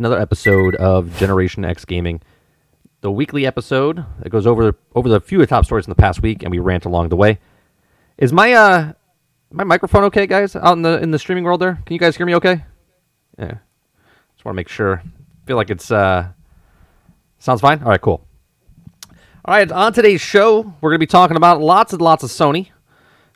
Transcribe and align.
another 0.00 0.18
episode 0.18 0.74
of 0.76 1.14
Generation 1.18 1.62
X 1.62 1.84
Gaming, 1.84 2.22
the 3.02 3.12
weekly 3.12 3.44
episode 3.46 4.02
that 4.20 4.30
goes 4.30 4.46
over 4.46 4.74
over 4.94 5.10
the 5.10 5.20
few 5.20 5.38
of 5.38 5.42
the 5.42 5.46
top 5.46 5.66
stories 5.66 5.84
in 5.84 5.90
the 5.90 5.94
past 5.94 6.22
week, 6.22 6.42
and 6.42 6.50
we 6.50 6.58
rant 6.58 6.86
along 6.86 7.10
the 7.10 7.16
way. 7.16 7.38
Is 8.16 8.32
my 8.32 8.52
uh 8.54 8.92
my 9.52 9.62
microphone 9.62 10.04
okay, 10.04 10.26
guys? 10.26 10.56
Out 10.56 10.72
in 10.72 10.82
the 10.82 11.00
in 11.02 11.10
the 11.10 11.18
streaming 11.18 11.44
world, 11.44 11.60
there, 11.60 11.74
can 11.84 11.92
you 11.92 12.00
guys 12.00 12.16
hear 12.16 12.24
me 12.24 12.34
okay? 12.36 12.64
Yeah, 13.38 13.58
just 14.32 14.44
want 14.44 14.54
to 14.54 14.56
make 14.56 14.68
sure. 14.68 15.02
Feel 15.46 15.56
like 15.56 15.68
it's 15.68 15.90
uh 15.90 16.28
sounds 17.38 17.60
fine. 17.60 17.82
All 17.82 17.90
right, 17.90 18.00
cool. 18.00 18.26
All 19.44 19.54
right, 19.54 19.70
on 19.70 19.92
today's 19.92 20.22
show, 20.22 20.74
we're 20.80 20.92
to 20.92 20.98
be 20.98 21.06
talking 21.06 21.36
about 21.36 21.60
lots 21.60 21.92
and 21.92 22.00
lots 22.00 22.22
of 22.24 22.30
Sony. 22.30 22.70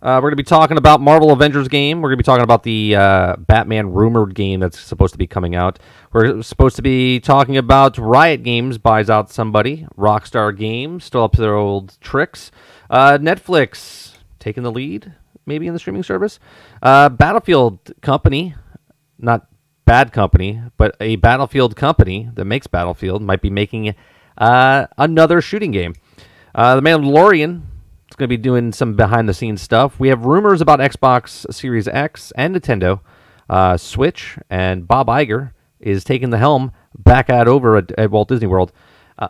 Uh, 0.05 0.19
we're 0.19 0.29
going 0.29 0.33
to 0.33 0.37
be 0.37 0.43
talking 0.43 0.77
about 0.77 1.01
Marvel 1.01 1.33
Avengers 1.33 1.67
game. 1.67 2.03
We're 2.03 2.11
going 2.11 2.19
to 2.19 2.23
be 2.23 2.27
talking 2.27 2.45
about 2.45 2.63
the 2.63 2.95
uh, 2.95 3.37
Batman 3.39 3.91
rumored 3.91 4.35
game 4.35 4.61
that's 4.61 4.79
supposed 4.79 5.15
to 5.15 5.19
be 5.19 5.27
coming 5.27 5.55
out. 5.55 5.79
We're 6.13 6.43
supposed 6.43 6.77
to 6.77 6.83
be 6.83 7.21
talking 7.21 7.57
about 7.57 7.97
Riot 7.97 8.43
Games 8.43 8.77
buys 8.77 9.09
out 9.09 9.31
somebody. 9.31 9.87
Rockstar 9.97 10.55
Games 10.55 11.05
still 11.05 11.23
up 11.23 11.33
to 11.33 11.41
their 11.41 11.55
old 11.55 11.99
tricks. 12.03 12.51
Uh, 12.91 13.17
Netflix 13.17 14.17
taking 14.39 14.63
the 14.63 14.71
lead, 14.71 15.15
maybe 15.47 15.67
in 15.67 15.73
the 15.73 15.79
streaming 15.79 16.03
service. 16.03 16.39
Uh, 16.83 17.09
Battlefield 17.09 17.79
Company, 18.03 18.55
not 19.19 19.47
bad 19.87 20.13
company, 20.13 20.61
but 20.77 20.95
a 21.01 21.17
Battlefield 21.17 21.77
company 21.77 22.29
that 22.35 22.45
makes 22.45 22.67
Battlefield 22.67 23.23
might 23.23 23.41
be 23.41 23.49
making 23.49 23.95
uh, 24.37 24.87
another 24.99 25.41
shooting 25.41 25.71
game. 25.71 25.95
Uh, 26.55 26.77
the 26.77 26.83
Mandalorian 26.83 27.63
is 28.15 28.17
going 28.17 28.29
to 28.29 28.37
be 28.37 28.41
doing 28.41 28.71
some 28.71 28.95
behind 28.95 29.29
the 29.29 29.35
scenes 29.35 29.61
stuff. 29.61 29.99
We 29.99 30.07
have 30.07 30.25
rumors 30.25 30.61
about 30.61 30.79
Xbox 30.79 31.53
Series 31.53 31.89
X 31.89 32.33
and 32.37 32.55
Nintendo 32.55 33.01
uh, 33.51 33.77
Switch, 33.77 34.39
and 34.49 34.87
Bob 34.87 35.09
Iger 35.09 35.51
is 35.81 36.05
taking 36.05 36.31
the 36.31 36.39
helm 36.39 36.71
back 36.97 37.29
at 37.29 37.49
over 37.49 37.77
at, 37.77 37.91
at 37.99 38.13
Walt 38.13 38.29
Disney 38.29 38.47
World. 38.47 38.71
Uh, 39.19 39.27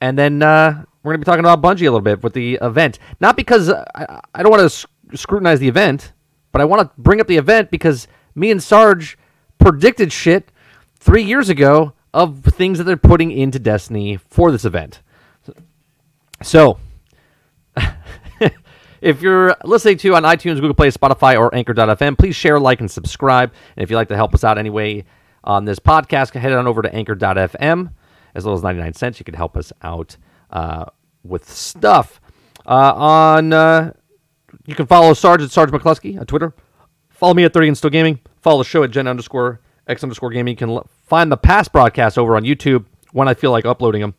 and 0.00 0.16
then 0.16 0.42
uh, 0.42 0.82
we're 1.02 1.12
going 1.12 1.20
to 1.20 1.26
be 1.26 1.30
talking 1.30 1.44
about 1.44 1.60
Bungie 1.60 1.80
a 1.80 1.90
little 1.90 2.00
bit 2.00 2.22
with 2.22 2.32
the 2.32 2.58
event. 2.62 2.98
Not 3.20 3.36
because 3.36 3.68
I, 3.68 4.22
I 4.34 4.42
don't 4.42 4.50
want 4.50 4.62
to 4.62 4.70
sc- 4.70 4.88
scrutinize 5.12 5.60
the 5.60 5.68
event, 5.68 6.14
but 6.52 6.62
I 6.62 6.64
want 6.64 6.80
to 6.80 7.00
bring 7.00 7.20
up 7.20 7.26
the 7.26 7.36
event 7.36 7.70
because 7.70 8.08
me 8.34 8.50
and 8.50 8.62
Sarge 8.62 9.18
predicted 9.58 10.10
shit 10.10 10.50
three 10.98 11.22
years 11.22 11.50
ago 11.50 11.92
of 12.14 12.42
things 12.44 12.78
that 12.78 12.84
they're 12.84 12.96
putting 12.96 13.30
into 13.30 13.58
Destiny 13.58 14.16
for 14.16 14.50
this 14.50 14.64
event. 14.64 15.02
So, 16.42 16.78
if 19.02 19.20
you're 19.20 19.54
listening 19.64 19.98
to 19.98 20.14
on 20.14 20.22
iTunes, 20.22 20.54
Google 20.54 20.74
Play, 20.74 20.90
Spotify, 20.90 21.38
or 21.38 21.54
Anchor.fm, 21.54 22.16
please 22.16 22.36
share, 22.36 22.58
like, 22.60 22.80
and 22.80 22.90
subscribe. 22.90 23.52
And 23.76 23.82
if 23.82 23.90
you'd 23.90 23.96
like 23.96 24.08
to 24.08 24.16
help 24.16 24.32
us 24.32 24.44
out 24.44 24.58
anyway 24.58 25.04
on 25.44 25.64
this 25.64 25.80
podcast, 25.80 26.32
head 26.34 26.52
on 26.52 26.66
over 26.68 26.82
to 26.82 26.94
Anchor.fm. 26.94 27.92
As 28.34 28.44
little 28.44 28.56
as 28.56 28.62
99 28.62 28.94
cents, 28.94 29.18
you 29.18 29.24
can 29.24 29.34
help 29.34 29.56
us 29.56 29.72
out 29.82 30.16
uh, 30.50 30.86
with 31.24 31.50
stuff. 31.50 32.20
Uh, 32.64 32.92
on 32.94 33.52
uh, 33.52 33.92
You 34.66 34.74
can 34.76 34.86
follow 34.86 35.12
Sarge 35.14 35.42
at 35.42 35.50
Sarge 35.50 35.70
McCluskey 35.70 36.18
on 36.18 36.24
Twitter. 36.26 36.54
Follow 37.10 37.34
me 37.34 37.44
at 37.44 37.52
30 37.52 37.68
and 37.68 37.76
Still 37.76 37.90
Gaming. 37.90 38.20
Follow 38.40 38.58
the 38.58 38.64
show 38.68 38.84
at 38.84 38.90
Gen 38.92 39.06
underscore 39.08 39.60
X 39.88 40.02
underscore 40.04 40.30
Gaming. 40.30 40.52
You 40.52 40.56
can 40.56 40.70
l- 40.70 40.86
find 41.06 41.30
the 41.30 41.36
past 41.36 41.72
broadcasts 41.72 42.16
over 42.16 42.36
on 42.36 42.44
YouTube 42.44 42.84
when 43.12 43.28
I 43.28 43.34
feel 43.34 43.50
like 43.50 43.66
uploading 43.66 44.00
them. 44.00 44.14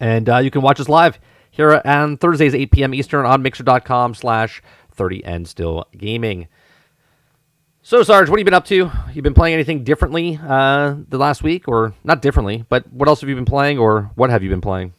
And 0.00 0.28
uh, 0.28 0.38
you 0.38 0.50
can 0.50 0.62
watch 0.62 0.80
us 0.80 0.88
live 0.88 1.18
here 1.58 1.82
on 1.84 2.16
Thursdays, 2.16 2.54
8 2.54 2.70
p.m. 2.70 2.94
Eastern 2.94 3.26
on 3.26 3.42
Mixer.com 3.42 4.14
slash 4.14 4.62
30 4.92 5.24
and 5.24 5.46
Still 5.46 5.84
Gaming. 5.96 6.46
So, 7.82 8.02
Sarge, 8.04 8.28
what 8.30 8.36
have 8.36 8.38
you 8.38 8.44
been 8.44 8.54
up 8.54 8.66
to? 8.66 8.90
You 9.12 9.22
been 9.22 9.34
playing 9.34 9.54
anything 9.54 9.82
differently 9.82 10.38
uh, 10.40 10.94
the 11.08 11.18
last 11.18 11.42
week? 11.42 11.66
Or 11.66 11.94
not 12.04 12.22
differently, 12.22 12.64
but 12.68 12.90
what 12.92 13.08
else 13.08 13.20
have 13.22 13.28
you 13.28 13.34
been 13.34 13.44
playing 13.44 13.78
or 13.78 14.10
what 14.14 14.30
have 14.30 14.42
you 14.44 14.50
been 14.50 14.60
playing? 14.60 14.92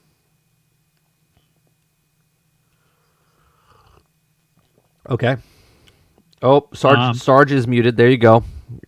Okay. 5.09 5.38
Oh, 6.42 6.68
Sarge, 6.74 6.98
Um, 6.98 7.14
Sarge 7.16 7.52
is 7.53 7.68
muted. 7.68 7.96
There 7.96 8.09
you 8.09 8.18
go. 8.18 8.44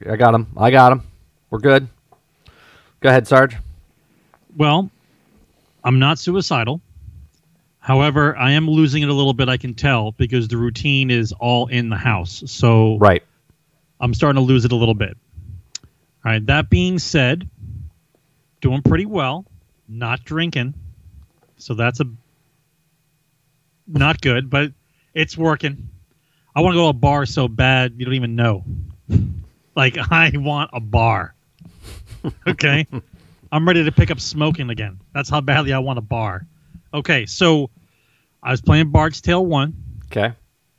I 0.09 0.17
got 0.17 0.33
him. 0.35 0.47
I 0.57 0.71
got 0.71 0.91
him. 0.91 1.03
We're 1.49 1.59
good. 1.59 1.87
Go 2.99 3.09
ahead, 3.09 3.27
Sarge. 3.27 3.55
Well, 4.57 4.89
I'm 5.85 5.99
not 5.99 6.19
suicidal. 6.19 6.81
However, 7.81 8.37
I 8.37 8.51
am 8.51 8.69
losing 8.69 9.01
it 9.01 9.09
a 9.09 9.13
little 9.13 9.33
bit. 9.33 9.49
I 9.49 9.57
can 9.57 9.73
tell 9.73 10.11
because 10.11 10.47
the 10.47 10.55
routine 10.55 11.09
is 11.09 11.31
all 11.33 11.65
in 11.65 11.89
the 11.89 11.97
house. 11.97 12.43
So 12.45 12.97
Right. 12.99 13.23
I'm 13.99 14.13
starting 14.13 14.39
to 14.39 14.45
lose 14.45 14.65
it 14.65 14.71
a 14.71 14.75
little 14.75 14.93
bit. 14.93 15.17
All 16.23 16.31
right. 16.31 16.45
That 16.45 16.69
being 16.69 16.99
said, 16.99 17.49
doing 18.61 18.83
pretty 18.83 19.07
well. 19.07 19.45
Not 19.87 20.23
drinking, 20.23 20.75
so 21.57 21.73
that's 21.73 21.99
a 21.99 22.05
not 23.87 24.21
good, 24.21 24.49
but 24.49 24.71
it's 25.13 25.37
working. 25.37 25.89
I 26.55 26.61
want 26.61 26.73
to 26.75 26.77
go 26.77 26.83
to 26.83 26.89
a 26.89 26.93
bar 26.93 27.25
so 27.25 27.47
bad 27.49 27.95
you 27.97 28.05
don't 28.05 28.13
even 28.13 28.35
know. 28.35 28.63
like 29.75 29.97
I 29.97 30.31
want 30.35 30.69
a 30.71 30.79
bar. 30.79 31.33
okay. 32.47 32.87
I'm 33.51 33.67
ready 33.67 33.83
to 33.83 33.91
pick 33.91 34.11
up 34.11 34.21
smoking 34.21 34.69
again. 34.69 35.01
That's 35.13 35.29
how 35.29 35.41
badly 35.41 35.73
I 35.73 35.79
want 35.79 35.99
a 35.99 36.03
bar. 36.03 36.45
Okay, 36.93 37.25
so 37.25 37.69
I 38.43 38.51
was 38.51 38.61
playing 38.61 38.89
Bard's 38.89 39.21
Tale 39.21 39.45
1. 39.45 39.73
Okay. 40.05 40.33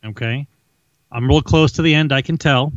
Okay. 0.05 0.47
I'm 1.11 1.29
real 1.29 1.43
close 1.43 1.73
to 1.73 1.83
the 1.83 1.95
end, 1.95 2.13
I 2.13 2.23
can 2.23 2.39
tell. 2.39 2.73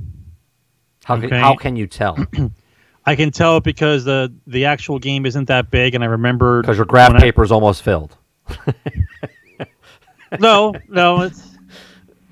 How, 1.03 1.15
can, 1.15 1.25
Okay. 1.25 1.39
how 1.39 1.55
can 1.55 1.75
you 1.75 1.87
tell? 1.87 2.17
I 3.05 3.15
can 3.15 3.29
tell 3.31 3.59
because 3.59 4.03
the 4.03 4.33
the 4.47 4.65
actual 4.65 4.97
game 4.97 5.27
isn't 5.27 5.45
that 5.45 5.69
big, 5.69 5.93
and 5.93 6.03
I 6.03 6.07
remember 6.07 6.61
Because 6.61 6.77
your 6.77 6.87
graph 6.87 7.15
paper 7.19 7.43
is 7.43 7.51
almost 7.51 7.83
filled. 7.83 8.17
no, 10.39 10.73
no, 10.89 11.21
it's 11.21 11.43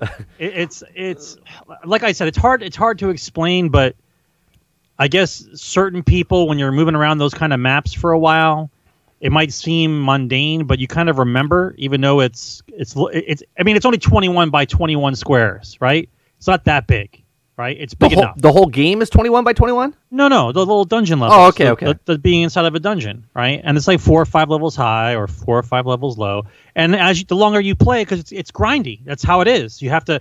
it, 0.00 0.12
it's 0.38 0.82
it's 0.94 1.36
like 1.84 2.02
I 2.02 2.10
said, 2.12 2.26
it's 2.28 2.38
hard 2.38 2.62
it's 2.62 2.76
hard 2.76 2.98
to 2.98 3.10
explain, 3.10 3.68
but 3.68 3.94
I 4.98 5.06
guess 5.06 5.46
certain 5.54 6.02
people 6.02 6.48
when 6.48 6.58
you're 6.58 6.72
moving 6.72 6.96
around 6.96 7.18
those 7.18 7.34
kind 7.34 7.52
of 7.52 7.60
maps 7.60 7.92
for 7.92 8.10
a 8.10 8.18
while, 8.18 8.68
it 9.24 9.32
might 9.32 9.52
seem 9.52 10.04
mundane, 10.04 10.64
but 10.66 10.78
you 10.78 10.86
kind 10.86 11.08
of 11.08 11.16
remember, 11.18 11.74
even 11.78 12.00
though 12.02 12.20
it's 12.20 12.62
it's 12.68 12.94
it's 13.12 13.42
I 13.58 13.62
mean 13.62 13.74
it's 13.76 13.86
only 13.86 13.98
21 13.98 14.50
by 14.50 14.66
21 14.66 15.16
squares, 15.16 15.78
right? 15.80 16.08
It's 16.36 16.46
not 16.46 16.64
that 16.66 16.86
big, 16.86 17.22
right? 17.56 17.74
It's 17.80 17.94
The 17.94 17.96
big 18.08 18.12
whole, 18.12 18.22
enough. 18.24 18.36
the 18.36 18.52
whole 18.52 18.66
game 18.66 19.00
is 19.00 19.08
21 19.08 19.42
by 19.42 19.54
21? 19.54 19.94
No, 20.10 20.28
no, 20.28 20.52
the 20.52 20.58
little 20.58 20.84
dungeon 20.84 21.20
level. 21.20 21.34
Oh, 21.36 21.46
okay, 21.48 21.64
the, 21.64 21.70
okay. 21.70 21.86
The, 21.86 22.00
the 22.04 22.18
being 22.18 22.42
inside 22.42 22.66
of 22.66 22.74
a 22.74 22.80
dungeon, 22.80 23.24
right? 23.34 23.62
And 23.64 23.78
it's 23.78 23.88
like 23.88 24.00
four 24.00 24.20
or 24.20 24.26
five 24.26 24.50
levels 24.50 24.76
high 24.76 25.14
or 25.16 25.26
four 25.26 25.56
or 25.58 25.62
five 25.62 25.86
levels 25.86 26.18
low. 26.18 26.44
And 26.74 26.94
as 26.94 27.20
you, 27.20 27.24
the 27.24 27.36
longer 27.36 27.60
you 27.60 27.74
play, 27.74 28.02
because 28.02 28.20
it's 28.20 28.30
it's 28.32 28.50
grindy. 28.52 29.00
That's 29.06 29.22
how 29.22 29.40
it 29.40 29.48
is. 29.48 29.80
You 29.80 29.88
have 29.90 30.04
to. 30.04 30.20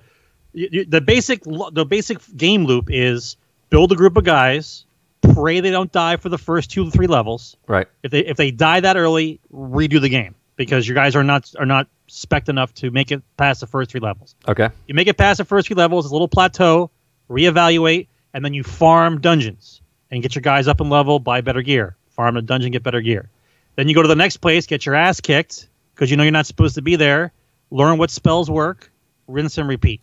You, 0.53 0.69
you- 0.71 0.85
the 0.85 1.01
basic 1.01 1.43
the 1.43 1.85
basic 1.85 2.19
game 2.37 2.63
loop 2.65 2.87
is 2.89 3.35
build 3.69 3.91
a 3.91 3.95
group 3.95 4.15
of 4.15 4.23
guys, 4.23 4.85
pray 5.33 5.59
they 5.59 5.71
don't 5.71 5.91
die 5.91 6.17
for 6.17 6.29
the 6.29 6.37
first 6.37 6.71
two 6.71 6.85
to 6.85 6.91
three 6.91 7.07
levels. 7.07 7.57
Right. 7.67 7.87
If 8.03 8.11
they 8.11 8.19
if 8.19 8.37
they 8.37 8.51
die 8.51 8.79
that 8.79 8.97
early, 8.97 9.39
redo 9.51 10.01
the 10.01 10.09
game 10.09 10.35
because 10.55 10.87
your 10.87 10.95
guys 10.95 11.15
are 11.15 11.23
not 11.23 11.51
are 11.57 11.65
not 11.65 11.87
spec 12.07 12.49
enough 12.49 12.73
to 12.75 12.91
make 12.91 13.11
it 13.11 13.23
past 13.37 13.61
the 13.61 13.67
first 13.67 13.91
three 13.91 13.99
levels. 13.99 14.35
Okay. 14.47 14.69
You 14.87 14.95
make 14.95 15.07
it 15.07 15.17
past 15.17 15.37
the 15.37 15.45
first 15.45 15.67
three 15.67 15.75
levels, 15.75 16.05
a 16.05 16.13
little 16.13 16.27
plateau, 16.27 16.91
reevaluate, 17.29 18.07
and 18.33 18.43
then 18.43 18.53
you 18.53 18.63
farm 18.63 19.19
dungeons 19.21 19.81
and 20.11 20.21
get 20.21 20.35
your 20.35 20.41
guys 20.41 20.67
up 20.67 20.81
in 20.81 20.89
level, 20.89 21.19
buy 21.19 21.41
better 21.41 21.61
gear. 21.61 21.95
Farm 22.09 22.37
a 22.37 22.41
dungeon, 22.41 22.71
get 22.71 22.83
better 22.83 23.01
gear. 23.01 23.29
Then 23.75 23.87
you 23.87 23.95
go 23.95 24.03
to 24.03 24.07
the 24.07 24.15
next 24.15 24.37
place, 24.37 24.67
get 24.67 24.85
your 24.85 24.93
ass 24.93 25.19
kicked 25.19 25.67
because 25.95 26.11
you 26.11 26.17
know 26.17 26.23
you're 26.23 26.31
not 26.31 26.45
supposed 26.45 26.75
to 26.75 26.81
be 26.81 26.95
there. 26.95 27.31
Learn 27.71 27.97
what 27.97 28.11
spells 28.11 28.49
work, 28.49 28.91
rinse 29.27 29.57
and 29.57 29.67
repeat. 29.67 30.01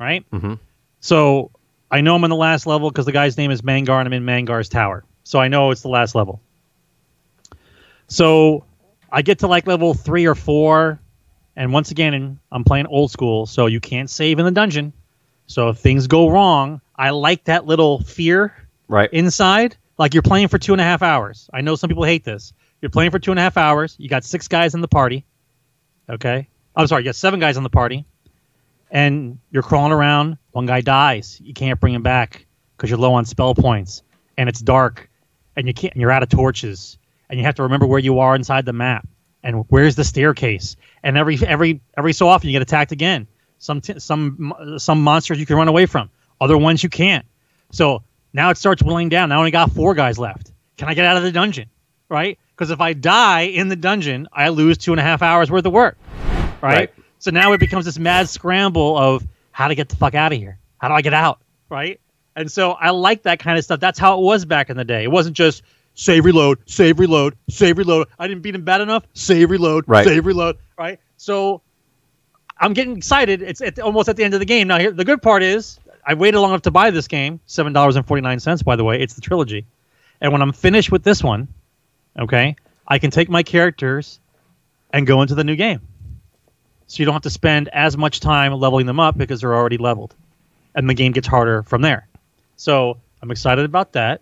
Right? 0.00 0.28
Mm-hmm. 0.30 0.54
So 1.00 1.52
I 1.90 2.00
know 2.02 2.14
I'm 2.14 2.24
in 2.24 2.30
the 2.30 2.36
last 2.36 2.66
level 2.66 2.90
because 2.90 3.06
the 3.06 3.12
guy's 3.12 3.36
name 3.36 3.50
is 3.50 3.62
Mangar 3.62 3.98
and 3.98 4.06
I'm 4.06 4.12
in 4.12 4.24
Mangar's 4.24 4.68
tower. 4.68 5.04
So 5.24 5.38
I 5.38 5.48
know 5.48 5.70
it's 5.70 5.82
the 5.82 5.88
last 5.88 6.14
level. 6.14 6.40
So 8.08 8.64
I 9.10 9.22
get 9.22 9.40
to 9.40 9.46
like 9.46 9.66
level 9.66 9.94
three 9.94 10.26
or 10.26 10.34
four, 10.34 11.00
and 11.56 11.72
once 11.72 11.90
again, 11.90 12.38
I'm 12.50 12.64
playing 12.64 12.86
old 12.86 13.10
school, 13.10 13.46
so 13.46 13.66
you 13.66 13.80
can't 13.80 14.08
save 14.08 14.38
in 14.38 14.44
the 14.44 14.50
dungeon. 14.50 14.92
So 15.46 15.70
if 15.70 15.78
things 15.78 16.06
go 16.06 16.28
wrong, 16.28 16.80
I 16.94 17.10
like 17.10 17.44
that 17.44 17.66
little 17.66 18.00
fear 18.00 18.54
Right. 18.86 19.10
inside 19.12 19.76
Like 19.98 20.14
you're 20.14 20.22
playing 20.22 20.48
for 20.48 20.58
two 20.58 20.72
and 20.72 20.80
a 20.80 20.84
half 20.84 21.02
hours. 21.02 21.50
I 21.52 21.60
know 21.60 21.74
some 21.74 21.88
people 21.88 22.04
hate 22.04 22.24
this. 22.24 22.52
You're 22.80 22.90
playing 22.90 23.10
for 23.10 23.18
two 23.18 23.32
and 23.32 23.38
a 23.38 23.42
half 23.42 23.56
hours. 23.56 23.96
You 23.98 24.08
got 24.08 24.24
six 24.24 24.46
guys 24.48 24.74
in 24.74 24.80
the 24.80 24.88
party. 24.88 25.26
Okay. 26.08 26.48
I'm 26.76 26.86
sorry, 26.86 27.02
you 27.02 27.06
got 27.06 27.16
seven 27.16 27.40
guys 27.40 27.56
in 27.56 27.64
the 27.64 27.70
party. 27.70 28.06
And 28.90 29.38
you're 29.50 29.62
crawling 29.62 29.92
around. 29.92 30.38
One 30.52 30.66
guy 30.66 30.80
dies. 30.80 31.40
You 31.42 31.54
can't 31.54 31.78
bring 31.78 31.94
him 31.94 32.02
back 32.02 32.46
because 32.76 32.90
you're 32.90 32.98
low 32.98 33.14
on 33.14 33.24
spell 33.24 33.54
points. 33.54 34.02
And 34.36 34.48
it's 34.48 34.60
dark. 34.60 35.10
And 35.56 35.66
you 35.66 35.74
can't 35.74 35.94
and 35.94 36.00
you're 36.00 36.10
out 36.10 36.22
of 36.22 36.28
torches. 36.28 36.98
And 37.28 37.38
you 37.38 37.44
have 37.44 37.56
to 37.56 37.62
remember 37.64 37.86
where 37.86 37.98
you 37.98 38.20
are 38.20 38.34
inside 38.34 38.64
the 38.64 38.72
map. 38.72 39.06
And 39.42 39.64
where's 39.68 39.96
the 39.96 40.04
staircase? 40.04 40.76
And 41.02 41.16
every 41.16 41.38
every 41.46 41.80
every 41.96 42.12
so 42.12 42.28
often 42.28 42.48
you 42.48 42.54
get 42.54 42.62
attacked 42.62 42.92
again. 42.92 43.26
Some 43.58 43.80
t- 43.80 43.98
some 43.98 44.54
some 44.78 45.02
monsters 45.02 45.38
you 45.38 45.46
can 45.46 45.56
run 45.56 45.68
away 45.68 45.86
from. 45.86 46.10
Other 46.40 46.56
ones 46.56 46.82
you 46.82 46.88
can't. 46.88 47.26
So 47.70 48.02
now 48.32 48.50
it 48.50 48.56
starts 48.56 48.82
whittling 48.82 49.08
down. 49.08 49.32
I 49.32 49.36
only 49.36 49.50
got 49.50 49.72
four 49.72 49.94
guys 49.94 50.18
left. 50.18 50.52
Can 50.76 50.88
I 50.88 50.94
get 50.94 51.04
out 51.04 51.16
of 51.16 51.22
the 51.22 51.32
dungeon? 51.32 51.68
Right? 52.08 52.38
Because 52.54 52.70
if 52.70 52.80
I 52.80 52.92
die 52.92 53.42
in 53.42 53.68
the 53.68 53.76
dungeon, 53.76 54.28
I 54.32 54.48
lose 54.48 54.78
two 54.78 54.92
and 54.92 55.00
a 55.00 55.02
half 55.02 55.22
hours 55.22 55.50
worth 55.50 55.66
of 55.66 55.72
work. 55.72 55.96
Right? 56.60 56.62
Right. 56.62 56.94
So 57.18 57.30
now 57.30 57.52
it 57.52 57.58
becomes 57.58 57.84
this 57.84 57.98
mad 57.98 58.28
scramble 58.28 58.96
of 58.96 59.26
how 59.50 59.68
to 59.68 59.74
get 59.74 59.88
the 59.88 59.96
fuck 59.96 60.14
out 60.14 60.32
of 60.32 60.38
here. 60.38 60.58
How 60.78 60.88
do 60.88 60.94
I 60.94 61.02
get 61.02 61.14
out? 61.14 61.40
Right? 61.68 62.00
And 62.36 62.50
so 62.50 62.72
I 62.72 62.90
like 62.90 63.24
that 63.24 63.40
kind 63.40 63.58
of 63.58 63.64
stuff. 63.64 63.80
That's 63.80 63.98
how 63.98 64.18
it 64.18 64.22
was 64.22 64.44
back 64.44 64.70
in 64.70 64.76
the 64.76 64.84
day. 64.84 65.02
It 65.02 65.10
wasn't 65.10 65.36
just 65.36 65.62
save 65.94 66.24
reload, 66.24 66.58
save 66.66 67.00
reload, 67.00 67.36
save 67.50 67.76
reload. 67.78 68.06
I 68.18 68.28
didn't 68.28 68.42
beat 68.42 68.54
him 68.54 68.62
bad 68.62 68.80
enough. 68.80 69.04
Save 69.14 69.50
reload, 69.50 69.84
Right. 69.88 70.06
save 70.06 70.24
reload. 70.26 70.58
Right? 70.78 71.00
So 71.16 71.60
I'm 72.56 72.72
getting 72.72 72.96
excited. 72.96 73.42
It's 73.42 73.60
at, 73.60 73.80
almost 73.80 74.08
at 74.08 74.16
the 74.16 74.22
end 74.22 74.34
of 74.34 74.40
the 74.40 74.46
game. 74.46 74.68
Now, 74.68 74.78
here, 74.78 74.92
the 74.92 75.04
good 75.04 75.20
part 75.20 75.42
is 75.42 75.80
I 76.06 76.14
waited 76.14 76.38
long 76.38 76.50
enough 76.50 76.62
to 76.62 76.70
buy 76.70 76.90
this 76.92 77.08
game. 77.08 77.40
Seven 77.46 77.72
dollars 77.72 77.96
and 77.96 78.06
forty 78.06 78.20
nine 78.20 78.38
cents. 78.38 78.62
By 78.62 78.76
the 78.76 78.84
way, 78.84 79.00
it's 79.00 79.14
the 79.14 79.20
trilogy. 79.20 79.66
And 80.20 80.32
when 80.32 80.40
I'm 80.42 80.52
finished 80.52 80.92
with 80.92 81.02
this 81.02 81.22
one, 81.22 81.48
okay, 82.18 82.54
I 82.86 82.98
can 83.00 83.10
take 83.10 83.28
my 83.28 83.42
characters 83.42 84.20
and 84.92 85.06
go 85.06 85.22
into 85.22 85.34
the 85.34 85.44
new 85.44 85.56
game. 85.56 85.80
So 86.88 87.00
you 87.00 87.04
don't 87.04 87.12
have 87.14 87.22
to 87.22 87.30
spend 87.30 87.68
as 87.68 87.96
much 87.96 88.18
time 88.20 88.52
leveling 88.54 88.86
them 88.86 88.98
up 88.98 89.16
because 89.16 89.42
they're 89.42 89.54
already 89.54 89.78
leveled, 89.78 90.14
and 90.74 90.88
the 90.88 90.94
game 90.94 91.12
gets 91.12 91.26
harder 91.28 91.62
from 91.62 91.82
there. 91.82 92.08
So 92.56 92.98
I'm 93.22 93.30
excited 93.30 93.64
about 93.64 93.92
that. 93.92 94.20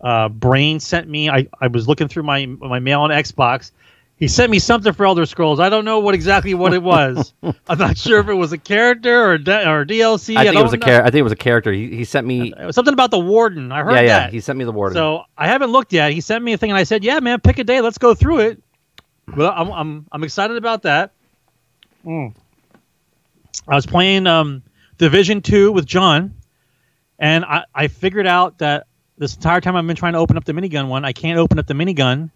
Uh, 0.00 0.28
Brain 0.28 0.78
sent 0.80 1.08
me. 1.08 1.28
I, 1.28 1.48
I 1.60 1.66
was 1.66 1.88
looking 1.88 2.06
through 2.08 2.22
my 2.22 2.46
my 2.46 2.78
mail 2.78 3.00
on 3.00 3.10
Xbox. 3.10 3.72
He 4.16 4.26
sent 4.28 4.50
me 4.50 4.58
something 4.58 4.92
for 4.92 5.06
Elder 5.06 5.26
Scrolls. 5.26 5.60
I 5.60 5.68
don't 5.68 5.84
know 5.84 6.00
what 6.00 6.14
exactly 6.14 6.52
what 6.52 6.74
it 6.74 6.82
was. 6.82 7.32
I'm 7.68 7.78
not 7.78 7.96
sure 7.96 8.18
if 8.18 8.28
it 8.28 8.34
was 8.34 8.52
a 8.52 8.58
character 8.58 9.30
or 9.30 9.38
de- 9.38 9.68
or 9.70 9.84
DLC. 9.86 10.36
I 10.36 10.42
think 10.44 10.56
it 10.56 10.62
was 10.62 10.72
a 10.72 10.76
know. 10.76 10.86
char- 10.86 11.02
I 11.02 11.04
think 11.04 11.16
it 11.16 11.22
was 11.22 11.32
a 11.32 11.36
character. 11.36 11.72
He, 11.72 11.94
he 11.96 12.04
sent 12.04 12.26
me. 12.26 12.52
Something 12.72 12.94
about 12.94 13.10
the 13.12 13.18
warden. 13.18 13.70
I 13.72 13.82
heard 13.82 13.94
Yeah, 13.94 14.00
yeah. 14.00 14.18
that. 14.20 14.32
He 14.32 14.40
sent 14.40 14.58
me 14.58 14.64
the 14.64 14.72
warden. 14.72 14.94
So 14.94 15.22
I 15.38 15.46
haven't 15.46 15.70
looked 15.70 15.92
yet. 15.92 16.12
He 16.12 16.20
sent 16.20 16.42
me 16.44 16.52
a 16.52 16.58
thing, 16.58 16.70
and 16.70 16.78
I 16.78 16.82
said, 16.84 17.02
"Yeah, 17.04 17.20
man, 17.20 17.40
pick 17.40 17.58
a 17.60 17.64
day. 17.64 17.80
Let's 17.80 17.98
go 17.98 18.12
through 18.14 18.40
it." 18.40 18.62
Well, 19.36 19.52
I'm 19.56 19.70
I'm 19.70 20.06
I'm 20.12 20.24
excited 20.24 20.56
about 20.56 20.82
that. 20.82 21.12
Mm. 22.08 22.34
I 23.68 23.74
was 23.74 23.86
playing 23.86 24.26
um, 24.26 24.62
Division 24.96 25.42
Two 25.42 25.72
with 25.72 25.86
John, 25.86 26.34
and 27.18 27.44
I 27.44 27.64
I 27.74 27.88
figured 27.88 28.26
out 28.26 28.58
that 28.58 28.86
this 29.18 29.34
entire 29.34 29.60
time 29.60 29.76
I've 29.76 29.86
been 29.86 29.96
trying 29.96 30.14
to 30.14 30.18
open 30.18 30.36
up 30.36 30.44
the 30.44 30.52
minigun 30.52 30.88
one, 30.88 31.04
I 31.04 31.12
can't 31.12 31.38
open 31.38 31.58
up 31.58 31.66
the 31.66 31.74
minigun 31.74 32.30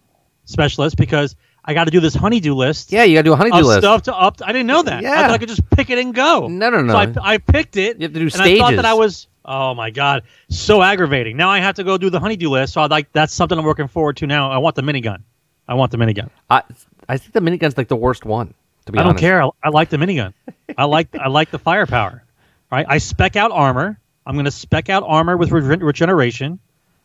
specialist 0.45 0.97
because 0.97 1.35
I 1.65 1.73
got 1.73 1.85
to 1.85 1.91
do 1.91 2.01
this 2.01 2.13
honeydew 2.13 2.53
list 2.53 2.91
yeah, 2.91 3.03
you 3.03 3.15
got 3.15 3.21
to 3.21 3.29
do 3.29 3.33
a 3.33 3.35
honeydew 3.37 3.65
list. 3.65 3.79
stuff 3.79 4.03
to 4.03 4.15
up. 4.15 4.37
I 4.43 4.51
didn't 4.51 4.67
know 4.67 4.83
that. 4.83 4.97
I 4.97 5.01
Yeah. 5.01 5.21
thought 5.21 5.31
I 5.31 5.37
could 5.37 5.47
just 5.49 5.67
pick 5.71 5.89
it 5.89 5.97
and 5.97 6.13
go. 6.13 6.47
No, 6.47 6.69
no, 6.69 6.81
no. 6.81 6.93
So 6.93 7.21
I, 7.21 7.33
I 7.33 7.37
picked 7.37 7.77
it. 7.77 7.97
You 7.97 8.03
have 8.03 8.13
to 8.13 8.19
do 8.19 8.25
and 8.25 8.41
I 8.41 8.57
thought 8.57 8.75
that 8.75 8.85
I 8.85 8.93
was. 8.93 9.27
Oh 9.45 9.73
my 9.73 9.89
god, 9.89 10.23
so 10.49 10.81
aggravating. 10.81 11.35
Now 11.35 11.49
I 11.49 11.59
have 11.59 11.75
to 11.75 11.83
go 11.83 11.97
do 11.97 12.09
the 12.09 12.19
honeydew 12.19 12.49
list. 12.49 12.73
So 12.73 12.81
I 12.81 12.85
like 12.87 13.11
that's 13.11 13.33
something 13.33 13.57
I'm 13.57 13.65
working 13.65 13.87
forward 13.87 14.17
to 14.17 14.27
now. 14.27 14.51
I 14.51 14.57
want 14.57 14.75
the 14.75 14.83
minigun. 14.83 15.21
I 15.67 15.73
want 15.73 15.91
the 15.91 15.97
minigun. 15.97 16.29
I, 16.49 16.61
I 17.09 17.17
think 17.17 17.33
the 17.33 17.39
minigun's 17.39 17.77
like 17.77 17.87
the 17.87 17.95
worst 17.95 18.25
one. 18.25 18.53
To 18.85 18.91
be 18.91 18.99
I 18.99 19.03
don't 19.03 19.11
honest. 19.11 19.21
care. 19.21 19.41
I, 19.43 19.49
I 19.63 19.69
like 19.69 19.89
the 19.89 19.97
minigun. 19.97 20.33
I 20.77 20.85
like 20.85 21.15
I 21.15 21.27
like 21.29 21.51
the 21.51 21.59
firepower. 21.59 22.23
Right. 22.71 22.85
I 22.89 22.97
spec 22.97 23.35
out 23.35 23.51
armor. 23.51 23.99
I'm 24.25 24.35
gonna 24.35 24.51
spec 24.51 24.89
out 24.89 25.03
armor 25.05 25.37
with 25.37 25.51
regen- 25.51 25.83
regeneration, 25.83 26.59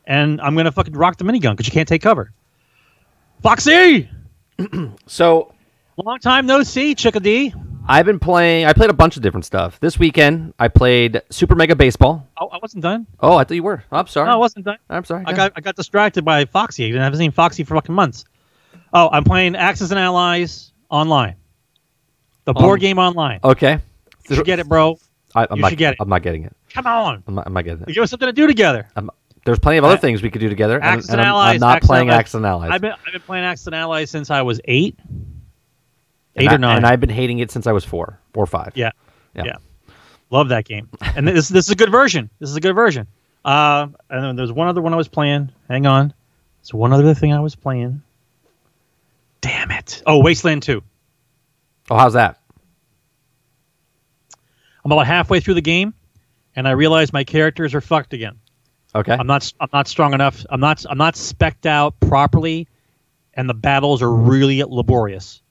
and 0.07 0.41
I'm 0.41 0.55
gonna 0.57 0.73
fucking 0.73 0.95
rock 0.95 1.17
the 1.19 1.25
minigun 1.25 1.53
because 1.53 1.67
you 1.67 1.73
can't 1.73 1.89
take 1.89 2.03
cover. 2.03 2.33
Foxy, 3.43 4.09
So 5.07 5.55
long 5.97 6.19
time 6.19 6.47
no 6.47 6.63
see, 6.63 6.95
Chickadee. 6.95 7.55
I've 7.91 8.05
been 8.05 8.19
playing. 8.19 8.67
I 8.67 8.73
played 8.75 8.91
a 8.91 8.95
bunch 8.95 9.17
of 9.17 9.23
different 9.23 9.47
stuff. 9.47 9.81
This 9.81 9.99
weekend, 9.99 10.53
I 10.59 10.69
played 10.69 11.23
Super 11.31 11.55
Mega 11.55 11.75
Baseball. 11.75 12.27
Oh, 12.39 12.49
I 12.49 12.59
wasn't 12.61 12.83
done. 12.83 13.07
Oh, 13.21 13.37
I 13.37 13.45
thought 13.45 13.55
you 13.55 13.63
were. 13.63 13.83
I'm 13.91 14.07
sorry. 14.07 14.27
No, 14.27 14.35
I 14.35 14.37
wasn't 14.37 14.67
done. 14.67 14.77
I'm 14.91 15.05
sorry. 15.05 15.25
I 15.27 15.31
Go 15.31 15.37
got 15.37 15.53
I 15.57 15.61
got 15.61 15.77
distracted 15.77 16.25
by 16.25 16.45
Foxy. 16.45 16.95
I 16.95 17.03
haven't 17.03 17.19
seen 17.19 17.31
Foxy 17.31 17.65
for 17.65 17.75
fucking 17.77 17.95
months. 17.95 18.25
Oh, 18.93 19.09
I'm 19.11 19.25
playing 19.25 19.57
Axis 19.57 19.91
and 19.91 19.99
Allies 19.99 20.73
online. 20.91 21.37
The 22.49 22.55
board 22.55 22.79
Um, 22.79 22.81
game 22.81 22.99
online. 22.99 23.41
Okay. 23.45 23.79
You 24.31 24.37
should 24.37 24.47
get 24.47 24.59
it, 24.59 24.67
bro. 24.67 24.99
I, 25.35 25.47
I'm 25.51 25.57
you 25.57 25.61
not, 25.63 25.69
should 25.69 25.79
get 25.79 25.93
it. 25.93 25.99
I'm 26.01 26.09
not 26.09 26.23
getting 26.23 26.45
it. 26.45 26.57
Come 26.73 26.87
on. 26.87 27.23
I'm 27.27 27.35
not, 27.35 27.47
I'm 27.47 27.53
not 27.53 27.63
getting 27.65 27.83
it. 27.83 27.89
Give 27.93 28.03
us 28.03 28.09
something 28.09 28.27
to 28.27 28.33
do 28.33 28.47
together. 28.47 28.89
I'm, 28.97 29.11
there's 29.45 29.59
plenty 29.59 29.77
of 29.77 29.85
other 29.85 29.97
A- 29.97 29.99
things 29.99 30.23
we 30.23 30.31
could 30.31 30.41
do 30.41 30.49
together. 30.49 30.81
Axis 30.83 31.11
and 31.11 31.21
and 31.21 31.29
I'm, 31.29 31.35
Allies. 31.35 31.55
I'm 31.57 31.61
not 31.61 31.83
playing 31.83 32.09
Allies. 32.09 32.21
Axis 32.21 32.35
and 32.37 32.47
Allies. 32.47 32.71
I've 32.73 32.81
been 32.81 32.93
I've 33.07 33.13
been 33.13 33.21
playing 33.21 33.45
Axis 33.45 33.67
and 33.67 33.75
Allies 33.75 34.11
since 34.11 34.31
I 34.31 34.41
was 34.41 34.63
eight. 34.65 34.97
And 35.09 35.37
Eight 36.37 36.49
I- 36.49 36.55
or 36.55 36.59
nine. 36.59 36.79
And 36.79 36.87
I've 36.87 37.01
been 37.01 37.11
hating 37.11 37.41
it 37.41 37.51
since 37.51 37.67
I 37.67 37.73
was 37.73 37.85
four, 37.85 38.19
four 38.33 38.45
or 38.45 38.47
five. 38.47 38.73
Yeah. 38.75 38.93
Yeah. 39.35 39.45
Yeah. 39.45 39.57
Love 40.31 40.49
that 40.49 40.65
game. 40.65 40.89
And 41.17 41.29
this 41.29 41.51
this 41.51 41.67
is 41.67 41.71
a 41.71 41.77
good 41.77 41.91
version. 41.93 42.31
This 42.39 42.49
is 42.49 42.57
a 42.57 42.61
good 42.63 42.75
version. 42.75 43.07
Uh, 43.45 43.89
and 44.09 44.25
then 44.25 44.37
there's 44.37 44.53
one 44.53 44.69
other 44.69 44.81
one 44.81 44.95
I 44.95 44.97
was 44.97 45.09
playing. 45.09 45.53
Hang 45.69 45.85
on. 45.85 46.15
There's 46.63 46.73
one 46.73 46.95
other 46.95 47.13
thing 47.13 47.35
I 47.35 47.41
was 47.41 47.55
playing. 47.55 48.01
Damn 49.43 49.71
it. 49.71 50.03
Oh, 50.07 50.21
Wasteland 50.23 50.63
2. 50.63 50.83
Oh, 51.91 51.97
how's 51.97 52.15
that? 52.15 52.41
I'm 54.85 54.93
about 54.93 55.07
halfway 55.07 55.41
through 55.41 55.55
the 55.55 55.61
game, 55.61 55.95
and 56.57 56.67
I 56.67 56.73
realize 56.73 57.13
my 57.13 57.25
characters 57.25 57.75
are 57.75 57.81
fucked 57.81 58.15
again. 58.15 58.39
Okay. 58.95 59.13
I'm 59.13 59.27
not. 59.27 59.53
I'm 59.61 59.69
not 59.73 59.87
strong 59.89 60.15
enough. 60.15 60.47
I'm 60.49 60.61
not. 60.61 60.85
I'm 60.89 60.99
not 60.99 61.17
specked 61.17 61.67
out 61.67 61.99
properly, 62.01 62.69
and 63.35 63.49
the 63.49 63.55
battles 63.55 64.03
are 64.03 64.11
really 64.11 64.63
laborious. 64.63 65.43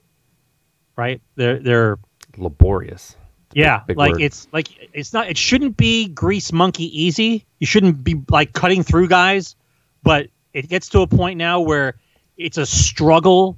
Right? 0.96 1.22
They're. 1.36 1.60
They're. 1.60 2.00
Laborious. 2.38 3.16
Yeah. 3.54 3.82
big 3.88 3.98
like 3.98 4.14
word. 4.14 4.22
it's 4.22 4.48
like 4.52 4.68
it's 4.94 5.14
not. 5.14 5.30
It 5.30 5.38
shouldn't 5.38 5.78
be 5.78 6.08
grease 6.08 6.52
monkey 6.52 7.04
easy. 7.04 7.46
You 7.60 7.68
shouldn't 7.68 8.04
be 8.04 8.22
like 8.30 8.54
cutting 8.54 8.84
through 8.84 9.08
guys, 9.08 9.56
but 10.04 10.28
it 10.54 10.68
gets 10.68 10.90
to 10.90 11.02
a 11.02 11.08
point 11.08 11.38
now 11.38 11.62
where 11.62 11.96
it's 12.38 12.58
a 12.58 12.66
struggle. 12.66 13.58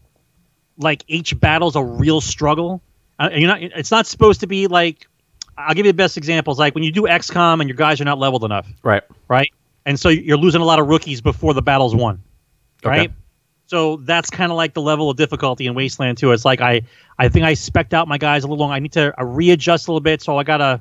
Like 0.79 1.03
each 1.07 1.39
battle's 1.39 1.75
a 1.75 1.83
real 1.83 2.21
struggle. 2.21 2.81
Uh, 3.19 3.29
and 3.31 3.41
you're 3.41 3.50
not. 3.50 3.62
It's 3.62 3.91
not 3.91 4.07
supposed 4.07 4.39
to 4.39 4.48
be 4.48 4.65
like. 4.67 5.07
I'll 5.57 5.74
give 5.74 5.86
you 5.86 5.91
the 5.91 5.98
best 5.98 6.15
examples. 6.15 6.57
Like 6.57 6.74
when 6.74 6.86
you 6.86 6.91
do 6.93 7.01
XCOM 7.01 7.59
and 7.59 7.67
your 7.69 7.75
guys 7.75 8.00
are 8.00 8.05
not 8.05 8.17
leveled 8.17 8.45
enough 8.45 8.65
Right. 8.81 9.03
right? 9.27 9.50
And 9.86 10.00
so 10.00 10.07
you're 10.07 10.38
losing 10.38 10.62
a 10.62 10.63
lot 10.63 10.79
of 10.79 10.88
rookies 10.88 11.19
before 11.19 11.53
the 11.53 11.62
battle's 11.62 11.93
won, 11.93 12.24
Okay. 12.81 12.89
right? 12.89 13.12
So 13.65 13.98
that's 13.98 14.29
kind 14.29 14.53
of 14.53 14.55
like 14.55 14.74
the 14.74 14.81
level 14.81 15.09
of 15.09 15.17
difficulty 15.17 15.65
in 15.67 15.75
Wasteland 15.75 16.17
2. 16.17 16.31
It's 16.31 16.45
like 16.45 16.62
I, 16.62 16.83
I 17.17 17.27
think 17.27 17.43
I 17.45 17.55
specked 17.55 17.93
out 17.93 18.07
my 18.07 18.17
guys 18.17 18.45
a 18.45 18.48
little 18.48 18.63
long. 18.63 18.71
I 18.71 18.79
need 18.79 18.93
to 18.93 19.13
uh, 19.19 19.25
readjust 19.25 19.89
a 19.89 19.91
little 19.91 20.00
bit. 20.00 20.21
So 20.21 20.38
I 20.38 20.43
gotta, 20.43 20.79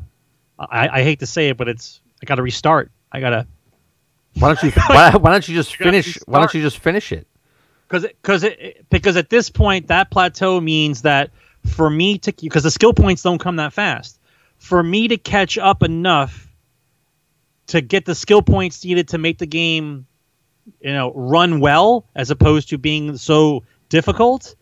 I, 0.60 0.88
I 1.00 1.02
hate 1.02 1.18
to 1.18 1.26
say 1.26 1.48
it, 1.48 1.56
but 1.56 1.66
it's 1.68 2.00
I 2.22 2.26
gotta 2.26 2.42
restart. 2.42 2.92
I 3.10 3.18
gotta 3.18 3.48
Why 4.38 4.54
don't 4.54 4.62
you? 4.62 4.70
why, 4.86 5.10
why 5.16 5.32
don't 5.32 5.48
you 5.48 5.56
just 5.56 5.74
finish? 5.74 6.18
Why 6.26 6.38
don't 6.38 6.54
you 6.54 6.62
just 6.62 6.78
finish 6.78 7.10
it? 7.10 7.26
Because 7.88 8.02
because 8.02 8.44
because 8.90 9.16
at 9.16 9.30
this 9.30 9.50
point 9.50 9.88
that 9.88 10.10
plateau 10.10 10.60
means 10.60 11.02
that 11.02 11.30
for 11.64 11.88
me 11.88 12.18
to 12.18 12.32
because 12.32 12.62
the 12.62 12.70
skill 12.70 12.92
points 12.92 13.22
don't 13.22 13.38
come 13.38 13.56
that 13.56 13.72
fast. 13.72 14.18
For 14.58 14.82
me 14.82 15.08
to 15.08 15.16
catch 15.16 15.56
up 15.56 15.82
enough 15.82 16.48
to 17.68 17.80
get 17.80 18.04
the 18.04 18.14
skill 18.14 18.42
points 18.42 18.84
needed 18.84 19.08
to 19.08 19.18
make 19.18 19.38
the 19.38 19.46
game, 19.46 20.06
you 20.80 20.92
know, 20.92 21.12
run 21.12 21.60
well 21.60 22.04
as 22.14 22.30
opposed 22.30 22.70
to 22.70 22.78
being 22.78 23.16
so 23.16 23.62
difficult, 23.88 24.54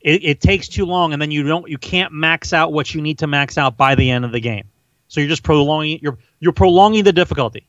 it, 0.00 0.24
it 0.24 0.40
takes 0.40 0.68
too 0.68 0.86
long, 0.86 1.12
and 1.12 1.20
then 1.20 1.30
you 1.30 1.42
don't 1.42 1.68
you 1.68 1.78
can't 1.78 2.12
max 2.12 2.52
out 2.52 2.72
what 2.72 2.94
you 2.94 3.02
need 3.02 3.18
to 3.18 3.26
max 3.26 3.58
out 3.58 3.76
by 3.76 3.94
the 3.94 4.10
end 4.10 4.24
of 4.24 4.32
the 4.32 4.40
game. 4.40 4.64
So 5.08 5.20
you're 5.20 5.28
just 5.28 5.42
prolonging 5.42 6.00
you're 6.02 6.18
you're 6.40 6.52
prolonging 6.52 7.04
the 7.04 7.12
difficulty. 7.12 7.66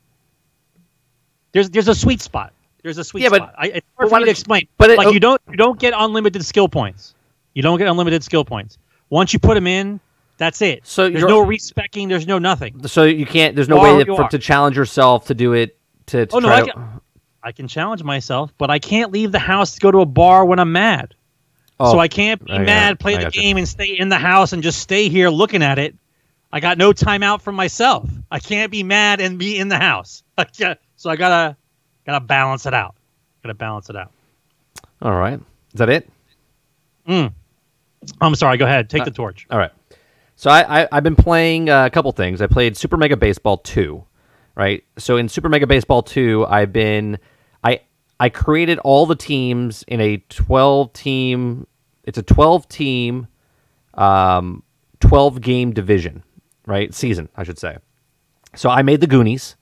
There's 1.52 1.70
there's 1.70 1.88
a 1.88 1.94
sweet 1.94 2.20
spot. 2.20 2.52
There's 2.82 2.98
a 2.98 3.04
sweet 3.04 3.22
Yeah, 3.22 3.28
but- 3.30 3.54
I, 3.58 3.66
it's 3.66 3.86
hard 3.96 4.10
why 4.10 4.18
for 4.18 4.20
me 4.20 4.20
to 4.20 4.26
don't- 4.26 4.30
explain. 4.30 4.68
but 4.78 4.90
it- 4.90 4.98
like 4.98 5.12
you 5.12 5.20
don't 5.20 5.40
you 5.50 5.56
don't 5.56 5.78
get 5.78 5.94
unlimited 5.96 6.44
skill 6.44 6.68
points. 6.68 7.14
You 7.54 7.62
don't 7.62 7.78
get 7.78 7.88
unlimited 7.88 8.22
skill 8.24 8.44
points. 8.44 8.78
Once 9.10 9.32
you 9.32 9.38
put 9.38 9.54
them 9.54 9.66
in, 9.66 10.00
that's 10.38 10.62
it. 10.62 10.86
So 10.86 11.08
there's 11.10 11.24
no 11.24 11.40
respecking. 11.40 12.08
There's 12.08 12.26
no 12.26 12.38
nothing. 12.38 12.86
So 12.86 13.04
you 13.04 13.26
can't. 13.26 13.54
There's 13.56 13.68
no 13.68 13.76
You 13.76 13.82
way 13.82 13.90
who 13.92 13.98
that, 13.98 14.06
you 14.06 14.16
for, 14.16 14.28
to 14.28 14.38
challenge 14.38 14.76
yourself 14.76 15.26
to 15.26 15.34
do 15.34 15.52
it. 15.52 15.76
To, 16.06 16.26
to 16.26 16.36
Oh, 16.36 16.38
no, 16.38 16.48
try 16.48 16.56
I 16.56 16.60
to- 16.62 16.72
can- 16.72 17.00
I 17.42 17.52
can 17.52 17.68
challenge 17.68 18.02
myself, 18.02 18.52
but 18.58 18.70
I 18.70 18.78
can't 18.78 19.12
leave 19.12 19.32
the 19.32 19.38
house 19.38 19.74
to 19.74 19.80
go 19.80 19.90
to 19.90 20.00
a 20.00 20.06
bar 20.06 20.44
when 20.44 20.58
I'm 20.58 20.72
mad. 20.72 21.14
Oh, 21.78 21.92
so 21.92 21.98
I 21.98 22.08
can't 22.08 22.44
be 22.44 22.52
I 22.52 22.58
mad, 22.58 23.00
play 23.00 23.14
I 23.14 23.18
the 23.18 23.24
gotcha. 23.24 23.40
game, 23.40 23.56
and 23.56 23.66
stay 23.66 23.96
in 23.98 24.10
the 24.10 24.18
house 24.18 24.52
and 24.52 24.62
just 24.62 24.78
stay 24.80 25.08
here 25.08 25.30
looking 25.30 25.62
at 25.62 25.78
it. 25.78 25.94
I 26.52 26.60
got 26.60 26.76
no 26.76 26.92
time 26.92 27.22
out 27.22 27.40
for 27.40 27.52
myself. 27.52 28.10
I 28.30 28.38
can't 28.40 28.70
be 28.70 28.82
mad 28.82 29.20
and 29.22 29.38
be 29.38 29.56
in 29.56 29.68
the 29.68 29.78
house. 29.78 30.22
I 30.36 30.46
so 30.96 31.08
I 31.10 31.16
gotta 31.16 31.56
Gotta 32.10 32.24
balance 32.24 32.66
it 32.66 32.74
out. 32.74 32.96
Gotta 33.44 33.54
balance 33.54 33.88
it 33.88 33.94
out. 33.94 34.10
All 35.00 35.14
right. 35.14 35.38
Is 35.72 35.78
that 35.78 35.88
it? 35.88 36.10
I'm 37.06 38.34
sorry. 38.34 38.56
Go 38.56 38.64
ahead. 38.64 38.86
Uh, 38.86 38.88
Take 38.88 39.04
the 39.04 39.12
torch. 39.12 39.46
All 39.48 39.58
right. 39.58 39.70
So 40.34 40.50
I, 40.50 40.82
I 40.82 40.88
I've 40.90 41.04
been 41.04 41.14
playing 41.14 41.70
uh, 41.70 41.86
a 41.86 41.90
couple 41.90 42.10
things. 42.10 42.42
I 42.42 42.48
played 42.48 42.76
Super 42.76 42.96
Mega 42.96 43.16
Baseball 43.16 43.58
two, 43.58 44.02
right? 44.56 44.82
So 44.98 45.18
in 45.18 45.28
Super 45.28 45.48
Mega 45.48 45.68
Baseball 45.68 46.02
two, 46.02 46.44
I've 46.48 46.72
been 46.72 47.16
I 47.62 47.80
I 48.18 48.28
created 48.28 48.80
all 48.80 49.06
the 49.06 49.14
teams 49.14 49.84
in 49.86 50.00
a 50.00 50.16
twelve 50.30 50.92
team. 50.92 51.68
It's 52.02 52.18
a 52.18 52.24
twelve 52.24 52.66
team, 52.68 53.28
um, 53.94 54.64
twelve 54.98 55.40
game 55.42 55.72
division, 55.72 56.24
right? 56.66 56.92
Season, 56.92 57.28
I 57.36 57.44
should 57.44 57.60
say. 57.60 57.78
So 58.56 58.68
I 58.68 58.82
made 58.82 59.00
the 59.00 59.06
Goonies, 59.06 59.54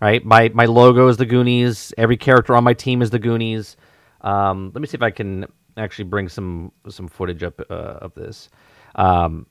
right? 0.00 0.24
My 0.24 0.50
my 0.54 0.66
logo 0.66 1.08
is 1.08 1.16
the 1.16 1.26
Goonies. 1.26 1.92
Every 1.98 2.16
character 2.16 2.54
on 2.54 2.64
my 2.64 2.74
team 2.74 3.02
is 3.02 3.10
the 3.10 3.18
Goonies. 3.18 3.76
Um, 4.22 4.70
let 4.74 4.80
me 4.80 4.86
see 4.86 4.96
if 4.96 5.02
I 5.02 5.10
can 5.10 5.46
actually 5.76 6.04
bring 6.04 6.28
some 6.28 6.72
some 6.88 7.08
footage 7.08 7.42
up 7.42 7.60
uh, 7.70 7.74
of 7.74 8.14
this. 8.14 8.48
Um, 8.94 9.46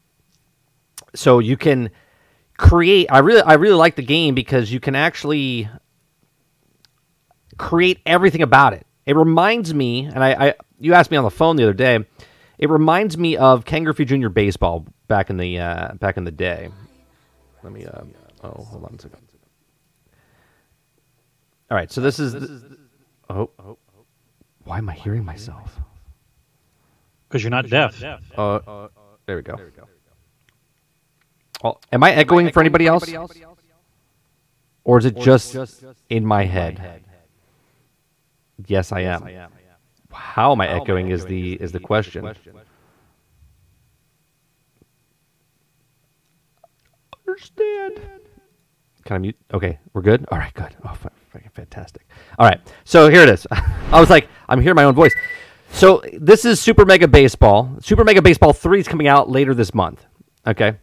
so 1.15 1.39
you 1.39 1.57
can 1.57 1.91
create. 2.57 3.07
I 3.09 3.19
really 3.19 3.41
I 3.41 3.53
really 3.53 3.75
like 3.75 3.95
the 3.95 4.03
game 4.03 4.35
because 4.35 4.71
you 4.71 4.79
can 4.79 4.95
actually 4.95 5.69
create 7.57 7.99
everything 8.05 8.41
about 8.41 8.73
it. 8.73 8.85
It 9.05 9.15
reminds 9.15 9.73
me, 9.73 10.05
and 10.05 10.23
I, 10.23 10.47
I 10.49 10.53
you 10.79 10.93
asked 10.93 11.11
me 11.11 11.17
on 11.17 11.23
the 11.23 11.31
phone 11.31 11.55
the 11.55 11.63
other 11.63 11.73
day. 11.73 12.05
It 12.57 12.69
reminds 12.69 13.17
me 13.17 13.37
of 13.37 13.63
Ken 13.63 13.85
Griffey 13.85 14.03
Jr. 14.03 14.27
baseball 14.27 14.85
back 15.07 15.29
in 15.29 15.37
the 15.37 15.59
uh, 15.59 15.93
back 15.93 16.17
in 16.17 16.25
the 16.25 16.31
day. 16.31 16.69
Let 17.63 17.73
me. 17.73 17.85
Uh, 17.85 18.03
oh, 18.43 18.63
hold 18.63 18.85
on 18.85 18.95
a 18.95 19.01
second. 19.01 19.28
All 21.71 21.77
right, 21.77 21.91
so 21.91 22.01
this 22.01 22.19
is. 22.19 22.33
the- 22.33 22.77
oh, 23.29 23.49
oh, 23.59 23.77
why 24.63 24.77
am 24.79 24.89
I 24.89 24.93
hearing 24.93 25.23
myself? 25.23 25.79
Because 27.27 27.43
you're 27.43 27.51
not 27.51 27.69
deaf. 27.69 28.01
Uh, 28.37 28.87
there 29.25 29.35
we 29.35 29.41
go. 29.43 29.55
Oh, 31.63 31.77
am 31.91 32.03
I 32.03 32.11
echoing 32.13 32.51
for 32.51 32.61
anybody 32.61 32.87
else? 32.87 33.03
Or 34.85 34.97
is 34.97 35.05
it 35.05 35.15
just 35.17 35.55
in 36.09 36.25
my 36.25 36.43
head? 36.45 37.03
Yes, 38.65 38.91
I 38.91 39.01
am. 39.01 39.21
How 40.11 40.51
am 40.53 40.61
I 40.61 40.67
echoing 40.69 41.11
is 41.11 41.25
the 41.25 41.53
is 41.53 41.71
the 41.71 41.79
question. 41.79 42.23
Understand. 47.27 47.99
Can 49.05 49.15
I 49.15 49.17
mute? 49.19 49.35
Okay, 49.53 49.79
we're 49.93 50.01
good. 50.01 50.25
All 50.31 50.37
right, 50.37 50.53
good. 50.53 50.75
Oh, 50.83 50.93
fa- 50.93 51.11
fucking 51.11 51.18
fantastic. 51.53 52.07
All 52.37 52.47
right, 52.47 52.59
so 52.83 53.09
here 53.09 53.21
it 53.21 53.29
is. 53.29 53.45
I 53.51 53.99
was 53.99 54.09
like, 54.09 54.27
I'm 54.47 54.61
hearing 54.61 54.75
my 54.75 54.83
own 54.83 54.95
voice. 54.95 55.13
So 55.71 56.01
this 56.13 56.45
is 56.45 56.59
Super 56.59 56.85
Mega 56.85 57.07
Baseball. 57.07 57.77
Super 57.81 58.03
Mega 58.03 58.21
Baseball 58.21 58.53
Three 58.53 58.79
is 58.79 58.87
coming 58.87 59.07
out 59.07 59.29
later 59.29 59.53
this 59.53 59.73
month. 59.73 60.05
Okay. 60.45 60.77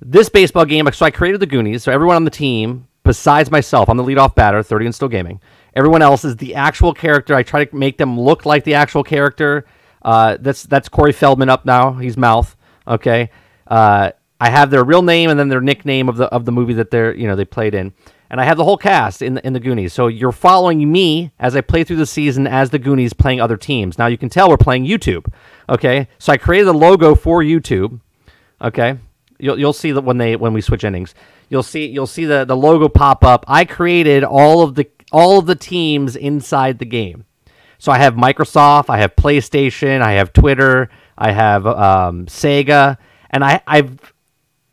This 0.00 0.28
baseball 0.28 0.64
game. 0.64 0.88
So 0.92 1.06
I 1.06 1.10
created 1.10 1.40
the 1.40 1.46
Goonies. 1.46 1.82
So 1.82 1.92
everyone 1.92 2.16
on 2.16 2.24
the 2.24 2.30
team, 2.30 2.86
besides 3.02 3.50
myself, 3.50 3.88
I'm 3.88 3.96
the 3.96 4.04
leadoff 4.04 4.34
batter, 4.34 4.62
30 4.62 4.86
and 4.86 4.94
still 4.94 5.08
gaming. 5.08 5.40
Everyone 5.74 6.02
else 6.02 6.24
is 6.24 6.36
the 6.36 6.54
actual 6.54 6.94
character. 6.94 7.34
I 7.34 7.42
try 7.42 7.64
to 7.64 7.76
make 7.76 7.98
them 7.98 8.18
look 8.18 8.46
like 8.46 8.64
the 8.64 8.74
actual 8.74 9.02
character. 9.02 9.66
Uh, 10.02 10.36
that's 10.40 10.62
that's 10.62 10.88
Corey 10.88 11.12
Feldman 11.12 11.48
up 11.48 11.64
now. 11.64 11.92
He's 11.92 12.16
mouth. 12.16 12.56
Okay. 12.86 13.30
Uh, 13.66 14.12
I 14.40 14.50
have 14.50 14.70
their 14.70 14.84
real 14.84 15.02
name 15.02 15.30
and 15.30 15.38
then 15.38 15.48
their 15.48 15.60
nickname 15.60 16.08
of 16.08 16.16
the 16.16 16.26
of 16.26 16.44
the 16.44 16.52
movie 16.52 16.74
that 16.74 16.90
they're 16.90 17.14
you 17.14 17.26
know 17.26 17.36
they 17.36 17.44
played 17.44 17.74
in, 17.74 17.94
and 18.30 18.40
I 18.40 18.44
have 18.44 18.56
the 18.56 18.64
whole 18.64 18.76
cast 18.76 19.22
in 19.22 19.34
the, 19.34 19.46
in 19.46 19.52
the 19.52 19.60
Goonies. 19.60 19.92
So 19.92 20.08
you're 20.08 20.32
following 20.32 20.90
me 20.90 21.32
as 21.38 21.54
I 21.54 21.60
play 21.60 21.84
through 21.84 21.96
the 21.96 22.06
season 22.06 22.46
as 22.46 22.70
the 22.70 22.78
Goonies 22.78 23.12
playing 23.12 23.40
other 23.40 23.56
teams. 23.56 23.98
Now 23.98 24.06
you 24.06 24.18
can 24.18 24.28
tell 24.28 24.48
we're 24.48 24.56
playing 24.56 24.86
YouTube. 24.86 25.32
Okay. 25.68 26.08
So 26.18 26.32
I 26.32 26.36
created 26.36 26.68
a 26.68 26.72
logo 26.72 27.14
for 27.14 27.42
YouTube. 27.42 28.00
Okay. 28.60 28.98
You'll, 29.38 29.58
you'll 29.58 29.72
see 29.72 29.92
that 29.92 30.02
when 30.02 30.18
they 30.18 30.34
when 30.36 30.52
we 30.52 30.60
switch 30.60 30.82
innings, 30.82 31.14
you'll 31.48 31.62
see 31.62 31.86
you'll 31.86 32.06
see 32.06 32.24
the, 32.24 32.44
the 32.44 32.56
logo 32.56 32.88
pop 32.88 33.22
up. 33.22 33.44
I 33.46 33.64
created 33.64 34.24
all 34.24 34.62
of 34.62 34.74
the 34.74 34.88
all 35.12 35.38
of 35.38 35.46
the 35.46 35.54
teams 35.54 36.16
inside 36.16 36.78
the 36.78 36.86
game. 36.86 37.24
So 37.78 37.92
I 37.92 37.98
have 37.98 38.14
Microsoft, 38.14 38.86
I 38.88 38.98
have 38.98 39.14
PlayStation, 39.14 40.00
I 40.00 40.12
have 40.12 40.32
Twitter, 40.32 40.88
I 41.18 41.32
have 41.32 41.66
um, 41.66 42.26
Sega, 42.26 42.96
and 43.30 43.44
I 43.44 43.60
I've 43.66 44.14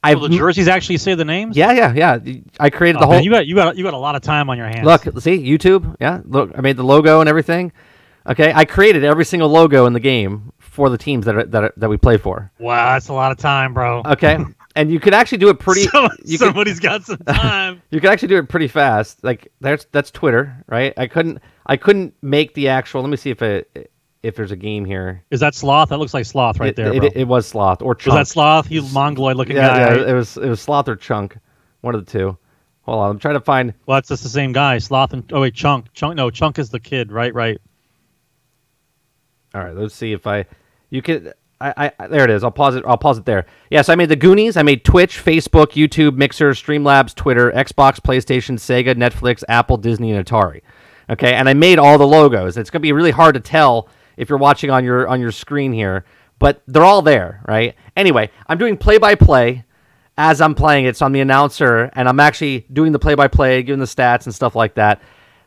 I've 0.04 0.20
Will 0.20 0.30
the 0.30 0.38
jerseys 0.38 0.68
actually 0.68 0.98
say 0.98 1.16
the 1.16 1.26
names? 1.26 1.56
yeah 1.56 1.72
yeah 1.72 1.94
yeah. 1.94 2.42
I 2.60 2.70
created 2.70 2.98
Oh, 2.98 3.02
the 3.02 3.06
whole. 3.08 3.16
man, 3.16 3.24
you 3.24 3.32
got 3.32 3.48
you 3.48 3.56
got 3.56 3.78
you 3.78 3.84
got 3.84 3.94
a 3.94 3.98
lot 3.98 4.16
of 4.16 4.22
time 4.22 4.50
on 4.50 4.58
your 4.58 4.68
hands. 4.68 4.86
Look, 4.86 5.04
see 5.22 5.38
YouTube. 5.40 5.96
Yeah, 6.00 6.22
look, 6.26 6.52
I 6.58 6.62
made 6.62 6.78
the 6.78 6.84
logo 6.84 7.20
and 7.22 7.30
everything. 7.30 7.72
Okay, 8.28 8.52
I 8.54 8.66
created 8.66 9.04
every 9.04 9.26
single 9.26 9.50
logo 9.50 9.86
in 9.86 9.94
the 9.94 10.00
game 10.00 10.54
for 10.60 10.90
the 10.90 10.98
teams 10.98 11.26
that 11.26 11.36
are, 11.36 11.46
that 11.46 11.64
are, 11.66 11.74
that 11.78 11.90
we 11.90 11.98
play 11.98 12.18
for. 12.18 12.52
Wow, 12.58 12.94
that's 12.94 13.10
a 13.10 13.14
lot 13.14 13.32
of 13.34 13.38
time, 13.38 13.74
bro. 13.74 14.02
Okay, 14.06 14.38
and 14.78 14.90
you 14.92 15.00
could 15.00 15.14
actually 15.14 15.40
do 15.40 15.50
it 15.50 15.60
pretty. 15.60 15.82
So- 15.84 16.04
you 16.24 16.38
could, 16.38 16.48
somebody's 16.48 16.80
got 16.80 17.04
some 17.04 17.18
time. 17.28 17.82
you 17.92 18.00
could 18.00 18.10
actually 18.10 18.30
do 18.30 18.38
it 18.38 18.48
pretty 18.50 18.68
fast. 18.70 19.24
Like 19.24 19.52
that's 19.62 19.86
that's 19.92 20.10
Twitter, 20.12 20.64
right? 20.68 20.94
I 20.98 21.08
couldn't 21.08 21.40
I 21.66 21.76
couldn't 21.78 22.14
make 22.22 22.54
the 22.54 22.70
actual. 22.70 23.02
Let 23.02 23.10
me 23.10 23.18
see 23.18 23.30
if 23.30 23.42
it 23.42 23.92
if 24.24 24.36
there's 24.36 24.52
a 24.52 24.56
game 24.56 24.86
here. 24.86 25.22
Is 25.30 25.42
that 25.42 25.54
sloth? 25.54 25.90
That 25.90 26.00
looks 26.00 26.14
like 26.14 26.26
sloth 26.26 26.60
right 26.60 26.70
it, 26.70 26.76
there, 26.76 26.94
it, 26.94 27.00
bro. 27.00 27.10
it 27.14 27.28
was 27.28 27.46
sloth 27.46 27.82
or 27.82 27.90
Was 27.90 27.98
chunk. 28.04 28.16
that 28.16 28.28
sloth? 28.28 28.72
You 28.72 28.82
mongoloid 28.94 29.36
looking 29.36 29.58
yeah, 29.58 29.68
guy. 29.68 29.96
yeah, 29.96 30.10
it 30.10 30.14
was 30.14 30.38
it 30.38 30.48
was 30.48 30.62
sloth 30.62 30.88
or 30.88 30.96
chunk, 30.96 31.38
one 31.82 31.94
of 31.94 32.06
the 32.06 32.12
two. 32.12 32.38
Hold 32.84 33.00
on, 33.00 33.12
I'm 33.12 33.20
trying 33.20 33.36
to 33.36 33.42
find. 33.42 33.74
Well, 33.86 33.98
that's 33.98 34.10
just 34.10 34.24
the 34.24 34.30
same 34.30 34.54
guy. 34.54 34.78
Sloth 34.78 35.14
and 35.14 35.32
oh 35.34 35.42
wait, 35.42 35.54
chunk. 35.54 35.94
Chunk. 35.94 36.16
No, 36.16 36.30
chunk 36.30 36.58
is 36.58 36.70
the 36.70 36.80
kid. 36.80 37.12
Right, 37.12 37.34
right. 37.34 37.60
All 39.54 39.62
right, 39.62 39.76
let's 39.76 39.94
see 39.94 40.14
if 40.14 40.26
I. 40.26 40.46
You 40.90 41.02
could. 41.02 41.34
I, 41.62 41.92
I 41.98 42.08
there 42.08 42.26
it 42.26 42.30
is. 42.30 42.44
I'll 42.44 42.52
pause 42.52 42.76
it. 42.76 42.84
I'll 42.86 42.98
pause 42.98 43.18
it 43.18 43.26
there. 43.26 43.46
Yes, 43.70 43.88
I 43.88 43.96
made 43.96 44.10
the 44.10 44.16
Goonies. 44.18 44.58
I 44.58 44.64
made 44.64 44.84
Twitch, 44.84 45.24
Facebook, 45.24 45.72
YouTube, 45.72 46.16
Mixer, 46.16 46.52
Streamlabs, 46.52 47.16
Twitter, 47.16 47.52
Xbox, 47.52 48.02
PlayStation, 48.02 48.56
Sega, 48.56 48.96
Netflix, 48.96 49.44
Apple, 49.48 49.78
Disney, 49.78 50.12
and 50.12 50.26
Atari. 50.26 50.62
Okay, 51.10 51.34
and 51.34 51.48
I 51.48 51.54
made 51.54 51.80
all 51.80 51.98
the 51.98 52.08
logos. 52.08 52.58
It's 52.58 52.70
gonna 52.70 52.82
be 52.82 52.92
really 52.92 53.12
hard 53.12 53.36
to 53.36 53.40
tell 53.40 53.88
if 54.18 54.30
you're 54.30 54.38
watching 54.38 54.70
on 54.70 54.84
your 54.84 55.08
on 55.08 55.20
your 55.20 55.32
screen 55.32 55.74
here, 55.74 56.06
but 56.40 56.62
they're 56.68 56.84
all 56.84 57.02
there, 57.02 57.42
right? 57.48 57.76
Anyway, 57.96 58.30
I'm 58.48 58.58
doing 58.58 58.78
play 58.78 58.98
by 58.98 59.16
play 59.16 59.66
as 60.18 60.42
I'm 60.42 60.56
playing 60.56 60.86
it. 60.86 60.98
So 60.98 61.06
I'm 61.06 61.12
the 61.12 61.22
announcer, 61.22 61.90
and 61.94 62.08
I'm 62.08 62.20
actually 62.20 62.66
doing 62.72 62.92
the 62.92 63.00
play 63.00 63.16
by 63.16 63.28
play, 63.28 63.64
giving 63.64 63.80
the 63.80 63.86
stats 63.86 64.26
and 64.26 64.34
stuff 64.34 64.56
like 64.56 64.76
that. 64.76 65.02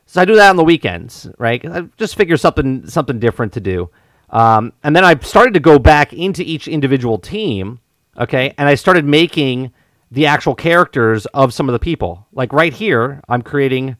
So 0.07 0.21
I 0.21 0.25
do 0.25 0.37
that 0.37 0.51
on 0.51 0.57
the 0.57 0.65
weekends, 0.65 1.29
right? 1.39 1.65
I 1.67 1.83
just 1.97 2.15
figure 2.17 2.37
something 2.37 2.87
something 2.87 3.19
different 3.19 3.53
to 3.55 3.61
do. 3.61 3.91
Um, 4.31 4.73
and 4.83 4.95
then 4.95 5.05
I 5.05 5.19
started 5.19 5.55
to 5.55 5.61
go 5.61 5.79
back 5.79 6.13
into 6.13 6.43
each 6.43 6.67
individual 6.69 7.19
team, 7.19 7.81
okay, 8.19 8.55
and 8.59 8.69
I 8.69 8.75
started 8.75 9.05
making 9.05 9.73
the 10.11 10.27
actual 10.27 10.55
characters 10.55 11.27
of 11.27 11.53
some 11.53 11.69
of 11.69 11.73
the 11.73 11.79
people. 11.79 12.27
Like 12.33 12.53
right 12.53 12.73
here, 12.73 13.21
I'm 13.29 13.43
creating 13.43 13.97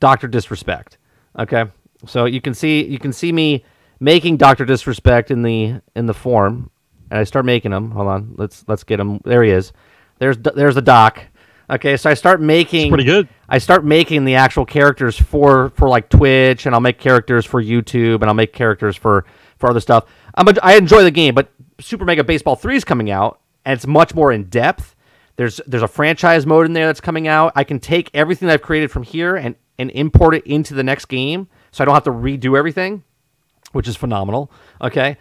Doctor 0.00 0.28
Disrespect. 0.28 0.98
Okay, 1.38 1.64
so 2.06 2.24
you 2.24 2.40
can 2.40 2.54
see 2.54 2.84
you 2.84 2.98
can 2.98 3.12
see 3.12 3.32
me 3.32 3.64
making 4.04 4.36
Doctor 4.36 4.66
Disrespect 4.66 5.30
in 5.30 5.42
the 5.42 5.80
in 5.96 6.06
the 6.06 6.14
form, 6.14 6.70
and 7.10 7.18
I 7.18 7.24
start 7.24 7.46
making 7.46 7.72
him. 7.72 7.90
Hold 7.90 8.06
on, 8.06 8.34
let's 8.36 8.64
let's 8.68 8.84
get 8.84 9.00
him. 9.00 9.20
There 9.24 9.42
he 9.42 9.50
is. 9.50 9.72
There's 10.18 10.36
there's 10.36 10.74
the 10.74 10.82
Doc. 10.82 11.24
Okay, 11.70 11.96
so 11.96 12.10
I 12.10 12.14
start 12.14 12.42
making 12.42 12.90
pretty 12.90 13.04
good. 13.04 13.26
I 13.48 13.56
start 13.56 13.86
making 13.86 14.26
the 14.26 14.34
actual 14.34 14.66
characters 14.66 15.18
for 15.18 15.70
for 15.70 15.88
like 15.88 16.10
Twitch, 16.10 16.66
and 16.66 16.74
I'll 16.74 16.80
make 16.82 16.98
characters 16.98 17.46
for 17.46 17.62
YouTube, 17.62 18.16
and 18.16 18.24
I'll 18.24 18.34
make 18.34 18.52
characters 18.52 18.94
for 18.94 19.24
for 19.56 19.70
other 19.70 19.80
stuff. 19.80 20.04
I'm 20.34 20.46
a, 20.46 20.54
I 20.62 20.74
enjoy 20.74 21.02
the 21.02 21.10
game, 21.10 21.34
but 21.34 21.50
Super 21.80 22.04
Mega 22.04 22.22
Baseball 22.22 22.56
Three 22.56 22.76
is 22.76 22.84
coming 22.84 23.10
out, 23.10 23.40
and 23.64 23.74
it's 23.74 23.86
much 23.86 24.14
more 24.14 24.30
in 24.30 24.44
depth. 24.44 24.94
There's 25.36 25.62
there's 25.66 25.82
a 25.82 25.88
franchise 25.88 26.44
mode 26.44 26.66
in 26.66 26.74
there 26.74 26.86
that's 26.86 27.00
coming 27.00 27.26
out. 27.26 27.52
I 27.56 27.64
can 27.64 27.80
take 27.80 28.10
everything 28.12 28.50
I've 28.50 28.62
created 28.62 28.90
from 28.90 29.02
here 29.02 29.34
and 29.34 29.56
and 29.78 29.90
import 29.92 30.34
it 30.34 30.46
into 30.46 30.74
the 30.74 30.84
next 30.84 31.06
game, 31.06 31.48
so 31.72 31.82
I 31.82 31.86
don't 31.86 31.94
have 31.94 32.04
to 32.04 32.10
redo 32.10 32.58
everything, 32.58 33.02
which 33.74 33.88
is 33.88 33.96
phenomenal. 33.96 34.50
Okay, 34.80 35.16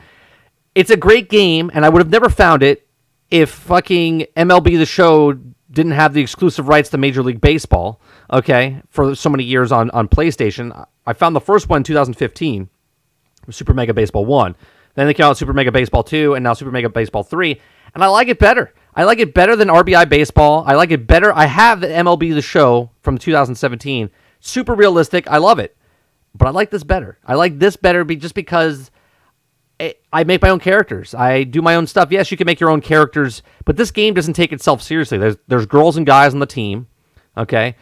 it's 0.76 0.90
a 0.90 0.98
great 0.98 1.30
game, 1.30 1.72
and 1.74 1.86
I 1.86 1.90
would 1.90 2.00
have 2.00 2.12
never 2.12 2.30
found 2.30 2.64
it 2.64 2.88
if 3.30 3.50
fucking 3.50 4.28
MLB 4.38 4.78
the 4.78 4.86
Show 4.86 5.34
didn't 5.72 5.94
have 5.94 6.14
the 6.14 6.22
exclusive 6.22 6.68
rights 6.68 6.90
to 6.90 6.98
Major 6.98 7.24
League 7.24 7.42
Baseball. 7.42 8.00
Okay, 8.32 8.82
for 8.90 9.16
so 9.16 9.30
many 9.30 9.44
years 9.44 9.72
on 9.72 9.90
on 9.92 10.08
PlayStation, 10.08 10.88
I 11.06 11.14
found 11.14 11.36
the 11.36 11.42
first 11.42 11.68
one 11.68 11.78
in 11.78 11.84
2015, 11.84 12.70
Super 13.50 13.74
Mega 13.74 13.94
Baseball 13.94 14.26
One. 14.26 14.56
Then 14.96 15.08
they 15.08 15.14
came 15.14 15.26
out 15.26 15.38
Super 15.38 15.54
Mega 15.54 15.72
Baseball 15.72 16.04
Two, 16.04 16.36
and 16.36 16.44
now 16.44 16.54
Super 16.54 16.72
Mega 16.72 16.90
Baseball 16.90 17.24
Three, 17.24 17.60
and 17.94 18.04
I 18.04 18.08
like 18.08 18.28
it 18.28 18.40
better. 18.40 18.74
I 18.96 19.04
like 19.06 19.20
it 19.20 19.34
better 19.34 19.56
than 19.56 19.70
RBI 19.70 20.08
Baseball. 20.08 20.64
I 20.68 20.76
like 20.76 20.92
it 20.92 21.08
better. 21.08 21.34
I 21.34 21.48
have 21.48 21.82
the 21.82 21.88
MLB 21.88 22.34
the 22.34 22.42
Show 22.42 22.92
from 23.02 23.18
2017, 23.18 24.12
super 24.40 24.76
realistic. 24.76 25.28
I 25.28 25.38
love 25.38 25.58
it, 25.58 25.76
but 26.36 26.48
I 26.48 26.52
like 26.52 26.70
this 26.72 26.84
better. 26.84 27.18
I 27.26 27.36
like 27.36 27.60
this 27.60 27.76
better 27.76 28.04
be 28.04 28.16
just 28.16 28.36
because 28.36 28.92
I- 29.80 29.96
I 30.12 30.24
make 30.24 30.42
my 30.42 30.50
own 30.50 30.60
characters. 30.60 31.14
I 31.16 31.44
do 31.44 31.62
my 31.62 31.76
own 31.76 31.88
stuff. 31.88 32.12
Yes, 32.12 32.32
you 32.32 32.38
can 32.38 32.46
make 32.46 32.60
your 32.60 32.70
own 32.70 32.82
characters, 32.82 33.42
but 33.66 33.76
this 33.78 33.92
game 33.92 34.14
doesn't 34.14 34.34
take 34.34 34.54
itself 34.54 34.82
seriously. 34.82 35.18
There's 35.18 35.38
there's 35.48 35.66
girls 35.66 35.98
and 35.98 36.06
guys 36.06 36.34
on 36.34 36.40
the 36.40 36.46
team. 36.46 36.88
Okay, 37.38 37.76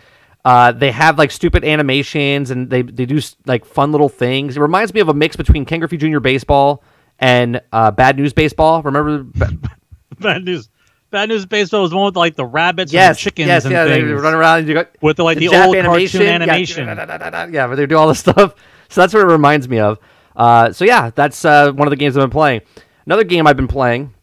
Uh, 0.45 0.71
they 0.71 0.89
have 0.91 1.17
like 1.19 1.29
stupid 1.29 1.63
animations 1.63 2.49
and 2.49 2.69
they 2.69 2.81
they 2.81 3.05
do 3.05 3.19
like 3.45 3.65
fun 3.65 3.91
little 3.91 4.09
things. 4.09 4.57
It 4.57 4.61
reminds 4.61 4.93
me 4.93 4.99
of 5.01 5.09
a 5.09 5.13
mix 5.13 5.35
between 5.35 5.65
Ken 5.65 5.79
Griffey 5.79 5.97
Jr. 5.97 6.19
Baseball 6.19 6.83
and 7.19 7.61
uh, 7.71 7.91
Bad 7.91 8.17
News 8.17 8.33
Baseball. 8.33 8.81
Remember? 8.81 9.23
Bad 10.19 10.43
news. 10.45 10.69
Bad 11.11 11.27
news 11.27 11.45
baseball 11.45 11.81
was 11.81 11.91
the 11.91 11.97
one 11.97 12.05
with 12.05 12.15
like 12.15 12.35
the 12.35 12.45
rabbits 12.45 12.93
yes, 12.93 13.09
and 13.09 13.17
chickens 13.17 13.47
yes, 13.47 13.65
and 13.65 13.73
yeah. 13.73 13.83
They 13.83 14.01
things. 14.01 14.21
run 14.21 14.33
around 14.33 14.59
and 14.59 14.67
you 14.69 14.73
got 14.73 14.89
with 15.01 15.17
the, 15.17 15.23
like 15.23 15.37
the, 15.37 15.47
Jap 15.47 15.65
old 15.65 15.75
cartoon 15.75 16.21
animation. 16.21 16.87
Yeah, 16.87 17.47
yeah, 17.51 17.67
but 17.67 17.75
they 17.75 17.85
do 17.85 17.97
all 17.97 18.07
this 18.07 18.19
stuff. 18.19 18.55
So 18.87 19.01
that's 19.01 19.13
what 19.13 19.21
it 19.21 19.25
reminds 19.25 19.67
me 19.67 19.79
of. 19.79 19.99
Uh, 20.35 20.71
so 20.71 20.85
yeah, 20.85 21.11
that's 21.13 21.43
uh, 21.43 21.73
one 21.73 21.85
of 21.85 21.89
the 21.89 21.97
games 21.97 22.15
I've 22.15 22.23
been 22.23 22.29
playing. 22.29 22.61
Another 23.05 23.25
game 23.25 23.45
I've 23.45 23.57
been 23.57 23.67
playing 23.67 24.13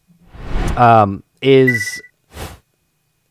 um, 0.77 1.23
is 1.43 2.01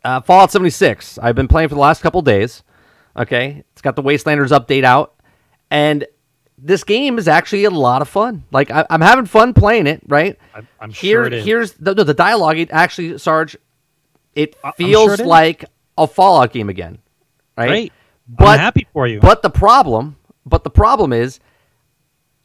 uh, 0.05 0.21
Fallout 0.21 0.53
76. 0.53 1.19
I've 1.19 1.35
been 1.35 1.49
playing 1.49 1.69
for 1.69 1.75
the 1.75 1.81
last 1.81 2.01
couple 2.01 2.23
days. 2.23 2.63
Okay, 3.17 3.65
it's 3.73 3.83
got 3.83 3.97
the 3.97 4.03
Wastelanders 4.03 4.57
update 4.57 4.85
out, 4.85 5.17
and 5.71 6.07
this 6.61 6.85
game 6.85 7.19
is 7.19 7.29
actually 7.29 7.65
a 7.65 7.71
lot 7.71 8.03
of 8.03 8.09
fun. 8.09 8.45
Like 8.51 8.71
I, 8.71 8.85
I'm 8.91 9.01
having 9.01 9.27
fun 9.27 9.55
playing 9.55 9.87
it. 9.87 10.03
Right. 10.07 10.39
I'm, 10.55 10.69
I'm 10.81 10.91
Here, 10.91 11.21
sure 11.21 11.27
it 11.27 11.33
is. 11.33 11.45
here's 11.45 11.73
the, 11.75 11.95
no, 11.95 12.05
the 12.05 12.15
dialogue. 12.15 12.59
It 12.59 12.71
actually, 12.71 13.17
Sarge, 13.19 13.57
it 14.35 14.57
feels 14.77 15.17
sure 15.17 15.25
it 15.25 15.27
like 15.27 15.65
a 15.97 16.07
Fallout 16.07 16.53
game 16.53 16.69
again. 16.69 16.99
Right. 17.57 17.69
Great. 17.69 17.93
But 18.29 18.47
I'm 18.47 18.59
happy 18.59 18.87
for 18.93 19.07
you. 19.07 19.21
but 19.21 19.43
the 19.43 19.51
problem, 19.51 20.17
but 20.45 20.65
the 20.65 20.71
problem 20.71 21.13
is, 21.13 21.41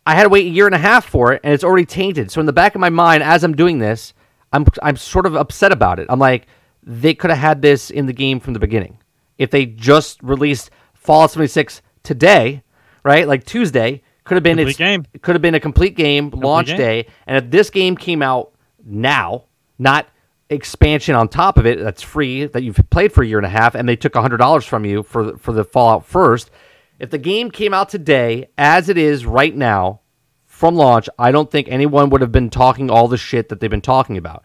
I 0.05 0.15
had 0.15 0.23
to 0.23 0.29
wait 0.29 0.45
a 0.47 0.49
year 0.49 0.65
and 0.65 0.75
a 0.75 0.79
half 0.79 1.05
for 1.05 1.33
it, 1.33 1.41
and 1.43 1.53
it's 1.53 1.63
already 1.63 1.85
tainted. 1.85 2.31
So 2.31 2.39
in 2.39 2.45
the 2.45 2.53
back 2.53 2.75
of 2.75 2.81
my 2.81 2.89
mind, 2.89 3.23
as 3.23 3.43
I'm 3.43 3.55
doing 3.55 3.79
this, 3.79 4.13
I'm 4.51 4.65
I'm 4.81 4.95
sort 4.95 5.25
of 5.25 5.35
upset 5.35 5.71
about 5.71 5.99
it. 5.99 6.07
I'm 6.09 6.19
like, 6.19 6.47
they 6.83 7.13
could 7.13 7.29
have 7.29 7.39
had 7.39 7.61
this 7.61 7.89
in 7.89 8.05
the 8.05 8.13
game 8.13 8.39
from 8.39 8.53
the 8.53 8.59
beginning. 8.59 8.97
If 9.37 9.51
they 9.51 9.65
just 9.65 10.21
released 10.21 10.71
Fallout 10.93 11.31
76 11.31 11.81
today, 12.03 12.63
right, 13.03 13.27
like 13.27 13.45
Tuesday, 13.45 14.01
could 14.23 14.35
have 14.35 14.43
been 14.43 14.57
Complete 14.57 14.71
its 14.71 14.77
game. 14.77 15.05
It 15.13 15.21
could 15.21 15.35
have 15.35 15.41
been 15.41 15.55
a 15.55 15.59
complete 15.59 15.95
game 15.95 16.29
launch 16.29 16.67
game. 16.67 16.77
day. 16.77 17.07
And 17.27 17.37
if 17.37 17.51
this 17.51 17.69
game 17.69 17.97
came 17.97 18.21
out 18.21 18.53
now, 18.83 19.45
not 19.77 20.07
expansion 20.49 21.15
on 21.15 21.27
top 21.27 21.57
of 21.57 21.65
it 21.65 21.79
that's 21.79 22.01
free 22.01 22.45
that 22.45 22.63
you've 22.63 22.79
played 22.89 23.11
for 23.11 23.23
a 23.23 23.27
year 23.27 23.39
and 23.39 23.45
a 23.45 23.49
half, 23.49 23.75
and 23.75 23.87
they 23.87 23.95
took 23.95 24.15
hundred 24.15 24.37
dollars 24.37 24.65
from 24.65 24.85
you 24.85 25.03
for 25.03 25.37
for 25.37 25.51
the 25.51 25.63
Fallout 25.63 26.05
first. 26.05 26.51
If 26.99 27.09
the 27.09 27.17
game 27.17 27.51
came 27.51 27.73
out 27.73 27.89
today, 27.89 28.49
as 28.57 28.87
it 28.87 28.97
is 28.97 29.25
right 29.25 29.53
now, 29.53 30.01
from 30.45 30.75
launch, 30.75 31.09
I 31.19 31.31
don't 31.31 31.51
think 31.51 31.67
anyone 31.67 32.09
would 32.11 32.21
have 32.21 32.31
been 32.31 32.49
talking 32.49 32.89
all 32.89 33.07
the 33.07 33.17
shit 33.17 33.49
that 33.49 33.59
they've 33.59 33.69
been 33.69 33.81
talking 33.81 34.17
about. 34.17 34.43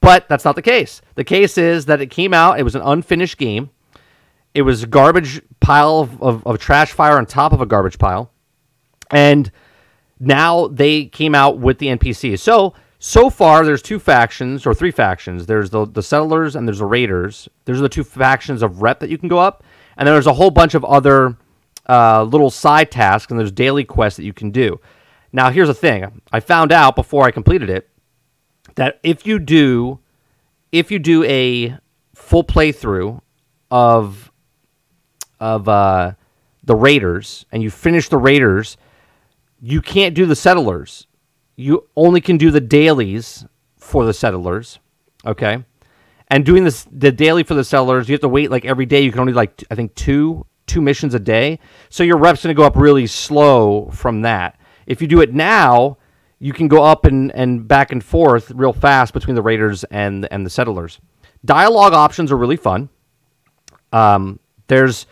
But 0.00 0.28
that's 0.28 0.44
not 0.44 0.54
the 0.54 0.62
case. 0.62 1.00
The 1.16 1.24
case 1.24 1.58
is 1.58 1.86
that 1.86 2.00
it 2.00 2.10
came 2.10 2.32
out, 2.32 2.60
it 2.60 2.62
was 2.62 2.76
an 2.76 2.82
unfinished 2.82 3.38
game. 3.38 3.70
It 4.56 4.62
was 4.62 4.82
a 4.82 4.86
garbage 4.86 5.42
pile 5.60 5.98
of, 5.98 6.22
of, 6.22 6.46
of 6.46 6.58
trash 6.58 6.92
fire 6.92 7.18
on 7.18 7.26
top 7.26 7.52
of 7.52 7.60
a 7.60 7.66
garbage 7.66 7.98
pile. 7.98 8.32
And 9.10 9.50
now 10.18 10.68
they 10.68 11.04
came 11.04 11.34
out 11.34 11.58
with 11.58 11.78
the 11.78 11.88
NPCs. 11.88 12.38
So 12.38 12.74
so 12.98 13.28
far, 13.28 13.64
there's 13.64 13.82
two 13.82 13.98
factions 13.98 14.66
or 14.66 14.72
three 14.72 14.90
factions. 14.90 15.46
There's 15.46 15.70
the 15.70 15.86
the 15.86 16.02
settlers 16.02 16.56
and 16.56 16.66
there's 16.66 16.78
the 16.78 16.86
raiders. 16.86 17.48
There's 17.66 17.80
the 17.80 17.88
two 17.88 18.02
factions 18.04 18.62
of 18.62 18.80
rep 18.80 19.00
that 19.00 19.10
you 19.10 19.18
can 19.18 19.28
go 19.28 19.38
up, 19.38 19.62
and 19.96 20.06
then 20.06 20.14
there's 20.14 20.26
a 20.26 20.32
whole 20.32 20.50
bunch 20.50 20.74
of 20.74 20.84
other 20.84 21.36
uh, 21.88 22.22
little 22.22 22.50
side 22.50 22.90
tasks 22.90 23.30
and 23.30 23.38
there's 23.38 23.52
daily 23.52 23.84
quests 23.84 24.16
that 24.16 24.24
you 24.24 24.32
can 24.32 24.50
do. 24.50 24.80
Now, 25.32 25.50
here's 25.50 25.68
the 25.68 25.74
thing: 25.74 26.22
I 26.32 26.40
found 26.40 26.72
out 26.72 26.96
before 26.96 27.24
I 27.24 27.30
completed 27.30 27.68
it 27.68 27.90
that 28.76 28.98
if 29.02 29.26
you 29.26 29.38
do 29.38 29.98
if 30.72 30.90
you 30.90 30.98
do 30.98 31.22
a 31.24 31.78
full 32.14 32.44
playthrough 32.44 33.20
of 33.70 34.32
of 35.40 35.68
uh, 35.68 36.12
the 36.64 36.74
raiders 36.74 37.46
and 37.52 37.62
you 37.62 37.70
finish 37.70 38.08
the 38.08 38.18
raiders 38.18 38.76
you 39.60 39.80
can't 39.80 40.14
do 40.14 40.26
the 40.26 40.36
settlers. 40.36 41.06
You 41.56 41.88
only 41.96 42.20
can 42.20 42.36
do 42.36 42.50
the 42.50 42.60
dailies 42.60 43.44
for 43.76 44.04
the 44.04 44.12
settlers. 44.12 44.78
Okay. 45.24 45.64
And 46.28 46.44
doing 46.44 46.64
this 46.64 46.86
the 46.90 47.12
daily 47.12 47.42
for 47.42 47.54
the 47.54 47.64
settlers, 47.64 48.08
you 48.08 48.14
have 48.14 48.20
to 48.20 48.28
wait 48.28 48.50
like 48.50 48.64
every 48.64 48.86
day. 48.86 49.00
You 49.00 49.10
can 49.10 49.20
only 49.20 49.32
like 49.32 49.62
I 49.70 49.74
think 49.74 49.94
two 49.94 50.44
two 50.66 50.80
missions 50.80 51.14
a 51.14 51.20
day. 51.20 51.60
So 51.88 52.02
your 52.02 52.18
rep's 52.18 52.42
gonna 52.42 52.54
go 52.54 52.64
up 52.64 52.76
really 52.76 53.06
slow 53.06 53.90
from 53.90 54.22
that. 54.22 54.58
If 54.86 55.00
you 55.00 55.08
do 55.08 55.20
it 55.20 55.32
now, 55.32 55.98
you 56.38 56.52
can 56.52 56.68
go 56.68 56.82
up 56.82 57.06
and, 57.06 57.34
and 57.34 57.66
back 57.66 57.92
and 57.92 58.04
forth 58.04 58.50
real 58.50 58.72
fast 58.72 59.14
between 59.14 59.36
the 59.36 59.42
raiders 59.42 59.84
and 59.84 60.28
and 60.30 60.44
the 60.44 60.50
settlers. 60.50 61.00
Dialogue 61.44 61.92
options 61.92 62.32
are 62.32 62.36
really 62.36 62.56
fun. 62.56 62.88
Um, 63.92 64.40
there's 64.66 65.06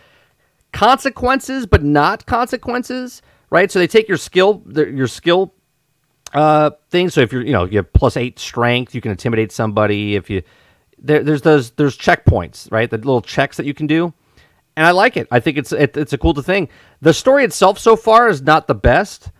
consequences, 0.74 1.64
but 1.64 1.82
not 1.82 2.26
consequences, 2.26 3.22
right? 3.48 3.70
So 3.70 3.78
they 3.78 3.86
take 3.86 4.08
your 4.08 4.18
skill, 4.18 4.62
your 4.74 5.06
skill 5.06 5.54
uh, 6.34 6.72
thing. 6.90 7.08
So 7.08 7.22
if 7.22 7.32
you're, 7.32 7.42
you 7.42 7.52
know, 7.52 7.64
you 7.64 7.78
have 7.78 7.92
plus 7.94 8.16
eight 8.16 8.38
strength, 8.38 8.94
you 8.94 9.00
can 9.00 9.12
intimidate 9.12 9.52
somebody. 9.52 10.16
If 10.16 10.28
you 10.28 10.42
there, 10.98 11.22
there's 11.22 11.42
those 11.42 11.70
there's 11.70 11.96
checkpoints, 11.96 12.70
right? 12.70 12.90
The 12.90 12.98
little 12.98 13.22
checks 13.22 13.56
that 13.56 13.66
you 13.66 13.72
can 13.72 13.86
do, 13.86 14.12
and 14.76 14.84
I 14.84 14.90
like 14.90 15.16
it. 15.16 15.28
I 15.30 15.40
think 15.40 15.56
it's 15.56 15.72
it, 15.72 15.96
it's 15.96 16.12
a 16.12 16.18
cool 16.18 16.34
thing. 16.34 16.68
The 17.00 17.14
story 17.14 17.44
itself 17.44 17.78
so 17.78 17.94
far 17.96 18.28
is 18.28 18.42
not 18.42 18.66
the 18.66 18.74
best. 18.74 19.30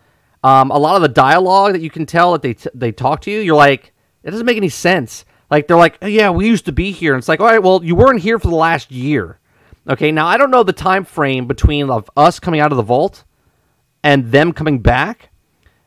Um, 0.43 0.71
a 0.71 0.77
lot 0.77 0.95
of 0.95 1.01
the 1.01 1.09
dialogue 1.09 1.73
that 1.73 1.81
you 1.81 1.89
can 1.89 2.05
tell 2.05 2.31
that 2.31 2.41
they 2.41 2.53
t- 2.53 2.69
they 2.73 2.91
talk 2.91 3.21
to 3.21 3.31
you, 3.31 3.41
you're 3.41 3.55
like, 3.55 3.93
it 4.23 4.31
doesn't 4.31 4.45
make 4.45 4.57
any 4.57 4.69
sense. 4.69 5.25
Like 5.51 5.67
they're 5.67 5.77
like, 5.77 5.97
oh, 6.01 6.07
yeah, 6.07 6.29
we 6.29 6.47
used 6.47 6.65
to 6.65 6.71
be 6.71 6.91
here. 6.91 7.13
And 7.13 7.19
it's 7.19 7.27
like, 7.27 7.39
all 7.39 7.47
right, 7.47 7.61
well, 7.61 7.83
you 7.83 7.95
weren't 7.95 8.21
here 8.21 8.39
for 8.39 8.47
the 8.47 8.55
last 8.55 8.91
year. 8.91 9.39
Okay, 9.87 10.11
now 10.11 10.25
I 10.25 10.37
don't 10.37 10.49
know 10.49 10.63
the 10.63 10.73
time 10.73 11.05
frame 11.05 11.45
between 11.45 11.89
of 11.89 12.09
us 12.17 12.39
coming 12.39 12.59
out 12.59 12.71
of 12.71 12.77
the 12.77 12.83
vault 12.83 13.23
and 14.03 14.31
them 14.31 14.51
coming 14.51 14.79
back, 14.79 15.29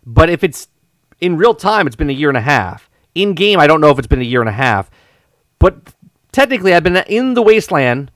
but 0.06 0.30
if 0.30 0.44
it's 0.44 0.68
in 1.20 1.37
real 1.37 1.54
time, 1.54 1.87
it's 1.87 1.96
been 1.96 2.11
a 2.11 2.12
year 2.12 2.28
and 2.28 2.38
a 2.38 2.42
half. 2.42 2.88
In 3.14 3.34
game, 3.34 3.58
I 3.58 3.66
don't 3.66 3.80
know 3.80 3.90
if 3.90 3.98
it's 3.98 4.06
been 4.06 4.20
a 4.20 4.24
year 4.24 4.40
and 4.40 4.48
a 4.48 4.52
half, 4.52 4.88
but 5.58 5.94
technically, 6.30 6.74
I've 6.74 6.84
been 6.84 6.96
in 7.08 7.34
the 7.34 7.42
wasteland 7.42 8.12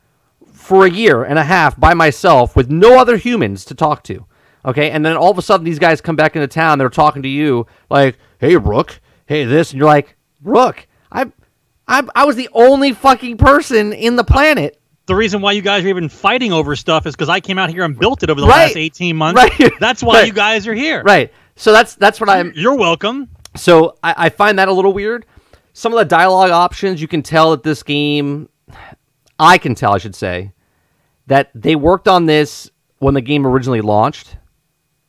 for 0.53 0.87
a 0.87 0.91
year 0.91 1.25
and 1.25 1.39
a 1.39 1.45
half 1.45 1.79
by 1.79 1.95
myself 1.95 2.55
with 2.55 2.71
no 2.71 2.99
other 3.01 3.17
humans 3.17 3.65
to 3.65 3.75
talk 3.75 4.05
to. 4.05 4.27
Okay, 4.65 4.91
and 4.91 5.05
then 5.05 5.17
all 5.17 5.33
of 5.33 5.39
a 5.39 5.43
sudden, 5.43 5.65
these 5.65 5.81
guys 5.81 6.01
come 6.01 6.15
back 6.15 6.37
into 6.37 6.47
town. 6.47 6.79
They're 6.79 6.89
talking 6.89 7.23
to 7.23 7.29
you 7.29 7.67
like, 7.91 8.19
"Hey, 8.39 8.57
Rook. 8.57 9.01
Hey, 9.27 9.45
this," 9.45 9.73
and 9.73 9.79
you're 9.79 9.89
like, 9.89 10.17
"Rook, 10.43 10.87
I, 11.11 11.33
I, 11.89 12.07
I 12.15 12.25
was 12.25 12.37
the 12.37 12.49
only 12.53 12.93
fucking 12.93 13.39
person 13.39 13.93
in 13.93 14.15
the 14.15 14.23
planet." 14.23 14.81
The 15.07 15.15
reason 15.15 15.41
why 15.41 15.53
you 15.53 15.63
guys 15.63 15.85
are 15.85 15.89
even 15.89 16.09
fighting 16.09 16.53
over 16.53 16.77
stuff 16.77 17.07
is 17.07 17.15
because 17.15 17.29
I 17.29 17.41
came 17.41 17.59
out 17.59 17.71
here 17.71 17.85
and 17.85 17.99
built 17.99 18.23
it 18.23 18.31
over 18.31 18.41
the 18.41 18.47
Right. 18.47 18.67
last 18.67 18.77
18 18.77 19.17
months. 19.17 19.37
Right. 19.37 19.73
That's 19.81 20.03
why 20.03 20.19
Right. 20.21 20.27
you 20.27 20.33
guys 20.33 20.67
are 20.69 20.75
here. 20.75 21.03
Right. 21.03 21.33
So 21.57 21.71
that's 21.73 21.97
that's 21.97 22.19
what 22.19 22.31
I'm. 22.31 22.53
You're 22.57 22.77
welcome. 22.77 23.29
So 23.57 23.97
I, 24.03 24.15
I 24.17 24.29
find 24.31 24.59
that 24.59 24.69
a 24.69 24.73
little 24.73 24.93
weird. 24.95 25.27
Some 25.75 25.93
of 25.93 25.99
the 25.99 26.05
dialogue 26.07 26.51
options, 26.51 27.01
you 27.03 27.09
can 27.09 27.23
tell 27.23 27.51
that 27.51 27.63
this 27.63 27.83
game, 27.83 28.49
I 29.39 29.59
can 29.59 29.75
tell, 29.75 29.93
I 29.93 29.99
should 29.99 30.15
say, 30.15 30.53
that 31.27 31.51
they 31.55 31.77
worked 31.77 32.09
on 32.09 32.25
this 32.27 32.71
when 33.01 33.13
the 33.15 33.21
game 33.21 33.47
originally 33.47 33.83
launched. 33.83 34.37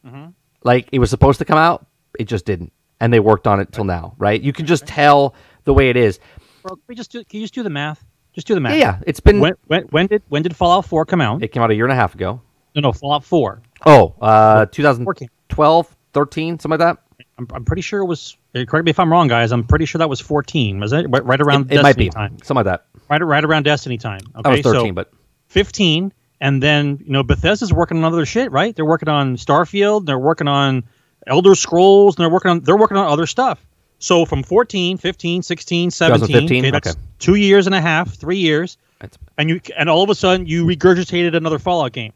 Mm-hmm. 0.06 0.32
Like 0.64 0.90
it 0.92 1.00
was 1.00 1.10
supposed 1.10 1.40
to 1.40 1.46
come 1.46 1.58
out, 1.58 1.86
it 2.20 2.26
just 2.26 2.46
didn't, 2.46 2.74
and 3.00 3.12
they 3.14 3.20
worked 3.22 3.48
on 3.48 3.60
it 3.62 3.72
till 3.72 3.86
now. 3.86 4.14
Right? 4.18 4.42
You 4.42 4.52
can 4.52 4.66
just 4.66 4.86
tell 4.86 5.36
the 5.64 5.74
way 5.74 5.90
it 5.90 5.96
is. 5.96 6.20
Bro, 6.62 6.76
can 6.76 6.84
we 6.90 6.96
just 6.96 7.12
do, 7.12 7.24
can 7.24 7.40
you 7.40 7.46
just 7.46 7.54
do 7.54 7.64
the 7.64 7.70
math? 7.70 8.04
Just 8.34 8.48
do 8.48 8.56
the 8.56 8.60
math. 8.60 8.74
Yeah, 8.74 8.80
yeah. 8.80 9.00
It's 9.06 9.20
been. 9.20 9.40
When, 9.40 9.54
when, 9.68 9.84
when 9.84 10.08
did 10.08 10.24
when 10.30 10.42
did 10.44 10.56
Fallout 10.56 10.86
4 10.86 11.06
come 11.06 11.22
out? 11.22 11.44
It 11.44 11.50
came 11.52 11.62
out 11.64 11.70
a 11.72 11.76
year 11.76 11.86
and 11.86 11.92
a 11.92 11.96
half 11.96 12.16
ago. 12.16 12.42
no, 12.76 12.82
no, 12.82 12.92
Fallout 12.92 13.24
4. 13.24 13.62
Oh, 13.86 14.16
uh, 14.22 14.66
Four 14.66 14.66
2012, 14.68 15.96
13, 16.14 16.60
something 16.60 16.80
like 16.80 16.80
that. 16.80 16.98
I'm, 17.38 17.48
I'm 17.54 17.66
pretty 17.66 17.82
sure 17.82 18.02
it 18.02 18.06
was. 18.06 18.38
uh, 18.56 18.64
Correct 18.68 18.86
me 18.86 18.92
if 18.92 19.00
I'm 19.00 19.12
wrong, 19.12 19.28
guys. 19.28 19.52
I'm 19.52 19.64
pretty 19.66 19.86
sure 19.86 20.00
that 20.00 20.10
was 20.10 20.20
14. 20.20 20.80
Was 20.80 20.94
it 20.94 21.06
right, 21.10 21.26
right 21.26 21.42
around 21.42 21.72
It, 21.72 21.76
it 21.80 21.82
Destiny 21.82 21.84
might 21.84 21.98
be 21.98 22.10
time? 22.10 22.38
something 22.44 22.56
like 22.56 22.66
that. 22.66 22.86
Right, 23.10 23.24
right 23.24 23.44
around 23.44 23.64
Destiny 23.64 23.98
time. 23.98 24.22
Okay, 24.38 24.50
I 24.50 24.52
was 24.54 24.62
13, 24.62 24.88
so 24.88 24.94
but 24.94 25.12
15, 25.48 26.14
and 26.42 26.62
then 26.64 27.00
you 27.06 27.12
know 27.12 27.24
Bethesda's 27.24 27.72
working 27.74 27.98
on 27.98 28.04
other 28.06 28.26
shit, 28.26 28.52
right? 28.52 28.76
They're 28.76 28.86
working 28.86 29.10
on 29.10 29.36
Starfield. 29.36 30.06
They're 30.06 30.20
working 30.20 30.48
on 30.48 30.84
Elder 31.28 31.56
Scrolls. 31.56 32.16
And 32.16 32.24
they're 32.24 32.32
working 32.32 32.52
on 32.52 32.60
they're 32.62 32.78
working 32.78 32.98
on 32.98 33.08
other 33.08 33.26
stuff. 33.28 33.64
So 34.04 34.26
from 34.26 34.44
14, 34.44 34.98
15, 34.98 35.42
16, 35.44 35.90
17, 35.90 36.36
okay, 36.60 36.72
that's 36.72 36.90
Okay. 36.90 37.00
two 37.20 37.36
years 37.36 37.68
and 37.68 37.74
a 37.74 37.80
half, 37.80 38.14
three 38.14 38.36
years, 38.36 38.76
it's, 39.00 39.18
and 39.38 39.50
you 39.50 39.62
and 39.78 39.90
all 39.90 40.04
of 40.04 40.10
a 40.10 40.16
sudden 40.16 40.46
you 40.46 40.66
regurgitated 40.66 41.34
another 41.34 41.58
Fallout 41.58 41.94
game. 41.94 42.12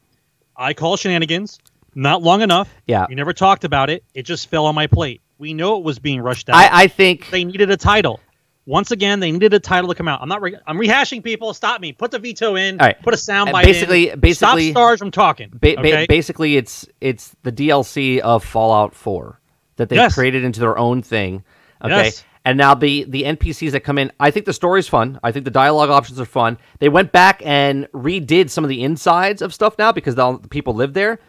I 0.57 0.73
call 0.73 0.97
shenanigans. 0.97 1.59
Not 1.95 2.21
long 2.21 2.41
enough. 2.41 2.67
Yeah. 2.87 3.05
You 3.09 3.15
never 3.15 3.31
talked 3.31 3.63
about 3.63 3.89
it. 3.89 4.03
It 4.13 4.23
just 4.23 4.49
fell 4.49 4.65
on 4.65 4.75
my 4.75 4.87
plate. 4.87 5.21
We 5.37 5.53
know 5.53 5.77
it 5.77 5.83
was 5.85 5.97
being 5.97 6.19
rushed 6.19 6.49
out. 6.49 6.57
I, 6.57 6.83
I 6.83 6.87
think 6.87 7.29
they 7.29 7.45
needed 7.45 7.71
a 7.71 7.77
title. 7.77 8.19
Once 8.65 8.91
again, 8.91 9.21
they 9.21 9.31
needed 9.31 9.53
a 9.53 9.59
title 9.59 9.87
to 9.87 9.95
come 9.95 10.09
out. 10.09 10.21
I'm 10.21 10.27
not. 10.27 10.41
Re- 10.41 10.57
I'm 10.67 10.77
rehashing 10.77 11.23
people. 11.23 11.53
Stop 11.53 11.79
me. 11.79 11.93
Put 11.93 12.11
the 12.11 12.19
veto 12.19 12.55
in. 12.55 12.81
All 12.81 12.87
right. 12.87 13.01
Put 13.01 13.13
a 13.13 13.17
sound 13.17 13.53
bite 13.53 13.63
basically- 13.63 14.09
in. 14.09 14.19
basically- 14.19 14.71
stop 14.71 14.73
stars 14.83 14.99
from 14.99 15.11
talking. 15.11 15.51
Ba- 15.53 15.75
ba- 15.81 16.05
basically, 16.09 16.57
it's 16.57 16.85
it's 16.99 17.33
the 17.43 17.51
DLC 17.53 18.19
of 18.19 18.43
Fallout 18.43 18.93
4 18.93 19.39
that 19.77 19.87
they 19.87 19.95
Yes. 19.95 20.15
created 20.15 20.43
into 20.43 20.59
their 20.59 20.77
own 20.77 21.01
thing. 21.01 21.45
Okay, 21.83 22.05
Yes. 22.05 22.23
And 22.45 22.57
now 22.57 22.73
the 22.75 23.03
the 23.03 23.23
NPCs 23.23 23.71
that 23.71 23.81
come 23.81 23.97
in, 23.97 24.09
I 24.21 24.31
think 24.31 24.45
the 24.45 24.53
story's 24.53 24.87
fun. 24.87 25.19
I 25.21 25.33
think 25.33 25.43
the 25.43 25.51
dialogue 25.51 25.89
options 25.89 26.17
are 26.17 26.25
fun. 26.25 26.57
They 26.79 26.87
went 26.87 27.11
back 27.11 27.41
and 27.45 27.87
redid 27.93 28.49
some 28.49 28.63
of 28.63 28.69
the 28.69 28.83
insides 28.83 29.41
of 29.41 29.53
stuff 29.53 29.77
now 29.77 29.91
because 29.91 30.15
the 30.15 30.37
people 30.49 30.73
live 30.73 30.93
there. 30.93 31.19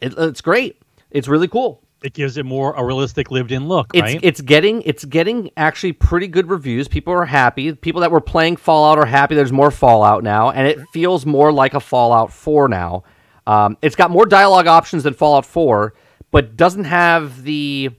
It, 0.00 0.14
it's 0.16 0.40
great. 0.40 0.80
It's 1.10 1.26
really 1.26 1.48
cool. 1.48 1.82
It 2.04 2.14
gives 2.14 2.36
it 2.36 2.46
more 2.46 2.72
a 2.74 2.84
realistic 2.84 3.32
lived-in 3.32 3.66
look, 3.66 3.90
It's 3.92 4.02
right? 4.02 4.20
it's 4.22 4.40
getting 4.40 4.80
it's 4.82 5.04
getting 5.04 5.50
actually 5.56 5.92
pretty 5.92 6.28
good 6.28 6.48
reviews. 6.48 6.86
People 6.86 7.12
are 7.14 7.24
happy. 7.26 7.74
People 7.74 8.00
that 8.02 8.12
were 8.12 8.20
playing 8.20 8.56
Fallout 8.56 8.96
are 8.96 9.04
happy. 9.06 9.34
There's 9.34 9.52
more 9.52 9.72
Fallout 9.72 10.22
now, 10.22 10.50
and 10.50 10.68
it 10.68 10.78
feels 10.92 11.26
more 11.26 11.52
like 11.52 11.74
a 11.74 11.80
Fallout 11.80 12.32
4 12.32 12.68
now. 12.68 13.02
Um, 13.46 13.76
it's 13.82 13.96
got 13.96 14.10
more 14.12 14.24
dialogue 14.24 14.68
options 14.68 15.02
than 15.02 15.14
Fallout 15.14 15.44
4, 15.44 15.94
but 16.30 16.56
doesn't 16.56 16.84
have 16.84 17.42
the 17.42 17.90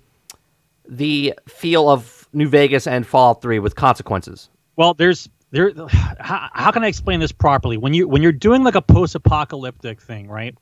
the 0.88 1.34
feel 1.48 1.90
of 1.90 2.28
New 2.34 2.48
Vegas 2.48 2.88
and 2.88 3.06
Fallout 3.06 3.42
3 3.42 3.60
with 3.60 3.76
consequences. 3.76 4.50
Well, 4.76 4.94
there's 4.94 5.30
there. 5.52 5.72
How, 5.90 6.50
how 6.54 6.72
can 6.72 6.84
I 6.84 6.88
explain 6.88 7.20
this 7.20 7.32
properly? 7.32 7.78
When 7.78 7.94
you 7.94 8.08
when 8.08 8.22
you're 8.22 8.32
doing 8.32 8.64
like 8.64 8.76
a 8.76 8.82
post-apocalyptic 8.82 10.02
thing, 10.02 10.28
right? 10.28 10.56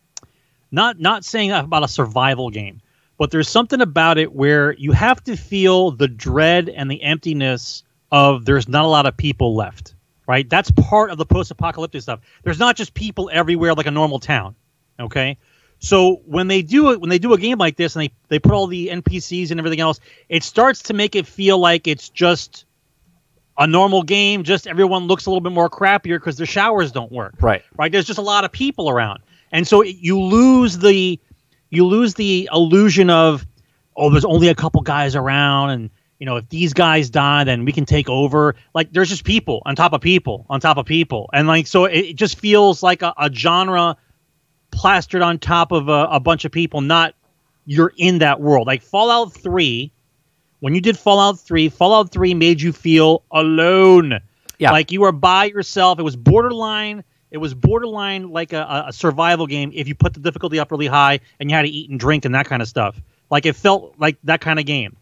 Not 0.72 1.00
not 1.00 1.24
saying 1.24 1.52
about 1.52 1.84
a 1.84 1.88
survival 1.88 2.50
game, 2.50 2.82
but 3.18 3.32
there's 3.32 3.50
something 3.50 3.82
about 3.82 4.18
it 4.18 4.34
where 4.34 4.74
you 4.74 4.92
have 4.92 5.24
to 5.26 5.36
feel 5.36 5.92
the 5.92 6.08
dread 6.08 6.70
and 6.70 6.90
the 6.90 7.02
emptiness 7.04 7.84
of 8.12 8.46
there's 8.46 8.68
not 8.68 8.86
a 8.86 8.88
lot 8.88 9.06
of 9.06 9.16
people 9.16 9.56
left, 9.56 9.96
right? 10.28 10.50
That's 10.50 10.72
part 10.72 11.12
of 11.12 11.18
the 11.18 11.26
post-apocalyptic 11.26 12.02
stuff. 12.02 12.22
There's 12.44 12.60
not 12.60 12.76
just 12.76 12.94
people 12.94 13.30
everywhere 13.32 13.74
like 13.74 13.86
a 13.86 13.92
normal 13.92 14.20
town, 14.20 14.56
okay? 15.00 15.38
So 15.80 16.22
when 16.26 16.48
they 16.48 16.62
do 16.62 16.92
it, 16.92 17.00
when 17.00 17.10
they 17.10 17.20
do 17.20 17.34
a 17.34 17.38
game 17.38 17.58
like 17.58 17.78
this 17.78 17.96
and 17.96 18.04
they 18.04 18.12
they 18.28 18.40
put 18.40 18.52
all 18.52 18.68
the 18.68 18.88
NPCs 18.90 19.52
and 19.52 19.60
everything 19.60 19.80
else, 19.80 20.00
it 20.28 20.44
starts 20.44 20.84
to 20.84 20.94
make 20.94 21.16
it 21.16 21.26
feel 21.26 21.58
like 21.58 21.88
it's 21.88 22.10
just 22.10 22.66
a 23.58 23.66
normal 23.66 24.04
game. 24.04 24.44
Just 24.44 24.68
everyone 24.68 25.08
looks 25.08 25.26
a 25.26 25.30
little 25.30 25.42
bit 25.42 25.52
more 25.54 25.70
crappier 25.70 26.18
because 26.18 26.38
the 26.38 26.46
showers 26.46 26.92
don't 26.92 27.12
work. 27.12 27.36
Right. 27.42 27.64
Right. 27.78 27.92
There's 27.92 28.06
just 28.06 28.20
a 28.20 28.24
lot 28.24 28.44
of 28.44 28.52
people 28.52 28.90
around, 28.90 29.20
and 29.52 29.66
so 29.68 29.82
it- 29.82 29.96
you 30.00 30.20
lose 30.20 30.78
the 30.78 31.20
you 31.70 31.86
lose 31.86 32.14
the 32.16 32.50
illusion 32.52 33.10
of 33.10 33.46
oh, 33.96 34.10
there's 34.10 34.26
only 34.26 34.48
a 34.50 34.56
couple 34.56 34.82
guys 34.82 35.16
around, 35.16 35.70
and 35.70 35.90
you 36.20 36.26
know 36.26 36.38
if 36.38 36.50
these 36.50 36.74
guys 36.74 37.10
die, 37.10 37.46
then 37.46 37.64
we 37.64 37.72
can 37.72 37.86
take 37.86 38.10
over. 38.10 38.56
Like 38.74 38.92
there's 38.92 39.10
just 39.10 39.24
people 39.24 39.62
on 39.66 39.78
top 39.78 39.94
of 39.94 40.02
people 40.02 40.46
on 40.50 40.60
top 40.60 40.76
of 40.78 40.86
people, 40.86 41.30
and 41.32 41.48
like 41.48 41.68
so 41.68 41.86
it, 41.86 42.00
it 42.00 42.16
just 42.18 42.38
feels 42.38 42.84
like 42.84 43.02
a, 43.02 43.14
a 43.18 43.32
genre 43.34 43.96
plastered 44.80 45.22
on 45.22 45.38
top 45.38 45.72
of 45.72 45.90
a, 45.90 46.08
a 46.12 46.20
bunch 46.20 46.46
of 46.46 46.52
people. 46.52 46.80
Not 46.82 47.14
you're 47.66 47.94
in 47.98 48.20
that 48.20 48.40
world. 48.40 48.66
Like 48.66 48.82
Fallout 48.82 49.34
Three 49.34 49.92
when 50.60 50.76
you 50.76 50.82
did 50.82 50.98
Fallout 50.98 51.40
3, 51.40 51.70
Fallout 51.70 52.12
3 52.12 52.34
made 52.34 52.62
you 52.62 52.74
feel 52.74 53.24
alone. 53.32 54.20
Yeah. 54.58 54.72
Like 54.72 54.92
you 54.92 55.02
were 55.02 55.12
by 55.12 55.46
yourself. 55.46 56.00
It 56.00 56.04
was 56.04 56.16
borderline. 56.16 57.04
It 57.32 57.38
was 57.38 57.54
borderline 57.54 58.32
like 58.32 58.54
a, 58.54 58.86
a 58.88 58.94
survival 58.94 59.48
game 59.48 59.72
if 59.74 59.88
you 59.88 59.96
put 59.96 60.14
the 60.14 60.20
difficulty 60.20 60.60
up 60.60 60.72
really 60.72 60.88
high 60.88 61.20
and 61.40 61.50
you 61.50 61.56
had 61.56 61.62
to 61.64 61.70
eat 61.70 61.90
and 61.90 62.00
drink 62.00 62.26
and 62.26 62.36
that 62.36 62.48
kind 62.48 62.62
of 62.62 62.68
stuff. 62.68 63.00
Like 63.30 63.46
it 63.46 63.56
felt 63.56 63.96
like 63.98 64.18
that 64.24 64.42
kind 64.42 64.60
of 64.60 64.66
game. 64.66 64.98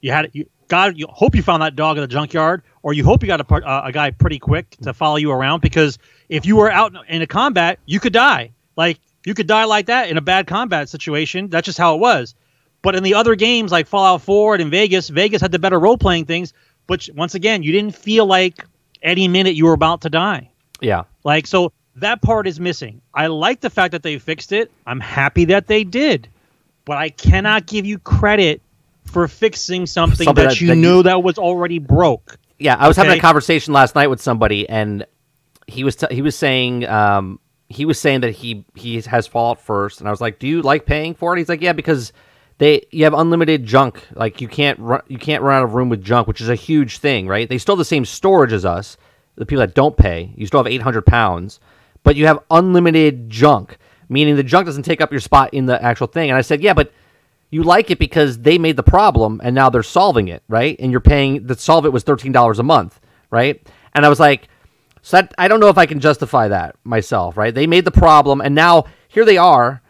You 0.00 0.12
had 0.12 0.30
you 0.32 0.46
God. 0.68 0.96
You 0.96 1.06
hope 1.08 1.34
you 1.34 1.42
found 1.42 1.62
that 1.62 1.74
dog 1.76 1.96
in 1.96 2.02
the 2.02 2.08
junkyard, 2.08 2.62
or 2.82 2.92
you 2.92 3.04
hope 3.04 3.22
you 3.22 3.26
got 3.26 3.40
a, 3.40 3.54
uh, 3.54 3.82
a 3.86 3.92
guy 3.92 4.10
pretty 4.10 4.38
quick 4.38 4.76
to 4.82 4.94
follow 4.94 5.16
you 5.16 5.30
around 5.30 5.60
because 5.60 5.98
if 6.28 6.46
you 6.46 6.56
were 6.56 6.70
out 6.70 6.94
in 7.08 7.20
a 7.22 7.26
combat, 7.26 7.78
you 7.86 8.00
could 8.00 8.12
die. 8.12 8.52
Like 8.76 8.98
you 9.24 9.34
could 9.34 9.46
die 9.46 9.64
like 9.64 9.86
that 9.86 10.08
in 10.08 10.16
a 10.16 10.20
bad 10.20 10.46
combat 10.46 10.88
situation. 10.88 11.48
That's 11.48 11.66
just 11.66 11.78
how 11.78 11.94
it 11.94 11.98
was. 12.00 12.34
But 12.82 12.96
in 12.96 13.02
the 13.02 13.14
other 13.14 13.34
games 13.34 13.70
like 13.72 13.86
Fallout 13.86 14.22
4 14.22 14.54
and 14.54 14.62
in 14.62 14.70
Vegas, 14.70 15.08
Vegas 15.08 15.42
had 15.42 15.52
the 15.52 15.58
better 15.58 15.78
role 15.78 15.98
playing 15.98 16.24
things. 16.24 16.52
But 16.86 17.08
once 17.14 17.34
again, 17.34 17.62
you 17.62 17.72
didn't 17.72 17.94
feel 17.94 18.24
like 18.26 18.64
any 19.02 19.28
minute 19.28 19.54
you 19.54 19.66
were 19.66 19.74
about 19.74 20.00
to 20.02 20.10
die. 20.10 20.50
Yeah. 20.80 21.04
Like 21.24 21.46
so 21.46 21.72
that 21.96 22.22
part 22.22 22.46
is 22.46 22.58
missing. 22.58 23.02
I 23.12 23.26
like 23.26 23.60
the 23.60 23.68
fact 23.70 23.92
that 23.92 24.02
they 24.02 24.18
fixed 24.18 24.52
it. 24.52 24.70
I'm 24.86 25.00
happy 25.00 25.44
that 25.46 25.66
they 25.66 25.84
did. 25.84 26.28
But 26.86 26.96
I 26.96 27.10
cannot 27.10 27.66
give 27.66 27.84
you 27.84 27.98
credit 27.98 28.62
for 29.04 29.28
fixing 29.28 29.86
something, 29.86 30.24
Something 30.24 30.44
that, 30.44 30.50
that- 30.52 30.60
you 30.60 30.68
that 30.68 30.76
you- 30.76 30.80
knew 30.82 31.02
that 31.02 31.22
was 31.22 31.36
already 31.36 31.78
broke. 31.78 32.38
Yeah, 32.58 32.76
I 32.78 32.88
was 32.88 32.96
having 32.96 33.12
a 33.18 33.20
conversation 33.20 33.72
last 33.72 33.94
night 33.94 34.08
with 34.08 34.20
somebody, 34.20 34.68
and 34.68 35.06
he 35.66 35.82
was 35.82 35.96
t- 35.96 36.06
he 36.10 36.20
was 36.20 36.36
saying 36.36 36.86
um, 36.86 37.39
he 37.70 37.84
was 37.84 37.98
saying 37.98 38.20
that 38.20 38.32
he 38.32 38.64
he 38.74 39.00
has 39.00 39.26
Fallout 39.28 39.60
first, 39.60 40.00
and 40.00 40.08
I 40.08 40.10
was 40.10 40.20
like, 40.20 40.40
"Do 40.40 40.48
you 40.48 40.60
like 40.60 40.86
paying 40.86 41.14
for 41.14 41.34
it?" 41.34 41.38
He's 41.38 41.48
like, 41.48 41.62
"Yeah, 41.62 41.72
because 41.72 42.12
they 42.58 42.84
you 42.90 43.04
have 43.04 43.14
unlimited 43.14 43.64
junk. 43.64 44.02
Like 44.12 44.40
you 44.40 44.48
can't 44.48 44.78
run 44.80 45.02
you 45.06 45.18
can't 45.18 45.42
run 45.42 45.58
out 45.58 45.64
of 45.64 45.74
room 45.74 45.88
with 45.88 46.02
junk, 46.02 46.26
which 46.26 46.40
is 46.40 46.48
a 46.48 46.56
huge 46.56 46.98
thing, 46.98 47.28
right? 47.28 47.48
They 47.48 47.58
still 47.58 47.76
have 47.76 47.78
the 47.78 47.84
same 47.84 48.04
storage 48.04 48.52
as 48.52 48.64
us, 48.64 48.96
the 49.36 49.46
people 49.46 49.60
that 49.60 49.74
don't 49.74 49.96
pay. 49.96 50.32
You 50.36 50.46
still 50.46 50.58
have 50.58 50.66
800 50.66 51.06
pounds, 51.06 51.60
but 52.02 52.16
you 52.16 52.26
have 52.26 52.40
unlimited 52.50 53.30
junk, 53.30 53.78
meaning 54.08 54.34
the 54.34 54.42
junk 54.42 54.66
doesn't 54.66 54.82
take 54.82 55.00
up 55.00 55.12
your 55.12 55.20
spot 55.20 55.54
in 55.54 55.66
the 55.66 55.80
actual 55.82 56.08
thing." 56.08 56.28
And 56.28 56.36
I 56.36 56.42
said, 56.42 56.60
"Yeah, 56.60 56.74
but." 56.74 56.92
you 57.52 57.64
like 57.64 57.90
it 57.90 57.98
because 57.98 58.38
they 58.38 58.58
made 58.58 58.76
the 58.76 58.82
problem 58.84 59.40
and 59.42 59.56
now 59.56 59.68
they're 59.68 59.82
solving 59.82 60.28
it, 60.28 60.40
right? 60.46 60.76
And 60.78 60.92
you're 60.92 61.00
paying 61.00 61.48
the 61.48 61.56
solve 61.56 61.84
it 61.84 61.92
was 61.92 62.04
thirteen 62.04 62.30
dollars 62.30 62.60
a 62.60 62.62
month, 62.62 63.00
right? 63.28 63.60
And 63.92 64.06
I 64.06 64.08
was 64.08 64.20
like, 64.20 64.48
so 65.02 65.16
that 65.18 65.34
I 65.38 65.48
don't 65.48 65.60
know 65.60 65.68
if 65.68 65.78
I 65.78 65.86
can 65.86 66.00
justify 66.00 66.48
that 66.48 66.76
myself, 66.84 67.36
right? 67.36 67.54
They 67.54 67.66
made 67.66 67.84
the 67.84 67.90
problem 67.90 68.40
and 68.40 68.54
now 68.54 68.84
here 69.08 69.24
they 69.24 69.38
are 69.38 69.82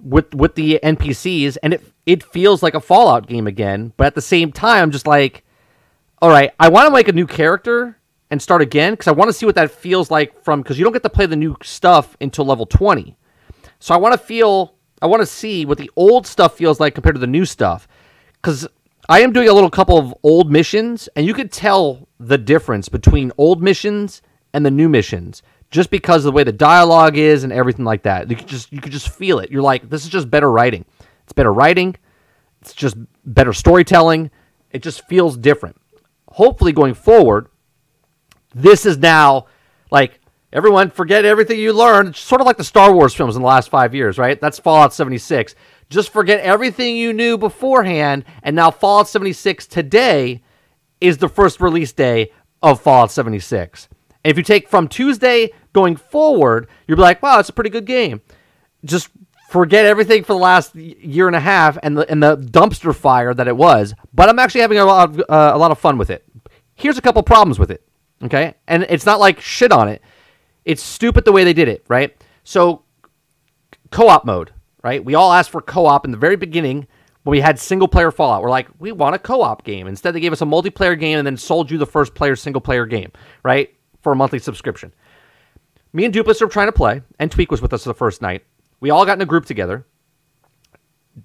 with 0.00 0.34
with 0.34 0.54
the 0.54 0.80
NPCs 0.82 1.58
and 1.62 1.74
it 1.74 1.84
it 2.04 2.22
feels 2.22 2.62
like 2.62 2.74
a 2.74 2.80
Fallout 2.80 3.26
game 3.26 3.46
again, 3.46 3.92
but 3.96 4.08
at 4.08 4.14
the 4.14 4.20
same 4.22 4.52
time 4.52 4.82
I'm 4.82 4.90
just 4.90 5.06
like, 5.06 5.44
all 6.20 6.30
right, 6.30 6.52
I 6.58 6.68
want 6.68 6.86
to 6.86 6.92
make 6.92 7.08
a 7.08 7.12
new 7.12 7.26
character 7.26 7.98
and 8.30 8.40
start 8.40 8.62
again 8.62 8.94
because 8.94 9.08
I 9.08 9.12
want 9.12 9.28
to 9.28 9.32
see 9.32 9.46
what 9.46 9.54
that 9.54 9.70
feels 9.70 10.10
like 10.10 10.42
from 10.42 10.62
because 10.62 10.78
you 10.78 10.84
don't 10.84 10.92
get 10.92 11.02
to 11.04 11.10
play 11.10 11.26
the 11.26 11.36
new 11.36 11.56
stuff 11.62 12.16
until 12.20 12.44
level 12.44 12.66
twenty. 12.66 13.16
So 13.82 13.92
I 13.92 13.96
want 13.96 14.12
to 14.12 14.18
feel, 14.18 14.74
I 15.00 15.06
want 15.06 15.22
to 15.22 15.26
see 15.26 15.66
what 15.66 15.76
the 15.76 15.90
old 15.96 16.24
stuff 16.24 16.56
feels 16.56 16.78
like 16.78 16.94
compared 16.94 17.16
to 17.16 17.20
the 17.20 17.26
new 17.26 17.44
stuff. 17.44 17.88
Because 18.34 18.68
I 19.08 19.22
am 19.22 19.32
doing 19.32 19.48
a 19.48 19.52
little 19.52 19.70
couple 19.70 19.98
of 19.98 20.14
old 20.22 20.52
missions, 20.52 21.08
and 21.16 21.26
you 21.26 21.34
could 21.34 21.50
tell 21.50 22.06
the 22.20 22.38
difference 22.38 22.88
between 22.88 23.32
old 23.36 23.60
missions 23.60 24.22
and 24.52 24.64
the 24.64 24.70
new 24.70 24.88
missions 24.88 25.42
just 25.72 25.90
because 25.90 26.24
of 26.24 26.32
the 26.32 26.36
way 26.36 26.44
the 26.44 26.52
dialogue 26.52 27.16
is 27.16 27.44
and 27.44 27.52
everything 27.52 27.84
like 27.84 28.02
that. 28.02 28.30
You 28.30 28.36
could 28.36 28.46
just 28.46 28.72
you 28.72 28.80
could 28.80 28.92
just 28.92 29.08
feel 29.08 29.40
it. 29.40 29.50
You're 29.50 29.62
like, 29.62 29.88
this 29.88 30.04
is 30.04 30.10
just 30.10 30.30
better 30.30 30.50
writing. 30.50 30.84
It's 31.24 31.32
better 31.32 31.52
writing. 31.52 31.96
It's 32.60 32.74
just 32.74 32.96
better 33.24 33.52
storytelling. 33.52 34.30
It 34.70 34.82
just 34.82 35.06
feels 35.08 35.36
different. 35.36 35.76
Hopefully, 36.28 36.72
going 36.72 36.94
forward, 36.94 37.48
this 38.54 38.86
is 38.86 38.98
now 38.98 39.46
like 39.90 40.20
everyone 40.52 40.90
forget 40.90 41.24
everything 41.24 41.58
you 41.58 41.72
learned. 41.72 42.10
It's 42.10 42.20
sort 42.20 42.40
of 42.40 42.46
like 42.46 42.58
the 42.58 42.64
Star 42.64 42.92
Wars 42.92 43.14
films 43.14 43.34
in 43.34 43.42
the 43.42 43.48
last 43.48 43.70
five 43.70 43.94
years, 43.94 44.18
right? 44.18 44.40
That's 44.40 44.58
Fallout 44.58 44.92
76. 44.92 45.54
Just 45.88 46.10
forget 46.10 46.40
everything 46.40 46.96
you 46.96 47.12
knew 47.12 47.36
beforehand, 47.36 48.24
and 48.42 48.56
now 48.56 48.70
Fallout 48.70 49.08
76 49.08 49.66
today 49.66 50.42
is 51.00 51.18
the 51.18 51.28
first 51.28 51.60
release 51.60 51.92
day 51.92 52.30
of 52.62 52.80
Fallout 52.80 53.10
76. 53.10 53.88
And 54.24 54.30
if 54.30 54.36
you 54.36 54.42
take 54.42 54.68
from 54.68 54.88
Tuesday 54.88 55.50
going 55.72 55.96
forward, 55.96 56.68
you'll 56.86 56.96
be 56.96 57.02
like, 57.02 57.22
wow, 57.22 57.38
it's 57.38 57.48
a 57.48 57.52
pretty 57.52 57.70
good 57.70 57.86
game. 57.86 58.20
Just 58.84 59.10
forget 59.48 59.84
everything 59.84 60.24
for 60.24 60.32
the 60.32 60.38
last 60.38 60.74
year 60.74 61.26
and 61.26 61.36
a 61.36 61.40
half 61.40 61.76
and 61.82 61.96
the 61.96 62.10
and 62.10 62.22
the 62.22 62.36
dumpster 62.36 62.94
fire 62.94 63.34
that 63.34 63.48
it 63.48 63.56
was. 63.56 63.94
But 64.14 64.28
I'm 64.28 64.38
actually 64.38 64.62
having 64.62 64.78
a 64.78 64.84
lot 64.84 65.10
of, 65.10 65.20
uh, 65.20 65.52
a 65.54 65.58
lot 65.58 65.70
of 65.70 65.78
fun 65.78 65.98
with 65.98 66.10
it. 66.10 66.24
Here's 66.74 66.98
a 66.98 67.02
couple 67.02 67.22
problems 67.22 67.58
with 67.58 67.70
it. 67.70 67.82
Okay, 68.24 68.54
and 68.68 68.84
it's 68.88 69.06
not 69.06 69.20
like 69.20 69.40
shit 69.40 69.72
on 69.72 69.88
it. 69.88 70.00
It's 70.64 70.82
stupid 70.82 71.24
the 71.24 71.32
way 71.32 71.44
they 71.44 71.52
did 71.52 71.68
it, 71.68 71.84
right? 71.88 72.16
So 72.44 72.84
co-op 73.90 74.24
mode, 74.24 74.52
right? 74.82 75.04
We 75.04 75.14
all 75.14 75.32
asked 75.32 75.50
for 75.50 75.60
co-op 75.60 76.04
in 76.04 76.12
the 76.12 76.16
very 76.16 76.36
beginning 76.36 76.86
when 77.24 77.32
we 77.32 77.40
had 77.40 77.58
single 77.58 77.88
player 77.88 78.10
Fallout. 78.10 78.42
We're 78.42 78.50
like, 78.50 78.68
we 78.78 78.92
want 78.92 79.16
a 79.16 79.18
co-op 79.18 79.64
game. 79.64 79.86
Instead, 79.86 80.14
they 80.14 80.20
gave 80.20 80.32
us 80.32 80.40
a 80.40 80.46
multiplayer 80.46 80.98
game 80.98 81.18
and 81.18 81.26
then 81.26 81.36
sold 81.36 81.70
you 81.70 81.78
the 81.78 81.86
first 81.86 82.14
player 82.14 82.36
single 82.36 82.60
player 82.60 82.86
game, 82.86 83.10
right? 83.42 83.74
For 84.02 84.12
a 84.12 84.16
monthly 84.16 84.38
subscription. 84.38 84.92
Me 85.92 86.04
and 86.04 86.12
Dupless 86.12 86.40
were 86.40 86.48
trying 86.48 86.68
to 86.68 86.72
play, 86.72 87.02
and 87.18 87.30
Tweak 87.30 87.50
was 87.50 87.62
with 87.62 87.72
us 87.72 87.84
the 87.84 87.94
first 87.94 88.22
night. 88.22 88.44
We 88.80 88.90
all 88.90 89.06
got 89.06 89.18
in 89.18 89.22
a 89.22 89.26
group 89.26 89.46
together. 89.46 89.86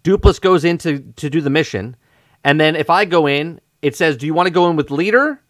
Dupless 0.04 0.40
goes 0.40 0.66
in 0.66 0.78
to, 0.80 1.00
to 1.00 1.30
do 1.30 1.42
the 1.42 1.50
mission, 1.50 1.96
and 2.44 2.60
then 2.60 2.76
if 2.76 2.90
I 2.90 3.06
go 3.06 3.28
in, 3.28 3.60
it 3.82 3.96
says, 3.96 4.18
"Do 4.18 4.26
you 4.26 4.34
want 4.34 4.48
to 4.48 4.54
go 4.54 4.70
in 4.70 4.76
with 4.76 4.92
leader, 4.92 5.42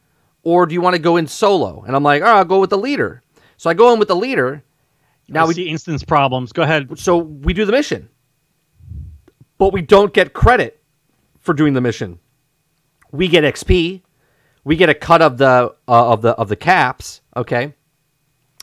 or 0.44 0.66
do 0.66 0.74
you 0.74 0.82
want 0.82 0.96
to 0.96 1.02
go 1.02 1.18
in 1.18 1.28
solo?" 1.28 1.84
And 1.86 1.96
I'm 1.96 2.04
like, 2.04 2.22
"Oh, 2.22 2.26
I'll 2.26 2.46
go 2.46 2.60
with 2.60 2.70
the 2.70 2.78
leader." 2.78 3.24
So 3.58 3.70
I 3.70 3.74
go 3.74 3.92
in 3.94 4.00
with 4.00 4.08
the 4.08 4.16
leader. 4.16 4.64
Now 5.28 5.44
I 5.44 5.48
we 5.48 5.54
see 5.56 5.70
instance 5.70 6.04
problems. 6.04 6.52
Go 6.52 6.62
ahead. 6.62 6.98
so 7.00 7.18
we 7.18 7.54
do 7.54 7.66
the 7.66 7.72
mission, 7.72 8.10
but 9.58 9.74
we 9.74 9.82
don't 9.82 10.14
get 10.14 10.34
credit 10.34 10.82
for 11.40 11.54
doing 11.54 11.74
the 11.74 11.82
mission. 11.82 12.20
We 13.12 13.28
get 13.28 13.44
XP, 13.44 14.04
we 14.68 14.76
get 14.76 14.90
a 14.90 14.94
cut 14.94 15.22
of 15.22 15.38
the 15.38 15.74
uh, 15.88 16.12
of 16.12 16.22
the 16.22 16.32
of 16.32 16.50
the 16.50 16.58
caps, 16.58 17.22
okay, 17.38 17.74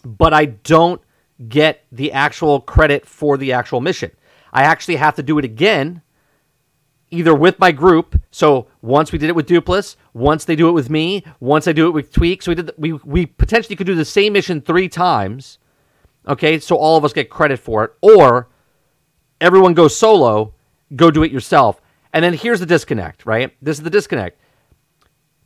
but 0.04 0.34
I 0.34 0.44
don't 0.44 1.00
get 1.48 1.86
the 1.90 2.12
actual 2.12 2.60
credit 2.60 3.06
for 3.06 3.38
the 3.38 3.54
actual 3.54 3.80
mission. 3.80 4.10
I 4.52 4.64
actually 4.64 4.96
have 4.96 5.14
to 5.14 5.22
do 5.22 5.38
it 5.38 5.46
again 5.46 6.02
either 7.10 7.34
with 7.34 7.58
my 7.58 7.72
group. 7.72 8.20
So 8.30 8.66
once 8.82 9.12
we 9.12 9.18
did 9.18 9.30
it 9.30 9.34
with 9.34 9.46
Dupless, 9.46 9.96
once 10.12 10.44
they 10.44 10.54
do 10.54 10.68
it 10.68 10.72
with 10.72 10.90
me, 10.90 11.24
once 11.40 11.66
I 11.66 11.72
do 11.72 11.86
it 11.86 11.92
with 11.92 12.12
Tweak. 12.12 12.42
So 12.42 12.50
we 12.50 12.56
did. 12.56 12.72
We 12.76 12.92
we 12.92 13.24
potentially 13.24 13.74
could 13.74 13.86
do 13.86 13.94
the 13.94 14.04
same 14.04 14.34
mission 14.34 14.60
three 14.60 14.90
times. 14.90 15.58
Okay, 16.28 16.58
so 16.58 16.76
all 16.76 16.98
of 16.98 17.04
us 17.06 17.14
get 17.14 17.30
credit 17.30 17.58
for 17.58 17.82
it, 17.82 17.92
or 18.02 18.50
everyone 19.40 19.72
goes 19.72 19.96
solo, 19.96 20.52
go 20.96 21.10
do 21.10 21.22
it 21.22 21.32
yourself. 21.32 21.80
And 22.12 22.22
then 22.22 22.34
here's 22.34 22.60
the 22.60 22.66
disconnect, 22.66 23.24
right? 23.24 23.56
This 23.62 23.78
is 23.78 23.84
the 23.84 23.90
disconnect. 23.90 24.38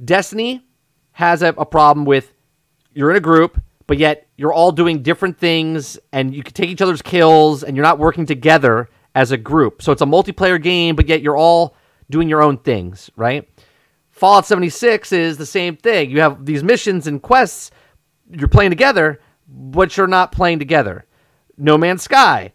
Destiny 0.05 0.65
has 1.13 1.43
a, 1.43 1.49
a 1.49 1.67
problem 1.67 2.05
with 2.05 2.33
you're 2.93 3.11
in 3.11 3.17
a 3.17 3.21
group, 3.21 3.61
but 3.87 3.99
yet 3.99 4.29
you're 4.37 4.53
all 4.53 4.73
doing 4.73 5.03
different 5.03 5.39
things 5.39 5.99
and 6.13 6.35
you 6.35 6.43
can 6.43 6.55
take 6.55 6.71
each 6.71 6.83
other's 6.83 7.03
kills 7.03 7.65
and 7.65 7.77
you're 7.77 7.85
not 7.85 7.99
working 7.99 8.27
together 8.27 8.89
as 9.15 9.33
a 9.33 9.37
group. 9.37 9.83
So 9.83 9.93
it's 9.93 10.03
a 10.03 10.07
multiplayer 10.07 10.63
game, 10.63 10.95
but 10.95 11.09
yet 11.09 11.23
you're 11.23 11.37
all 11.37 11.75
doing 12.11 12.29
your 12.29 12.43
own 12.43 12.59
things, 12.59 13.11
right? 13.17 13.49
Fallout 14.11 14.47
76 14.47 15.13
is 15.13 15.37
the 15.39 15.47
same 15.47 15.77
thing. 15.77 16.11
You 16.11 16.21
have 16.21 16.45
these 16.45 16.63
missions 16.63 17.07
and 17.07 17.23
quests, 17.23 17.71
you're 18.31 18.49
playing 18.49 18.71
together, 18.71 19.21
but 19.49 19.97
you're 19.97 20.07
not 20.07 20.33
playing 20.33 20.59
together. 20.59 21.05
No 21.57 21.79
Man's 21.79 22.03
Sky, 22.03 22.53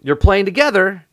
you're 0.00 0.16
playing 0.16 0.44
together, 0.44 1.04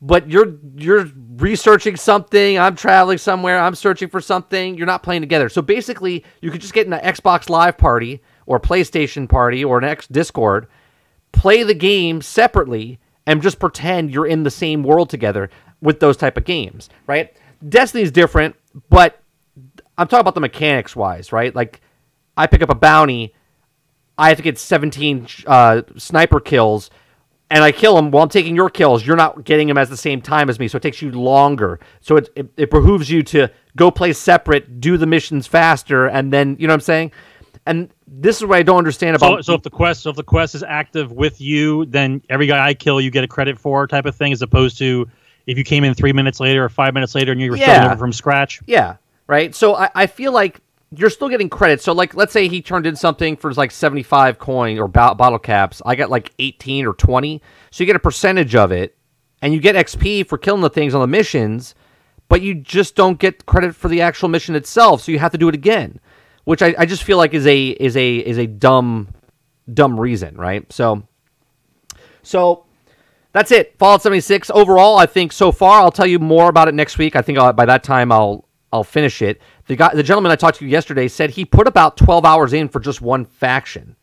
but 0.00 0.30
you're 0.30 0.54
you're 0.76 1.06
researching 1.36 1.96
something. 1.96 2.58
I'm 2.58 2.76
traveling 2.76 3.18
somewhere. 3.18 3.58
I'm 3.58 3.74
searching 3.74 4.08
for 4.08 4.20
something. 4.20 4.76
You're 4.76 4.86
not 4.86 5.02
playing 5.02 5.22
together. 5.22 5.48
So 5.48 5.62
basically, 5.62 6.24
you 6.40 6.50
could 6.50 6.60
just 6.60 6.74
get 6.74 6.86
in 6.86 6.92
an 6.92 7.00
Xbox 7.00 7.48
Live 7.48 7.78
party 7.78 8.22
or 8.46 8.60
PlayStation 8.60 9.28
party 9.28 9.64
or 9.64 9.78
an 9.78 9.84
X 9.84 10.06
Discord, 10.06 10.66
play 11.32 11.62
the 11.62 11.74
game 11.74 12.22
separately, 12.22 12.98
and 13.26 13.42
just 13.42 13.58
pretend 13.58 14.12
you're 14.12 14.26
in 14.26 14.42
the 14.44 14.50
same 14.50 14.82
world 14.82 15.10
together 15.10 15.50
with 15.80 16.00
those 16.00 16.16
type 16.16 16.36
of 16.36 16.44
games, 16.44 16.88
right? 17.06 17.36
Destiny's 17.66 18.10
different, 18.10 18.54
but 18.88 19.20
I'm 19.98 20.06
talking 20.06 20.20
about 20.20 20.34
the 20.34 20.40
mechanics 20.40 20.94
wise, 20.94 21.32
right? 21.32 21.54
Like 21.54 21.80
I 22.36 22.46
pick 22.46 22.62
up 22.62 22.70
a 22.70 22.74
bounty, 22.74 23.34
I 24.18 24.28
have 24.28 24.36
to 24.38 24.42
get 24.42 24.58
17 24.58 25.26
uh, 25.46 25.82
sniper 25.96 26.40
kills 26.40 26.90
and 27.50 27.62
I 27.62 27.72
kill 27.72 27.96
him 27.96 28.10
while 28.10 28.22
I'm 28.24 28.28
taking 28.28 28.56
your 28.56 28.70
kills, 28.70 29.06
you're 29.06 29.16
not 29.16 29.44
getting 29.44 29.68
him 29.68 29.78
at 29.78 29.88
the 29.88 29.96
same 29.96 30.20
time 30.20 30.50
as 30.50 30.58
me, 30.58 30.68
so 30.68 30.76
it 30.76 30.82
takes 30.82 31.00
you 31.00 31.10
longer. 31.12 31.78
So 32.00 32.16
it, 32.16 32.28
it, 32.34 32.48
it 32.56 32.70
behooves 32.70 33.08
you 33.10 33.22
to 33.24 33.48
go 33.76 33.90
play 33.90 34.12
separate, 34.12 34.80
do 34.80 34.96
the 34.96 35.06
missions 35.06 35.46
faster, 35.46 36.06
and 36.06 36.32
then 36.32 36.56
you 36.58 36.66
know 36.66 36.72
what 36.72 36.76
I'm 36.76 36.80
saying. 36.80 37.12
And 37.66 37.92
this 38.06 38.36
is 38.36 38.44
what 38.44 38.58
I 38.58 38.62
don't 38.62 38.78
understand 38.78 39.16
about. 39.16 39.44
So, 39.44 39.52
so 39.52 39.54
if 39.54 39.62
the 39.62 39.70
quest, 39.70 40.02
so 40.02 40.10
if 40.10 40.16
the 40.16 40.22
quest 40.22 40.54
is 40.54 40.62
active 40.62 41.10
with 41.12 41.40
you, 41.40 41.84
then 41.86 42.22
every 42.30 42.46
guy 42.46 42.64
I 42.64 42.74
kill, 42.74 43.00
you 43.00 43.10
get 43.10 43.24
a 43.24 43.28
credit 43.28 43.58
for, 43.58 43.86
type 43.86 44.06
of 44.06 44.14
thing, 44.14 44.32
as 44.32 44.40
opposed 44.42 44.78
to 44.78 45.08
if 45.46 45.58
you 45.58 45.64
came 45.64 45.84
in 45.84 45.94
three 45.94 46.12
minutes 46.12 46.38
later 46.40 46.64
or 46.64 46.68
five 46.68 46.94
minutes 46.94 47.14
later 47.14 47.32
and 47.32 47.40
you 47.40 47.50
were 47.50 47.56
Yeah. 47.56 47.64
starting 47.66 47.84
over 47.90 47.96
from 47.96 48.12
scratch. 48.12 48.60
Yeah, 48.66 48.96
right. 49.26 49.54
So 49.54 49.74
I, 49.74 49.90
I 49.94 50.06
feel 50.06 50.32
like 50.32 50.60
you're 50.94 51.10
still 51.10 51.28
getting 51.28 51.48
credit. 51.48 51.82
So 51.82 51.92
like, 51.92 52.14
let's 52.14 52.32
say 52.32 52.48
he 52.48 52.62
turned 52.62 52.86
in 52.86 52.96
something 52.96 53.36
for 53.36 53.52
like 53.52 53.70
75 53.70 54.38
coin 54.38 54.78
or 54.78 54.88
bo- 54.88 55.14
bottle 55.14 55.38
caps. 55.38 55.82
I 55.84 55.96
got 55.96 56.10
like 56.10 56.32
18 56.38 56.86
or 56.86 56.94
20. 56.94 57.42
So 57.70 57.82
you 57.82 57.86
get 57.86 57.96
a 57.96 58.00
percentage 58.00 58.54
of 58.54 58.72
it, 58.72 58.96
and 59.42 59.52
you 59.52 59.60
get 59.60 59.74
XP 59.74 60.26
for 60.26 60.38
killing 60.38 60.62
the 60.62 60.70
things 60.70 60.94
on 60.94 61.00
the 61.00 61.06
missions, 61.06 61.74
but 62.28 62.42
you 62.42 62.54
just 62.54 62.96
don't 62.96 63.18
get 63.18 63.46
credit 63.46 63.74
for 63.74 63.88
the 63.88 64.00
actual 64.00 64.28
mission 64.28 64.54
itself. 64.54 65.02
So 65.02 65.12
you 65.12 65.18
have 65.18 65.32
to 65.32 65.38
do 65.38 65.48
it 65.48 65.54
again, 65.54 66.00
which 66.44 66.62
I, 66.62 66.74
I 66.78 66.86
just 66.86 67.04
feel 67.04 67.18
like 67.18 67.34
is 67.34 67.46
a 67.46 67.68
is 67.68 67.96
a 67.96 68.16
is 68.16 68.38
a 68.38 68.46
dumb 68.46 69.08
dumb 69.72 70.00
reason, 70.00 70.36
right? 70.36 70.70
So 70.72 71.06
so 72.22 72.64
that's 73.32 73.50
it. 73.50 73.78
Fallout 73.78 74.02
76 74.02 74.50
overall, 74.50 74.98
I 74.98 75.06
think 75.06 75.30
so 75.30 75.52
far. 75.52 75.80
I'll 75.80 75.92
tell 75.92 76.06
you 76.06 76.18
more 76.18 76.48
about 76.48 76.68
it 76.68 76.74
next 76.74 76.96
week. 76.96 77.14
I 77.14 77.22
think 77.22 77.38
I'll, 77.38 77.52
by 77.52 77.66
that 77.66 77.84
time 77.84 78.10
I'll 78.10 78.45
I'll 78.72 78.84
finish 78.84 79.22
it. 79.22 79.40
The 79.66 79.76
guy, 79.76 79.94
the 79.94 80.02
gentleman 80.02 80.32
I 80.32 80.36
talked 80.36 80.58
to 80.58 80.66
yesterday 80.66 81.08
said 81.08 81.30
he 81.30 81.44
put 81.44 81.66
about 81.66 81.96
12 81.96 82.24
hours 82.24 82.52
in 82.52 82.68
for 82.68 82.80
just 82.80 83.00
one 83.00 83.24
faction. 83.24 83.96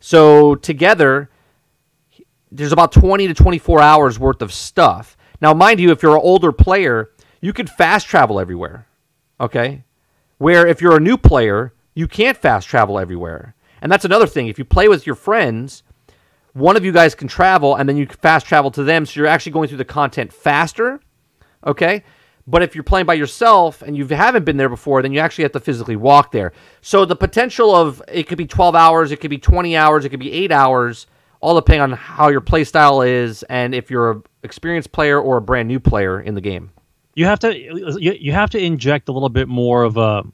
So 0.00 0.54
together, 0.54 1.30
there's 2.52 2.72
about 2.72 2.92
20 2.92 3.26
to 3.28 3.34
24 3.34 3.80
hours 3.80 4.18
worth 4.18 4.42
of 4.42 4.52
stuff. 4.52 5.16
Now, 5.40 5.54
mind 5.54 5.80
you, 5.80 5.90
if 5.90 6.02
you're 6.02 6.14
an 6.14 6.22
older 6.22 6.52
player, 6.52 7.10
you 7.40 7.52
could 7.52 7.68
fast 7.68 8.06
travel 8.06 8.38
everywhere. 8.38 8.86
Okay? 9.40 9.84
Where 10.38 10.66
if 10.66 10.80
you're 10.80 10.96
a 10.96 11.00
new 11.00 11.16
player, 11.16 11.72
you 11.94 12.06
can't 12.06 12.36
fast 12.36 12.68
travel 12.68 12.98
everywhere. 12.98 13.54
And 13.80 13.90
that's 13.90 14.04
another 14.04 14.26
thing. 14.26 14.48
If 14.48 14.58
you 14.58 14.64
play 14.64 14.88
with 14.88 15.06
your 15.06 15.16
friends, 15.16 15.82
one 16.52 16.76
of 16.76 16.84
you 16.84 16.92
guys 16.92 17.14
can 17.14 17.28
travel 17.28 17.74
and 17.74 17.88
then 17.88 17.96
you 17.96 18.06
fast 18.06 18.46
travel 18.46 18.70
to 18.72 18.84
them. 18.84 19.04
So 19.06 19.20
you're 19.20 19.26
actually 19.26 19.52
going 19.52 19.68
through 19.68 19.78
the 19.78 19.84
content 19.84 20.32
faster. 20.32 21.00
Okay? 21.66 22.04
But 22.46 22.62
if 22.62 22.74
you're 22.74 22.84
playing 22.84 23.06
by 23.06 23.14
yourself 23.14 23.80
and 23.80 23.96
you 23.96 24.06
haven't 24.06 24.44
been 24.44 24.58
there 24.58 24.68
before, 24.68 25.00
then 25.00 25.12
you 25.12 25.20
actually 25.20 25.44
have 25.44 25.52
to 25.52 25.60
physically 25.60 25.96
walk 25.96 26.30
there. 26.30 26.52
So 26.82 27.06
the 27.06 27.16
potential 27.16 27.74
of 27.74 28.02
it 28.06 28.24
could 28.24 28.38
be 28.38 28.46
12 28.46 28.74
hours, 28.74 29.12
it 29.12 29.20
could 29.20 29.30
be 29.30 29.38
20 29.38 29.76
hours, 29.76 30.04
it 30.04 30.10
could 30.10 30.20
be 30.20 30.30
8 30.30 30.52
hours, 30.52 31.06
all 31.40 31.54
depending 31.54 31.80
on 31.80 31.92
how 31.92 32.28
your 32.28 32.42
play 32.42 32.64
style 32.64 33.00
is 33.00 33.42
and 33.44 33.74
if 33.74 33.90
you're 33.90 34.10
a 34.10 34.22
experienced 34.42 34.92
player 34.92 35.18
or 35.18 35.38
a 35.38 35.40
brand 35.40 35.68
new 35.68 35.80
player 35.80 36.20
in 36.20 36.34
the 36.34 36.40
game. 36.40 36.70
You 37.14 37.24
have 37.26 37.38
to 37.40 37.56
you, 37.56 38.12
you 38.12 38.32
have 38.32 38.50
to 38.50 38.58
inject 38.58 39.08
a 39.08 39.12
little 39.12 39.30
bit 39.30 39.48
more 39.48 39.82
of 39.82 39.96
a 39.96 40.24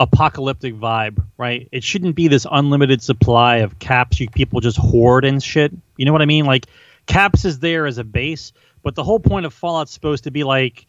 apocalyptic 0.00 0.74
vibe, 0.74 1.22
right? 1.38 1.68
It 1.70 1.84
shouldn't 1.84 2.16
be 2.16 2.26
this 2.26 2.46
unlimited 2.50 3.02
supply 3.02 3.58
of 3.58 3.78
caps 3.78 4.18
you 4.18 4.28
people 4.28 4.60
just 4.60 4.76
hoard 4.76 5.24
and 5.24 5.42
shit. 5.42 5.72
You 5.96 6.06
know 6.06 6.12
what 6.12 6.22
I 6.22 6.26
mean? 6.26 6.44
Like 6.44 6.66
caps 7.06 7.44
is 7.44 7.60
there 7.60 7.86
as 7.86 7.98
a 7.98 8.04
base, 8.04 8.52
but 8.84 8.94
the 8.94 9.02
whole 9.02 9.18
point 9.18 9.46
of 9.46 9.52
Fallout's 9.52 9.92
supposed 9.92 10.24
to 10.24 10.30
be 10.30 10.44
like 10.44 10.86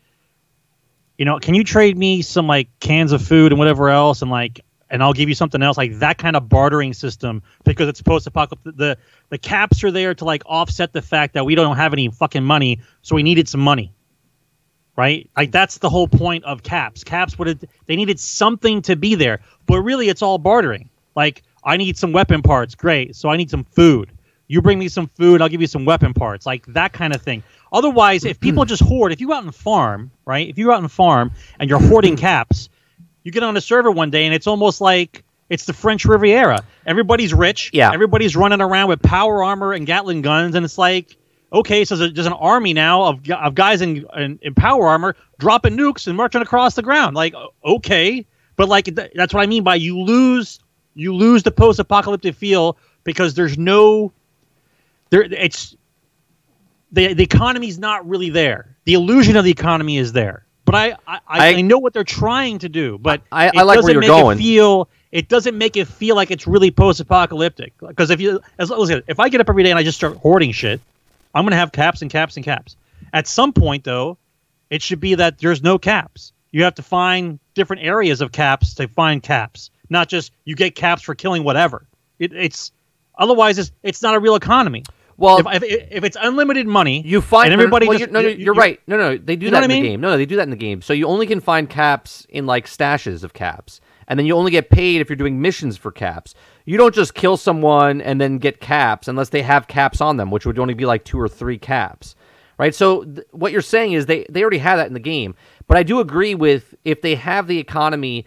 you 1.18 1.24
know, 1.24 1.40
can 1.40 1.56
you 1.56 1.64
trade 1.64 1.98
me 1.98 2.22
some 2.22 2.46
like 2.46 2.68
cans 2.82 3.14
of 3.14 3.22
food 3.22 3.54
and 3.54 3.58
whatever 3.58 3.90
else 3.90 4.22
and 4.22 4.30
like 4.30 4.62
and 4.90 5.02
I'll 5.02 5.14
give 5.14 5.30
you 5.30 5.36
something 5.36 5.64
else 5.64 5.78
like 5.78 6.00
that 6.00 6.18
kind 6.18 6.36
of 6.36 6.48
bartering 6.48 6.94
system 6.94 7.42
because 7.64 7.88
it's 7.88 7.98
supposed 7.98 8.26
to 8.26 8.30
apocalyptic 8.30 8.78
the 8.78 8.98
the 9.30 9.38
caps 9.38 9.84
are 9.84 9.92
there 9.92 10.14
to 10.14 10.26
like 10.26 10.44
offset 10.46 10.94
the 10.94 11.02
fact 11.02 11.34
that 11.34 11.46
we 11.46 11.56
don't 11.56 11.78
have 11.78 11.94
any 11.94 12.10
fucking 12.10 12.44
money, 12.44 12.82
so 13.02 13.16
we 13.16 13.24
needed 13.24 13.48
some 13.48 13.62
money 13.62 13.92
right? 14.96 15.30
Like 15.36 15.52
that's 15.52 15.78
the 15.80 15.90
whole 15.90 16.08
point 16.08 16.44
of 16.46 16.64
caps. 16.64 17.04
Caps 17.04 17.38
would 17.38 17.70
they 17.86 17.96
needed 17.96 18.20
something 18.20 18.82
to 18.84 18.96
be 18.96 19.16
there, 19.16 19.42
but 19.66 19.82
really 19.82 20.10
it's 20.10 20.22
all 20.22 20.38
bartering. 20.38 20.90
Like 21.16 21.44
I 21.64 21.78
need 21.78 21.98
some 21.98 22.12
weapon 22.12 22.42
parts, 22.42 22.76
great. 22.76 23.16
So 23.16 23.30
I 23.30 23.38
need 23.38 23.50
some 23.50 23.64
food. 23.64 24.12
You 24.48 24.62
bring 24.62 24.78
me 24.78 24.88
some 24.88 25.08
food, 25.08 25.42
I'll 25.42 25.50
give 25.50 25.62
you 25.62 25.68
some 25.68 25.86
weapon 25.86 26.14
parts, 26.14 26.46
like 26.46 26.66
that 26.68 26.94
kind 26.94 27.16
of 27.16 27.22
thing. 27.22 27.44
Otherwise, 27.76 28.24
if 28.24 28.40
people 28.40 28.64
mm-hmm. 28.64 28.70
just 28.70 28.82
hoard, 28.82 29.12
if 29.12 29.20
you 29.20 29.28
go 29.28 29.34
out 29.34 29.44
and 29.44 29.54
farm, 29.54 30.10
right? 30.26 30.48
If 30.48 30.58
you 30.58 30.68
go 30.68 30.72
out 30.72 30.80
and 30.80 30.90
farm 30.90 31.34
and 31.60 31.70
you're 31.70 31.80
hoarding 31.80 32.14
mm-hmm. 32.14 32.22
caps, 32.22 32.70
you 33.22 33.34
get 33.34 33.44
on 33.44 33.58
a 33.58 33.62
server 33.62 33.92
one 33.92 34.12
day 34.12 34.26
and 34.26 34.34
it's 34.34 34.48
almost 34.48 34.80
like 34.80 35.26
it's 35.50 35.66
the 35.66 35.74
French 35.74 36.06
Riviera. 36.06 36.64
Everybody's 36.86 37.34
rich. 37.34 37.72
Yeah. 37.74 37.92
Everybody's 37.92 38.34
running 38.34 38.62
around 38.62 38.88
with 38.88 39.02
power 39.02 39.44
armor 39.44 39.74
and 39.74 39.86
Gatling 39.86 40.22
guns, 40.22 40.56
and 40.56 40.64
it's 40.64 40.78
like, 40.78 41.18
okay, 41.52 41.84
so 41.84 41.98
there's, 41.98 42.26
an 42.26 42.34
army 42.34 42.74
now 42.74 43.04
of, 43.04 43.30
of 43.30 43.56
guys 43.56 43.82
in, 43.82 44.06
in 44.16 44.40
in 44.42 44.56
power 44.56 44.88
armor 44.88 45.18
dropping 45.38 45.76
nukes 45.76 46.08
and 46.08 46.16
marching 46.16 46.42
across 46.42 46.76
the 46.76 46.82
ground. 46.82 47.14
Like, 47.14 47.36
okay, 47.64 48.26
but 48.56 48.70
like 48.70 48.86
th- 48.86 49.12
that's 49.14 49.34
what 49.34 49.44
I 49.44 49.48
mean 49.48 49.64
by 49.64 49.76
you 49.76 50.00
lose 50.00 50.60
you 50.96 51.14
lose 51.14 51.44
the 51.44 51.52
post-apocalyptic 51.52 52.36
feel 52.36 52.78
because 53.04 53.34
there's 53.34 53.58
no 53.58 54.14
there. 55.10 55.24
It's 55.24 55.76
the 56.92 57.14
the 57.14 57.24
economy's 57.24 57.80
not 57.80 58.08
really 58.08 58.30
there. 58.30 58.76
The 58.86 58.94
illusion 58.94 59.36
of 59.36 59.44
the 59.44 59.52
economy 59.52 59.98
is 59.98 60.14
there. 60.14 60.46
But 60.66 60.76
I 60.76 60.96
I, 61.08 61.20
I, 61.28 61.48
I- 61.56 61.62
know 61.62 61.78
what 61.78 61.94
they're 61.94 62.04
trying 62.04 62.60
to 62.60 62.70
do, 62.70 62.98
but 62.98 63.22
I- 63.32 63.48
it 63.48 63.58
I 63.58 63.64
like 63.64 63.68
where 63.68 63.76
doesn't 63.76 63.92
you're 63.94 64.02
make 64.02 64.08
going. 64.10 64.38
It 64.38 64.42
feel 64.42 64.90
it 65.12 65.30
doesn't 65.30 65.58
make 65.58 65.78
it 65.78 65.88
feel 65.88 66.16
like 66.16 66.32
it's 66.32 66.46
really 66.48 66.72
post-apocalyptic. 66.72 67.74
Because 67.80 68.10
if 68.10 68.20
you 68.20 68.40
as 68.60 68.70
listen, 68.70 69.04
if 69.08 69.20
I 69.20 69.30
get 69.30 69.42
up 69.42 69.50
every 69.50 69.64
day 69.64 69.70
and 69.72 69.80
I 69.80 69.84
just 69.84 69.98
start 69.98 70.18
hoarding 70.18 70.52
shit, 70.52 70.82
I'm 71.34 71.46
gonna 71.46 71.56
have 71.56 71.72
caps 71.72 72.02
and 72.02 72.12
caps 72.12 72.36
and 72.36 72.44
caps. 72.46 72.76
At 73.14 73.28
some 73.28 73.54
point, 73.54 73.84
though, 73.84 74.18
it 74.70 74.82
should 74.82 75.00
be 75.00 75.16
that 75.16 75.38
there's 75.38 75.62
no 75.64 75.78
caps. 75.78 76.34
You 76.52 76.64
have 76.64 76.76
to 76.76 76.82
find 76.84 77.40
different 77.54 77.84
areas 77.84 78.22
of 78.22 78.32
caps 78.32 78.74
to 78.76 78.88
find 78.88 79.22
caps, 79.22 79.70
not 79.90 80.10
just 80.10 80.32
you 80.46 80.56
get 80.56 80.76
caps 80.76 81.02
for 81.02 81.14
killing 81.16 81.44
whatever. 81.44 81.86
It, 82.20 82.34
it's 82.34 82.72
otherwise 83.18 83.58
it's 83.60 83.72
it's 83.84 84.02
not 84.02 84.16
a 84.16 84.20
real 84.20 84.36
economy. 84.36 84.84
Well, 85.18 85.40
if, 85.48 85.64
if, 85.64 85.88
if 85.92 86.04
it's 86.04 86.18
unlimited 86.20 86.68
money, 86.68 87.02
You 87.06 87.22
find 87.22 87.54
everybody 87.54 87.88
well, 87.88 87.98
just, 87.98 88.12
you're, 88.12 88.14
no, 88.14 88.22
no, 88.22 88.28
you- 88.28 88.44
you're 88.46 88.54
right. 88.54 88.82
No, 88.86 88.98
no, 88.98 89.18
they 89.18 89.36
do 89.38 89.50
that 89.50 89.64
in 89.64 89.72
I 89.72 89.76
the 89.76 89.82
game. 89.82 90.02
No, 90.02 90.10
no, 90.10 90.18
they 90.18 90.26
do 90.26 90.36
that 90.36 90.44
in 90.44 90.50
the 90.50 90.56
game. 90.58 90.82
So 90.82 90.92
you 90.94 91.08
only 91.08 91.26
can 91.26 91.40
find 91.40 91.70
caps 91.70 92.26
in 92.30 92.46
like 92.46 92.66
stashes 92.68 93.24
of 93.24 93.34
caps, 93.34 93.80
and 94.08 94.20
then 94.20 94.26
you 94.26 94.36
only 94.36 94.52
get 94.52 94.70
paid 94.70 95.00
if 95.02 95.10
you're 95.10 95.16
doing 95.16 95.42
missions 95.42 95.78
for 95.78 95.92
caps. 95.92 96.36
You 96.66 96.78
don't 96.78 96.94
just 96.94 97.14
kill 97.14 97.38
someone 97.38 98.02
and 98.02 98.20
then 98.20 98.40
get 98.40 98.60
caps 98.60 99.08
unless 99.08 99.30
they 99.30 99.42
have 99.44 99.68
caps 99.68 100.02
on 100.02 100.18
them, 100.18 100.32
which 100.32 100.46
would 100.46 100.60
only 100.60 100.74
be 100.74 100.86
like 100.86 101.06
two 101.06 101.20
or 101.20 101.30
three 101.30 101.58
caps, 101.60 102.16
right? 102.58 102.74
So 102.76 103.04
th- 103.04 103.26
what 103.32 103.52
you're 103.52 103.62
saying 103.62 103.94
is 103.94 104.08
they 104.08 104.26
they 104.30 104.42
already 104.42 104.58
have 104.58 104.78
that 104.80 104.88
in 104.88 104.94
the 104.94 105.00
game. 105.00 105.36
But 105.68 105.78
I 105.78 105.84
do 105.84 106.00
agree 106.02 106.36
with 106.36 106.76
if 106.84 107.02
they 107.02 107.16
have 107.16 107.48
the 107.48 107.58
economy, 107.60 108.26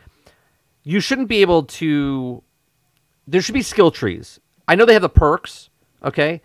you 0.85 1.01
shouldn't 1.01 1.29
be 1.29 1.43
able 1.43 1.65
to. 1.65 2.43
There 3.27 3.43
should 3.43 3.55
be 3.55 3.63
skill 3.63 3.91
trees. 3.91 4.41
I 4.67 4.75
know 4.75 4.87
they 4.87 4.95
have 4.95 5.03
the 5.03 5.09
perks, 5.11 5.69
okay, 6.03 6.41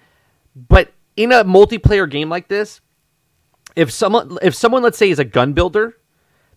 but 0.55 0.91
in 1.15 1.31
a 1.31 1.43
multiplayer 1.43 2.09
game 2.09 2.29
like 2.29 2.47
this, 2.47 2.81
if 3.75 3.91
someone 3.91 4.37
if 4.41 4.55
someone 4.55 4.83
let's 4.83 4.97
say 4.97 5.09
is 5.09 5.19
a 5.19 5.25
gun 5.25 5.53
builder, 5.53 5.97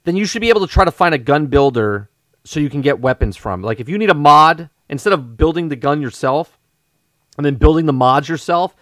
then 0.05 0.17
you 0.17 0.25
should 0.25 0.41
be 0.41 0.49
able 0.49 0.61
to 0.61 0.73
try 0.73 0.85
to 0.85 0.91
find 0.91 1.15
a 1.15 1.19
gun 1.19 1.47
builder 1.47 2.11
so 2.45 2.61
you 2.61 2.71
can 2.71 2.81
get 2.81 3.01
weapons 3.01 3.37
from. 3.37 3.63
Like 3.63 3.81
if 3.81 3.89
you 3.89 3.99
need 3.99 4.11
a 4.11 4.15
mod 4.15 4.71
instead 4.89 5.13
of 5.13 5.37
building 5.37 5.69
the 5.69 5.77
gun 5.77 6.01
yourself 6.01 6.59
and 7.37 7.45
then 7.45 7.57
building 7.57 7.87
the 7.87 7.93
mods 7.93 8.29
yourself, 8.29 8.75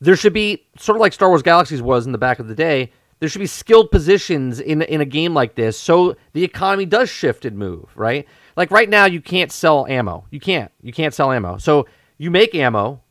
there 0.00 0.16
should 0.16 0.32
be 0.32 0.66
sort 0.78 0.96
of 0.96 1.00
like 1.00 1.12
Star 1.12 1.28
Wars 1.28 1.42
Galaxies 1.42 1.82
was 1.82 2.06
in 2.06 2.12
the 2.12 2.18
back 2.18 2.38
of 2.38 2.48
the 2.48 2.54
day. 2.54 2.92
There 3.20 3.28
should 3.28 3.40
be 3.40 3.46
skilled 3.46 3.90
positions 3.90 4.60
in 4.60 4.82
in 4.82 5.00
a 5.00 5.06
game 5.06 5.32
like 5.32 5.54
this, 5.54 5.78
so 5.78 6.16
the 6.32 6.44
economy 6.44 6.84
does 6.84 7.08
shift 7.08 7.44
and 7.44 7.56
move. 7.56 7.90
Right, 7.94 8.26
like 8.56 8.70
right 8.70 8.88
now, 8.88 9.06
you 9.06 9.20
can't 9.20 9.50
sell 9.50 9.86
ammo. 9.86 10.26
You 10.30 10.40
can't. 10.40 10.70
You 10.82 10.92
can't 10.92 11.14
sell 11.14 11.32
ammo. 11.32 11.56
So 11.58 11.86
you 12.18 12.30
make 12.30 12.54
ammo, 12.54 13.02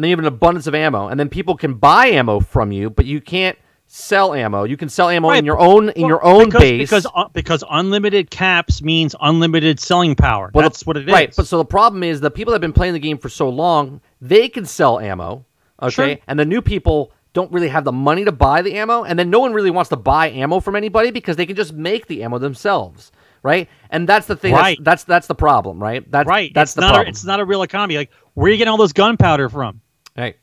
and 0.00 0.04
then 0.04 0.08
you 0.08 0.16
have 0.16 0.24
an 0.24 0.32
abundance 0.32 0.66
of 0.66 0.74
ammo, 0.74 1.08
and 1.08 1.20
then 1.20 1.28
people 1.28 1.58
can 1.58 1.74
buy 1.74 2.06
ammo 2.06 2.40
from 2.40 2.72
you, 2.72 2.88
but 2.88 3.04
you 3.04 3.20
can't 3.20 3.58
sell 3.86 4.32
ammo. 4.32 4.64
You 4.64 4.78
can 4.78 4.88
sell 4.88 5.10
ammo 5.10 5.28
Right, 5.28 5.40
in 5.40 5.44
your 5.44 5.58
own 5.58 5.90
in 5.90 6.02
Well, 6.02 6.08
your 6.08 6.24
own 6.24 6.46
because, 6.46 6.60
base. 6.62 6.88
because 6.88 7.06
uh, 7.14 7.28
because 7.34 7.62
unlimited 7.70 8.30
caps 8.30 8.80
means 8.80 9.14
unlimited 9.20 9.78
selling 9.78 10.14
power. 10.14 10.50
Well, 10.54 10.62
That's 10.62 10.78
the- 10.80 10.84
what 10.86 10.96
it 10.96 11.06
is. 11.06 11.12
Right, 11.12 11.34
but 11.36 11.46
so 11.46 11.58
the 11.58 11.66
problem 11.66 12.02
is 12.02 12.18
the 12.22 12.30
people 12.30 12.52
that 12.52 12.54
have 12.54 12.60
been 12.62 12.72
playing 12.72 12.94
the 12.94 12.98
game 12.98 13.18
for 13.18 13.28
so 13.28 13.50
long, 13.50 14.00
they 14.22 14.48
can 14.48 14.64
sell 14.64 14.98
ammo, 15.00 15.44
okay? 15.82 15.90
Sure. 15.90 16.16
And 16.26 16.38
the 16.38 16.46
new 16.46 16.62
people 16.62 17.12
don't 17.34 17.52
really 17.52 17.68
have 17.68 17.84
the 17.84 17.92
money 17.92 18.24
to 18.24 18.32
buy 18.32 18.62
the 18.62 18.72
ammo, 18.76 19.02
and 19.04 19.18
then 19.18 19.28
no 19.28 19.38
one 19.38 19.52
really 19.52 19.70
wants 19.70 19.90
to 19.90 19.96
buy 19.96 20.30
ammo 20.30 20.60
from 20.60 20.76
anybody 20.76 21.10
because 21.10 21.36
they 21.36 21.44
can 21.44 21.56
just 21.56 21.74
make 21.74 22.06
the 22.06 22.22
ammo 22.22 22.38
themselves, 22.38 23.12
right? 23.42 23.68
And 23.90 24.08
that's 24.08 24.26
the 24.26 24.34
thing. 24.36 24.54
Right. 24.54 24.78
That's, 24.78 25.02
that's 25.02 25.04
that's 25.04 25.26
the 25.26 25.34
problem, 25.34 25.78
right? 25.78 26.10
That's 26.10 26.26
right. 26.26 26.50
That's 26.54 26.70
it's 26.70 26.74
the 26.76 26.80
not 26.80 26.88
problem. 26.94 27.06
A, 27.08 27.10
it's 27.10 27.24
not 27.24 27.40
a 27.40 27.44
real 27.44 27.62
economy. 27.62 27.96
Like 27.98 28.10
where 28.34 28.46
are 28.48 28.50
you 28.52 28.56
getting 28.56 28.70
all 28.70 28.76
this 28.78 28.92
gunpowder 28.92 29.48
from? 29.48 29.80
Right. 30.16 30.36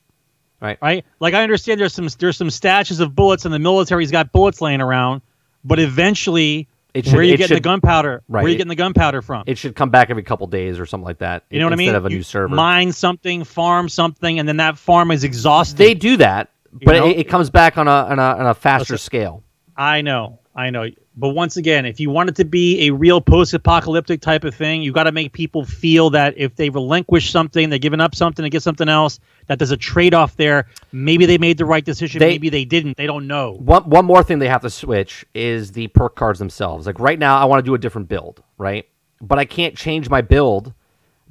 Right. 0.60 0.78
Right. 0.82 1.06
Like 1.20 1.34
I 1.36 1.44
understand 1.44 1.80
there's 1.80 1.94
some 1.94 2.08
there's 2.20 2.36
some 2.38 2.48
stashes 2.50 3.00
of 3.00 3.16
bullets 3.16 3.46
and 3.46 3.54
the 3.54 3.60
military's 3.60 4.10
got 4.12 4.32
bullets 4.32 4.60
laying 4.62 4.82
around, 4.82 5.22
but 5.64 5.80
eventually, 5.80 6.68
It 6.96 7.06
should- 7.06 7.14
where 7.14 7.22
are 7.22 7.24
you 7.24 7.32
getting 7.38 7.48
should- 7.50 7.58
the 7.58 7.62
gunpowder? 7.62 8.24
Right. 8.28 8.42
Where 8.42 8.48
are 8.48 8.50
you 8.50 8.56
getting 8.58 8.70
the 8.70 8.76
gunpowder 8.76 9.22
from? 9.22 9.44
It 9.46 9.58
should 9.60 9.76
come 9.76 9.92
back 9.92 10.10
every 10.10 10.24
couple 10.24 10.48
days 10.48 10.80
or 10.80 10.86
something 10.88 11.06
like 11.06 11.20
that. 11.20 11.44
you 11.52 11.60
know 11.60 11.68
what 11.68 11.74
I 11.74 11.76
mean? 11.76 11.90
Instead 11.90 11.98
of 11.98 12.06
a 12.08 12.10
You 12.10 12.18
new 12.18 12.24
server. 12.24 12.56
Mine 12.56 12.92
something, 12.92 13.44
farm 13.44 13.88
something, 13.88 14.40
and 14.40 14.50
then 14.50 14.58
that 14.58 14.80
farm 14.80 15.12
is 15.12 15.24
exhausted. 15.24 15.78
they 15.78 15.94
do 15.94 16.18
that, 16.18 16.50
but 16.84 16.96
it, 16.96 17.18
it 17.20 17.24
comes 17.30 17.50
back 17.52 17.78
on 17.78 17.88
a 17.88 17.92
on 17.92 18.18
a, 18.18 18.22
on 18.24 18.48
a 18.48 18.54
faster 18.56 18.94
Listen. 18.96 19.06
scale. 19.06 19.44
I 19.76 20.02
know, 20.02 20.40
I 20.56 20.72
know. 20.72 20.88
But 21.20 21.30
once 21.30 21.58
again, 21.58 21.88
if 21.88 22.00
you 22.00 22.12
want 22.12 22.30
it 22.30 22.36
to 22.36 22.46
be 22.46 22.86
a 22.88 22.94
real 22.94 23.20
post-apocalyptic 23.20 24.22
type 24.22 24.44
of 24.44 24.54
thing, 24.54 24.84
you 24.84 24.92
got 24.92 25.06
to 25.06 25.12
make 25.12 25.34
people 25.34 25.66
feel 25.66 26.12
that 26.12 26.36
if 26.38 26.56
they 26.56 26.70
relinquish 26.70 27.32
something, 27.32 27.72
they're 27.72 27.80
giving 27.80 28.00
up 28.00 28.14
something 28.14 28.44
to 28.44 28.50
get 28.52 28.62
something 28.62 28.88
else, 28.88 29.20
that 29.48 29.58
there's 29.58 29.72
a 29.72 29.78
trade-off 29.78 30.36
there. 30.38 30.68
Maybe 30.92 31.26
they 31.26 31.40
made 31.40 31.58
the 31.58 31.66
right 31.66 31.84
decision, 31.84 32.20
They- 32.20 32.28
maybe 32.30 32.50
they 32.50 32.66
didn't. 32.66 32.98
They 32.98 33.08
don't 33.08 33.26
know. 33.26 33.54
One 33.54 33.90
one 33.90 34.06
more 34.06 34.22
thing 34.22 34.38
they 34.38 34.48
have 34.48 34.62
to 34.62 34.70
switch 34.70 35.26
is 35.34 35.72
the 35.72 35.88
perk 35.88 36.16
cards 36.16 36.38
themselves. 36.38 36.86
Like 36.86 37.00
right 37.00 37.18
now, 37.18 37.40
I 37.40 37.46
want 37.46 37.60
to 37.60 37.68
do 37.68 37.74
a 37.74 37.80
different 37.80 38.08
build, 38.10 38.44
right? 38.60 38.86
But 39.20 39.40
I 39.40 39.46
can't 39.46 39.76
change 39.76 40.12
my 40.12 40.22
build 40.22 40.72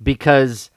because 0.03 0.71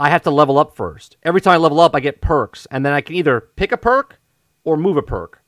I 0.00 0.10
have 0.10 0.22
to 0.22 0.30
level 0.30 0.58
up 0.58 0.74
first. 0.74 1.16
Every 1.22 1.40
time 1.40 1.52
I 1.54 1.56
level 1.58 1.78
up, 1.78 1.94
I 1.94 2.00
get 2.00 2.20
perks, 2.20 2.66
and 2.72 2.84
then 2.84 2.92
I 2.92 3.02
can 3.02 3.14
either 3.14 3.40
pick 3.54 3.70
a 3.70 3.76
perk 3.76 4.18
or 4.64 4.76
move 4.76 4.96
a 4.96 5.02
perk. 5.02 5.42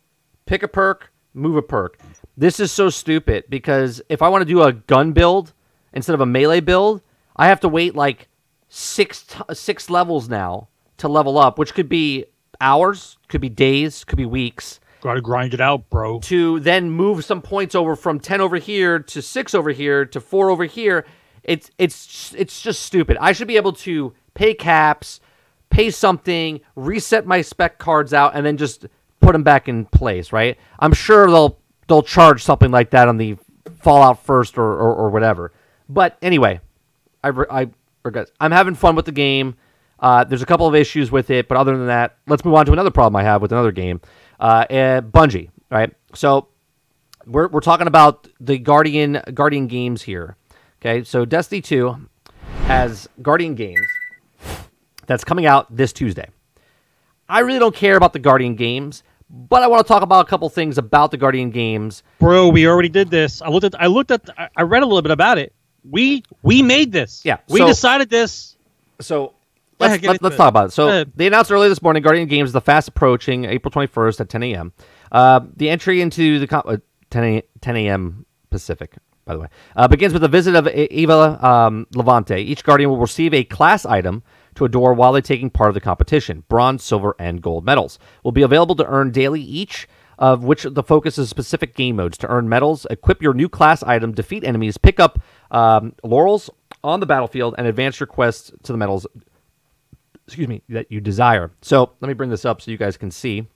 Pick 0.46 0.62
a 0.62 0.68
perk, 0.68 1.12
move 1.34 1.56
a 1.56 1.62
perk. 1.62 1.98
This 2.40 2.59
is 2.59 2.72
so 2.72 2.88
stupid 2.88 3.44
because 3.50 4.00
if 4.09 4.22
I 4.22 4.31
want 4.31 4.40
to 4.40 4.46
do 4.46 4.62
a 4.62 4.72
gun 4.72 5.12
build 5.12 5.53
instead 5.92 6.14
of 6.14 6.22
a 6.22 6.26
melee 6.26 6.61
build, 6.61 7.03
I 7.37 7.48
have 7.48 7.61
to 7.61 7.68
wait 7.68 7.94
like 7.94 8.29
six 8.70 9.24
t- 9.24 9.42
six 9.53 9.90
levels 9.90 10.26
now 10.31 10.68
to 10.96 11.07
level 11.07 11.37
up, 11.37 11.59
which 11.59 11.74
could 11.74 11.90
be 11.90 12.24
hours, 12.59 13.18
could 13.29 13.42
be 13.42 13.50
days, 13.50 14.05
could 14.05 14.16
be 14.16 14.24
weeks. 14.24 14.81
Got 15.03 15.16
to 15.16 15.20
grind 15.20 15.53
it 15.53 15.61
out, 15.61 15.90
bro. 15.90 16.18
to 16.20 16.61
then 16.61 16.90
move 16.90 17.26
some 17.26 17.42
points 17.42 17.74
over 17.74 17.94
from 17.94 18.18
10 18.18 18.40
over 18.40 18.57
here 18.57 18.98
to 18.98 19.20
6 19.20 19.55
over 19.55 19.70
here 19.70 20.07
to 20.07 20.18
4 20.18 20.48
over 20.48 20.64
here. 20.64 21.05
It's 21.42 21.70
it's 21.76 22.35
it's 22.38 22.62
just 22.62 22.81
stupid. 22.85 23.18
I 23.20 23.33
should 23.33 23.48
be 23.48 23.59
able 23.59 23.74
to 23.74 24.14
pay 24.33 24.55
caps 24.55 25.20
pay 25.68 25.90
something 25.90 26.62
reset 26.74 27.26
my 27.26 27.42
spec 27.42 27.76
cards 27.76 28.14
out 28.14 28.35
and 28.35 28.46
then 28.46 28.57
just 28.57 28.87
put 29.20 29.33
them 29.33 29.42
back 29.42 29.68
in 29.68 29.85
place 29.85 30.33
right? 30.33 30.57
I'm 30.79 30.94
sure 30.94 31.26
they'll 31.26 31.59
they'll 31.90 32.03
charge 32.03 32.42
something 32.42 32.70
like 32.70 32.90
that 32.90 33.07
on 33.09 33.18
the 33.18 33.37
fallout 33.81 34.24
first 34.24 34.57
or 34.57 34.72
or, 34.72 34.94
or 34.94 35.11
whatever 35.11 35.53
but 35.88 36.16
anyway 36.22 36.59
I, 37.22 37.29
I 37.50 37.68
regret. 38.03 38.31
I'm 38.40 38.53
having 38.53 38.74
fun 38.74 38.96
with 38.96 39.05
the 39.05 39.12
game. 39.12 39.57
Uh, 39.98 40.24
there's 40.24 40.42
a 40.42 40.46
couple 40.46 40.66
of 40.66 40.74
issues 40.74 41.11
with 41.11 41.31
it, 41.31 41.48
but 41.48 41.59
other 41.59 41.76
than 41.76 41.88
that, 41.88 42.16
let's 42.26 42.44
move 42.44 42.55
on 42.55 42.64
to 42.66 42.72
another 42.72 42.90
problem 42.90 43.16
I 43.16 43.22
have 43.22 43.42
with 43.42 43.53
another 43.53 43.72
game. 43.72 44.00
Uh, 44.38 44.64
uh, 44.70 45.00
Bungie, 45.03 45.50
right? 45.70 45.92
So 46.14 46.48
we're, 47.26 47.48
we're 47.48 47.61
talking 47.61 47.87
about 47.87 48.29
the 48.40 48.59
Guardian 48.59 49.20
Guardian 49.35 49.66
games 49.66 50.03
here. 50.03 50.37
Okay, 50.81 51.05
so 51.05 51.26
Destiny 51.26 51.61
2 51.61 52.09
has 52.64 53.09
Guardian 53.20 53.55
games 53.55 53.87
that's 55.07 55.24
coming 55.24 55.44
out 55.44 55.74
this 55.74 55.92
Tuesday. 55.92 56.29
I 57.29 57.40
really 57.40 57.59
don't 57.59 57.74
care 57.74 57.96
about 57.96 58.14
the 58.14 58.18
Guardian 58.18 58.55
games, 58.55 59.03
but 59.30 59.62
I 59.62 59.68
want 59.68 59.86
to 59.86 59.88
talk 59.88 60.02
about 60.02 60.26
a 60.26 60.28
couple 60.28 60.48
things 60.48 60.76
about 60.76 61.12
the 61.12 61.16
Guardian 61.16 61.50
games. 61.50 62.02
Bro, 62.18 62.48
we 62.48 62.66
already 62.66 62.88
did 62.88 63.10
this. 63.10 63.40
I 63.40 63.48
looked 63.48 63.64
at 63.64 63.80
I 63.80 63.86
looked 63.86 64.10
at 64.10 64.28
I- 64.36 64.48
I 64.56 64.62
read 64.62 64.82
a 64.82 64.86
little 64.86 65.02
bit 65.02 65.12
about 65.12 65.38
it. 65.38 65.52
We 65.88 66.24
we 66.42 66.62
made 66.62 66.92
this. 66.92 67.22
Yeah, 67.24 67.38
We 67.48 67.60
so- 67.60 67.66
decided 67.66 68.10
this. 68.10 68.56
So 69.00 69.34
let's, 69.78 70.02
let, 70.02 70.22
us 70.22 70.36
talk 70.36 70.48
about 70.48 70.66
it. 70.66 70.72
So 70.72 71.04
they 71.04 71.26
announced 71.26 71.50
earlier 71.50 71.68
this 71.68 71.80
morning 71.80 72.02
Guardian 72.02 72.28
Games 72.28 72.50
is 72.50 72.52
the 72.52 72.60
fast 72.60 72.88
approaching 72.88 73.44
April 73.46 73.70
21st 73.70 74.20
at 74.20 74.28
10 74.28 74.42
a.m. 74.42 74.72
Uh, 75.10 75.40
the 75.56 75.70
entry 75.70 76.00
into 76.02 76.38
the 76.44 76.56
uh, 76.66 76.76
10 77.10 77.24
a, 77.24 77.42
10 77.60 77.76
a.m. 77.76 78.26
Pacific, 78.50 78.96
by 79.24 79.34
the 79.34 79.40
way, 79.40 79.48
uh, 79.76 79.88
begins 79.88 80.12
with 80.12 80.24
a 80.24 80.28
visit 80.28 80.54
of 80.54 80.68
Eva 80.68 81.38
um, 81.46 81.86
Levante. 81.94 82.36
Each 82.36 82.62
Guardian 82.64 82.90
will 82.90 82.98
receive 82.98 83.32
a 83.32 83.44
class 83.44 83.86
item 83.86 84.22
to 84.54 84.64
adore 84.64 84.94
while 84.94 85.12
they're 85.12 85.22
taking 85.22 85.50
part 85.50 85.68
of 85.68 85.74
the 85.74 85.80
competition. 85.80 86.44
Bronze, 86.48 86.82
silver, 86.82 87.14
and 87.18 87.42
gold 87.42 87.64
medals 87.64 87.98
will 88.24 88.32
be 88.32 88.42
available 88.42 88.74
to 88.76 88.86
earn 88.86 89.10
daily 89.10 89.40
each 89.40 89.88
of 90.18 90.44
which 90.44 90.64
the 90.64 90.82
focus 90.82 91.16
is 91.16 91.30
specific 91.30 91.74
game 91.74 91.96
modes 91.96 92.18
to 92.18 92.28
earn 92.28 92.46
medals, 92.46 92.86
equip 92.90 93.22
your 93.22 93.32
new 93.32 93.48
class 93.48 93.82
item, 93.82 94.12
defeat 94.12 94.44
enemies, 94.44 94.76
pick 94.76 95.00
up 95.00 95.18
um, 95.50 95.94
laurels 96.04 96.50
on 96.84 97.00
the 97.00 97.06
battlefield, 97.06 97.54
and 97.56 97.66
advance 97.66 97.98
your 97.98 98.06
quests 98.06 98.52
to 98.62 98.72
the 98.72 98.76
medals 98.76 99.06
excuse 100.30 100.46
me, 100.46 100.62
that 100.68 100.92
you 100.92 101.00
desire. 101.00 101.50
So 101.60 101.90
let 102.00 102.06
me 102.06 102.14
bring 102.14 102.30
this 102.30 102.44
up 102.44 102.62
so 102.62 102.70
you 102.70 102.76
guys 102.76 102.96
can 102.96 103.10
see. 103.10 103.48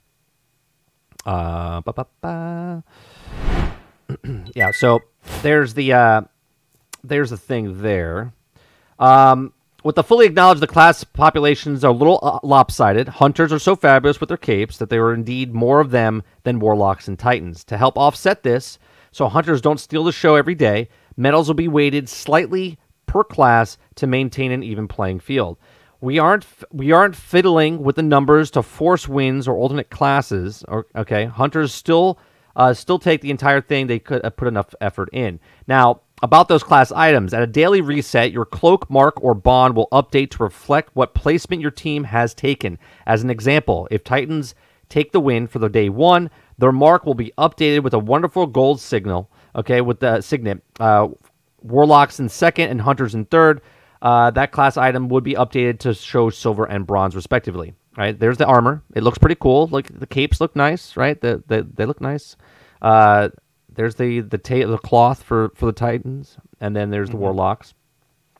Uh, 1.25 1.81
yeah. 4.53 4.71
So 4.71 4.99
there's 5.41 5.73
the 5.73 5.93
uh, 5.93 6.21
there's 7.01 7.29
the 7.29 7.37
thing 7.37 7.81
there. 7.81 8.33
Um, 8.99 9.53
with 9.85 9.93
the 9.93 10.03
fully 10.03 10.25
acknowledged, 10.25 10.61
the 10.61 10.67
class 10.67 11.03
populations 11.03 11.83
are 11.83 11.91
a 11.91 11.95
little 11.95 12.19
uh, 12.23 12.39
lopsided. 12.41 13.07
Hunters 13.07 13.53
are 13.53 13.59
so 13.59 13.75
fabulous 13.75 14.19
with 14.19 14.29
their 14.29 14.35
capes 14.35 14.77
that 14.77 14.89
there 14.89 15.05
are 15.05 15.13
indeed 15.13 15.53
more 15.53 15.79
of 15.79 15.91
them 15.91 16.23
than 16.41 16.57
warlocks 16.57 17.07
and 17.07 17.19
titans. 17.19 17.63
To 17.65 17.77
help 17.77 17.95
offset 17.95 18.41
this, 18.41 18.79
so 19.11 19.27
hunters 19.27 19.61
don't 19.61 19.79
steal 19.79 20.03
the 20.03 20.11
show 20.11 20.35
every 20.35 20.55
day, 20.55 20.89
medals 21.15 21.47
will 21.47 21.53
be 21.53 21.67
weighted 21.67 22.09
slightly 22.09 22.79
per 23.05 23.23
class 23.23 23.77
to 23.93 24.07
maintain 24.07 24.51
an 24.51 24.63
even 24.63 24.87
playing 24.87 25.19
field. 25.19 25.59
We 26.01 26.17
aren't 26.17 26.47
we 26.71 26.91
aren't 26.91 27.15
fiddling 27.15 27.83
with 27.83 27.95
the 27.95 28.01
numbers 28.01 28.49
to 28.51 28.63
force 28.63 29.07
wins 29.07 29.47
or 29.47 29.55
alternate 29.55 29.91
classes. 29.91 30.65
Or 30.67 30.87
okay, 30.95 31.25
hunters 31.25 31.71
still 31.71 32.17
uh, 32.55 32.73
still 32.73 32.97
take 32.97 33.21
the 33.21 33.29
entire 33.29 33.61
thing. 33.61 33.85
They 33.85 33.99
could 33.99 34.25
uh, 34.25 34.31
put 34.31 34.47
enough 34.47 34.73
effort 34.81 35.09
in. 35.13 35.39
Now 35.67 36.01
about 36.21 36.47
those 36.47 36.63
class 36.63 36.91
items, 36.91 37.33
at 37.33 37.43
a 37.43 37.47
daily 37.47 37.81
reset, 37.81 38.31
your 38.31 38.45
cloak, 38.45 38.89
mark, 38.89 39.21
or 39.21 39.33
bond 39.33 39.75
will 39.75 39.89
update 39.91 40.31
to 40.31 40.43
reflect 40.43 40.95
what 40.95 41.13
placement 41.13 41.61
your 41.61 41.71
team 41.71 42.05
has 42.05 42.33
taken. 42.33 42.79
As 43.05 43.21
an 43.21 43.29
example, 43.29 43.87
if 43.91 44.03
Titans 44.03 44.55
take 44.87 45.11
the 45.11 45.19
win 45.19 45.47
for 45.47 45.59
the 45.59 45.69
day 45.69 45.89
one, 45.89 46.29
their 46.57 46.71
mark 46.71 47.05
will 47.05 47.15
be 47.15 47.33
updated 47.37 47.83
with 47.83 47.93
a 47.93 47.99
wonderful 47.99 48.47
gold 48.47 48.79
signal. 48.79 49.29
Okay, 49.55 49.81
with 49.81 49.99
the 49.99 50.21
signet. 50.21 50.61
Uh, 50.79 51.09
Warlocks 51.61 52.19
in 52.19 52.29
second 52.29 52.69
and 52.69 52.81
Hunters 52.81 53.15
in 53.15 53.25
third. 53.25 53.61
Uh, 54.01 54.29
that 54.31 54.51
class 54.51 54.77
item 54.77 55.09
would 55.09 55.23
be 55.23 55.33
updated 55.33 55.79
to 55.79 55.93
show 55.93 56.29
silver 56.29 56.65
and 56.65 56.85
bronze 56.85 57.15
respectively. 57.15 57.73
Right 57.97 58.17
there's 58.17 58.37
the 58.37 58.45
armor. 58.45 58.83
It 58.93 59.03
looks 59.03 59.17
pretty 59.17 59.37
cool. 59.39 59.67
Like 59.67 59.99
the 59.99 60.05
capes 60.05 60.41
look 60.41 60.55
nice, 60.55 60.95
right? 60.97 61.19
The, 61.19 61.43
the 61.47 61.67
they 61.73 61.85
look 61.85 62.01
nice. 62.01 62.35
Uh, 62.81 63.29
there's 63.75 63.95
the 63.95 64.21
the 64.21 64.37
ta- 64.37 64.65
the 64.67 64.77
cloth 64.77 65.23
for 65.23 65.51
for 65.55 65.65
the 65.65 65.71
Titans, 65.73 66.37
and 66.59 66.75
then 66.75 66.89
there's 66.89 67.09
the 67.09 67.17
Warlocks. 67.17 67.73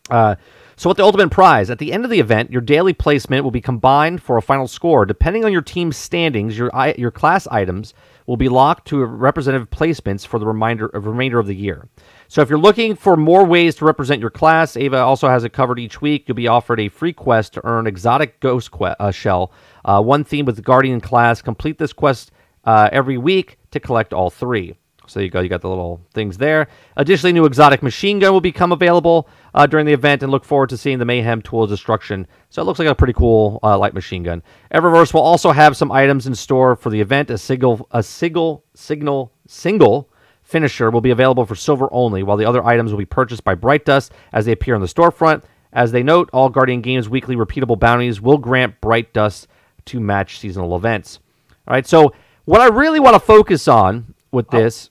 Uh, 0.09 0.35
so, 0.75 0.89
with 0.89 0.97
the 0.97 1.03
ultimate 1.03 1.31
prize, 1.31 1.69
at 1.71 1.79
the 1.79 1.91
end 1.93 2.03
of 2.05 2.11
the 2.11 2.19
event, 2.19 2.51
your 2.51 2.61
daily 2.61 2.93
placement 2.93 3.43
will 3.43 3.49
be 3.51 3.61
combined 3.61 4.21
for 4.21 4.37
a 4.37 4.41
final 4.41 4.67
score. 4.67 5.05
Depending 5.05 5.43
on 5.45 5.51
your 5.51 5.61
team's 5.63 5.97
standings, 5.97 6.57
your 6.57 6.69
i- 6.75 6.93
your 6.97 7.09
class 7.11 7.47
items 7.47 7.93
will 8.27 8.37
be 8.37 8.49
locked 8.49 8.87
to 8.87 9.03
representative 9.03 9.69
placements 9.71 10.25
for 10.27 10.37
the 10.37 10.45
remainder 10.45 10.87
of 10.87 11.07
remainder 11.07 11.39
of 11.39 11.47
the 11.47 11.55
year. 11.55 11.87
So, 12.27 12.41
if 12.43 12.49
you're 12.49 12.59
looking 12.59 12.93
for 12.95 13.15
more 13.17 13.45
ways 13.45 13.75
to 13.77 13.85
represent 13.85 14.21
your 14.21 14.29
class, 14.29 14.77
Ava 14.77 14.97
also 14.97 15.27
has 15.27 15.43
it 15.43 15.53
covered 15.53 15.79
each 15.79 16.01
week. 16.01 16.25
You'll 16.27 16.35
be 16.35 16.47
offered 16.47 16.79
a 16.79 16.89
free 16.89 17.13
quest 17.13 17.53
to 17.53 17.61
earn 17.65 17.87
exotic 17.87 18.39
ghost 18.41 18.71
que- 18.71 18.95
uh, 18.99 19.09
shell, 19.11 19.51
uh, 19.85 20.01
one 20.03 20.23
theme 20.23 20.45
with 20.45 20.57
the 20.57 20.61
Guardian 20.61 21.01
class. 21.01 21.41
Complete 21.41 21.79
this 21.79 21.93
quest 21.93 22.31
uh, 22.65 22.89
every 22.91 23.17
week 23.17 23.57
to 23.71 23.79
collect 23.79 24.13
all 24.13 24.29
three. 24.29 24.75
So 25.07 25.19
you 25.19 25.29
go, 25.29 25.39
you 25.41 25.49
got 25.49 25.61
the 25.61 25.69
little 25.69 26.01
things 26.13 26.37
there. 26.37 26.67
Additionally, 26.97 27.33
new 27.33 27.45
exotic 27.45 27.83
machine 27.83 28.19
gun 28.19 28.33
will 28.33 28.41
become 28.41 28.71
available 28.71 29.27
uh, 29.53 29.65
during 29.65 29.85
the 29.85 29.93
event, 29.93 30.23
and 30.23 30.31
look 30.31 30.43
forward 30.43 30.69
to 30.69 30.77
seeing 30.77 30.99
the 30.99 31.05
Mayhem 31.05 31.41
Tool 31.41 31.63
of 31.63 31.69
Destruction. 31.69 32.27
So 32.49 32.61
it 32.61 32.65
looks 32.65 32.79
like 32.79 32.87
a 32.87 32.95
pretty 32.95 33.13
cool 33.13 33.59
uh, 33.63 33.77
light 33.77 33.93
machine 33.93 34.23
gun. 34.23 34.43
Eververse 34.73 35.13
will 35.13 35.21
also 35.21 35.51
have 35.51 35.77
some 35.77 35.91
items 35.91 36.27
in 36.27 36.35
store 36.35 36.75
for 36.75 36.89
the 36.89 36.99
event. 37.01 37.29
A 37.29 37.37
single, 37.37 37.87
a 37.91 38.03
single, 38.03 38.63
signal, 38.73 39.31
single 39.47 40.09
finisher 40.41 40.91
will 40.91 41.01
be 41.01 41.11
available 41.11 41.45
for 41.45 41.55
silver 41.55 41.89
only, 41.91 42.23
while 42.23 42.37
the 42.37 42.45
other 42.45 42.63
items 42.63 42.91
will 42.91 42.99
be 42.99 43.05
purchased 43.05 43.43
by 43.43 43.55
Bright 43.55 43.85
Dust 43.85 44.11
as 44.31 44.45
they 44.45 44.51
appear 44.51 44.75
on 44.75 44.81
the 44.81 44.87
storefront. 44.87 45.43
As 45.73 45.91
they 45.91 46.03
note, 46.03 46.29
all 46.31 46.49
Guardian 46.49 46.81
Games 46.81 47.09
weekly 47.09 47.35
repeatable 47.35 47.79
bounties 47.79 48.21
will 48.21 48.37
grant 48.37 48.79
Bright 48.79 49.11
Dust 49.11 49.47
to 49.85 49.99
match 49.99 50.39
seasonal 50.39 50.75
events. 50.75 51.19
All 51.67 51.73
right, 51.73 51.85
so 51.85 52.13
what 52.45 52.61
I 52.61 52.67
really 52.67 52.99
want 52.99 53.15
to 53.15 53.19
focus 53.19 53.67
on 53.67 54.13
with 54.31 54.49
this 54.49 54.89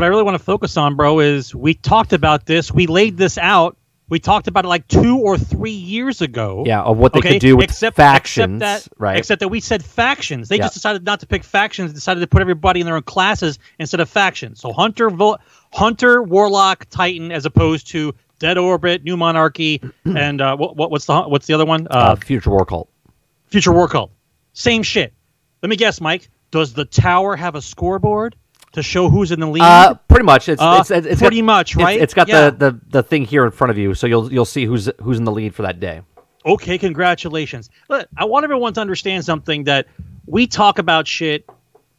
what 0.00 0.06
I 0.06 0.08
really 0.08 0.22
want 0.22 0.36
to 0.38 0.42
focus 0.42 0.78
on, 0.78 0.96
bro, 0.96 1.20
is 1.20 1.54
we 1.54 1.74
talked 1.74 2.14
about 2.14 2.46
this. 2.46 2.72
We 2.72 2.86
laid 2.86 3.18
this 3.18 3.36
out. 3.36 3.76
We 4.08 4.18
talked 4.18 4.48
about 4.48 4.64
it 4.64 4.68
like 4.68 4.88
two 4.88 5.18
or 5.18 5.36
three 5.36 5.70
years 5.70 6.22
ago. 6.22 6.64
Yeah, 6.66 6.80
of 6.82 6.96
what 6.96 7.12
they 7.12 7.18
okay? 7.20 7.32
could 7.34 7.40
do 7.40 7.56
with 7.56 7.64
except, 7.64 7.96
factions, 7.96 8.60
except 8.62 8.88
that, 8.88 8.98
right? 8.98 9.18
Except 9.18 9.40
that 9.40 9.48
we 9.48 9.60
said 9.60 9.84
factions. 9.84 10.48
They 10.48 10.56
Yeah. 10.56 10.62
just 10.64 10.74
decided 10.74 11.04
not 11.04 11.20
to 11.20 11.26
pick 11.26 11.44
factions. 11.44 11.92
Decided 11.92 12.20
to 12.20 12.26
put 12.26 12.40
everybody 12.40 12.80
in 12.80 12.86
their 12.86 12.96
own 12.96 13.02
classes 13.02 13.58
instead 13.78 14.00
of 14.00 14.08
factions. 14.08 14.58
So 14.60 14.72
Hunter, 14.72 15.10
Vo- 15.10 15.36
Hunter, 15.72 16.22
Warlock, 16.22 16.86
Titan, 16.90 17.30
as 17.30 17.44
opposed 17.44 17.88
to 17.88 18.14
Dead 18.40 18.56
Orbit, 18.58 19.04
New 19.04 19.16
Monarchy, 19.18 19.80
and 20.06 20.40
uh, 20.40 20.56
what, 20.56 20.76
what, 20.76 20.90
what's 20.90 21.04
the 21.04 21.20
what's 21.20 21.46
the 21.46 21.52
other 21.54 21.66
one? 21.66 21.86
uh, 21.88 21.94
Uh, 21.94 22.16
Future 22.16 22.50
War 22.50 22.64
Cult. 22.64 22.88
Future 23.48 23.72
War 23.72 23.86
Cult. 23.86 24.10
Same 24.54 24.82
shit. 24.82 25.12
Let 25.62 25.68
me 25.68 25.76
guess, 25.76 26.00
Mike. 26.00 26.30
Does 26.50 26.72
the 26.72 26.86
tower 26.86 27.36
have 27.36 27.54
a 27.54 27.62
scoreboard 27.62 28.34
to 28.72 28.82
show 28.82 29.08
who's 29.10 29.32
in 29.32 29.40
the 29.40 29.46
lead? 29.48 29.62
Uh, 29.62 29.94
pretty 30.08 30.24
much. 30.24 30.48
It's, 30.48 30.60
Uh, 30.62 30.78
it's, 30.80 30.90
it's, 30.90 31.06
it's 31.06 31.20
pretty 31.20 31.40
got, 31.40 31.44
much, 31.46 31.76
right? 31.76 32.00
it's 32.00 32.14
got 32.14 32.28
Yeah. 32.28 32.50
the, 32.50 32.70
the, 32.70 32.80
the 32.90 33.02
thing 33.02 33.24
here 33.24 33.44
in 33.44 33.50
front 33.50 33.70
of 33.70 33.78
you, 33.78 33.94
so 33.94 34.06
you'll 34.06 34.32
you'll 34.32 34.44
see 34.44 34.64
who's 34.64 34.88
who's 35.02 35.18
in 35.18 35.24
the 35.24 35.32
lead 35.32 35.54
for 35.54 35.62
that 35.62 35.80
day. 35.80 36.02
okay, 36.46 36.78
congratulations. 36.78 37.68
Look, 37.88 38.06
I 38.16 38.24
want 38.24 38.44
everyone 38.44 38.72
to 38.74 38.80
understand 38.80 39.24
something 39.24 39.64
that 39.64 39.86
we 40.26 40.46
talk 40.46 40.78
about 40.78 41.06
shit 41.08 41.48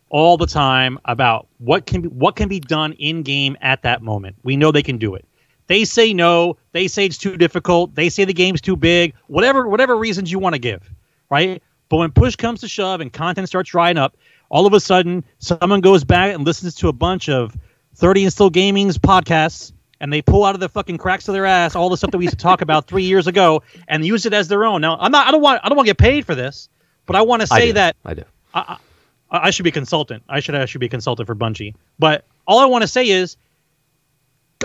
all 0.10 0.36
the 0.38 0.48
time 0.48 0.98
about 1.06 1.48
what 1.60 1.86
can 1.86 2.02
be, 2.02 2.08
what 2.10 2.36
can 2.36 2.48
be 2.50 2.60
done 2.60 2.94
in 2.94 3.24
game 3.24 3.56
at 3.62 3.82
that 3.84 4.02
moment. 4.02 4.36
We 4.44 4.58
know 4.58 4.72
they 4.72 4.84
can 4.84 4.98
do 4.98 5.16
it. 5.16 5.26
They 5.68 5.86
say 5.86 6.14
no. 6.14 6.58
They 6.74 6.88
say 6.90 7.06
it's 7.06 7.18
too 7.18 7.38
difficult. 7.38 7.96
They 7.96 8.10
say 8.10 8.26
the 8.26 8.34
game's 8.34 8.60
too 8.62 8.76
big. 8.76 9.14
Whatever 9.28 9.68
whatever 9.68 9.96
reasons 9.98 10.32
you 10.32 10.40
want 10.40 10.54
to 10.56 10.60
give, 10.60 10.90
right? 11.30 11.62
But 11.90 11.98
when 11.98 12.12
push 12.12 12.36
comes 12.36 12.62
to 12.62 12.68
shove 12.68 13.00
and 13.02 13.12
content 13.12 13.48
starts 13.48 13.70
drying 13.70 13.98
up, 13.98 14.16
all 14.52 14.68
of 14.68 14.74
a 14.74 14.80
sudden 14.80 15.24
someone 15.40 15.82
goes 15.82 16.04
back 16.04 16.36
and 16.36 16.46
listens 16.46 16.76
to 16.76 16.90
a 16.90 16.94
bunch 16.94 17.30
of 17.30 17.58
30 17.96 18.26
and 18.26 18.34
still 18.34 18.50
gaming's 18.50 18.98
podcasts 19.00 19.72
and 20.00 20.12
they 20.12 20.22
pull 20.22 20.44
out 20.44 20.54
of 20.56 20.60
the 20.60 20.68
fucking 20.68 20.98
cracks 20.98 21.28
of 21.28 21.34
their 21.34 21.46
ass 21.46 21.76
all 21.76 21.90
the 21.90 21.96
stuff 21.96 22.12
that 22.12 22.18
we 22.18 22.26
used 22.26 22.38
to 22.38 22.44
talk 22.44 22.62
about 22.68 22.86
three 22.86 23.04
years 23.04 23.26
ago 23.28 23.64
and 23.88 24.06
use 24.06 24.26
it 24.26 24.34
as 24.34 24.50
their 24.50 24.66
own. 24.66 24.82
Now, 24.82 24.98
I'm 25.00 25.12
not. 25.12 25.28
I 25.28 25.32
don't 25.32 25.42
want. 25.42 25.62
I 25.64 25.70
don't 25.70 25.78
want 25.78 25.88
to 25.88 25.92
get 25.92 25.98
paid 25.98 26.26
for 26.26 26.36
this, 26.36 26.70
but 27.06 27.16
I 27.16 27.22
want 27.22 27.42
to 27.42 27.48
say 27.48 27.68
do. 27.68 27.74
that 27.74 27.96
I 28.04 28.14
do. 28.14 28.24
I, 28.54 28.78
I 29.32 29.50
should 29.52 29.64
be 29.64 29.70
a 29.70 29.74
consultant. 29.74 30.24
I 30.28 30.42
should 30.42 30.56
actually 30.56 30.80
be 30.80 30.86
a 30.88 30.90
consultant 30.90 31.26
for 31.28 31.36
Bungie. 31.36 31.74
But 31.98 32.26
all 32.46 32.60
I 32.60 32.66
want 32.66 32.82
to 32.82 32.88
say 32.88 33.08
is, 33.08 33.38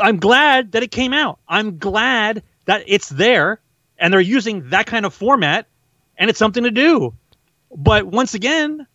I'm 0.02 0.18
glad 0.18 0.72
that 0.72 0.82
it 0.82 0.90
came 0.90 1.12
out. 1.12 1.38
I'm 1.46 1.78
glad 1.78 2.42
that 2.64 2.82
it's 2.88 3.08
there, 3.08 3.60
and 3.98 4.12
they're 4.12 4.20
using 4.20 4.70
that 4.70 4.86
kind 4.86 5.06
of 5.06 5.14
format, 5.14 5.66
and 6.18 6.28
it's 6.28 6.38
something 6.38 6.64
to 6.64 6.72
do. 6.72 7.14
But 7.70 8.06
once 8.06 8.34
again, 8.34 8.86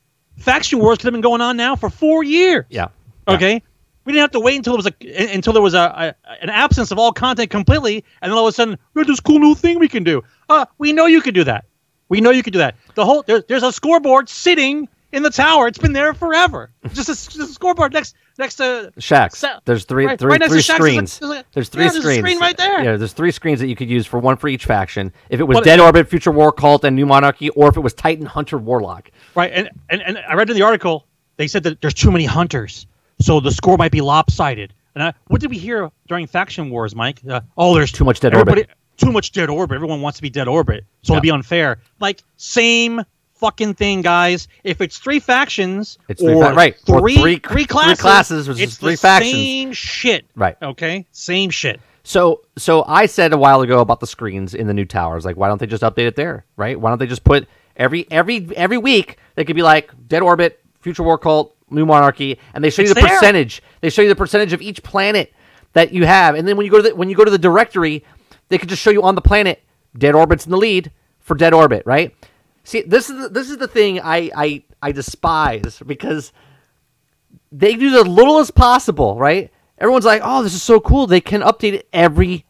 faction 0.42 0.80
wars 0.80 0.98
could 0.98 1.06
have 1.06 1.14
been 1.14 1.22
going 1.22 1.42
on 1.42 1.58
now 1.58 1.76
for 1.76 1.90
four 1.90 2.24
years. 2.24 2.66
Yeah. 2.70 2.88
Yeah. 3.28 3.36
Okay. 3.36 3.64
We 4.04 4.14
didn't 4.14 4.22
have 4.22 4.32
to 4.32 4.40
wait 4.40 4.56
until 4.56 4.74
it 4.74 4.78
was 4.78 4.88
a 4.88 5.34
until 5.34 5.54
there 5.54 5.62
was 5.62 5.76
a, 5.76 6.16
a 6.28 6.34
an 6.42 6.50
absence 6.50 6.90
of 6.92 6.98
all 6.98 7.12
content 7.12 7.52
completely, 7.52 8.04
and 8.22 8.32
then 8.32 8.38
all 8.38 8.48
of 8.48 8.52
a 8.52 8.56
sudden 8.56 8.78
we 8.94 9.00
have 9.00 9.08
this 9.08 9.20
cool 9.20 9.40
new 9.40 9.54
thing 9.54 9.78
we 9.78 9.88
can 9.88 10.04
do. 10.04 10.24
Uh, 10.50 10.66
we 10.80 10.92
know 10.92 11.06
you 11.06 11.22
could 11.22 11.36
do 11.36 11.44
that. 11.44 11.66
We 12.10 12.20
know 12.20 12.32
you 12.32 12.42
could 12.42 12.54
do 12.54 12.60
that. 12.60 12.76
The 12.96 13.06
whole 13.06 13.22
there, 13.22 13.42
there's 13.48 13.64
a 13.64 13.72
scoreboard 13.72 14.28
sitting 14.28 14.90
in 15.12 15.24
the 15.24 15.30
tower. 15.30 15.68
It's 15.68 15.78
been 15.78 15.94
there 15.94 16.14
forever. 16.14 16.72
Just 16.94 17.10
a, 17.10 17.14
just 17.14 17.38
a 17.38 17.46
scoreboard 17.48 17.94
next 17.94 18.16
next 18.38 18.56
to 18.56 18.92
Shaxx. 19.00 19.36
Sa- 19.36 19.60
There's 19.66 19.86
three, 19.86 20.06
right- 20.06 20.18
three, 20.20 20.32
right 20.32 20.44
three 20.50 20.62
to 20.62 20.72
Shaxx 20.72 20.76
a- 20.76 20.78
screens. 20.78 21.20
there's 21.20 21.32
a- 21.32 21.46
there's 21.54 21.70
three 21.70 21.84
yeah, 21.86 21.92
there's 21.92 22.06
a 22.06 22.14
screen 22.20 22.40
right 22.40 22.58
there. 22.58 22.84
Yeah, 22.84 22.96
there's 22.98 23.14
three 23.14 23.32
screens 23.32 23.60
that 23.60 23.68
you 23.68 23.76
could 23.76 23.90
use 23.90 24.06
for 24.06 24.20
one 24.20 24.38
for 24.38 24.48
each 24.48 24.66
faction. 24.66 25.12
If 25.30 25.40
it 25.40 25.44
was 25.44 25.56
Well, 25.56 25.64
Dead 25.64 25.80
Orbit, 25.80 26.08
Future 26.10 26.32
War 26.32 26.52
Cult, 26.52 26.84
and 26.86 26.96
New 26.96 27.06
Monarchy, 27.06 27.50
or 27.50 27.68
if 27.70 27.78
it 27.78 27.82
was 27.82 27.94
Titan, 27.94 28.26
Hunter, 28.26 28.58
Warlock. 28.58 29.12
right. 29.36 29.52
And, 29.54 29.70
and 29.90 30.02
and 30.02 30.18
I 30.20 30.34
read 30.36 30.50
in 30.50 30.56
the 30.56 30.64
article 30.64 31.06
they 31.38 31.48
said 31.48 31.64
that 31.64 31.82
there's 31.82 31.94
too 31.94 32.12
many 32.12 32.26
hunters, 32.26 32.86
so 33.20 33.40
the 33.40 33.52
score 33.52 33.78
might 33.78 33.92
be 33.92 34.02
lopsided. 34.02 34.74
And 34.96 35.04
I, 35.04 35.14
what 35.28 35.40
did 35.42 35.50
we 35.50 35.58
hear 35.58 35.90
during 36.08 36.28
faction 36.28 36.70
wars, 36.70 36.94
Mike? 36.96 37.22
Uh, 37.28 37.40
oh, 37.58 37.74
there's 37.74 37.92
Too 37.94 38.04
much 38.04 38.20
Dead 38.20 38.36
Orbit. 38.36 38.70
Too 38.98 39.12
much 39.12 39.32
dead 39.32 39.50
orbit. 39.50 39.74
Everyone 39.76 40.02
wants 40.02 40.18
to 40.18 40.22
be 40.22 40.30
dead 40.30 40.48
orbit, 40.48 40.84
so 41.02 41.14
Yeah. 41.14 41.18
it'll 41.18 41.24
be 41.24 41.32
unfair. 41.32 41.80
Like 42.00 42.22
same 42.38 43.02
fucking 43.42 43.74
thing, 43.74 44.02
guys. 44.02 44.48
If 44.64 44.80
it's 44.80 44.98
three 45.00 45.20
factions, 45.20 45.98
It's 46.08 46.22
three 46.22 46.34
or 46.34 46.46
fa- 46.46 46.54
right, 46.54 46.76
or 46.88 47.00
three, 47.02 47.16
three- 47.16 47.22
three 47.40 47.40
three 47.40 47.66
classes, 47.66 48.00
classes 48.00 48.48
versus 48.48 48.62
it's 48.62 48.78
three 48.78 48.92
the 48.94 48.98
factions. 48.98 49.34
Same 49.34 49.72
shit. 49.74 50.26
Right. 50.36 50.56
Okay. 50.62 51.06
Same 51.12 51.50
shit. 51.50 51.82
So, 52.04 52.42
so 52.58 52.84
I 52.88 53.06
said 53.06 53.34
a 53.34 53.38
while 53.38 53.62
ago 53.62 53.80
about 53.80 54.00
the 54.00 54.08
screens 54.08 54.54
in 54.56 54.66
the 54.68 54.74
new 54.74 54.86
towers. 54.86 55.26
Like, 55.26 55.36
why 55.38 55.48
don't 55.50 55.60
they 55.60 55.68
just 55.68 55.84
update 55.84 56.08
it 56.08 56.16
there? 56.16 56.46
Right? 56.56 56.80
Why 56.80 56.90
don't 56.90 56.98
they 57.00 57.06
just 57.08 57.24
put 57.24 57.48
every 57.76 58.08
every 58.10 58.48
every 58.56 58.78
week 58.78 59.18
they 59.36 59.44
could 59.44 59.56
be 59.56 59.62
like 59.64 59.92
Dead 60.08 60.22
Orbit, 60.22 60.60
Future 60.80 61.04
War 61.04 61.18
Cult, 61.18 61.56
New 61.70 61.86
Monarchy, 61.86 62.40
and 62.54 62.64
they 62.64 62.70
show 62.70 62.82
you 62.82 62.88
the 62.90 62.96
there. 62.96 63.08
percentage. 63.08 63.62
They 63.82 63.90
show 63.92 64.02
you 64.02 64.10
the 64.10 64.16
percentage 64.16 64.52
of 64.54 64.62
each 64.62 64.82
planet 64.84 65.32
that 65.74 65.94
you 65.94 66.06
have, 66.06 66.36
and 66.36 66.48
then 66.48 66.58
when 66.58 66.66
you 66.66 66.72
go 66.72 66.78
to 66.82 66.90
the 66.90 66.96
when 66.96 67.10
you 67.10 67.16
go 67.16 67.24
to 67.24 67.32
the 67.32 67.38
directory, 67.38 68.04
they 68.50 68.58
could 68.58 68.70
just 68.70 68.82
show 68.82 68.90
you 68.92 69.04
on 69.04 69.14
the 69.16 69.22
planet 69.22 69.62
Dead 69.98 70.16
Orbit's 70.16 70.46
in 70.46 70.52
the 70.52 70.58
lead 70.58 70.92
for 71.20 71.36
Dead 71.36 71.54
Orbit. 71.54 71.84
Right? 71.86 72.16
See, 72.64 72.82
this 72.82 73.10
is 73.10 73.22
the, 73.24 73.30
this 73.30 73.50
is 73.50 73.58
the 73.58 73.68
thing 73.68 74.00
I 74.00 74.30
I 74.36 74.64
I 74.82 74.92
despise 74.92 75.82
because 75.86 76.32
they 77.52 77.76
do 77.76 77.92
the 77.92 78.04
littlest 78.04 78.56
possible, 78.56 79.18
right? 79.18 79.52
Everyone's 79.78 80.06
like, 80.06 80.22
"Oh, 80.24 80.44
this 80.44 80.54
is 80.54 80.62
so 80.64 80.80
cool. 80.80 81.08
They 81.08 81.22
can 81.22 81.42
update 81.42 81.74
it 81.74 81.88
every 81.92 82.46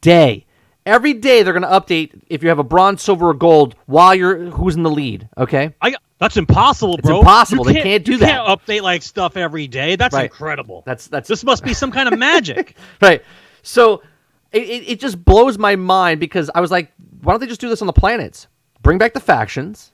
day. 0.00 0.46
Every 0.86 1.12
day 1.12 1.42
they're 1.42 1.52
going 1.52 1.64
to 1.64 1.68
update 1.68 2.18
if 2.28 2.42
you 2.42 2.48
have 2.48 2.58
a 2.58 2.64
bronze, 2.64 3.02
silver, 3.02 3.28
or 3.28 3.34
gold 3.34 3.74
while 3.86 4.14
you're 4.14 4.46
who's 4.50 4.74
in 4.74 4.84
the 4.84 4.90
lead, 4.90 5.28
okay? 5.36 5.74
I 5.82 5.94
that's 6.18 6.36
impossible, 6.36 6.94
It's 6.96 7.06
bro. 7.06 7.18
impossible. 7.18 7.66
You 7.68 7.74
They 7.74 7.82
can't 7.82 8.04
do 8.04 8.12
you 8.12 8.18
that. 8.18 8.44
Can't 8.46 8.48
update 8.60 8.82
like 8.82 9.02
stuff 9.02 9.36
every 9.36 9.66
day. 9.68 9.96
That's 9.96 10.14
Right. 10.14 10.24
incredible. 10.24 10.82
That's 10.86 11.08
that's 11.08 11.28
this 11.28 11.44
must 11.44 11.62
be 11.62 11.74
some 11.74 11.90
kind 11.92 12.10
of 12.10 12.18
magic. 12.18 12.76
right. 13.02 13.22
So 13.62 14.02
it, 14.50 14.60
it 14.88 15.00
just 15.00 15.22
blows 15.22 15.58
my 15.58 15.76
mind 15.76 16.20
because 16.20 16.50
I 16.54 16.60
was 16.60 16.70
like, 16.70 16.90
why 17.22 17.34
don't 17.34 17.40
they 17.40 17.46
just 17.48 17.60
do 17.60 17.68
this 17.68 17.82
on 17.82 17.86
the 17.86 17.92
planets? 17.92 18.46
Bring 18.82 18.98
back 18.98 19.12
the 19.14 19.20
factions. 19.20 19.92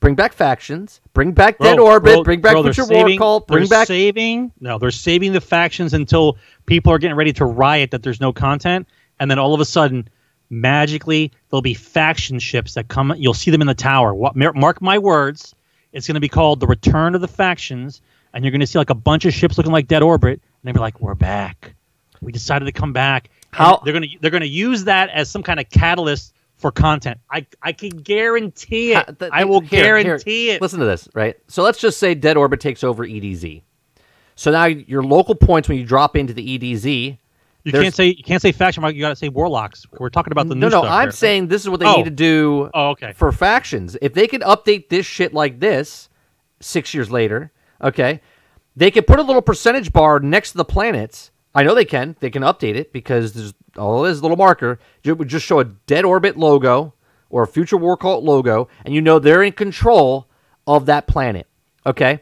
Bring 0.00 0.14
back 0.14 0.32
factions. 0.32 1.00
Bring 1.12 1.32
back 1.32 1.58
Dead 1.58 1.78
Orbit. 1.78 2.14
bro, 2.14 2.22
bring 2.24 2.40
back 2.40 2.52
bro, 2.52 2.62
Future 2.62 2.82
War 2.86 2.88
saving- 3.06 3.18
Cult. 3.18 3.46
Bring 3.46 3.68
back 3.68 3.86
saving. 3.86 4.50
No, 4.60 4.78
they're 4.78 4.90
saving 4.90 5.32
the 5.32 5.40
factions 5.42 5.92
until 5.92 6.38
people 6.66 6.90
are 6.92 6.98
getting 6.98 7.16
ready 7.16 7.32
to 7.34 7.44
riot 7.44 7.90
that 7.90 8.02
there's 8.02 8.20
no 8.20 8.32
content, 8.32 8.88
and 9.18 9.30
then 9.30 9.38
all 9.38 9.52
of 9.52 9.60
a 9.60 9.64
sudden, 9.66 10.08
magically, 10.48 11.30
there'll 11.50 11.60
be 11.62 11.74
faction 11.74 12.38
ships 12.38 12.74
that 12.74 12.88
come. 12.88 13.14
You'll 13.16 13.34
see 13.34 13.50
them 13.50 13.60
in 13.60 13.66
the 13.66 13.74
tower. 13.74 14.14
What? 14.14 14.34
Mark 14.36 14.80
my 14.82 14.98
words. 14.98 15.54
It's 15.92 16.06
going 16.06 16.14
to 16.14 16.20
be 16.20 16.28
called 16.28 16.60
the 16.60 16.66
Return 16.66 17.14
of 17.14 17.20
the 17.20 17.28
Factions, 17.28 18.00
and 18.32 18.44
you're 18.44 18.52
going 18.52 18.60
to 18.60 18.66
see 18.66 18.78
like 18.78 18.90
a 18.90 18.94
bunch 18.94 19.24
of 19.24 19.34
ships 19.34 19.58
looking 19.58 19.72
like 19.72 19.86
Dead 19.88 20.02
Orbit, 20.02 20.34
and 20.40 20.40
they'll 20.62 20.74
be 20.74 20.80
like, 20.80 21.00
"We're 21.00 21.14
back. 21.14 21.74
We 22.20 22.32
decided 22.32 22.64
to 22.66 22.72
come 22.72 22.92
back." 22.92 23.28
And 23.52 23.58
How- 23.58 23.82
they're 23.84 23.92
going 23.92 24.08
to 24.08 24.16
they're 24.20 24.30
going 24.30 24.42
to 24.42 24.48
use 24.48 24.84
that 24.84 25.10
as 25.10 25.28
some 25.28 25.42
kind 25.42 25.60
of 25.60 25.68
catalyst 25.68 26.32
for 26.60 26.70
content. 26.70 27.18
I 27.30 27.46
I 27.62 27.72
can 27.72 27.90
guarantee 27.90 28.92
it. 28.92 28.96
Ha- 28.96 29.04
the- 29.18 29.30
I 29.32 29.44
will 29.44 29.60
here, 29.60 29.96
here, 29.96 30.02
guarantee 30.04 30.50
it. 30.50 30.60
Listen 30.62 30.78
to 30.80 30.86
this, 30.86 31.08
right? 31.14 31.36
So 31.48 31.62
let's 31.62 31.78
just 31.80 31.98
say 31.98 32.14
Dead 32.14 32.36
Orbit 32.36 32.60
takes 32.60 32.84
over 32.84 33.04
EDZ. 33.06 33.62
So 34.36 34.50
now 34.50 34.64
your 34.66 35.02
local 35.02 35.34
points 35.34 35.68
when 35.68 35.78
you 35.78 35.84
drop 35.84 36.16
into 36.16 36.32
the 36.32 36.58
EDZ. 36.58 37.18
You 37.62 37.72
can't 37.72 37.94
say 37.94 38.06
you 38.06 38.22
can't 38.24 38.40
say 38.40 38.52
faction. 38.52 38.80
Mark. 38.80 38.94
You 38.94 39.02
got 39.02 39.10
to 39.10 39.16
say 39.16 39.28
warlocks. 39.28 39.86
We're 39.98 40.08
talking 40.08 40.32
about 40.32 40.48
the 40.48 40.54
No, 40.54 40.68
new 40.68 40.70
no, 40.70 40.80
stuff 40.82 40.92
I'm 40.92 41.08
here. 41.08 41.12
saying 41.12 41.48
this 41.48 41.60
is 41.62 41.68
what 41.68 41.78
they 41.80 41.86
Oh. 41.86 41.96
need 41.96 42.04
to 42.04 42.10
do 42.10 42.70
Oh, 42.72 42.90
okay. 42.90 43.12
for 43.12 43.30
factions. 43.32 43.98
If 44.00 44.14
they 44.14 44.26
could 44.26 44.40
update 44.40 44.88
this 44.88 45.04
shit 45.04 45.34
like 45.34 45.60
this 45.60 46.08
six 46.60 46.94
years 46.94 47.10
later, 47.10 47.52
okay, 47.82 48.22
they 48.76 48.90
could 48.90 49.06
put 49.06 49.18
a 49.18 49.22
little 49.22 49.42
percentage 49.42 49.92
bar 49.92 50.20
next 50.20 50.52
to 50.52 50.56
the 50.56 50.64
planets. 50.64 51.30
I 51.54 51.62
know 51.62 51.74
they 51.74 51.84
can. 51.84 52.16
They 52.20 52.30
can 52.30 52.42
update 52.42 52.76
it 52.76 52.92
because 52.92 53.32
there's 53.32 53.54
all 53.76 54.04
it 54.04 54.10
is 54.10 54.20
a 54.20 54.22
little 54.22 54.36
marker. 54.36 54.78
It 55.02 55.18
would 55.18 55.28
just 55.28 55.46
show 55.46 55.60
a 55.60 55.64
dead 55.64 56.04
orbit 56.04 56.36
logo 56.36 56.94
or 57.28 57.42
a 57.42 57.46
future 57.46 57.76
war 57.76 57.96
cult 57.96 58.24
logo, 58.24 58.68
and 58.84 58.94
you 58.94 59.00
know 59.00 59.18
they're 59.18 59.42
in 59.42 59.52
control 59.52 60.28
of 60.66 60.86
that 60.86 61.06
planet. 61.06 61.46
Okay, 61.86 62.20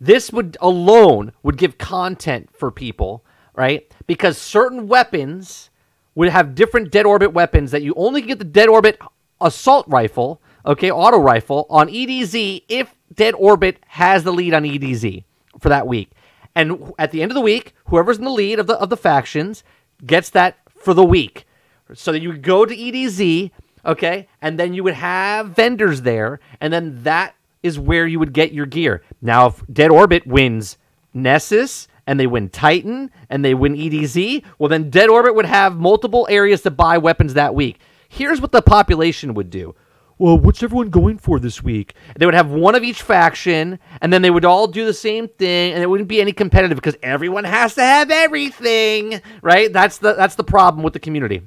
this 0.00 0.32
would 0.32 0.56
alone 0.60 1.32
would 1.42 1.58
give 1.58 1.78
content 1.78 2.48
for 2.52 2.70
people, 2.70 3.24
right? 3.54 3.92
Because 4.06 4.38
certain 4.38 4.88
weapons 4.88 5.70
would 6.14 6.28
have 6.28 6.54
different 6.54 6.90
dead 6.90 7.06
orbit 7.06 7.32
weapons 7.32 7.70
that 7.70 7.82
you 7.82 7.94
only 7.96 8.22
get 8.22 8.38
the 8.38 8.44
dead 8.44 8.68
orbit 8.68 8.98
assault 9.40 9.86
rifle, 9.88 10.40
okay, 10.66 10.90
auto 10.90 11.18
rifle 11.18 11.66
on 11.70 11.88
EDZ 11.88 12.64
if 12.68 12.94
Dead 13.14 13.34
Orbit 13.34 13.78
has 13.86 14.22
the 14.22 14.32
lead 14.32 14.54
on 14.54 14.64
EDZ 14.64 15.24
for 15.58 15.68
that 15.68 15.86
week. 15.86 16.10
And 16.54 16.92
at 16.98 17.10
the 17.10 17.22
end 17.22 17.30
of 17.30 17.34
the 17.34 17.40
week, 17.40 17.74
whoever's 17.86 18.18
in 18.18 18.24
the 18.24 18.30
lead 18.30 18.58
of 18.58 18.66
the 18.66 18.74
of 18.74 18.90
the 18.90 18.96
factions 18.96 19.62
gets 20.04 20.30
that 20.30 20.58
for 20.68 20.94
the 20.94 21.04
week. 21.04 21.46
So 21.92 22.12
that 22.12 22.22
you 22.22 22.36
go 22.36 22.64
to 22.64 22.76
EDZ, 22.76 23.50
okay, 23.84 24.28
and 24.40 24.58
then 24.58 24.74
you 24.74 24.84
would 24.84 24.94
have 24.94 25.50
vendors 25.50 26.02
there, 26.02 26.40
and 26.60 26.72
then 26.72 27.02
that 27.02 27.34
is 27.62 27.78
where 27.78 28.06
you 28.06 28.18
would 28.18 28.32
get 28.32 28.52
your 28.52 28.66
gear. 28.66 29.02
Now, 29.20 29.48
if 29.48 29.62
Dead 29.72 29.90
Orbit 29.90 30.26
wins 30.26 30.78
Nessus 31.12 31.88
and 32.06 32.18
they 32.18 32.26
win 32.26 32.48
Titan 32.48 33.10
and 33.28 33.44
they 33.44 33.54
win 33.54 33.74
EDZ, 33.74 34.44
well, 34.58 34.68
then 34.68 34.90
Dead 34.90 35.08
Orbit 35.08 35.34
would 35.34 35.46
have 35.46 35.76
multiple 35.76 36.26
areas 36.30 36.62
to 36.62 36.70
buy 36.70 36.98
weapons 36.98 37.34
that 37.34 37.54
week. 37.54 37.80
Here's 38.08 38.40
what 38.40 38.52
the 38.52 38.62
population 38.62 39.34
would 39.34 39.50
do. 39.50 39.74
Well, 40.20 40.38
what's 40.38 40.62
everyone 40.62 40.90
going 40.90 41.16
for 41.16 41.40
this 41.40 41.62
week? 41.62 41.94
They 42.18 42.26
would 42.26 42.34
have 42.34 42.50
one 42.50 42.74
of 42.74 42.84
each 42.84 43.00
faction, 43.00 43.78
and 44.02 44.12
then 44.12 44.20
they 44.20 44.28
would 44.28 44.44
all 44.44 44.66
do 44.66 44.84
the 44.84 44.92
same 44.92 45.28
thing, 45.28 45.72
and 45.72 45.82
it 45.82 45.86
wouldn't 45.86 46.10
be 46.10 46.20
any 46.20 46.32
competitive 46.32 46.76
because 46.76 46.94
everyone 47.02 47.44
has 47.44 47.74
to 47.76 47.82
have 47.82 48.10
everything, 48.10 49.22
right? 49.40 49.72
That's 49.72 49.96
the 49.96 50.12
that's 50.12 50.34
the 50.34 50.44
problem 50.44 50.82
with 50.84 50.92
the 50.92 50.98
community. 51.00 51.40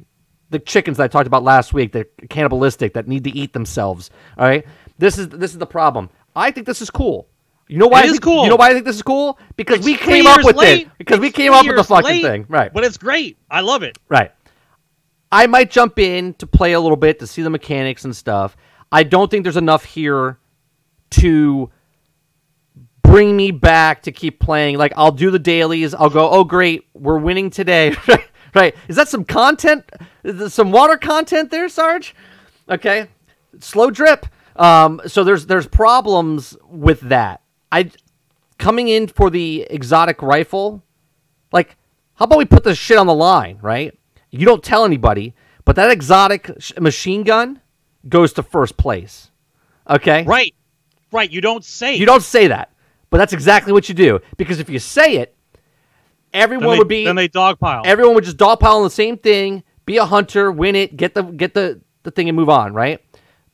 The 0.50 0.58
chickens 0.58 0.98
that 0.98 1.04
I 1.04 1.08
talked 1.08 1.28
about 1.28 1.44
last 1.44 1.72
week, 1.76 1.92
they're 1.92 2.08
cannibalistic, 2.32 2.96
that 2.96 3.08
need 3.08 3.24
to 3.26 3.30
eat 3.30 3.54
themselves. 3.54 4.10
All 4.40 4.48
right, 4.48 4.66
this 4.98 5.20
is 5.20 5.30
this 5.30 5.52
is 5.52 5.60
the 5.60 5.68
problem. 5.68 6.10
I 6.36 6.50
think 6.50 6.66
this 6.66 6.82
is 6.82 6.90
cool. 6.90 7.28
You 7.68 7.78
know 7.78 7.88
why? 7.88 8.00
It 8.00 8.04
I 8.04 8.06
is 8.06 8.12
think- 8.14 8.24
cool. 8.24 8.44
You 8.44 8.50
know 8.50 8.56
why 8.56 8.72
I 8.72 8.74
think 8.74 8.86
this 8.86 8.96
is 8.96 9.04
cool? 9.04 9.38
Because 9.56 9.78
It's 9.78 9.86
we 9.86 9.98
came 9.98 10.26
up 10.26 10.44
with 10.44 10.56
late. 10.56 10.88
it. 10.88 10.92
Because 10.98 11.20
we 11.20 11.30
came 11.32 11.54
up 11.54 11.64
with 11.66 11.76
the 11.76 11.84
fucking 11.84 12.06
late, 12.10 12.22
thing. 12.24 12.46
Right. 12.50 12.74
But 12.74 12.84
it's 12.86 12.98
great. 12.98 13.38
I 13.52 13.62
love 13.62 13.84
it. 13.84 14.00
Right. 14.10 14.32
I 15.32 15.48
might 15.48 15.72
jump 15.72 15.98
in 15.98 16.36
to 16.36 16.46
play 16.46 16.74
a 16.74 16.80
little 16.80 16.98
bit 16.98 17.18
to 17.20 17.26
see 17.28 17.42
the 17.42 17.50
mechanics 17.50 18.04
and 18.06 18.16
stuff. 18.16 18.56
I 18.94 19.04
don't 19.04 19.30
think 19.30 19.44
there's 19.44 19.58
enough 19.58 19.84
here 19.84 20.38
to 21.12 21.70
bring 23.02 23.36
me 23.36 23.52
back 23.52 24.04
to 24.04 24.12
keep 24.12 24.40
playing. 24.40 24.78
Like 24.78 24.94
I'll 24.96 25.12
do 25.12 25.32
the 25.32 25.40
dailies. 25.40 25.94
I'll 25.94 26.10
go, 26.10 26.30
"Oh 26.30 26.44
great, 26.44 26.88
we're 26.94 27.18
winning 27.18 27.50
today." 27.50 27.96
right. 28.56 28.76
Is 28.88 28.96
that 28.96 29.10
some 29.10 29.26
content? 29.26 29.84
Some 30.48 30.72
water 30.72 30.96
content 30.96 31.52
there, 31.52 31.68
Sarge? 31.68 32.16
Okay. 32.70 33.10
Slow 33.60 33.92
drip. 33.92 34.26
Um, 34.56 35.02
so 35.08 35.26
there's 35.26 35.48
there's 35.48 35.68
problems 35.68 36.56
with 36.70 37.02
that. 37.02 37.42
I 37.72 37.92
coming 38.58 38.88
in 38.88 39.08
for 39.08 39.30
the 39.30 39.68
exotic 39.70 40.22
rifle 40.22 40.84
like, 41.54 41.78
how 42.16 42.26
about 42.26 42.40
we 42.40 42.46
put 42.46 42.66
this 42.66 42.78
shit 42.78 42.98
on 42.98 43.08
the 43.08 43.14
line, 43.14 43.60
right? 43.62 43.98
You 44.32 44.46
don't 44.46 44.64
tell 44.64 44.84
anybody, 44.84 45.36
but 45.64 45.76
that 45.78 45.92
exotic 45.92 46.52
sh- 46.58 46.74
machine 46.82 47.24
gun 47.24 47.62
goes 48.08 48.34
to 48.34 48.44
first 48.44 48.78
place. 48.78 49.30
Okay? 49.90 50.24
Right. 50.24 50.54
Right. 51.12 51.30
You 51.32 51.42
don't 51.42 51.64
say. 51.64 51.96
You 51.96 52.06
don't 52.06 52.24
say 52.24 52.48
that, 52.48 52.72
but 53.10 53.18
that's 53.18 53.34
exactly 53.34 53.74
what 53.74 53.88
you 53.90 53.96
do. 53.96 54.20
Because 54.38 54.60
if 54.60 54.70
you 54.70 54.80
say 54.80 55.18
it, 55.18 55.36
Then 56.32 56.42
everyone 56.42 56.72
they, 56.72 56.78
would 56.80 56.88
be 56.88 57.06
then 57.06 57.16
they 57.16 57.30
dogpile. 57.30 57.86
everyone 57.86 58.16
would 58.16 58.24
just 58.24 58.38
dogpile 58.38 58.76
on 58.78 58.84
the 58.84 58.90
same 58.90 59.18
thing, 59.18 59.64
be 59.86 59.98
a 59.98 60.06
hunter, 60.06 60.52
win 60.52 60.76
it, 60.76 60.98
get 60.98 61.14
the 61.14 61.24
get 61.24 61.54
the, 61.54 61.82
the 62.04 62.12
thing 62.12 62.28
and 62.30 62.36
move 62.36 62.50
on, 62.50 62.74
right? 62.74 63.00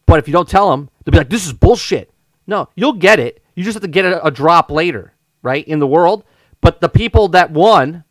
But 0.05 0.19
if 0.19 0.27
you 0.27 0.31
don't 0.31 0.47
tell 0.47 0.71
them, 0.71 0.89
they'll 1.03 1.11
be 1.11 1.17
like, 1.17 1.29
"This 1.29 1.45
is 1.45 1.53
bullshit." 1.53 2.11
No, 2.47 2.69
you'll 2.75 2.93
get 2.93 3.19
it. 3.19 3.43
You 3.55 3.63
just 3.63 3.75
have 3.75 3.83
to 3.83 3.87
get 3.87 4.05
a, 4.05 4.25
a 4.25 4.31
drop 4.31 4.71
later, 4.71 5.13
right, 5.43 5.67
in 5.67 5.79
the 5.79 5.85
world. 5.87 6.23
But 6.61 6.81
the 6.81 6.89
people 6.89 7.27
that 7.29 7.51
won, 7.51 8.05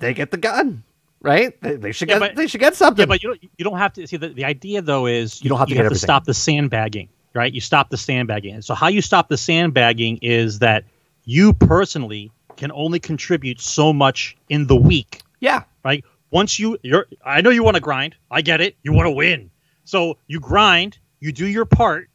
they 0.00 0.12
get 0.14 0.30
the 0.30 0.36
gun, 0.38 0.82
right? 1.22 1.60
They, 1.62 1.76
they 1.76 1.92
should 1.92 2.08
Yeah, 2.08 2.16
get 2.18 2.20
but- 2.20 2.36
they 2.36 2.46
should 2.46 2.60
get 2.60 2.74
something. 2.74 3.02
Yeah, 3.02 3.06
but 3.06 3.22
you 3.22 3.30
don't. 3.30 3.42
You 3.58 3.64
don't 3.64 3.78
have 3.78 3.92
to 3.94 4.06
see 4.06 4.16
the, 4.16 4.28
the 4.28 4.44
idea 4.44 4.82
though 4.82 5.06
is 5.06 5.42
You 5.42 5.48
don't 5.48 5.58
have 5.58 5.68
to 5.68 5.74
get 5.74 5.84
everything. 5.86 6.00
stop 6.02 6.24
the 6.24 6.34
sandbagging, 6.34 7.08
right? 7.34 7.52
You 7.52 7.60
stop 7.60 7.90
the 7.90 7.96
sandbagging. 7.96 8.62
So 8.62 8.74
how 8.74 8.88
you 8.88 9.00
stop 9.02 9.28
the 9.28 9.36
sandbagging 9.36 10.18
is 10.22 10.58
that 10.60 10.84
you 11.24 11.52
personally 11.52 12.30
can 12.56 12.70
only 12.72 12.98
contribute 13.00 13.60
so 13.60 13.92
much 13.92 14.36
in 14.48 14.66
the 14.66 14.76
week, 14.76 15.22
yeah, 15.40 15.62
right? 15.84 16.04
Once 16.30 16.58
you 16.58 16.78
you're, 16.82 17.06
I 17.24 17.40
know 17.40 17.50
you 17.50 17.62
want 17.62 17.76
to 17.76 17.80
grind. 17.80 18.14
I 18.30 18.42
get 18.42 18.60
it. 18.60 18.76
You 18.82 18.92
want 18.92 19.06
to 19.06 19.10
win. 19.10 19.50
So 19.84 20.18
you 20.26 20.40
grind. 20.40 20.98
You 21.20 21.30
do 21.32 21.46
your 21.46 21.64
part. 21.64 22.08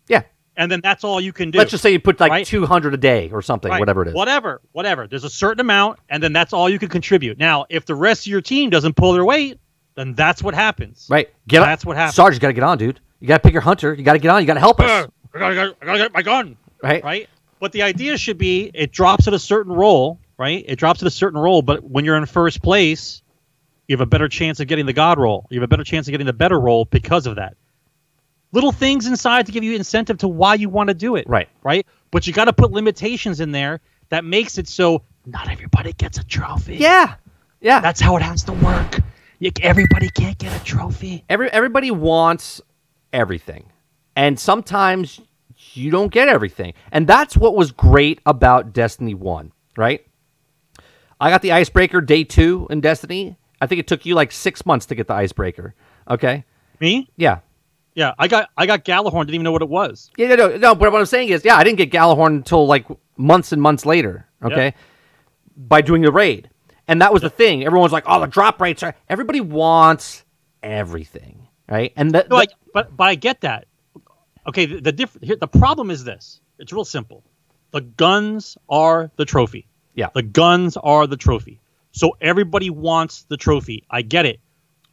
And 0.58 0.70
then 0.72 0.82
that's 0.84 1.04
all 1.04 1.22
you 1.22 1.32
can 1.32 1.52
do. 1.52 1.58
Let's 1.60 1.72
just 1.72 1.82
say 1.84 1.92
you 1.92 2.00
put 2.00 2.20
like 2.20 2.32
Right. 2.32 2.46
two 2.46 2.66
hundred 2.66 2.94
a 2.94 2.98
day 2.98 3.30
or 3.32 3.42
something, 3.42 3.72
Right. 3.72 3.80
whatever 3.80 4.02
it 4.02 4.10
is. 4.10 4.14
Whatever, 4.14 4.62
whatever. 4.74 5.08
There's 5.08 5.24
a 5.24 5.30
certain 5.30 5.62
amount, 5.62 6.00
and 6.10 6.22
then 6.22 6.34
that's 6.34 6.52
all 6.52 6.70
you 6.70 6.80
can 6.80 6.90
contribute. 6.90 7.38
Now, 7.38 7.66
if 7.70 7.86
the 7.86 7.96
rest 7.96 8.24
of 8.24 8.32
your 8.32 8.42
team 8.42 8.70
doesn't 8.70 8.96
pull 8.96 9.14
their 9.14 9.24
weight, 9.26 9.60
then 9.96 10.14
that's 10.14 10.44
what 10.44 10.54
happens. 10.54 11.08
Right? 11.10 11.30
Get 11.48 11.62
That's 11.62 11.86
what 11.86 11.96
happens. 11.96 12.16
Sarge, 12.16 12.34
you 12.34 12.40
got 12.40 12.50
to 12.50 12.54
get 12.54 12.64
on, 12.64 12.78
dude. 12.78 13.00
You 13.20 13.28
got 13.28 13.38
to 13.38 13.44
pick 13.44 13.54
your 13.54 13.62
hunter. 13.62 13.94
You 13.94 14.04
got 14.04 14.14
to 14.14 14.20
get 14.20 14.30
on. 14.30 14.42
You 14.42 14.48
got 14.48 14.56
to 14.56 14.60
help 14.60 14.80
us, 14.80 15.08
I 15.34 15.40
gotta, 15.40 15.76
I 15.82 15.86
gotta 15.86 15.98
get 16.00 16.14
my 16.14 16.22
gun. 16.22 16.58
right? 16.84 17.04
right? 17.04 17.30
But 17.60 17.72
the 17.72 17.82
idea 17.82 18.18
should 18.18 18.38
be 18.38 18.70
it 18.74 18.92
drops 18.92 19.28
at 19.28 19.34
a 19.34 19.40
certain 19.40 19.74
roll, 19.74 20.20
right? 20.38 20.64
It 20.68 20.76
drops 20.78 21.02
at 21.02 21.08
a 21.08 21.12
certain 21.12 21.40
roll, 21.40 21.62
but 21.64 21.84
when 21.84 22.06
you're 22.06 22.16
in 22.18 22.26
first 22.28 22.62
place, 22.62 23.22
you 23.88 23.94
have 23.96 24.02
a 24.02 24.06
better 24.06 24.28
chance 24.28 24.60
of 24.60 24.68
getting 24.68 24.86
the 24.86 24.94
god 24.94 25.18
roll. 25.18 25.48
You 25.50 25.60
have 25.60 25.64
a 25.66 25.68
better 25.68 25.84
chance 25.84 26.08
of 26.08 26.12
getting 26.12 26.28
the 26.28 26.34
better 26.34 26.60
roll 26.60 26.86
because 26.86 27.26
of 27.26 27.36
that. 27.38 27.56
Little 28.54 28.72
things 28.72 29.08
inside 29.08 29.46
to 29.48 29.52
give 29.52 29.64
you 29.64 29.76
incentive 29.76 30.18
to 30.20 30.28
why 30.28 30.56
you 30.56 30.70
want 30.70 30.88
to 30.88 30.94
do 30.94 31.16
it. 31.16 31.28
Right. 31.28 31.50
Right? 31.64 31.86
But 32.12 32.28
you 32.28 32.34
got 32.34 32.46
to 32.46 32.54
put 32.54 32.72
limitations 32.72 33.40
in 33.40 33.52
there 33.52 33.82
that 34.10 34.24
makes 34.24 34.58
it 34.58 34.68
so 34.68 35.04
not 35.26 35.50
everybody 35.50 35.94
gets 35.94 36.18
a 36.18 36.24
trophy. 36.24 36.78
Yeah, 36.78 37.16
yeah. 37.60 37.82
That's 37.82 38.00
how 38.00 38.16
it 38.16 38.22
has 38.22 38.44
to 38.44 38.54
work. 38.54 39.00
You, 39.40 39.52
everybody 39.62 40.10
can't 40.10 40.38
get 40.38 40.60
a 40.60 40.64
trophy. 40.64 41.24
Every 41.30 41.52
everybody 41.52 41.92
wants 41.92 42.62
everything, 43.14 43.70
and 44.16 44.40
sometimes 44.40 45.20
you 45.74 45.92
don't 45.92 46.12
get 46.12 46.28
everything, 46.30 46.74
and 46.92 47.06
that's 47.06 47.36
what 47.36 47.56
was 47.56 47.72
great 47.72 48.20
about 48.26 48.74
Destiny 48.74 49.14
One, 49.14 49.52
right? 49.76 50.06
I 51.20 51.30
got 51.30 51.42
the 51.42 51.52
icebreaker 51.52 52.00
day 52.00 52.24
two 52.24 52.68
in 52.70 52.80
Destiny. 52.80 53.36
I 53.60 53.68
think 53.68 53.80
it 53.80 53.88
took 53.88 54.06
you 54.06 54.16
like 54.16 54.32
six 54.32 54.66
months 54.66 54.86
to 54.88 54.96
get 54.96 55.08
the 55.08 55.14
icebreaker. 55.14 55.76
Okay, 56.10 56.46
Me? 56.80 57.10
yeah, 57.18 57.40
Yeah, 57.98 58.14
I 58.20 58.28
got 58.28 58.50
I 58.56 58.68
got 58.68 58.86
Gjallarhorn, 58.86 59.22
didn't 59.22 59.34
even 59.36 59.44
know 59.44 59.52
what 59.52 59.64
it 59.64 59.70
was. 59.70 60.12
yeah, 60.18 60.28
no, 60.28 60.36
no, 60.36 60.58
no. 60.58 60.76
But 60.76 60.92
what 60.92 61.00
I'm 61.00 61.08
saying 61.08 61.30
is, 61.30 61.44
yeah, 61.44 61.56
I 61.56 61.64
didn't 61.64 61.80
get 61.80 61.92
Gjallarhorn 61.92 62.28
until 62.28 62.68
like 62.68 62.86
months 63.18 63.52
and 63.52 63.60
months 63.62 63.88
later. 63.88 64.28
Okay, 64.44 64.66
Yep. 64.66 64.76
by 65.58 65.82
doing 65.82 66.04
the 66.04 66.12
raid, 66.12 66.48
and 66.88 67.02
that 67.02 67.12
was 67.12 67.24
the 67.24 67.30
thing. 67.32 67.66
Everyone's 67.66 67.92
like, 67.92 68.04
"Oh, 68.06 68.20
the 68.20 68.28
drop 68.28 68.62
rates 68.62 68.84
are." 68.84 68.94
Everybody 69.10 69.42
wants 69.42 70.24
everything, 70.62 71.48
right? 71.68 71.92
And 71.96 72.12
the, 72.12 72.28
No, 72.30 72.36
the- 72.38 72.44
I, 72.44 72.46
but 72.72 72.96
but 72.96 73.08
I 73.08 73.16
get 73.16 73.42
that. 73.42 73.66
Okay, 74.48 74.68
the, 74.68 74.80
the 74.80 74.92
diff- 74.92 75.18
here, 75.24 75.36
the 75.36 75.48
problem 75.48 75.90
is 75.90 76.04
this. 76.04 76.40
It's 76.60 76.72
real 76.72 76.86
simple. 76.86 77.24
The 77.72 77.82
guns 77.82 78.58
are 78.70 79.10
the 79.16 79.26
trophy. 79.26 79.68
Yeah. 79.96 80.10
The 80.14 80.22
guns 80.22 80.78
are 80.78 81.08
the 81.08 81.18
trophy. 81.18 81.60
So 81.94 82.16
everybody 82.22 82.70
wants 82.70 83.24
the 83.24 83.38
trophy. 83.38 83.84
I 83.90 84.04
get 84.04 84.26
it. 84.28 84.40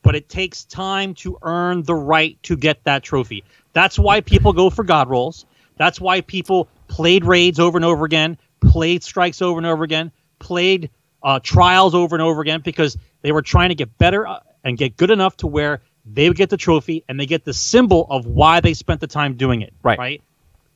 But 0.04 0.14
it 0.14 0.28
takes 0.28 0.64
time 0.64 1.14
to 1.14 1.38
earn 1.42 1.82
the 1.82 1.96
right 1.96 2.40
to 2.44 2.56
get 2.56 2.84
that 2.84 3.02
trophy. 3.02 3.42
That's 3.72 3.98
why 3.98 4.20
people 4.20 4.52
go 4.52 4.70
for 4.70 4.84
god 4.84 5.08
rolls. 5.08 5.46
That's 5.76 6.00
why 6.00 6.20
people 6.20 6.68
played 6.86 7.24
raids 7.24 7.58
over 7.58 7.76
and 7.76 7.84
over 7.84 8.04
again, 8.04 8.38
played 8.60 9.02
strikes 9.02 9.42
over 9.42 9.58
and 9.58 9.66
over 9.66 9.82
again, 9.82 10.12
played 10.38 10.90
uh, 11.22 11.40
trials 11.42 11.94
over 11.94 12.14
and 12.14 12.22
over 12.22 12.40
again 12.40 12.60
because 12.60 12.96
they 13.22 13.32
were 13.32 13.42
trying 13.42 13.70
to 13.70 13.74
get 13.74 13.98
better 13.98 14.26
uh, 14.26 14.40
and 14.62 14.78
get 14.78 14.96
good 14.96 15.10
enough 15.10 15.36
to 15.38 15.46
where 15.46 15.80
they 16.04 16.28
would 16.28 16.36
get 16.36 16.50
the 16.50 16.56
trophy 16.56 17.02
and 17.08 17.18
they 17.18 17.26
get 17.26 17.44
the 17.44 17.54
symbol 17.54 18.06
of 18.10 18.26
why 18.26 18.60
they 18.60 18.74
spent 18.74 19.00
the 19.00 19.06
time 19.06 19.36
doing 19.36 19.62
it. 19.62 19.72
Right. 19.82 19.98
Right. 19.98 20.22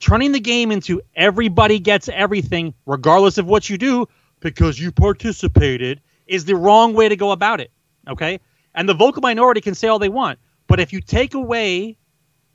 Turning 0.01 0.33
the 0.33 0.41
game 0.41 0.73
into 0.73 1.03
everybody 1.15 1.79
gets 1.79 2.09
everything, 2.09 2.73
regardless 2.87 3.37
of 3.37 3.47
what 3.47 3.69
you 3.69 3.77
do, 3.77 4.09
because 4.41 4.81
you 4.81 4.91
participated, 4.93 6.01
is 6.27 6.45
the 6.45 6.55
wrong 6.55 6.95
way 6.95 7.09
to 7.09 7.17
go 7.17 7.33
about 7.33 7.61
it. 7.61 7.71
Okay. 8.09 8.41
And 8.79 8.89
the 8.89 8.95
vocal 8.95 9.21
minority 9.21 9.61
can 9.61 9.75
say 9.75 9.89
all 9.89 9.99
they 9.99 10.09
want, 10.09 10.39
but 10.69 10.79
if 10.79 10.93
you 10.93 11.01
take 11.01 11.35
away 11.35 11.99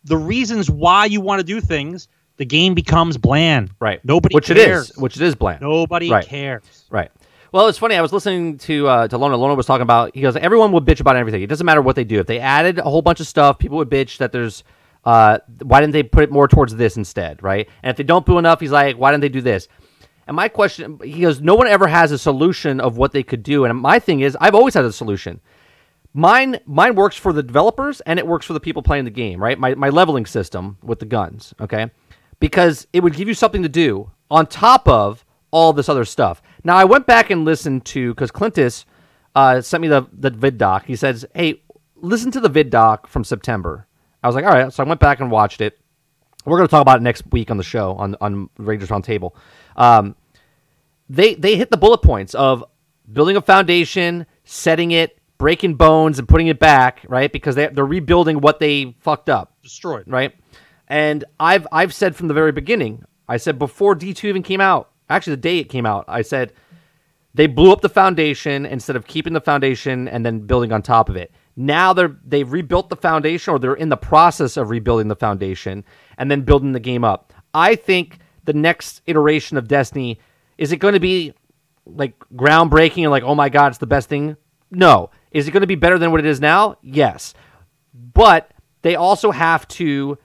the 0.05 0.15
reasons 0.17 0.69
why 0.69 1.03
you 1.05 1.19
want 1.19 1.39
to 1.39 1.43
do 1.43 1.59
things, 1.59 2.07
the 2.37 2.45
game 2.45 2.73
becomes 2.73 3.17
bland. 3.17 3.71
Right. 3.79 4.03
Nobody 4.05 4.33
which 4.33 4.47
cares. 4.47 4.57
it 4.89 4.93
is, 4.93 4.97
which 4.97 5.17
it 5.17 5.21
is 5.21 5.35
bland. 5.35 5.61
Nobody 5.61 6.09
Right. 6.09 6.25
cares. 6.25 6.85
Right. 6.89 7.11
Well, 7.51 7.67
it's 7.67 7.77
funny. 7.77 7.95
I 7.95 8.01
was 8.01 8.13
listening 8.13 8.57
to 8.59 8.87
uh, 8.87 9.07
to 9.09 9.17
Lona. 9.17 9.35
Lona 9.37 9.53
was 9.53 9.65
talking 9.65 9.83
about. 9.83 10.15
He 10.15 10.21
goes, 10.21 10.35
everyone 10.37 10.71
would 10.71 10.85
bitch 10.85 11.01
about 11.01 11.17
everything. 11.17 11.41
It 11.43 11.47
doesn't 11.47 11.65
matter 11.65 11.81
what 11.81 11.95
they 11.97 12.05
do. 12.05 12.19
If 12.19 12.25
they 12.25 12.39
added 12.39 12.79
a 12.79 12.83
whole 12.83 13.01
bunch 13.01 13.19
of 13.19 13.27
stuff, 13.27 13.59
people 13.59 13.77
would 13.77 13.89
bitch 13.89 14.17
that 14.17 14.31
there's. 14.31 14.63
Uh, 15.05 15.39
why 15.61 15.81
didn't 15.81 15.91
they 15.91 16.01
put 16.03 16.23
it 16.23 16.31
more 16.31 16.47
towards 16.47 16.73
this 16.75 16.95
instead, 16.95 17.43
right? 17.43 17.67
And 17.83 17.89
if 17.91 17.97
they 17.97 18.03
don't 18.03 18.25
do 18.25 18.37
enough, 18.37 18.61
he's 18.61 18.71
like, 18.71 18.95
why 18.95 19.11
didn't 19.11 19.21
they 19.21 19.29
do 19.29 19.41
this? 19.41 19.67
And 20.27 20.35
my 20.37 20.47
question, 20.47 20.97
he 21.03 21.19
goes, 21.19 21.41
no 21.41 21.55
one 21.55 21.67
ever 21.67 21.87
has 21.87 22.13
a 22.13 22.17
solution 22.17 22.79
of 22.79 22.95
what 22.95 23.11
they 23.11 23.21
could 23.23 23.43
do. 23.43 23.65
And 23.65 23.77
my 23.77 23.99
thing 23.99 24.21
is, 24.21 24.37
I've 24.39 24.55
always 24.55 24.73
had 24.73 24.85
a 24.85 24.93
solution. 24.93 25.41
Mine, 26.13 26.59
mine 26.65 26.95
works 26.95 27.15
for 27.15 27.33
the 27.33 27.41
developers 27.41 28.01
and 28.01 28.19
it 28.19 28.27
works 28.27 28.45
for 28.45 28.53
the 28.53 28.59
people 28.59 28.83
playing 28.83 29.05
the 29.05 29.11
game, 29.11 29.41
right? 29.41 29.57
My, 29.57 29.73
my 29.75 29.89
leveling 29.89 30.25
system 30.25 30.77
with 30.83 30.99
the 30.99 31.05
guns, 31.05 31.53
okay? 31.59 31.89
Because 32.39 32.87
it 32.93 33.01
would 33.01 33.15
give 33.15 33.27
you 33.27 33.33
something 33.33 33.63
to 33.63 33.69
do 33.69 34.11
on 34.29 34.45
top 34.45 34.87
of 34.87 35.25
all 35.49 35.73
this 35.73 35.89
other 35.89 36.05
stuff. 36.05 36.41
Now, 36.63 36.75
I 36.75 36.83
went 36.83 37.07
back 37.07 37.29
and 37.29 37.45
listened 37.45 37.85
to, 37.85 38.13
because 38.13 38.31
Clintus 38.31 38.85
uh, 39.35 39.61
sent 39.61 39.81
me 39.81 39.87
the, 39.87 40.07
the 40.11 40.29
vid 40.29 40.57
doc. 40.57 40.85
He 40.85 40.95
says, 40.95 41.25
hey, 41.33 41.61
listen 41.95 42.31
to 42.31 42.39
the 42.39 42.49
vid 42.49 42.69
doc 42.69 43.07
from 43.07 43.23
September. 43.23 43.87
I 44.21 44.27
was 44.27 44.35
like, 44.35 44.45
all 44.45 44.51
right. 44.51 44.71
So 44.71 44.83
I 44.83 44.87
went 44.87 44.99
back 44.99 45.19
and 45.19 45.31
watched 45.31 45.61
it. 45.61 45.79
We're 46.45 46.57
going 46.57 46.67
to 46.67 46.71
talk 46.71 46.81
about 46.81 46.97
it 46.97 47.03
next 47.03 47.23
week 47.31 47.49
on 47.49 47.57
the 47.57 47.63
show 47.63 47.93
on 47.95 48.15
on 48.19 48.49
Rangers 48.57 48.89
Roundtable. 48.89 49.31
Um, 49.77 50.15
they 51.09 51.35
they 51.35 51.55
hit 51.55 51.71
the 51.71 51.77
bullet 51.77 52.01
points 52.01 52.35
of 52.35 52.65
building 53.11 53.37
a 53.37 53.41
foundation, 53.41 54.25
setting 54.43 54.91
it, 54.91 55.17
breaking 55.43 55.75
bones, 55.75 56.19
and 56.19 56.27
putting 56.29 56.47
it 56.47 56.57
back, 56.57 57.05
right? 57.09 57.29
Because 57.29 57.55
they 57.55 57.67
they're 57.67 57.85
rebuilding 57.85 58.39
what 58.39 58.61
they 58.61 58.95
fucked 59.01 59.27
up, 59.27 59.51
Destroyed. 59.61 60.05
right? 60.07 60.33
And 60.87 61.25
I've 61.37 61.67
I've 61.69 61.93
said 61.93 62.15
from 62.15 62.29
the 62.29 62.33
very 62.33 62.53
beginning, 62.53 63.03
I 63.27 63.35
said 63.35 63.59
before 63.59 63.93
D 63.93 64.13
two 64.13 64.29
even 64.29 64.41
came 64.41 64.61
out, 64.61 64.91
actually 65.09 65.35
the 65.35 65.41
day 65.41 65.57
it 65.59 65.65
came 65.65 65.85
out, 65.85 66.05
I 66.07 66.21
said 66.21 66.53
they 67.33 67.47
blew 67.47 67.73
up 67.73 67.81
the 67.81 67.89
foundation 67.89 68.65
instead 68.65 68.95
of 68.95 69.05
keeping 69.05 69.33
the 69.33 69.41
foundation 69.41 70.07
and 70.07 70.25
then 70.25 70.39
building 70.39 70.71
on 70.71 70.81
top 70.81 71.09
of 71.09 71.17
it. 71.17 71.29
Now 71.57 71.91
they're 71.91 72.15
they've 72.23 72.49
rebuilt 72.49 72.87
the 72.87 72.95
foundation 72.95 73.53
or 73.53 73.59
they're 73.59 73.73
in 73.73 73.89
the 73.89 73.97
process 73.97 74.55
of 74.55 74.69
rebuilding 74.69 75.09
the 75.09 75.15
foundation 75.17 75.83
and 76.17 76.31
then 76.31 76.43
building 76.43 76.71
the 76.71 76.79
game 76.79 77.03
up. 77.03 77.33
I 77.53 77.75
think 77.75 78.19
the 78.45 78.53
next 78.53 79.01
iteration 79.07 79.57
of 79.57 79.67
Destiny 79.67 80.19
is 80.57 80.71
it 80.71 80.77
going 80.77 80.93
to 80.93 81.01
be 81.01 81.33
like 81.85 82.13
groundbreaking 82.33 83.01
and 83.03 83.11
like 83.11 83.23
oh 83.23 83.35
my 83.35 83.49
god 83.49 83.67
it's 83.73 83.77
the 83.79 83.87
best 83.87 84.07
thing? 84.07 84.37
No. 84.71 85.09
Is 85.33 85.47
it 85.47 85.51
going 85.51 85.61
to 85.61 85.67
be 85.67 85.75
better 85.75 85.97
than 85.97 86.11
what 86.11 86.19
it 86.19 86.25
is 86.25 86.39
now? 86.39 86.77
Yes. 86.81 87.33
But 87.93 88.51
they 88.83 88.95
also 88.95 89.31
have 89.31 89.67
to 89.69 90.17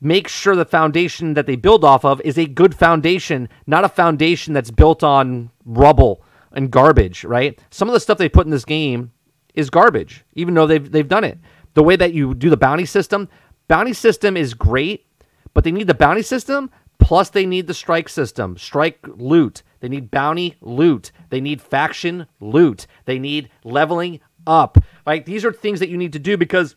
make 0.00 0.28
sure 0.28 0.56
the 0.56 0.64
foundation 0.64 1.34
that 1.34 1.46
they 1.46 1.56
build 1.56 1.84
off 1.84 2.04
of 2.04 2.20
is 2.22 2.38
a 2.38 2.46
good 2.46 2.74
foundation, 2.74 3.48
not 3.66 3.84
a 3.84 3.88
foundation 3.88 4.52
that's 4.54 4.70
built 4.70 5.02
on 5.02 5.50
rubble 5.64 6.22
and 6.52 6.70
garbage, 6.70 7.24
right? 7.24 7.58
Some 7.70 7.88
of 7.88 7.92
the 7.92 8.00
stuff 8.00 8.18
they 8.18 8.28
put 8.28 8.46
in 8.46 8.50
this 8.50 8.64
game 8.64 9.12
is 9.54 9.70
garbage, 9.70 10.24
even 10.34 10.54
though 10.54 10.66
they've 10.66 10.90
they've 10.90 11.08
done 11.08 11.24
it. 11.24 11.38
The 11.74 11.82
way 11.82 11.96
that 11.96 12.14
you 12.14 12.34
do 12.34 12.50
the 12.50 12.56
bounty 12.56 12.86
system, 12.86 13.28
bounty 13.68 13.92
system 13.92 14.36
is 14.36 14.54
great, 14.54 15.06
but 15.54 15.64
they 15.64 15.70
need 15.70 15.86
the 15.86 15.94
bounty 15.94 16.22
system 16.22 16.70
plus 16.98 17.30
they 17.30 17.46
need 17.46 17.66
the 17.66 17.74
strike 17.74 18.08
system, 18.08 18.56
strike 18.56 18.98
loot. 19.06 19.62
They 19.80 19.88
need 19.88 20.10
bounty 20.10 20.56
loot. 20.60 21.10
They 21.30 21.40
need 21.40 21.62
faction 21.62 22.26
loot. 22.38 22.86
They 23.06 23.18
need 23.18 23.50
leveling 23.64 24.20
up. 24.46 24.78
Right? 25.06 25.24
These 25.24 25.44
are 25.44 25.52
things 25.52 25.80
that 25.80 25.88
you 25.88 25.96
need 25.96 26.12
to 26.12 26.18
do 26.18 26.36
because 26.36 26.76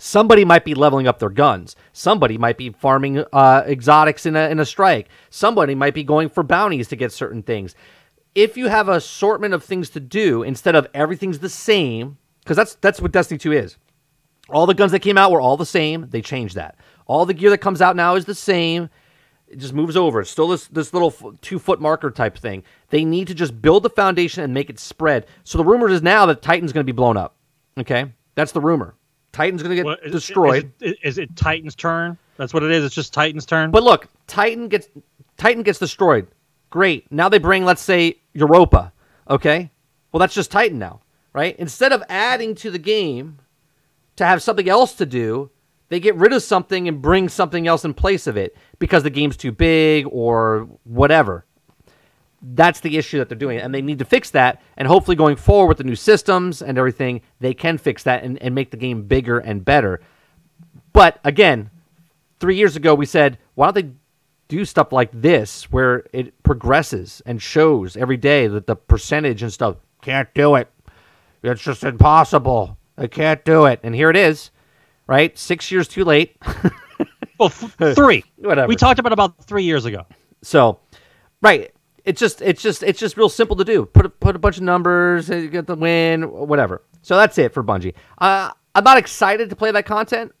Somebody 0.00 0.44
might 0.44 0.64
be 0.64 0.74
leveling 0.74 1.08
up 1.08 1.18
their 1.18 1.28
guns. 1.28 1.74
Somebody 1.92 2.38
might 2.38 2.56
be 2.56 2.70
farming 2.70 3.24
uh, 3.32 3.64
exotics 3.66 4.26
in 4.26 4.36
a, 4.36 4.48
in 4.48 4.60
a 4.60 4.64
strike. 4.64 5.08
Somebody 5.28 5.74
might 5.74 5.92
be 5.94 6.04
going 6.04 6.28
for 6.28 6.44
bounties 6.44 6.86
to 6.88 6.96
get 6.96 7.10
certain 7.10 7.42
things. 7.42 7.74
If 8.34 8.56
you 8.56 8.68
have 8.68 8.88
an 8.88 8.94
assortment 8.94 9.54
of 9.54 9.64
things 9.64 9.90
to 9.90 10.00
do 10.00 10.44
instead 10.44 10.76
of 10.76 10.86
everything's 10.94 11.40
the 11.40 11.48
same, 11.48 12.16
because 12.40 12.56
that's 12.56 12.76
that's 12.76 13.00
what 13.00 13.10
Destiny 13.10 13.38
2 13.38 13.52
is. 13.52 13.76
All 14.48 14.66
the 14.66 14.74
guns 14.74 14.92
that 14.92 15.00
came 15.00 15.18
out 15.18 15.32
were 15.32 15.40
all 15.40 15.56
the 15.56 15.66
same. 15.66 16.08
They 16.08 16.22
changed 16.22 16.54
that. 16.54 16.76
All 17.06 17.26
the 17.26 17.34
gear 17.34 17.50
that 17.50 17.58
comes 17.58 17.82
out 17.82 17.96
now 17.96 18.14
is 18.14 18.24
the 18.24 18.36
same. 18.36 18.90
It 19.50 19.58
just 19.58 19.72
moves 19.72 19.96
over. 19.96 20.20
It's 20.20 20.30
still 20.30 20.48
this 20.48 20.66
this 20.68 20.92
little 20.92 21.10
two 21.40 21.58
foot 21.58 21.80
marker 21.80 22.10
type 22.10 22.36
thing. 22.36 22.62
They 22.90 23.04
need 23.04 23.28
to 23.28 23.34
just 23.34 23.60
build 23.62 23.82
the 23.82 23.90
foundation 23.90 24.44
and 24.44 24.52
make 24.52 24.68
it 24.68 24.78
spread. 24.78 25.26
So 25.44 25.56
the 25.58 25.64
rumor 25.64 25.88
is 25.88 26.02
now 26.02 26.26
that 26.26 26.42
Titan's 26.42 26.72
going 26.72 26.84
to 26.84 26.92
be 26.92 26.96
blown 26.96 27.16
up. 27.16 27.34
Okay, 27.78 28.12
that's 28.34 28.52
the 28.52 28.60
rumor. 28.60 28.94
Titan's 29.32 29.62
going 29.62 29.70
to 29.70 29.76
get 29.76 29.84
What- 29.84 30.04
is- 30.04 30.12
destroyed. 30.12 30.72
Is 30.80 30.92
it, 30.92 30.98
is 31.02 31.18
it 31.18 31.34
Titan's 31.36 31.74
turn? 31.74 32.18
That's 32.36 32.52
what 32.52 32.62
it 32.62 32.70
is. 32.70 32.84
It's 32.84 32.94
just 32.94 33.12
Titan's 33.14 33.46
turn. 33.46 33.70
But 33.70 33.82
look, 33.82 34.08
Titan 34.26 34.68
gets 34.68 34.88
Titan 35.38 35.62
gets 35.62 35.78
destroyed. 35.78 36.26
Great. 36.70 37.10
Now 37.10 37.28
they 37.30 37.38
bring, 37.38 37.64
let's 37.64 37.80
say, 37.82 38.16
Europa. 38.34 38.92
Okay. 39.30 39.70
Well, 40.12 40.18
that's 40.20 40.34
just 40.34 40.50
Titan 40.50 40.78
now, 40.78 41.00
right? 41.32 41.56
Instead 41.58 41.92
of 41.92 42.02
adding 42.08 42.54
to 42.56 42.70
the 42.70 42.78
game 42.78 43.38
to 44.16 44.26
have 44.26 44.42
something 44.42 44.68
else 44.68 44.94
to 44.94 45.06
do, 45.06 45.50
they 45.88 46.00
get 46.00 46.14
rid 46.16 46.32
of 46.32 46.42
something 46.42 46.88
and 46.88 47.00
bring 47.00 47.28
something 47.28 47.66
else 47.66 47.84
in 47.84 47.94
place 47.94 48.26
of 48.26 48.36
it 48.36 48.56
because 48.78 49.02
the 49.02 49.10
game's 49.10 49.36
too 49.36 49.52
big 49.52 50.06
or 50.10 50.68
whatever. 50.84 51.44
That's 52.40 52.80
the 52.80 52.96
issue 52.96 53.18
that 53.18 53.28
they're 53.28 53.38
doing, 53.38 53.58
and 53.58 53.74
they 53.74 53.82
need 53.82 53.98
to 53.98 54.04
fix 54.04 54.30
that. 54.30 54.62
And 54.76 54.86
hopefully, 54.86 55.16
going 55.16 55.36
forward 55.36 55.68
with 55.68 55.78
the 55.78 55.84
new 55.84 55.96
systems 55.96 56.62
and 56.62 56.78
everything, 56.78 57.22
they 57.40 57.52
can 57.52 57.78
fix 57.78 58.04
that 58.04 58.22
and, 58.22 58.40
and 58.40 58.54
make 58.54 58.70
the 58.70 58.76
game 58.76 59.02
bigger 59.02 59.38
and 59.38 59.64
better. 59.64 60.00
But 60.92 61.18
again, 61.24 61.70
three 62.40 62.56
years 62.56 62.76
ago 62.76 62.94
we 62.94 63.06
said, 63.06 63.38
why 63.54 63.66
don't 63.66 63.74
they 63.74 63.92
do 64.48 64.64
stuff 64.64 64.92
like 64.92 65.10
this 65.12 65.70
where 65.70 66.04
it 66.12 66.42
progresses 66.42 67.22
and 67.26 67.40
shows 67.40 67.96
every 67.96 68.16
day 68.16 68.46
that 68.46 68.66
the 68.66 68.76
percentage 68.76 69.42
and 69.42 69.52
stuff 69.52 69.76
can't 70.02 70.32
do 70.34 70.54
it. 70.54 70.70
It's 71.42 71.62
just 71.62 71.84
impossible. 71.84 72.76
I 72.96 73.06
can't 73.06 73.44
do 73.44 73.66
it. 73.66 73.80
And 73.82 73.94
here 73.94 74.10
it 74.10 74.16
is, 74.16 74.50
right? 75.08 75.36
Six 75.36 75.72
years 75.72 75.88
too 75.88 76.04
late. 76.04 76.36
well, 77.38 77.48
f- 77.48 77.76
three. 77.96 78.22
Whatever. 78.36 78.68
We 78.68 78.76
talked 78.76 79.00
about 79.00 79.12
about 79.12 79.44
three 79.44 79.64
years 79.64 79.84
ago. 79.84 80.06
So, 80.42 80.78
right. 81.42 81.72
It's 82.04 82.20
just 82.20 82.40
it's 82.40 82.62
just 82.62 82.82
it's 82.82 82.98
just 82.98 83.16
real 83.16 83.28
simple 83.28 83.56
to 83.56 83.64
do. 83.64 83.84
Put 83.84 84.06
a, 84.06 84.08
put 84.08 84.36
a 84.36 84.38
bunch 84.38 84.56
of 84.56 84.62
numbers, 84.62 85.28
you 85.28 85.48
get 85.48 85.66
the 85.66 85.74
win, 85.74 86.22
whatever. 86.22 86.82
So 87.02 87.16
that's 87.16 87.36
it 87.36 87.52
for 87.52 87.62
Bungie. 87.62 87.94
Uh, 88.16 88.50
I'm 88.74 88.84
not 88.84 88.96
excited 88.96 89.50
to 89.50 89.56
play 89.56 89.70
that 89.72 89.84
content, 89.84 90.32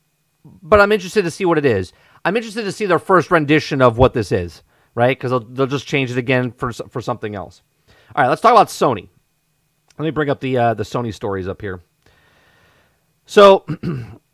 but 0.44 0.80
I'm 0.80 0.92
interested 0.92 1.22
to 1.22 1.30
see 1.30 1.44
what 1.44 1.58
it 1.58 1.66
is. 1.66 1.92
I'm 2.24 2.36
interested 2.36 2.62
to 2.62 2.72
see 2.72 2.86
their 2.86 2.98
first 2.98 3.30
rendition 3.30 3.82
of 3.82 3.98
what 3.98 4.14
this 4.14 4.32
is, 4.32 4.62
right? 4.94 5.16
Because 5.18 5.30
they'll, 5.30 5.40
they'll 5.40 5.66
just 5.66 5.86
change 5.86 6.10
it 6.10 6.16
again 6.16 6.52
for 6.52 6.72
for 6.72 7.02
something 7.02 7.34
else. 7.34 7.60
All 8.16 8.22
right, 8.22 8.30
let's 8.30 8.40
talk 8.40 8.52
about 8.52 8.68
Sony. 8.68 9.08
Let 9.98 10.04
me 10.04 10.10
bring 10.10 10.30
up 10.30 10.40
the 10.40 10.56
uh, 10.56 10.74
the 10.74 10.84
Sony 10.84 11.12
stories 11.12 11.48
up 11.48 11.60
here. 11.60 11.82
So 13.26 13.66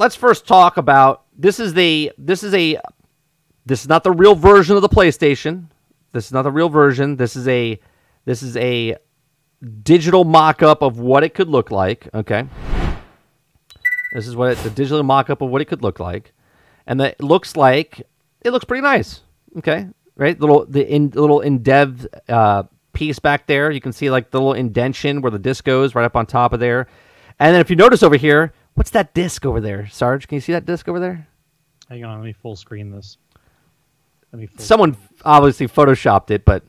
let's 0.00 0.16
first 0.16 0.48
talk 0.48 0.78
about 0.78 1.24
this 1.38 1.60
is 1.60 1.74
the 1.74 2.10
this 2.18 2.42
is 2.42 2.54
a 2.54 2.80
this 3.66 3.82
is 3.82 3.88
not 3.88 4.02
the 4.02 4.10
real 4.10 4.34
version 4.34 4.74
of 4.74 4.82
the 4.82 4.88
PlayStation. 4.88 5.66
This 6.12 6.26
is 6.26 6.32
not 6.32 6.42
the 6.42 6.50
real 6.50 6.70
version. 6.70 7.16
This 7.16 7.36
is 7.36 7.46
a 7.46 7.78
this 8.24 8.42
is 8.42 8.56
a 8.56 8.96
digital 9.82 10.24
mock-up 10.24 10.82
of 10.82 10.98
what 10.98 11.22
it 11.22 11.34
could 11.34 11.48
look 11.48 11.70
like. 11.70 12.08
Okay. 12.14 12.48
This 14.14 14.26
is 14.26 14.34
what 14.34 14.52
it, 14.52 14.58
the 14.58 14.70
digital 14.70 15.02
mock-up 15.04 15.42
of 15.42 15.50
what 15.50 15.60
it 15.60 15.66
could 15.66 15.82
look 15.82 16.00
like, 16.00 16.32
and 16.86 16.98
that 16.98 17.16
it 17.20 17.22
looks 17.22 17.54
like 17.54 18.02
it 18.40 18.50
looks 18.50 18.64
pretty 18.64 18.82
nice. 18.82 19.20
Okay, 19.58 19.86
right? 20.16 20.40
Little 20.40 20.64
the 20.64 20.84
in 20.90 21.10
little 21.10 21.42
in 21.42 21.62
dev 21.62 22.08
uh, 22.28 22.64
piece 22.94 23.18
back 23.18 23.46
there. 23.46 23.70
You 23.70 23.82
can 23.82 23.92
see 23.92 24.10
like 24.10 24.30
the 24.30 24.40
little 24.40 24.54
indention 24.54 25.20
where 25.20 25.30
the 25.30 25.38
disc 25.38 25.62
goes 25.62 25.94
right 25.94 26.06
up 26.06 26.16
on 26.16 26.24
top 26.24 26.54
of 26.54 26.58
there. 26.58 26.88
And 27.38 27.54
then 27.54 27.60
if 27.60 27.70
you 27.70 27.76
notice 27.76 28.02
over 28.02 28.16
here, 28.16 28.52
what's 28.74 28.90
that 28.90 29.14
disc 29.14 29.44
over 29.46 29.60
there, 29.60 29.86
Sarge? 29.88 30.26
Can 30.28 30.36
you 30.36 30.40
see 30.40 30.52
that 30.52 30.66
disc 30.66 30.88
over 30.88 31.00
there? 31.00 31.26
Hang 31.88 32.04
on, 32.04 32.18
let 32.18 32.24
me 32.24 32.32
full 32.32 32.56
screen 32.56 32.90
this. 32.90 33.18
Let 34.32 34.40
me. 34.40 34.46
Full 34.46 34.64
Someone 34.64 34.96
obviously 35.24 35.66
photoshopped 35.68 36.30
it, 36.30 36.44
but 36.44 36.62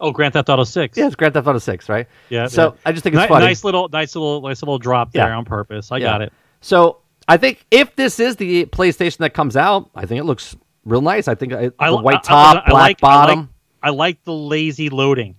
Oh, 0.00 0.10
Grand 0.10 0.32
Theft 0.34 0.48
Auto 0.48 0.64
Six. 0.64 0.98
yeah, 0.98 1.06
it's 1.06 1.14
Grand 1.14 1.32
Theft 1.34 1.46
Auto 1.46 1.58
Six, 1.58 1.88
right? 1.88 2.06
Yeah. 2.28 2.46
So 2.48 2.72
yeah. 2.72 2.78
I 2.84 2.92
just 2.92 3.04
think 3.04 3.14
it's 3.14 3.22
Ni- 3.22 3.28
funny. 3.28 3.46
Nice 3.46 3.64
little, 3.64 3.88
nice 3.88 4.14
little, 4.14 4.42
nice 4.42 4.60
little 4.60 4.78
drop 4.78 5.12
there 5.12 5.28
Yeah. 5.28 5.36
on 5.36 5.44
purpose. 5.44 5.90
I 5.92 5.98
Yeah. 5.98 6.04
got 6.06 6.22
it. 6.22 6.32
So 6.60 6.98
I 7.28 7.36
think 7.38 7.64
if 7.70 7.94
this 7.96 8.20
is 8.20 8.36
the 8.36 8.66
PlayStation 8.66 9.18
that 9.18 9.32
comes 9.32 9.56
out, 9.56 9.88
I 9.94 10.04
think 10.04 10.20
it 10.20 10.24
looks 10.24 10.56
real 10.84 11.00
nice. 11.00 11.28
I 11.28 11.34
think 11.34 11.52
it, 11.52 11.74
I 11.78 11.90
the 11.90 11.96
white 11.96 12.16
I- 12.16 12.18
I- 12.18 12.22
top, 12.22 12.56
I 12.66 12.70
black 12.70 12.72
like- 12.72 12.74
I 12.74 12.80
like- 12.82 12.98
bottom. 13.00 13.48
I 13.82 13.90
like 13.90 14.22
the 14.24 14.32
lazy 14.34 14.90
loading. 14.90 15.36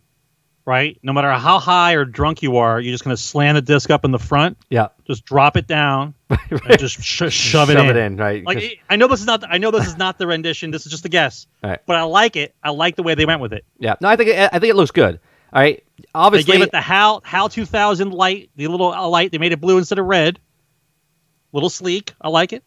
Right. 0.66 0.98
No 1.04 1.14
matter 1.14 1.32
how 1.34 1.60
high 1.60 1.94
or 1.94 2.06
drunk 2.06 2.42
you 2.42 2.58
are, 2.58 2.82
you're 2.82 2.92
just 2.92 3.04
gonna 3.04 3.16
slam 3.18 3.54
the 3.54 3.62
disc 3.62 3.92
up 3.92 4.04
in 4.04 4.12
the 4.12 4.18
front, 4.20 4.58
yeah, 4.70 4.88
just 5.06 5.24
drop 5.24 5.56
it 5.58 5.68
down, 5.68 6.16
just 6.80 7.04
sh- 7.04 7.32
shove, 7.32 7.70
it, 7.70 7.96
in. 7.96 8.18
right? 8.18 8.44
Like 8.44 8.80
I 8.90 8.96
know 8.96 9.08
this 9.08 9.20
is 9.20 9.28
not. 9.28 9.44
I 9.48 9.60
know 9.60 9.70
this 9.70 9.86
is 9.86 9.98
not 9.98 10.18
the 10.18 10.26
rendition. 10.26 10.72
This 10.72 10.86
is 10.88 10.92
just 10.92 11.06
a 11.06 11.10
guess. 11.10 11.46
Right. 11.64 11.80
But 11.86 11.98
I 11.98 12.04
like 12.04 12.36
it. 12.36 12.56
I 12.64 12.72
like 12.72 12.96
the 12.96 13.04
way 13.04 13.14
they 13.14 13.26
went 13.26 13.42
with 13.42 13.54
it. 13.54 13.64
yeah, 13.78 13.96
no, 14.02 14.08
I 14.10 14.16
think 14.16 14.30
it, 14.32 14.50
I 14.52 14.58
think 14.58 14.72
it 14.72 14.76
looks 14.76 14.92
good. 14.92 15.20
All 15.54 15.62
right, 15.62 15.84
Obviously, 16.14 16.52
They 16.52 16.58
gave 16.58 16.68
it 16.68 16.72
the 16.72 16.82
HAL 16.82 17.22
HAL 17.24 17.48
2000 17.50 18.12
light, 18.12 18.50
the 18.56 18.68
little 18.68 18.92
uh, 18.92 19.08
light. 19.08 19.32
They 19.32 19.38
made 19.38 19.52
it 19.52 19.62
blue 19.62 19.78
instead 19.78 20.00
of 20.00 20.06
red. 20.06 20.40
Little 21.54 21.70
sleek. 21.70 22.14
I 22.20 22.30
like 22.30 22.52
it. 22.54 22.64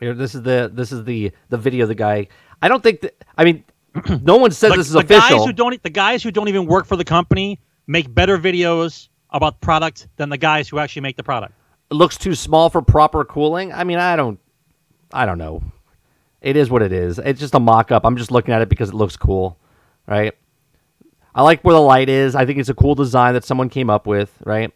here, 0.00 0.14
this 0.14 0.34
is 0.34 0.42
the 0.42 0.70
this 0.72 0.90
is 0.92 1.04
the 1.04 1.30
the 1.50 1.58
video 1.58 1.84
of 1.84 1.88
the 1.88 1.94
guy. 1.94 2.28
I 2.60 2.68
don't 2.68 2.82
think 2.82 3.02
that. 3.02 3.22
I 3.36 3.44
mean, 3.44 3.62
no 4.22 4.36
one 4.36 4.50
says 4.50 4.70
Like, 4.70 4.78
this 4.78 4.86
is 4.88 4.92
the 4.92 5.00
official. 5.00 5.38
guys 5.38 5.44
who 5.46 5.52
don't 5.52 5.82
the 5.82 5.90
guys 5.90 6.22
who 6.22 6.30
don't 6.30 6.48
even 6.48 6.66
work 6.66 6.86
for 6.86 6.96
the 6.96 7.04
company 7.04 7.60
make 7.86 8.12
better 8.14 8.38
videos 8.38 9.08
about 9.30 9.60
product 9.60 10.08
than 10.16 10.28
the 10.28 10.38
guys 10.38 10.68
who 10.68 10.78
actually 10.78 11.02
make 11.02 11.16
the 11.16 11.22
product. 11.22 11.54
it 11.90 11.94
looks 11.94 12.16
too 12.16 12.34
small 12.34 12.70
for 12.70 12.82
proper 12.82 13.24
cooling. 13.24 13.72
I 13.72 13.84
mean, 13.84 13.98
I 13.98 14.14
don't, 14.16 14.38
I 15.12 15.26
don't 15.26 15.38
know. 15.38 15.62
It 16.40 16.56
is 16.56 16.70
what 16.70 16.82
it 16.82 16.92
is. 16.92 17.18
It's 17.18 17.40
just 17.40 17.54
a 17.54 17.60
mock-up. 17.60 18.04
I'm 18.04 18.16
just 18.16 18.30
looking 18.30 18.54
at 18.54 18.62
it 18.62 18.68
because 18.68 18.90
it 18.90 18.94
looks 18.94 19.16
cool, 19.16 19.58
right? 20.06 20.34
I 21.34 21.42
like 21.42 21.62
where 21.62 21.74
the 21.74 21.80
light 21.80 22.08
is. 22.08 22.34
I 22.34 22.46
think 22.46 22.58
it's 22.58 22.68
a 22.68 22.74
cool 22.74 22.94
design 22.94 23.34
that 23.34 23.44
someone 23.44 23.68
came 23.68 23.90
up 23.90 24.06
with, 24.06 24.32
right? 24.44 24.72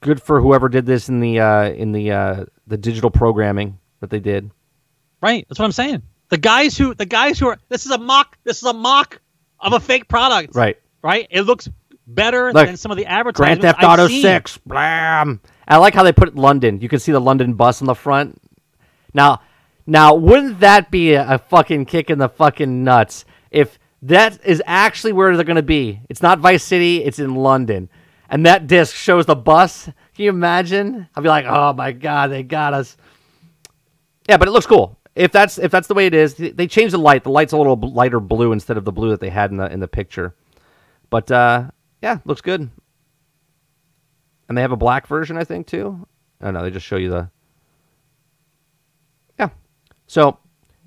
Good 0.00 0.22
for 0.22 0.40
whoever 0.40 0.68
did 0.68 0.86
this 0.86 1.08
in 1.08 1.20
the 1.20 1.40
uh, 1.40 1.70
in 1.70 1.92
the 1.92 2.12
uh, 2.12 2.44
the 2.66 2.76
digital 2.76 3.10
programming 3.10 3.78
that 4.00 4.10
they 4.10 4.20
did. 4.20 4.50
Right. 5.20 5.44
That's 5.48 5.58
what 5.58 5.64
I'm 5.64 5.72
saying. 5.72 6.02
The 6.30 6.38
guys 6.38 6.76
who 6.76 6.94
the 6.94 7.06
guys 7.06 7.38
who 7.38 7.48
are 7.48 7.58
this 7.68 7.86
is 7.86 7.92
a 7.92 7.98
mock 7.98 8.36
this 8.44 8.58
is 8.58 8.64
a 8.64 8.72
mock 8.72 9.20
of 9.60 9.72
a 9.72 9.80
fake 9.80 10.08
product. 10.08 10.54
Right. 10.54 10.78
Right. 11.02 11.26
It 11.30 11.42
looks 11.42 11.68
better 12.06 12.52
Look, 12.52 12.66
than 12.66 12.76
some 12.76 12.90
of 12.90 12.96
the 12.96 13.06
advertisements. 13.06 13.60
Grand. 13.60 13.62
Theft 13.62 13.78
I've 13.84 13.98
Auto 13.98 14.08
seen. 14.08 14.22
Six, 14.22 14.58
blam. 14.58 15.40
I 15.66 15.76
like 15.76 15.94
how 15.94 16.02
they 16.02 16.12
put 16.12 16.34
London. 16.34 16.80
You 16.80 16.88
can 16.88 16.98
see 16.98 17.12
the 17.12 17.20
London 17.20 17.54
bus 17.54 17.80
on 17.82 17.86
the 17.86 17.94
front. 17.94 18.40
Now, 19.14 19.40
Now, 19.86 20.14
wouldn't 20.14 20.60
that 20.60 20.90
be 20.90 21.14
a, 21.14 21.34
a 21.34 21.38
fucking 21.38 21.86
kick 21.86 22.10
in 22.10 22.18
the 22.18 22.28
fucking 22.28 22.84
nuts 22.84 23.24
if 23.50 23.78
that 24.02 24.38
is 24.44 24.62
actually 24.66 25.12
where 25.14 25.34
they're 25.34 25.44
going 25.44 25.56
to 25.56 25.62
be? 25.62 26.00
It's 26.10 26.20
not 26.22 26.40
Vice 26.40 26.62
City, 26.62 27.02
it's 27.02 27.18
in 27.18 27.34
London. 27.34 27.88
And 28.28 28.44
that 28.44 28.66
disc 28.66 28.94
shows 28.94 29.24
the 29.24 29.34
bus. 29.34 29.84
Can 29.84 30.24
you 30.24 30.28
imagine? 30.28 31.08
I'll 31.16 31.22
be 31.22 31.30
like, 31.30 31.46
oh 31.46 31.72
my 31.72 31.92
God, 31.92 32.26
they 32.30 32.42
got 32.42 32.74
us. 32.74 32.98
Yeah, 34.28 34.36
but 34.36 34.46
it 34.48 34.50
looks 34.50 34.66
cool. 34.66 34.97
If 35.18 35.32
that's 35.32 35.58
if 35.58 35.70
that's 35.72 35.88
the 35.88 35.94
way 35.94 36.06
it 36.06 36.14
is, 36.14 36.34
they 36.36 36.66
changed 36.66 36.94
the 36.94 36.98
light. 36.98 37.24
The 37.24 37.30
light's 37.30 37.52
a 37.52 37.56
little 37.58 37.76
lighter 37.76 38.20
blue 38.20 38.52
instead 38.52 38.76
of 38.76 38.84
the 38.84 38.92
blue 38.92 39.10
that 39.10 39.20
they 39.20 39.30
had 39.30 39.50
in 39.50 39.56
the 39.56 39.70
in 39.70 39.80
the 39.80 39.88
picture. 39.88 40.34
But 41.10 41.30
uh, 41.30 41.70
yeah, 42.00 42.18
looks 42.24 42.40
good. 42.40 42.70
And 44.48 44.56
they 44.56 44.62
have 44.62 44.72
a 44.72 44.76
black 44.76 45.06
version, 45.06 45.36
I 45.36 45.44
think, 45.44 45.66
too. 45.66 46.06
Oh 46.40 46.50
no, 46.52 46.62
they 46.62 46.70
just 46.70 46.86
show 46.86 46.96
you 46.96 47.10
the. 47.10 47.30
Yeah, 49.38 49.48
so 50.06 50.38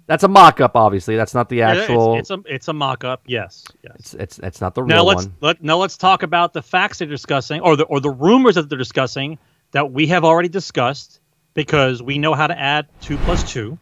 that's 0.08 0.24
a 0.24 0.28
mock-up. 0.28 0.76
Obviously, 0.76 1.16
that's 1.16 1.34
not 1.34 1.50
the 1.50 1.58
Yeah, 1.58 1.72
it's- 1.72 1.84
actual. 1.84 2.18
It's, 2.18 2.30
a 2.32 2.40
it's 2.46 2.68
a 2.70 2.74
mock-up. 2.74 3.24
Yes. 3.28 3.66
Yes. 3.84 3.94
It's 4.00 4.14
it's, 4.14 4.40
it's 4.40 4.62
not 4.62 4.76
the 4.76 4.82
now 4.84 4.96
real 4.96 5.06
let's 5.06 5.26
one. 5.26 5.36
let 5.42 5.64
now 5.64 5.78
let's 5.78 5.98
talk 5.98 6.24
about 6.24 6.54
the 6.54 6.62
facts 6.62 7.00
they're 7.00 7.08
discussing, 7.08 7.62
or 7.62 7.76
the 7.76 7.84
or 7.84 8.00
the 8.00 8.10
rumors 8.10 8.56
that 8.56 8.70
they're 8.70 8.78
discussing 8.78 9.38
that 9.72 9.92
we 9.92 10.08
have 10.08 10.24
already 10.24 10.50
discussed 10.50 11.20
because 11.54 12.02
we 12.02 12.18
know 12.18 12.34
how 12.34 12.48
to 12.48 12.58
add 12.58 12.88
two 13.02 13.18
plus 13.18 13.50
two, 13.52 13.78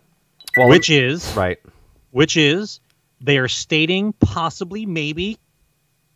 Well, 0.58 0.70
which 0.70 0.90
is 0.90 1.34
right. 1.36 1.58
which 2.12 2.38
is 2.38 2.80
they 3.22 3.38
are 3.38 3.48
stating 3.48 4.14
possibly, 4.14 4.86
maybe, 4.86 5.38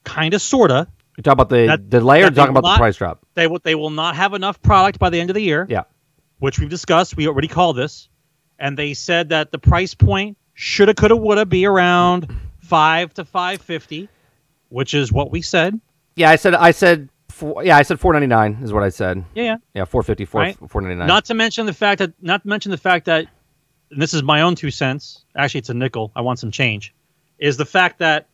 kind 0.03 0.33
of, 0.33 0.41
sorta 0.41 0.87
You're 1.17 1.23
talking 1.23 1.33
about 1.33 1.49
the 1.49 1.67
That- 1.67 1.89
delay 1.89 2.23
or 2.23 2.31
talking 2.31 2.51
about 2.51 2.63
will 2.63 2.71
the 2.71 2.77
price 2.77 2.97
drop? 2.97 3.19
they 3.35 3.47
will 3.47 3.59
they 3.63 3.75
will 3.75 3.89
not 3.89 4.15
have 4.15 4.33
enough 4.33 4.61
product 4.61 4.99
by 4.99 5.09
the 5.09 5.19
end 5.19 5.29
of 5.29 5.33
the 5.35 5.41
year. 5.43 5.65
Yeah. 5.69 5.83
which 6.39 6.59
we've 6.59 6.69
discussed. 6.69 7.15
We 7.15 7.27
already 7.27 7.47
called 7.47 7.77
this, 7.77 8.09
and 8.59 8.77
they 8.77 8.93
said 8.93 9.29
that 9.29 9.51
the 9.51 9.59
price 9.59 9.93
point 9.93 10.37
shoulda, 10.55 10.93
coulda, 10.93 11.15
woulda 11.15 11.45
be 11.45 11.65
around 11.65 12.27
five 12.59 13.13
to 13.13 13.23
five 13.23 13.61
fifty, 13.61 14.09
which 14.69 14.93
is 14.93 15.11
what 15.11 15.31
we 15.31 15.41
said. 15.41 15.79
Yeah, 16.15 16.29
I 16.31 16.35
said 16.35 16.53
I 16.55 16.71
said 16.71 17.07
four, 17.29 17.63
yeah, 17.63 17.77
I 17.77 17.81
said 17.83 17.99
499 17.99 18.63
is 18.63 18.73
what 18.73 18.83
I 18.83 18.89
said. 18.89 19.23
Yeah, 19.35 19.43
yeah. 19.43 19.55
Yeah, 19.73 19.85
450 19.85 20.25
4 20.25 20.41
Right. 20.41 20.57
499. 20.59 21.07
Not 21.07 21.25
to 21.25 21.33
mention 21.33 21.65
the 21.65 21.73
fact 21.73 21.99
that 21.99 22.11
not 22.21 22.43
to 22.43 22.47
mention 22.49 22.71
the 22.71 22.77
fact 22.77 23.05
that 23.05 23.27
and 23.93 24.01
this 24.01 24.13
is 24.13 24.23
my 24.23 24.41
own 24.41 24.55
two 24.55 24.71
cents. 24.71 25.23
Actually, 25.35 25.59
it's 25.59 25.69
a 25.69 25.73
nickel. 25.73 26.11
I 26.15 26.21
want 26.21 26.39
some 26.39 26.51
change. 26.51 26.93
Is 27.37 27.57
the 27.57 27.65
fact 27.65 27.99
that 27.99 28.27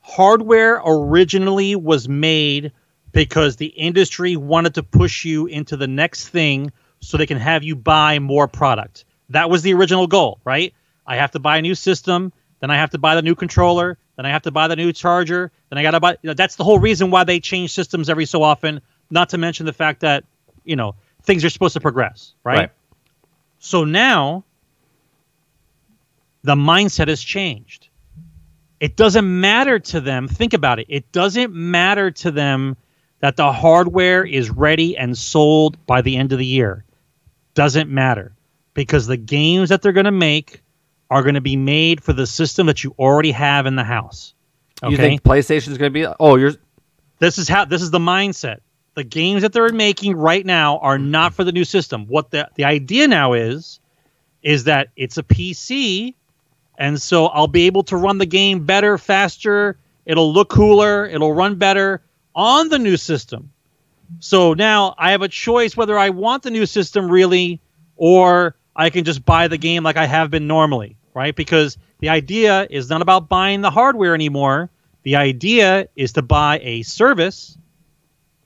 hardware 0.00 0.80
originally 0.84 1.76
was 1.76 2.08
made 2.08 2.72
because 3.12 3.56
the 3.56 3.66
industry 3.66 4.36
wanted 4.36 4.74
to 4.74 4.82
push 4.82 5.24
you 5.24 5.46
into 5.46 5.76
the 5.76 5.86
next 5.86 6.28
thing 6.28 6.72
so 7.00 7.16
they 7.16 7.26
can 7.26 7.38
have 7.38 7.62
you 7.62 7.76
buy 7.76 8.18
more 8.18 8.48
product. 8.48 9.04
That 9.30 9.50
was 9.50 9.62
the 9.62 9.74
original 9.74 10.06
goal, 10.06 10.40
right? 10.44 10.74
I 11.06 11.16
have 11.16 11.32
to 11.32 11.38
buy 11.38 11.58
a 11.58 11.62
new 11.62 11.74
system, 11.74 12.32
then 12.60 12.70
I 12.70 12.76
have 12.76 12.90
to 12.90 12.98
buy 12.98 13.14
the 13.14 13.22
new 13.22 13.34
controller, 13.34 13.98
then 14.16 14.26
I 14.26 14.30
have 14.30 14.42
to 14.42 14.50
buy 14.50 14.68
the 14.68 14.76
new 14.76 14.92
charger, 14.92 15.52
then 15.68 15.78
I 15.78 15.82
got 15.82 15.92
to 15.92 16.00
buy. 16.00 16.12
You 16.22 16.28
know, 16.28 16.34
that's 16.34 16.56
the 16.56 16.64
whole 16.64 16.78
reason 16.78 17.10
why 17.10 17.24
they 17.24 17.40
change 17.40 17.72
systems 17.72 18.08
every 18.08 18.26
so 18.26 18.42
often. 18.42 18.80
Not 19.10 19.30
to 19.30 19.38
mention 19.38 19.66
the 19.66 19.72
fact 19.72 20.00
that 20.00 20.24
you 20.64 20.76
know 20.76 20.96
things 21.22 21.44
are 21.44 21.50
supposed 21.50 21.74
to 21.74 21.80
progress, 21.80 22.34
right? 22.42 22.58
Right. 22.58 22.70
So 23.64 23.84
now 23.84 24.44
the 26.42 26.54
mindset 26.54 27.08
has 27.08 27.22
changed. 27.22 27.88
It 28.78 28.94
doesn't 28.94 29.40
matter 29.40 29.78
to 29.78 30.02
them. 30.02 30.28
Think 30.28 30.52
about 30.52 30.80
it. 30.80 30.86
It 30.90 31.10
doesn't 31.12 31.54
matter 31.54 32.10
to 32.10 32.30
them 32.30 32.76
that 33.20 33.36
the 33.36 33.50
hardware 33.50 34.22
is 34.22 34.50
ready 34.50 34.98
and 34.98 35.16
sold 35.16 35.78
by 35.86 36.02
the 36.02 36.14
end 36.14 36.30
of 36.32 36.38
the 36.38 36.44
year. 36.44 36.84
Doesn't 37.54 37.88
matter 37.88 38.34
because 38.74 39.06
the 39.06 39.16
games 39.16 39.70
that 39.70 39.80
they're 39.80 39.92
going 39.92 40.04
to 40.04 40.12
make 40.12 40.60
are 41.10 41.22
going 41.22 41.34
to 41.34 41.40
be 41.40 41.56
made 41.56 42.02
for 42.02 42.12
the 42.12 42.26
system 42.26 42.66
that 42.66 42.84
you 42.84 42.94
already 42.98 43.30
have 43.30 43.64
in 43.64 43.76
the 43.76 43.84
house. 43.84 44.34
Okay. 44.82 44.90
You 44.92 44.98
think 44.98 45.22
PlayStation's 45.22 45.78
going 45.78 45.90
to 45.90 45.98
be 45.98 46.06
Oh, 46.20 46.36
you're 46.36 46.52
this 47.18 47.38
is 47.38 47.48
how 47.48 47.64
this 47.64 47.80
is 47.80 47.90
the 47.90 47.98
mindset. 47.98 48.60
The 48.94 49.04
games 49.04 49.42
that 49.42 49.52
they're 49.52 49.72
making 49.72 50.16
right 50.16 50.44
now 50.46 50.78
are 50.78 50.98
not 50.98 51.34
for 51.34 51.42
the 51.44 51.52
new 51.52 51.64
system. 51.64 52.06
What 52.06 52.30
the 52.30 52.48
the 52.54 52.64
idea 52.64 53.08
now 53.08 53.32
is 53.32 53.80
is 54.42 54.64
that 54.64 54.88
it's 54.96 55.18
a 55.18 55.22
PC 55.22 56.14
and 56.78 57.00
so 57.00 57.26
I'll 57.26 57.48
be 57.48 57.66
able 57.66 57.84
to 57.84 57.96
run 57.96 58.18
the 58.18 58.26
game 58.26 58.64
better, 58.64 58.98
faster, 58.98 59.78
it'll 60.06 60.32
look 60.32 60.48
cooler, 60.48 61.06
it'll 61.06 61.32
run 61.32 61.56
better 61.56 62.02
on 62.34 62.68
the 62.68 62.78
new 62.78 62.96
system. 62.96 63.50
So 64.20 64.54
now 64.54 64.94
I 64.98 65.12
have 65.12 65.22
a 65.22 65.28
choice 65.28 65.76
whether 65.76 65.98
I 65.98 66.10
want 66.10 66.42
the 66.42 66.50
new 66.50 66.66
system 66.66 67.10
really 67.10 67.60
or 67.96 68.56
I 68.76 68.90
can 68.90 69.04
just 69.04 69.24
buy 69.24 69.48
the 69.48 69.58
game 69.58 69.82
like 69.82 69.96
I 69.96 70.06
have 70.06 70.30
been 70.30 70.46
normally, 70.46 70.96
right? 71.14 71.34
Because 71.34 71.78
the 72.00 72.08
idea 72.08 72.66
is 72.70 72.90
not 72.90 73.02
about 73.02 73.28
buying 73.28 73.60
the 73.60 73.70
hardware 73.70 74.14
anymore. 74.14 74.70
The 75.04 75.16
idea 75.16 75.88
is 75.96 76.12
to 76.14 76.22
buy 76.22 76.60
a 76.62 76.82
service 76.82 77.56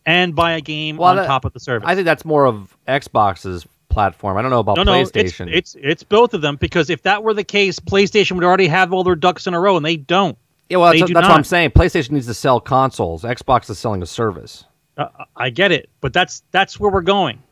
and 0.08 0.34
buy 0.34 0.52
a 0.52 0.60
game 0.62 0.96
Well, 0.96 1.10
on 1.10 1.16
that- 1.16 1.26
top 1.26 1.44
of 1.44 1.52
the 1.52 1.60
service. 1.60 1.86
I 1.86 1.94
think 1.94 2.06
that's 2.06 2.24
more 2.24 2.46
of 2.46 2.74
Xbox's 2.88 3.66
platform. 3.90 4.38
I 4.38 4.42
don't 4.42 4.50
know 4.50 4.60
about 4.60 4.76
no, 4.76 4.82
no, 4.82 4.94
it's, 4.94 5.10
PlayStation. 5.12 5.52
it's 5.52 5.76
it's 5.80 6.02
both 6.02 6.32
of 6.32 6.40
them 6.40 6.56
because 6.56 6.88
if 6.88 7.02
that 7.02 7.22
were 7.22 7.34
the 7.34 7.44
case, 7.44 7.78
PlayStation 7.78 8.32
would 8.32 8.44
already 8.44 8.68
have 8.68 8.92
all 8.92 9.04
their 9.04 9.16
ducks 9.16 9.46
in 9.46 9.52
a 9.54 9.60
row, 9.60 9.76
and 9.76 9.84
they 9.84 9.96
don't. 9.96 10.38
yeah, 10.70 10.78
well, 10.78 10.92
they 10.92 11.00
that's, 11.00 11.12
that's 11.12 11.28
what 11.28 11.36
I'm 11.36 11.44
saying. 11.44 11.70
PlayStation 11.70 12.12
needs 12.12 12.26
to 12.26 12.34
sell 12.34 12.58
consoles. 12.58 13.22
Xbox 13.22 13.68
is 13.68 13.78
selling 13.78 14.02
a 14.02 14.06
service. 14.06 14.64
Uh, 14.96 15.08
I 15.36 15.50
get 15.50 15.72
it, 15.72 15.90
but 16.00 16.12
that's 16.14 16.42
that's 16.52 16.80
where 16.80 16.90
we're 16.90 17.02
going. 17.02 17.42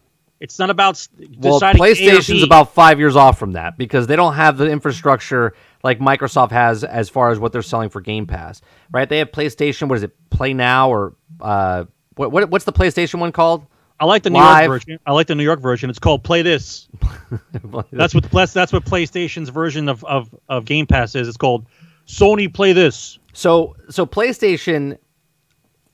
It's 0.40 0.58
not 0.58 0.68
about 0.68 1.06
Well, 1.38 1.60
PlayStation's 1.60 2.42
about 2.42 2.74
five 2.74 2.98
years 2.98 3.16
off 3.16 3.38
from 3.38 3.52
that 3.52 3.78
because 3.78 4.06
they 4.06 4.16
don't 4.16 4.34
have 4.34 4.58
the 4.58 4.70
infrastructure 4.70 5.54
like 5.82 5.98
Microsoft 5.98 6.50
has 6.50 6.84
as 6.84 7.08
far 7.08 7.30
as 7.30 7.38
what 7.38 7.52
they're 7.52 7.62
selling 7.62 7.88
for 7.88 8.00
Game 8.02 8.26
Pass, 8.26 8.60
right? 8.90 9.08
They 9.08 9.18
have 9.18 9.30
PlayStation. 9.30 9.88
What 9.88 9.96
is 9.96 10.02
it? 10.02 10.14
Play 10.30 10.52
Now 10.52 10.90
or 10.90 11.14
uh, 11.40 11.84
what, 12.16 12.32
what? 12.32 12.50
What's 12.50 12.64
the 12.64 12.72
PlayStation 12.72 13.20
one 13.20 13.32
called? 13.32 13.66
I 13.98 14.04
like 14.04 14.22
the 14.22 14.30
New 14.30 14.38
Live. 14.38 14.66
York 14.66 14.82
version. 14.82 14.98
I 15.06 15.12
like 15.12 15.26
the 15.26 15.34
New 15.34 15.42
York 15.44 15.60
version. 15.60 15.88
It's 15.88 15.98
called 15.98 16.22
Play 16.22 16.42
This. 16.42 16.88
That's 17.92 18.14
what 18.14 18.30
that's 18.30 18.52
that's 18.52 18.72
what 18.72 18.84
PlayStation's 18.84 19.48
version 19.48 19.88
of, 19.88 20.04
of, 20.04 20.34
of 20.48 20.64
Game 20.66 20.86
Pass 20.86 21.14
is. 21.14 21.28
It's 21.28 21.36
called 21.36 21.66
Sony 22.06 22.52
Play 22.52 22.72
This. 22.74 23.18
So 23.32 23.74
so 23.88 24.04
PlayStation 24.04 24.98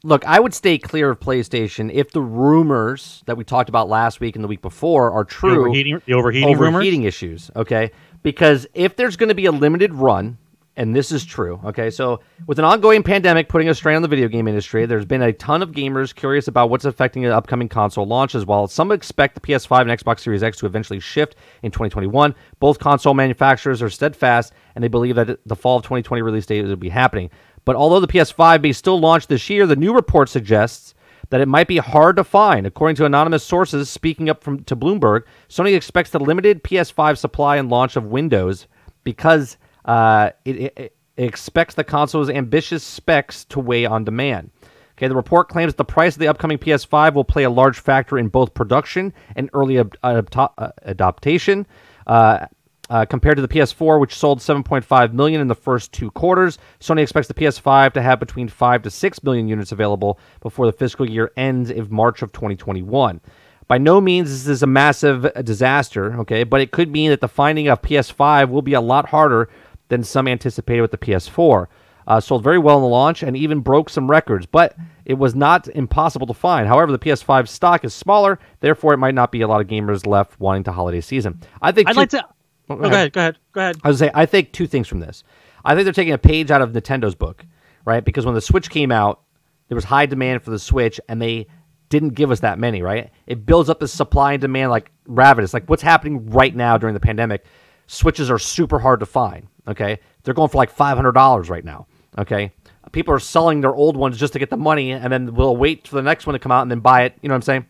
look, 0.05 0.25
I 0.27 0.41
would 0.41 0.53
stay 0.53 0.79
clear 0.79 1.11
of 1.11 1.21
PlayStation 1.21 1.91
if 1.93 2.11
the 2.11 2.21
rumors 2.21 3.23
that 3.27 3.37
we 3.37 3.45
talked 3.45 3.69
about 3.69 3.89
last 3.89 4.19
week 4.21 4.35
and 4.35 4.43
the 4.43 4.49
week 4.49 4.63
before 4.63 5.13
are 5.13 5.25
The 5.25 5.31
true. 5.31 5.61
overheating, 5.61 6.03
the 6.07 6.15
overheating, 6.15 6.49
rumors. 6.59 6.75
overheating 6.75 7.03
issues, 7.05 7.51
okay? 7.55 7.93
Because 8.23 8.67
if 8.75 8.97
there's 8.97 9.17
going 9.17 9.29
to 9.29 9.35
be 9.35 9.47
a 9.47 9.53
limited 9.53 9.95
run, 9.95 10.39
and 10.77 10.97
this 10.97 11.13
is 11.13 11.25
true, 11.25 11.61
okay? 11.65 11.91
So 11.91 12.21
with 12.47 12.59
an 12.59 12.65
ongoing 12.65 13.03
pandemic 13.03 13.49
putting 13.49 13.69
a 13.69 13.75
strain 13.75 13.97
on 13.97 14.03
the 14.03 14.09
video 14.09 14.29
game 14.29 14.49
industry, 14.49 14.87
there's 14.87 15.05
been 15.05 15.21
a 15.21 15.33
ton 15.33 15.63
of 15.63 15.73
gamers 15.73 16.15
curious 16.15 16.49
about 16.49 16.71
what's 16.71 16.87
affecting 16.87 17.23
the 17.23 17.37
upcoming 17.37 17.69
console 17.69 18.07
launches. 18.07 18.47
While 18.47 18.67
some 18.69 18.91
expect 18.91 19.35
the 19.35 19.41
PS5 19.41 19.83
and 19.83 19.91
Xbox 19.91 20.21
Series 20.21 20.43
X 20.43 20.57
to 20.59 20.67
eventually 20.67 20.99
shift 20.99 21.37
in 21.63 21.71
2021, 21.71 22.35
both 22.59 22.79
console 22.79 23.13
manufacturers 23.13 23.83
are 23.83 23.91
steadfast 23.91 24.55
and 24.75 24.83
they 24.83 24.89
believe 24.89 25.17
that 25.17 25.39
the 25.45 25.57
fall 25.57 25.77
of 25.77 25.83
2020 25.83 26.23
release 26.23 26.47
date 26.47 26.65
will 26.65 26.77
be 26.77 26.89
happening. 26.89 27.29
But 27.65 27.77
although 27.77 28.01
the 28.01 28.09
PS5 28.09 28.63
may 28.63 28.73
still 28.73 28.99
launch 28.99 29.27
this 29.27 29.51
year, 29.51 29.67
the 29.67 29.77
new 29.77 29.95
report 29.95 30.31
suggests 30.31 30.95
that 31.29 31.41
it 31.41 31.49
might 31.49 31.69
be 31.69 31.79
hard 31.79 32.17
to 32.17 32.25
find. 32.25 32.67
According 32.67 32.97
to 32.97 33.05
anonymous 33.05 33.45
sources 33.45 33.89
speaking 33.91 34.29
up 34.31 34.43
from 34.43 34.65
to 34.65 34.77
Bloomberg, 34.77 35.23
Sony 35.49 35.77
expects 35.77 36.11
the 36.11 36.19
limited 36.19 36.65
PS5 36.65 37.19
supply 37.19 37.57
and 37.57 37.71
launch 37.71 37.97
of 37.97 38.05
Windows 38.05 38.67
because 39.05 39.57
uh, 39.85 40.31
it, 40.45 40.57
it, 40.57 40.79
it 40.79 40.97
expects 41.17 41.75
the 41.75 41.85
console's 41.85 42.31
ambitious 42.31 42.83
specs 42.83 43.45
to 43.47 43.61
weigh 43.61 43.85
on 43.85 44.05
demand. 44.05 44.51
Okay, 44.97 45.09
the 45.09 45.17
report 45.17 45.49
claims 45.49 45.75
the 45.75 45.85
price 45.85 46.15
of 46.15 46.21
the 46.21 46.29
upcoming 46.29 46.59
PS5 46.59 47.15
will 47.15 47.25
play 47.25 47.45
a 47.45 47.51
large 47.51 47.81
factor 47.81 48.19
in 48.19 48.29
both 48.29 48.55
production 48.55 49.13
and 49.35 49.51
early 49.55 49.75
adapta- 49.75 50.53
uh, 50.59 50.71
adaptation. 50.85 51.67
Uh, 52.07 52.47
uh, 52.91 53.07
compared 53.07 53.37
to 53.37 53.43
the 53.43 53.49
PS4, 53.49 53.99
which 53.99 54.15
sold 54.15 54.41
7.5 54.41 55.13
million 55.15 55.41
in 55.41 55.49
the 55.49 55.55
first 55.55 55.93
two 55.93 56.11
quarters, 56.11 56.59
Sony 56.79 57.01
expects 57.01 57.27
the 57.27 57.33
PS5 57.33 57.95
to 57.95 58.03
have 58.03 58.21
between 58.21 58.49
5 58.49 58.83
to 58.83 58.91
6 58.91 59.23
million 59.23 59.49
units 59.49 59.73
available 59.73 60.19
before 60.41 60.67
the 60.67 60.73
fiscal 60.73 61.09
year 61.09 61.33
ends 61.37 61.71
in 61.71 61.87
March 61.91 62.21
of 62.21 62.33
2021. 62.33 63.21
By 63.67 63.79
no 63.79 64.01
means 64.01 64.29
this 64.29 64.41
is 64.41 64.45
this 64.45 64.63
a 64.63 64.67
massive 64.67 65.33
disaster, 65.43 66.21
okay, 66.21 66.45
but 66.45 66.61
it 66.61 66.73
could 66.73 66.91
mean 66.91 67.09
that 67.11 67.23
the 67.23 67.29
finding 67.29 67.69
of 67.69 67.81
PS5 67.81 68.51
will 68.51 68.61
be 68.61 68.75
a 68.75 68.81
lot 68.81 69.09
harder 69.09 69.49
than 69.93 70.03
some 70.03 70.27
anticipated 70.27 70.81
with 70.81 70.91
the 70.91 70.97
PS4. 70.99 71.67
Uh, 72.07 72.19
sold 72.19 72.43
very 72.43 72.59
well 72.59 72.77
in 72.79 72.83
the 72.83 72.89
launch 72.89 73.23
and 73.23 73.37
even 73.37 73.61
broke 73.61 73.89
some 73.91 74.11
records, 74.11 74.45
but 74.47 74.75
it 75.05 75.15
was 75.15 75.35
not 75.37 75.69
impossible 75.69 76.27
to 76.27 76.35
find. 76.35 76.67
However, 76.67 76.91
the 76.91 76.99
PS5 76.99 77.47
stock 77.47 77.85
is 77.85 77.95
smaller, 77.95 78.41
therefore, 78.61 78.93
it 78.95 78.97
might 78.97 79.15
not 79.15 79.31
be 79.31 79.43
a 79.43 79.47
lot 79.47 79.61
of 79.61 79.69
gamers 79.69 80.05
left 80.07 80.41
wanting 80.41 80.65
to 80.65 80.73
holiday 80.73 81.01
season. 81.01 81.41
I 81.61 81.71
think 81.71 81.89
I'd 81.89 81.93
two- 81.93 81.99
like 82.01 82.11
to. 82.11 82.25
Oh, 82.25 82.29
Oh, 82.71 82.77
go 82.77 82.85
ahead. 82.87 83.13
Go 83.13 83.21
ahead. 83.21 83.39
Go 83.53 83.61
ahead. 83.61 83.77
I 83.85 83.89
was 83.89 83.99
say 83.99 84.11
I 84.15 84.25
think 84.25 84.53
two 84.53 84.67
things 84.67 84.89
from 84.89 85.01
this. 85.01 85.23
I 85.65 85.75
think 85.75 85.85
they're 85.85 85.93
taking 85.93 86.15
a 86.15 86.19
page 86.19 86.51
out 86.51 86.63
of 86.63 86.73
Nintendo's 86.73 87.15
book, 87.15 87.45
right? 87.85 88.03
Because 88.05 88.25
when 88.25 88.35
the 88.35 88.41
Switch 88.41 88.71
came 88.71 88.91
out, 88.91 89.21
there 89.69 89.75
was 89.77 89.85
high 89.85 90.07
demand 90.07 90.43
for 90.43 90.51
the 90.51 90.59
Switch, 90.59 90.99
and 91.09 91.21
they 91.21 91.47
didn't 91.91 92.15
give 92.15 92.31
us 92.31 92.41
that 92.41 92.59
many, 92.59 92.81
right? 92.81 93.11
It 93.27 93.45
builds 93.45 93.69
up 93.69 93.79
the 93.79 93.89
supply 93.89 94.33
and 94.33 94.41
demand 94.41 94.71
like 94.71 94.91
ravenous. 95.07 95.53
Like 95.53 95.69
what's 95.69 95.83
happening 95.83 96.31
right 96.31 96.55
now 96.57 96.79
during 96.79 96.95
the 96.95 97.01
pandemic, 97.01 97.45
switches 97.87 98.31
are 98.31 98.39
super 98.39 98.79
hard 98.79 99.01
to 99.01 99.07
find. 99.07 99.47
Okay, 99.67 100.01
they're 100.23 100.35
going 100.35 100.49
for 100.49 100.59
like 100.59 100.71
five 100.71 100.97
hundred 100.97 101.13
dollars 101.13 101.49
right 101.49 101.65
now. 101.65 101.87
Okay, 102.19 102.53
people 102.91 103.15
are 103.15 103.21
selling 103.21 103.61
their 103.61 103.75
old 103.75 103.97
ones 103.97 104.19
just 104.19 104.33
to 104.35 104.39
get 104.39 104.51
the 104.51 104.57
money, 104.57 104.93
and 104.93 105.13
then 105.13 105.35
we'll 105.35 105.57
wait 105.57 105.89
for 105.89 105.97
the 105.97 106.03
next 106.03 106.27
one 106.27 106.35
to 106.35 106.39
come 106.39 106.53
out 106.53 106.63
and 106.63 106.71
then 106.71 106.81
buy 106.81 107.03
it. 107.03 107.17
You 107.23 107.29
know 107.29 107.35
what 107.35 107.37
I'm 107.37 107.43
saying? 107.43 107.67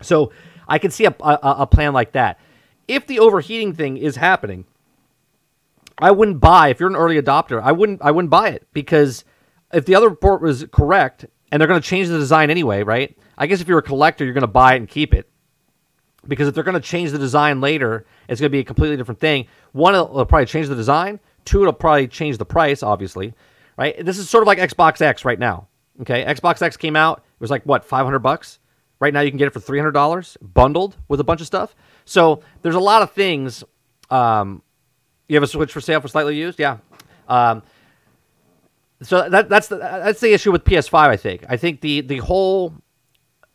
So 0.00 0.32
I 0.68 0.78
can 0.78 0.90
see 0.90 1.04
a, 1.04 1.14
a, 1.20 1.38
a 1.42 1.66
plan 1.66 1.92
like 1.92 2.12
that. 2.12 2.38
If 2.86 3.06
the 3.06 3.18
overheating 3.18 3.74
thing 3.74 3.96
is 3.96 4.16
happening, 4.16 4.64
I 5.98 6.10
wouldn't 6.12 6.40
buy. 6.40 6.68
If 6.68 6.80
you're 6.80 6.88
an 6.88 6.96
early 6.96 7.20
adopter, 7.20 7.60
I 7.62 7.72
wouldn't. 7.72 8.00
I 8.02 8.10
wouldn't 8.10 8.30
buy 8.30 8.48
it 8.48 8.66
because 8.72 9.24
if 9.72 9.84
the 9.84 9.94
other 9.94 10.08
report 10.08 10.40
was 10.40 10.64
correct 10.72 11.26
and 11.50 11.60
they're 11.60 11.68
going 11.68 11.80
to 11.80 11.86
change 11.86 12.08
the 12.08 12.18
design 12.18 12.50
anyway, 12.50 12.82
right? 12.82 13.16
I 13.36 13.46
guess 13.46 13.60
if 13.60 13.68
you're 13.68 13.78
a 13.78 13.82
collector, 13.82 14.24
you're 14.24 14.34
going 14.34 14.42
to 14.42 14.46
buy 14.46 14.74
it 14.74 14.76
and 14.78 14.88
keep 14.88 15.14
it 15.14 15.28
because 16.28 16.46
if 16.46 16.54
they're 16.54 16.64
going 16.64 16.80
to 16.80 16.86
change 16.86 17.10
the 17.10 17.18
design 17.18 17.60
later, 17.60 18.06
it's 18.28 18.40
going 18.40 18.50
to 18.50 18.52
be 18.52 18.60
a 18.60 18.64
completely 18.64 18.96
different 18.96 19.18
thing. 19.18 19.46
One, 19.72 19.94
it'll, 19.94 20.26
probably 20.26 20.46
change 20.46 20.68
the 20.68 20.76
design. 20.76 21.18
Two, 21.44 21.62
it'll 21.62 21.72
probably 21.72 22.06
change 22.06 22.36
the 22.38 22.44
price, 22.44 22.82
obviously, 22.82 23.32
right? 23.76 24.04
This 24.04 24.18
is 24.18 24.28
sort 24.28 24.42
of 24.42 24.46
like 24.46 24.58
Xbox 24.58 25.00
X 25.00 25.24
right 25.24 25.38
now. 25.38 25.66
Okay, 26.02 26.24
Xbox 26.24 26.62
X 26.62 26.76
came 26.76 26.94
out. 26.94 27.18
It 27.18 27.40
was 27.40 27.50
like 27.50 27.64
what, 27.64 27.84
500 27.84 28.18
bucks? 28.20 28.60
Right 29.00 29.14
now, 29.14 29.20
you 29.20 29.30
can 29.30 29.38
get 29.38 29.46
it 29.46 29.52
for 29.52 29.60
$300 29.60 30.36
bundled 30.40 30.96
with 31.08 31.20
a 31.20 31.24
bunch 31.24 31.40
of 31.40 31.46
stuff. 31.46 31.74
So 32.04 32.42
there's 32.62 32.74
a 32.74 32.80
lot 32.80 33.02
of 33.02 33.12
things. 33.12 33.64
Um, 34.10 34.62
you 35.28 35.36
have 35.36 35.42
a 35.42 35.46
Switch 35.46 35.72
for 35.72 35.80
sale 35.80 36.00
for 36.00 36.08
slightly 36.08 36.36
used, 36.36 36.58
yeah. 36.58 36.78
Um, 37.28 37.62
so 39.02 39.28
that, 39.28 39.48
that's 39.48 39.68
the 39.68 39.76
that's 39.76 40.20
the 40.20 40.32
issue 40.32 40.50
with 40.50 40.64
PS5. 40.64 40.94
I 40.94 41.16
think. 41.16 41.44
I 41.48 41.56
think 41.56 41.80
the 41.80 42.00
the 42.00 42.18
whole 42.18 42.74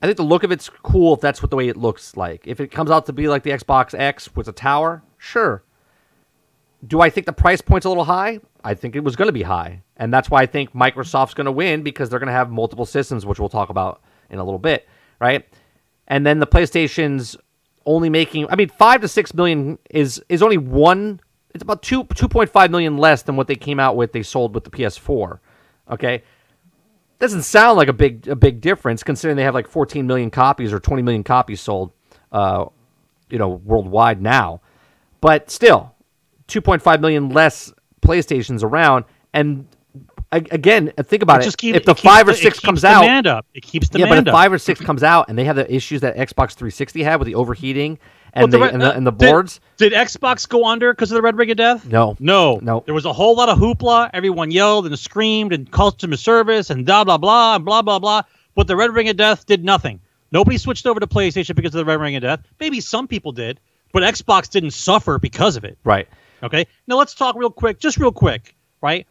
I 0.04 0.06
think 0.06 0.18
the 0.18 0.24
look 0.24 0.44
of 0.44 0.52
it's 0.52 0.68
cool 0.68 1.14
if 1.14 1.22
that's 1.22 1.42
what 1.42 1.50
the 1.50 1.56
way 1.56 1.70
it 1.70 1.78
looks 1.78 2.18
like. 2.18 2.46
If 2.46 2.60
it 2.60 2.72
comes 2.72 2.92
out 2.92 3.06
to 3.06 3.14
be 3.14 3.30
like 3.30 3.44
the 3.44 3.52
Xbox 3.52 3.98
X 3.98 4.36
with 4.36 4.50
a 4.50 4.52
tower, 4.52 5.02
sure. 5.18 5.64
Do 6.86 7.00
I 7.00 7.10
think 7.10 7.26
the 7.26 7.32
price 7.32 7.62
point's 7.62 7.86
a 7.86 7.90
little 7.90 8.04
high? 8.04 8.42
I 8.66 8.74
think 8.74 8.98
it 8.98 9.00
was 9.06 9.16
going 9.16 9.30
to 9.30 9.34
be 9.34 9.44
high, 9.44 9.82
and 9.96 10.14
that's 10.14 10.30
why 10.30 10.42
I 10.42 10.46
think 10.46 10.74
Microsoft's 10.74 11.34
going 11.34 11.46
to 11.46 11.54
win 11.54 11.84
because 11.84 12.10
they're 12.10 12.20
going 12.20 12.28
to 12.28 12.34
have 12.34 12.52
multiple 12.52 12.86
systems, 12.86 13.26
which 13.26 13.40
we'll 13.40 13.48
talk 13.48 13.70
about 13.70 14.02
in 14.30 14.40
a 14.40 14.44
little 14.44 14.60
bit, 14.60 14.90
right? 15.22 15.48
And 16.10 16.26
then 16.26 16.40
the 16.40 16.48
PlayStation's 16.48 17.38
only 17.86 18.10
making, 18.10 18.48
I 18.50 18.58
mean, 18.58 18.68
five 18.68 19.00
to 19.02 19.08
six 19.08 19.34
million 19.34 19.80
is 19.90 20.22
is 20.28 20.44
only 20.44 20.58
one. 20.58 21.22
It's 21.56 21.64
about 21.64 21.82
two 21.82 22.04
two 22.14 22.28
point 22.28 22.50
five 22.50 22.72
million 22.72 22.98
less 22.98 23.22
than 23.22 23.38
what 23.38 23.48
they 23.48 23.56
came 23.56 23.80
out 23.80 23.96
with. 23.96 24.12
They 24.12 24.24
sold 24.24 24.54
with 24.54 24.66
the 24.66 24.70
PS4. 24.70 25.40
Okay, 25.92 26.24
doesn't 27.24 27.44
sound 27.44 27.78
like 27.78 27.88
a 27.88 27.94
big 27.94 28.28
a 28.28 28.36
big 28.36 28.60
difference 28.60 29.02
considering 29.02 29.38
they 29.38 29.44
have 29.44 29.54
like 29.54 29.70
14 29.70 30.06
million 30.06 30.30
copies 30.30 30.74
or 30.74 30.80
20 30.80 31.02
million 31.04 31.24
copies 31.24 31.62
sold, 31.62 31.94
uh, 32.34 32.66
you 33.30 33.38
know, 33.38 33.48
worldwide 33.48 34.22
now. 34.22 34.60
But 35.22 35.50
still, 35.50 35.96
2.5 36.50 37.00
million 37.00 37.30
less 37.30 37.72
PlayStations 38.02 38.62
around, 38.62 39.06
and 39.34 39.66
again, 40.34 40.92
think 41.04 41.24
about 41.24 41.40
it. 41.42 41.46
just 41.46 41.58
keep- 41.58 41.76
if 41.76 41.86
the 41.86 41.92
it 41.92 42.00
five 42.00 42.28
or 42.28 42.32
it 42.32 42.38
six 42.38 42.56
keeps 42.60 42.66
comes 42.66 42.84
out, 42.84 43.02
demand 43.04 43.28
up. 43.28 43.46
It 43.54 43.64
keeps 43.64 43.88
the 43.88 44.00
yeah, 44.00 44.10
but 44.10 44.18
if 44.18 44.28
up. 44.28 44.34
five 44.34 44.52
or 44.52 44.58
six 44.58 44.82
comes 44.82 45.02
out 45.02 45.30
and 45.30 45.38
they 45.38 45.46
have 45.46 45.56
the 45.56 45.74
issues 45.74 46.02
that 46.02 46.18
Xbox 46.18 46.56
360 46.56 47.04
had 47.04 47.18
with 47.18 47.28
the 47.28 47.36
overheating 47.36 48.00
and, 48.34 48.52
the, 48.52 48.60
re- 48.60 48.70
and, 48.70 48.82
the, 48.82 48.92
uh, 48.94 48.98
and 48.98 49.06
the 49.08 49.12
boards, 49.12 49.60
Did, 49.78 49.94
Xbox 49.94 50.48
go 50.50 50.66
under 50.66 50.92
because 50.94 51.12
of 51.12 51.16
the 51.16 51.22
Red 51.22 51.38
Ring 51.38 51.52
of 51.52 51.58
Death? 51.58 51.86
no, 51.86 52.16
No, 52.20 52.60
No. 52.62 52.84
There 52.86 52.94
was 52.94 53.06
a 53.06 53.14
whole 53.14 53.36
lot 53.36 53.50
of 53.50 53.58
hoopla. 53.60 54.10
Everyone 54.14 54.50
yelled 54.52 54.86
and 54.88 54.98
screamed 54.98 55.54
and 55.54 55.70
called 55.70 55.94
to 56.00 56.08
customer 56.08 56.18
service 56.18 56.70
and 56.70 56.86
blah 56.86 57.04
blah 57.04 57.18
blah 57.18 57.56
and 57.56 57.66
blah 57.66 57.82
blah 57.82 58.00
blah. 58.00 58.24
But 58.56 58.68
the 58.68 58.76
Red 58.76 58.92
Ring 58.94 59.10
of 59.10 59.18
Death 59.18 59.46
did 59.46 59.64
nothing. 59.64 60.00
Nobody 60.32 60.58
switched 60.58 60.88
over 60.88 61.00
to 61.00 61.08
PlayStation 61.08 61.56
because 61.56 61.76
of 61.76 61.80
the 61.80 61.86
Red 61.86 62.00
Ring 62.00 62.16
of 62.16 62.22
Death. 62.24 62.40
Maybe 62.60 62.82
some 62.82 63.08
people 63.08 63.32
did, 63.32 63.60
but 63.92 64.02
Xbox 64.04 64.50
didn't 64.50 64.72
suffer 64.72 65.20
because 65.20 65.56
of 65.56 65.64
it. 65.64 65.78
right? 65.84 66.08
Okay. 66.42 66.66
Now 66.88 66.98
let's 66.98 67.14
talk 67.14 67.36
real 67.36 67.50
quick, 67.52 67.80
just 67.80 67.98
real 67.98 68.12
quick, 68.12 68.56
right? 68.82 69.06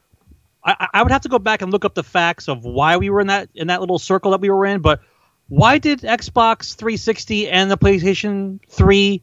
I, 0.64 0.74
I- 0.80 0.88
I 0.94 1.02
would 1.02 1.12
have 1.12 1.22
to 1.22 1.28
go 1.28 1.38
back 1.38 1.62
and 1.62 1.70
look 1.72 1.84
up 1.84 1.94
the 1.94 2.02
facts 2.02 2.48
of 2.48 2.64
why 2.64 2.96
we 2.96 3.08
were 3.10 3.20
in 3.20 3.28
that 3.28 3.48
in 3.54 3.68
that 3.68 3.80
little 3.80 3.98
circle 3.98 4.32
that 4.32 4.40
we 4.40 4.50
were 4.50 4.66
in, 4.66 4.80
but 4.80 5.00
why 5.48 5.78
did 5.78 6.00
Xbox 6.00 6.74
360 6.76 7.48
and 7.48 7.70
the 7.70 7.76
PlayStation 7.78 8.60
3 8.68 9.22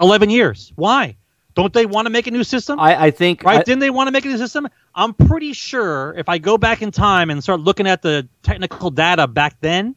11 0.00 0.30
years? 0.30 0.72
Why? 0.76 1.16
Don't 1.54 1.72
they 1.72 1.86
want 1.86 2.06
to 2.06 2.10
make 2.10 2.26
a 2.26 2.30
new 2.30 2.44
system? 2.44 2.78
I, 2.78 3.06
I 3.06 3.10
think 3.10 3.42
right? 3.42 3.60
I- 3.60 3.62
Didn't 3.62 3.80
they 3.80 3.90
want 3.90 4.08
to 4.08 4.12
make 4.12 4.24
a 4.24 4.28
new 4.28 4.38
system? 4.38 4.68
I'm 4.94 5.14
pretty 5.14 5.52
sure 5.54 6.14
if 6.18 6.28
I 6.28 6.38
go 6.38 6.58
back 6.58 6.82
in 6.82 6.90
time 6.90 7.30
and 7.30 7.42
start 7.42 7.60
looking 7.60 7.86
at 7.86 8.02
the 8.02 8.28
technical 8.42 8.90
data 8.90 9.26
back 9.26 9.56
then, 9.60 9.96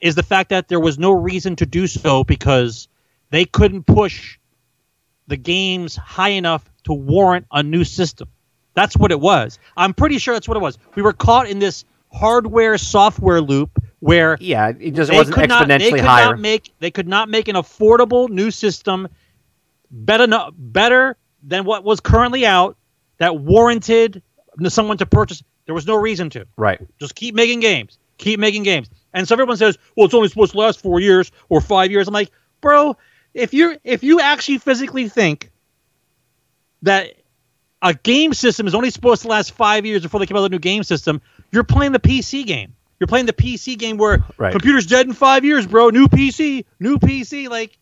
is 0.00 0.14
the 0.14 0.22
fact 0.22 0.50
that 0.50 0.68
there 0.68 0.80
was 0.80 0.98
no 0.98 1.10
reason 1.12 1.56
to 1.56 1.66
do 1.66 1.86
so 1.86 2.24
because 2.24 2.88
they 3.30 3.44
couldn't 3.44 3.84
push 3.84 4.38
the 5.26 5.36
games 5.36 5.96
high 5.96 6.30
enough 6.30 6.70
to 6.84 6.92
warrant 6.92 7.46
a 7.50 7.62
new 7.62 7.82
system. 7.84 8.28
That's 8.74 8.96
what 8.96 9.10
it 9.12 9.18
was. 9.20 9.58
I'm 9.76 9.94
pretty 9.94 10.18
sure 10.18 10.34
that's 10.34 10.46
what 10.46 10.56
it 10.56 10.60
was. 10.60 10.78
We 10.94 11.02
were 11.02 11.12
caught 11.12 11.48
in 11.48 11.58
this 11.58 11.84
hardware 12.12 12.76
software 12.78 13.40
loop 13.40 13.82
where 14.04 14.36
yeah, 14.38 14.70
it 14.78 14.90
just 14.90 15.10
wasn't 15.10 15.34
could 15.34 15.48
not, 15.48 15.66
they 15.66 15.90
could 15.90 16.00
higher. 16.00 16.26
Not 16.26 16.38
make, 16.38 16.74
they 16.78 16.90
could 16.90 17.08
not 17.08 17.30
make 17.30 17.48
an 17.48 17.56
affordable 17.56 18.28
new 18.28 18.50
system 18.50 19.08
better, 19.90 20.26
better 20.58 21.16
than 21.42 21.64
what 21.64 21.84
was 21.84 22.00
currently 22.00 22.44
out 22.44 22.76
that 23.16 23.38
warranted 23.38 24.22
someone 24.68 24.98
to 24.98 25.06
purchase. 25.06 25.42
There 25.64 25.74
was 25.74 25.86
no 25.86 25.94
reason 25.94 26.28
to. 26.30 26.46
right? 26.58 26.78
Just 27.00 27.14
keep 27.14 27.34
making 27.34 27.60
games. 27.60 27.98
Keep 28.18 28.40
making 28.40 28.64
games. 28.64 28.90
And 29.14 29.26
so 29.26 29.34
everyone 29.34 29.56
says, 29.56 29.78
"Well, 29.96 30.04
it's 30.04 30.14
only 30.14 30.28
supposed 30.28 30.52
to 30.52 30.58
last 30.58 30.80
four 30.80 31.00
years 31.00 31.32
or 31.48 31.62
five 31.62 31.90
years." 31.90 32.06
I'm 32.06 32.12
like, 32.12 32.30
bro, 32.60 32.98
if 33.32 33.54
you 33.54 33.78
if 33.84 34.02
you 34.02 34.20
actually 34.20 34.58
physically 34.58 35.08
think 35.08 35.50
that 36.82 37.14
a 37.80 37.94
game 37.94 38.34
system 38.34 38.66
is 38.66 38.74
only 38.74 38.90
supposed 38.90 39.22
to 39.22 39.28
last 39.28 39.52
five 39.52 39.86
years 39.86 40.02
before 40.02 40.20
they 40.20 40.26
come 40.26 40.36
out 40.36 40.42
with 40.42 40.52
a 40.52 40.54
new 40.56 40.58
game 40.58 40.82
system, 40.82 41.22
you're 41.52 41.64
playing 41.64 41.92
the 41.92 42.00
PC 42.00 42.44
game. 42.44 42.74
You're 43.04 43.08
playing 43.08 43.26
the 43.26 43.34
PC 43.34 43.76
game 43.76 43.98
where 43.98 44.24
Right. 44.38 44.50
computer's 44.50 44.86
dead 44.86 45.06
in 45.06 45.12
five 45.12 45.44
years, 45.44 45.66
bro. 45.66 45.90
New 45.90 46.08
PC, 46.08 46.64
new 46.80 46.96
PC. 46.98 47.48
Like, 47.50 47.76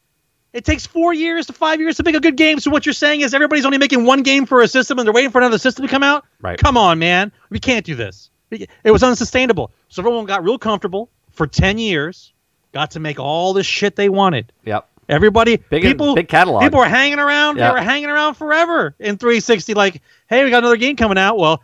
it 0.52 0.64
takes 0.64 0.84
four 0.84 1.14
years 1.14 1.46
to 1.46 1.52
five 1.52 1.78
years 1.78 1.96
to 1.98 2.02
make 2.02 2.16
a 2.16 2.20
good 2.20 2.36
game. 2.36 2.58
So 2.58 2.72
what 2.72 2.84
you're 2.84 2.92
saying 2.92 3.20
is 3.20 3.32
everybody's 3.32 3.64
only 3.64 3.78
making 3.78 4.04
one 4.04 4.22
game 4.24 4.46
for 4.46 4.62
a 4.62 4.66
system 4.66 4.98
and 4.98 5.06
they're 5.06 5.12
waiting 5.14 5.30
for 5.30 5.38
another 5.40 5.58
system 5.58 5.86
to 5.86 5.88
come 5.88 6.02
out? 6.02 6.24
Right. 6.40 6.58
Come 6.58 6.76
on, 6.76 6.98
man. 6.98 7.30
We 7.50 7.60
can't 7.60 7.86
do 7.86 7.94
this. 7.94 8.30
It 8.50 8.90
was 8.90 9.04
unsustainable. 9.04 9.70
So 9.90 10.02
everyone 10.02 10.24
got 10.24 10.42
real 10.42 10.58
comfortable 10.58 11.08
for 11.30 11.46
10 11.46 11.78
years, 11.78 12.32
got 12.72 12.90
to 12.90 12.98
make 13.00 13.20
all 13.20 13.52
the 13.52 13.62
shit 13.62 13.94
they 13.94 14.08
wanted. 14.08 14.52
Yep. 14.64 14.88
Everybody, 15.08 15.58
Big- 15.70 15.82
people, 15.82 16.16
big 16.16 16.26
catalog. 16.26 16.62
People 16.62 16.80
were 16.80 16.86
hanging 16.88 17.20
around. 17.20 17.58
Yeah. 17.58 17.68
They 17.68 17.74
were 17.74 17.80
hanging 17.80 18.10
around 18.10 18.34
forever 18.34 18.96
in 18.98 19.18
360. 19.18 19.74
Like, 19.74 20.02
hey, 20.26 20.42
we 20.42 20.50
got 20.50 20.58
another 20.64 20.76
game 20.76 20.96
coming 20.96 21.16
out. 21.16 21.38
Well, 21.38 21.62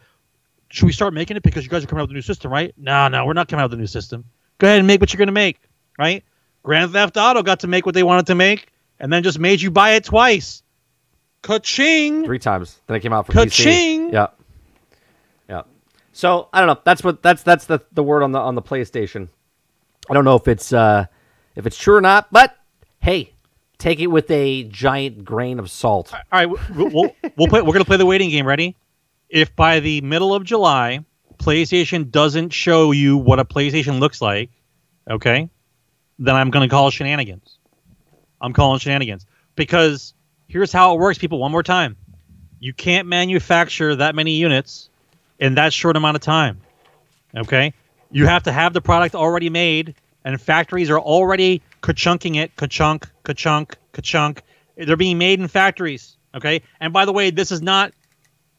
should 0.71 0.87
we 0.87 0.93
start 0.93 1.15
making 1.15 1.37
it 1.37 1.43
because 1.43 1.65
you 1.65 1.71
guys 1.71 1.85
are 1.85 1.87
coming 1.87 2.01
out 2.01 2.09
with 2.09 2.13
a 2.13 2.15
new 2.15 2.23
system, 2.23 2.53
right? 2.53 2.75
No, 2.77 3.09
no, 3.09 3.25
we're 3.25 3.33
not 3.33 3.49
coming 3.49 3.63
out 3.63 3.71
with 3.71 3.79
a 3.79 3.81
new 3.81 3.87
system. 3.87 4.25
Go 4.59 4.67
ahead 4.67 4.79
and 4.79 4.87
make 4.87 5.01
what 5.01 5.13
you're 5.13 5.19
going 5.19 5.29
to 5.29 5.33
make, 5.33 5.59
right? 5.99 6.25
Grand 6.63 6.93
Theft 6.93 7.17
Auto 7.17 7.43
got 7.43 7.61
to 7.61 7.67
make 7.67 7.87
what 7.87 7.95
they 7.95 8.03
wanted 8.03 8.27
to 8.27 8.35
make, 8.35 8.69
and 9.01 9.13
then 9.13 9.23
just 9.23 9.39
made 9.39 9.61
you 9.61 9.71
buy 9.71 9.93
it 9.93 10.05
twice. 10.05 10.63
Ka-ching! 11.43 12.25
Three 12.25 12.39
times. 12.39 12.81
Then 12.87 12.97
it 12.97 13.01
came 13.01 13.13
out 13.13 13.27
for 13.27 13.33
Ka-ching! 13.33 14.11
PC. 14.11 14.13
Yeah. 14.13 14.27
Yeah. 15.49 15.63
So 16.13 16.49
I 16.53 16.59
don't 16.61 16.67
know. 16.67 16.81
That's 16.85 17.03
what 17.05 17.23
that's 17.23 17.43
that's 17.43 17.67
the, 17.67 17.81
the 17.93 18.03
word 18.03 18.23
on 18.23 18.33
the 18.33 18.41
on 18.41 18.55
the 18.55 18.63
PlayStation. 18.63 19.29
I 20.11 20.15
don't 20.15 20.25
know 20.25 20.35
if 20.35 20.49
it's 20.49 20.73
uh 20.73 21.07
if 21.55 21.67
it's 21.67 21.79
true 21.79 21.95
or 21.95 22.01
not, 22.01 22.33
but 22.33 22.57
hey, 23.01 23.33
take 23.79 24.01
it 24.01 24.09
with 24.09 24.31
a 24.31 24.65
giant 24.65 25.25
grain 25.25 25.59
of 25.59 25.71
salt. 25.71 26.13
All 26.13 26.21
right, 26.33 26.47
we'll, 26.47 26.89
we'll, 26.91 27.17
we'll 27.37 27.49
play. 27.49 27.63
We're 27.63 27.73
gonna 27.73 27.85
play 27.85 27.99
the 27.99 28.07
waiting 28.07 28.31
game. 28.31 28.47
Ready? 28.47 28.75
If 29.29 29.55
by 29.55 29.81
the 29.81 30.01
middle 30.01 30.35
of 30.35 30.45
July, 30.45 31.05
PlayStation 31.37 32.11
doesn't 32.11 32.51
show 32.51 32.93
you 32.93 33.17
what 33.17 33.39
a 33.39 33.45
PlayStation 33.45 34.01
looks 34.01 34.21
like, 34.21 34.51
okay, 35.09 35.49
then 36.19 36.35
I'm 36.35 36.51
gonna 36.51 36.69
call 36.69 36.91
shenanigans. 36.91 37.59
I'm 38.41 38.53
calling 38.53 38.79
shenanigans 38.79 39.27
because 39.55 40.15
here's 40.49 40.73
how 40.73 40.95
it 40.95 40.99
works, 40.99 41.19
people. 41.19 41.39
One 41.39 41.53
more 41.53 41.63
time, 41.63 41.97
you 42.59 42.73
can't 42.73 43.07
manufacture 43.07 43.97
that 43.97 44.15
many 44.15 44.33
units 44.33 44.89
in 45.39 45.55
that 45.57 45.73
short 45.73 45.97
amount 45.97 46.17
of 46.17 46.23
time. 46.23 46.61
Okay, 47.37 47.75
you 48.11 48.27
have 48.27 48.45
to 48.45 48.53
have 48.53 48.73
the 48.73 48.81
product 48.81 49.15
already 49.15 49.51
made, 49.51 49.95
and 50.25 50.41
factories 50.41 50.89
are 50.91 50.99
already 50.99 51.63
ka-chunking 51.83 52.37
it, 52.37 52.57
ka-chunk, 52.57 53.09
ka-chunk, 53.23 53.77
ka-chunk. 53.93 54.43
They're 54.77 54.97
being 54.97 55.19
made 55.19 55.39
in 55.39 55.49
factories. 55.49 56.17
Okay, 56.35 56.63
and 56.81 56.93
by 56.93 57.05
the 57.05 57.13
way, 57.13 57.31
this 57.31 57.53
is 57.53 57.61
not 57.63 57.93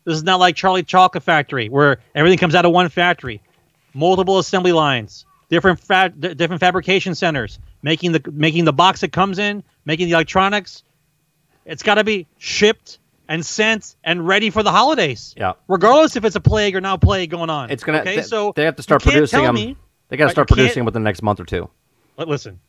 this 0.05 0.15
is 0.15 0.23
not 0.23 0.39
like 0.39 0.55
Charlie 0.55 0.83
Chocolate 0.83 1.23
Factory 1.23 1.69
where 1.69 1.99
everything 2.15 2.37
comes 2.39 2.55
out 2.55 2.65
of 2.65 2.71
one 2.71 2.89
factory. 2.89 3.41
Multiple 3.93 4.37
assembly 4.39 4.71
lines, 4.71 5.25
different 5.49 5.79
fa- 5.79 6.13
d- 6.17 6.33
different 6.35 6.59
fabrication 6.59 7.15
centers, 7.15 7.59
making 7.81 8.11
the 8.11 8.21
making 8.31 8.65
the 8.65 8.73
box 8.73 9.01
that 9.01 9.11
comes 9.11 9.39
in, 9.39 9.63
making 9.85 10.07
the 10.07 10.13
electronics. 10.13 10.83
It's 11.65 11.83
got 11.83 11.95
to 11.95 12.03
be 12.03 12.27
shipped 12.37 12.99
and 13.27 13.45
sent 13.45 13.95
and 14.03 14.25
ready 14.27 14.49
for 14.49 14.63
the 14.63 14.71
holidays. 14.71 15.33
Yeah. 15.37 15.53
Regardless 15.67 16.15
if 16.15 16.23
it's 16.25 16.35
a 16.35 16.39
plague 16.39 16.75
or 16.75 16.81
not 16.81 17.01
plague 17.01 17.29
going 17.29 17.49
on. 17.49 17.69
It's 17.69 17.83
gonna- 17.83 17.99
Okay, 17.99 18.15
th- 18.15 18.25
so 18.27 18.53
they 18.55 18.63
have 18.65 18.75
to 18.77 18.83
start 18.83 19.01
producing 19.03 19.39
them. 19.43 19.55
me- 19.55 19.77
They 20.09 20.17
got 20.17 20.25
to 20.25 20.27
start 20.31 20.47
producing 20.47 20.85
within 20.85 21.03
the 21.03 21.07
next 21.07 21.21
month 21.21 21.39
or 21.39 21.45
two. 21.45 21.69
But 22.15 22.27
listen, 22.27 22.59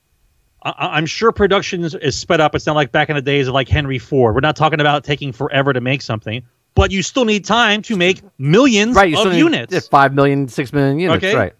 I, 0.62 0.72
I'm 0.78 1.06
sure 1.06 1.32
production 1.32 1.82
is, 1.84 1.94
is 1.94 2.16
sped 2.16 2.40
up. 2.40 2.54
It's 2.54 2.66
not 2.66 2.76
like 2.76 2.92
back 2.92 3.08
in 3.08 3.16
the 3.16 3.22
days 3.22 3.48
of 3.48 3.54
like 3.54 3.68
Henry 3.68 3.98
Ford. 3.98 4.34
We're 4.34 4.40
not 4.40 4.56
talking 4.56 4.80
about 4.80 5.04
taking 5.04 5.32
forever 5.32 5.72
to 5.72 5.80
make 5.80 6.02
something, 6.02 6.42
but 6.80 6.90
you 6.90 7.02
still 7.02 7.26
need 7.26 7.44
time 7.44 7.82
to 7.82 7.94
make 7.96 8.22
millions 8.38 8.96
Right, 8.96 9.10
you 9.10 9.18
of 9.20 9.30
need 9.32 9.38
units. 9.38 9.70
yeah, 9.72 9.80
five 9.90 10.14
million, 10.14 10.48
six 10.48 10.72
million 10.72 10.98
units. 10.98 11.22
Okay. 11.22 11.36
Right. 11.36 11.52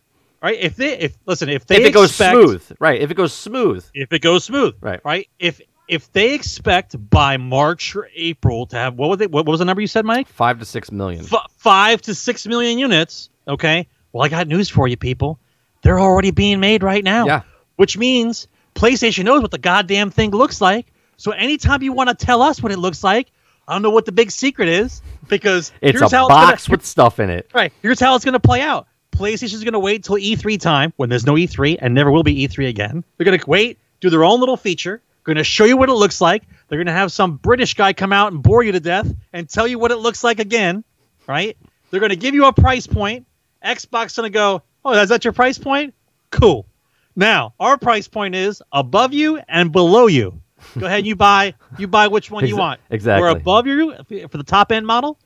right? 0.42 0.56
If 0.58 0.76
they, 0.76 0.96
if 0.98 1.16
listen, 1.26 1.50
if 1.50 1.66
they 1.66 1.76
If 1.76 1.84
it 1.88 1.92
goes 1.92 2.08
expect- 2.08 2.32
smooth, 2.32 2.72
right? 2.80 2.98
If 3.00 3.10
it 3.10 3.14
goes 3.18 3.34
smooth, 3.34 3.84
if 3.92 4.10
it 4.14 4.20
goes 4.22 4.44
smooth, 4.44 4.74
Right. 4.80 5.00
Right. 5.04 5.28
If 5.38 5.60
if 5.88 6.10
they 6.12 6.32
expect 6.34 6.96
by 7.10 7.36
March 7.36 7.94
or 7.96 8.08
April 8.14 8.64
to 8.66 8.76
have 8.76 8.94
what 8.94 9.10
was 9.10 9.20
it? 9.20 9.30
What 9.30 9.44
was 9.44 9.58
the 9.58 9.66
number 9.66 9.82
you 9.82 9.86
said, 9.88 10.06
Mike? 10.06 10.26
five 10.28 10.58
to 10.60 10.64
six 10.64 10.90
million. 10.90 11.26
F- 11.30 11.50
five 11.56 12.00
to 12.02 12.14
six 12.14 12.46
million 12.46 12.78
units. 12.78 13.28
Okay. 13.46 13.86
Well, 14.12 14.24
I 14.24 14.28
got 14.30 14.48
news 14.48 14.70
for 14.70 14.88
you, 14.88 14.96
people. 14.96 15.38
They're 15.82 16.00
already 16.00 16.30
being 16.30 16.60
made 16.60 16.82
right 16.82 17.04
now. 17.04 17.26
Yeah. 17.26 17.42
Which 17.76 17.98
means 17.98 18.48
PlayStation 18.74 19.24
knows 19.24 19.42
what 19.42 19.50
the 19.50 19.58
goddamn 19.58 20.10
thing 20.10 20.30
looks 20.30 20.60
like. 20.62 20.86
So 21.18 21.32
anytime 21.32 21.82
you 21.82 21.92
want 21.92 22.08
to 22.08 22.14
tell 22.14 22.40
us 22.40 22.62
what 22.62 22.72
it 22.72 22.78
looks 22.78 23.04
like, 23.04 23.30
I 23.70 23.74
don't 23.74 23.82
know 23.82 23.90
what 23.90 24.04
the 24.04 24.12
big 24.12 24.30
secret 24.30 24.68
is 24.68 25.00
because 25.28 25.72
It's 25.80 25.98
here's 25.98 26.12
a 26.12 26.16
how 26.16 26.28
box 26.28 26.54
it's 26.54 26.66
gonna, 26.66 26.74
with 26.78 26.86
stuff 26.86 27.20
in 27.20 27.30
it. 27.30 27.48
right. 27.54 27.72
Here's 27.82 28.00
how 28.00 28.16
it's 28.16 28.24
going 28.24 28.32
to 28.32 28.40
play 28.40 28.60
out. 28.60 28.88
PlayStation's 29.12 29.62
going 29.62 29.74
to 29.74 29.78
wait 29.78 30.02
till 30.02 30.16
E3 30.16 30.58
time 30.60 30.92
when 30.96 31.08
there's 31.08 31.26
no 31.26 31.34
E3 31.34 31.78
and 31.80 31.94
never 31.94 32.10
will 32.10 32.22
be 32.22 32.46
E3 32.46 32.68
again. 32.68 33.04
They're 33.16 33.24
going 33.24 33.38
to 33.38 33.50
wait, 33.50 33.78
do 34.00 34.10
their 34.10 34.24
own 34.24 34.40
little 34.40 34.56
feature. 34.56 35.00
Going 35.24 35.36
to 35.36 35.44
show 35.44 35.64
you 35.64 35.76
what 35.76 35.88
it 35.88 35.94
looks 35.94 36.20
like. 36.20 36.42
They're 36.68 36.78
going 36.78 36.86
to 36.86 36.92
have 36.92 37.12
some 37.12 37.36
British 37.36 37.74
guy 37.74 37.92
come 37.92 38.12
out 38.12 38.32
and 38.32 38.42
bore 38.42 38.62
you 38.62 38.72
to 38.72 38.80
death 38.80 39.12
and 39.32 39.48
tell 39.48 39.68
you 39.68 39.78
what 39.78 39.90
it 39.90 39.96
looks 39.98 40.24
like 40.24 40.40
again. 40.40 40.82
Right? 41.26 41.56
They're 41.90 42.00
going 42.00 42.10
to 42.10 42.16
give 42.16 42.34
you 42.34 42.46
a 42.46 42.52
price 42.52 42.86
point. 42.86 43.26
Xbox 43.64 44.16
going 44.16 44.32
to 44.32 44.34
go, 44.34 44.62
oh, 44.84 44.92
is 44.94 45.10
that 45.10 45.24
your 45.24 45.32
price 45.32 45.58
point? 45.58 45.94
Cool. 46.30 46.66
Now 47.14 47.54
our 47.60 47.76
price 47.76 48.08
point 48.08 48.34
is 48.34 48.62
above 48.72 49.12
you 49.12 49.40
and 49.48 49.70
below 49.70 50.06
you. 50.06 50.40
Go 50.78 50.86
ahead, 50.86 51.06
you 51.06 51.16
buy. 51.16 51.54
You 51.78 51.88
buy 51.88 52.08
which 52.08 52.30
one 52.30 52.46
you 52.46 52.56
want. 52.56 52.80
exactly. 52.90 53.22
We're 53.22 53.36
above 53.36 53.66
you 53.66 53.94
for 54.28 54.38
the 54.38 54.44
top 54.44 54.72
end 54.72 54.86
model, 54.86 55.18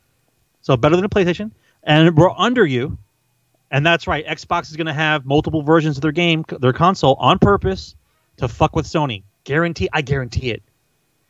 so 0.62 0.76
better 0.76 0.96
than 0.96 1.04
a 1.04 1.08
PlayStation, 1.08 1.50
and 1.82 2.16
we're 2.16 2.30
under 2.36 2.64
you. 2.66 2.98
And 3.70 3.84
that's 3.84 4.06
right. 4.06 4.24
Xbox 4.26 4.70
is 4.70 4.76
going 4.76 4.86
to 4.86 4.92
have 4.92 5.26
multiple 5.26 5.62
versions 5.62 5.96
of 5.96 6.02
their 6.02 6.12
game, 6.12 6.44
their 6.60 6.72
console, 6.72 7.14
on 7.14 7.38
purpose 7.38 7.96
to 8.36 8.46
fuck 8.46 8.76
with 8.76 8.86
Sony. 8.86 9.24
Guarantee. 9.44 9.88
I 9.92 10.02
guarantee 10.02 10.50
it. 10.50 10.62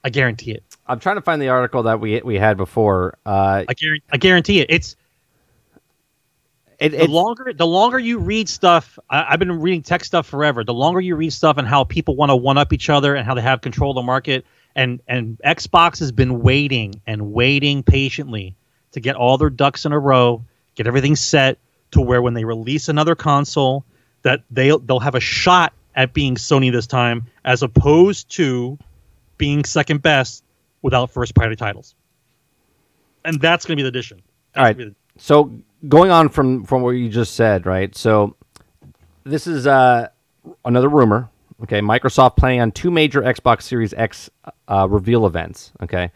I 0.05 0.11
guarantee 0.11 0.51
it. 0.53 0.63
I'm 0.87 1.01
trying 1.01 1.17
to 1.17 1.23
find 1.23 1.41
the 1.41 1.49
article 1.49 1.85
that 1.85 1.99
we 2.01 2.21
we 2.21 2.37
had 2.37 2.57
before. 2.59 3.17
Uh, 3.25 3.65
I 3.67 3.73
guarantee. 3.75 4.05
I 4.13 4.17
guarantee 4.19 4.61
it. 4.61 4.67
It's 4.69 4.97
it, 6.79 6.91
the 6.91 7.07
longer 7.07 7.53
the 7.53 7.67
longer 7.67 7.99
you 7.99 8.19
read 8.19 8.49
stuff 8.49 8.99
I, 9.09 9.27
i've 9.31 9.39
been 9.39 9.61
reading 9.61 9.83
tech 9.83 10.05
stuff 10.05 10.27
forever. 10.27 10.65
The 10.65 10.75
longer 10.75 11.01
you 11.01 11.17
read 11.17 11.33
stuff 11.33 11.59
and 11.59 11.67
how 11.67 11.85
people 11.85 12.17
want 12.17 12.31
to 12.31 12.37
one 12.37 12.59
up 12.59 12.73
each 12.73 12.91
other 12.91 13.15
and 13.15 13.27
how 13.27 13.35
they 13.35 13.43
have 13.43 13.61
control 13.61 13.93
of 13.93 13.97
the 13.97 14.03
market 14.03 14.45
and 14.75 15.01
and 15.09 15.41
xbox 15.45 15.99
has 16.01 16.13
been 16.13 16.43
waiting 16.43 17.01
and 17.07 17.33
waiting 17.33 17.83
patiently 17.83 18.55
to 18.93 19.01
get 19.01 19.17
all 19.17 19.39
their 19.39 19.51
ducks 19.51 19.85
in 19.85 19.93
a 19.93 19.99
row 19.99 20.45
get 20.75 20.87
everything 20.87 21.17
set 21.17 21.59
to 21.91 22.01
where 22.01 22.23
when 22.23 22.35
they 22.35 22.45
release 22.45 22.89
another 22.89 23.15
console 23.15 23.85
that 24.23 24.43
they'll 24.51 24.79
they'll 24.79 25.01
have 25.01 25.15
a 25.15 25.21
shot 25.21 25.73
at 25.95 26.13
being 26.13 26.35
sony 26.35 26.73
this 26.73 26.87
time 26.87 27.27
as 27.45 27.63
opposed 27.63 28.29
to 28.31 28.79
being 29.39 29.65
second 29.65 30.03
best 30.03 30.45
without 30.83 31.11
first 31.11 31.35
party 31.35 31.57
titles. 31.57 31.95
And 33.25 33.41
that's 33.41 33.65
going 33.65 33.77
to 33.77 33.77
be 33.77 33.83
the 33.83 33.89
addition. 33.89 34.23
That's 34.55 34.79
All 34.79 34.85
right. 34.85 34.95
So 35.17 35.53
going 35.89 36.11
on 36.11 36.29
from 36.29 36.65
from 36.65 36.83
what 36.83 36.91
you 36.91 37.09
just 37.09 37.35
said, 37.35 37.67
right? 37.67 37.95
So 37.97 38.37
this 39.25 39.47
is 39.47 39.67
uh, 39.67 40.09
another 40.65 40.89
rumor. 40.89 41.31
Okay, 41.63 41.81
Microsoft 41.81 42.37
planning 42.37 42.61
on 42.61 42.73
two 42.73 42.91
major 42.91 43.23
Xbox 43.23 43.63
Series 43.63 43.95
X 43.95 44.29
uh, 44.69 44.89
reveal 44.89 45.27
events. 45.27 45.73
Okay, 45.83 46.11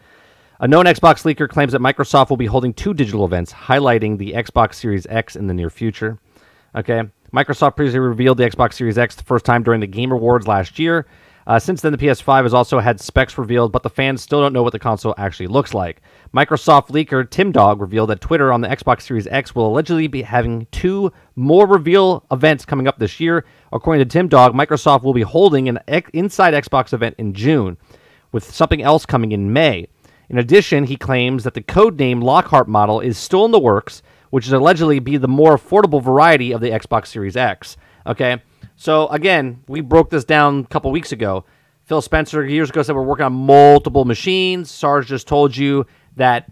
a 0.59 0.67
known 0.67 0.85
Xbox 0.85 1.23
leaker 1.23 1.47
claims 1.47 1.71
that 1.71 1.81
Microsoft 1.81 2.29
will 2.29 2.37
be 2.37 2.45
holding 2.45 2.73
two 2.73 2.93
digital 2.93 3.25
events 3.25 3.53
highlighting 3.53 4.17
the 4.17 4.33
Xbox 4.33 4.75
Series 4.75 5.07
X 5.07 5.35
in 5.35 5.47
the 5.47 5.53
near 5.53 5.69
future. 5.69 6.19
Okay, 6.75 7.03
Microsoft 7.33 7.75
previously 7.75 7.99
revealed 7.99 8.37
the 8.37 8.49
Xbox 8.49 8.73
Series 8.73 8.97
X 8.97 9.15
the 9.15 9.23
first 9.23 9.45
time 9.45 9.63
during 9.63 9.79
the 9.79 9.87
Game 9.87 10.11
Awards 10.11 10.47
last 10.47 10.77
year. 10.77 11.07
Uh, 11.47 11.57
since 11.57 11.81
then, 11.81 11.91
the 11.91 11.97
PS5 11.97 12.43
has 12.43 12.53
also 12.53 12.79
had 12.79 12.99
specs 12.99 13.37
revealed, 13.37 13.71
but 13.71 13.83
the 13.83 13.89
fans 13.89 14.21
still 14.21 14.41
don't 14.41 14.53
know 14.53 14.61
what 14.61 14.73
the 14.73 14.79
console 14.79 15.15
actually 15.17 15.47
looks 15.47 15.73
like. 15.73 16.01
Microsoft 16.33 16.89
leaker 16.89 17.27
Tim 17.27 17.51
Dog 17.51 17.81
revealed 17.81 18.09
that 18.09 18.21
Twitter 18.21 18.53
on 18.53 18.61
the 18.61 18.67
Xbox 18.67 19.01
Series 19.01 19.25
X 19.27 19.55
will 19.55 19.67
allegedly 19.67 20.07
be 20.07 20.21
having 20.21 20.67
two 20.71 21.11
more 21.35 21.65
reveal 21.65 22.23
events 22.31 22.65
coming 22.65 22.87
up 22.87 22.99
this 22.99 23.19
year. 23.19 23.45
According 23.71 24.05
to 24.05 24.11
Tim 24.11 24.27
Dog, 24.27 24.53
Microsoft 24.53 25.03
will 25.03 25.13
be 25.13 25.21
holding 25.21 25.67
an 25.69 25.79
X- 25.87 26.11
Inside 26.13 26.53
Xbox 26.53 26.93
event 26.93 27.15
in 27.17 27.33
June, 27.33 27.77
with 28.31 28.43
something 28.43 28.81
else 28.81 29.05
coming 29.05 29.31
in 29.31 29.51
May. 29.51 29.87
In 30.29 30.37
addition, 30.37 30.83
he 30.83 30.95
claims 30.95 31.43
that 31.43 31.55
the 31.55 31.61
codename 31.63 32.21
Lockhart 32.21 32.67
model 32.67 32.99
is 32.99 33.17
still 33.17 33.45
in 33.45 33.51
the 33.51 33.59
works, 33.59 34.03
which 34.29 34.45
is 34.45 34.53
allegedly 34.53 34.99
be 34.99 35.17
the 35.17 35.27
more 35.27 35.57
affordable 35.57 36.03
variety 36.03 36.51
of 36.51 36.61
the 36.61 36.69
Xbox 36.69 37.07
Series 37.07 37.35
X. 37.35 37.77
Okay, 38.05 38.39
so 38.79 39.09
again, 39.09 39.61
we 39.67 39.81
broke 39.81 40.09
this 40.09 40.23
down 40.23 40.61
a 40.61 40.67
couple 40.67 40.89
weeks 40.89 41.11
ago. 41.11 41.43
Phil 41.83 42.01
Spencer 42.01 42.45
years 42.45 42.69
ago 42.69 42.81
said 42.81 42.95
we're 42.95 43.03
working 43.03 43.25
on 43.25 43.33
multiple 43.33 44.05
machines. 44.05 44.71
Sarge 44.71 45.05
just 45.05 45.27
told 45.27 45.57
you 45.57 45.85
that 46.15 46.49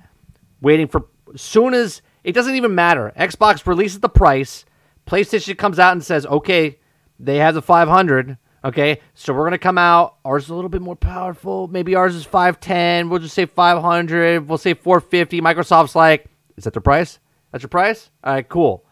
waiting 0.60 0.90
for 0.90 1.06
soon 1.38 1.74
as 1.74 2.02
it 2.26 2.34
doesn't 2.34 2.56
even 2.56 2.76
matter. 2.76 3.14
Xbox 3.18 3.66
releases 3.66 4.02
the 4.02 4.10
price, 4.10 4.66
PlayStation 5.06 5.58
comes 5.58 5.80
out 5.80 5.94
and 5.94 6.04
says, 6.04 6.26
"Okay, 6.26 6.80
they 7.18 7.38
have 7.38 7.54
the 7.54 7.62
500. 7.62 8.38
Okay, 8.66 9.00
so 9.14 9.34
we're 9.34 9.46
gonna 9.46 9.58
come 9.58 9.78
out. 9.78 10.16
Ours 10.26 10.44
is 10.44 10.50
a 10.50 10.56
little 10.56 10.68
bit 10.68 10.82
more 10.82 10.98
powerful. 10.98 11.70
Maybe 11.70 11.96
ours 11.96 12.14
is 12.14 12.26
510. 12.26 13.08
We'll 13.08 13.22
just 13.22 13.36
say 13.36 13.46
500. 13.46 14.50
We'll 14.50 14.58
say 14.58 14.74
450. 14.74 15.40
Microsoft's 15.40 15.96
like, 15.96 16.26
is 16.58 16.66
that 16.66 16.74
the 16.74 16.82
price? 16.82 17.20
That's 17.54 17.62
your 17.62 17.70
price? 17.70 18.10
All 18.26 18.34
right, 18.34 18.50
cool, 18.50 18.84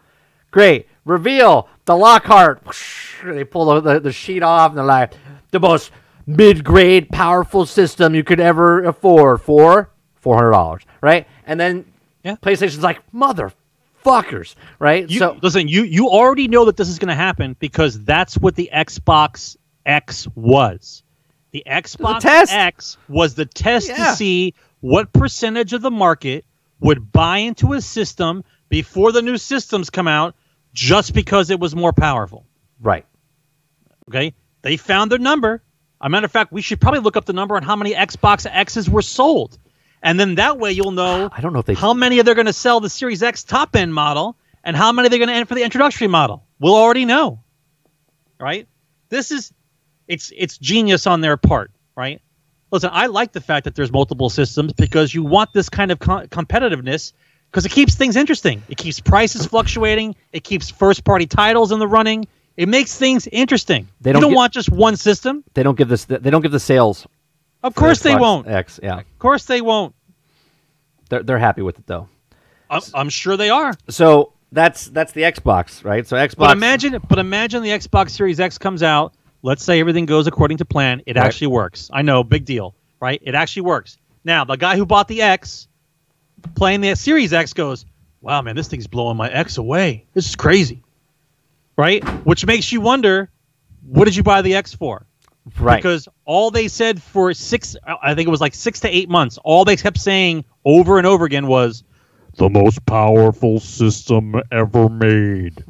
great. 0.50 0.86
Reveal 1.06 1.68
the 1.86 1.96
Lockhart. 1.96 2.62
They 3.24 3.44
pull 3.44 3.80
the, 3.80 3.80
the, 3.94 4.00
the 4.00 4.12
sheet 4.12 4.42
off 4.42 4.70
and 4.72 4.78
they're 4.78 4.84
like, 4.84 5.14
the 5.52 5.60
most 5.60 5.90
mid-grade 6.26 7.08
powerful 7.08 7.64
system 7.64 8.14
you 8.14 8.22
could 8.24 8.40
ever 8.40 8.84
afford 8.84 9.40
for 9.40 9.90
four 10.16 10.34
hundred 10.36 10.50
dollars, 10.50 10.82
right? 11.00 11.26
And 11.46 11.58
then 11.58 11.84
Yeah. 12.24 12.34
PlayStation's 12.42 12.82
like, 12.82 13.00
motherfuckers, 13.12 14.54
right? 14.78 15.08
You, 15.08 15.18
so 15.20 15.38
listen, 15.42 15.68
you 15.68 15.84
you 15.84 16.08
already 16.10 16.48
know 16.48 16.64
that 16.66 16.76
this 16.76 16.88
is 16.88 16.98
going 16.98 17.08
to 17.08 17.14
happen 17.14 17.56
because 17.60 18.02
that's 18.04 18.36
what 18.36 18.56
the 18.56 18.68
Xbox 18.74 19.56
X 19.86 20.26
was. 20.34 21.04
The 21.52 21.62
Xbox 21.66 22.20
test. 22.20 22.52
X 22.52 22.96
was 23.08 23.34
the 23.34 23.46
test 23.46 23.88
Yeah. 23.88 23.96
to 23.96 24.16
see 24.16 24.54
what 24.80 25.12
percentage 25.12 25.72
of 25.72 25.80
the 25.82 25.90
market 25.90 26.44
would 26.80 27.12
buy 27.12 27.38
into 27.38 27.72
a 27.72 27.80
system 27.80 28.44
before 28.68 29.12
the 29.12 29.22
new 29.22 29.38
systems 29.38 29.88
come 29.90 30.08
out, 30.08 30.34
just 30.76 31.14
because 31.14 31.48
it 31.50 31.58
was 31.58 31.74
more 31.74 31.92
powerful. 31.92 32.46
right. 32.80 33.06
Okay, 34.08 34.34
they 34.62 34.76
found 34.76 35.10
their 35.10 35.18
number. 35.18 35.62
A 36.00 36.08
matter 36.08 36.26
of 36.26 36.30
fact, 36.30 36.52
we 36.52 36.62
should 36.62 36.80
probably 36.80 37.00
look 37.00 37.16
up 37.16 37.24
the 37.24 37.32
number 37.32 37.56
on 37.56 37.64
how 37.64 37.74
many 37.74 37.92
Xbox 37.92 38.46
X's 38.48 38.88
were 38.88 39.02
sold, 39.02 39.58
and 40.00 40.20
then 40.20 40.36
that 40.36 40.58
way 40.58 40.70
you'll 40.72 40.92
know 40.92 41.28
I 41.36 41.40
don't 41.40 41.52
know 41.52 41.58
if 41.60 41.66
they 41.66 41.74
how 41.74 41.94
many 41.94 42.22
they're 42.22 42.36
going 42.36 42.46
to 42.46 42.52
sell 42.52 42.78
the 42.78 42.90
Series 42.90 43.22
X 43.22 43.42
top 43.42 43.74
end 43.74 43.92
model 43.92 44.36
and 44.62 44.76
how 44.76 44.92
many 44.92 45.08
they're 45.08 45.18
going 45.18 45.30
to 45.30 45.34
end 45.34 45.48
for 45.48 45.54
the 45.54 45.64
introductory 45.64 46.06
model. 46.06 46.44
We'll 46.60 46.76
already 46.76 47.04
know, 47.04 47.40
right? 48.38 48.68
This 49.08 49.30
is 49.30 49.52
it's 50.06 50.30
it's 50.36 50.58
genius 50.58 51.06
on 51.06 51.20
their 51.20 51.36
part, 51.36 51.72
right? 51.96 52.20
Listen, 52.70 52.90
I 52.92 53.06
like 53.06 53.32
the 53.32 53.40
fact 53.40 53.64
that 53.64 53.74
there's 53.74 53.90
multiple 53.90 54.28
systems 54.28 54.72
because 54.72 55.14
you 55.14 55.24
want 55.24 55.52
this 55.52 55.68
kind 55.68 55.90
of 55.90 55.98
co- 55.98 56.26
competitiveness 56.26 57.12
because 57.56 57.64
it 57.64 57.72
keeps 57.72 57.94
things 57.94 58.16
interesting. 58.16 58.62
It 58.68 58.76
keeps 58.76 59.00
prices 59.00 59.46
fluctuating. 59.46 60.14
It 60.30 60.44
keeps 60.44 60.68
first 60.68 61.04
party 61.04 61.24
titles 61.26 61.72
in 61.72 61.78
the 61.78 61.88
running. 61.88 62.26
It 62.58 62.68
makes 62.68 62.98
things 62.98 63.26
interesting. 63.32 63.88
They 64.02 64.12
don't 64.12 64.20
don't 64.20 64.32
get- 64.32 64.36
want 64.36 64.52
just 64.52 64.70
one 64.70 64.94
system. 64.96 65.42
They 65.54 65.62
don't 65.62 65.74
give 65.78 65.88
this. 65.88 66.04
They 66.04 66.28
don't 66.28 66.42
give 66.42 66.52
the 66.52 66.60
sales. 66.60 67.06
Of 67.62 67.74
course 67.74 68.00
they 68.00 68.14
won't. 68.14 68.46
X. 68.46 68.78
Yeah, 68.82 68.98
Of 68.98 69.18
course 69.18 69.46
they 69.46 69.62
won't. 69.62 69.94
they're 71.08 71.22
they're 71.22 71.38
happy 71.38 71.62
with 71.62 71.78
it 71.78 71.86
though. 71.86 72.08
I'm, 72.68 72.82
I'm 72.92 73.08
sure 73.08 73.38
they 73.38 73.48
are. 73.48 73.72
So 73.88 74.34
that's 74.52 74.88
that's 74.88 75.12
the 75.12 75.22
Xbox, 75.22 75.82
right? 75.82 76.06
So 76.06 76.14
Xbox. 76.16 76.36
But 76.36 76.50
imagine, 76.50 76.98
but 77.08 77.18
imagine 77.18 77.62
the 77.62 77.70
Xbox 77.70 78.10
Series 78.10 78.38
X 78.38 78.58
comes 78.58 78.82
out. 78.82 79.14
Let's 79.42 79.64
say 79.64 79.80
everything 79.80 80.04
goes 80.04 80.26
according 80.26 80.58
to 80.58 80.66
plan. 80.66 81.00
It 81.06 81.16
Right. 81.16 81.24
actually 81.24 81.46
works. 81.48 81.88
I 81.90 82.02
know, 82.02 82.22
big 82.22 82.44
deal, 82.44 82.74
right? 83.00 83.18
It 83.24 83.34
actually 83.34 83.62
works. 83.62 83.96
Now, 84.24 84.44
the 84.44 84.56
guy 84.56 84.76
who 84.76 84.84
bought 84.84 85.08
the 85.08 85.22
X, 85.22 85.68
playing 86.54 86.80
the 86.80 86.94
Series 86.94 87.32
X, 87.32 87.52
goes, 87.52 87.84
"Wow, 88.20 88.42
man, 88.42 88.56
this 88.56 88.68
thing's 88.68 88.86
blowing 88.86 89.16
my 89.16 89.28
X 89.30 89.58
away. 89.58 90.06
This 90.14 90.28
is 90.28 90.36
crazy." 90.36 90.82
Right? 91.76 92.02
Which 92.24 92.46
makes 92.46 92.72
you 92.72 92.80
wonder, 92.80 93.30
what 93.86 94.06
did 94.06 94.16
you 94.16 94.22
buy 94.22 94.42
the 94.42 94.54
X 94.54 94.74
for? 94.74 95.06
right. 95.60 95.76
Because 95.76 96.08
all 96.24 96.50
they 96.50 96.68
said 96.68 97.02
for 97.02 97.32
six, 97.34 97.76
I 98.02 98.14
think 98.14 98.26
it 98.26 98.30
was 98.30 98.40
like 98.40 98.54
six 98.54 98.80
to 98.80 98.88
eight 98.88 99.08
months, 99.08 99.38
all 99.44 99.64
they 99.64 99.76
kept 99.76 99.98
saying 99.98 100.44
over 100.64 100.98
and 100.98 101.06
over 101.06 101.24
again 101.24 101.46
was, 101.46 101.84
the 102.36 102.48
most 102.48 102.84
powerful 102.86 103.60
system 103.60 104.40
ever 104.50 104.88
made. 104.88 105.64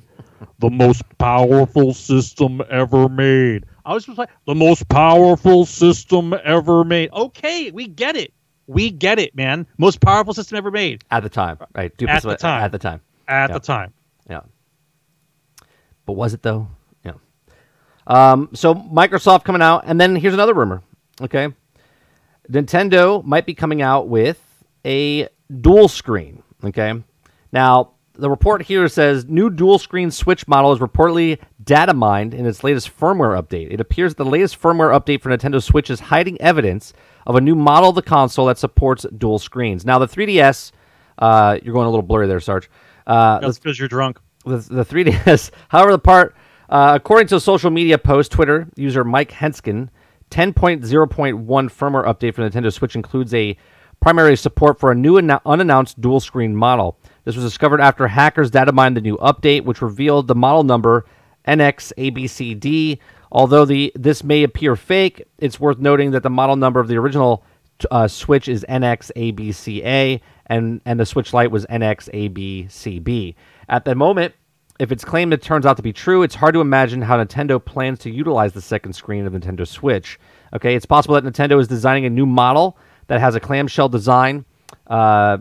the 0.58 0.70
most 0.70 1.02
powerful 1.18 1.92
system 1.92 2.62
ever 2.70 3.08
made. 3.08 3.64
I 3.84 3.92
was 3.94 4.04
just 4.06 4.18
like, 4.18 4.30
the 4.46 4.54
most 4.54 4.88
powerful 4.88 5.66
system 5.66 6.34
ever 6.44 6.84
made. 6.84 7.10
Okay, 7.12 7.70
we 7.70 7.86
get 7.86 8.16
it. 8.16 8.32
We 8.66 8.90
get 8.90 9.18
it, 9.18 9.34
man. 9.36 9.66
Most 9.78 10.00
powerful 10.00 10.34
system 10.34 10.58
ever 10.58 10.70
made 10.70 11.04
At 11.10 11.22
the 11.22 11.28
time, 11.28 11.58
right? 11.74 11.92
At 12.08 12.22
the 12.22 12.36
time. 12.36 12.62
At 12.64 12.72
the 12.72 12.78
time. 12.78 13.00
at 13.28 13.50
Yeah. 13.50 13.54
the 13.54 13.60
time. 13.60 13.92
Yeah. 14.28 14.40
But 16.04 16.14
was 16.14 16.34
it 16.34 16.42
though? 16.42 16.68
Yeah. 17.04 17.12
Um, 18.06 18.50
so 18.54 18.74
Microsoft 18.74 19.44
coming 19.44 19.62
out, 19.62 19.84
and 19.86 20.00
then 20.00 20.16
here's 20.16 20.34
another 20.34 20.54
rumor. 20.54 20.82
Okay. 21.20 21.48
Nintendo 22.50 23.24
might 23.24 23.46
be 23.46 23.54
coming 23.54 23.82
out 23.82 24.08
with 24.08 24.40
a 24.84 25.28
dual 25.60 25.88
screen. 25.88 26.42
Okay. 26.64 27.02
Now, 27.52 27.92
the 28.14 28.30
report 28.30 28.62
here 28.62 28.88
says 28.88 29.26
new 29.26 29.50
dual 29.50 29.78
screen 29.78 30.10
Switch 30.10 30.46
model 30.48 30.72
is 30.72 30.78
reportedly 30.78 31.38
data 31.62 31.92
mined 31.92 32.32
in 32.34 32.46
its 32.46 32.64
latest 32.64 32.96
firmware 32.98 33.40
update. 33.40 33.70
It 33.72 33.80
appears 33.80 34.14
the 34.14 34.24
latest 34.24 34.60
firmware 34.60 34.98
update 34.98 35.20
for 35.20 35.30
Nintendo 35.30 35.62
Switch 35.62 35.90
is 35.90 36.00
hiding 36.00 36.40
evidence 36.40 36.92
of 37.26 37.34
a 37.36 37.40
new 37.40 37.54
model 37.54 37.90
of 37.90 37.94
the 37.94 38.02
console 38.02 38.46
that 38.46 38.58
supports 38.58 39.04
dual 39.18 39.38
screens. 39.38 39.84
Now, 39.84 39.98
the 39.98 40.06
3DS, 40.06 40.72
uh, 41.18 41.58
you're 41.62 41.74
going 41.74 41.86
a 41.86 41.90
little 41.90 42.02
blurry 42.02 42.26
there, 42.26 42.40
Sarge. 42.40 42.70
Uh, 43.06 43.38
That's 43.40 43.58
because 43.58 43.78
you're 43.78 43.88
drunk. 43.88 44.20
the, 44.44 44.58
the 44.58 44.84
3DS. 44.84 45.50
However, 45.68 45.92
the 45.92 45.98
part, 45.98 46.36
uh, 46.68 46.92
according 46.94 47.28
to 47.28 47.36
a 47.36 47.40
social 47.40 47.70
media 47.70 47.98
post, 47.98 48.32
Twitter 48.32 48.68
user 48.76 49.04
Mike 49.04 49.30
Heskin, 49.32 49.88
10.0.1 50.30 51.44
firmware 51.46 52.04
update 52.06 52.34
for 52.34 52.48
Nintendo 52.48 52.72
Switch 52.72 52.96
includes 52.96 53.32
a 53.34 53.56
primary 54.00 54.36
support 54.36 54.78
for 54.78 54.90
a 54.90 54.94
new 54.94 55.14
annou- 55.14 55.40
unannounced 55.46 56.00
dual 56.00 56.20
screen 56.20 56.54
model. 56.54 56.98
This 57.24 57.34
was 57.36 57.44
discovered 57.44 57.80
after 57.80 58.06
hackers 58.06 58.50
data 58.50 58.72
mined 58.72 58.96
the 58.96 59.00
new 59.00 59.16
update, 59.18 59.64
which 59.64 59.82
revealed 59.82 60.26
the 60.28 60.34
model 60.34 60.64
number 60.64 61.06
NXABCD. 61.46 62.98
Although 63.36 63.66
the 63.66 63.92
this 63.94 64.24
may 64.24 64.44
appear 64.44 64.76
fake, 64.76 65.22
it's 65.36 65.60
worth 65.60 65.78
noting 65.78 66.12
that 66.12 66.22
the 66.22 66.30
model 66.30 66.56
number 66.56 66.80
of 66.80 66.88
the 66.88 66.96
original 66.96 67.44
uh, 67.90 68.08
Switch 68.08 68.48
is 68.48 68.64
NXABCA, 68.66 70.22
and 70.46 70.80
and 70.86 70.98
the 70.98 71.04
Switch 71.04 71.34
Lite 71.34 71.50
was 71.50 71.66
NXABCB. 71.66 73.34
At 73.68 73.84
the 73.84 73.94
moment, 73.94 74.32
if 74.80 74.90
it's 74.90 75.04
claimed 75.04 75.34
it 75.34 75.42
turns 75.42 75.66
out 75.66 75.76
to 75.76 75.82
be 75.82 75.92
true, 75.92 76.22
it's 76.22 76.34
hard 76.34 76.54
to 76.54 76.62
imagine 76.62 77.02
how 77.02 77.22
Nintendo 77.22 77.62
plans 77.62 77.98
to 78.00 78.10
utilize 78.10 78.54
the 78.54 78.62
second 78.62 78.94
screen 78.94 79.26
of 79.26 79.34
Nintendo 79.34 79.68
Switch. 79.68 80.18
Okay, 80.54 80.74
it's 80.74 80.86
possible 80.86 81.20
that 81.20 81.24
Nintendo 81.30 81.60
is 81.60 81.68
designing 81.68 82.06
a 82.06 82.10
new 82.10 82.24
model 82.24 82.78
that 83.08 83.20
has 83.20 83.34
a 83.34 83.40
clamshell 83.40 83.90
design, 83.90 84.46
uh, 84.86 85.36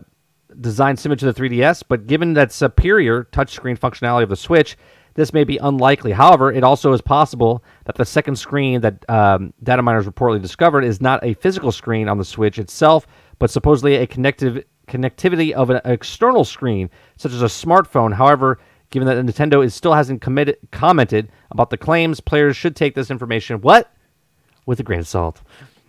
design 0.60 0.98
similar 0.98 1.16
to 1.16 1.32
the 1.32 1.40
3DS, 1.40 1.82
but 1.88 2.06
given 2.06 2.34
that 2.34 2.52
superior 2.52 3.24
touchscreen 3.32 3.78
functionality 3.78 4.24
of 4.24 4.28
the 4.28 4.36
Switch, 4.36 4.76
this 5.16 5.32
may 5.32 5.44
be 5.44 5.56
unlikely. 5.56 6.12
However, 6.12 6.52
it 6.52 6.62
also 6.62 6.92
is 6.92 7.00
possible 7.00 7.64
that 7.86 7.94
the 7.94 8.04
second 8.04 8.36
screen 8.36 8.80
that 8.82 9.08
um, 9.08 9.52
data 9.62 9.80
miners 9.80 10.06
reportedly 10.06 10.42
discovered 10.42 10.84
is 10.84 11.00
not 11.00 11.24
a 11.24 11.34
physical 11.34 11.72
screen 11.72 12.08
on 12.08 12.18
the 12.18 12.24
Switch 12.24 12.58
itself, 12.58 13.06
but 13.38 13.50
supposedly 13.50 13.96
a 13.96 14.06
connective 14.06 14.64
connectivity 14.88 15.52
of 15.52 15.70
an 15.70 15.80
external 15.84 16.44
screen, 16.44 16.90
such 17.16 17.32
as 17.32 17.42
a 17.42 17.46
smartphone. 17.46 18.12
However, 18.12 18.58
given 18.90 19.06
that 19.06 19.24
Nintendo 19.24 19.64
is 19.64 19.74
still 19.74 19.94
hasn't 19.94 20.20
committed, 20.20 20.58
commented 20.72 21.30
about 21.50 21.70
the 21.70 21.76
claims, 21.76 22.20
players 22.20 22.56
should 22.56 22.76
take 22.76 22.94
this 22.94 23.10
information 23.10 23.60
what 23.60 23.92
with 24.66 24.80
a 24.80 24.82
grain 24.82 25.00
of 25.00 25.08
salt. 25.08 25.42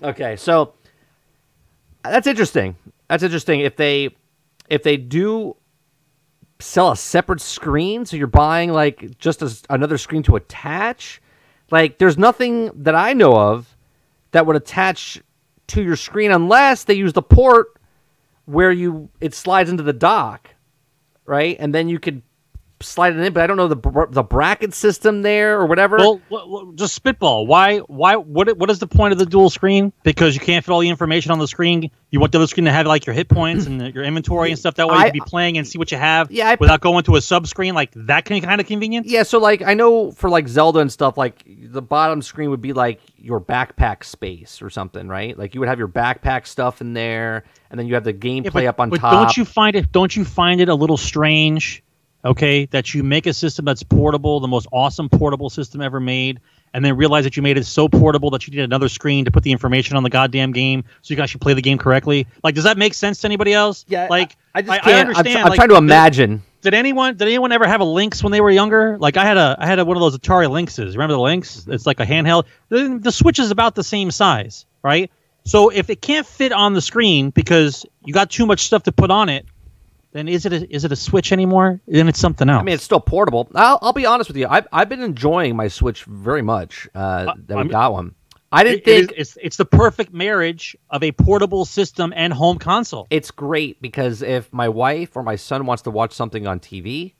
Okay, 0.03 0.35
so 0.35 0.73
that's 2.03 2.27
interesting. 2.27 2.75
That's 3.09 3.23
interesting. 3.23 3.61
If 3.61 3.75
they 3.75 4.15
if 4.69 4.83
they 4.83 4.97
do 4.97 5.55
sell 6.59 6.91
a 6.91 6.97
separate 6.97 7.41
screen, 7.41 8.05
so 8.05 8.17
you're 8.17 8.27
buying 8.27 8.71
like 8.71 9.17
just 9.17 9.41
as 9.41 9.63
another 9.69 9.97
screen 9.97 10.23
to 10.23 10.35
attach, 10.35 11.21
like 11.71 11.97
there's 11.97 12.17
nothing 12.17 12.71
that 12.83 12.95
I 12.95 13.13
know 13.13 13.35
of 13.35 13.75
that 14.31 14.45
would 14.45 14.55
attach 14.55 15.21
to 15.67 15.81
your 15.81 15.95
screen 15.95 16.31
unless 16.31 16.83
they 16.85 16.93
use 16.93 17.13
the 17.13 17.21
port 17.21 17.77
where 18.45 18.71
you 18.71 19.09
it 19.19 19.33
slides 19.33 19.69
into 19.69 19.83
the 19.83 19.93
dock, 19.93 20.55
right? 21.25 21.57
And 21.59 21.73
then 21.75 21.89
you 21.89 21.99
could 21.99 22.21
slide 22.81 23.15
it 23.15 23.19
in. 23.19 23.33
But 23.33 23.43
I 23.43 23.47
don't 23.47 23.57
know 23.57 23.67
the 23.67 24.07
the 24.11 24.23
bracket 24.23 24.73
system 24.73 25.21
there 25.21 25.59
or 25.59 25.65
whatever. 25.65 25.97
Well, 25.97 26.71
just 26.75 26.93
spitball. 26.95 27.47
Why? 27.47 27.79
Why? 27.79 28.15
What? 28.15 28.57
What 28.57 28.69
is 28.69 28.79
the 28.79 28.87
point 28.87 29.13
of 29.13 29.19
the 29.19 29.25
dual 29.25 29.49
screen? 29.49 29.91
Because 30.03 30.33
you 30.35 30.41
can't 30.41 30.63
fit 30.65 30.71
all 30.71 30.79
the 30.79 30.89
information 30.89 31.31
on 31.31 31.39
the 31.39 31.47
screen. 31.47 31.89
You 32.09 32.19
want 32.21 32.31
the 32.31 32.37
other 32.37 32.47
screen 32.47 32.65
to 32.65 32.71
have 32.71 32.87
like 32.87 33.05
your 33.05 33.13
hit 33.13 33.27
points 33.27 33.65
and 33.65 33.81
uh, 33.81 33.85
your 33.85 34.03
inventory 34.03 34.49
and 34.49 34.57
stuff. 34.57 34.75
That 34.75 34.87
way 34.87 34.95
you 34.97 35.03
can 35.03 35.11
be 35.13 35.19
playing 35.21 35.57
and 35.57 35.67
see 35.67 35.77
what 35.77 35.91
you 35.91 35.97
have. 35.97 36.31
Yeah, 36.31 36.49
I- 36.49 36.55
without 36.59 36.79
going 36.81 37.03
to 37.05 37.15
a 37.17 37.21
sub 37.21 37.47
screen 37.47 37.73
like 37.73 37.91
that. 37.95 38.25
Can 38.25 38.41
kind 38.41 38.61
of 38.61 38.67
convenient. 38.67 39.05
Yeah, 39.07 39.23
so 39.23 39.39
like 39.39 39.61
I 39.61 39.73
know 39.73 40.11
for 40.11 40.29
like 40.29 40.47
Zelda 40.47 40.79
and 40.79 40.91
stuff, 40.91 41.17
like 41.17 41.43
the 41.47 41.81
bottom 41.81 42.21
screen 42.21 42.49
would 42.49 42.61
be 42.61 42.73
like 42.73 43.01
your 43.17 43.41
backpack 43.41 44.03
space 44.03 44.61
or 44.61 44.69
something, 44.69 45.07
right? 45.07 45.37
Like 45.37 45.53
you 45.53 45.59
would 45.59 45.69
have 45.69 45.79
your 45.79 45.87
backpack 45.89 46.47
stuff 46.47 46.79
in 46.81 46.93
there, 46.93 47.43
and 47.69 47.79
then 47.79 47.87
you 47.87 47.93
have 47.95 48.03
the 48.05 48.13
gameplay 48.13 48.63
Yeah, 48.63 48.69
up 48.69 48.79
on 48.79 48.89
but 48.89 48.99
top. 49.01 49.11
don't 49.11 49.35
you 49.37 49.43
find 49.43 49.75
it? 49.75 49.91
Don't 49.91 50.15
you 50.15 50.23
find 50.23 50.61
it 50.61 50.69
a 50.69 50.75
little 50.75 50.97
strange? 50.97 51.83
Okay, 52.25 52.65
that 52.67 52.93
you 52.93 53.03
make 53.03 53.25
a 53.25 53.33
system 53.33 53.63
that's 53.65 53.83
portable, 53.83 54.39
the 54.39 54.47
most 54.47 54.67
awesome 54.73 55.07
portable 55.07 55.49
system 55.49 55.81
ever 55.81 55.99
made, 55.99 56.39
and 56.73 56.83
then 56.83 56.97
realize 56.97 57.23
that 57.23 57.37
you 57.37 57.43
made 57.43 57.57
it 57.57 57.65
so 57.65 57.87
portable 57.87 58.31
that 58.31 58.47
you 58.47 58.51
need 58.51 58.63
another 58.63 58.89
screen 58.89 59.25
to 59.25 59.31
put 59.31 59.43
the 59.43 59.51
information 59.51 59.95
on 59.95 60.03
the 60.03 60.09
goddamn 60.09 60.51
game 60.51 60.83
so 61.01 61.11
you 61.11 61.15
can 61.15 61.23
actually 61.23 61.39
play 61.39 61.53
the 61.53 61.61
game 61.61 61.77
correctly. 61.77 62.27
Like, 62.43 62.55
does 62.55 62.65
that 62.65 62.77
make 62.77 62.93
sense 62.95 63.21
to 63.21 63.27
anybody 63.27 63.53
else? 63.53 63.85
Yeah, 63.87 64.07
like 64.09 64.35
I, 64.53 64.59
I 64.59 64.61
just 64.61 64.71
I, 64.71 64.77
can't. 64.79 64.87
I'm- 64.87 65.07
understand. 65.07 65.37
I'm, 65.37 65.49
like, 65.49 65.57
trying 65.57 65.69
to 65.69 65.75
did- 65.75 65.83
imagine. 65.83 66.43
Did 66.61 66.73
anyone 66.73 67.15
did 67.15 67.27
anyone 67.27 67.51
ever 67.51 67.67
have 67.67 67.81
a 67.81 67.85
Lynx 67.85 68.23
when 68.23 68.31
they 68.31 68.41
were 68.41 68.49
younger? 68.49 68.97
Like 68.97 69.15
I 69.15 69.23
had 69.23 69.37
a 69.37 69.55
I 69.59 69.67
had 69.67 69.77
a, 69.79 69.85
one 69.85 69.95
of 69.95 70.01
those 70.01 70.17
Atari 70.17 70.49
Lynxes. 70.49 70.95
Remember 70.95 71.13
the 71.13 71.19
Lynx? 71.21 71.65
It's 71.67 71.85
like 71.85 71.99
a 71.99 72.05
handheld. 72.05 72.45
The, 72.69 72.99
the 72.99 73.11
Switch 73.11 73.39
is 73.39 73.51
about 73.51 73.75
the 73.75 73.83
same 73.83 74.09
size, 74.09 74.65
right? 74.83 75.11
So 75.45 75.69
if 75.69 75.89
it 75.89 76.01
can't 76.01 76.25
fit 76.25 76.51
on 76.51 76.73
the 76.73 76.81
screen 76.81 77.29
because 77.29 77.85
you 78.03 78.13
got 78.13 78.31
too 78.31 78.45
much 78.45 78.61
stuff 78.61 78.83
to 78.83 78.91
put 78.91 79.11
on 79.11 79.29
it, 79.29 79.45
then 80.13 80.27
is 80.27 80.45
it 80.45 80.53
a, 80.53 80.73
is 80.75 80.85
it 80.85 80.91
a 80.91 80.95
Switch 80.95 81.31
anymore? 81.31 81.79
Then 81.87 82.07
it's 82.07 82.19
something 82.19 82.49
else. 82.49 82.61
I 82.61 82.63
mean, 82.63 82.75
it's 82.75 82.83
still 82.83 82.99
portable. 82.99 83.49
I'll, 83.53 83.77
I'll 83.81 83.93
be 83.93 84.05
honest 84.05 84.29
with 84.29 84.37
you. 84.37 84.47
I've, 84.49 84.67
I've 84.71 84.89
been 84.89 85.01
enjoying 85.01 85.55
my 85.55 85.67
Switch 85.67 86.03
very 86.05 86.41
much. 86.41 86.87
Uh, 86.95 87.25
that 87.47 87.55
we 87.55 87.55
I'm- 87.55 87.67
got 87.67 87.93
one. 87.93 88.15
I 88.49 88.63
didn't 88.63 88.79
It- 88.79 88.87
it 88.87 88.91
is- 89.01 89.07
think 89.07 89.19
it's 89.19 89.37
it's 89.43 89.57
the 89.57 89.65
perfect 89.65 90.13
marriage 90.13 90.77
of 90.89 91.03
a 91.03 91.11
portable 91.11 91.65
system 91.65 92.13
and 92.15 92.31
home 92.31 92.57
console. 92.59 93.05
it's 93.09 93.29
great 93.29 93.81
because 93.81 94.21
if 94.21 94.51
my 94.53 94.69
wife 94.69 95.17
or 95.17 95.23
my 95.23 95.35
son 95.35 95.65
wants 95.65 95.83
to 95.83 95.91
watch 95.91 96.13
something 96.13 96.47
on 96.47 96.61
TV 96.61 97.13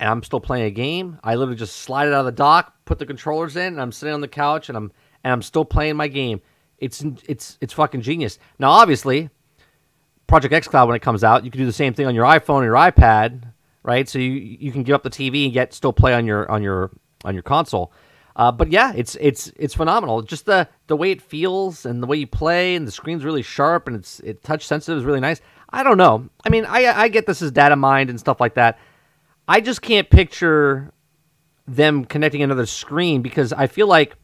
and 0.00 0.08
I'm 0.08 0.22
still 0.22 0.40
playing 0.40 0.64
a 0.64 0.70
game, 0.70 1.18
I 1.22 1.34
literally 1.34 1.58
just 1.58 1.76
slide 1.76 2.08
it 2.08 2.14
out 2.14 2.20
of 2.20 2.26
the 2.26 2.32
dock, 2.32 2.72
put 2.86 2.98
the 2.98 3.04
controllers 3.04 3.56
in, 3.56 3.66
and 3.74 3.80
I'm 3.82 3.92
sitting 3.92 4.14
on 4.14 4.22
the 4.22 4.28
couch 4.28 4.70
and 4.70 4.78
I'm 4.78 4.92
and 5.22 5.32
I'm 5.34 5.42
still 5.42 5.66
playing 5.66 5.96
my 5.96 6.08
game. 6.08 6.40
It's 6.78 7.04
it's 7.28 7.58
it's 7.60 7.74
fucking 7.74 8.00
genius. 8.00 8.38
Now, 8.58 8.70
obviously, 8.70 9.28
Project 10.26 10.52
xCloud 10.52 10.86
when 10.86 10.96
it 10.96 11.02
comes 11.02 11.22
out, 11.22 11.44
you 11.44 11.50
can 11.50 11.60
do 11.60 11.66
the 11.66 11.72
same 11.72 11.94
thing 11.94 12.06
on 12.06 12.14
your 12.14 12.24
iPhone 12.24 12.62
or 12.62 12.64
your 12.64 12.74
iPad, 12.74 13.52
right? 13.82 14.08
So 14.08 14.18
you 14.18 14.30
you 14.32 14.72
can 14.72 14.82
give 14.82 14.94
up 14.94 15.02
the 15.02 15.10
TV 15.10 15.44
and 15.46 15.54
yet 15.54 15.72
still 15.72 15.92
play 15.92 16.14
on 16.14 16.26
your 16.26 16.50
on 16.50 16.62
your 16.62 16.90
on 17.24 17.34
your 17.34 17.42
console. 17.42 17.92
Uh, 18.34 18.52
but 18.52 18.70
yeah, 18.70 18.92
it's 18.94 19.16
it's 19.20 19.50
it's 19.56 19.74
phenomenal. 19.74 20.22
Just 20.22 20.44
the 20.44 20.68
the 20.88 20.96
way 20.96 21.10
it 21.10 21.22
feels 21.22 21.86
and 21.86 22.02
the 22.02 22.06
way 22.06 22.16
you 22.18 22.26
play, 22.26 22.74
and 22.74 22.86
the 22.86 22.92
screen's 22.92 23.24
really 23.24 23.42
sharp 23.42 23.86
and 23.86 23.96
it's 23.96 24.20
it 24.20 24.42
touch 24.42 24.66
sensitive 24.66 24.98
is 24.98 25.04
really 25.04 25.20
nice. 25.20 25.40
I 25.70 25.82
don't 25.82 25.96
know. 25.96 26.28
I 26.44 26.50
mean, 26.50 26.66
I 26.66 26.86
I 26.86 27.08
get 27.08 27.26
this 27.26 27.40
as 27.40 27.50
data 27.50 27.76
mined 27.76 28.10
and 28.10 28.20
stuff 28.20 28.40
like 28.40 28.54
that. 28.54 28.78
I 29.48 29.60
just 29.60 29.80
can't 29.80 30.10
picture 30.10 30.92
them 31.66 32.04
connecting 32.04 32.42
another 32.42 32.66
screen 32.66 33.22
because 33.22 33.52
I 33.52 33.68
feel 33.68 33.86
like 33.86 34.16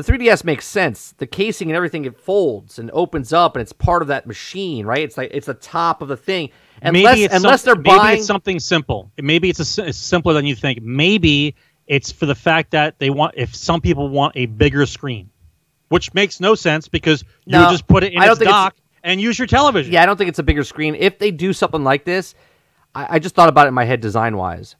the 0.00 0.12
3DS 0.12 0.44
makes 0.44 0.66
sense. 0.66 1.12
The 1.18 1.26
casing 1.26 1.68
and 1.70 1.76
everything 1.76 2.04
it 2.04 2.18
folds 2.18 2.78
and 2.78 2.90
opens 2.92 3.32
up 3.32 3.56
and 3.56 3.62
it's 3.62 3.72
part 3.72 4.02
of 4.02 4.08
that 4.08 4.26
machine, 4.26 4.86
right? 4.86 5.02
It's 5.02 5.16
like 5.16 5.30
it's 5.32 5.46
the 5.46 5.54
top 5.54 6.02
of 6.02 6.08
the 6.08 6.16
thing. 6.16 6.50
Unless 6.82 7.04
maybe 7.04 7.24
it's 7.24 7.34
unless 7.34 7.62
some- 7.62 7.74
they're 7.74 7.82
maybe 7.82 7.96
buying 7.96 8.18
it's 8.18 8.26
something 8.26 8.58
simple. 8.58 9.10
Maybe 9.20 9.50
it's, 9.50 9.78
a, 9.78 9.86
it's 9.86 9.98
simpler 9.98 10.32
than 10.32 10.46
you 10.46 10.54
think. 10.54 10.82
Maybe 10.82 11.54
it's 11.86 12.12
for 12.12 12.26
the 12.26 12.34
fact 12.34 12.70
that 12.70 12.98
they 12.98 13.10
want 13.10 13.34
if 13.36 13.54
some 13.54 13.80
people 13.80 14.08
want 14.08 14.36
a 14.36 14.46
bigger 14.46 14.86
screen, 14.86 15.30
which 15.88 16.14
makes 16.14 16.40
no 16.40 16.54
sense 16.54 16.88
because 16.88 17.22
you 17.44 17.52
No, 17.52 17.64
would 17.66 17.70
just 17.72 17.86
put 17.86 18.04
it 18.04 18.12
in 18.12 18.20
I 18.20 18.26
its 18.26 18.38
think 18.38 18.48
it's- 18.48 18.54
dock 18.54 18.76
and 19.02 19.20
use 19.20 19.38
your 19.38 19.46
television. 19.46 19.92
Yeah, 19.92 20.02
I 20.02 20.06
don't 20.06 20.16
think 20.16 20.28
it's 20.28 20.38
a 20.38 20.42
bigger 20.44 20.62
screen. 20.64 20.94
If 20.94 21.18
they 21.18 21.30
do 21.30 21.52
something 21.52 21.82
like 21.82 22.04
this, 22.04 22.34
I, 22.94 23.16
I 23.16 23.18
just 23.18 23.34
thought 23.34 23.48
about 23.48 23.64
it 23.66 23.68
in 23.68 23.74
my 23.74 23.84
head 23.84 24.00
design 24.00 24.36
wise. 24.36 24.76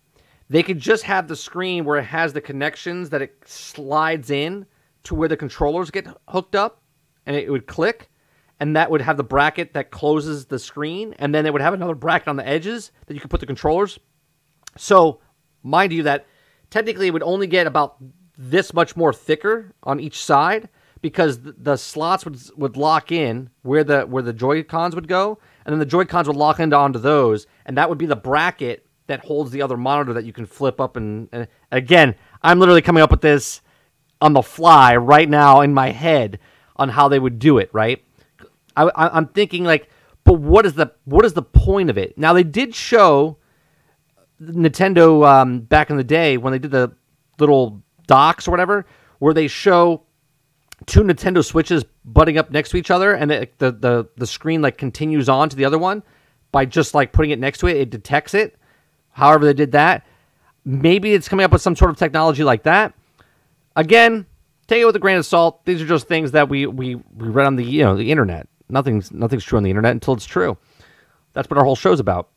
They 0.50 0.62
could 0.62 0.78
just 0.78 1.04
have 1.04 1.28
the 1.28 1.36
screen 1.36 1.84
where 1.84 1.96
it 1.96 2.04
has 2.04 2.32
the 2.32 2.40
connections 2.40 3.10
that 3.10 3.22
it 3.22 3.36
slides 3.46 4.30
in 4.30 4.66
to 5.04 5.14
where 5.14 5.28
the 5.28 5.36
controllers 5.36 5.90
get 5.90 6.06
hooked 6.28 6.54
up, 6.54 6.82
and 7.26 7.36
it 7.36 7.50
would 7.50 7.66
click, 7.66 8.10
and 8.58 8.76
that 8.76 8.90
would 8.90 9.00
have 9.00 9.16
the 9.16 9.24
bracket 9.24 9.72
that 9.74 9.90
closes 9.90 10.46
the 10.46 10.58
screen, 10.58 11.14
and 11.18 11.34
then 11.34 11.46
it 11.46 11.52
would 11.52 11.62
have 11.62 11.74
another 11.74 11.94
bracket 11.94 12.28
on 12.28 12.36
the 12.36 12.46
edges 12.46 12.92
that 13.06 13.14
you 13.14 13.20
could 13.20 13.30
put 13.30 13.40
the 13.40 13.46
controllers. 13.46 13.98
So, 14.76 15.20
mind 15.62 15.92
you, 15.92 16.02
that 16.04 16.26
technically 16.70 17.08
it 17.08 17.12
would 17.12 17.22
only 17.22 17.46
get 17.46 17.66
about 17.66 17.96
this 18.36 18.72
much 18.72 18.96
more 18.96 19.12
thicker 19.12 19.74
on 19.82 20.00
each 20.00 20.22
side 20.22 20.68
because 21.02 21.40
the 21.42 21.76
slots 21.76 22.24
would 22.24 22.38
would 22.56 22.76
lock 22.76 23.10
in 23.10 23.50
where 23.62 23.84
the 23.84 24.02
where 24.02 24.22
the 24.22 24.32
Joy 24.32 24.62
Cons 24.62 24.94
would 24.94 25.08
go, 25.08 25.38
and 25.64 25.72
then 25.72 25.78
the 25.78 25.86
Joy 25.86 26.04
Cons 26.04 26.28
would 26.28 26.36
lock 26.36 26.60
into 26.60 26.76
onto 26.76 26.98
those, 26.98 27.46
and 27.64 27.76
that 27.76 27.88
would 27.88 27.98
be 27.98 28.06
the 28.06 28.16
bracket 28.16 28.86
that 29.10 29.24
holds 29.24 29.50
the 29.50 29.60
other 29.60 29.76
monitor 29.76 30.12
that 30.12 30.24
you 30.24 30.32
can 30.32 30.46
flip 30.46 30.80
up 30.80 30.96
and, 30.96 31.28
and 31.32 31.48
again, 31.72 32.14
I'm 32.44 32.60
literally 32.60 32.80
coming 32.80 33.02
up 33.02 33.10
with 33.10 33.22
this 33.22 33.60
on 34.20 34.32
the 34.32 34.42
fly 34.42 34.96
right 34.96 35.28
now 35.28 35.60
in 35.60 35.72
my 35.72 35.90
head 35.90 36.38
on 36.76 36.88
how 36.88 37.08
they 37.08 37.18
would 37.18 37.38
do 37.38 37.58
it. 37.58 37.70
Right? 37.72 38.04
I, 38.76 38.84
I, 38.84 39.16
I'm 39.16 39.26
thinking 39.28 39.64
like, 39.64 39.88
but 40.24 40.34
what 40.34 40.66
is 40.66 40.74
the 40.74 40.92
what 41.04 41.24
is 41.24 41.32
the 41.32 41.42
point 41.42 41.90
of 41.90 41.98
it? 41.98 42.16
Now 42.16 42.32
they 42.32 42.42
did 42.44 42.74
show 42.74 43.38
Nintendo 44.40 45.26
um, 45.26 45.60
back 45.60 45.90
in 45.90 45.96
the 45.96 46.04
day 46.04 46.36
when 46.36 46.52
they 46.52 46.58
did 46.58 46.70
the 46.70 46.92
little 47.38 47.82
docs 48.06 48.48
or 48.48 48.50
whatever, 48.50 48.86
where 49.18 49.34
they 49.34 49.48
show 49.48 50.02
two 50.86 51.02
Nintendo 51.02 51.44
Switches 51.44 51.84
butting 52.04 52.38
up 52.38 52.50
next 52.50 52.70
to 52.70 52.76
each 52.76 52.90
other, 52.90 53.12
and 53.12 53.30
it, 53.30 53.58
the 53.58 53.72
the 53.72 54.08
the 54.16 54.26
screen 54.26 54.62
like 54.62 54.78
continues 54.78 55.28
on 55.28 55.48
to 55.48 55.56
the 55.56 55.64
other 55.64 55.78
one 55.78 56.02
by 56.52 56.64
just 56.64 56.94
like 56.94 57.12
putting 57.12 57.30
it 57.30 57.38
next 57.38 57.58
to 57.58 57.66
it. 57.66 57.76
It 57.76 57.90
detects 57.90 58.34
it. 58.34 58.56
However, 59.10 59.44
they 59.44 59.54
did 59.54 59.72
that. 59.72 60.06
Maybe 60.64 61.14
it's 61.14 61.28
coming 61.28 61.44
up 61.44 61.52
with 61.52 61.62
some 61.62 61.76
sort 61.76 61.90
of 61.90 61.96
technology 61.96 62.44
like 62.44 62.64
that. 62.64 62.94
Again, 63.76 64.26
take 64.66 64.80
it 64.82 64.84
with 64.84 64.96
a 64.96 65.00
grain 65.00 65.16
of 65.16 65.26
salt. 65.26 65.64
These 65.64 65.80
are 65.82 65.86
just 65.86 66.08
things 66.08 66.32
that 66.32 66.48
we 66.48 66.66
we, 66.66 66.96
we 66.96 67.02
read 67.28 67.46
on 67.46 67.56
the 67.56 67.64
you 67.64 67.82
know 67.84 67.96
the 67.96 68.10
internet. 68.10 68.48
Nothing's 68.68 69.12
nothing's 69.12 69.44
true 69.44 69.56
on 69.56 69.62
the 69.62 69.70
internet 69.70 69.92
until 69.92 70.14
it's 70.14 70.26
true. 70.26 70.56
That's 71.32 71.48
what 71.48 71.58
our 71.58 71.64
whole 71.64 71.76
show's 71.76 72.00
about. 72.00 72.28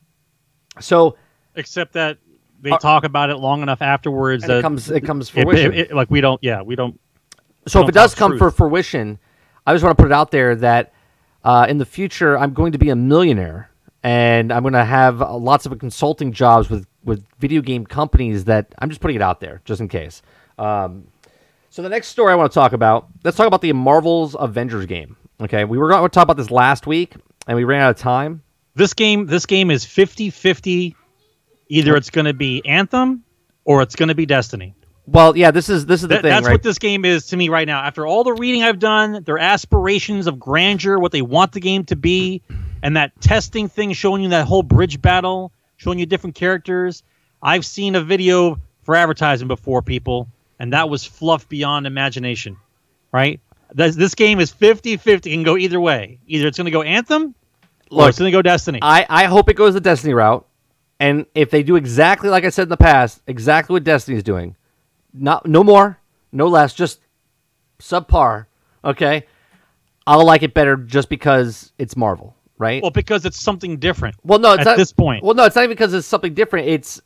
So 0.80 1.18
Except 1.56 1.94
that 1.94 2.18
they 2.62 2.72
talk 2.72 3.04
about 3.04 3.30
it 3.30 3.38
long 3.38 3.62
enough 3.62 3.82
afterwards 3.82 4.44
that 4.46 4.58
it 4.60 4.62
comes 4.62 4.90
it 4.90 5.02
comes 5.02 5.30
fruition. 5.30 5.74
it- 5.74 5.92
it- 5.92 5.94
like 5.96 6.10
we 6.10 6.22
don't. 6.22 6.40
Yeah, 6.44 6.62
we 6.62 6.76
don't. 6.76 7.00
so 7.68 7.80
if 7.80 7.84
don't 7.84 7.90
it 7.90 7.94
does 7.94 8.16
come 8.16 8.38
for 8.38 8.50
fruition, 8.52 9.20
I 9.68 9.74
just 9.74 9.84
want 9.84 9.98
to 9.98 10.02
put 10.02 10.10
it 10.12 10.14
out 10.16 10.32
there 10.32 10.56
that 10.56 10.94
uh, 11.44 11.66
in 11.70 11.78
the 11.78 11.86
future 11.86 12.38
I'm 12.38 12.54
going 12.54 12.72
to 12.72 12.78
be 12.78 12.90
a 12.90 12.96
millionaire 12.96 13.70
and 14.02 14.52
I'm 14.52 14.64
going 14.64 14.74
to 14.74 14.84
have 14.86 15.22
uh, 15.22 15.36
lots 15.38 15.66
of 15.66 15.78
consulting 15.80 16.32
jobs 16.32 16.70
with 16.70 16.88
with 17.04 17.26
video 17.40 17.62
game 17.62 17.86
companies. 17.86 18.46
That 18.46 18.74
I'm 18.80 18.90
just 18.90 19.02
putting 19.02 19.16
it 19.16 19.22
out 19.22 19.40
there 19.42 19.62
just 19.66 19.80
in 19.82 19.88
case. 19.88 20.22
Um, 20.58 21.08
so 21.74 21.82
the 21.82 21.90
next 21.90 22.10
story 22.10 22.32
I 22.32 22.36
want 22.36 22.52
to 22.52 22.54
talk 22.54 22.72
about, 22.74 23.08
let's 23.24 23.36
talk 23.36 23.48
about 23.48 23.62
the 23.62 23.74
Marvel's 23.74 24.36
Avengers 24.40 24.86
game. 24.86 25.18
Okay, 25.42 25.66
we 25.66 25.80
were 25.80 25.90
going 25.90 26.04
to 26.04 26.10
talk 26.10 26.22
about 26.24 26.38
this 26.38 26.52
last 26.52 26.86
week 26.86 27.16
and 27.48 27.58
we 27.58 27.64
ran 27.64 27.82
out 27.82 27.90
of 27.90 27.98
time. 27.98 28.44
This 28.76 28.94
game. 28.94 29.26
This 29.26 29.48
game 29.48 29.72
is 29.72 29.84
50-50. 29.84 30.94
Either 31.70 31.96
it's 31.96 32.12
going 32.12 32.26
to 32.26 32.34
be 32.34 32.62
Anthem 32.64 33.24
or 33.66 33.82
it's 33.82 33.96
going 33.96 34.10
to 34.10 34.16
be 34.16 34.28
Destiny. 34.28 34.76
Well, 35.08 35.36
yeah, 35.36 35.50
this 35.50 35.68
is 35.68 35.88
this 35.88 36.04
is 36.04 36.10
the 36.10 36.16
That- 36.16 36.22
thing, 36.22 36.30
that's 36.30 36.46
right? 36.46 36.54
what 36.54 36.62
this 36.64 36.78
game 36.78 37.06
is 37.06 37.26
to 37.28 37.38
me 37.38 37.50
right 37.50 37.66
now. 37.66 37.82
After 37.82 38.06
all 38.06 38.24
the 38.24 38.34
reading 38.34 38.62
I've 38.62 38.78
done, 38.78 39.24
their 39.24 39.40
aspirations 39.40 40.28
of 40.28 40.40
grandeur, 40.40 41.00
what 41.00 41.12
they 41.12 41.24
want 41.24 41.54
the 41.54 41.60
game 41.60 41.86
to 41.86 41.96
be, 41.96 42.44
and 42.84 42.96
that 42.98 43.20
testing 43.20 43.68
thing 43.68 43.94
showing 43.94 44.22
you 44.22 44.30
that 44.30 44.46
whole 44.46 44.62
bridge 44.64 45.02
battle, 45.02 45.52
showing 45.78 45.98
you 45.98 46.06
different 46.06 46.36
characters. 46.36 47.02
I've 47.42 47.66
seen 47.66 47.96
a 47.96 48.02
video 48.02 48.60
for 48.84 48.96
advertising 48.96 49.48
before, 49.48 49.82
people, 49.82 50.30
and 50.64 50.72
that 50.72 50.90
was 50.90 51.04
fluff 51.04 51.50
beyond 51.50 51.86
imagination, 51.86 52.56
right? 53.12 53.42
This, 53.74 53.98
this 53.98 54.16
game 54.16 54.40
is 54.40 54.50
50 54.50 54.96
50, 54.96 55.30
can 55.30 55.44
go 55.44 55.58
either 55.58 55.78
way. 55.78 56.20
Either 56.26 56.48
it's 56.48 56.58
going 56.58 56.64
to 56.68 56.72
go 56.72 56.82
Anthem 56.84 57.36
or 57.92 57.98
Look, 57.98 58.10
it's 58.10 58.18
going 58.18 58.32
to 58.32 58.38
go 58.38 58.42
Destiny. 58.42 58.80
I, 58.82 59.06
I 59.10 59.26
hope 59.26 59.50
it 59.50 59.56
goes 59.56 59.74
the 59.74 59.82
Destiny 59.82 60.14
route. 60.14 60.48
And 61.02 61.26
if 61.36 61.50
they 61.50 61.64
do 61.64 61.76
exactly 61.76 62.30
like 62.30 62.46
I 62.46 62.50
said 62.50 62.64
in 62.64 62.70
the 62.70 62.78
past, 62.78 63.22
exactly 63.28 63.74
what 63.74 63.84
Destiny 63.84 64.16
is 64.16 64.24
doing, 64.24 64.56
not 65.14 65.46
no 65.46 65.66
more, 65.66 66.00
no 66.32 66.48
less, 66.48 66.74
just 66.74 67.02
subpar, 67.80 68.46
okay? 68.86 69.26
I'll 70.08 70.26
like 70.26 70.44
it 70.44 70.54
better 70.54 70.78
just 70.78 71.10
because 71.10 71.74
it's 71.78 71.98
Marvel, 71.98 72.38
right? 72.58 72.82
well, 72.82 72.90
because 72.90 73.26
it's 73.26 73.38
something 73.38 73.80
different. 73.80 74.16
Well, 74.24 74.40
no, 74.40 74.54
it's 74.54 74.62
at 74.62 74.66
not, 74.66 74.78
this 74.78 74.94
point. 74.94 75.26
Well, 75.26 75.36
no, 75.36 75.44
it's 75.44 75.58
not 75.58 75.66
even 75.66 75.76
because 75.76 75.94
it's 75.94 76.08
something 76.08 76.34
different. 76.34 76.70
It's 76.70 77.02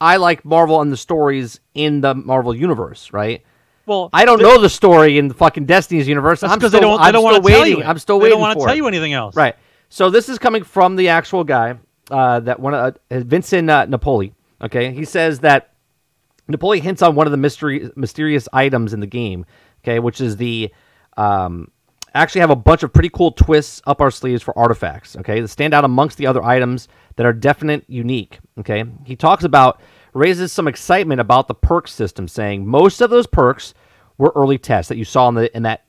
I 0.00 0.16
like 0.16 0.44
Marvel 0.44 0.80
and 0.80 0.90
the 0.90 0.96
stories 0.96 1.60
in 1.74 2.00
the 2.00 2.14
Marvel 2.14 2.54
universe, 2.54 3.12
right? 3.12 3.42
Well, 3.86 4.08
I 4.12 4.24
don't 4.24 4.40
know 4.40 4.60
the 4.60 4.68
story 4.70 5.18
in 5.18 5.28
the 5.28 5.34
fucking 5.34 5.66
Destiny's 5.66 6.06
universe. 6.08 6.40
That's 6.40 6.52
I'm 6.52 6.58
because 6.58 6.70
still, 6.70 6.80
they 6.80 6.86
don't. 6.86 7.00
I'm 7.00 7.06
They 7.06 7.12
don't 7.12 7.20
still 7.22 7.32
want 7.32 7.44
to 7.44 7.50
tell 7.50 7.60
waiting. 7.62 7.78
you. 7.78 7.84
I'm 7.84 7.98
still 7.98 8.18
they 8.18 8.22
waiting 8.24 8.34
don't 8.36 8.40
want 8.40 8.58
to 8.58 8.64
tell 8.64 8.74
it. 8.74 8.76
you 8.76 8.86
anything 8.86 9.12
else. 9.12 9.34
Right. 9.36 9.56
So 9.88 10.10
this 10.10 10.28
is 10.28 10.38
coming 10.38 10.62
from 10.62 10.96
the 10.96 11.08
actual 11.08 11.42
guy 11.44 11.78
uh, 12.10 12.40
that 12.40 12.60
one 12.60 12.74
uh, 12.74 12.92
Vincent 13.10 13.68
uh, 13.68 13.86
Napoli. 13.86 14.32
Okay, 14.62 14.92
he 14.92 15.04
says 15.04 15.40
that 15.40 15.72
Napoli 16.46 16.80
hints 16.80 17.02
on 17.02 17.14
one 17.14 17.26
of 17.26 17.30
the 17.30 17.36
mystery 17.36 17.90
mysterious 17.96 18.48
items 18.52 18.92
in 18.92 19.00
the 19.00 19.06
game. 19.06 19.44
Okay, 19.82 19.98
which 19.98 20.20
is 20.20 20.36
the 20.36 20.72
um, 21.16 21.70
actually 22.14 22.42
have 22.42 22.50
a 22.50 22.56
bunch 22.56 22.82
of 22.82 22.92
pretty 22.92 23.08
cool 23.10 23.32
twists 23.32 23.82
up 23.86 24.00
our 24.00 24.10
sleeves 24.10 24.42
for 24.42 24.56
artifacts. 24.56 25.16
Okay, 25.16 25.40
that 25.40 25.48
stand 25.48 25.74
out 25.74 25.84
amongst 25.84 26.18
the 26.18 26.26
other 26.26 26.42
items 26.44 26.86
that 27.16 27.26
are 27.26 27.32
definite 27.32 27.84
unique. 27.88 28.38
Okay, 28.58 28.84
he 29.04 29.16
talks 29.16 29.44
about 29.44 29.80
raises 30.12 30.52
some 30.52 30.68
excitement 30.68 31.20
about 31.20 31.48
the 31.48 31.54
perk 31.54 31.88
system, 31.88 32.26
saying 32.28 32.66
most 32.66 33.00
of 33.00 33.10
those 33.10 33.26
perks 33.26 33.74
were 34.18 34.32
early 34.34 34.58
tests 34.58 34.88
that 34.88 34.96
you 34.98 35.04
saw 35.04 35.28
in 35.28 35.34
the 35.34 35.56
in 35.56 35.62
that 35.62 35.84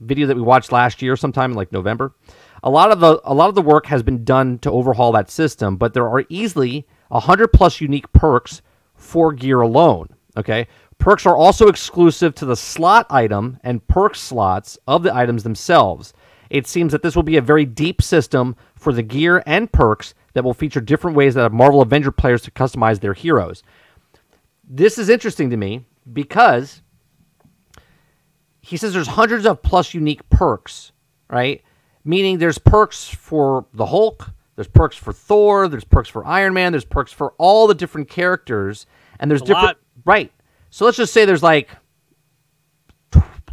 video 0.00 0.26
that 0.26 0.36
we 0.36 0.42
watched 0.42 0.72
last 0.72 1.02
year 1.02 1.16
sometime 1.16 1.52
in 1.52 1.56
like 1.56 1.72
November. 1.72 2.14
A 2.62 2.70
lot 2.70 2.90
of 2.90 3.00
the 3.00 3.20
a 3.24 3.34
lot 3.34 3.48
of 3.48 3.54
the 3.54 3.62
work 3.62 3.86
has 3.86 4.02
been 4.02 4.24
done 4.24 4.58
to 4.60 4.70
overhaul 4.70 5.12
that 5.12 5.30
system, 5.30 5.76
but 5.76 5.94
there 5.94 6.08
are 6.08 6.24
easily 6.28 6.86
100 7.08 7.48
plus 7.48 7.80
unique 7.80 8.10
perks 8.12 8.62
for 8.94 9.32
gear 9.32 9.60
alone, 9.60 10.08
okay? 10.36 10.66
Perks 10.98 11.26
are 11.26 11.36
also 11.36 11.66
exclusive 11.66 12.34
to 12.36 12.46
the 12.46 12.56
slot 12.56 13.06
item 13.10 13.58
and 13.64 13.86
perk 13.88 14.14
slots 14.14 14.78
of 14.86 15.02
the 15.02 15.14
items 15.14 15.42
themselves. 15.42 16.14
It 16.48 16.66
seems 16.66 16.92
that 16.92 17.02
this 17.02 17.16
will 17.16 17.22
be 17.22 17.36
a 17.36 17.42
very 17.42 17.64
deep 17.64 18.00
system 18.00 18.54
for 18.76 18.92
the 18.92 19.02
gear 19.02 19.42
and 19.46 19.72
perks 19.72 20.14
that 20.34 20.44
will 20.44 20.54
feature 20.54 20.80
different 20.80 21.16
ways 21.16 21.34
that 21.34 21.52
Marvel 21.52 21.82
Avenger 21.82 22.10
players 22.10 22.42
to 22.42 22.50
customize 22.50 23.00
their 23.00 23.14
heroes. 23.14 23.62
This 24.64 24.98
is 24.98 25.08
interesting 25.08 25.50
to 25.50 25.56
me 25.56 25.86
because 26.12 26.82
he 28.60 28.76
says 28.76 28.92
there's 28.92 29.08
hundreds 29.08 29.44
of 29.44 29.62
plus 29.62 29.92
unique 29.92 30.28
perks, 30.30 30.92
right? 31.28 31.62
Meaning 32.04 32.38
there's 32.38 32.58
perks 32.58 33.08
for 33.08 33.66
the 33.74 33.86
Hulk, 33.86 34.30
there's 34.56 34.68
perks 34.68 34.96
for 34.96 35.12
Thor, 35.12 35.68
there's 35.68 35.84
perks 35.84 36.08
for 36.08 36.24
Iron 36.24 36.54
Man, 36.54 36.72
there's 36.72 36.84
perks 36.84 37.12
for 37.12 37.34
all 37.38 37.66
the 37.66 37.74
different 37.74 38.08
characters, 38.08 38.86
and 39.18 39.30
there's 39.30 39.42
A 39.42 39.46
different 39.46 39.66
lot. 39.66 39.78
right. 40.04 40.32
So 40.70 40.84
let's 40.84 40.96
just 40.96 41.12
say 41.12 41.24
there's 41.24 41.42
like 41.42 41.68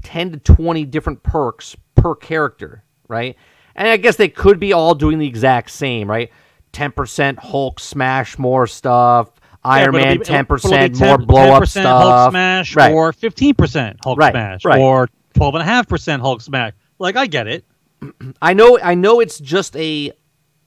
10 0.03 0.31
to 0.31 0.39
20 0.39 0.85
different 0.85 1.21
perks 1.23 1.75
per 1.95 2.15
character, 2.15 2.83
right? 3.07 3.35
And 3.75 3.87
I 3.87 3.97
guess 3.97 4.15
they 4.15 4.29
could 4.29 4.59
be 4.59 4.73
all 4.73 4.95
doing 4.95 5.19
the 5.19 5.27
exact 5.27 5.71
same, 5.71 6.09
right? 6.09 6.31
10% 6.73 7.37
Hulk 7.39 7.79
smash 7.79 8.37
more 8.37 8.67
stuff, 8.67 9.31
Iron 9.63 9.95
it'll 9.95 10.07
Man 10.07 10.17
be- 10.19 10.25
10% 10.25 10.55
it'll 10.55 10.69
be 10.89 10.99
more 10.99 11.17
10 11.17 11.25
blow 11.25 11.51
up 11.53 11.63
10% 11.63 11.67
stuff. 11.67 12.03
Hulk 12.03 12.31
smash 12.31 12.75
right. 12.75 12.93
or 12.93 13.11
15% 13.11 13.97
Hulk 14.03 14.17
Right, 14.17 14.31
smash 14.31 14.65
right. 14.65 14.79
or 14.79 15.09
12.5% 15.35 16.19
Hulk 16.21 16.41
smash. 16.41 16.73
Like, 16.97 17.15
I 17.15 17.27
get 17.27 17.47
it. 17.47 17.65
I 18.41 18.53
know 18.53 18.79
I 18.81 18.95
know 18.95 19.19
it's 19.19 19.39
just 19.39 19.75
a 19.75 20.11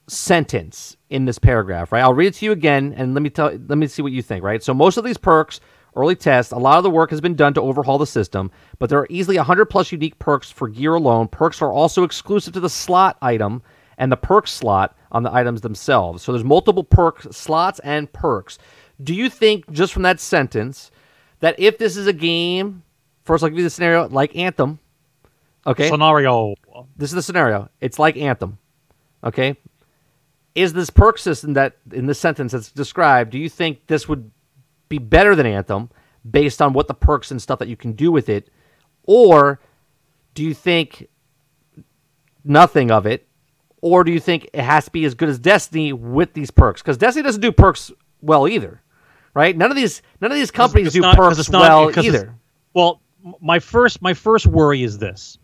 sentence 0.07 0.97
in 1.09 1.25
this 1.25 1.39
paragraph, 1.39 1.91
right? 1.91 2.01
I'll 2.01 2.13
read 2.13 2.27
it 2.27 2.33
to 2.35 2.45
you 2.45 2.51
again 2.51 2.93
and 2.97 3.13
let 3.13 3.21
me 3.23 3.29
tell 3.29 3.47
let 3.67 3.77
me 3.77 3.87
see 3.87 4.01
what 4.01 4.11
you 4.11 4.21
think, 4.21 4.43
right? 4.43 4.61
So 4.63 4.73
most 4.73 4.97
of 4.97 5.03
these 5.03 5.17
perks, 5.17 5.59
early 5.95 6.15
tests, 6.15 6.51
a 6.51 6.57
lot 6.57 6.77
of 6.77 6.83
the 6.83 6.89
work 6.89 7.09
has 7.09 7.21
been 7.21 7.35
done 7.35 7.53
to 7.55 7.61
overhaul 7.61 7.97
the 7.97 8.05
system, 8.05 8.51
but 8.79 8.89
there 8.89 8.99
are 8.99 9.07
easily 9.09 9.37
100 9.37 9.65
plus 9.65 9.91
unique 9.91 10.19
perks 10.19 10.51
for 10.51 10.67
gear 10.67 10.93
alone. 10.95 11.27
Perks 11.27 11.61
are 11.61 11.71
also 11.71 12.03
exclusive 12.03 12.53
to 12.53 12.59
the 12.59 12.69
slot 12.69 13.17
item 13.21 13.61
and 13.97 14.11
the 14.11 14.17
perk 14.17 14.47
slot 14.47 14.95
on 15.13 15.23
the 15.23 15.33
items 15.33 15.61
themselves. 15.61 16.23
So 16.23 16.31
there's 16.31 16.43
multiple 16.43 16.83
perk 16.83 17.21
slots 17.31 17.79
and 17.79 18.11
perks. 18.11 18.57
Do 19.01 19.13
you 19.13 19.29
think 19.29 19.71
just 19.71 19.93
from 19.93 20.03
that 20.03 20.19
sentence 20.19 20.91
that 21.39 21.59
if 21.59 21.77
this 21.77 21.95
is 21.95 22.07
a 22.07 22.13
game, 22.13 22.83
first 23.23 23.43
I'll 23.43 23.49
give 23.49 23.59
you 23.59 23.63
the 23.63 23.69
scenario 23.69 24.07
like 24.09 24.35
Anthem, 24.35 24.79
okay? 25.65 25.89
Scenario. 25.89 26.55
this 26.97 27.11
is 27.11 27.15
the 27.15 27.21
scenario. 27.21 27.69
It's 27.79 27.99
like 27.99 28.17
Anthem. 28.17 28.57
Okay? 29.23 29.55
Is 30.55 30.73
this 30.73 30.89
perk 30.89 31.17
system 31.17 31.53
that 31.53 31.77
in 31.91 32.05
this 32.05 32.19
sentence 32.19 32.51
that's 32.51 32.71
described, 32.71 33.31
do 33.31 33.39
you 33.39 33.49
think 33.49 33.87
this 33.87 34.07
would 34.07 34.31
be 34.89 34.97
better 34.99 35.35
than 35.35 35.45
Anthem 35.45 35.89
based 36.29 36.61
on 36.61 36.73
what 36.73 36.87
the 36.87 36.93
perks 36.93 37.31
and 37.31 37.41
stuff 37.41 37.59
that 37.59 37.67
you 37.67 37.77
can 37.77 37.93
do 37.93 38.11
with 38.11 38.29
it? 38.29 38.49
Or 39.03 39.59
do 40.33 40.43
you 40.43 40.53
think 40.53 41.09
nothing 42.43 42.91
of 42.91 43.05
it? 43.05 43.27
Or 43.83 44.05
do 44.05 44.13
you 44.13 44.19
think 44.21 44.49
it 44.53 44.61
has 44.63 44.85
to 44.85 44.91
be 44.91 45.03
as 45.03 45.13
good 45.13 45.27
as 45.27 45.37
Destiny 45.37 45.91
with 45.91 46.33
these 46.33 46.49
perks? 46.51 46.81
Because 46.81 46.97
Destiny 46.97 47.21
doesn't 47.21 47.41
do 47.41 47.51
perks 47.51 47.91
well 48.21 48.47
either. 48.47 48.81
Right? 49.33 49.57
None 49.57 49.71
of 49.71 49.75
these 49.75 50.01
none 50.21 50.31
of 50.31 50.37
these 50.37 50.51
companies 50.51 50.87
It's 50.87 50.93
do 50.93 51.01
not- 51.01 51.17
perks 51.17 51.49
not- 51.49 51.61
well 51.61 51.99
either. 52.05 52.33
Well, 52.73 53.01
my 53.41 53.59
first 53.59 54.01
my 54.01 54.13
first 54.13 54.47
worry 54.47 54.83
is 54.83 54.99
this. 54.99 55.37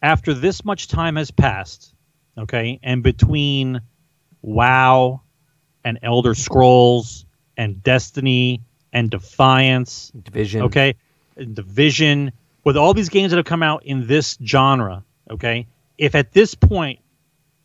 After 0.00 0.32
this 0.32 0.64
much 0.64 0.88
time 0.88 1.16
has 1.16 1.30
passed, 1.30 1.92
okay, 2.38 2.80
and 2.82 3.02
between 3.02 3.82
WoW 4.40 5.20
and 5.84 5.98
Elder 6.02 6.34
Scrolls 6.34 7.26
and 7.58 7.82
Destiny 7.82 8.62
and 8.94 9.10
Defiance, 9.10 10.12
Division. 10.22 10.62
okay, 10.62 10.94
and 11.36 11.54
Division, 11.54 12.32
with 12.64 12.78
all 12.78 12.94
these 12.94 13.10
games 13.10 13.32
that 13.32 13.36
have 13.36 13.44
come 13.44 13.62
out 13.62 13.84
in 13.84 14.06
this 14.06 14.38
genre, 14.46 15.04
okay, 15.30 15.66
if 15.98 16.14
at 16.14 16.32
this 16.32 16.54
point 16.54 17.00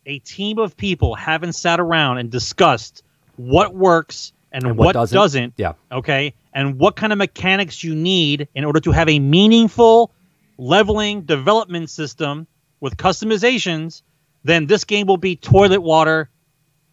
a 0.06 0.18
team 0.20 0.58
of 0.58 0.76
people 0.76 1.14
haven't 1.14 1.52
sat 1.54 1.80
around 1.80 2.18
and 2.18 2.30
discussed 2.30 3.02
what 3.36 3.74
works 3.74 4.32
and, 4.52 4.64
And 4.64 4.76
what, 4.78 4.86
what 4.86 4.92
doesn't. 4.94 5.14
doesn't. 5.16 5.54
Yeah. 5.56 5.72
Okay. 5.92 6.32
And 6.54 6.78
what 6.78 6.96
kind 6.96 7.12
of 7.12 7.18
mechanics 7.18 7.84
you 7.84 7.94
need 7.94 8.48
in 8.54 8.64
order 8.64 8.80
to 8.80 8.92
have 8.92 9.08
a 9.08 9.18
meaningful 9.18 10.10
leveling 10.58 11.22
development 11.22 11.90
system 11.90 12.46
with 12.80 12.96
customizations, 12.96 14.02
then 14.44 14.66
this 14.66 14.84
game 14.84 15.06
will 15.06 15.16
be 15.18 15.36
toilet 15.36 15.80
water 15.82 16.30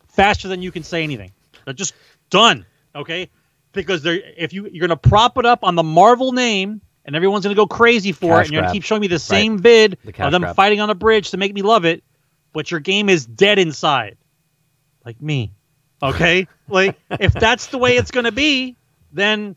faster 0.10 0.48
than 0.48 0.62
you 0.62 0.72
can 0.72 0.84
say 0.84 1.04
anything. 1.04 1.32
They're 1.66 1.74
just 1.74 1.94
done. 2.30 2.66
Okay. 2.96 3.30
Because 3.72 4.04
they're 4.04 4.20
if 4.38 4.54
you 4.54 4.68
you're 4.72 4.86
gonna 4.88 4.98
prop 4.98 5.38
it 5.38 5.46
up 5.46 5.64
on 5.64 5.76
the 5.76 5.84
Marvel 5.84 6.32
name 6.34 6.82
and 7.06 7.16
everyone's 7.16 7.44
gonna 7.44 7.56
go 7.56 7.66
crazy 7.68 8.12
for 8.12 8.28
Cash 8.30 8.38
it, 8.38 8.42
and 8.48 8.52
you're 8.54 8.62
grab. 8.62 8.70
gonna 8.70 8.74
keep 8.74 8.84
showing 8.84 9.02
me 9.02 9.08
the 9.08 9.20
same 9.20 9.58
vid 9.60 9.98
The 10.04 10.26
of 10.26 10.32
them 10.32 10.42
grab. 10.42 10.56
fighting 10.56 10.80
on 10.82 10.90
a 10.90 10.96
bridge 10.96 11.32
to 11.32 11.38
make 11.38 11.54
me 11.54 11.62
love 11.62 11.86
it, 11.86 12.04
but 12.54 12.72
your 12.72 12.80
game 12.80 13.10
is 13.10 13.26
dead 13.26 13.60
inside. 13.60 14.18
Like 15.06 15.22
me. 15.22 15.52
Okay? 16.02 16.48
like 16.70 16.98
if 17.20 17.34
that's 17.34 17.68
the 17.68 17.78
way 17.78 17.98
it's 17.98 18.12
gonna 18.12 18.32
be, 18.32 18.76
then 19.12 19.56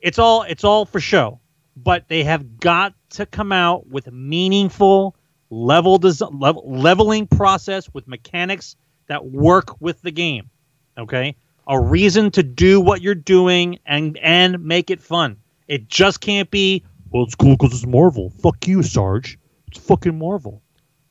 it's 0.00 0.18
all 0.18 0.42
it's 0.42 0.64
all 0.64 0.84
for 0.84 1.00
show. 1.00 1.40
But 1.76 2.08
they 2.08 2.24
have 2.24 2.60
got 2.60 2.94
to 3.10 3.26
come 3.26 3.50
out 3.50 3.88
with 3.88 4.10
meaningful 4.12 5.16
level 5.50 5.98
des- 5.98 6.24
level, 6.24 6.62
leveling 6.66 7.26
process 7.26 7.92
with 7.92 8.06
mechanics 8.06 8.76
that 9.06 9.24
work 9.24 9.80
with 9.80 10.00
the 10.02 10.10
game. 10.10 10.50
Okay? 10.98 11.36
A 11.66 11.80
reason 11.80 12.30
to 12.32 12.42
do 12.42 12.80
what 12.80 13.00
you're 13.00 13.14
doing 13.14 13.78
and 13.86 14.18
and 14.18 14.62
make 14.64 14.90
it 14.90 15.00
fun. 15.00 15.38
It 15.66 15.88
just 15.88 16.20
can't 16.20 16.50
be 16.50 16.84
well, 17.10 17.22
it's 17.22 17.36
cool 17.36 17.56
because 17.56 17.72
it's 17.72 17.86
Marvel. 17.86 18.30
Fuck 18.42 18.66
you, 18.66 18.82
Sarge. 18.82 19.38
It's 19.68 19.78
fucking 19.78 20.18
Marvel, 20.18 20.62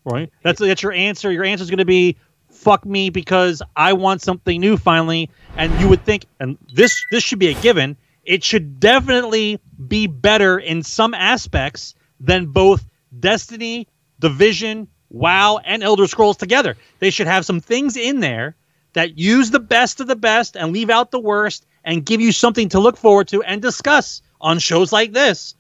right? 0.06 0.32
That's 0.44 0.60
that's 0.60 0.82
your 0.82 0.94
answer. 0.94 1.32
Your 1.32 1.44
answer 1.44 1.64
is 1.64 1.70
going 1.70 1.80
to 1.80 1.86
be 1.86 2.18
fuck 2.50 2.86
me 2.86 3.10
because 3.10 3.62
I 3.76 3.94
want 3.94 4.22
something 4.22 4.60
new 4.60 4.78
finally. 4.78 5.30
And 5.58 5.72
you 5.82 5.90
would 5.90 6.04
think, 6.06 6.26
and 6.40 6.58
this 6.74 7.06
this 7.12 7.24
should 7.24 7.40
be 7.40 7.50
a 7.50 7.54
given. 7.56 7.98
It 8.24 8.44
should 8.44 8.80
definitely 8.80 9.60
be 9.88 10.08
better 10.08 10.58
in 10.58 10.82
some 10.84 11.14
aspects 11.14 11.94
than 12.20 12.48
both 12.48 12.86
Destiny, 13.20 13.88
Division, 14.20 14.88
WoW, 15.10 15.60
and 15.66 15.84
Elder 15.84 16.08
Scrolls 16.08 16.38
together. 16.38 16.78
They 17.00 17.10
should 17.10 17.28
have 17.28 17.46
some 17.46 17.60
things 17.60 17.98
in 17.98 18.22
there 18.22 18.56
that 18.94 19.18
use 19.18 19.52
the 19.52 19.60
best 19.60 20.00
of 20.00 20.08
the 20.08 20.16
best 20.16 20.56
and 20.56 20.72
leave 20.72 20.90
out 20.90 21.12
the 21.12 21.20
worst 21.20 21.66
and 21.84 22.06
give 22.06 22.22
you 22.22 22.32
something 22.32 22.70
to 22.70 22.80
look 22.80 22.96
forward 22.96 23.28
to 23.30 23.44
and 23.44 23.62
discuss 23.62 24.22
on 24.40 24.60
shows 24.60 24.92
like 24.92 25.12
this. 25.12 25.56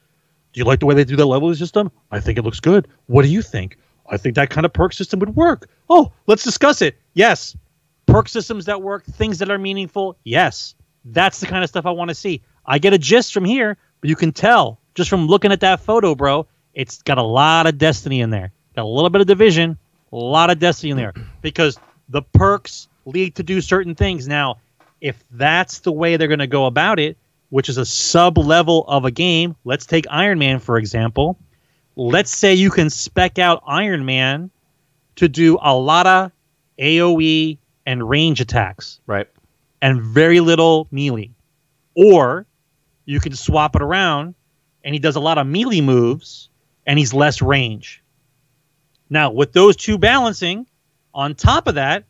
Do 0.53 0.59
you 0.59 0.65
like 0.65 0.79
the 0.79 0.85
way 0.85 0.95
they 0.95 1.03
do 1.03 1.15
the 1.15 1.25
leveling 1.25 1.55
system? 1.55 1.91
I 2.11 2.19
think 2.19 2.37
it 2.37 2.43
looks 2.43 2.59
good. 2.59 2.87
What 3.07 3.23
do 3.23 3.27
you 3.27 3.41
think? 3.41 3.77
I 4.09 4.17
think 4.17 4.35
that 4.35 4.49
kind 4.49 4.65
of 4.65 4.73
perk 4.73 4.93
system 4.93 5.19
would 5.19 5.35
work. 5.35 5.69
Oh, 5.89 6.11
let's 6.27 6.43
discuss 6.43 6.81
it. 6.81 6.97
Yes. 7.13 7.55
Perk 8.05 8.27
systems 8.27 8.65
that 8.65 8.81
work, 8.81 9.05
things 9.05 9.39
that 9.39 9.49
are 9.49 9.57
meaningful. 9.57 10.17
Yes. 10.23 10.75
That's 11.05 11.39
the 11.39 11.47
kind 11.47 11.63
of 11.63 11.69
stuff 11.69 11.85
I 11.85 11.91
want 11.91 12.09
to 12.09 12.15
see. 12.15 12.41
I 12.65 12.79
get 12.79 12.93
a 12.93 12.97
gist 12.97 13.33
from 13.33 13.45
here, 13.45 13.77
but 14.01 14.09
you 14.09 14.15
can 14.15 14.31
tell 14.31 14.79
just 14.95 15.09
from 15.09 15.27
looking 15.27 15.51
at 15.51 15.61
that 15.61 15.79
photo, 15.81 16.15
bro, 16.15 16.47
it's 16.73 17.01
got 17.01 17.17
a 17.17 17.23
lot 17.23 17.67
of 17.67 17.77
destiny 17.77 18.21
in 18.21 18.29
there. 18.29 18.51
Got 18.75 18.83
a 18.83 18.87
little 18.87 19.09
bit 19.09 19.21
of 19.21 19.27
division, 19.27 19.77
a 20.11 20.15
lot 20.15 20.49
of 20.49 20.59
destiny 20.59 20.91
in 20.91 20.97
there 20.97 21.13
because 21.41 21.79
the 22.09 22.21
perks 22.21 22.87
lead 23.05 23.35
to 23.35 23.43
do 23.43 23.61
certain 23.61 23.95
things. 23.95 24.27
Now, 24.27 24.57
if 25.01 25.23
that's 25.31 25.79
the 25.79 25.91
way 25.91 26.17
they're 26.17 26.27
going 26.27 26.39
to 26.39 26.47
go 26.47 26.65
about 26.65 26.99
it, 26.99 27.17
which 27.49 27.69
is 27.69 27.77
a 27.77 27.85
sub 27.85 28.37
level 28.37 28.85
of 28.87 29.05
a 29.05 29.11
game, 29.11 29.55
let's 29.63 29.85
take 29.85 30.05
Iron 30.09 30.39
Man 30.39 30.59
for 30.59 30.77
example. 30.77 31.37
Let's 31.95 32.31
say 32.35 32.53
you 32.53 32.69
can 32.71 32.89
spec 32.89 33.37
out 33.39 33.63
Iron 33.67 34.05
Man 34.05 34.49
to 35.15 35.27
do 35.27 35.57
a 35.61 35.75
lot 35.75 36.07
of 36.07 36.31
AoE 36.79 37.57
and 37.85 38.09
range 38.09 38.41
attacks 38.41 38.99
Right. 39.05 39.27
and 39.81 40.01
very 40.01 40.39
little 40.39 40.87
melee. 40.91 41.29
Or 41.95 42.45
you 43.05 43.19
can 43.19 43.33
swap 43.35 43.75
it 43.75 43.81
around 43.81 44.33
and 44.83 44.95
he 44.95 44.99
does 44.99 45.15
a 45.15 45.19
lot 45.19 45.37
of 45.37 45.45
melee 45.45 45.81
moves 45.81 46.49
and 46.87 46.97
he's 46.97 47.13
less 47.13 47.41
range. 47.41 48.01
Now, 49.09 49.31
with 49.31 49.53
those 49.53 49.75
two 49.75 49.97
balancing, 49.97 50.65
on 51.13 51.35
top 51.35 51.67
of 51.67 51.75
that, 51.75 52.05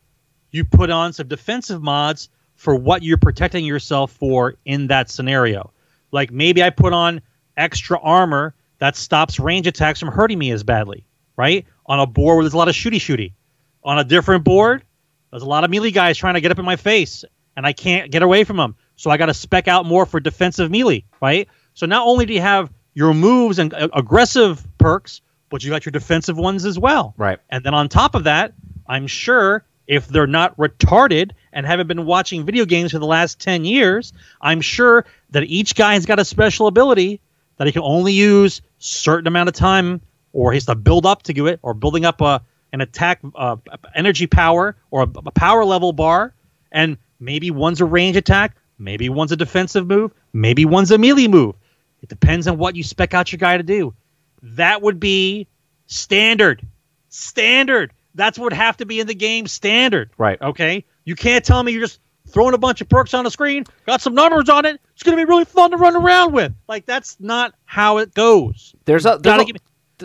you 0.51 0.63
put 0.63 0.89
on 0.89 1.11
some 1.11 1.27
defensive 1.27 1.81
mods 1.81 2.29
for 2.55 2.75
what 2.75 3.03
you're 3.03 3.17
protecting 3.17 3.65
yourself 3.65 4.11
for 4.11 4.55
in 4.63 4.87
that 4.87 5.09
scenario. 5.09 5.71
Like 6.11 6.31
maybe 6.31 6.63
I 6.63 6.69
put 6.69 6.93
on 6.93 7.21
extra 7.57 7.99
armor 7.99 8.53
that 8.83 8.97
stops 8.97 9.39
range 9.39 9.65
attacks 9.65 9.97
from 9.97 10.09
hurting 10.09 10.37
me 10.37 10.51
as 10.51 10.61
badly, 10.61 11.05
right? 11.37 11.65
On 11.85 12.01
a 12.01 12.05
board 12.05 12.35
where 12.35 12.43
there's 12.43 12.53
a 12.53 12.57
lot 12.57 12.67
of 12.67 12.75
shooty 12.75 12.97
shooty. 12.97 13.31
On 13.81 13.97
a 13.97 14.03
different 14.03 14.43
board, 14.43 14.83
there's 15.31 15.41
a 15.41 15.47
lot 15.47 15.63
of 15.63 15.69
melee 15.69 15.91
guys 15.91 16.17
trying 16.17 16.33
to 16.33 16.41
get 16.41 16.51
up 16.51 16.59
in 16.59 16.65
my 16.65 16.75
face, 16.75 17.23
and 17.55 17.65
I 17.65 17.71
can't 17.71 18.11
get 18.11 18.23
away 18.23 18.43
from 18.43 18.57
them. 18.57 18.75
So 18.97 19.09
I 19.09 19.15
got 19.15 19.27
to 19.27 19.33
spec 19.33 19.69
out 19.69 19.85
more 19.85 20.05
for 20.05 20.19
defensive 20.19 20.69
melee, 20.69 21.05
right? 21.21 21.47
So 21.75 21.85
not 21.85 22.05
only 22.05 22.25
do 22.25 22.33
you 22.33 22.41
have 22.41 22.73
your 22.93 23.13
moves 23.13 23.57
and 23.57 23.73
uh, 23.73 23.87
aggressive 23.93 24.67
perks, 24.77 25.21
but 25.49 25.63
you 25.63 25.69
got 25.69 25.85
your 25.85 25.91
defensive 25.91 26.37
ones 26.37 26.65
as 26.65 26.77
well. 26.77 27.13
Right. 27.15 27.39
And 27.49 27.63
then 27.63 27.73
on 27.73 27.87
top 27.87 28.15
of 28.15 28.25
that, 28.25 28.51
I'm 28.85 29.07
sure 29.07 29.63
if 29.87 30.09
they're 30.09 30.27
not 30.27 30.57
retarded 30.57 31.31
and 31.53 31.65
haven't 31.65 31.87
been 31.87 32.05
watching 32.05 32.45
video 32.45 32.65
games 32.65 32.91
for 32.91 32.99
the 32.99 33.05
last 33.05 33.39
10 33.39 33.63
years, 33.63 34.11
I'm 34.41 34.59
sure 34.59 35.05
that 35.29 35.43
each 35.43 35.75
guy 35.75 35.93
has 35.93 36.05
got 36.05 36.19
a 36.19 36.25
special 36.25 36.67
ability 36.67 37.21
that 37.57 37.67
he 37.67 37.73
can 37.73 37.81
only 37.83 38.13
use 38.13 38.61
certain 38.79 39.27
amount 39.27 39.49
of 39.49 39.55
time 39.55 40.01
or 40.31 40.51
he 40.51 40.57
has 40.57 40.65
to 40.65 40.75
build 40.75 41.05
up 41.05 41.23
to 41.23 41.33
do 41.33 41.47
it 41.47 41.59
or 41.61 41.73
building 41.73 42.05
up 42.05 42.21
a 42.21 42.41
an 42.71 42.81
attack 42.81 43.19
uh, 43.35 43.55
energy 43.93 44.25
power 44.25 44.75
or 44.89 45.03
a, 45.03 45.09
a 45.25 45.31
power 45.31 45.63
level 45.63 45.93
bar 45.93 46.33
and 46.71 46.97
maybe 47.19 47.51
one's 47.51 47.79
a 47.81 47.85
range 47.85 48.17
attack, 48.17 48.57
maybe 48.79 49.09
one's 49.09 49.31
a 49.31 49.37
defensive 49.37 49.87
move, 49.87 50.11
maybe 50.33 50.65
one's 50.65 50.91
a 50.91 50.97
melee 50.97 51.27
move. 51.27 51.55
It 52.01 52.09
depends 52.09 52.47
on 52.47 52.57
what 52.57 52.75
you 52.75 52.83
spec 52.83 53.13
out 53.13 53.31
your 53.31 53.37
guy 53.37 53.57
to 53.57 53.63
do. 53.63 53.93
That 54.41 54.81
would 54.81 54.99
be 54.99 55.47
standard. 55.85 56.67
Standard. 57.09 57.93
That's 58.15 58.37
what 58.37 58.45
would 58.45 58.53
have 58.53 58.77
to 58.77 58.85
be 58.85 58.99
in 58.99 59.07
the 59.07 59.15
game 59.15 59.47
standard. 59.47 60.09
Right. 60.17 60.41
Okay? 60.41 60.85
You 61.05 61.15
can't 61.15 61.45
tell 61.45 61.61
me 61.63 61.71
you're 61.71 61.81
just 61.81 61.99
throwing 62.27 62.53
a 62.53 62.57
bunch 62.57 62.81
of 62.81 62.89
perks 62.89 63.13
on 63.13 63.23
the 63.23 63.31
screen, 63.31 63.63
got 63.85 64.01
some 64.01 64.15
numbers 64.15 64.49
on 64.49 64.65
it. 64.65 64.79
It's 64.93 65.03
going 65.03 65.17
to 65.17 65.23
be 65.23 65.29
really 65.29 65.45
fun 65.45 65.71
to 65.71 65.77
run 65.77 65.95
around 65.95 66.33
with. 66.33 66.53
Like 66.67 66.85
that's 66.85 67.17
not 67.19 67.53
how 67.65 67.97
it 67.99 68.13
goes. 68.13 68.73
There's 68.85 69.05
a, 69.05 69.19
there's 69.21 69.41
a 69.41 69.45
me- 69.45 69.53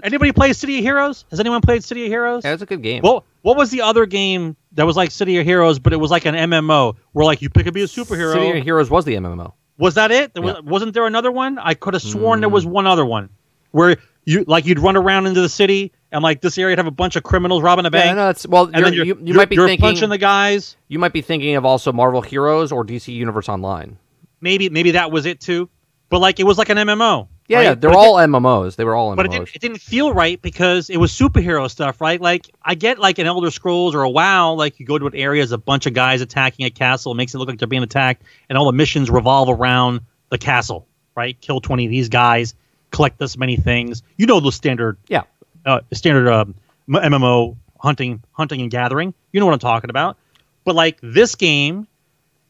Anybody 0.02 0.30
play 0.32 0.52
City 0.52 0.78
of 0.78 0.84
Heroes? 0.84 1.24
Has 1.30 1.40
anyone 1.40 1.60
played 1.60 1.82
City 1.82 2.04
of 2.04 2.08
Heroes? 2.08 2.44
yeah, 2.44 2.52
it's 2.52 2.62
a 2.62 2.66
good 2.66 2.82
game. 2.82 3.02
Well, 3.02 3.24
what 3.42 3.56
was 3.56 3.70
the 3.70 3.80
other 3.82 4.06
game 4.06 4.54
that 4.72 4.86
was 4.86 4.96
like 4.96 5.10
City 5.10 5.38
of 5.38 5.46
Heroes, 5.46 5.78
but 5.80 5.92
it 5.92 5.96
was 5.96 6.10
like 6.10 6.24
an 6.26 6.34
MMO 6.36 6.94
where 7.12 7.24
like 7.24 7.42
you 7.42 7.50
pick 7.50 7.66
and 7.66 7.74
be 7.74 7.82
a 7.82 7.86
superhero? 7.86 8.32
City 8.32 8.58
of 8.58 8.64
Heroes 8.64 8.90
was 8.90 9.04
the 9.04 9.14
MMO. 9.14 9.54
Was 9.78 9.94
that 9.94 10.10
it? 10.12 10.34
There 10.34 10.42
was, 10.42 10.54
Yeah. 10.54 10.60
Wasn't 10.60 10.92
there 10.94 11.06
another 11.06 11.32
one? 11.32 11.58
I 11.58 11.74
could 11.74 11.94
have 11.94 12.02
sworn 12.02 12.40
there 12.40 12.48
was 12.48 12.64
Mm. 12.66 12.70
one 12.70 12.86
other 12.86 13.04
one 13.04 13.30
where 13.72 13.96
you 14.24 14.44
like 14.46 14.66
you'd 14.66 14.78
run 14.78 14.96
around 14.96 15.26
into 15.26 15.40
the 15.40 15.48
city 15.48 15.92
and 16.12 16.22
like 16.22 16.40
this 16.40 16.56
area 16.58 16.72
would 16.72 16.78
have 16.78 16.86
a 16.86 16.90
bunch 16.90 17.16
of 17.16 17.22
criminals 17.22 17.62
robbing 17.62 17.84
a 17.84 17.88
Yeah, 17.88 17.90
bank. 17.90 18.16
no, 18.16 18.26
that's 18.26 18.46
well. 18.46 18.70
and 18.72 18.84
then 18.84 18.92
you 18.92 19.18
you 19.22 19.34
might 19.34 19.48
be 19.48 19.56
you're 19.56 19.66
thinking 19.66 19.82
punching 19.82 20.08
the 20.08 20.18
guys. 20.18 20.76
you 20.88 20.98
might 20.98 21.12
be 21.12 21.20
thinking 21.22 21.56
of 21.56 21.64
also 21.64 21.92
Marvel 21.92 22.22
Heroes 22.22 22.72
or 22.72 22.84
DC 22.84 23.12
Universe 23.12 23.48
Online. 23.48 23.98
Maybe 24.40 24.68
maybe 24.68 24.92
that 24.92 25.10
was 25.10 25.26
it 25.26 25.40
too. 25.40 25.68
But 26.10 26.20
like 26.20 26.40
it 26.40 26.44
was 26.44 26.56
like 26.58 26.70
an 26.70 26.78
MMO. 26.78 27.28
Yeah, 27.48 27.56
right? 27.58 27.62
yeah, 27.64 27.74
they're 27.74 27.90
But 27.90 27.98
all 27.98 28.14
MMOs. 28.16 28.76
They 28.76 28.84
were 28.84 28.94
all 28.94 29.14
but 29.16 29.24
it 29.26 29.32
didn't, 29.32 29.48
it 29.54 29.60
didn't 29.60 29.78
feel 29.80 30.12
right 30.12 30.40
because 30.42 30.90
it 30.90 30.98
was 30.98 31.12
superhero 31.12 31.70
stuff, 31.70 32.00
right? 32.00 32.20
Like 32.20 32.48
I 32.62 32.74
get 32.74 32.98
like 32.98 33.18
an 33.18 33.26
Elder 33.26 33.50
Scrolls 33.50 33.94
or 33.94 34.02
a 34.02 34.10
WoW, 34.10 34.52
like 34.52 34.78
you 34.78 34.84
go 34.86 34.98
to 34.98 35.06
an 35.06 35.14
area, 35.14 35.40
there's 35.40 35.52
a 35.52 35.58
bunch 35.58 35.86
of 35.86 35.94
guys 35.94 36.20
attacking 36.20 36.66
a 36.66 36.70
castle, 36.70 37.12
it 37.12 37.14
makes 37.16 37.34
it 37.34 37.38
look 37.38 37.48
like 37.48 37.58
they're 37.58 37.66
being 37.68 37.82
attacked, 37.82 38.22
and 38.48 38.56
all 38.58 38.66
the 38.66 38.72
missions 38.72 39.08
revolve 39.10 39.48
around 39.48 40.00
the 40.28 40.36
castle, 40.38 40.86
right? 41.14 41.40
Kill 41.40 41.60
twenty 41.60 41.86
of 41.86 41.90
these 41.90 42.10
guys, 42.10 42.54
collect 42.90 43.18
this 43.18 43.38
many 43.38 43.56
things. 43.56 44.02
You 44.18 44.26
know 44.26 44.40
the 44.40 44.52
standard, 44.52 44.98
yeah, 45.08 45.22
uh, 45.68 45.80
standard 45.92 46.28
um, 46.28 46.54
MMO 46.88 47.56
hunting, 47.80 48.22
hunting 48.32 48.60
and 48.60 48.70
gathering. 48.70 49.14
You 49.32 49.40
know 49.40 49.46
what 49.46 49.52
I'm 49.52 49.58
talking 49.58 49.90
about. 49.90 50.16
But 50.64 50.74
like 50.74 50.98
this 51.02 51.34
game, 51.34 51.86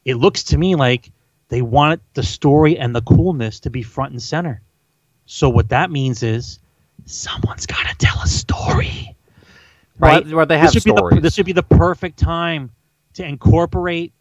it 0.05 0.15
looks 0.15 0.43
to 0.45 0.57
me 0.57 0.75
like 0.75 1.11
they 1.49 1.61
want 1.61 2.01
the 2.13 2.23
story 2.23 2.77
and 2.77 2.95
the 2.95 3.01
coolness 3.01 3.59
to 3.61 3.69
be 3.69 3.83
front 3.83 4.11
and 4.11 4.21
center. 4.21 4.61
So 5.25 5.49
what 5.49 5.69
that 5.69 5.91
means 5.91 6.23
is 6.23 6.59
someone's 7.05 7.65
got 7.65 7.87
to 7.87 7.95
tell 7.97 8.19
a 8.23 8.27
story, 8.27 9.15
right? 9.99 10.25
Where- 10.25 10.37
where 10.37 10.45
they 10.45 10.57
have 10.57 10.73
this 10.73 10.85
would 10.85 10.93
Be 10.93 10.97
stories. 10.97 11.15
the, 11.15 11.21
this 11.21 11.37
would 11.37 11.45
be 11.45 11.51
the 11.53 11.63
perfect 11.63 12.17
time 12.17 12.71
to 13.13 13.23
incorporate 13.25 14.13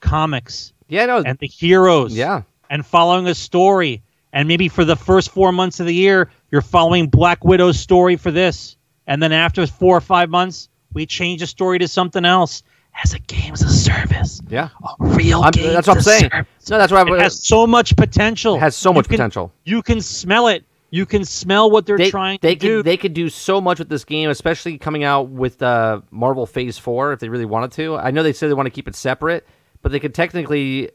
comics 0.00 0.72
yeah, 0.88 1.06
no, 1.06 1.22
and 1.24 1.38
the 1.38 1.46
heroes, 1.46 2.14
yeah, 2.14 2.42
and 2.68 2.84
following 2.84 3.26
a 3.26 3.34
story. 3.34 4.02
And 4.34 4.48
maybe 4.48 4.68
for 4.68 4.84
the 4.84 4.96
first 4.96 5.30
four 5.30 5.52
months 5.52 5.78
of 5.80 5.86
the 5.86 5.94
year, 5.94 6.30
you're 6.52 6.60
following 6.62 7.08
Black 7.08 7.44
Widow's 7.44 7.80
story 7.80 8.14
for 8.16 8.30
this, 8.30 8.76
and 9.08 9.20
then 9.22 9.32
after 9.32 9.66
four 9.66 9.96
or 9.96 10.00
five 10.00 10.30
months, 10.30 10.68
we 10.92 11.06
change 11.06 11.40
the 11.40 11.46
story 11.48 11.78
to 11.80 11.88
something 11.88 12.24
else 12.24 12.62
as 13.02 13.14
a 13.14 13.18
games 13.20 13.62
as 13.62 13.70
a 13.72 13.74
service, 13.74 14.40
yeah. 14.48 14.68
a 14.84 14.94
real 15.06 15.40
I'm- 15.42 15.50
games 15.52 15.72
that's 15.72 15.88
what 15.88 15.96
I'm 15.96 16.02
saying. 16.02 16.30
service. 16.30 16.70
No, 16.70 16.78
that's 16.78 16.92
what 16.92 17.08
It 17.08 17.18
has 17.20 17.42
so 17.44 17.66
much 17.66 17.96
potential. 17.96 18.56
It 18.56 18.60
has 18.60 18.76
so 18.76 18.90
You 18.90 18.94
much 18.94 19.08
can- 19.08 19.16
potential. 19.16 19.52
You 19.64 19.82
can 19.82 20.00
smell 20.02 20.46
it. 20.48 20.64
You 20.90 21.06
can 21.06 21.24
smell 21.24 21.70
what 21.70 21.86
they're 21.86 21.96
they, 21.96 22.10
trying 22.10 22.38
they 22.42 22.54
to 22.54 22.60
could, 22.60 22.66
do. 22.66 22.82
They 22.82 22.98
could 22.98 23.14
do 23.14 23.30
so 23.30 23.62
much 23.62 23.78
with 23.78 23.88
this 23.88 24.04
game, 24.04 24.28
especially 24.28 24.76
coming 24.76 25.04
out 25.04 25.30
with 25.30 25.62
uh, 25.62 26.02
Marvel 26.10 26.44
Phase 26.44 26.76
Four 26.76 27.14
if 27.14 27.20
they 27.20 27.30
really 27.30 27.46
wanted 27.46 27.72
to. 27.72 27.96
I 27.96 28.10
know 28.10 28.22
they 28.22 28.34
said 28.34 28.50
they 28.50 28.54
want 28.54 28.66
to 28.66 28.70
keep 28.70 28.86
it 28.86 28.94
separate, 28.94 29.48
but 29.80 29.90
they 29.90 29.98
could 29.98 30.14
technically 30.14 30.90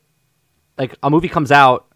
like 0.77 0.95
a 1.01 1.09
movie 1.09 1.27
comes 1.29 1.51
out 1.51 1.87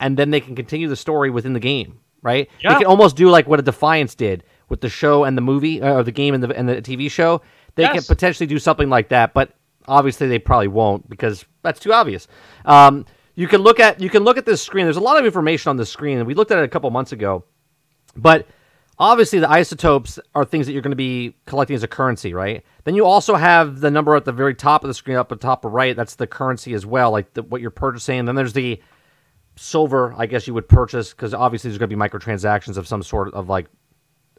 and 0.00 0.16
then 0.16 0.30
they 0.30 0.40
can 0.40 0.56
continue 0.56 0.88
the 0.88 0.96
story 0.96 1.28
within 1.28 1.52
the 1.52 1.60
game, 1.60 2.00
right? 2.22 2.48
Yeah. 2.60 2.72
They 2.74 2.78
can 2.80 2.86
almost 2.86 3.16
do 3.16 3.28
like 3.28 3.46
what 3.46 3.58
a 3.58 3.62
Defiance 3.62 4.14
did 4.14 4.44
with 4.68 4.80
the 4.80 4.88
show 4.88 5.24
and 5.24 5.36
the 5.36 5.42
movie 5.42 5.82
uh, 5.82 5.94
or 5.94 6.02
the 6.02 6.12
game 6.12 6.34
and 6.34 6.42
the 6.42 6.56
and 6.56 6.68
the 6.68 6.80
TV 6.80 7.10
show. 7.10 7.42
They 7.74 7.86
can 7.88 8.02
potentially 8.02 8.46
do 8.46 8.58
something 8.58 8.90
like 8.90 9.08
that, 9.10 9.32
but 9.32 9.54
obviously 9.88 10.28
they 10.28 10.38
probably 10.38 10.68
won't 10.68 11.08
because 11.08 11.44
that's 11.62 11.80
too 11.80 11.92
obvious. 11.92 12.28
Um, 12.64 13.06
you 13.34 13.48
can 13.48 13.62
look 13.62 13.80
at 13.80 14.00
you 14.00 14.10
can 14.10 14.24
look 14.24 14.36
at 14.36 14.46
this 14.46 14.62
screen. 14.62 14.84
There's 14.86 14.96
a 14.96 15.00
lot 15.00 15.18
of 15.18 15.24
information 15.24 15.70
on 15.70 15.76
this 15.76 15.90
screen, 15.90 16.18
and 16.18 16.26
we 16.26 16.34
looked 16.34 16.50
at 16.50 16.58
it 16.58 16.64
a 16.64 16.68
couple 16.68 16.90
months 16.90 17.12
ago. 17.12 17.44
But 18.14 18.46
obviously, 18.98 19.38
the 19.38 19.50
isotopes 19.50 20.18
are 20.34 20.44
things 20.44 20.66
that 20.66 20.72
you're 20.72 20.82
going 20.82 20.90
to 20.90 20.96
be 20.96 21.34
collecting 21.46 21.74
as 21.74 21.82
a 21.82 21.88
currency, 21.88 22.34
right? 22.34 22.62
Then 22.84 22.94
you 22.94 23.06
also 23.06 23.34
have 23.36 23.80
the 23.80 23.90
number 23.90 24.14
at 24.16 24.24
the 24.24 24.32
very 24.32 24.54
top 24.54 24.84
of 24.84 24.88
the 24.88 24.94
screen, 24.94 25.16
up 25.16 25.32
at 25.32 25.40
the 25.40 25.42
top 25.42 25.64
right. 25.64 25.96
That's 25.96 26.16
the 26.16 26.26
currency 26.26 26.74
as 26.74 26.84
well, 26.84 27.10
like 27.10 27.32
the, 27.32 27.42
what 27.42 27.62
you're 27.62 27.70
purchasing. 27.70 28.18
And 28.18 28.28
then 28.28 28.34
there's 28.34 28.52
the 28.52 28.82
silver, 29.56 30.14
I 30.16 30.26
guess 30.26 30.46
you 30.46 30.54
would 30.54 30.68
purchase 30.68 31.10
because 31.10 31.34
obviously 31.34 31.70
there's 31.70 31.78
going 31.78 31.90
to 31.90 31.96
be 31.96 32.00
microtransactions 32.00 32.76
of 32.76 32.86
some 32.86 33.02
sort 33.02 33.32
of 33.34 33.48
like 33.48 33.66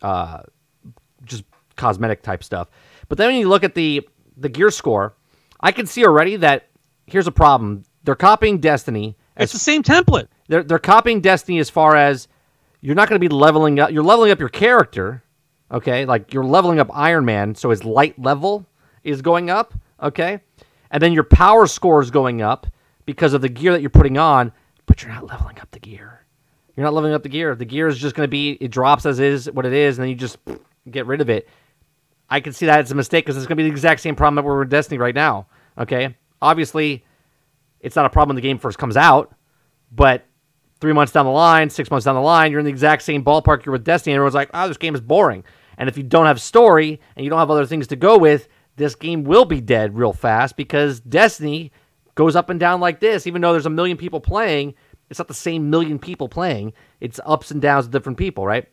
uh, 0.02 0.42
just 1.26 1.44
cosmetic 1.76 2.22
type 2.22 2.44
stuff. 2.44 2.70
But 3.10 3.18
then 3.18 3.30
when 3.30 3.38
you 3.38 3.50
look 3.50 3.64
at 3.64 3.76
the 3.76 4.08
the 4.38 4.50
gear 4.50 4.72
score, 4.72 5.16
I 5.60 5.72
can 5.72 5.86
see 5.86 6.06
already 6.06 6.38
that 6.38 6.68
here's 7.08 7.28
a 7.28 7.32
problem. 7.32 7.84
They're 8.04 8.16
copying 8.16 8.60
Destiny. 8.60 9.16
It's 9.38 9.54
the 9.54 9.60
same 9.60 9.84
template. 9.84 10.28
They're 10.48 10.64
they're 10.64 10.80
copying 10.80 11.22
Destiny 11.22 11.60
as 11.60 11.70
far 11.70 11.96
as 11.96 12.28
you're 12.82 12.96
not 12.96 13.08
going 13.08 13.20
to 13.20 13.30
be 13.30 13.34
leveling 13.34 13.80
up. 13.80 13.92
You're 13.92 14.04
leveling 14.04 14.32
up 14.32 14.40
your 14.40 14.50
character, 14.50 15.24
okay? 15.72 16.06
Like 16.06 16.34
you're 16.34 16.44
leveling 16.44 16.80
up 16.80 16.90
Iron 16.94 17.26
Man, 17.26 17.56
so 17.56 17.70
his 17.70 17.86
light 17.86 18.20
level 18.20 18.66
is 19.04 19.22
going 19.22 19.50
up, 19.50 19.74
okay? 20.02 20.42
And 20.92 21.02
then 21.02 21.14
your 21.14 21.24
power 21.24 21.66
score 21.66 22.02
is 22.02 22.12
going 22.12 22.42
up 22.42 22.68
because 23.06 23.34
of 23.34 23.42
the 23.42 23.50
gear 23.50 23.72
that 23.72 23.82
you're 23.82 23.90
putting 23.90 24.18
on, 24.18 24.52
but 24.86 25.02
you're 25.02 25.12
not 25.12 25.26
leveling 25.26 25.60
up 25.60 25.72
the 25.72 25.80
gear. 25.80 26.26
You're 26.76 26.86
not 26.86 26.94
leveling 26.94 27.14
up 27.14 27.24
the 27.24 27.30
gear. 27.30 27.56
The 27.56 27.66
gear 27.66 27.88
is 27.88 27.98
just 27.98 28.16
going 28.16 28.26
to 28.26 28.32
be 28.32 28.52
it 28.60 28.70
drops 28.70 29.06
as 29.06 29.20
is 29.20 29.50
what 29.52 29.66
it 29.66 29.74
is, 29.74 29.98
and 29.98 30.04
then 30.04 30.10
you 30.10 30.16
just 30.16 30.38
get 30.90 31.06
rid 31.06 31.22
of 31.22 31.30
it. 31.30 31.48
I 32.30 32.40
can 32.40 32.54
see 32.54 32.66
that 32.66 32.80
as 32.80 32.92
a 32.92 32.96
mistake 32.96 33.26
because 33.26 33.38
it's 33.38 33.46
going 33.46 33.58
to 33.58 33.64
be 33.64 33.70
the 33.70 33.74
exact 33.74 34.02
same 34.02 34.16
problem 34.16 34.36
that 34.36 34.44
we're 34.44 34.64
in 34.64 34.70
Destiny 34.70 34.98
right 34.98 35.14
now. 35.14 35.48
Okay, 35.78 36.16
obviously, 36.42 37.06
it's 37.80 37.96
not 37.96 38.06
a 38.06 38.10
problem 38.10 38.36
when 38.36 38.42
the 38.42 38.48
game 38.48 38.58
first 38.58 38.78
comes 38.78 38.98
out, 38.98 39.36
but 39.92 40.26
three 40.82 40.94
months 40.94 41.14
down 41.14 41.26
the 41.26 41.32
line, 41.32 41.70
six 41.70 41.92
months 41.92 42.06
down 42.06 42.16
the 42.16 42.22
line, 42.22 42.52
you're 42.52 42.60
in 42.60 42.66
the 42.66 42.72
exact 42.72 43.04
same 43.04 43.24
ballpark 43.24 43.66
you're 43.66 43.74
with 43.74 43.84
Destiny, 43.84 44.14
and 44.14 44.18
everyone's 44.18 44.36
like, 44.36 44.50
"Oh, 44.54 44.68
this 44.68 44.78
game 44.78 44.96
is 44.96 45.02
boring." 45.02 45.44
And 45.78 45.90
if 45.90 45.98
you 45.98 46.04
don't 46.04 46.26
have 46.26 46.42
story 46.42 47.00
and 47.16 47.24
you 47.24 47.30
don't 47.30 47.40
have 47.40 47.52
other 47.52 47.66
things 47.66 47.88
to 47.88 47.96
go 47.96 48.18
with, 48.18 48.48
this 48.76 48.96
game 48.96 49.24
will 49.24 49.46
be 49.46 49.62
dead 49.62 49.96
real 49.96 50.14
fast 50.14 50.56
because 50.56 51.00
Destiny 51.00 51.72
goes 52.16 52.36
up 52.36 52.50
and 52.50 52.60
down 52.60 52.80
like 52.80 53.00
this. 53.00 53.28
Even 53.28 53.42
though 53.42 53.52
there's 53.52 53.66
a 53.66 53.72
million 53.72 53.98
people 53.98 54.20
playing, 54.20 54.74
it's 55.10 55.20
not 55.20 55.28
the 55.28 55.34
same 55.34 55.70
million 55.70 56.00
people 56.00 56.30
playing. 56.30 56.74
It's 57.00 57.20
ups 57.26 57.52
and 57.52 57.62
downs 57.62 57.86
of 57.86 57.92
different 57.92 58.18
people, 58.18 58.46
right? 58.46 58.68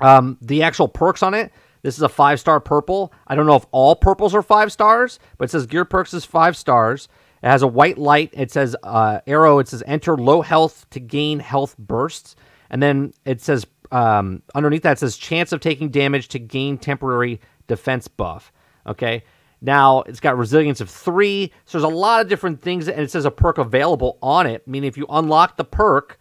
Um, 0.00 0.38
the 0.40 0.62
actual 0.62 0.88
perks 0.88 1.22
on 1.22 1.34
it. 1.34 1.52
This 1.82 1.96
is 1.96 2.02
a 2.02 2.08
five 2.08 2.40
star 2.40 2.60
purple. 2.60 3.12
I 3.26 3.34
don't 3.34 3.46
know 3.46 3.56
if 3.56 3.66
all 3.70 3.96
purples 3.96 4.34
are 4.34 4.42
five 4.42 4.72
stars, 4.72 5.18
but 5.38 5.44
it 5.44 5.50
says 5.50 5.66
Gear 5.66 5.84
Perks 5.84 6.12
is 6.12 6.24
five 6.24 6.56
stars. 6.56 7.08
It 7.42 7.48
has 7.48 7.62
a 7.62 7.66
white 7.66 7.96
light. 7.96 8.30
It 8.34 8.50
says 8.50 8.76
uh, 8.82 9.20
arrow. 9.26 9.58
It 9.58 9.68
says 9.68 9.82
enter 9.86 10.16
low 10.16 10.42
health 10.42 10.88
to 10.90 11.00
gain 11.00 11.38
health 11.38 11.76
bursts, 11.78 12.36
and 12.68 12.82
then 12.82 13.14
it 13.24 13.40
says 13.40 13.66
um, 13.90 14.42
underneath 14.54 14.82
that 14.82 14.98
says 14.98 15.16
chance 15.16 15.52
of 15.52 15.60
taking 15.60 15.88
damage 15.88 16.28
to 16.28 16.38
gain 16.38 16.76
temporary 16.76 17.40
defense 17.66 18.08
buff. 18.08 18.52
Okay. 18.86 19.24
Now 19.60 20.00
it's 20.02 20.20
got 20.20 20.38
resilience 20.38 20.80
of 20.80 20.88
three. 20.88 21.52
So 21.64 21.78
there's 21.78 21.92
a 21.92 21.94
lot 21.94 22.20
of 22.20 22.28
different 22.28 22.62
things, 22.62 22.88
and 22.88 23.00
it 23.00 23.10
says 23.10 23.24
a 23.24 23.30
perk 23.30 23.58
available 23.58 24.18
on 24.22 24.46
it. 24.46 24.66
Meaning, 24.66 24.88
if 24.88 24.96
you 24.96 25.06
unlock 25.08 25.56
the 25.56 25.64
perk, 25.64 26.18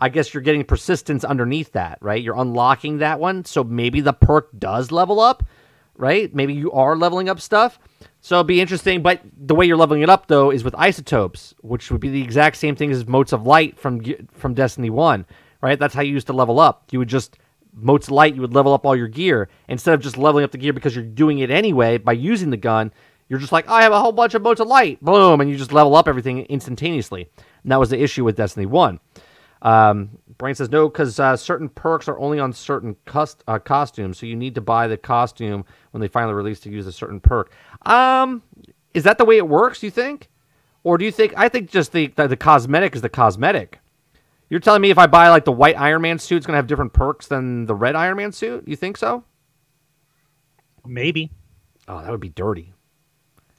I 0.00 0.08
guess 0.08 0.32
you're 0.32 0.42
getting 0.42 0.64
persistence 0.64 1.24
underneath 1.24 1.72
that, 1.72 1.98
right? 2.00 2.22
You're 2.22 2.38
unlocking 2.38 2.98
that 2.98 3.20
one. 3.20 3.44
So 3.44 3.64
maybe 3.64 4.00
the 4.00 4.12
perk 4.12 4.50
does 4.58 4.92
level 4.92 5.20
up, 5.20 5.42
right? 5.96 6.32
Maybe 6.34 6.54
you 6.54 6.72
are 6.72 6.96
leveling 6.96 7.28
up 7.28 7.40
stuff. 7.40 7.78
So 8.20 8.36
it'd 8.36 8.46
be 8.46 8.60
interesting. 8.60 9.02
But 9.02 9.20
the 9.36 9.54
way 9.54 9.66
you're 9.66 9.76
leveling 9.76 10.02
it 10.02 10.10
up, 10.10 10.28
though, 10.28 10.50
is 10.50 10.64
with 10.64 10.74
isotopes, 10.76 11.54
which 11.60 11.90
would 11.90 12.00
be 12.00 12.10
the 12.10 12.22
exact 12.22 12.56
same 12.56 12.76
thing 12.76 12.90
as 12.90 13.06
motes 13.06 13.32
of 13.32 13.46
light 13.46 13.78
from 13.78 14.02
from 14.32 14.54
Destiny 14.54 14.90
1, 14.90 15.26
right? 15.60 15.78
That's 15.78 15.94
how 15.94 16.02
you 16.02 16.12
used 16.12 16.28
to 16.28 16.32
level 16.32 16.60
up. 16.60 16.84
You 16.90 17.00
would 17.00 17.08
just, 17.08 17.38
motes 17.82 18.10
light, 18.10 18.34
you 18.34 18.40
would 18.40 18.54
level 18.54 18.72
up 18.72 18.86
all 18.86 18.96
your 18.96 19.08
gear. 19.08 19.48
Instead 19.68 19.94
of 19.94 20.00
just 20.00 20.16
leveling 20.16 20.44
up 20.44 20.50
the 20.50 20.58
gear 20.58 20.72
because 20.72 20.94
you're 20.94 21.04
doing 21.04 21.38
it 21.38 21.50
anyway 21.50 21.98
by 21.98 22.12
using 22.12 22.50
the 22.50 22.56
gun, 22.56 22.92
you're 23.28 23.38
just 23.38 23.52
like, 23.52 23.68
I 23.68 23.82
have 23.82 23.92
a 23.92 24.00
whole 24.00 24.12
bunch 24.12 24.34
of 24.34 24.42
motes 24.42 24.60
of 24.60 24.68
light. 24.68 25.02
Boom. 25.02 25.40
And 25.40 25.50
you 25.50 25.56
just 25.56 25.72
level 25.72 25.94
up 25.96 26.08
everything 26.08 26.44
instantaneously. 26.46 27.28
And 27.62 27.72
that 27.72 27.80
was 27.80 27.90
the 27.90 28.02
issue 28.02 28.24
with 28.24 28.36
Destiny 28.36 28.66
1. 28.66 28.98
Um, 29.62 30.18
Brian 30.36 30.54
says 30.54 30.70
no 30.70 30.88
because 30.88 31.18
uh, 31.18 31.36
certain 31.36 31.68
perks 31.68 32.08
are 32.08 32.18
only 32.18 32.38
on 32.38 32.52
certain 32.52 32.96
cust- 33.04 33.42
uh, 33.48 33.58
costumes, 33.58 34.18
so 34.18 34.26
you 34.26 34.36
need 34.36 34.54
to 34.54 34.60
buy 34.60 34.86
the 34.86 34.96
costume 34.96 35.64
when 35.90 36.00
they 36.00 36.08
finally 36.08 36.34
release 36.34 36.60
to 36.60 36.70
use 36.70 36.86
a 36.86 36.92
certain 36.92 37.20
perk. 37.20 37.52
Um, 37.84 38.42
is 38.94 39.02
that 39.04 39.18
the 39.18 39.24
way 39.24 39.36
it 39.36 39.48
works? 39.48 39.82
You 39.82 39.90
think, 39.90 40.28
or 40.84 40.96
do 40.96 41.04
you 41.04 41.10
think? 41.10 41.34
I 41.36 41.48
think 41.48 41.70
just 41.70 41.92
the 41.92 42.08
the, 42.08 42.28
the 42.28 42.36
cosmetic 42.36 42.94
is 42.94 43.02
the 43.02 43.08
cosmetic. 43.08 43.80
You're 44.50 44.60
telling 44.60 44.80
me 44.82 44.90
if 44.90 44.98
I 44.98 45.06
buy 45.06 45.28
like 45.28 45.44
the 45.44 45.52
white 45.52 45.78
Iron 45.78 46.02
Man 46.02 46.18
suit, 46.18 46.36
it's 46.38 46.46
gonna 46.46 46.56
have 46.56 46.66
different 46.66 46.92
perks 46.92 47.26
than 47.26 47.66
the 47.66 47.74
red 47.74 47.94
Iron 47.96 48.16
Man 48.16 48.32
suit? 48.32 48.66
You 48.66 48.76
think 48.76 48.96
so? 48.96 49.24
Maybe 50.86 51.30
Oh, 51.86 52.00
that 52.02 52.10
would 52.10 52.20
be 52.20 52.28
dirty. 52.28 52.72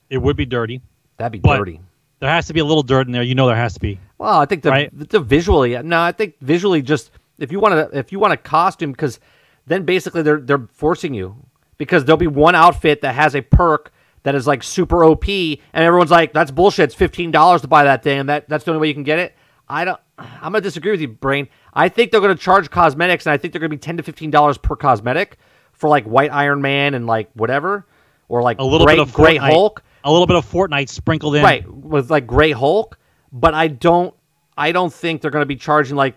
it 0.10 0.18
would 0.20 0.36
be 0.36 0.46
dirty. 0.46 0.82
That'd 1.18 1.32
be 1.34 1.40
But- 1.40 1.58
dirty. 1.58 1.82
There 2.20 2.30
has 2.30 2.48
to 2.48 2.54
be 2.54 2.60
a 2.60 2.66
little 2.66 2.84
dirt 2.84 3.08
in 3.08 3.14
there. 3.14 3.24
You 3.24 3.34
know 3.34 3.48
there 3.48 3.56
has 3.56 3.76
to 3.76 3.80
be. 3.80 3.98
Well, 4.18 4.40
I 4.40 4.46
think 4.46 4.62
the, 4.64 4.72
Right. 4.72 4.90
the 5.10 5.22
visually, 5.22 5.82
no, 5.84 6.02
I 6.02 6.12
think 6.12 6.34
visually, 6.42 6.82
just 6.82 7.12
if 7.38 7.50
you 7.52 7.62
want 7.62 7.76
to, 7.92 7.98
if 7.98 8.12
you 8.12 8.20
want 8.20 8.34
a 8.34 8.38
costume, 8.38 8.92
because 8.92 9.20
then 9.68 9.84
basically 9.84 10.22
they're 10.22 10.42
they're 10.42 10.68
forcing 10.74 11.14
you 11.14 11.36
because 11.78 12.04
there'll 12.04 12.18
be 12.18 12.28
one 12.28 12.56
outfit 12.56 13.02
that 13.02 13.16
has 13.16 13.36
a 13.36 13.42
perk 13.42 13.94
that 14.24 14.36
is 14.36 14.46
like 14.46 14.64
super 14.64 15.06
OP, 15.06 15.62
and 15.72 15.86
everyone's 15.86 16.12
like, 16.12 16.34
"That's 16.34 16.52
bullshit. 16.52 16.84
It's 16.86 16.96
fifteen 16.96 17.32
dollars 17.32 17.62
to 17.62 17.70
buy 17.70 17.86
that 17.86 18.04
thing, 18.04 18.20
and 18.20 18.28
that 18.30 18.50
that's 18.50 18.66
the 18.66 18.72
only 18.72 18.82
way 18.82 18.88
you 18.90 18.94
can 18.94 19.04
get 19.04 19.20
it." 19.20 19.34
I 19.70 19.86
don't. 19.86 20.00
I'm 20.18 20.52
gonna 20.52 20.62
disagree 20.62 20.92
with 20.92 21.02
you, 21.02 21.08
Brian. 21.10 21.48
I 21.74 21.90
think 21.90 22.12
they're 22.12 22.22
gonna 22.22 22.36
charge 22.36 22.70
cosmetics, 22.72 23.26
and 23.26 23.34
I 23.34 23.38
think 23.38 23.54
they're 23.54 23.60
gonna 23.60 23.70
be 23.70 23.78
ten 23.78 23.98
to 23.98 24.04
fifteen 24.04 24.32
dollars 24.32 24.58
per 24.58 24.76
cosmetic 24.76 25.38
for 25.74 25.90
like 25.90 26.06
White 26.06 26.32
Iron 26.32 26.62
Man 26.62 26.94
and 26.94 27.06
like 27.08 27.30
whatever, 27.34 27.86
or 28.28 28.42
like 28.42 28.60
A 28.60 28.64
little 28.64 28.88
bit 28.88 29.00
of 29.00 29.14
Gray 29.14 29.38
Fortnite, 29.38 29.52
Hulk 29.52 29.84
A 30.04 30.12
little 30.12 30.28
bit 30.28 30.36
of 30.36 30.46
Fortnite 30.50 30.90
sprinkled 30.90 31.36
in. 31.36 31.44
right 31.44 31.72
with 31.72 32.10
like 32.10 32.28
Gray 32.28 32.52
Hulk, 32.52 32.98
but 33.32 33.54
I 33.54 33.68
don't 33.68 34.14
I 34.58 34.72
don't 34.72 34.92
think 34.94 35.22
they're 35.22 35.32
going 35.32 35.42
to 35.44 35.46
be 35.48 35.56
charging 35.56 35.96
like 35.96 36.16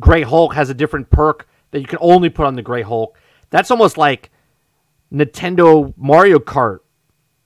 Gray 0.00 0.22
Hulk 0.22 0.54
has 0.54 0.70
a 0.70 0.74
different 0.74 1.08
perk 1.10 1.46
that 1.70 1.80
you 1.80 1.86
can 1.86 1.98
only 2.00 2.28
put 2.28 2.46
on 2.46 2.56
the 2.56 2.62
Gray 2.62 2.82
Hulk. 2.82 3.16
That's 3.50 3.70
almost 3.70 3.96
like 3.96 4.30
Nintendo 5.12 5.92
Mario 5.96 6.38
Kart 6.38 6.80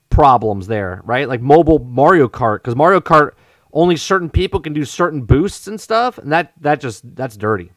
problems 0.09 0.66
there, 0.66 1.02
right? 1.05 1.28
Like 1.28 1.40
mobile 1.43 1.78
Mario 1.81 2.28
Kart 2.28 2.62
cuz 2.62 2.74
Mario 2.74 3.01
Kart 3.01 3.32
only 3.74 3.96
certain 3.96 4.30
people 4.30 4.60
can 4.60 4.72
do 4.72 4.84
certain 4.84 5.22
boosts 5.22 5.66
and 5.66 5.78
stuff, 5.78 6.16
and 6.16 6.32
that 6.32 6.52
that 6.60 6.80
just 6.80 7.14
that's 7.14 7.36
dirty. 7.36 7.72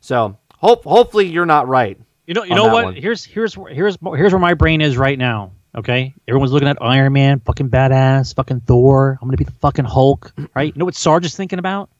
So, 0.00 0.36
hope 0.58 0.84
hopefully 0.84 1.26
you're 1.26 1.46
not 1.46 1.68
right. 1.68 1.98
You 2.26 2.34
know, 2.34 2.42
you 2.42 2.54
know 2.54 2.66
what? 2.66 2.84
one. 2.84 2.96
Here's 2.96 3.24
here's 3.24 3.54
here's 3.54 3.96
here's 4.02 4.32
where 4.32 4.40
my 4.40 4.54
brain 4.54 4.80
is 4.82 4.98
right 4.98 5.18
now. 5.18 5.52
Okay, 5.74 6.14
everyone's 6.26 6.52
looking 6.52 6.68
at 6.68 6.78
Iron 6.80 7.12
Man, 7.12 7.40
fucking 7.40 7.70
badass, 7.70 8.34
fucking 8.34 8.60
Thor. 8.60 9.18
I'm 9.22 9.28
gonna 9.28 9.36
be 9.36 9.44
the 9.44 9.52
fucking 9.52 9.84
Hulk, 9.84 10.32
right? 10.54 10.74
You 10.74 10.78
know 10.78 10.84
what 10.84 10.94
Sarge 10.96 11.24
is 11.24 11.36
thinking 11.36 11.58
about, 11.58 11.90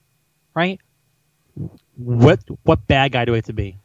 right? 0.53 0.79
What 1.95 2.39
what 2.63 2.85
bad 2.87 3.13
guy 3.13 3.25
do 3.25 3.33
I 3.33 3.37
have 3.37 3.45
to 3.45 3.53
be? 3.53 3.77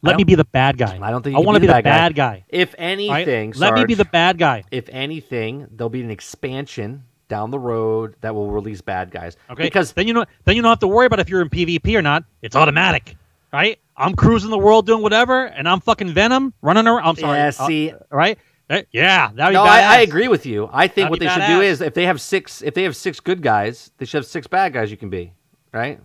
Let 0.00 0.16
me 0.16 0.22
be 0.22 0.36
the 0.36 0.44
bad 0.44 0.78
guy. 0.78 0.96
I 1.02 1.10
don't 1.10 1.22
think 1.22 1.34
I 1.34 1.40
want 1.40 1.56
to 1.56 1.60
be 1.60 1.66
be 1.66 1.72
the 1.72 1.78
the 1.78 1.82
bad 1.82 2.14
bad 2.14 2.14
guy. 2.14 2.44
If 2.48 2.74
right? 2.74 2.78
anything, 2.78 3.52
Let 3.56 3.74
me 3.74 3.84
be 3.84 3.94
the 3.94 4.04
bad 4.04 4.38
guy. 4.38 4.62
if 4.70 4.88
anything, 4.90 5.66
there'll 5.72 5.90
be 5.90 6.02
an 6.02 6.10
expansion 6.10 7.02
down 7.28 7.50
the 7.50 7.58
road 7.58 8.16
that 8.20 8.34
will 8.34 8.50
release 8.50 8.80
bad 8.80 9.10
guys. 9.10 9.36
Okay, 9.50 9.62
Because 9.62 9.92
then 9.92 10.06
you 10.08 10.14
know 10.14 10.24
then 10.44 10.56
you 10.56 10.62
don't 10.62 10.70
have 10.70 10.78
to 10.80 10.88
worry 10.88 11.06
about 11.06 11.20
if 11.20 11.28
you're 11.28 11.42
in 11.42 11.50
PvP 11.50 11.94
or 11.96 12.02
not. 12.02 12.24
It's 12.42 12.56
automatic, 12.56 13.16
right? 13.52 13.78
I'm 13.96 14.14
cruising 14.14 14.50
the 14.50 14.58
world 14.58 14.86
doing 14.86 15.02
whatever, 15.02 15.44
and 15.46 15.68
I'm 15.68 15.80
fucking 15.80 16.12
Venom 16.12 16.54
running 16.62 16.86
around. 16.86 17.04
I'm 17.04 17.16
sorry, 17.16 17.38
Yeah, 17.38 17.46
uh, 17.48 17.66
see- 17.66 17.92
right? 18.10 18.38
Eh, 18.70 18.82
Yeah, 18.92 19.30
that'd 19.34 19.52
be 19.52 19.54
no, 19.54 19.62
I, 19.62 19.80
I 19.80 20.00
agree 20.00 20.28
with 20.28 20.44
you. 20.44 20.68
I 20.70 20.88
think 20.88 21.06
That'd 21.06 21.10
what 21.10 21.20
they 21.20 21.28
should 21.28 21.46
do 21.46 21.62
is 21.62 21.80
if 21.80 21.94
they 21.94 22.04
have 22.04 22.20
six, 22.20 22.60
if 22.62 22.74
they 22.74 22.82
have 22.82 22.94
six 22.94 23.18
good 23.18 23.40
guys, 23.42 23.90
they 23.96 24.04
should 24.04 24.18
have 24.18 24.26
six 24.26 24.46
bad 24.46 24.74
guys. 24.74 24.90
You 24.90 24.96
can 24.98 25.08
be 25.08 25.32
right. 25.72 25.98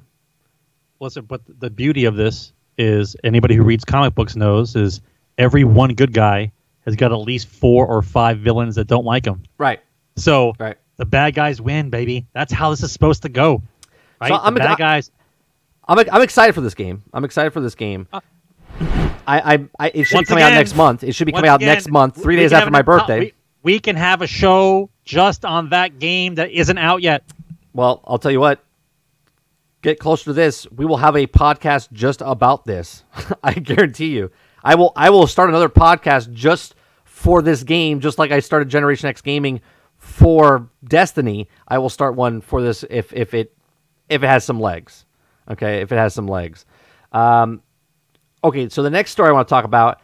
Listen, 1.00 1.26
but 1.26 1.42
the 1.60 1.70
beauty 1.70 2.06
of 2.06 2.16
this 2.16 2.54
is 2.78 3.16
anybody 3.24 3.56
who 3.56 3.64
reads 3.64 3.84
comic 3.84 4.16
books 4.16 4.36
knows 4.38 4.76
is 4.76 5.02
every 5.38 5.66
one 5.66 5.94
good 5.94 6.14
guy 6.14 6.52
has 6.86 6.96
got 6.96 7.12
at 7.12 7.16
least 7.18 7.48
four 7.48 7.86
or 7.86 8.02
five 8.02 8.40
villains 8.40 8.76
that 8.76 8.88
don't 8.88 9.06
like 9.06 9.26
him. 9.26 9.44
Right. 9.58 9.82
So 10.16 10.54
Right. 10.60 10.78
The 10.98 11.06
bad 11.06 11.34
guys 11.36 11.62
win, 11.62 11.90
baby. 11.90 12.26
That's 12.34 12.52
how 12.54 12.70
this 12.70 12.84
is 12.84 12.92
supposed 12.92 13.24
to 13.24 13.30
go. 13.30 13.62
Right? 14.22 14.30
So 14.30 14.36
I'm- 14.36 14.54
bad 14.56 14.78
guys. 14.78 15.12
I'm 15.88 16.00
I'm 16.12 16.22
excited 16.22 16.54
for 16.54 16.62
this 16.62 16.76
game. 16.76 17.04
I'm 17.14 17.26
excited 17.26 17.52
for 17.52 17.60
this 17.60 17.76
game. 17.76 18.08
Uh, 18.14 18.22
I, 19.28 19.54
I, 19.54 19.66
I 19.80 19.92
it 19.94 20.04
should 20.06 20.20
be 20.20 20.26
coming 20.26 20.44
out 20.44 20.54
next 20.54 20.76
month. 20.76 21.04
It 21.04 21.14
should 21.14 21.26
be 21.26 21.32
coming 21.34 21.50
out 21.50 21.58
again, 21.62 21.74
next 21.74 21.90
month, 21.90 22.22
three 22.22 22.36
days 22.38 22.54
after 22.54 22.72
my 22.72 22.80
an- 22.80 22.86
birthday. 22.86 23.20
We, 23.20 23.34
we 23.64 23.80
can 23.80 23.96
have 23.98 24.22
a 24.22 24.28
show 24.28 24.90
just 25.04 25.44
on 25.44 25.70
that 25.70 26.00
game 26.00 26.36
that 26.36 26.52
isn't 26.52 26.78
out 26.78 27.02
yet. 27.02 27.24
Well, 27.74 28.02
I'll 28.06 28.18
tell 28.18 28.32
you 28.32 28.40
what. 28.40 28.64
get 29.82 30.00
closer 30.00 30.26
to 30.26 30.34
this, 30.34 30.70
we 30.72 30.86
will 30.86 30.98
have 30.98 31.16
a 31.18 31.28
podcast 31.28 31.92
just 31.92 32.22
about 32.22 32.66
this. 32.66 33.04
I 33.44 33.54
guarantee 33.54 34.16
you. 34.16 34.32
I 34.64 34.76
will 34.76 34.94
I 34.96 35.10
will 35.10 35.28
start 35.28 35.50
another 35.50 35.70
podcast 35.70 36.32
just 36.32 36.76
for 37.04 37.42
this 37.42 37.64
game, 37.64 38.00
just 38.00 38.18
like 38.18 38.32
I 38.32 38.40
started 38.40 38.70
Generation 38.70 39.10
X 39.10 39.22
Gaming 39.22 39.60
for 40.14 40.70
Destiny. 40.84 41.50
I 41.68 41.80
will 41.80 41.90
start 41.90 42.16
one 42.16 42.40
for 42.40 42.62
this 42.62 42.86
if 42.90 43.12
if 43.14 43.34
it 43.34 43.58
if 44.10 44.22
it 44.22 44.28
has 44.28 44.44
some 44.44 44.60
legs. 44.60 45.06
Okay, 45.50 45.82
if 45.82 45.92
it 45.92 45.96
has 45.96 46.14
some 46.14 46.28
legs. 46.28 46.66
Um, 47.12 47.62
okay, 48.44 48.70
so 48.70 48.84
the 48.84 48.92
next 48.92 49.12
story 49.12 49.30
I 49.30 49.32
want 49.32 49.48
to 49.48 49.50
talk 49.50 49.66
about 49.66 50.02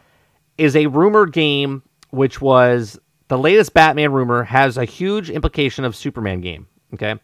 is 0.58 0.74
a 0.74 0.86
rumored 0.88 1.32
game, 1.32 1.82
which 2.10 2.40
was 2.40 2.98
the 3.28 3.38
latest 3.38 3.72
Batman 3.72 4.12
rumor 4.12 4.42
has 4.42 4.76
a 4.76 4.84
huge 4.84 5.30
implication 5.30 5.84
of 5.84 5.94
Superman 5.94 6.40
game. 6.40 6.66
Okay, 6.92 7.14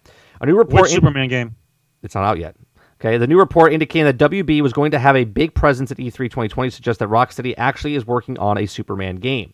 a 0.40 0.46
new 0.46 0.56
report. 0.56 0.82
Which 0.82 0.92
Superman 0.92 1.28
game? 1.28 1.56
It's 2.04 2.14
not 2.14 2.24
out 2.24 2.38
yet. 2.38 2.54
Okay, 3.00 3.18
the 3.18 3.26
new 3.26 3.38
report 3.38 3.72
indicating 3.72 4.04
that 4.04 4.16
WB 4.16 4.62
was 4.62 4.72
going 4.72 4.92
to 4.92 4.98
have 4.98 5.16
a 5.16 5.24
big 5.24 5.54
presence 5.54 5.90
at 5.90 5.98
E3 5.98 6.16
2020 6.30 6.70
suggests 6.70 7.00
that 7.00 7.08
Rocksteady 7.08 7.52
actually 7.58 7.96
is 7.96 8.06
working 8.06 8.38
on 8.38 8.56
a 8.56 8.66
Superman 8.66 9.16
game. 9.16 9.52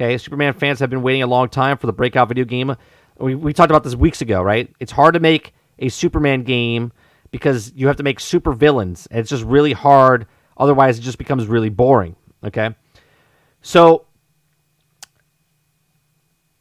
Okay, 0.00 0.16
Superman 0.16 0.54
fans 0.54 0.78
have 0.78 0.90
been 0.90 1.02
waiting 1.02 1.24
a 1.24 1.26
long 1.26 1.48
time 1.48 1.76
for 1.76 1.88
the 1.88 1.92
breakout 1.92 2.28
video 2.28 2.44
game. 2.44 2.76
We, 3.18 3.34
we 3.34 3.52
talked 3.52 3.72
about 3.72 3.82
this 3.82 3.96
weeks 3.96 4.20
ago, 4.20 4.40
right? 4.40 4.72
It's 4.78 4.92
hard 4.92 5.14
to 5.14 5.20
make 5.20 5.54
a 5.80 5.88
Superman 5.88 6.44
game 6.44 6.92
because 7.32 7.72
you 7.74 7.88
have 7.88 7.96
to 7.96 8.04
make 8.04 8.20
super 8.20 8.52
villains. 8.52 9.08
And 9.10 9.18
it's 9.18 9.28
just 9.28 9.42
really 9.42 9.72
hard. 9.72 10.28
Otherwise, 10.56 11.00
it 11.00 11.02
just 11.02 11.18
becomes 11.18 11.48
really 11.48 11.68
boring. 11.68 12.14
Okay, 12.44 12.76
so 13.60 14.06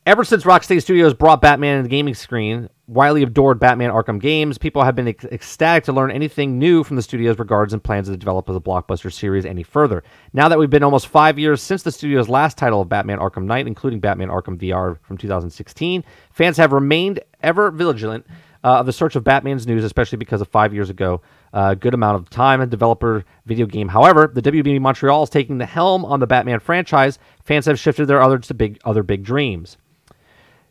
Ever 0.07 0.23
since 0.23 0.45
Rocksteady 0.45 0.81
Studios 0.81 1.13
brought 1.13 1.41
Batman 1.41 1.79
to 1.79 1.83
the 1.83 1.89
gaming 1.89 2.13
screen, 2.13 2.69
widely 2.87 3.23
adored 3.23 3.59
Batman 3.59 3.89
Arkham 3.91 4.21
games, 4.21 4.57
people 4.57 4.81
have 4.85 4.95
been 4.95 5.09
ec- 5.09 5.25
ecstatic 5.25 5.83
to 5.83 5.91
learn 5.91 6.11
anything 6.11 6.57
new 6.57 6.85
from 6.85 6.95
the 6.95 7.01
studio's 7.01 7.37
regards 7.37 7.73
and 7.73 7.83
plans 7.83 8.07
to 8.07 8.15
develop 8.15 8.45
the 8.45 8.61
blockbuster 8.61 9.11
series 9.11 9.45
any 9.45 9.63
further. 9.63 10.05
Now 10.31 10.47
that 10.47 10.57
we've 10.57 10.69
been 10.69 10.81
almost 10.81 11.07
five 11.07 11.37
years 11.37 11.61
since 11.61 11.83
the 11.83 11.91
studio's 11.91 12.29
last 12.29 12.57
title 12.57 12.79
of 12.79 12.87
Batman 12.87 13.19
Arkham 13.19 13.43
Knight, 13.43 13.67
including 13.67 13.99
Batman 13.99 14.29
Arkham 14.29 14.57
VR 14.57 14.97
from 15.01 15.17
2016, 15.17 16.05
fans 16.31 16.55
have 16.55 16.71
remained 16.71 17.19
ever 17.43 17.69
vigilant 17.69 18.25
uh, 18.63 18.79
of 18.79 18.85
the 18.85 18.93
search 18.93 19.17
of 19.17 19.25
Batman's 19.25 19.67
news, 19.67 19.83
especially 19.83 20.19
because 20.19 20.39
of 20.39 20.47
five 20.47 20.73
years 20.73 20.89
ago, 20.89 21.21
a 21.51 21.57
uh, 21.57 21.73
good 21.73 21.93
amount 21.93 22.15
of 22.15 22.29
time 22.29 22.61
and 22.61 22.71
developer 22.71 23.25
video 23.45 23.65
game. 23.65 23.89
However, 23.89 24.31
the 24.33 24.41
WB 24.41 24.79
Montreal 24.79 25.23
is 25.23 25.29
taking 25.29 25.57
the 25.57 25.65
helm 25.65 26.05
on 26.05 26.21
the 26.21 26.27
Batman 26.27 26.61
franchise. 26.61 27.19
Fans 27.43 27.65
have 27.65 27.77
shifted 27.77 28.05
their 28.05 28.21
others 28.21 28.47
to 28.47 28.53
big 28.53 28.79
other 28.85 29.03
big 29.03 29.25
dreams 29.25 29.75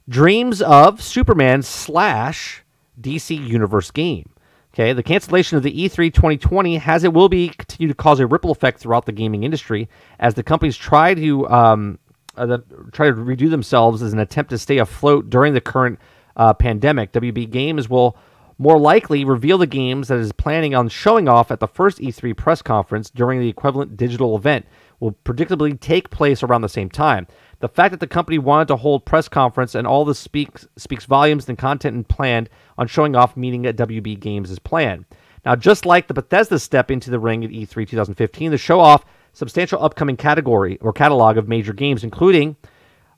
dreams 0.09 0.62
of 0.62 1.03
Superman 1.03 1.62
slash 1.62 2.62
DC 3.01 3.37
Universe 3.47 3.91
game. 3.91 4.31
Okay, 4.73 4.93
the 4.93 5.03
cancellation 5.03 5.57
of 5.57 5.62
the 5.62 5.73
E3 5.73 6.12
2020 6.12 6.77
has 6.77 7.03
it 7.03 7.12
will 7.12 7.31
be 7.31 7.49
continue 7.49 7.89
to 7.89 7.95
cause 7.95 8.20
a 8.20 8.27
ripple 8.27 8.51
effect 8.51 8.78
throughout 8.78 9.07
the 9.07 9.12
gaming 9.12 9.43
industry 9.43 9.89
as 10.19 10.35
the 10.35 10.43
companies 10.43 10.77
try 10.77 11.15
to 11.15 11.49
um, 11.49 11.99
uh, 12.37 12.59
try 12.93 13.07
to 13.07 13.15
redo 13.15 13.49
themselves 13.49 14.03
as 14.03 14.12
an 14.12 14.19
attempt 14.19 14.51
to 14.51 14.59
stay 14.59 14.77
afloat 14.77 15.31
during 15.31 15.55
the 15.55 15.62
current 15.62 15.99
uh, 16.37 16.53
pandemic. 16.53 17.12
WB 17.12 17.51
Games 17.51 17.89
will 17.89 18.19
more 18.59 18.78
likely 18.78 19.24
reveal 19.24 19.59
the 19.59 19.66
games 19.66 20.09
that 20.09 20.19
is 20.19 20.33
planning 20.33 20.74
on 20.74 20.89
showing 20.89 21.28
off 21.28 21.51
at 21.51 21.61
the 21.61 21.69
first 21.69 21.99
E3 21.99 22.37
press 22.37 22.61
conference 22.61 23.11
during 23.11 23.41
the 23.41 23.49
equivalent 23.49 23.97
digital 23.97 24.37
event 24.37 24.66
will 25.01 25.12
predictably 25.24 25.78
take 25.78 26.10
place 26.10 26.43
around 26.43 26.62
the 26.62 26.68
same 26.68 26.89
time. 26.89 27.27
The 27.60 27.68
fact 27.68 27.93
that 27.93 28.01
the 28.01 28.06
company 28.06 28.39
wanted 28.39 28.68
to 28.68 28.77
hold 28.77 29.06
press 29.06 29.28
conference 29.28 29.74
and 29.74 29.86
all 29.86 30.05
this 30.05 30.18
speaks 30.18 30.66
speaks 30.77 31.05
volumes 31.05 31.47
than 31.47 31.56
content 31.56 31.97
and 31.97 32.09
planned 32.09 32.51
on 32.77 32.86
showing 32.86 33.16
off 33.16 33.36
meeting 33.36 33.66
at 33.66 33.77
WB 33.77 34.20
Games 34.20 34.51
as 34.51 34.59
planned. 34.59 35.06
Now, 35.44 35.55
just 35.55 35.86
like 35.86 36.09
the 36.09 36.14
Bethesda 36.14 36.59
step 36.59 36.90
into 36.90 37.10
the 37.10 37.20
ring 37.20 37.44
at 37.44 37.51
E3 37.51 37.89
2015, 37.89 38.51
the 38.51 38.59
show 38.59 38.81
off 38.81 39.05
substantial 39.32 39.82
upcoming 39.82 40.16
category 40.16 40.77
or 40.81 40.93
catalog 40.93 41.36
of 41.36 41.48
major 41.48 41.73
games, 41.73 42.02
including 42.02 42.56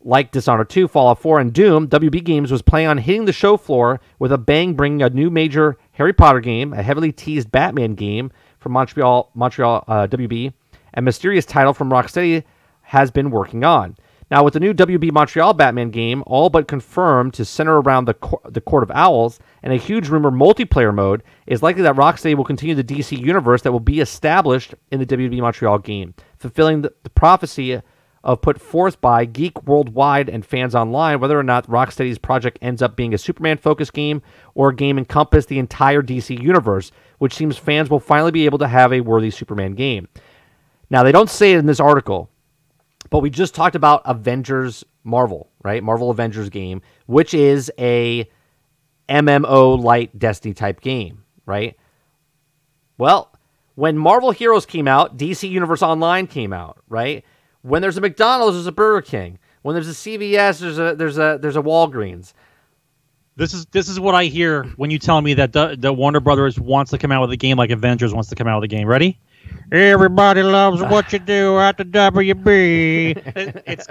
like 0.00 0.30
Dishonored 0.30 0.68
2, 0.70 0.88
Fallout 0.88 1.20
4, 1.20 1.40
and 1.40 1.52
Doom, 1.52 1.88
WB 1.88 2.22
Games 2.24 2.52
was 2.52 2.62
planning 2.62 2.88
on 2.88 2.98
hitting 2.98 3.24
the 3.24 3.32
show 3.32 3.56
floor 3.56 4.00
with 4.18 4.32
a 4.32 4.38
bang, 4.38 4.74
bringing 4.74 5.02
a 5.02 5.10
new 5.10 5.30
major 5.30 5.76
Harry 5.92 6.12
Potter 6.12 6.40
game, 6.40 6.72
a 6.72 6.82
heavily 6.82 7.12
teased 7.12 7.50
Batman 7.50 7.94
game 7.94 8.30
from 8.59 8.72
Montreal, 8.72 9.30
Montreal 9.34 9.84
uh, 9.88 10.06
WB, 10.06 10.52
a 10.98 11.00
mysterious 11.00 11.46
title 11.46 11.72
from 11.72 11.90
Rocksteady 11.90 12.42
has 12.82 13.12
been 13.12 13.30
working 13.30 13.62
on. 13.62 13.96
Now, 14.32 14.42
with 14.42 14.54
the 14.54 14.60
new 14.60 14.74
WB 14.74 15.12
Montreal 15.12 15.54
Batman 15.54 15.90
game 15.90 16.24
all 16.26 16.50
but 16.50 16.66
confirmed 16.66 17.34
to 17.34 17.44
center 17.44 17.80
around 17.80 18.06
the, 18.06 18.14
co- 18.14 18.40
the 18.44 18.60
Court 18.60 18.82
of 18.82 18.90
Owls 18.90 19.38
and 19.62 19.72
a 19.72 19.76
huge 19.76 20.08
rumor 20.08 20.32
multiplayer 20.32 20.92
mode, 20.92 21.22
it's 21.46 21.62
likely 21.62 21.82
that 21.82 21.94
Rocksteady 21.94 22.36
will 22.36 22.44
continue 22.44 22.74
the 22.74 22.82
DC 22.82 23.16
universe 23.16 23.62
that 23.62 23.70
will 23.70 23.78
be 23.78 24.00
established 24.00 24.74
in 24.90 24.98
the 24.98 25.06
WB 25.06 25.38
Montreal 25.40 25.78
game, 25.78 26.14
fulfilling 26.36 26.82
the, 26.82 26.92
the 27.04 27.10
prophecy 27.10 27.80
of 28.24 28.42
put 28.42 28.60
forth 28.60 29.00
by 29.00 29.24
Geek 29.24 29.62
Worldwide 29.66 30.28
and 30.28 30.44
fans 30.44 30.74
online 30.74 31.20
whether 31.20 31.38
or 31.38 31.44
not 31.44 31.68
Rocksteady's 31.68 32.18
project 32.18 32.58
ends 32.60 32.82
up 32.82 32.96
being 32.96 33.14
a 33.14 33.18
Superman 33.18 33.56
focused 33.56 33.92
game 33.92 34.20
or 34.54 34.70
a 34.70 34.74
game 34.74 34.98
encompass 34.98 35.46
the 35.46 35.60
entire 35.60 36.02
DC 36.02 36.42
universe, 36.42 36.90
which 37.18 37.34
seems 37.34 37.56
fans 37.56 37.88
will 37.88 38.00
finally 38.00 38.32
be 38.32 38.46
able 38.46 38.58
to 38.58 38.66
have 38.66 38.92
a 38.92 39.00
worthy 39.00 39.30
Superman 39.30 39.74
game. 39.74 40.08
Now, 40.90 41.02
they 41.02 41.12
don't 41.12 41.31
say 41.31 41.52
it 41.52 41.59
in 41.59 41.66
this 41.66 41.81
article, 41.81 42.31
but 43.10 43.20
we 43.20 43.31
just 43.31 43.55
talked 43.55 43.77
about 43.77 44.02
Avengers 44.05 44.85
Marvel, 45.05 45.51
right? 45.62 45.82
Marvel 45.82 46.10
Avengers 46.10 46.48
game, 46.51 46.82
which 47.06 47.35
is 47.35 47.70
a 47.78 48.28
MMO 49.09 49.82
light 49.82 50.19
Destiny 50.19 50.55
type 50.55 50.81
game, 50.81 51.24
right? 51.47 51.77
Well, 52.97 53.32
when 53.74 53.97
Marvel 53.97 54.31
Heroes 54.31 54.66
came 54.66 54.89
out, 54.89 55.16
DC 55.16 55.48
Universe 55.48 55.82
Online 55.82 56.27
came 56.27 56.52
out, 56.52 56.82
right? 56.89 57.24
When 57.62 57.82
there's 57.82 57.97
a 57.97 58.01
McDonald's, 58.01 58.56
there's 58.56 58.66
a 58.66 58.73
Burger 58.73 59.02
King. 59.02 59.39
When 59.62 59.74
there's 59.74 59.89
a 59.89 59.93
CVS, 59.93 60.60
there's 60.60 60.78
a 60.78 60.94
there's 60.94 61.19
a 61.19 61.39
there's 61.40 61.56
a 61.56 61.62
Walgreens. 61.62 62.32
This 63.36 63.55
is 63.55 63.66
this 63.66 63.89
is 63.89 64.01
what 64.01 64.15
I 64.15 64.24
hear 64.24 64.65
when 64.77 64.90
you 64.90 64.98
tell 64.98 65.20
me 65.20 65.35
that 65.35 65.52
the, 65.52 65.77
the 65.78 65.93
Warner 65.93 66.20
Brothers 66.20 66.59
wants 66.59 66.90
to 66.90 66.98
come 66.98 67.12
out 67.12 67.20
with 67.20 67.31
a 67.31 67.36
game 67.36 67.56
like 67.56 67.70
Avengers 67.70 68.12
wants 68.12 68.31
to 68.31 68.35
come 68.35 68.48
out 68.48 68.60
with 68.60 68.70
a 68.70 68.74
game. 68.74 68.86
Ready? 68.86 69.20
Everybody 69.70 70.43
loves 70.43 70.81
what 70.82 71.12
you 71.12 71.19
do 71.19 71.59
at 71.59 71.77
the 71.77 71.85
WB. 71.85 73.23
it's 73.66 73.86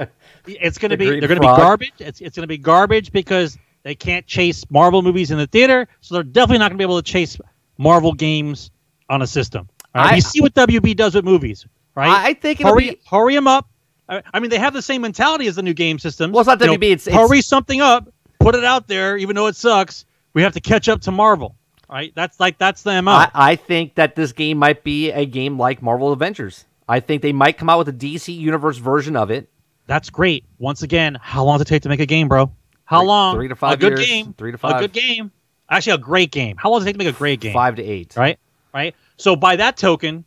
it's 0.45 0.77
going 0.77 0.91
to 0.91 0.97
be 0.97 1.05
they're 1.05 1.27
going 1.27 1.35
to 1.35 1.39
be 1.39 1.45
garbage. 1.45 1.93
It's 1.99 2.19
it's 2.21 2.35
going 2.35 2.43
to 2.43 2.47
be 2.47 2.57
garbage 2.57 3.11
because 3.11 3.57
they 3.83 3.93
can't 3.95 4.25
chase 4.25 4.65
Marvel 4.69 5.01
movies 5.01 5.31
in 5.31 5.37
the 5.37 5.47
theater, 5.47 5.87
so 6.01 6.15
they're 6.15 6.23
definitely 6.23 6.59
not 6.59 6.69
going 6.69 6.77
to 6.77 6.81
be 6.81 6.83
able 6.83 7.01
to 7.01 7.09
chase 7.09 7.37
Marvel 7.77 8.13
games 8.13 8.71
on 9.09 9.21
a 9.21 9.27
system. 9.27 9.69
Right? 9.93 10.13
I, 10.13 10.15
you 10.15 10.21
see 10.21 10.41
what 10.41 10.53
WB 10.55 10.95
does 10.95 11.15
with 11.15 11.25
movies, 11.25 11.65
right? 11.95 12.09
I 12.09 12.33
think 12.33 12.59
it'll 12.59 12.73
hurry 12.73 12.89
be... 12.91 12.99
hurry 13.07 13.35
them 13.35 13.47
up. 13.47 13.69
I, 14.09 14.23
I 14.33 14.39
mean, 14.39 14.49
they 14.49 14.59
have 14.59 14.73
the 14.73 14.81
same 14.81 15.01
mentality 15.01 15.47
as 15.47 15.55
the 15.55 15.63
new 15.63 15.73
game 15.73 15.99
system. 15.99 16.31
Well, 16.31 16.41
it's 16.41 16.47
not 16.47 16.59
WB. 16.59 16.81
Know, 16.81 16.87
it's, 16.87 17.07
it's 17.07 17.15
hurry 17.15 17.41
something 17.41 17.81
up, 17.81 18.11
put 18.39 18.55
it 18.55 18.63
out 18.63 18.87
there, 18.87 19.15
even 19.17 19.35
though 19.35 19.47
it 19.47 19.55
sucks. 19.55 20.05
We 20.33 20.41
have 20.41 20.53
to 20.53 20.61
catch 20.61 20.89
up 20.89 21.01
to 21.01 21.11
Marvel 21.11 21.55
right? 21.89 22.11
That's 22.15 22.39
like 22.39 22.57
that's 22.57 22.83
the 22.83 23.01
MO. 23.01 23.11
I, 23.11 23.29
I, 23.33 23.55
think 23.55 23.95
that 23.95 24.15
this 24.15 24.31
game 24.31 24.57
might 24.57 24.83
be 24.83 25.11
a 25.11 25.25
game 25.25 25.57
like 25.57 25.81
Marvel 25.81 26.11
Avengers. 26.11 26.65
I 26.87 26.99
think 26.99 27.21
they 27.21 27.33
might 27.33 27.57
come 27.57 27.69
out 27.69 27.79
with 27.79 27.89
a 27.89 27.93
DC 27.93 28.35
Universe 28.35 28.77
version 28.77 29.15
of 29.15 29.31
it. 29.31 29.49
That's 29.87 30.09
great. 30.09 30.45
Once 30.59 30.83
again, 30.83 31.17
how 31.19 31.43
long 31.43 31.57
does 31.57 31.63
it 31.63 31.69
take 31.69 31.83
to 31.83 31.89
make 31.89 31.99
a 31.99 32.05
game, 32.05 32.27
bro? 32.27 32.51
How 32.85 32.99
three, 32.99 33.07
long? 33.07 33.35
Three 33.35 33.47
to 33.47 33.55
five. 33.55 33.73
A 33.73 33.77
good 33.77 33.97
years, 33.97 34.07
game. 34.07 34.33
Three 34.37 34.51
to 34.51 34.57
five. 34.57 34.77
A 34.77 34.79
good 34.79 34.93
game. 34.93 35.31
Actually, 35.69 35.93
a 35.93 35.97
great 35.97 36.31
game. 36.31 36.55
How 36.57 36.69
long 36.69 36.79
does 36.79 36.85
it 36.85 36.89
take 36.89 36.95
to 36.95 37.05
make 37.05 37.13
a 37.13 37.17
great 37.17 37.39
game? 37.39 37.53
Five 37.53 37.75
to 37.75 37.83
eight. 37.83 38.15
Right. 38.15 38.39
Right. 38.73 38.95
So 39.17 39.35
by 39.35 39.55
that 39.55 39.77
token, 39.77 40.23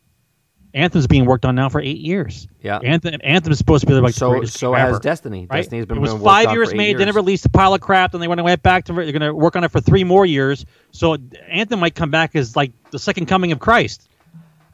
Anthem's 0.73 1.07
being 1.07 1.25
worked 1.25 1.45
on 1.45 1.55
now 1.55 1.69
for 1.69 1.81
eight 1.81 1.99
years. 1.99 2.47
Yeah, 2.63 2.79
Anthem 2.79 3.21
Anthem 3.25 3.53
is 3.53 3.59
supposed 3.59 3.83
to 3.83 3.87
be 3.87 3.95
like 3.95 4.15
so. 4.15 4.45
So 4.45 4.73
has 4.75 5.01
Destiny. 5.01 5.47
Right? 5.51 5.59
Destiny's 5.59 5.87
been. 5.87 5.99
It 5.99 6.01
was 6.01 6.15
five 6.15 6.53
years 6.53 6.73
made. 6.75 6.91
Years. 6.91 6.99
Then 6.99 7.09
it 7.09 7.15
released 7.15 7.45
a 7.47 7.49
pile 7.49 7.75
of 7.75 7.81
crap. 7.81 8.13
Then 8.13 8.21
they 8.21 8.29
went 8.29 8.43
went 8.43 8.63
back 8.63 8.85
to. 8.85 8.93
They're 8.93 9.11
going 9.11 9.21
to 9.21 9.35
work 9.35 9.57
on 9.57 9.65
it 9.65 9.71
for 9.71 9.81
three 9.81 10.05
more 10.05 10.25
years. 10.25 10.65
So 10.93 11.17
Anthem 11.49 11.81
might 11.81 11.95
come 11.95 12.11
back 12.11 12.37
as 12.37 12.55
like 12.55 12.73
the 12.91 12.99
second 12.99 13.27
coming 13.27 13.53
of 13.53 13.59
Christ. 13.59 14.09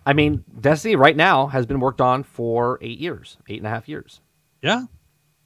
I 0.04 0.12
mean, 0.12 0.44
Destiny 0.60 0.96
right 0.96 1.16
now 1.16 1.46
has 1.46 1.66
been 1.66 1.80
worked 1.80 2.00
on 2.00 2.22
for 2.22 2.78
eight 2.82 2.98
years, 2.98 3.38
eight 3.48 3.58
and 3.58 3.66
a 3.66 3.70
half 3.70 3.88
years. 3.88 4.20
Yeah. 4.62 4.84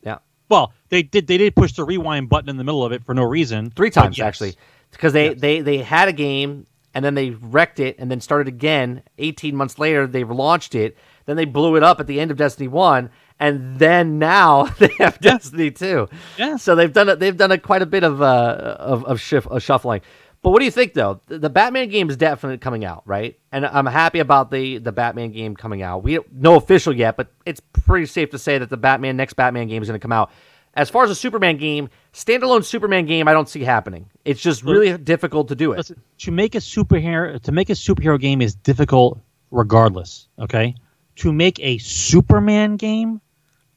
Yeah. 0.03 0.19
Well, 0.49 0.73
they 0.89 1.03
did. 1.03 1.27
They 1.27 1.39
did 1.39 1.55
push 1.55 1.73
the 1.75 1.85
rewind 1.85 2.29
button 2.29 2.51
in 2.51 2.57
the 2.57 2.65
middle 2.65 2.85
of 2.85 2.93
it 2.93 3.05
for 3.05 3.15
no 3.15 3.23
reason. 3.23 3.71
Three 3.71 3.91
times 3.91 4.19
yes. 4.19 4.27
actually, 4.27 4.57
because 4.91 5.13
they, 5.13 5.31
yes. 5.31 5.41
they 5.41 5.61
they 5.61 5.79
had 5.79 6.09
a 6.09 6.13
game 6.13 6.67
and 6.95 7.05
then 7.05 7.15
they 7.15 7.31
wrecked 7.31 7.81
it 7.81 7.97
and 7.99 8.11
then 8.11 8.21
started 8.21 8.49
again. 8.49 9.03
Eighteen 9.19 9.57
months 9.57 9.79
later, 9.79 10.07
they've 10.07 10.31
launched 10.31 10.75
it 10.75 10.97
then 11.31 11.37
they 11.37 11.45
blew 11.45 11.77
it 11.77 11.85
up 11.85 12.01
at 12.01 12.09
the 12.09 12.19
end 12.21 12.33
of 12.33 12.37
Destiny 12.37 12.67
One, 12.67 13.11
and 13.39 13.79
then 13.79 14.19
now 14.19 14.65
they 14.79 14.91
have 14.99 15.19
yeah. 15.21 15.33
Destiny 15.33 15.71
Two. 15.71 16.09
Yeah. 16.37 16.57
So 16.57 16.75
they've 16.75 16.93
done 16.93 17.09
it. 17.09 17.21
They've 17.21 17.37
done 17.37 17.53
a, 17.53 17.59
quite 17.59 17.83
a 17.83 17.87
bit 17.87 18.03
of 18.03 18.21
uh, 18.21 18.77
of 18.79 19.05
of, 19.05 19.21
shift, 19.21 19.47
of 19.47 19.63
shuffling. 19.63 20.01
But 20.43 20.51
what 20.51 20.59
do 20.59 20.65
you 20.65 20.73
think 20.73 20.95
though? 20.95 21.21
The, 21.27 21.39
the 21.39 21.51
Batman 21.51 21.89
game 21.89 22.11
is 22.11 22.17
definitely 22.17 22.59
coming 22.59 22.85
out, 22.85 23.03
right? 23.07 23.39
And 23.53 23.65
I'm 23.65 23.87
happy 23.87 24.19
about 24.19 24.51
the 24.51 24.79
the 24.79 24.91
Batman 24.91 25.31
game 25.31 25.55
coming 25.55 25.83
out. 25.83 26.03
We 26.03 26.19
no 26.33 26.57
official 26.57 26.95
yet, 26.95 27.17
but 27.17 27.29
it's 27.47 27.61
pretty 27.61 28.07
safe 28.07 28.31
to 28.31 28.39
say 28.39 28.59
that 28.59 28.69
the 28.69 28.77
Batman 28.77 29.17
next 29.17 29.35
Batman 29.35 29.69
game 29.69 29.83
is 29.83 29.89
going 29.89 30.01
to 30.01 30.03
come 30.03 30.13
out. 30.13 30.33
As 30.75 30.91
far 30.91 31.05
as 31.05 31.11
the 31.11 31.15
Superman 31.15 31.59
game, 31.59 31.91
standalone 32.13 32.65
Superman 32.65 33.07
game, 33.07 33.29
I 33.29 33.33
don't 33.33 33.49
see 33.49 33.63
happening. 33.63 34.11
It's 34.25 34.41
just 34.41 34.63
really 34.63 34.97
difficult 34.99 35.49
to 35.49 35.55
do 35.55 35.73
it. 35.73 35.79
Listen, 35.79 36.01
to 36.19 36.31
make 36.31 36.55
a 36.55 36.59
superhero 36.59 37.41
to 37.43 37.53
make 37.53 37.71
a 37.71 37.75
superhero 37.75 38.19
game 38.21 38.41
is 38.43 38.55
difficult 38.55 39.19
regardless. 39.51 40.29
Okay, 40.39 40.75
to 41.17 41.33
make 41.33 41.59
a 41.61 41.79
Superman 41.79 42.77
game, 42.77 43.21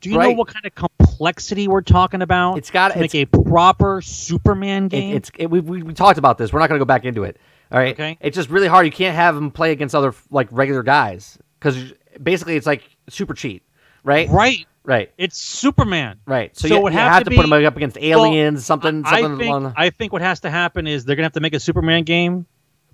do 0.02 0.10
you 0.10 0.18
know 0.18 0.32
what 0.32 0.48
kind 0.48 0.66
of 0.66 0.76
complexity 0.76 1.68
we're 1.68 1.82
talking 1.82 2.22
about? 2.22 2.58
It's 2.58 2.72
got- 2.72 2.94
to 2.94 3.00
make 3.00 3.16
a 3.16 3.26
proper 3.26 4.02
Superman 4.02 4.86
It, 4.86 4.90
game. 4.90 5.16
it's 5.16 5.32
it, 5.38 5.50
we, 5.50 5.60
we 5.60 5.84
we 5.84 5.94
talked 5.94 6.18
about 6.18 6.38
this. 6.38 6.52
We're 6.52 6.60
not 6.60 6.70
going 6.70 6.80
to 6.80 6.86
go 6.86 6.88
back 6.88 7.06
into 7.06 7.24
it. 7.24 7.38
All 7.72 7.80
right. 7.80 7.94
Okay. 7.94 8.18
It's 8.22 8.36
just 8.36 8.50
really 8.50 8.68
hard. 8.68 8.86
You 8.86 8.92
can't 8.92 9.16
have 9.16 9.34
them 9.36 9.50
play 9.50 9.72
against 9.72 9.96
other 9.96 10.14
like 10.30 10.48
regular 10.52 10.84
guys 10.84 11.40
because 11.60 11.94
basically 12.22 12.56
it's 12.56 12.68
like 12.68 12.84
super 13.10 13.34
cheat, 13.34 13.64
right? 14.04 14.30
right. 14.30 14.66
Right. 14.86 15.12
It's 15.18 15.38
Superman. 15.38 16.20
Right. 16.26 16.56
So, 16.58 16.68
So 16.68 16.76
you, 16.76 16.82
you 16.82 16.88
have 16.98 17.14
have 17.14 17.24
to 17.24 17.30
to, 17.30 17.36
put 17.38 17.44
be- 17.46 17.50
them 17.50 17.66
up 17.66 17.78
against 17.78 17.98
aliens, 17.98 18.66
something, 18.66 19.04
I 19.06 19.22
think 19.22 19.42
along. 19.44 19.74
I 19.78 19.90
think 19.90 20.12
what 20.12 20.22
has 20.22 20.42
to 20.42 20.50
happen 20.50 20.88
is 20.88 21.06
they're 21.06 21.16
gonna 21.16 21.26
have 21.26 21.34
to 21.34 21.40
make 21.40 21.54
a 21.54 21.60
Superman 21.60 22.04
game, 22.04 22.46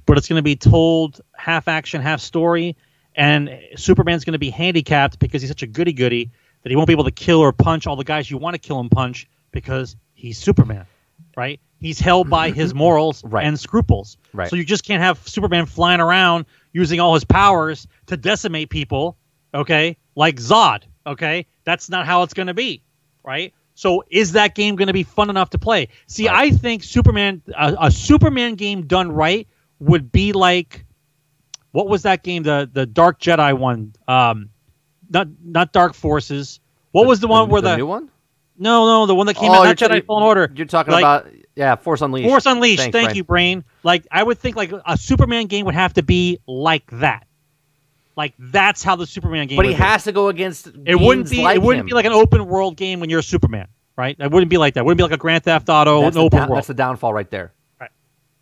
but 0.05 0.17
it's 0.17 0.27
gonna 0.27 0.41
be 0.43 0.55
told 0.55 1.21
half 1.35 1.67
action, 1.67 2.01
half 2.01 2.21
story, 2.21 2.75
and 3.15 3.49
Superman's 3.75 4.23
gonna 4.23 4.37
be 4.37 4.51
handicapped 4.51 5.17
because 5.19 5.41
he's 5.41 5.49
such 5.49 5.63
a 5.63 5.67
goody 5.67 5.93
goody 5.93 6.29
that 6.61 6.69
he 6.69 6.75
won't 6.75 6.87
be 6.87 6.93
able 6.93 7.05
to 7.05 7.11
kill 7.11 7.39
or 7.39 7.51
punch 7.51 7.87
all 7.87 7.95
the 7.95 8.03
guys 8.03 8.29
you 8.29 8.37
want 8.37 8.53
to 8.53 8.59
kill 8.59 8.79
and 8.79 8.91
punch 8.91 9.27
because 9.51 9.95
he's 10.13 10.37
Superman, 10.37 10.85
right? 11.35 11.59
He's 11.79 11.99
held 11.99 12.29
by 12.29 12.51
his 12.51 12.73
morals 12.75 13.23
Right. 13.27 13.45
and 13.47 13.57
scruples. 13.57 14.17
Right. 14.33 14.49
So 14.49 14.57
you 14.57 14.65
just 14.65 14.83
can't 14.83 15.01
have 15.01 15.25
Superman 15.27 15.65
flying 15.65 16.01
around 16.01 16.45
using 16.73 16.99
all 16.99 17.13
his 17.13 17.23
powers 17.23 17.87
to 18.07 18.17
decimate 18.17 18.69
people, 18.69 19.15
okay? 19.53 19.95
Like 20.15 20.35
Zod, 20.35 20.83
okay? 21.10 21.45
That's 21.64 21.90
not 21.90 22.06
how 22.06 22.23
it's 22.23 22.34
going 22.34 22.48
to 22.48 22.53
be, 22.53 22.84
right? 23.23 23.53
So 23.76 24.03
is 24.10 24.34
that 24.34 24.56
game 24.56 24.76
going 24.76 24.88
to 24.88 24.94
be 24.94 25.03
fun 25.03 25.30
enough 25.30 25.52
to 25.52 25.57
play? 25.57 25.88
See, 26.07 26.27
Right. 26.27 26.52
I 26.53 26.56
think 26.56 26.84
Superman 26.84 27.41
a, 27.56 27.76
a 27.84 27.91
Superman 27.91 28.56
game 28.56 28.88
done 28.88 29.11
right 29.11 29.48
would 29.80 30.11
be 30.11 30.34
like 30.34 30.86
what 31.72 31.88
was 31.88 32.03
that 32.03 32.23
game 32.23 32.44
the 32.44 32.69
the 32.72 32.86
Dark 32.86 33.19
Jedi 33.19 33.57
one? 33.57 33.94
Um 34.07 34.49
not 35.10 35.27
not 35.44 35.72
Dark 35.72 35.94
Forces. 35.94 36.60
What 36.91 37.07
was 37.07 37.19
the 37.19 37.27
one 37.27 37.49
where 37.49 37.61
the, 37.61 37.77
new 37.77 37.86
one? 37.88 38.10
No, 38.57 38.86
no, 38.86 39.06
the 39.06 39.15
one 39.15 39.27
that 39.27 39.36
came 39.36 39.49
Oh, 39.52 39.56
out 39.56 39.64
not 39.64 39.77
Jedi 39.77 40.06
Fallen 40.06 40.23
Order. 40.23 40.52
You're 40.53 40.65
talking 40.65 40.91
Like, 40.91 41.02
about 41.02 41.27
yeah, 41.56 41.76
Force 41.76 42.02
Unleashed. 42.02 42.27
Force 42.27 42.45
Unleashed. 42.45 42.80
Thanks, 42.81 42.94
Thank 42.94 43.06
Brian. 43.06 43.15
you, 43.15 43.23
Brian. 43.23 43.64
Like 43.84 44.07
I 44.11 44.22
would 44.22 44.38
think 44.40 44.56
like 44.57 44.73
a 44.86 44.98
Superman 44.98 45.45
game 45.48 45.65
would 45.65 45.76
have 45.76 45.94
to 45.94 46.03
be 46.03 46.40
like 46.48 46.90
that. 46.91 47.27
Like 48.19 48.33
that's 48.37 48.83
how 48.83 48.97
the 48.97 49.07
Superman 49.07 49.47
game. 49.47 49.55
But 49.55 49.65
he 49.65 49.71
be. 49.71 49.75
has 49.75 50.03
to 50.03 50.11
go 50.11 50.27
against. 50.27 50.67
It 50.85 50.99
wouldn't 50.99 51.29
be. 51.29 51.41
Like 51.41 51.55
it 51.55 51.61
wouldn't 51.61 51.79
him. 51.79 51.85
be 51.85 51.93
like 51.93 52.03
an 52.03 52.11
open 52.11 52.47
world 52.47 52.75
game 52.75 52.99
when 52.99 53.09
you're 53.09 53.21
a 53.21 53.23
Superman, 53.23 53.69
right? 53.95 54.13
It 54.19 54.29
wouldn't 54.29 54.49
be 54.49 54.57
like 54.57 54.73
that. 54.73 54.81
It 54.81 54.83
wouldn't 54.83 54.97
be 54.97 55.03
like 55.03 55.13
a 55.13 55.17
Grand 55.17 55.45
Theft 55.45 55.69
Auto, 55.69 56.01
that's 56.01 56.17
an 56.17 56.19
the, 56.19 56.25
open 56.25 56.39
down- 56.39 56.49
world. 56.49 56.57
that's 56.57 56.67
the 56.67 56.73
downfall 56.73 57.13
right 57.13 57.31
there. 57.31 57.53
Right. 57.79 57.91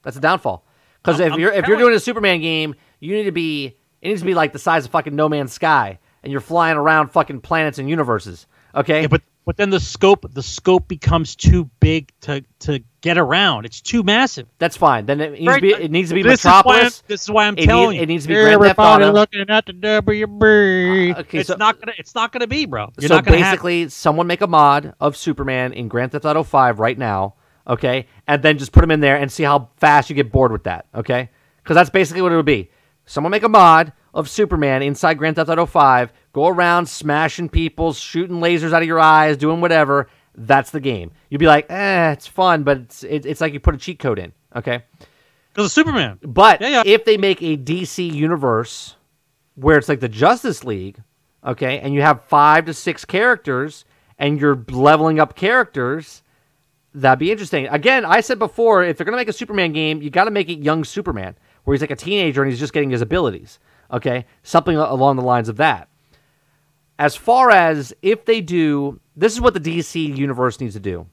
That's 0.02 0.16
the 0.16 0.22
downfall. 0.22 0.66
Because 1.04 1.20
if 1.20 1.32
I'm 1.32 1.40
you're 1.40 1.52
if 1.54 1.68
you're 1.68 1.78
doing 1.78 1.94
a 1.94 2.00
Superman 2.00 2.42
game, 2.42 2.74
you 3.00 3.14
need 3.16 3.26
to 3.26 3.32
be 3.32 3.78
it 4.02 4.08
needs 4.08 4.22
to 4.22 4.26
be 4.26 4.34
like 4.34 4.52
the 4.52 4.58
size 4.58 4.86
of 4.86 4.90
fucking 4.90 5.16
No 5.16 5.30
Man's 5.30 5.54
Sky, 5.54 6.00
and 6.24 6.32
you're 6.32 6.42
flying 6.42 6.76
around 6.76 7.10
fucking 7.10 7.42
planets 7.42 7.78
and 7.78 7.88
universes. 7.88 8.48
Okay. 8.74 9.02
Yeah, 9.02 9.08
but 9.10 9.22
but 9.46 9.58
then 9.58 9.70
the 9.70 9.80
scope 9.80 10.26
the 10.34 10.42
scope 10.42 10.88
becomes 10.88 11.36
too 11.36 11.70
big 11.80 12.12
to 12.22 12.44
to 12.62 12.84
get 13.02 13.18
around. 13.18 13.66
It's 13.66 13.80
too 13.82 14.02
massive. 14.04 14.48
that's 14.58 14.76
fine. 14.76 15.06
Then 15.06 15.22
it 15.22 15.40
needs 15.40 15.56
to 15.56 15.62
be 15.62 15.72
it 15.74 15.92
needs 15.92 16.10
to 16.10 16.16
be 16.16 16.24
this 16.24 16.40
Is 16.44 16.46
why 16.46 16.80
I'm, 16.82 16.92
this 17.08 17.22
is 17.24 17.30
why 17.30 17.46
I'm 17.48 17.58
It 17.58 17.66
telling 17.66 17.92
need- 17.92 17.96
you. 17.98 18.02
it 18.04 18.06
needs 18.08 18.24
to 18.24 18.28
be 18.30 18.34
Grand 18.36 18.62
Theft 18.62 18.80
Auto. 18.80 19.12
looking 19.12 19.50
at 19.50 19.66
the 19.66 19.74
WB. 19.74 21.16
Uh, 21.16 21.20
okay, 21.22 21.40
it's 21.40 21.48
so- 21.48 21.56
not 21.56 21.80
gonna. 21.80 21.94
It's 21.98 22.16
not 22.16 22.32
gonna 22.32 22.48
be, 22.48 22.66
bro. 22.66 22.90
You're 23.00 23.08
so 23.10 23.16
not 23.16 23.26
gonna 23.26 23.38
have. 23.38 23.54
basically, 23.54 23.90
someone 23.90 24.28
make 24.28 24.42
a 24.42 24.48
mod 24.48 24.94
of 25.00 25.16
Superman 25.18 25.74
in 25.74 25.88
Grand 25.88 26.12
Theft 26.12 26.26
Auto 26.26 26.44
5 26.44 26.80
right 26.80 26.98
now, 26.98 27.36
okay, 27.68 28.08
and 28.28 28.42
then 28.42 28.58
just 28.58 28.72
put 28.72 28.84
him 28.84 28.92
in 28.92 29.00
there 29.00 29.18
and 29.18 29.32
see 29.32 29.44
how 29.44 29.70
fast 29.78 30.10
you 30.10 30.16
get 30.16 30.32
bored 30.32 30.52
with 30.52 30.64
that, 30.64 30.86
okay? 30.96 31.30
Because 31.64 31.76
that's 31.76 31.90
basically 31.90 32.22
what 32.22 32.32
it 32.32 32.36
would 32.36 32.46
be. 32.46 32.70
Someone 33.06 33.32
make 33.32 33.44
a 33.44 33.50
mod 33.50 33.94
of 34.14 34.30
Superman 34.30 34.82
inside 34.82 35.16
Grand 35.16 35.36
Theft 35.36 35.50
Auto 35.50 35.66
5, 35.66 36.12
go 36.34 36.48
around 36.48 36.88
smashing 36.88 37.50
people, 37.50 37.94
shooting 37.94 38.38
lasers 38.38 38.74
out 38.74 38.82
of 38.82 38.88
your 38.88 39.00
eyes, 39.00 39.38
doing 39.38 39.62
whatever. 39.62 40.10
That's 40.38 40.70
the 40.70 40.80
game. 40.80 41.12
You'd 41.30 41.40
be 41.40 41.48
like, 41.48 41.66
eh, 41.70 42.12
it's 42.12 42.28
fun, 42.28 42.64
but 42.64 42.78
it's 42.78 43.04
it, 43.04 43.26
it's 43.26 43.42
like 43.42 43.54
you 43.54 43.60
put 43.60 43.74
a 43.74 43.78
cheat 43.78 43.98
code 43.98 44.20
in, 44.20 44.32
okay? 44.56 44.84
Because 45.52 45.66
of 45.66 45.72
Superman. 45.72 46.20
But 46.22 46.62
Yeah, 46.62 46.68
yeah. 46.70 46.84
if 46.86 47.06
they 47.06 47.18
make 47.18 47.42
a 47.42 47.58
DC 47.58 48.14
universe 48.14 48.96
where 49.56 49.80
it's 49.80 49.90
like 49.90 50.00
the 50.00 50.08
Justice 50.08 50.64
League, 50.64 51.02
okay, 51.44 51.80
and 51.80 51.94
you 51.96 52.04
have 52.04 52.24
five 52.26 52.66
to 52.66 52.74
six 52.74 53.04
characters 53.04 53.84
and 54.20 54.40
you're 54.40 54.64
leveling 54.70 55.20
up 55.20 55.36
characters, 55.36 56.22
that'd 56.94 57.18
be 57.18 57.32
interesting. 57.32 57.68
Again, 57.68 58.06
I 58.06 58.22
said 58.22 58.38
before, 58.38 58.84
if 58.84 58.96
they're 58.96 59.06
gonna 59.06 59.18
make 59.18 59.28
a 59.28 59.34
Superman 59.34 59.74
game, 59.74 60.04
you 60.04 60.12
got 60.12 60.26
to 60.26 60.32
make 60.32 60.50
it 60.50 60.60
young 60.60 60.84
Superman, 60.84 61.36
where 61.64 61.74
he's 61.74 61.82
like 61.82 61.92
a 61.92 61.96
teenager 61.96 62.44
and 62.44 62.52
he's 62.52 62.60
just 62.60 62.74
getting 62.74 62.92
his 62.92 63.02
abilities, 63.02 63.58
okay, 63.92 64.26
something 64.44 64.76
along 64.78 65.16
the 65.16 65.24
lines 65.24 65.50
of 65.50 65.58
that. 65.58 65.90
As 67.00 67.16
far 67.16 67.52
as 67.52 67.94
if 68.02 68.26
they 68.26 68.42
do, 68.42 69.00
this 69.16 69.34
is 69.34 69.42
what 69.42 69.54
the 69.54 69.60
DC 69.60 70.18
universe 70.18 70.60
needs 70.60 70.74
to 70.74 70.80
do 70.80 71.08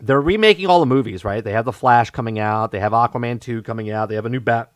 they're 0.00 0.20
remaking 0.20 0.66
all 0.66 0.80
the 0.80 0.86
movies, 0.86 1.24
right? 1.24 1.44
They 1.44 1.52
have 1.52 1.64
the 1.64 1.72
Flash 1.72 2.10
coming 2.10 2.38
out, 2.38 2.72
they 2.72 2.80
have 2.80 2.92
Aquaman 2.92 3.40
two 3.40 3.62
coming 3.62 3.90
out, 3.90 4.08
they 4.08 4.14
have 4.14 4.26
a 4.26 4.30
new 4.30 4.40
Bat, 4.40 4.72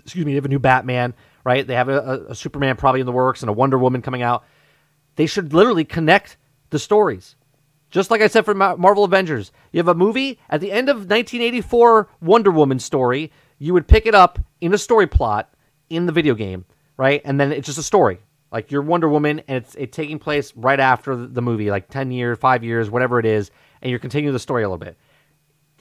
excuse 0.00 0.24
me, 0.26 0.32
they 0.32 0.36
have 0.36 0.44
a 0.44 0.48
new 0.48 0.58
Batman, 0.58 1.14
right? 1.44 1.66
They 1.66 1.74
have 1.74 1.88
a, 1.88 2.26
a, 2.28 2.34
Superman 2.34 2.76
probably 2.76 3.00
in 3.00 3.06
the 3.06 3.12
works 3.12 3.42
and 3.42 3.50
a 3.50 3.52
Wonder 3.52 3.78
Woman 3.78 4.02
coming 4.02 4.22
out. 4.22 4.44
They 5.16 5.26
should 5.26 5.52
literally 5.52 5.84
connect 5.84 6.36
the 6.70 6.78
stories, 6.78 7.36
just 7.90 8.10
like 8.10 8.20
I 8.20 8.26
said 8.26 8.44
for 8.44 8.54
Marvel 8.54 9.04
Avengers. 9.04 9.52
You 9.70 9.78
have 9.78 9.88
a 9.88 9.94
movie 9.94 10.40
at 10.50 10.60
the 10.60 10.72
end 10.72 10.88
of 10.88 10.96
1984 10.96 12.08
Wonder 12.20 12.50
Woman 12.50 12.80
story. 12.80 13.30
You 13.58 13.74
would 13.74 13.86
pick 13.86 14.06
it 14.06 14.14
up 14.14 14.40
in 14.60 14.74
a 14.74 14.78
story 14.78 15.06
plot 15.06 15.54
in 15.88 16.06
the 16.06 16.12
video 16.12 16.34
game, 16.34 16.64
right? 16.96 17.22
And 17.24 17.38
then 17.38 17.52
it's 17.52 17.66
just 17.66 17.78
a 17.78 17.82
story. 17.82 18.18
Like 18.54 18.70
you're 18.70 18.82
Wonder 18.82 19.08
Woman, 19.08 19.40
and 19.48 19.56
it's 19.64 19.74
it 19.74 19.90
taking 19.92 20.20
place 20.20 20.52
right 20.54 20.78
after 20.78 21.16
the 21.16 21.42
movie, 21.42 21.72
like 21.72 21.88
ten 21.90 22.12
years, 22.12 22.38
five 22.38 22.62
years, 22.62 22.88
whatever 22.88 23.18
it 23.18 23.26
is, 23.26 23.50
and 23.82 23.90
you're 23.90 23.98
continuing 23.98 24.32
the 24.32 24.38
story 24.38 24.62
a 24.62 24.68
little 24.68 24.78
bit. 24.78 24.96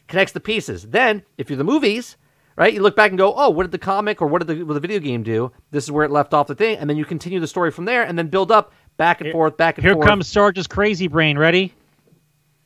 Connects 0.07 0.33
the 0.33 0.39
pieces. 0.39 0.81
Then, 0.87 1.21
if 1.37 1.51
you're 1.51 1.57
the 1.57 1.63
movies, 1.63 2.17
right, 2.55 2.73
you 2.73 2.81
look 2.81 2.95
back 2.95 3.11
and 3.11 3.17
go, 3.17 3.31
oh, 3.37 3.51
what 3.51 3.61
did 3.63 3.71
the 3.71 3.77
comic 3.77 4.23
or 4.23 4.27
what 4.27 4.39
did 4.39 4.47
the, 4.47 4.63
what 4.63 4.73
did 4.73 4.81
the 4.81 4.87
video 4.87 4.99
game 4.99 5.21
do? 5.21 5.51
This 5.69 5.83
is 5.83 5.91
where 5.91 6.03
it 6.03 6.09
left 6.09 6.33
off 6.33 6.47
the 6.47 6.55
thing, 6.55 6.77
and 6.77 6.89
then 6.89 6.97
you 6.97 7.05
continue 7.05 7.39
the 7.39 7.47
story 7.47 7.69
from 7.69 7.85
there, 7.85 8.03
and 8.03 8.17
then 8.17 8.27
build 8.27 8.51
up 8.51 8.73
back 8.97 9.21
and 9.21 9.31
forth, 9.31 9.55
back 9.55 9.77
and 9.77 9.85
Here 9.85 9.93
forth. 9.93 10.05
Here 10.05 10.09
comes 10.11 10.27
Sarge's 10.27 10.65
crazy 10.65 11.07
brain. 11.07 11.37
Ready? 11.37 11.73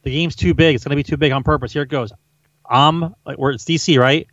The 0.03 0.11
game's 0.11 0.37
too 0.37 0.53
big. 0.53 0.75
It's 0.75 0.85
going 0.85 0.91
to 0.91 0.95
be 0.95 1.03
too 1.03 1.17
big 1.17 1.33
on 1.33 1.43
purpose. 1.43 1.73
Here 1.73 1.81
it 1.83 1.89
goes. 1.89 2.13
I'm 2.69 3.13
like 3.25 3.37
where 3.37 3.51
it's 3.51 3.65
DC, 3.65 3.99
right? 3.99 4.25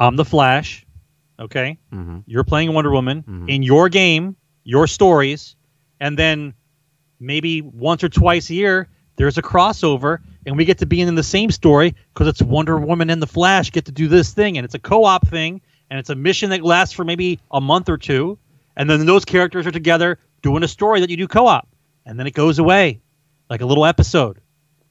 I'm 0.00 0.16
the 0.16 0.24
Flash. 0.24 0.86
Okay. 1.38 1.78
Mhm. 1.92 2.24
You're 2.26 2.44
playing 2.44 2.72
Wonder 2.72 2.90
Woman 2.90 3.22
Mhm. 3.22 3.48
in 3.50 3.62
your 3.62 3.88
game, 3.90 4.34
your 4.68 4.86
stories, 4.86 5.56
and 5.98 6.18
then 6.18 6.52
maybe 7.18 7.62
once 7.62 8.04
or 8.04 8.10
twice 8.10 8.50
a 8.50 8.54
year 8.54 8.86
there's 9.16 9.38
a 9.38 9.42
crossover, 9.42 10.18
and 10.44 10.58
we 10.58 10.66
get 10.66 10.76
to 10.78 10.86
be 10.86 11.00
in 11.00 11.14
the 11.14 11.22
same 11.22 11.50
story 11.50 11.94
because 12.12 12.28
it's 12.28 12.42
Wonder 12.42 12.78
Woman 12.78 13.08
and 13.08 13.22
the 13.22 13.26
Flash 13.26 13.72
get 13.72 13.86
to 13.86 13.92
do 13.92 14.08
this 14.08 14.34
thing, 14.34 14.58
and 14.58 14.66
it's 14.66 14.74
a 14.74 14.78
co-op 14.78 15.26
thing, 15.26 15.62
and 15.88 15.98
it's 15.98 16.10
a 16.10 16.14
mission 16.14 16.50
that 16.50 16.62
lasts 16.62 16.94
for 16.94 17.02
maybe 17.02 17.40
a 17.50 17.62
month 17.62 17.88
or 17.88 17.96
two, 17.96 18.38
and 18.76 18.90
then 18.90 19.06
those 19.06 19.24
characters 19.24 19.66
are 19.66 19.70
together 19.70 20.18
doing 20.42 20.62
a 20.62 20.68
story 20.68 21.00
that 21.00 21.08
you 21.08 21.16
do 21.16 21.26
co-op, 21.26 21.66
and 22.04 22.20
then 22.20 22.26
it 22.26 22.34
goes 22.34 22.58
away, 22.58 23.00
like 23.48 23.62
a 23.62 23.66
little 23.66 23.86
episode, 23.86 24.38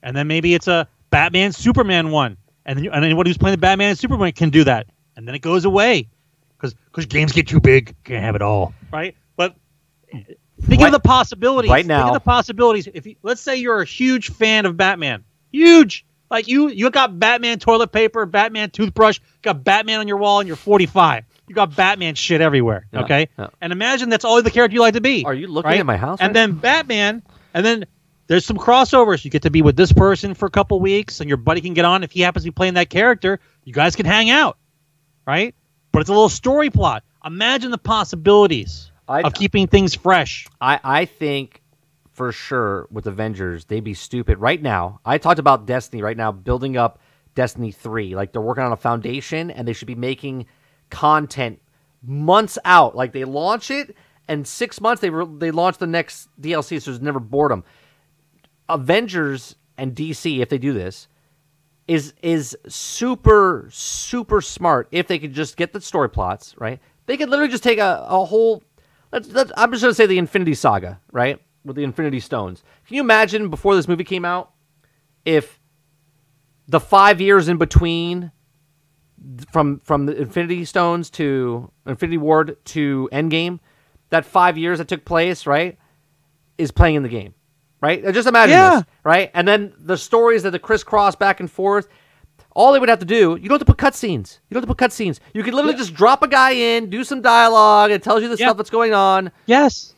and 0.01 0.17
then 0.17 0.25
maybe 0.25 0.55
it's 0.55 0.67
a 0.67 0.87
Batman 1.11 1.51
Superman 1.51 2.09
one, 2.09 2.35
and 2.65 2.79
then 2.79 2.87
and 2.91 3.05
anyone 3.05 3.27
who's 3.27 3.37
playing 3.37 3.53
the 3.53 3.61
Batman 3.61 3.89
and 3.89 3.99
Superman 3.99 4.31
can 4.31 4.49
do 4.49 4.63
that, 4.63 4.87
and 5.15 5.27
then 5.27 5.35
it 5.35 5.43
goes 5.43 5.65
away, 5.65 6.09
because 6.57 6.73
because 6.73 7.05
games 7.05 7.31
get 7.31 7.47
too 7.47 7.59
big, 7.59 7.95
can't 8.03 8.23
have 8.23 8.35
it 8.35 8.41
all, 8.41 8.73
right? 8.91 9.15
Think 10.11 10.81
Right- 10.81 10.87
of 10.87 10.91
the 10.91 10.99
possibilities. 10.99 11.69
right 11.69 11.79
think 11.79 11.87
now- 11.87 12.07
of 12.07 12.13
the 12.13 12.19
possibilities. 12.19 12.87
If 12.93 13.05
you, 13.05 13.15
let's 13.23 13.41
say 13.41 13.57
you're 13.57 13.81
a 13.81 13.85
huge 13.85 14.29
fan 14.31 14.65
of 14.65 14.75
Batman, 14.75 15.23
huge, 15.51 16.05
like 16.31 16.47
you 16.47 16.69
you 16.69 16.89
got 16.89 17.19
Batman 17.19 17.59
toilet 17.59 17.91
paper, 17.91 18.25
Batman 18.25 18.69
toothbrush, 18.71 19.19
got 19.43 19.63
Batman 19.63 19.99
on 19.99 20.07
your 20.07 20.17
wall, 20.17 20.39
and 20.39 20.47
you're 20.47 20.55
45. 20.57 21.25
You 21.47 21.55
got 21.55 21.75
Batman 21.75 22.15
shit 22.15 22.41
everywhere. 22.41 22.87
Yeah, 22.91 23.01
okay, 23.01 23.29
yeah. 23.37 23.47
and 23.61 23.71
imagine 23.71 24.09
that's 24.09 24.25
all 24.25 24.41
the 24.41 24.51
character 24.51 24.73
you 24.75 24.81
like 24.81 24.95
to 24.95 25.01
be. 25.01 25.23
Are 25.25 25.33
you 25.33 25.47
looking 25.47 25.69
right? 25.71 25.79
at 25.79 25.85
my 25.85 25.95
house? 25.97 26.17
And 26.21 26.35
then 26.35 26.53
Batman, 26.53 27.21
and 27.53 27.65
then 27.65 27.85
there's 28.25 28.45
some 28.45 28.57
crossovers. 28.57 29.23
You 29.23 29.31
get 29.31 29.43
to 29.43 29.51
be 29.51 29.61
with 29.61 29.77
this 29.77 29.93
person 29.93 30.33
for 30.33 30.47
a 30.47 30.51
couple 30.51 30.79
weeks, 30.81 31.21
and 31.21 31.29
your 31.29 31.37
buddy 31.37 31.61
can 31.61 31.73
get 31.75 31.85
on 31.85 32.03
if 32.03 32.11
he 32.11 32.21
happens 32.21 32.43
to 32.43 32.51
be 32.51 32.55
playing 32.55 32.73
that 32.73 32.89
character. 32.89 33.39
You 33.63 33.73
guys 33.73 33.95
can 33.95 34.05
hang 34.05 34.29
out, 34.29 34.57
right? 35.25 35.53
But 35.93 35.99
it's 35.99 36.09
a 36.09 36.13
little 36.13 36.29
story 36.29 36.69
plot. 36.69 37.03
Imagine 37.23 37.71
the 37.71 37.77
possibilities 37.77 38.91
I- 39.07 39.21
of 39.21 39.33
keeping 39.33 39.67
things 39.67 39.95
fresh. 39.95 40.47
I, 40.59 40.79
I 40.83 41.05
think 41.05 41.61
for 42.11 42.31
sure 42.31 42.87
with 42.91 43.05
Avengers, 43.07 43.65
they'd 43.65 43.83
be 43.83 43.93
stupid 43.93 44.39
right 44.39 44.61
now. 44.61 44.99
I 45.05 45.17
talked 45.17 45.39
about 45.39 45.65
Destiny 45.65 46.01
right 46.01 46.17
now, 46.17 46.31
building 46.31 46.77
up 46.77 46.99
Destiny 47.35 47.71
3. 47.71 48.15
Like 48.15 48.31
they're 48.31 48.41
working 48.41 48.63
on 48.63 48.71
a 48.71 48.77
foundation 48.77 49.51
and 49.51 49.67
they 49.67 49.73
should 49.73 49.87
be 49.87 49.95
making 49.95 50.47
content 50.89 51.61
months 52.03 52.57
out. 52.65 52.95
Like 52.95 53.13
they 53.13 53.23
launch 53.23 53.69
it 53.69 53.95
and 54.27 54.47
six 54.47 54.81
months 54.81 55.01
they 55.01 55.09
re- 55.09 55.27
they 55.37 55.51
launch 55.51 55.77
the 55.77 55.87
next 55.87 56.27
DLC, 56.39 56.81
so 56.81 56.91
there's 56.91 57.01
never 57.01 57.19
boredom. 57.19 57.63
Avengers 58.69 59.55
and 59.77 59.95
DC, 59.95 60.39
if 60.39 60.49
they 60.49 60.57
do 60.57 60.73
this, 60.73 61.07
is 61.87 62.13
is 62.21 62.57
super 62.67 63.69
super 63.71 64.41
smart. 64.41 64.87
If 64.91 65.07
they 65.07 65.19
could 65.19 65.33
just 65.33 65.55
get 65.55 65.71
the 65.73 65.81
story 65.81 66.09
plots 66.09 66.55
right, 66.57 66.79
they 67.05 67.15
could 67.15 67.29
literally 67.29 67.51
just 67.51 67.63
take 67.63 67.79
a, 67.79 68.05
a 68.07 68.25
whole. 68.25 68.63
Let's, 69.11 69.29
let's, 69.29 69.51
I'm 69.57 69.71
just 69.71 69.81
gonna 69.83 69.93
say 69.93 70.05
the 70.05 70.17
Infinity 70.17 70.53
Saga, 70.53 70.99
right, 71.11 71.39
with 71.63 71.75
the 71.75 71.83
Infinity 71.83 72.19
Stones. 72.19 72.63
Can 72.85 72.95
you 72.95 73.01
imagine 73.01 73.49
before 73.49 73.75
this 73.75 73.87
movie 73.87 74.03
came 74.03 74.25
out, 74.25 74.51
if 75.25 75.59
the 76.67 76.79
five 76.79 77.21
years 77.21 77.47
in 77.47 77.57
between 77.57 78.31
from 79.51 79.79
from 79.79 80.05
the 80.05 80.15
Infinity 80.21 80.65
Stones 80.65 81.09
to 81.11 81.71
Infinity 81.85 82.17
War 82.17 82.43
to 82.45 83.09
Endgame, 83.11 83.59
that 84.09 84.25
five 84.25 84.57
years 84.57 84.77
that 84.79 84.87
took 84.87 85.05
place, 85.05 85.45
right, 85.45 85.77
is 86.57 86.71
playing 86.71 86.95
in 86.95 87.03
the 87.03 87.09
game, 87.09 87.33
right? 87.81 88.03
Just 88.13 88.27
imagine 88.27 88.51
Yeah. 88.57 88.75
this, 88.75 88.85
right? 89.03 89.31
And 89.33 89.47
then 89.47 89.73
the 89.77 89.97
stories 89.97 90.43
that 90.43 90.51
the 90.51 90.59
crisscross 90.59 91.15
back 91.15 91.39
and 91.39 91.49
forth. 91.49 91.87
All 92.57 92.73
they 92.73 92.79
would 92.79 92.89
have 92.89 92.97
to 92.99 93.05
do, 93.05 93.37
you 93.39 93.47
don't 93.47 93.59
have 93.59 93.67
to 93.67 93.71
put 93.71 93.77
cutscenes. 93.77 94.39
You 94.49 94.55
don't 94.55 94.63
have 94.63 94.69
to 94.69 94.73
put 94.75 94.89
cutscenes. 94.89 95.19
You 95.31 95.43
could 95.43 95.53
literally 95.53 95.77
just 95.77 95.93
drop 95.93 96.23
a 96.23 96.27
guy 96.27 96.51
in, 96.53 96.89
do 96.89 97.03
some 97.03 97.21
dialogue, 97.21 97.91
it 97.91 98.01
tells 98.01 98.23
you 98.23 98.29
the 98.29 98.35
Yeah. 98.37 98.47
stuff 98.47 98.57
that's 98.57 98.71
going 98.71 98.95
on. 98.95 99.31
Yes. 99.45 99.93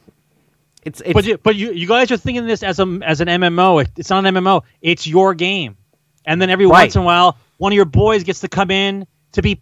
It's, 0.83 0.99
it's 1.01 1.13
But 1.13 1.23
you, 1.25 1.37
but 1.37 1.55
you, 1.55 1.71
you 1.71 1.87
guys 1.87 2.11
are 2.11 2.17
thinking 2.17 2.45
this 2.47 2.61
as 2.61 2.79
a 2.79 2.99
as 3.05 3.21
an 3.21 3.29
MMO. 3.29 3.81
It- 3.81 3.91
It's 3.95 4.09
not 4.09 4.25
an 4.25 4.35
MMO. 4.35 4.63
It's 4.81 5.07
your 5.07 5.33
game. 5.33 5.77
And 6.25 6.41
then 6.41 6.49
every 6.49 6.65
Right. 6.65 6.83
once 6.83 6.95
in 6.97 7.01
a 7.01 7.05
while, 7.05 7.37
one 7.59 7.71
of 7.71 7.77
your 7.77 7.85
boys 7.85 8.23
gets 8.25 8.41
to 8.41 8.49
come 8.49 8.71
in 8.71 9.07
to 9.31 9.41
be 9.41 9.61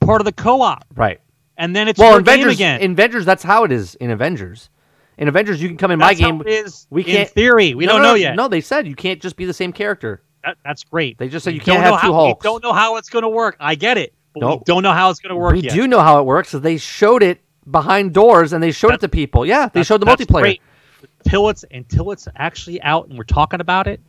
part 0.00 0.20
of 0.20 0.24
the 0.24 0.32
co-op, 0.32 0.84
right. 0.94 1.20
and 1.56 1.74
then 1.74 1.88
it's 1.88 1.98
Well, 1.98 2.10
your 2.10 2.18
in 2.20 2.24
game 2.24 2.34
Avengers, 2.34 2.54
again. 2.54 2.80
in 2.80 2.92
Avengers, 2.92 3.24
that's 3.24 3.42
how 3.42 3.64
it 3.64 3.72
is 3.72 3.96
in 3.96 4.10
Avengers. 4.10 4.70
In 5.18 5.26
Avengers, 5.26 5.60
you 5.60 5.68
can 5.68 5.76
come 5.78 5.90
in 5.90 5.98
That's 5.98 6.20
my 6.20 6.28
game. 6.30 6.42
is 6.46 6.86
we 6.90 7.02
can't. 7.02 7.28
theory. 7.28 7.74
We 7.74 7.86
No, 7.86 7.92
don't 7.94 8.02
no, 8.02 8.08
know 8.08 8.12
no, 8.12 8.16
yet. 8.16 8.36
No, 8.36 8.46
they 8.48 8.60
said 8.60 8.86
you 8.86 8.94
can't 8.94 9.20
just 9.20 9.36
be 9.36 9.46
the 9.46 9.54
same 9.54 9.72
character. 9.72 10.22
That, 10.46 10.56
that's 10.64 10.84
great. 10.84 11.18
They 11.18 11.28
just 11.28 11.44
said 11.44 11.54
you 11.54 11.60
can't 11.60 11.82
have 11.82 12.00
two 12.00 12.12
how, 12.12 12.26
we 12.28 12.34
don't 12.40 12.62
know 12.62 12.72
how 12.72 12.96
it's 12.96 13.10
going 13.10 13.24
to 13.24 13.28
work. 13.28 13.56
I 13.60 13.74
get 13.74 13.98
it, 13.98 14.14
but 14.32 14.48
we 14.48 14.62
don't 14.64 14.82
know 14.84 14.92
how 14.92 15.10
it's 15.10 15.18
going 15.20 15.30
to 15.30 15.36
work 15.36 15.52
we 15.54 15.60
yet. 15.62 15.72
do 15.74 15.86
know 15.88 16.00
how 16.00 16.20
it 16.20 16.24
works 16.24 16.50
because 16.50 16.60
they 16.62 16.76
showed 16.76 17.22
it 17.24 17.40
behind 17.70 18.14
doors 18.14 18.52
and 18.52 18.62
they 18.62 18.70
showed 18.70 18.94
it 18.94 19.00
to 19.00 19.08
people. 19.08 19.44
Yeah, 19.44 19.68
they 19.72 19.82
showed 19.82 20.00
the 20.00 20.06
multiplayer. 20.06 20.40
great. 20.40 20.62
Until 21.24 21.48
it's 21.48 21.64
until 21.72 22.12
it's 22.12 22.28
actually 22.36 22.80
out 22.82 23.08
and 23.08 23.18
we're 23.18 23.24
talking 23.24 23.60
about 23.60 23.88
it. 23.88 24.00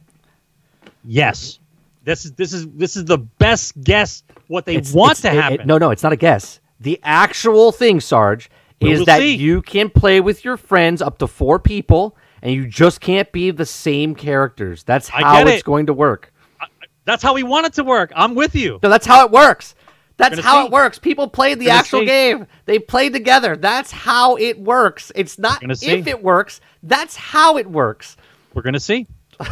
Yes, 1.04 1.60
this 2.04 2.26
is 2.26 2.32
this 2.34 2.54
is 2.54 2.68
this 2.70 2.96
is 2.96 3.06
the 3.06 3.18
best 3.18 3.80
guess 3.84 4.24
what 4.48 4.66
they 4.66 4.76
It's- 4.76 4.94
want 4.94 5.18
it's- 5.20 5.22
to 5.34 5.42
happen. 5.42 5.62
it- 5.62 5.66
no, 5.68 5.78
no, 5.78 5.90
it's 5.92 6.04
not 6.04 6.12
a 6.14 6.18
guess. 6.18 6.60
The 6.80 7.00
actual 7.04 7.72
thing, 7.72 8.00
Sarge, 8.00 8.50
We 8.82 8.92
is 8.92 9.06
that 9.06 9.20
see. 9.20 9.36
you 9.36 9.62
can 9.64 9.90
play 9.90 10.22
with 10.22 10.46
your 10.46 10.58
friends 10.58 11.02
up 11.02 11.18
to 11.20 11.28
four 11.28 11.58
people, 11.60 12.16
and 12.42 12.54
you 12.54 12.68
just 12.68 13.02
can't 13.02 13.32
be 13.32 13.52
the 13.52 13.66
same 13.66 14.16
characters. 14.16 14.84
That's 14.84 15.08
how 15.10 15.42
it's 15.42 15.60
it. 15.60 15.64
going 15.64 15.88
to 15.88 15.94
work. 15.94 16.34
That's 17.06 17.24
how 17.24 17.34
we 17.34 17.44
want 17.44 17.66
it 17.66 17.74
to 17.74 17.84
work. 17.84 18.12
I'm 18.16 18.36
with 18.36 18.54
you. 18.54 18.80
No, 18.84 18.90
that's 18.90 19.06
how 19.06 19.26
it 19.26 19.32
works. 19.32 19.76
That's 20.18 20.40
how 20.40 20.62
see. 20.62 20.66
it 20.66 20.72
works. 20.72 21.00
People 21.00 21.28
played 21.28 21.60
the 21.60 21.70
actual 21.70 22.00
see. 22.00 22.06
game. 22.06 22.48
They 22.66 22.80
played 22.80 23.14
together. 23.14 23.56
That's 23.56 23.92
how 23.92 24.36
it 24.36 24.60
works. 24.60 25.12
It's 25.16 25.38
not 25.38 25.62
if 25.64 26.08
it 26.08 26.24
works. 26.24 26.60
That's 26.84 27.16
how 27.16 27.58
it 27.58 27.70
works. 27.70 28.18
We're 28.54 28.64
gonna 28.64 28.80
see. 28.80 29.08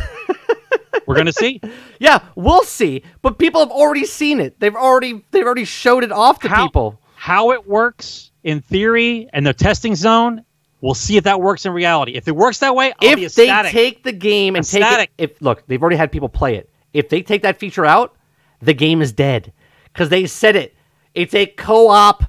We're 1.05 1.15
gonna 1.15 1.31
see 1.31 1.61
Yeah, 1.99 2.19
we'll 2.35 2.63
see. 2.63 3.03
But 3.21 3.37
people 3.37 3.61
have 3.61 3.69
already 3.69 4.05
seen 4.05 4.39
it. 4.39 4.59
They've 4.59 4.75
already 4.75 5.23
they've 5.31 5.45
already 5.45 5.65
showed 5.65 6.03
it 6.03 6.11
off 6.11 6.39
to 6.39 6.49
how, 6.49 6.65
people. 6.65 6.99
how 7.15 7.51
it 7.51 7.67
works 7.67 8.31
in 8.43 8.61
theory 8.61 9.29
and 9.33 9.45
the 9.45 9.53
testing 9.53 9.95
zone. 9.95 10.43
We'll 10.81 10.93
see 10.93 11.17
if 11.17 11.23
that 11.23 11.41
works 11.41 11.65
in 11.65 11.71
reality. 11.71 12.13
If 12.13 12.27
it 12.27 12.35
works 12.35 12.59
that 12.59 12.75
way, 12.75 12.93
I'll 12.99 13.17
if 13.17 13.33
they 13.35 13.47
take 13.69 14.03
the 14.03 14.11
game 14.11 14.55
and 14.55 14.63
Ecstatic. 14.63 15.09
take 15.17 15.29
it, 15.29 15.31
if 15.31 15.41
look, 15.41 15.65
they've 15.67 15.81
already 15.81 15.95
had 15.95 16.11
people 16.11 16.29
play 16.29 16.55
it. 16.55 16.69
If 16.93 17.09
they 17.09 17.21
take 17.21 17.41
that 17.41 17.57
feature 17.57 17.85
out, 17.85 18.15
the 18.61 18.73
game 18.73 19.01
is 19.01 19.11
dead 19.11 19.51
because 19.85 20.09
they 20.09 20.27
said 20.27 20.55
it. 20.55 20.75
It's 21.13 21.33
a 21.33 21.45
co-op 21.45 22.25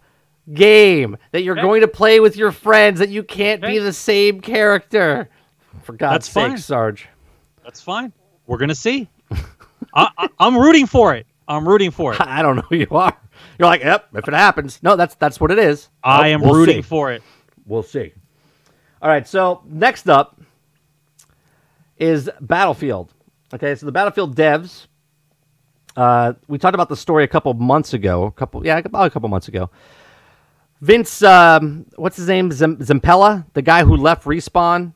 game 0.52 1.16
that 1.32 1.42
you're 1.42 1.54
Okay. 1.56 1.62
going 1.62 1.80
to 1.82 1.88
play 1.88 2.20
with 2.20 2.36
your 2.36 2.52
friends. 2.52 3.00
That 3.00 3.08
you 3.10 3.22
can't 3.24 3.60
be 3.60 3.78
the 3.78 3.92
same 3.92 4.40
character. 4.40 5.28
For 5.82 5.92
God's 5.92 6.26
That's 6.26 6.28
sake, 6.30 6.48
fine. 6.50 6.58
Sarge. 6.58 7.08
That's 7.64 7.80
fine. 7.80 8.12
We're 8.46 8.58
gonna 8.58 8.74
see. 8.76 9.08
I, 9.94 10.28
I'm 10.38 10.56
rooting 10.56 10.86
for 10.86 11.14
it. 11.14 11.26
I'm 11.48 11.66
rooting 11.68 11.90
for 11.90 12.14
it. 12.14 12.20
I 12.24 12.42
don't 12.42 12.56
know 12.56 12.62
who 12.62 12.76
you 12.76 12.86
are. 12.90 13.16
You're 13.58 13.68
like, 13.68 13.82
yep. 13.82 14.08
If 14.14 14.26
it 14.28 14.34
happens, 14.34 14.80
no, 14.82 14.96
that's 14.96 15.14
that's 15.16 15.40
what 15.40 15.50
it 15.50 15.58
is. 15.58 15.88
I 16.02 16.28
am 16.28 16.40
we'll 16.42 16.54
rooting 16.54 16.76
see. 16.76 16.82
for 16.82 17.12
it. 17.12 17.22
We'll 17.66 17.82
see. 17.82 18.12
All 19.02 19.10
right, 19.10 19.26
so 19.26 19.62
next 19.66 20.08
up 20.08 20.40
is 21.98 22.30
Battlefield. 22.40 23.12
Okay, 23.52 23.74
so 23.74 23.86
the 23.86 23.92
Battlefield 23.92 24.34
devs. 24.36 24.86
Uh, 25.96 26.34
we 26.48 26.58
talked 26.58 26.74
about 26.74 26.88
the 26.88 26.96
story 26.96 27.24
a 27.24 27.28
couple 27.28 27.52
months 27.54 27.94
ago. 27.94 28.24
A 28.24 28.30
couple, 28.30 28.64
yeah, 28.64 28.78
about 28.78 29.06
a 29.06 29.10
couple 29.10 29.28
months 29.28 29.48
ago. 29.48 29.70
Vince, 30.80 31.22
um, 31.22 31.86
what's 31.96 32.16
his 32.16 32.28
name? 32.28 32.50
Zampella, 32.50 33.46
the 33.54 33.62
guy 33.62 33.84
who 33.84 33.96
left 33.96 34.24
Respawn 34.24 34.92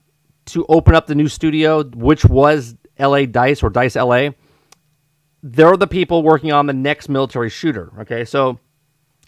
to 0.46 0.66
open 0.68 0.94
up 0.94 1.06
the 1.06 1.14
new 1.14 1.28
studio, 1.28 1.84
which 1.84 2.24
was 2.24 2.76
LA 2.98 3.24
Dice 3.24 3.62
or 3.62 3.70
Dice 3.70 3.96
LA. 3.96 4.30
They're 5.42 5.76
the 5.76 5.86
people 5.86 6.22
working 6.22 6.52
on 6.52 6.66
the 6.66 6.74
next 6.74 7.08
military 7.08 7.48
shooter. 7.48 7.92
Okay, 8.00 8.24
so 8.26 8.58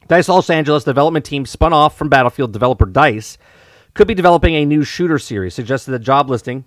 Dice 0.08 0.28
Los 0.28 0.50
Angeles 0.50 0.84
development 0.84 1.24
team 1.24 1.46
spun 1.46 1.72
off 1.72 1.96
from 1.96 2.08
Battlefield 2.10 2.52
developer 2.52 2.84
Dice 2.84 3.38
could 3.94 4.08
be 4.08 4.14
developing 4.14 4.54
a 4.54 4.64
new 4.64 4.84
shooter 4.84 5.18
series. 5.18 5.54
Suggested 5.54 5.90
the 5.90 5.98
job 5.98 6.30
listing. 6.30 6.64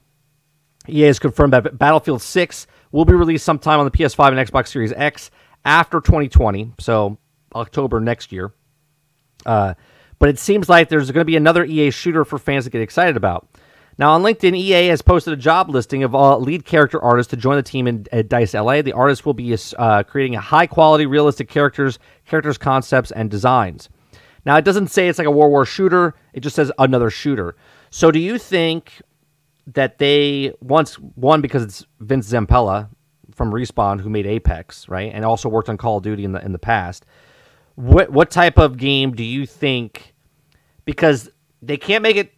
EA 0.87 1.01
has 1.01 1.19
confirmed 1.19 1.53
that 1.53 1.77
Battlefield 1.77 2.21
6 2.21 2.67
will 2.91 3.05
be 3.05 3.13
released 3.13 3.45
sometime 3.45 3.79
on 3.79 3.85
the 3.85 3.91
PS5 3.91 4.37
and 4.37 4.49
Xbox 4.49 4.67
Series 4.67 4.93
X 4.93 5.31
after 5.63 5.99
2020, 5.99 6.73
so 6.79 7.17
October 7.55 7.99
next 7.99 8.31
year. 8.31 8.53
Uh, 9.45 9.73
but 10.19 10.29
it 10.29 10.39
seems 10.39 10.69
like 10.69 10.89
there's 10.89 11.11
going 11.11 11.21
to 11.21 11.25
be 11.25 11.35
another 11.35 11.65
EA 11.65 11.91
shooter 11.91 12.23
for 12.23 12.37
fans 12.37 12.65
to 12.65 12.69
get 12.69 12.81
excited 12.81 13.17
about. 13.17 13.47
Now, 13.97 14.11
on 14.11 14.23
LinkedIn, 14.23 14.55
EA 14.55 14.87
has 14.87 15.01
posted 15.01 15.33
a 15.33 15.37
job 15.37 15.69
listing 15.69 16.03
of 16.03 16.13
all 16.13 16.39
lead 16.41 16.65
character 16.65 17.01
artists 17.01 17.29
to 17.31 17.37
join 17.37 17.55
the 17.55 17.63
team 17.63 17.87
in 17.87 18.05
at 18.11 18.27
Dice 18.27 18.53
LA. 18.53 18.81
The 18.81 18.91
artists 18.91 19.25
will 19.25 19.33
be 19.33 19.57
uh, 19.77 20.03
creating 20.03 20.33
high 20.33 20.67
quality, 20.67 21.05
realistic 21.05 21.47
characters, 21.47 21.97
characters, 22.25 22.57
concepts, 22.57 23.11
and 23.11 23.31
designs. 23.31 23.89
Now, 24.45 24.57
it 24.57 24.65
doesn't 24.65 24.87
say 24.87 25.07
it's 25.07 25.17
like 25.17 25.27
a 25.27 25.31
World 25.31 25.51
War 25.51 25.65
shooter, 25.65 26.13
it 26.33 26.41
just 26.41 26.55
says 26.55 26.71
another 26.77 27.09
shooter. 27.09 27.55
So, 27.89 28.11
do 28.11 28.19
you 28.19 28.37
think 28.37 29.01
that 29.67 29.97
they 29.97 30.53
once 30.61 30.95
one 30.95 31.41
because 31.41 31.63
it's 31.63 31.85
Vince 31.99 32.31
Zampella 32.31 32.89
from 33.33 33.51
Respawn 33.51 33.99
who 33.99 34.09
made 34.09 34.25
Apex, 34.27 34.87
right, 34.87 35.11
and 35.13 35.25
also 35.25 35.49
worked 35.49 35.69
on 35.69 35.77
Call 35.77 35.97
of 35.97 36.03
Duty 36.03 36.23
in 36.23 36.31
the 36.31 36.43
in 36.43 36.51
the 36.51 36.59
past. 36.59 37.05
What 37.75 38.11
what 38.11 38.29
type 38.31 38.57
of 38.57 38.77
game 38.77 39.13
do 39.13 39.23
you 39.23 39.45
think? 39.45 40.13
Because 40.85 41.29
they 41.61 41.77
can't 41.77 42.03
make 42.03 42.15
it, 42.15 42.31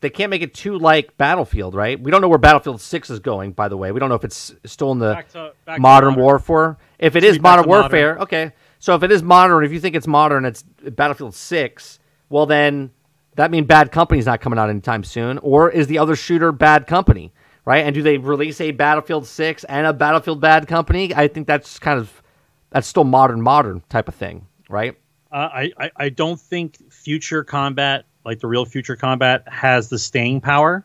they 0.00 0.10
can't 0.10 0.28
make 0.30 0.42
it 0.42 0.52
too 0.52 0.78
like 0.78 1.16
Battlefield, 1.16 1.74
right? 1.74 1.98
We 1.98 2.10
don't 2.10 2.20
know 2.20 2.28
where 2.28 2.38
Battlefield 2.38 2.80
Six 2.80 3.08
is 3.08 3.20
going. 3.20 3.52
By 3.52 3.68
the 3.68 3.76
way, 3.76 3.90
we 3.90 3.98
don't 3.98 4.10
know 4.10 4.14
if 4.14 4.24
it's 4.24 4.54
still 4.66 4.92
in 4.92 4.98
the 4.98 5.14
Back 5.14 5.28
to- 5.32 5.52
back 5.64 5.80
modern 5.80 6.10
modern. 6.10 6.22
warfare. 6.22 6.76
If 6.98 7.16
it 7.16 7.24
is 7.24 7.40
modern 7.40 7.64
to 7.64 7.68
modern. 7.68 7.82
warfare, 7.82 8.18
okay. 8.18 8.52
So 8.78 8.94
if 8.94 9.02
it 9.02 9.10
is 9.10 9.22
modern, 9.22 9.64
if 9.64 9.72
you 9.72 9.80
think 9.80 9.96
it's 9.96 10.06
modern, 10.06 10.44
it's 10.44 10.62
Battlefield 10.62 11.34
Six. 11.34 11.98
Well, 12.28 12.46
then 12.46 12.90
that 13.34 13.50
means 13.50 13.66
Bad 13.66 13.92
Company's 13.92 14.26
not 14.26 14.40
coming 14.40 14.58
out 14.58 14.70
anytime 14.70 15.04
soon, 15.04 15.38
or 15.38 15.70
is 15.70 15.86
the 15.86 15.98
other 15.98 16.16
shooter 16.16 16.52
Bad 16.52 16.86
Company, 16.86 17.32
right? 17.64 17.84
And 17.84 17.94
do 17.94 18.02
they 18.02 18.18
release 18.18 18.60
a 18.60 18.70
Battlefield 18.70 19.26
Six 19.26 19.64
and 19.64 19.86
a 19.86 19.92
Battlefield 19.92 20.40
Bad 20.40 20.68
Company? 20.68 21.14
I 21.14 21.28
think 21.28 21.46
that's 21.46 21.78
kind 21.78 21.98
of 21.98 22.22
that's 22.70 22.86
still 22.86 23.04
modern, 23.04 23.40
modern 23.40 23.82
type 23.88 24.08
of 24.08 24.14
thing, 24.14 24.46
right? 24.68 24.96
Uh, 25.32 25.48
I, 25.52 25.72
I 25.78 25.90
I 25.96 26.08
don't 26.08 26.40
think 26.40 26.92
future 26.92 27.44
combat, 27.44 28.04
like 28.24 28.40
the 28.40 28.46
real 28.46 28.64
future 28.64 28.96
combat, 28.96 29.44
has 29.48 29.88
the 29.88 29.98
staying 29.98 30.40
power. 30.40 30.84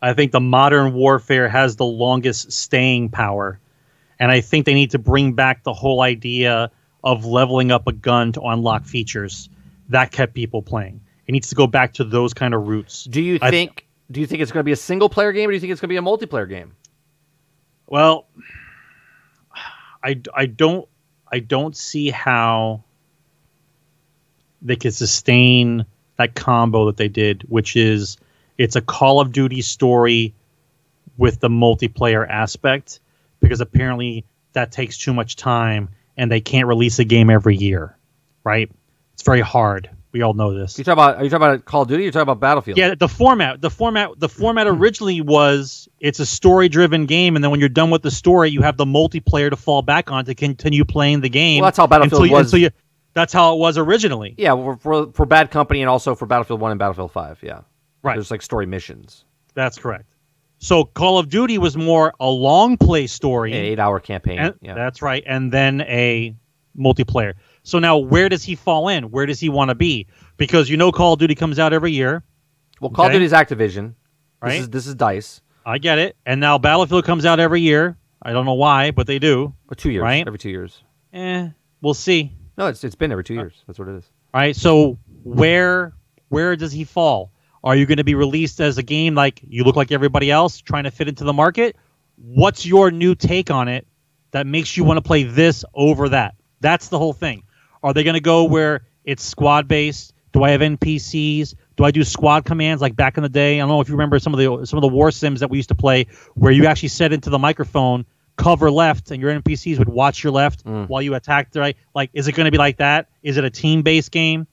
I 0.00 0.14
think 0.14 0.32
the 0.32 0.40
modern 0.40 0.94
warfare 0.94 1.48
has 1.48 1.76
the 1.76 1.84
longest 1.84 2.50
staying 2.52 3.10
power, 3.10 3.60
and 4.18 4.30
I 4.30 4.40
think 4.40 4.66
they 4.66 4.74
need 4.74 4.90
to 4.90 4.98
bring 4.98 5.34
back 5.34 5.62
the 5.62 5.72
whole 5.72 6.00
idea 6.00 6.72
of 7.04 7.24
leveling 7.24 7.70
up 7.70 7.86
a 7.86 7.92
gun 7.92 8.32
to 8.32 8.40
unlock 8.42 8.84
features 8.84 9.48
that 9.88 10.12
kept 10.12 10.34
people 10.34 10.62
playing. 10.62 11.00
It 11.26 11.32
needs 11.32 11.48
to 11.50 11.54
go 11.54 11.66
back 11.66 11.94
to 11.94 12.04
those 12.04 12.34
kind 12.34 12.54
of 12.54 12.66
roots. 12.66 13.04
Do 13.04 13.20
you 13.20 13.38
think? 13.38 13.86
do 14.10 14.20
you 14.20 14.26
think 14.26 14.42
it's 14.42 14.52
going 14.52 14.60
to 14.60 14.64
be 14.64 14.72
a 14.72 14.76
single 14.76 15.08
player 15.08 15.32
game, 15.32 15.48
or 15.48 15.52
do 15.52 15.56
you 15.56 15.60
think 15.60 15.72
it's 15.72 15.80
going 15.80 15.88
to 15.88 15.92
be 15.92 15.96
a 15.96 16.02
multiplayer 16.02 16.48
game? 16.48 16.74
Well, 17.86 18.26
I, 20.02 20.20
I 20.34 20.46
don't 20.46 20.88
I 21.30 21.38
don't 21.38 21.76
see 21.76 22.10
how 22.10 22.84
they 24.60 24.76
could 24.76 24.94
sustain 24.94 25.86
that 26.16 26.34
combo 26.34 26.86
that 26.86 26.96
they 26.96 27.08
did, 27.08 27.44
which 27.48 27.74
is 27.74 28.18
it's 28.58 28.76
a 28.76 28.80
Call 28.80 29.20
of 29.20 29.32
Duty 29.32 29.62
story 29.62 30.34
with 31.16 31.40
the 31.40 31.48
multiplayer 31.48 32.28
aspect, 32.28 33.00
because 33.40 33.60
apparently 33.60 34.24
that 34.52 34.72
takes 34.72 34.98
too 34.98 35.14
much 35.14 35.36
time 35.36 35.88
and 36.16 36.30
they 36.30 36.40
can't 36.40 36.66
release 36.66 36.98
a 36.98 37.04
game 37.04 37.30
every 37.30 37.56
year, 37.56 37.96
right? 38.44 38.70
It's 39.14 39.22
very 39.22 39.40
hard. 39.40 39.90
We 40.12 40.20
all 40.20 40.34
know 40.34 40.52
this. 40.52 40.76
You 40.76 40.84
talk 40.84 40.92
about? 40.92 41.16
Are 41.16 41.24
you 41.24 41.30
talking 41.30 41.46
about 41.46 41.64
Call 41.64 41.82
of 41.82 41.88
Duty? 41.88 42.02
Or 42.02 42.06
you 42.06 42.12
talking 42.12 42.22
about 42.24 42.38
Battlefield? 42.40 42.76
Yeah, 42.76 42.94
the 42.94 43.08
format, 43.08 43.62
the 43.62 43.70
format, 43.70 44.10
the 44.18 44.28
format 44.28 44.66
originally 44.66 45.22
was 45.22 45.88
it's 46.00 46.20
a 46.20 46.26
story-driven 46.26 47.06
game, 47.06 47.34
and 47.34 47.42
then 47.42 47.50
when 47.50 47.60
you're 47.60 47.70
done 47.70 47.90
with 47.90 48.02
the 48.02 48.10
story, 48.10 48.50
you 48.50 48.60
have 48.60 48.76
the 48.76 48.84
multiplayer 48.84 49.48
to 49.48 49.56
fall 49.56 49.80
back 49.80 50.10
on 50.12 50.26
to 50.26 50.34
continue 50.34 50.84
playing 50.84 51.22
the 51.22 51.30
game. 51.30 51.62
Well, 51.62 51.68
that's 51.68 51.78
how 51.78 51.86
Battlefield 51.86 52.26
you, 52.26 52.32
was. 52.32 52.52
you- 52.52 52.70
that's 53.14 53.32
how 53.32 53.54
it 53.54 53.58
was 53.58 53.76
originally. 53.78 54.34
Yeah, 54.38 54.54
for, 54.54 54.76
for 54.76 55.12
for 55.12 55.26
Bad 55.26 55.50
Company 55.50 55.80
and 55.82 55.88
also 55.88 56.14
for 56.14 56.26
Battlefield 56.26 56.60
One 56.60 56.72
and 56.72 56.78
Battlefield 56.78 57.12
Five. 57.12 57.38
Yeah, 57.42 57.60
Right. 58.02 58.14
There's 58.16 58.30
like 58.30 58.42
story 58.42 58.66
missions, 58.66 59.24
That's 59.54 59.78
correct. 59.78 60.06
So 60.62 60.84
Call 60.84 61.18
of 61.18 61.28
Duty 61.28 61.58
was 61.58 61.76
more 61.76 62.14
a 62.20 62.28
long 62.30 62.76
play 62.76 63.08
story. 63.08 63.50
an 63.52 63.58
eight-hour 63.58 63.98
campaign. 64.00 64.38
And- 64.38 64.54
yeah. 64.62 64.74
That's 64.74 65.02
right. 65.02 65.22
And 65.26 65.50
then 65.50 65.80
a 65.82 66.34
multiplayer. 66.78 67.34
So 67.64 67.78
now 67.80 67.98
where 67.98 68.28
does 68.28 68.44
he 68.44 68.54
fall 68.54 68.88
in? 68.88 69.10
Where 69.10 69.26
does 69.26 69.40
he 69.40 69.48
want 69.48 69.70
to 69.70 69.74
be? 69.74 70.06
Because 70.36 70.70
you 70.70 70.76
know 70.76 70.92
Call 70.92 71.14
of 71.14 71.18
Duty 71.18 71.34
comes 71.34 71.58
out 71.58 71.72
every 71.72 71.90
year, 71.92 72.22
well, 72.80 72.90
Call 72.90 73.06
of. 73.06 73.12
Duty 73.12 73.24
is 73.24 73.32
Activision. 73.32 73.94
right? 74.40 74.50
This 74.52 74.60
is 74.60 74.70
this 74.70 74.86
is 74.86 74.94
Dice. 74.94 75.40
I 75.66 75.78
get 75.78 75.98
it. 75.98 76.16
And 76.26 76.40
now 76.40 76.58
Battlefield 76.58 77.04
comes 77.04 77.24
out 77.26 77.38
every 77.40 77.60
year. 77.60 77.96
I 78.22 78.32
don't 78.32 78.44
know 78.46 78.54
why, 78.54 78.92
but 78.92 79.06
they 79.08 79.18
do. 79.18 79.52
Or 79.68 79.74
two 79.74 79.90
years. 79.90 80.02
Right. 80.02 80.24
Every 80.26 80.38
two 80.38 80.50
years. 80.50 80.82
Eh, 81.12 81.48
we'll 81.80 81.94
see. 81.94 82.32
No, 82.56 82.66
it's 82.68 82.82
it's 82.84 82.94
been 82.94 83.10
every 83.10 83.24
two 83.24 83.34
years. 83.34 83.62
That's 83.66 83.78
what 83.80 83.88
it 83.88 83.96
is. 83.96 84.04
All 84.32 84.40
right. 84.40 84.54
So 84.56 84.98
where 85.24 85.92
where 86.28 86.54
does 86.56 86.70
he 86.72 86.84
fall? 86.84 87.32
Are 87.64 87.76
you 87.76 87.86
going 87.86 87.98
to 87.98 88.04
be 88.04 88.14
released 88.14 88.60
as 88.60 88.78
a 88.78 88.82
game 88.82 89.14
like 89.14 89.40
you 89.46 89.64
look 89.64 89.76
like 89.76 89.92
everybody 89.92 90.30
else, 90.30 90.60
trying 90.60 90.84
to 90.84 90.90
fit 90.90 91.08
into 91.08 91.24
the 91.24 91.32
market? 91.32 91.76
What's 92.16 92.66
your 92.66 92.90
new 92.90 93.14
take 93.14 93.50
on 93.50 93.68
it 93.68 93.86
that 94.32 94.46
makes 94.46 94.76
you 94.76 94.84
want 94.84 94.98
to 94.98 95.02
play 95.02 95.22
this 95.22 95.64
over 95.74 96.08
that? 96.08 96.34
That's 96.60 96.88
the 96.88 96.98
whole 96.98 97.12
thing. 97.12 97.44
Are 97.82 97.92
they 97.92 98.04
going 98.04 98.14
to 98.14 98.20
go 98.20 98.44
where 98.44 98.86
it's 99.04 99.24
squad 99.24 99.68
based? 99.68 100.12
Do 100.32 100.42
I 100.42 100.50
have 100.50 100.60
NPCs? 100.60 101.54
Do 101.76 101.84
I 101.84 101.90
do 101.90 102.04
squad 102.04 102.44
commands 102.44 102.82
like 102.82 102.96
back 102.96 103.16
in 103.16 103.22
the 103.22 103.28
day? 103.28 103.56
I 103.56 103.58
don't 103.60 103.68
know 103.68 103.80
if 103.80 103.88
you 103.88 103.94
remember 103.94 104.18
some 104.18 104.34
of 104.34 104.38
the 104.38 104.66
some 104.66 104.78
of 104.78 104.82
the 104.82 104.88
war 104.88 105.10
sims 105.10 105.40
that 105.40 105.50
we 105.50 105.58
used 105.58 105.68
to 105.68 105.74
play, 105.74 106.06
where 106.34 106.52
you 106.52 106.66
actually 106.66 106.88
said 106.88 107.12
into 107.12 107.28
the 107.28 107.38
microphone, 107.38 108.06
"Cover 108.36 108.70
left," 108.70 109.10
and 109.10 109.20
your 109.20 109.30
NPCs 109.30 109.78
would 109.78 109.88
watch 109.88 110.22
your 110.22 110.32
left 110.32 110.64
mm. 110.64 110.88
while 110.88 111.02
you 111.02 111.14
attacked 111.14 111.54
right. 111.56 111.76
Like, 111.94 112.10
is 112.14 112.28
it 112.28 112.32
going 112.32 112.46
to 112.46 112.50
be 112.50 112.58
like 112.58 112.78
that? 112.78 113.08
Is 113.22 113.36
it 113.36 113.44
a 113.44 113.50
team 113.50 113.82
based 113.82 114.10
game? 114.10 114.46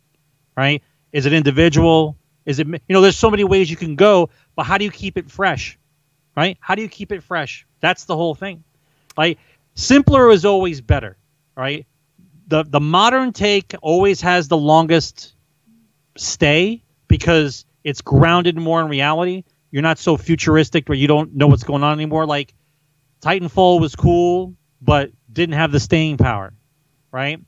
Right? 0.58 0.84
Is 1.14 1.26
it 1.26 1.34
individual? 1.34 2.18
Is 2.50 2.60
it 2.60 2.68
you 2.68 2.80
know? 2.90 3.02
There's 3.02 3.18
so 3.18 3.30
many 3.30 3.44
ways 3.44 3.70
you 3.70 3.78
can 3.78 3.96
go, 3.96 4.30
but 4.56 4.64
how 4.64 4.78
do 4.78 4.86
you 4.86 4.92
keep 4.92 5.18
it 5.18 5.30
fresh? 5.30 5.78
Right? 6.36 6.58
How 6.60 6.76
do 6.76 6.82
you 6.82 6.90
keep 6.90 7.12
it 7.12 7.24
fresh? 7.24 7.66
That's 7.80 8.06
the 8.06 8.16
whole 8.16 8.36
thing. 8.36 8.64
Like, 9.18 9.38
simpler 9.76 10.30
is 10.32 10.46
always 10.46 10.82
better. 10.82 11.18
Right? 11.56 11.86
the 12.50 12.64
the 12.64 12.80
modern 12.80 13.32
take 13.32 13.74
always 13.82 14.22
has 14.22 14.48
the 14.48 14.58
longest 14.58 15.36
stay 16.18 16.84
because 17.08 17.66
it's 17.84 18.02
grounded 18.02 18.58
more 18.58 18.82
in 18.82 18.90
reality. 18.90 19.44
You're 19.72 19.84
not 19.84 20.00
so 20.00 20.18
futuristic 20.18 20.90
where 20.90 20.98
you 20.98 21.08
don't 21.08 21.36
know 21.36 21.48
what's 21.48 21.64
going 21.64 21.84
on 21.84 21.94
anymore. 21.94 22.26
Like 22.26 22.54
Titanfall 23.22 23.80
was 23.80 23.96
cool, 23.96 24.56
but 24.82 25.12
didn't 25.32 25.56
have 25.56 25.72
the 25.72 25.80
staying 25.80 26.18
power, 26.18 26.54
right? 27.12 27.40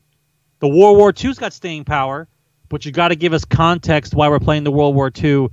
The 0.60 0.68
World 0.68 0.96
War 0.96 1.12
II's 1.12 1.38
got 1.38 1.52
staying 1.52 1.84
power, 1.84 2.28
but 2.72 2.84
you 2.84 2.90
got 2.90 3.08
to 3.08 3.16
give 3.16 3.32
us 3.34 3.44
context 3.44 4.14
why 4.14 4.28
we're 4.28 4.40
playing 4.40 4.64
the 4.64 4.72
World 4.72 4.94
War 4.96 5.12
II. 5.14 5.48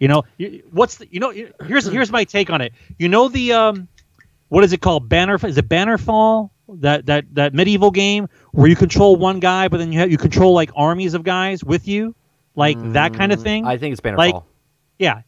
You 0.00 0.08
know, 0.08 0.24
what's 0.70 0.96
the, 0.96 1.06
you 1.10 1.20
know? 1.20 1.30
Here's 1.30 1.86
here's 1.86 2.10
my 2.10 2.24
take 2.24 2.50
on 2.50 2.60
it. 2.60 2.72
You 2.98 3.08
know 3.08 3.28
the 3.28 3.52
um, 3.52 3.88
what 4.48 4.64
is 4.64 4.72
it 4.72 4.80
called? 4.80 5.08
Banner 5.08 5.36
is 5.44 5.58
it 5.58 5.68
Bannerfall? 5.68 6.50
That 6.68 7.06
that 7.06 7.34
that 7.34 7.54
medieval 7.54 7.90
game 7.90 8.28
where 8.52 8.68
you 8.68 8.76
control 8.76 9.16
one 9.16 9.40
guy, 9.40 9.68
but 9.68 9.78
then 9.78 9.92
you 9.92 9.98
have, 10.00 10.10
you 10.10 10.18
control 10.18 10.54
like 10.54 10.70
armies 10.74 11.14
of 11.14 11.22
guys 11.22 11.62
with 11.62 11.86
you, 11.86 12.14
like 12.54 12.76
that 12.92 13.14
kind 13.14 13.32
of 13.32 13.42
thing. 13.42 13.64
Mm, 13.64 13.68
I 13.68 13.78
think 13.78 13.92
it's 13.92 14.00
Bannerfall. 14.00 14.16
Like- 14.18 14.42
yeah, 14.98 15.22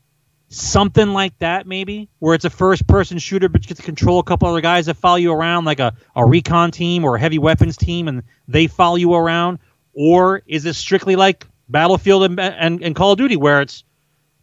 something 0.48 1.12
like 1.12 1.38
that 1.38 1.66
maybe, 1.66 2.09
where 2.18 2.34
it's 2.34 2.44
a 2.44 2.51
first-person 2.51 3.18
shooter, 3.18 3.48
but 3.48 3.62
you 3.62 3.68
get 3.68 3.76
to 3.76 3.82
control 3.82 4.18
a 4.18 4.22
couple 4.24 4.48
other 4.48 4.60
guys 4.60 4.86
that 4.86 4.94
follow 4.97 5.16
you 5.16 5.32
around, 5.32 5.64
like 5.64 5.78
a, 5.80 5.94
a 6.16 6.26
recon 6.26 6.72
team 6.72 7.05
or 7.05 7.16
a 7.16 7.20
heavy 7.20 7.38
weapons 7.38 7.76
team, 7.76 8.09
and 8.09 8.22
they 8.48 8.66
follow 8.66 8.97
you 8.97 9.14
around. 9.14 9.59
Or 9.92 10.42
is 10.46 10.64
it 10.66 10.74
strictly 10.74 11.16
like 11.16 11.46
Battlefield 11.68 12.24
and, 12.24 12.40
and, 12.40 12.82
and 12.82 12.94
Call 12.94 13.12
of 13.12 13.18
Duty, 13.18 13.36
where 13.36 13.60
it's 13.60 13.84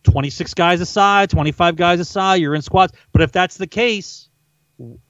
26 0.04 0.54
guys 0.54 0.82
aside, 0.82 1.30
25 1.30 1.76
guys 1.76 2.00
aside, 2.00 2.36
you're 2.36 2.56
in 2.56 2.62
squads? 2.62 2.94
But 3.12 3.22
if 3.22 3.32
that's 3.32 3.58
the 3.58 3.68
case, 3.68 4.30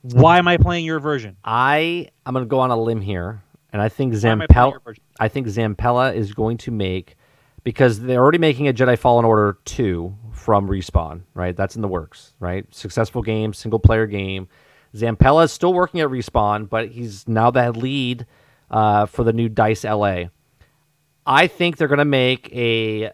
why 0.01 0.37
am 0.37 0.47
I 0.47 0.57
playing 0.57 0.85
your 0.85 0.99
version? 0.99 1.37
I 1.43 2.09
I'm 2.25 2.33
gonna 2.33 2.45
go 2.45 2.59
on 2.59 2.71
a 2.71 2.77
limb 2.77 3.01
here, 3.01 3.41
and 3.73 3.81
I 3.81 3.89
think 3.89 4.13
Zampella. 4.13 4.95
I 5.19 5.27
think 5.27 5.47
Zampella 5.47 6.15
is 6.15 6.33
going 6.33 6.57
to 6.59 6.71
make 6.71 7.17
because 7.63 7.99
they're 7.99 8.21
already 8.21 8.37
making 8.37 8.67
a 8.69 8.73
Jedi 8.73 8.97
Fallen 8.97 9.25
Order 9.25 9.57
two 9.65 10.15
from 10.31 10.69
Respawn, 10.69 11.23
right? 11.33 11.55
That's 11.55 11.75
in 11.75 11.81
the 11.81 11.87
works, 11.87 12.33
right? 12.39 12.65
Successful 12.73 13.21
game, 13.21 13.53
single 13.53 13.79
player 13.79 14.07
game. 14.07 14.47
Zampella 14.95 15.43
is 15.43 15.51
still 15.51 15.73
working 15.73 15.99
at 15.99 16.07
Respawn, 16.07 16.69
but 16.69 16.89
he's 16.89 17.27
now 17.27 17.51
the 17.51 17.71
lead 17.73 18.25
uh, 18.69 19.05
for 19.05 19.23
the 19.23 19.33
new 19.33 19.49
Dice 19.49 19.83
LA. 19.83 20.25
I 21.25 21.47
think 21.47 21.77
they're 21.77 21.87
gonna 21.87 22.05
make 22.05 22.49
a. 22.53 23.11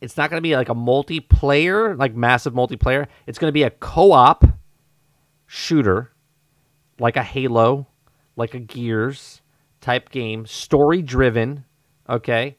It's 0.00 0.16
not 0.16 0.28
gonna 0.28 0.42
be 0.42 0.56
like 0.56 0.68
a 0.68 0.74
multiplayer, 0.74 1.96
like 1.98 2.14
massive 2.14 2.52
multiplayer. 2.52 3.06
It's 3.26 3.38
gonna 3.38 3.52
be 3.52 3.62
a 3.62 3.70
co-op 3.70 4.44
shooter, 5.46 6.10
like 6.98 7.16
a 7.16 7.22
Halo, 7.22 7.86
like 8.36 8.54
a 8.54 8.58
Gears 8.58 9.40
type 9.80 10.10
game, 10.10 10.46
story 10.46 11.00
driven. 11.00 11.64
Okay. 12.08 12.56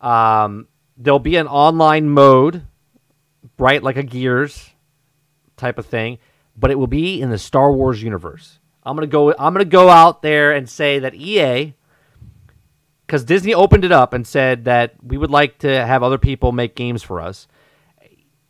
Um, 0.00 0.68
there'll 0.96 1.18
be 1.18 1.36
an 1.36 1.48
online 1.48 2.08
mode, 2.08 2.66
right, 3.58 3.82
like 3.82 3.96
a 3.96 4.02
Gears 4.02 4.70
type 5.56 5.78
of 5.78 5.86
thing, 5.86 6.18
but 6.56 6.70
it 6.70 6.78
will 6.78 6.86
be 6.86 7.20
in 7.20 7.30
the 7.30 7.38
Star 7.38 7.72
Wars 7.72 8.02
universe. 8.02 8.59
I'm 8.82 8.96
gonna 8.96 9.06
go. 9.06 9.32
I'm 9.32 9.52
gonna 9.52 9.64
go 9.64 9.88
out 9.88 10.22
there 10.22 10.52
and 10.52 10.68
say 10.68 10.98
that 11.00 11.14
EA, 11.14 11.74
because 13.06 13.24
Disney 13.24 13.52
opened 13.54 13.84
it 13.84 13.92
up 13.92 14.12
and 14.12 14.26
said 14.26 14.64
that 14.64 14.94
we 15.02 15.18
would 15.18 15.30
like 15.30 15.58
to 15.58 15.84
have 15.84 16.02
other 16.02 16.18
people 16.18 16.52
make 16.52 16.74
games 16.76 17.02
for 17.02 17.20
us. 17.20 17.48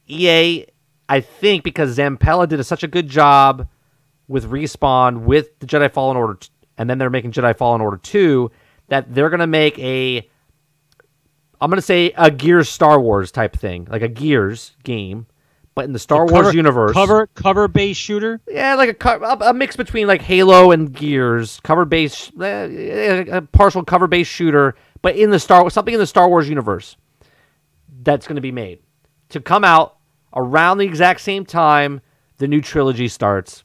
EA, 0.06 0.66
I 1.08 1.20
think, 1.20 1.64
because 1.64 1.96
Zampella 1.96 2.48
did 2.48 2.60
a, 2.60 2.64
such 2.64 2.82
a 2.82 2.88
good 2.88 3.08
job 3.08 3.68
with 4.28 4.50
Respawn 4.50 5.22
with 5.22 5.58
the 5.60 5.66
Jedi 5.66 5.90
Fallen 5.90 6.16
Order, 6.16 6.38
and 6.76 6.90
then 6.90 6.98
they're 6.98 7.10
making 7.10 7.32
Jedi 7.32 7.56
Fallen 7.56 7.80
Order 7.80 7.96
2, 7.96 8.50
that 8.88 9.14
they're 9.14 9.30
to 9.40 9.46
make 9.46 9.78
a, 9.78 10.28
I'm 11.60 11.70
to 11.70 11.82
say 11.82 12.12
a 12.16 12.30
Gears 12.30 12.68
Star 12.68 13.00
Wars 13.00 13.32
type 13.32 13.56
thing, 13.56 13.88
like 13.90 14.02
a 14.02 14.08
Gears 14.08 14.76
game, 14.84 15.26
but 15.74 15.84
in 15.84 15.92
the 15.92 15.98
Star 15.98 16.26
Wars 16.26 16.54
universe. 16.54 16.92
Cover 16.92 17.26
cover 17.28 17.68
based 17.68 18.00
shooter. 18.00 18.40
Yeah, 18.48 18.74
like 18.74 19.02
a, 19.02 19.08
a, 19.08 19.50
a 19.50 19.54
mix 19.54 19.76
between 19.76 20.06
like 20.06 20.22
Halo 20.22 20.72
and 20.72 20.92
Gears, 20.92 21.60
cover 21.62 21.84
based, 21.84 22.32
uh, 22.40 22.68
a 23.30 23.42
partial 23.52 23.84
cover 23.84 24.06
based 24.06 24.30
shooter, 24.30 24.74
but 25.02 25.16
in 25.16 25.30
the 25.30 25.38
Star 25.38 25.68
something 25.70 25.94
in 25.94 26.00
the 26.00 26.06
Star 26.06 26.28
Wars 26.28 26.48
universe 26.48 26.96
that's 28.02 28.26
going 28.26 28.36
to 28.36 28.42
be 28.42 28.52
made 28.52 28.80
to 29.28 29.40
come 29.40 29.64
out 29.64 29.96
around 30.34 30.78
the 30.78 30.86
exact 30.86 31.20
same 31.20 31.44
time 31.44 32.00
the 32.38 32.48
new 32.48 32.60
trilogy 32.60 33.08
starts. 33.08 33.64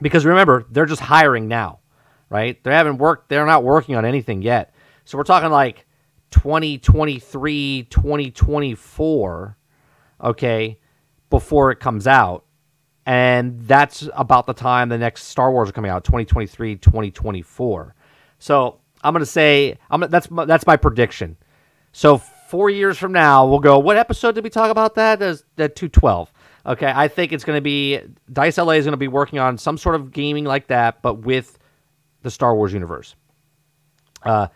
Because 0.00 0.24
remember, 0.24 0.64
they're 0.70 0.86
just 0.86 1.00
hiring 1.00 1.48
now, 1.48 1.80
right? 2.28 2.62
They 2.62 2.72
haven't 2.72 2.98
worked. 2.98 3.28
They're 3.28 3.46
not 3.46 3.64
working 3.64 3.96
on 3.96 4.04
anything 4.04 4.42
yet. 4.42 4.74
So 5.04 5.16
we're 5.16 5.24
talking 5.24 5.50
like 5.50 5.86
2023, 6.30 7.86
2024, 7.88 9.56
okay, 10.22 10.78
before 11.30 11.70
it 11.70 11.80
comes 11.80 12.06
out. 12.06 12.44
And 13.04 13.60
that's 13.66 14.08
about 14.14 14.46
the 14.46 14.52
time 14.54 14.88
the 14.88 14.98
next 14.98 15.24
Star 15.24 15.52
Wars 15.52 15.68
are 15.68 15.72
coming 15.72 15.90
out 15.90 16.02
2023 16.04 16.76
2024 16.76 17.94
so 18.38 18.78
I'm 19.02 19.12
gonna 19.12 19.26
say 19.26 19.78
I'm 19.90 20.00
gonna, 20.00 20.10
that's 20.10 20.30
my, 20.30 20.44
that's 20.44 20.66
my 20.66 20.76
prediction. 20.76 21.36
So 21.92 22.18
four 22.18 22.70
years 22.70 22.98
from 22.98 23.12
now 23.12 23.46
we'll 23.46 23.60
go 23.60 23.78
what 23.78 23.96
episode 23.96 24.34
did 24.34 24.44
we 24.44 24.50
talk 24.50 24.70
about 24.70 24.94
that? 24.96 25.18
That 25.18 25.76
212 25.76 26.32
okay 26.66 26.92
I 26.94 27.08
think 27.08 27.32
it's 27.32 27.44
gonna 27.44 27.60
be 27.60 28.00
Dice 28.32 28.58
LA 28.58 28.72
is 28.72 28.84
gonna 28.84 28.96
be 28.96 29.08
working 29.08 29.38
on 29.38 29.58
some 29.58 29.78
sort 29.78 29.94
of 29.94 30.12
gaming 30.12 30.44
like 30.44 30.68
that 30.68 31.02
but 31.02 31.14
with 31.20 31.58
the 32.22 32.30
Star 32.30 32.54
Wars 32.54 32.72
universe. 32.72 33.14
Uh, 34.22 34.48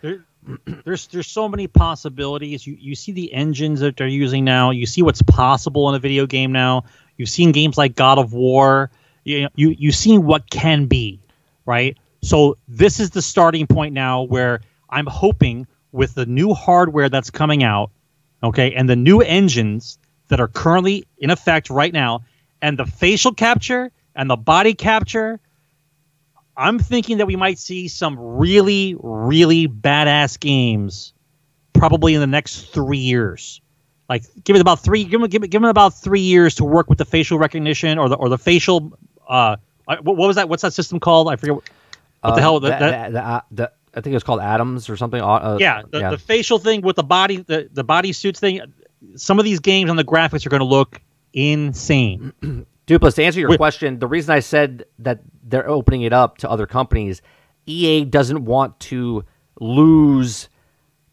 there's 0.85 1.07
there's 1.09 1.27
so 1.27 1.49
many 1.49 1.67
possibilities. 1.67 2.67
You 2.67 2.77
you 2.79 2.95
see 2.95 3.13
the 3.13 3.33
engines 3.33 3.81
that 3.81 3.97
they're 3.97 4.07
using 4.07 4.45
now. 4.45 4.71
You 4.71 4.87
see 4.87 5.03
what's 5.03 5.23
possible 5.23 5.89
in 5.89 5.95
a 5.95 5.99
video 5.99 6.27
game 6.27 6.53
now. 6.53 6.85
You've 7.17 7.29
seen 7.29 7.53
games 7.53 7.77
like 7.77 7.95
God 7.95 8.19
of 8.19 8.33
War. 8.33 8.91
You 9.25 9.49
you 9.55 9.75
you've 9.79 9.95
seen 9.95 10.25
what 10.25 10.51
can 10.51 10.87
be, 10.87 11.21
right? 11.67 11.97
So 12.23 12.57
this 12.69 13.01
is 13.01 13.11
the 13.11 13.23
starting 13.23 13.67
point 13.67 13.95
now 13.95 14.23
where 14.23 14.61
I'm 14.91 15.07
hoping 15.07 15.67
with 15.93 16.15
the 16.15 16.27
new 16.27 16.55
hardware 16.55 17.09
that's 17.09 17.31
coming 17.31 17.63
out, 17.63 17.91
okay, 18.43 18.73
and 18.75 18.89
the 18.89 18.97
new 18.97 19.21
engines 19.21 19.99
that 20.29 20.41
are 20.41 20.49
currently 20.49 21.05
in 21.19 21.31
effect 21.31 21.71
right 21.71 21.93
now, 21.93 22.23
and 22.63 22.79
the 22.79 22.87
facial 22.87 23.33
capture 23.33 23.91
and 24.15 24.29
the 24.31 24.37
body 24.37 24.75
capture 24.75 25.41
I'm 26.57 26.79
thinking 26.79 27.19
that 27.19 27.27
we 27.27 27.37
might 27.37 27.59
see 27.59 27.89
some 27.89 28.17
really, 28.19 28.97
really 29.01 29.67
badass 29.69 30.39
games 30.39 31.13
probably 31.73 32.15
in 32.15 32.21
the 32.21 32.27
next 32.27 32.73
three 32.73 32.99
years. 32.99 33.61
Like, 34.09 34.25
give 34.45 34.57
it 34.57 34.61
about 34.61 34.81
three. 34.81 35.05
Give 35.05 35.23
it, 35.23 35.31
give 35.31 35.49
give 35.49 35.63
it 35.63 35.69
about 35.69 35.95
three 35.95 36.21
years 36.21 36.57
to 36.57 36.65
work 36.65 36.89
with 36.89 36.99
the 36.99 37.05
facial 37.05 37.39
recognition 37.39 37.99
or 37.99 38.09
the 38.09 38.17
or 38.17 38.29
the 38.29 38.39
facial. 38.39 38.99
Uh, 39.29 39.57
what, 39.85 40.05
what 40.05 40.17
was 40.17 40.37
that? 40.37 40.49
What's 40.49 40.63
that 40.63 40.73
system 40.75 40.99
called? 41.01 41.29
I 41.29 41.37
forget. 41.37 41.55
What, 41.55 41.71
Uh, 42.23 42.37
hell? 42.37 42.61
The, 42.61 42.69
the- 42.71 42.79
that, 42.79 43.15
uh, 43.15 43.41
the- 43.51 43.73
I 43.95 44.01
think 44.01 44.13
it 44.13 44.17
was 44.17 44.23
called 44.25 44.41
Atoms 44.41 44.89
or 44.91 44.97
something. 44.97 45.21
Uh, 45.21 45.57
yeah, 45.61 45.83
the, 45.91 45.99
the 46.11 46.19
facial 46.19 46.59
thing 46.59 46.81
with 46.83 46.97
the 46.97 47.03
body, 47.03 47.39
the 47.39 47.69
the 47.73 47.83
body 47.85 48.13
suits 48.13 48.39
thing. 48.41 48.61
Some 49.17 49.39
of 49.39 49.45
these 49.45 49.61
games 49.61 49.91
on 49.91 49.97
the 49.97 50.05
graphics 50.05 50.45
are 50.47 50.51
going 50.51 50.61
to 50.61 50.67
look 50.67 51.01
insane. 51.33 52.33
Duplis, 52.91 53.15
to 53.15 53.23
answer 53.23 53.39
your 53.39 53.51
Wait. 53.51 53.59
question, 53.59 54.01
the 54.01 54.09
reason 54.09 54.35
I 54.35 54.41
said 54.41 54.85
that 54.99 55.21
they're 55.45 55.69
opening 55.69 56.03
it 56.03 56.13
up 56.13 56.39
to 56.39 56.51
other 56.51 56.67
companies, 56.67 57.23
EA 57.67 58.05
doesn't 58.05 58.45
want 58.45 58.81
to 58.81 59.25
lose 59.61 60.49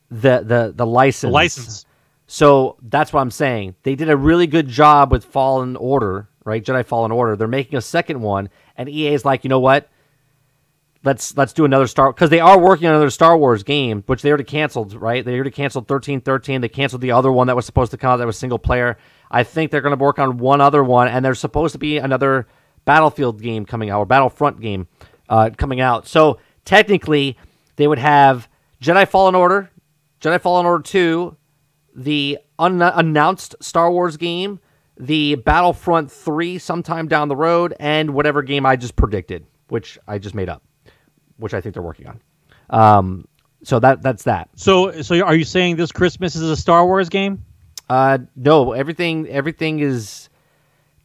the 0.10 0.42
the 0.44 0.74
the 0.76 0.86
license. 0.88 1.30
The 1.30 1.34
license. 1.34 1.86
So 2.26 2.78
that's 2.82 3.14
what 3.14 3.22
I'm 3.22 3.32
saying. 3.32 3.76
They 3.84 3.94
did 3.94 4.10
a 4.10 4.18
really 4.18 4.48
good 4.48 4.68
job 4.68 5.12
with 5.12 5.24
Fallen 5.24 5.76
Order, 5.76 6.28
right? 6.44 6.64
Jedi 6.64 6.84
Fallen 6.84 7.12
Order. 7.12 7.36
They're 7.36 7.48
making 7.48 7.78
a 7.78 7.82
second 7.82 8.22
one, 8.22 8.50
and 8.76 8.90
EA 8.90 9.14
is 9.14 9.24
like, 9.24 9.44
you 9.44 9.50
know 9.50 9.60
what? 9.60 9.88
Let's 11.04 11.38
let's 11.38 11.54
do 11.54 11.64
another 11.64 11.86
Star 11.86 12.12
because 12.12 12.32
they 12.32 12.40
are 12.40 12.60
working 12.60 12.88
on 12.88 12.96
another 12.96 13.12
Star 13.12 13.38
Wars 13.38 13.62
game, 13.62 14.04
which 14.08 14.24
they 14.24 14.30
already 14.30 14.46
canceled, 14.46 14.96
right? 14.96 15.24
They 15.24 15.36
already 15.36 15.52
canceled 15.52 15.88
thirteen 15.88 16.22
thirteen. 16.22 16.62
They 16.62 16.70
canceled 16.70 17.02
the 17.02 17.12
other 17.12 17.32
one 17.32 17.46
that 17.48 17.56
was 17.56 17.68
supposed 17.68 17.92
to 17.92 17.98
come 17.98 18.14
out 18.14 18.18
that 18.18 18.26
was 18.26 18.38
single 18.38 18.58
player. 18.58 18.98
I 19.30 19.44
think 19.44 19.72
they're 19.72 19.82
going 19.82 19.98
to 19.98 20.04
work 20.04 20.20
on 20.20 20.38
one 20.38 20.62
other 20.62 20.84
one, 20.84 21.08
and 21.08 21.24
there's 21.24 21.40
supposed 21.40 21.74
to 21.74 21.80
be 21.80 21.98
another 21.98 22.48
Battlefield 22.86 23.42
game 23.42 23.66
coming 23.66 23.90
out 23.90 24.00
or 24.00 24.06
Battlefront 24.06 24.62
game 24.62 24.88
uh, 25.30 25.50
coming 25.58 25.82
out. 25.82 26.08
So 26.08 26.40
technically, 26.66 27.38
they 27.76 27.88
would 27.88 28.00
have 28.00 28.48
Jedi 28.82 29.08
Fallen 29.08 29.36
Order, 29.36 29.70
Jedi 30.22 30.40
Fallen 30.40 30.66
Order 30.66 30.84
two, 30.84 31.38
the 31.96 32.40
unannounced 32.60 33.56
Star 33.62 33.92
Wars 33.92 34.18
game, 34.18 34.60
the 35.00 35.36
Battlefront 35.36 36.12
3 36.12 36.58
sometime 36.58 37.08
down 37.08 37.28
the 37.28 37.36
road, 37.36 37.76
and 37.80 38.12
whatever 38.14 38.42
game 38.42 38.66
I 38.66 38.76
just 38.76 38.96
predicted, 38.96 39.46
which 39.68 40.00
I 40.08 40.18
just 40.18 40.36
made 40.36 40.50
up, 40.50 40.64
which 41.38 41.54
I 41.54 41.62
think 41.62 41.74
they're 41.74 41.84
working 41.84 42.08
on. 42.08 42.22
Um, 42.70 43.28
so 43.64 43.80
that 43.80 44.02
that's 44.02 44.24
that. 44.24 44.50
So, 44.56 45.02
so 45.02 45.20
are 45.24 45.36
you 45.36 45.44
saying 45.44 45.76
this 45.76 45.92
Christmas 45.92 46.36
is 46.36 46.50
a 46.50 46.56
Star 46.56 46.86
Wars 46.86 47.10
game? 47.10 47.44
Uh, 47.90 48.20
no, 48.36 48.74
everything 48.74 49.28
everything 49.30 49.80
is 49.80 50.30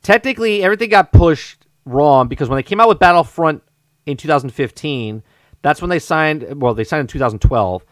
technically 0.02 0.62
everything 0.64 0.88
got 0.90 1.12
pushed 1.12 1.66
wrong 1.84 2.28
because 2.28 2.48
when 2.48 2.56
they 2.56 2.62
came 2.62 2.80
out 2.80 2.88
with 2.88 2.98
Battlefront 2.98 3.62
in 4.06 4.16
2015, 4.16 5.22
that's 5.62 5.80
when 5.80 5.90
they 5.90 5.98
signed. 5.98 6.60
Well, 6.60 6.74
they 6.74 6.84
signed 6.84 7.02
in 7.02 7.06
2012. 7.06 7.84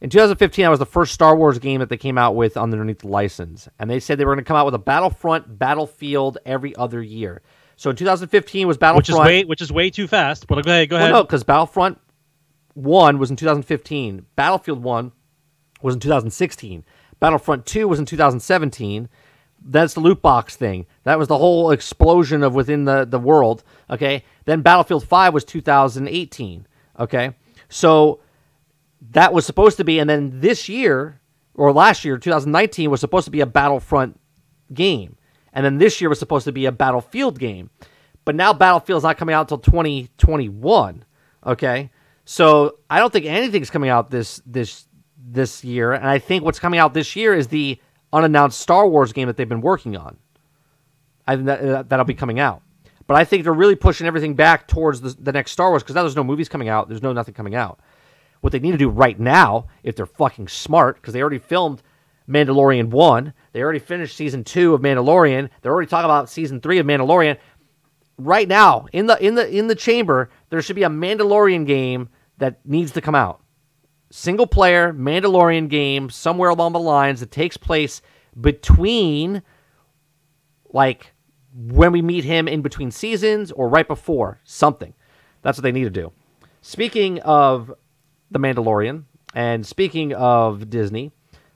In 0.00 0.10
2015, 0.10 0.64
that 0.64 0.68
was 0.68 0.80
the 0.80 0.86
first 0.86 1.14
Star 1.14 1.36
Wars 1.36 1.60
game 1.60 1.78
that 1.78 1.88
they 1.88 1.96
came 1.96 2.18
out 2.18 2.34
with 2.34 2.56
underneath 2.56 2.98
the 3.00 3.08
license, 3.08 3.68
and 3.78 3.88
they 3.88 4.00
said 4.00 4.18
they 4.18 4.24
were 4.24 4.34
going 4.34 4.44
to 4.44 4.48
come 4.48 4.56
out 4.56 4.64
with 4.64 4.74
a 4.74 4.78
Battlefront 4.78 5.58
Battlefield 5.60 6.38
every 6.44 6.74
other 6.74 7.00
year. 7.00 7.40
So 7.76 7.90
in 7.90 7.96
2015 7.96 8.66
was 8.66 8.76
Battlefront. 8.76 8.96
Which 8.98 9.08
is 9.10 9.18
way, 9.18 9.44
which 9.44 9.62
is 9.62 9.72
way 9.72 9.90
too 9.90 10.08
fast. 10.08 10.48
But 10.48 10.64
go 10.64 10.70
ahead, 10.72 10.88
go 10.88 10.96
Well, 10.96 11.02
ahead. 11.04 11.12
no, 11.12 11.22
because 11.22 11.44
Battlefront 11.44 11.98
One 12.74 13.18
was 13.18 13.30
in 13.30 13.36
2015. 13.36 14.26
Battlefield 14.34 14.82
One 14.82 15.12
was 15.82 15.94
in 15.94 16.00
2016. 16.00 16.84
Battlefront 17.22 17.66
Two 17.66 17.86
was 17.86 18.00
in 18.00 18.04
2017. 18.04 19.08
That's 19.64 19.94
the 19.94 20.00
loot 20.00 20.20
box 20.20 20.56
thing. 20.56 20.86
That 21.04 21.20
was 21.20 21.28
the 21.28 21.38
whole 21.38 21.70
explosion 21.70 22.42
of 22.42 22.52
within 22.52 22.84
the 22.84 23.04
the 23.04 23.20
world. 23.20 23.62
Okay. 23.88 24.24
Then 24.44 24.60
Battlefield 24.60 25.06
Five 25.06 25.32
was 25.32 25.44
2018. 25.44 26.66
Okay. 26.98 27.30
So 27.68 28.20
that 29.12 29.32
was 29.32 29.46
supposed 29.46 29.76
to 29.76 29.84
be, 29.84 30.00
and 30.00 30.10
then 30.10 30.40
this 30.40 30.68
year 30.68 31.20
or 31.54 31.72
last 31.72 32.04
year, 32.04 32.18
2019, 32.18 32.90
was 32.90 33.00
supposed 33.00 33.26
to 33.26 33.30
be 33.30 33.40
a 33.40 33.46
Battlefront 33.46 34.18
game, 34.74 35.16
and 35.52 35.64
then 35.64 35.78
this 35.78 36.00
year 36.00 36.08
was 36.08 36.18
supposed 36.18 36.44
to 36.46 36.52
be 36.52 36.66
a 36.66 36.72
Battlefield 36.72 37.38
game, 37.38 37.70
but 38.24 38.34
now 38.34 38.52
Battlefield's 38.52 39.04
not 39.04 39.16
coming 39.16 39.34
out 39.34 39.42
until 39.42 39.58
2021. 39.58 41.04
Okay, 41.46 41.90
so 42.24 42.78
I 42.88 42.98
don't 42.98 43.12
think 43.12 43.26
anything's 43.26 43.70
coming 43.70 43.90
out 43.90 44.10
this 44.10 44.42
this 44.46 44.86
this 45.24 45.64
year, 45.64 45.92
and 45.92 46.06
I 46.06 46.18
think 46.18 46.44
what's 46.44 46.58
coming 46.58 46.80
out 46.80 46.94
this 46.94 47.14
year 47.16 47.34
is 47.34 47.48
the 47.48 47.80
unannounced 48.12 48.60
Star 48.60 48.88
Wars 48.88 49.12
game 49.12 49.26
that 49.28 49.36
they've 49.36 49.48
been 49.48 49.60
working 49.60 49.96
on. 49.96 50.16
I 51.26 51.36
think 51.36 51.46
that, 51.46 51.64
uh, 51.64 51.82
that'll 51.84 52.04
be 52.04 52.14
coming 52.14 52.40
out. 52.40 52.62
But 53.06 53.16
I 53.16 53.24
think 53.24 53.44
they're 53.44 53.52
really 53.52 53.76
pushing 53.76 54.06
everything 54.06 54.34
back 54.34 54.66
towards 54.68 55.00
the, 55.00 55.10
the 55.10 55.32
next 55.32 55.52
Star 55.52 55.70
Wars 55.70 55.82
because 55.82 55.94
now 55.94 56.02
there's 56.02 56.16
no 56.16 56.24
movies 56.24 56.48
coming 56.48 56.68
out. 56.68 56.88
There's 56.88 57.02
no 57.02 57.12
nothing 57.12 57.34
coming 57.34 57.54
out. 57.54 57.80
What 58.40 58.52
they 58.52 58.58
need 58.58 58.72
to 58.72 58.78
do 58.78 58.88
right 58.88 59.18
now, 59.18 59.66
if 59.82 59.96
they're 59.96 60.06
fucking 60.06 60.48
smart, 60.48 60.96
because 60.96 61.14
they 61.14 61.20
already 61.20 61.38
filmed 61.38 61.82
Mandalorian 62.28 62.88
1, 62.88 63.32
they 63.52 63.62
already 63.62 63.78
finished 63.78 64.16
season 64.16 64.44
2 64.44 64.74
of 64.74 64.80
Mandalorian, 64.80 65.48
they're 65.60 65.72
already 65.72 65.88
talking 65.88 66.06
about 66.06 66.28
season 66.30 66.60
3 66.60 66.78
of 66.78 66.86
Mandalorian. 66.86 67.38
Right 68.18 68.48
now, 68.48 68.86
in 68.92 69.06
the 69.06 69.22
in 69.24 69.34
the 69.34 69.48
in 69.48 69.66
the 69.66 69.74
chamber, 69.74 70.30
there 70.50 70.62
should 70.62 70.76
be 70.76 70.82
a 70.84 70.88
Mandalorian 70.88 71.66
game 71.66 72.08
that 72.38 72.64
needs 72.64 72.92
to 72.92 73.00
come 73.00 73.14
out. 73.14 73.41
Single 74.14 74.46
player 74.46 74.92
Mandalorian 74.92 75.70
game 75.70 76.10
somewhere 76.10 76.50
along 76.50 76.74
the 76.74 76.78
lines 76.78 77.20
that 77.20 77.30
takes 77.30 77.56
place 77.56 78.02
between 78.38 79.42
like 80.70 81.14
when 81.54 81.92
we 81.92 82.02
meet 82.02 82.22
him 82.22 82.46
in 82.46 82.60
between 82.60 82.90
seasons 82.90 83.50
or 83.52 83.70
right 83.70 83.88
before 83.88 84.38
something. 84.44 84.92
That's 85.40 85.56
what 85.56 85.62
they 85.62 85.72
need 85.72 85.84
to 85.84 85.90
do. 85.90 86.12
Speaking 86.60 87.20
of 87.20 87.72
the 88.30 88.38
Mandalorian 88.38 89.04
and 89.34 89.66
speaking 89.66 90.12
of 90.12 90.68
Disney, 90.68 91.10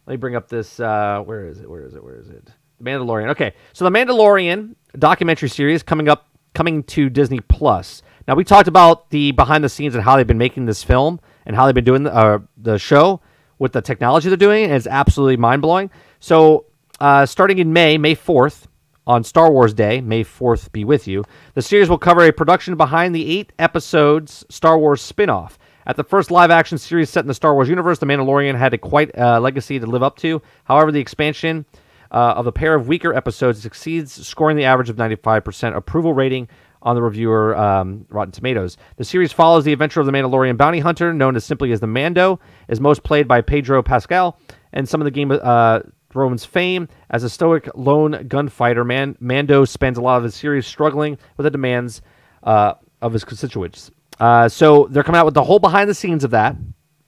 let 0.06 0.14
me 0.14 0.16
bring 0.16 0.34
up 0.34 0.48
this. 0.48 0.80
Uh, 0.80 1.20
where 1.26 1.46
is 1.46 1.60
it? 1.60 1.68
Where 1.68 1.84
is 1.84 1.94
it? 1.94 2.02
Where 2.02 2.16
is 2.16 2.30
it? 2.30 2.46
The 2.78 2.84
Mandalorian. 2.84 3.28
Okay, 3.32 3.52
so 3.74 3.84
the 3.84 3.90
Mandalorian 3.90 4.76
documentary 4.98 5.50
series 5.50 5.82
coming 5.82 6.08
up, 6.08 6.26
coming 6.54 6.84
to 6.84 7.10
Disney 7.10 7.40
Plus. 7.40 8.02
Now 8.26 8.34
we 8.34 8.44
talked 8.44 8.66
about 8.66 9.10
the 9.10 9.32
behind 9.32 9.62
the 9.62 9.68
scenes 9.68 9.94
and 9.94 10.02
how 10.02 10.16
they've 10.16 10.26
been 10.26 10.38
making 10.38 10.64
this 10.64 10.82
film 10.82 11.20
and 11.46 11.56
how 11.56 11.66
they've 11.66 11.74
been 11.74 11.84
doing 11.84 12.02
the, 12.02 12.14
uh, 12.14 12.38
the 12.56 12.78
show 12.78 13.20
with 13.58 13.72
the 13.72 13.80
technology 13.80 14.28
they're 14.28 14.36
doing, 14.36 14.70
it's 14.70 14.86
absolutely 14.86 15.36
mind 15.36 15.62
blowing. 15.62 15.90
So 16.20 16.66
uh, 17.00 17.26
starting 17.26 17.58
in 17.58 17.72
May, 17.72 17.96
May 17.96 18.14
fourth, 18.14 18.68
on 19.06 19.22
Star 19.22 19.52
Wars 19.52 19.72
Day, 19.72 20.00
May 20.00 20.24
4th 20.24 20.72
be 20.72 20.84
with 20.84 21.06
you, 21.06 21.24
the 21.54 21.62
series 21.62 21.88
will 21.88 21.98
cover 21.98 22.22
a 22.22 22.32
production 22.32 22.76
behind 22.76 23.14
the 23.14 23.38
eight 23.38 23.52
episodes 23.58 24.44
Star 24.48 24.78
Wars 24.78 25.00
spin 25.00 25.30
off. 25.30 25.58
At 25.86 25.96
the 25.96 26.02
first 26.02 26.32
live 26.32 26.50
action 26.50 26.78
series 26.78 27.10
set 27.10 27.20
in 27.20 27.28
the 27.28 27.34
Star 27.34 27.54
Wars 27.54 27.68
universe, 27.68 28.00
The 28.00 28.06
Mandalorian 28.06 28.58
had 28.58 28.74
a 28.74 28.78
quite 28.78 29.16
uh, 29.16 29.38
legacy 29.38 29.78
to 29.78 29.86
live 29.86 30.02
up 30.02 30.16
to. 30.18 30.42
However, 30.64 30.90
the 30.90 30.98
expansion 30.98 31.64
uh, 32.10 32.34
of 32.36 32.48
a 32.48 32.52
pair 32.52 32.74
of 32.74 32.88
weaker 32.88 33.14
episodes 33.14 33.62
succeeds, 33.62 34.26
scoring 34.26 34.56
the 34.56 34.64
average 34.64 34.90
of 34.90 34.96
95% 34.96 35.76
approval 35.76 36.12
rating 36.12 36.48
on 36.82 36.94
the 36.94 37.02
reviewer 37.02 37.56
um, 37.56 38.06
Rotten 38.08 38.32
Tomatoes. 38.32 38.76
The 38.96 39.04
series 39.04 39.32
follows 39.32 39.64
the 39.64 39.72
adventure 39.72 40.00
of 40.00 40.06
the 40.06 40.12
Mandalorian 40.12 40.56
bounty 40.56 40.80
hunter, 40.80 41.12
known 41.12 41.36
as 41.36 41.44
simply 41.44 41.72
as 41.72 41.80
the 41.80 41.86
Mando, 41.86 42.40
is 42.68 42.80
most 42.80 43.02
played 43.02 43.26
by 43.26 43.40
Pedro 43.40 43.82
Pascal, 43.82 44.38
and 44.72 44.88
some 44.88 45.00
of 45.00 45.04
the 45.04 45.10
game 45.10 45.30
uh, 45.30 45.80
Thrones 46.10 46.46
fame 46.46 46.88
as 47.10 47.24
a 47.24 47.28
stoic 47.28 47.68
lone 47.74 48.26
gunfighter. 48.26 48.84
Man- 48.84 49.16
Mando 49.20 49.64
spends 49.66 49.98
a 49.98 50.00
lot 50.00 50.16
of 50.16 50.24
his 50.24 50.34
series 50.34 50.66
struggling 50.66 51.18
with 51.36 51.44
the 51.44 51.50
demands 51.50 52.00
uh, 52.42 52.74
of 53.02 53.12
his 53.12 53.24
constituents. 53.24 53.90
Uh, 54.18 54.48
so 54.48 54.88
they're 54.90 55.02
coming 55.02 55.18
out 55.18 55.26
with 55.26 55.34
the 55.34 55.44
whole 55.44 55.58
behind 55.58 55.90
the 55.90 55.94
scenes 55.94 56.24
of 56.24 56.30
that, 56.30 56.56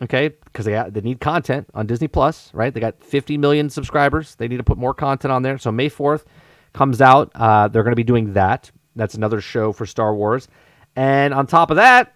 okay? 0.03 0.29
Because 0.29 0.67
they 0.67 0.85
they 0.91 1.01
need 1.01 1.21
content 1.21 1.67
on 1.73 1.87
Disney 1.87 2.09
Plus, 2.09 2.53
right? 2.53 2.75
They 2.75 2.81
got 2.81 3.03
50 3.03 3.39
million 3.39 3.71
subscribers. 3.71 4.35
They 4.35 4.47
need 4.47 4.59
to 4.59 4.65
put 4.65 4.77
more 4.77 4.93
content 4.93 5.33
on 5.33 5.43
there. 5.43 5.57
So 5.57 5.73
May 5.73 5.89
4th 5.89 6.25
comes 6.75 7.01
out. 7.01 7.33
Uh, 7.35 7.69
they're 7.69 7.85
going 7.85 7.93
to 7.93 7.97
be 7.97 8.05
doing 8.05 8.35
that. 8.35 8.71
That's 8.99 9.15
another 9.15 9.41
show 9.41 9.73
for 9.73 9.87
Star 9.87 10.15
Wars. 10.15 10.49
And 10.97 11.33
on 11.33 11.47
top 11.47 11.71
of 11.71 11.77
that, 11.77 12.15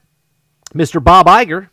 Mr. 0.74 1.02
Bob 1.02 1.26
Iger 1.26 1.68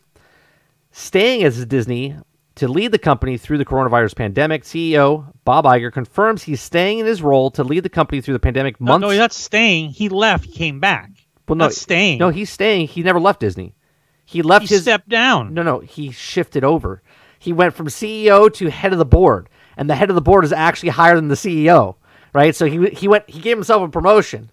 staying 0.92 1.42
as 1.44 1.64
Disney 1.66 2.16
to 2.56 2.68
lead 2.68 2.92
the 2.92 2.98
company 2.98 3.36
through 3.36 3.58
the 3.58 3.64
coronavirus 3.64 4.14
pandemic. 4.16 4.64
CEO 4.64 5.32
Bob 5.44 5.64
Iger 5.64 5.92
confirms 5.92 6.42
he's 6.42 6.60
staying 6.60 6.98
in 7.00 7.06
his 7.06 7.22
role 7.22 7.50
to 7.52 7.64
lead 7.64 7.82
the 7.82 7.88
company 7.88 8.20
through 8.20 8.34
the 8.34 8.40
pandemic 8.40 8.80
No, 8.80 8.92
months. 8.92 9.02
no, 9.02 9.08
he's 9.10 9.18
not 9.18 9.32
staying. 9.32 9.90
He 9.90 10.08
left. 10.08 10.44
He 10.44 10.52
came 10.52 10.80
back. 10.80 11.10
well, 11.48 11.56
no, 11.56 11.64
not 11.66 11.72
staying. 11.74 12.18
No, 12.18 12.28
he's 12.28 12.50
staying. 12.50 12.88
He 12.88 13.02
never 13.02 13.20
left 13.20 13.40
Disney. 13.40 13.74
He 14.24 14.42
left 14.42 14.68
he 14.68 14.74
his 14.74 14.82
stepped 14.82 15.08
down. 15.08 15.54
No, 15.54 15.62
no, 15.62 15.80
he 15.80 16.12
shifted 16.12 16.62
over. 16.62 17.02
He 17.40 17.52
went 17.52 17.74
from 17.74 17.88
CEO 17.88 18.52
to 18.54 18.70
head 18.70 18.92
of 18.92 18.98
the 18.98 19.04
board, 19.04 19.48
and 19.76 19.88
the 19.90 19.94
head 19.96 20.08
of 20.10 20.14
the 20.14 20.20
board 20.22 20.44
is 20.44 20.52
actually 20.52 20.90
higher 20.90 21.16
than 21.16 21.28
the 21.28 21.34
CEO, 21.34 21.96
right? 22.32 22.54
So 22.54 22.66
he 22.66 22.90
he 22.90 23.08
went 23.08 23.28
he 23.28 23.40
gave 23.40 23.56
himself 23.56 23.82
a 23.82 23.88
promotion. 23.88 24.50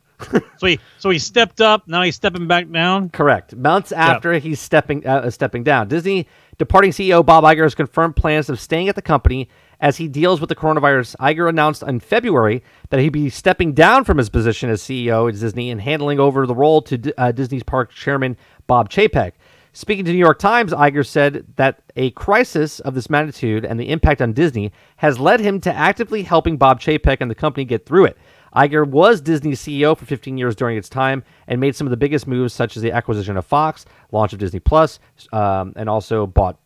So 0.58 0.66
he 0.66 0.80
so 0.98 1.10
he 1.10 1.20
stepped 1.20 1.62
up. 1.62 1.88
Now 1.88 2.02
he's 2.02 2.16
stepping 2.16 2.48
back 2.48 2.70
down. 2.72 3.10
Correct. 3.10 3.56
Months 3.56 3.92
after 3.92 4.34
he's 4.34 4.60
stepping 4.60 5.06
uh, 5.06 5.30
stepping 5.30 5.64
down, 5.64 5.88
Disney 5.88 6.28
departing 6.58 6.92
CEO 6.92 7.24
Bob 7.26 7.44
Iger 7.44 7.64
has 7.64 7.76
confirmed 7.76 8.16
plans 8.16 8.50
of 8.50 8.60
staying 8.60 8.90
at 8.90 8.96
the 8.96 9.02
company 9.02 9.48
as 9.80 9.98
he 9.98 10.08
deals 10.08 10.42
with 10.42 10.50
the 10.50 10.56
coronavirus. 10.56 11.16
Iger 11.18 11.50
announced 11.50 11.84
in 11.84 12.00
February 12.00 12.64
that 12.90 13.00
he'd 13.00 13.10
be 13.10 13.30
stepping 13.30 13.74
down 13.74 14.04
from 14.04 14.18
his 14.18 14.30
position 14.30 14.70
as 14.70 14.82
CEO 14.82 15.30
at 15.32 15.40
Disney 15.40 15.70
and 15.70 15.82
handling 15.82 16.20
over 16.20 16.48
the 16.48 16.56
role 16.56 16.82
to 16.84 17.14
uh, 17.20 17.32
Disney's 17.32 17.64
park 17.64 17.92
chairman 17.92 18.36
Bob 18.66 18.90
Chapek. 18.90 19.34
Speaking 19.74 20.06
to 20.06 20.12
New 20.12 20.18
York 20.18 20.40
Times, 20.40 20.74
Iger 20.74 21.06
said 21.06 21.46
that 21.58 21.84
a 21.96 22.10
crisis 22.12 22.80
of 22.80 22.96
this 22.96 23.12
magnitude 23.12 23.64
and 23.64 23.80
the 23.80 23.90
impact 23.90 24.24
on 24.24 24.34
Disney 24.34 24.72
has 24.96 25.20
led 25.20 25.40
him 25.40 25.62
to 25.62 25.72
actively 25.72 26.24
helping 26.24 26.58
Bob 26.58 26.82
Chapek 26.82 27.18
and 27.20 27.30
the 27.30 27.36
company 27.36 27.64
get 27.64 27.86
through 27.86 28.06
it. 28.06 28.18
Iger 28.56 28.88
was 28.88 29.22
Disney's 29.22 29.62
CEO 29.62 29.98
for 29.98 30.06
15 30.06 30.38
years 30.38 30.56
during 30.56 30.78
its 30.78 30.90
time 30.90 31.24
and 31.48 31.60
made 31.60 31.76
some 31.76 31.88
of 31.88 31.92
the 31.92 31.98
biggest 31.98 32.28
moves, 32.28 32.54
such 32.54 32.76
as 32.78 32.84
the 32.84 32.92
acquisition 32.92 33.38
of 33.38 33.46
Fox, 33.46 33.86
launch 34.12 34.34
of 34.34 34.40
Disney 34.40 34.60
Plus, 34.60 35.00
um, 35.32 35.74
and 35.76 35.90
also 35.90 36.28
bought, 36.28 36.58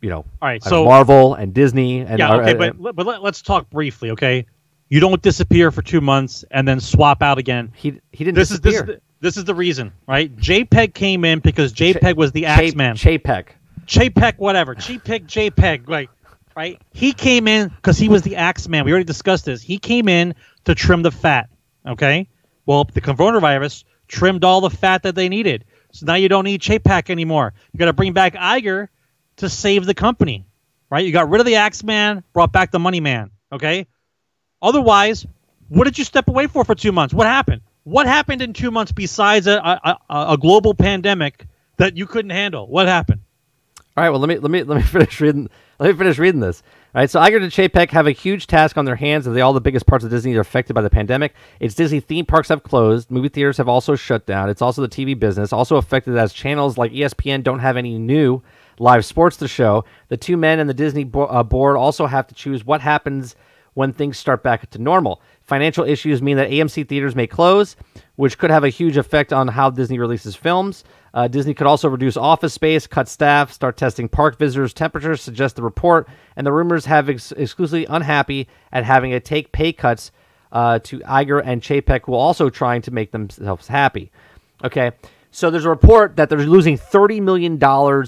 you 0.00 0.10
know, 0.10 0.24
All 0.40 0.48
right, 0.48 0.64
uh, 0.64 0.68
so 0.68 0.84
Marvel 0.84 1.34
and 1.34 1.54
Disney. 1.54 2.00
And 2.00 2.18
yeah, 2.18 2.30
uh, 2.30 2.40
okay, 2.40 2.54
uh, 2.56 2.72
but 2.72 2.96
but 2.96 3.06
let, 3.06 3.22
let's 3.22 3.42
talk 3.42 3.68
briefly, 3.70 4.10
okay? 4.10 4.46
You 4.88 4.98
don't 4.98 5.22
disappear 5.22 5.70
for 5.70 5.82
two 5.82 6.00
months 6.00 6.44
and 6.50 6.66
then 6.66 6.80
swap 6.80 7.22
out 7.22 7.38
again. 7.38 7.72
he 7.76 8.00
he 8.12 8.24
didn't 8.24 8.34
This 8.36 8.50
is 8.50 8.60
this 8.60 8.74
is 8.74 8.82
the, 8.82 9.00
this 9.20 9.36
is 9.36 9.44
the 9.44 9.54
reason, 9.54 9.92
right? 10.08 10.34
JPEG 10.36 10.94
came 10.94 11.24
in 11.24 11.38
because 11.38 11.72
JPEG 11.72 12.16
was 12.16 12.32
the 12.32 12.46
Axeman. 12.46 12.96
JPEG. 12.96 13.48
JPEG, 13.86 14.38
whatever. 14.38 14.74
JPEG, 14.74 15.26
JPEG, 15.26 15.88
right? 15.88 16.08
Right? 16.60 16.78
He 16.92 17.14
came 17.14 17.48
in 17.48 17.68
because 17.68 17.96
he 17.96 18.10
was 18.10 18.20
the 18.20 18.36
Axeman. 18.36 18.84
We 18.84 18.90
already 18.90 19.06
discussed 19.06 19.46
this. 19.46 19.62
He 19.62 19.78
came 19.78 20.08
in 20.08 20.34
to 20.66 20.74
trim 20.74 21.00
the 21.00 21.10
fat. 21.10 21.48
Okay. 21.86 22.28
Well, 22.66 22.84
the 22.84 23.00
coronavirus 23.00 23.84
trimmed 24.08 24.44
all 24.44 24.60
the 24.60 24.68
fat 24.68 25.04
that 25.04 25.14
they 25.14 25.30
needed. 25.30 25.64
So 25.92 26.04
now 26.04 26.16
you 26.16 26.28
don't 26.28 26.44
need 26.44 26.60
JPEG 26.60 27.08
anymore. 27.08 27.54
You 27.72 27.78
got 27.78 27.86
to 27.86 27.94
bring 27.94 28.12
back 28.12 28.34
Iger 28.34 28.88
to 29.36 29.48
save 29.48 29.86
the 29.86 29.94
company, 29.94 30.44
right? 30.90 31.02
You 31.02 31.12
got 31.12 31.30
rid 31.30 31.40
of 31.40 31.46
the 31.46 31.54
Axeman, 31.54 32.24
brought 32.34 32.52
back 32.52 32.72
the 32.72 32.78
Money 32.78 33.00
Man. 33.00 33.30
Okay. 33.50 33.86
Otherwise, 34.60 35.26
what 35.68 35.84
did 35.84 35.96
you 35.96 36.04
step 36.04 36.28
away 36.28 36.46
for 36.46 36.62
for 36.62 36.74
two 36.74 36.92
months? 36.92 37.14
What 37.14 37.26
happened? 37.26 37.62
What 37.84 38.06
happened 38.06 38.42
in 38.42 38.52
two 38.52 38.70
months 38.70 38.92
besides 38.92 39.46
a, 39.46 39.56
a, 39.62 39.98
a 40.10 40.36
global 40.38 40.74
pandemic 40.74 41.46
that 41.78 41.96
you 41.96 42.06
couldn't 42.06 42.32
handle? 42.32 42.68
What 42.68 42.86
happened? 42.86 43.22
All 43.96 44.04
right, 44.04 44.10
well 44.10 44.20
let 44.20 44.28
me 44.28 44.36
let 44.36 44.50
me 44.50 44.62
let 44.62 44.76
me 44.76 44.82
finish 44.98 45.22
reading 45.22 45.48
let 45.80 45.92
me 45.92 45.96
finish 45.96 46.18
reading 46.18 46.40
this. 46.40 46.62
All 46.94 47.00
right, 47.00 47.08
so 47.08 47.20
Iger 47.20 47.42
and 47.42 47.50
Chapek 47.50 47.90
have 47.90 48.06
a 48.06 48.12
huge 48.12 48.46
task 48.46 48.76
on 48.76 48.84
their 48.84 48.96
hands 48.96 49.26
as 49.26 49.32
they 49.32 49.40
all 49.40 49.54
the 49.54 49.62
biggest 49.62 49.86
parts 49.86 50.04
of 50.04 50.10
Disney 50.10 50.34
are 50.36 50.40
affected 50.40 50.74
by 50.74 50.82
the 50.82 50.90
pandemic. 50.90 51.32
Its 51.58 51.74
Disney 51.74 52.00
theme 52.00 52.26
parks 52.26 52.48
have 52.50 52.62
closed, 52.62 53.10
movie 53.10 53.30
theaters 53.30 53.56
have 53.56 53.68
also 53.68 53.96
shut 53.96 54.26
down. 54.26 54.50
It's 54.50 54.60
also 54.60 54.82
the 54.82 54.88
TV 54.88 55.18
business, 55.18 55.54
also 55.54 55.76
affected 55.76 56.18
as 56.18 56.34
channels 56.34 56.76
like 56.76 56.92
ESPN 56.92 57.42
don't 57.42 57.60
have 57.60 57.78
any 57.78 57.96
new 57.96 58.42
live 58.78 59.06
sports 59.06 59.38
to 59.38 59.48
show. 59.48 59.84
The 60.08 60.18
two 60.18 60.36
men 60.36 60.58
and 60.58 60.68
the 60.68 60.74
Disney 60.74 61.04
bo- 61.04 61.26
uh, 61.26 61.42
board 61.42 61.78
also 61.78 62.06
have 62.06 62.26
to 62.26 62.34
choose 62.34 62.66
what 62.66 62.82
happens 62.82 63.34
when 63.72 63.94
things 63.94 64.18
start 64.18 64.42
back 64.42 64.68
to 64.68 64.78
normal. 64.78 65.22
Financial 65.40 65.84
issues 65.84 66.20
mean 66.20 66.36
that 66.36 66.50
AMC 66.50 66.88
theaters 66.88 67.16
may 67.16 67.26
close, 67.26 67.76
which 68.16 68.36
could 68.36 68.50
have 68.50 68.64
a 68.64 68.68
huge 68.68 68.98
effect 68.98 69.32
on 69.32 69.48
how 69.48 69.70
Disney 69.70 69.98
releases 69.98 70.36
films. 70.36 70.84
Uh, 71.12 71.26
Disney 71.28 71.54
could 71.54 71.66
also 71.66 71.88
reduce 71.88 72.16
office 72.16 72.54
space, 72.54 72.86
cut 72.86 73.08
staff, 73.08 73.52
start 73.52 73.76
testing 73.76 74.08
park 74.08 74.38
visitors' 74.38 74.72
temperatures, 74.72 75.20
suggest 75.20 75.56
the 75.56 75.62
report, 75.62 76.08
and 76.36 76.46
the 76.46 76.52
rumors 76.52 76.84
have 76.86 77.08
ex- 77.08 77.32
exclusively 77.32 77.84
unhappy 77.86 78.46
at 78.72 78.84
having 78.84 79.10
to 79.10 79.20
take 79.20 79.50
pay 79.52 79.72
cuts 79.72 80.12
uh, 80.52 80.78
to 80.80 81.00
Iger 81.00 81.42
and 81.44 81.62
Chapek, 81.62 82.02
who 82.04 82.12
are 82.12 82.16
also 82.18 82.48
trying 82.50 82.82
to 82.82 82.90
make 82.90 83.10
themselves 83.12 83.66
happy. 83.68 84.10
Okay, 84.64 84.92
so 85.30 85.50
there's 85.50 85.64
a 85.64 85.70
report 85.70 86.16
that 86.16 86.28
they're 86.28 86.38
losing 86.38 86.76
$30 86.78 87.20
million 87.22 87.58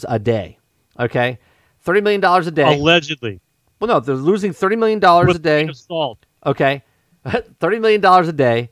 a 0.09 0.19
day. 0.19 0.59
Okay, 0.99 1.39
$30 1.85 2.03
million 2.03 2.24
a 2.24 2.51
day. 2.51 2.79
Allegedly. 2.79 3.41
well, 3.81 3.89
no, 3.89 4.01
they're 4.01 4.15
losing 4.15 4.53
$30 4.53 4.79
million 4.79 5.03
a 5.05 5.39
day. 5.39 5.69
salt. 5.73 6.19
Okay, 6.45 6.83
thirty 7.61 7.79
million 7.79 8.01
dollars 8.01 8.27
a 8.27 8.33
day, 8.33 8.69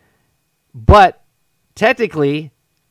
but 0.74 1.22
technically, 1.76 2.50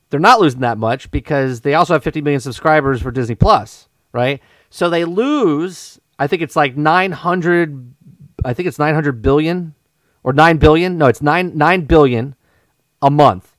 they're 0.10 0.20
not 0.20 0.40
losing 0.40 0.62
that 0.62 0.78
much 0.78 1.12
because 1.12 1.62
they 1.62 1.74
also 1.74 1.94
have 1.94 2.04
fifty 2.04 2.22
million 2.22 2.40
subscribers 2.40 3.02
for 3.02 3.12
Disney 3.12 3.36
Plus, 3.36 3.88
right? 4.12 4.42
So 4.70 4.90
they 4.90 5.06
lose. 5.06 6.00
I 6.18 6.28
think 6.28 6.42
it's 6.42 6.56
like 6.56 6.76
nine 6.76 7.12
hundred. 7.12 7.94
I 8.44 8.54
think 8.54 8.68
it's 8.68 8.80
nine 8.80 8.94
hundred 8.94 9.22
billion 9.22 9.76
or 10.24 10.34
nine 10.34 10.58
billion. 10.58 10.98
No, 10.98 11.08
it's 11.08 11.22
nine 11.22 11.58
nine 11.58 11.82
billion 11.82 12.36
a 13.02 13.10
month, 13.10 13.56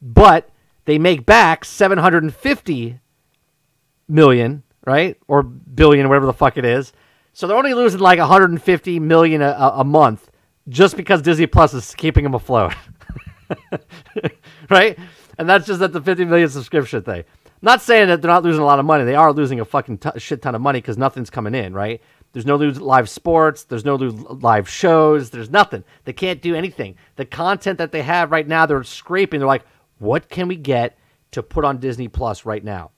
but 0.00 0.50
they 0.84 0.98
make 0.98 1.26
back 1.26 1.64
seven 1.64 1.98
hundred 1.98 2.22
and 2.22 2.34
fifty 2.34 3.00
million, 4.08 4.62
right? 4.86 5.16
Or 5.26 5.42
billion, 5.42 6.08
whatever 6.08 6.26
the 6.26 6.32
fuck 6.32 6.56
it 6.56 6.64
is. 6.64 6.92
So 7.32 7.46
they're 7.46 7.56
only 7.56 7.74
losing 7.74 7.98
like 7.98 8.20
150 8.20 9.00
million 9.00 9.42
a 9.42 9.72
a 9.76 9.84
month 9.84 10.30
just 10.68 10.96
because 10.96 11.20
Disney 11.20 11.46
Plus 11.46 11.74
is 11.74 11.94
keeping 11.94 12.22
them 12.22 12.34
afloat. 12.34 12.74
right? 14.70 14.98
And 15.38 15.48
that's 15.48 15.66
just 15.66 15.80
at 15.82 15.92
the 15.92 16.00
50 16.00 16.24
million 16.24 16.48
subscription 16.48 17.02
thing. 17.02 17.24
Not 17.62 17.80
saying 17.82 18.08
that 18.08 18.20
they're 18.20 18.30
not 18.30 18.42
losing 18.42 18.60
a 18.62 18.66
lot 18.66 18.78
of 18.78 18.84
money. 18.84 19.04
They 19.04 19.14
are 19.14 19.32
losing 19.32 19.60
a 19.60 19.64
fucking 19.64 19.98
t- 19.98 20.10
shit 20.18 20.42
ton 20.42 20.54
of 20.54 20.60
money 20.60 20.80
because 20.80 20.98
nothing's 20.98 21.30
coming 21.30 21.54
in, 21.54 21.72
right? 21.72 22.02
There's 22.32 22.44
no 22.46 22.56
live 22.56 23.08
sports. 23.08 23.64
There's 23.64 23.84
no 23.84 23.94
live 23.94 24.68
shows. 24.68 25.30
There's 25.30 25.50
nothing. 25.50 25.84
They 26.04 26.12
can't 26.12 26.42
do 26.42 26.54
anything. 26.54 26.96
The 27.16 27.24
content 27.24 27.78
that 27.78 27.90
they 27.92 28.02
have 28.02 28.30
right 28.32 28.46
now, 28.46 28.66
they're 28.66 28.82
scraping. 28.84 29.40
They're 29.40 29.46
like, 29.46 29.64
what 29.98 30.28
can 30.28 30.48
we 30.48 30.56
get 30.56 30.98
to 31.30 31.42
put 31.42 31.64
on 31.64 31.78
Disney 31.78 32.08
Plus 32.08 32.44
right 32.44 32.62
now? 32.62 32.90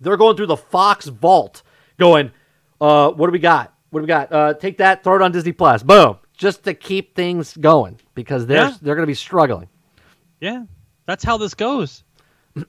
They're 0.00 0.16
going 0.16 0.36
through 0.36 0.46
the 0.46 0.56
Fox 0.56 1.06
vault, 1.06 1.62
going, 1.98 2.30
uh, 2.80 3.10
what 3.10 3.26
do 3.26 3.32
we 3.32 3.38
got? 3.38 3.74
What 3.90 4.00
do 4.00 4.02
we 4.04 4.08
got? 4.08 4.32
Uh, 4.32 4.54
take 4.54 4.78
that, 4.78 5.02
throw 5.02 5.16
it 5.16 5.22
on 5.22 5.32
Disney 5.32 5.52
Plus. 5.52 5.82
Boom. 5.82 6.18
Just 6.36 6.64
to 6.64 6.74
keep 6.74 7.14
things 7.16 7.56
going 7.56 7.98
because 8.14 8.46
they're 8.46 8.68
Yeah. 8.68 8.74
they're 8.80 8.94
going 8.94 9.02
to 9.02 9.10
be 9.10 9.14
struggling. 9.14 9.68
Yeah, 10.40 10.64
that's 11.06 11.24
how 11.24 11.36
this 11.36 11.54
goes. 11.54 12.04
that's 12.54 12.66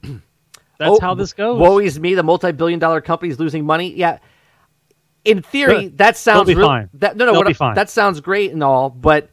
Oh, 0.79 0.99
how 0.99 1.13
this 1.13 1.33
goes. 1.33 1.59
Woe 1.59 1.79
is 1.79 1.99
me. 1.99 2.15
The 2.15 2.23
multi-billion-dollar 2.23 3.01
company 3.01 3.31
is 3.31 3.39
losing 3.39 3.65
money. 3.65 3.93
Yeah. 3.93 4.17
In 5.25 5.41
theory, 5.43 5.89
that 5.89 6.17
sounds 6.17 6.47
they'll 6.47 6.55
be 6.55 6.59
real- 6.59 6.67
fine. 6.67 6.89
That, 6.95 7.15
no, 7.17 7.25
no, 7.25 7.33
what- 7.33 7.45
be 7.47 7.53
fine. 7.53 7.75
that 7.75 7.89
sounds 7.89 8.19
great 8.21 8.51
and 8.51 8.63
all, 8.63 8.89
but 8.89 9.29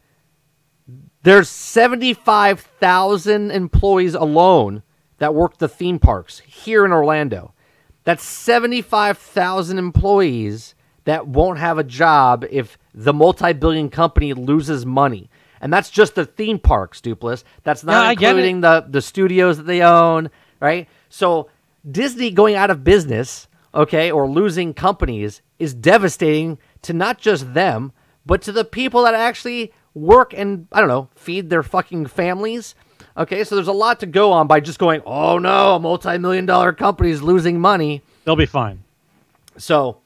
there's 1.23 1.49
seventy-five 1.49 2.59
thousand 2.59 3.51
employees 3.51 4.13
alone 4.13 4.83
that 5.17 5.33
work 5.35 5.57
the 5.57 5.67
theme 5.67 5.97
parks 5.99 6.39
here 6.39 6.85
in 6.85 6.91
Orlando. 6.91 7.53
That's 8.03 8.23
seventy-five 8.23 9.17
thousand 9.17 9.79
employees 9.79 10.75
that 11.05 11.27
won't 11.27 11.57
have 11.59 11.77
a 11.79 11.83
job 11.83 12.45
if 12.51 12.77
the 12.93 13.11
multi-billion 13.13 13.89
company 13.89 14.33
loses 14.33 14.85
money. 14.85 15.29
And 15.61 15.71
that's 15.73 15.89
just 15.89 16.15
the 16.15 16.25
theme 16.25 16.59
parks, 16.59 17.01
Dupless. 17.01 17.43
That's 17.63 17.83
not 17.83 17.93
Yeah, 18.03 18.09
I 18.09 18.15
get 18.15 18.27
it. 18.27 18.29
including 18.31 18.61
the 18.61 18.85
the 18.89 19.01
studios 19.01 19.57
that 19.57 19.63
they 19.67 19.81
own, 19.81 20.29
right? 20.59 20.87
So 21.09 21.49
Disney 21.89 22.31
going 22.31 22.55
out 22.55 22.69
of 22.69 22.83
business, 22.83 23.47
okay, 23.73 24.11
or 24.11 24.29
losing 24.29 24.73
companies 24.73 25.41
is 25.59 25.73
devastating 25.73 26.57
to 26.83 26.93
not 26.93 27.17
just 27.19 27.53
them, 27.53 27.91
but 28.25 28.41
to 28.43 28.51
the 28.51 28.63
people 28.65 29.03
that 29.03 29.13
actually 29.13 29.73
work 29.93 30.33
and 30.33 30.67
I 30.71 30.79
don't 30.79 30.87
know, 30.89 31.09
feed 31.15 31.49
their 31.49 31.63
fucking 31.63 32.05
families. 32.07 32.75
Okay, 33.17 33.43
so 33.43 33.55
there's 33.55 33.67
a 33.67 33.73
lot 33.73 33.99
to 33.99 34.05
go 34.05 34.31
on 34.31 34.47
by 34.47 34.59
just 34.61 34.79
going, 34.79 35.01
"Oh 35.05 35.39
no, 35.39 35.75
a 35.75 35.79
multi-million 35.79 36.45
dollar 36.45 36.71
company 36.71 37.09
is 37.09 37.21
losing 37.21 37.59
money." 37.59 38.01
They'll 38.23 38.35
be 38.37 38.45
fine. 38.45 38.83
So, 39.57 39.97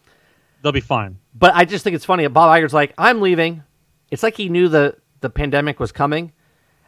They'll 0.63 0.71
be 0.71 0.79
fine. 0.81 1.19
but 1.35 1.53
I 1.53 1.65
just 1.65 1.83
think 1.83 1.95
it's 1.95 2.05
funny. 2.05 2.23
If 2.23 2.33
Bob 2.33 2.49
Iger's 2.49 2.73
like, 2.73 2.93
"I'm 2.97 3.21
leaving." 3.21 3.63
It's 4.09 4.23
like 4.23 4.37
he 4.37 4.49
knew 4.49 4.67
the 4.67 4.95
the 5.23 5.31
pandemic 5.31 5.79
was 5.79 5.91
coming, 5.91 6.31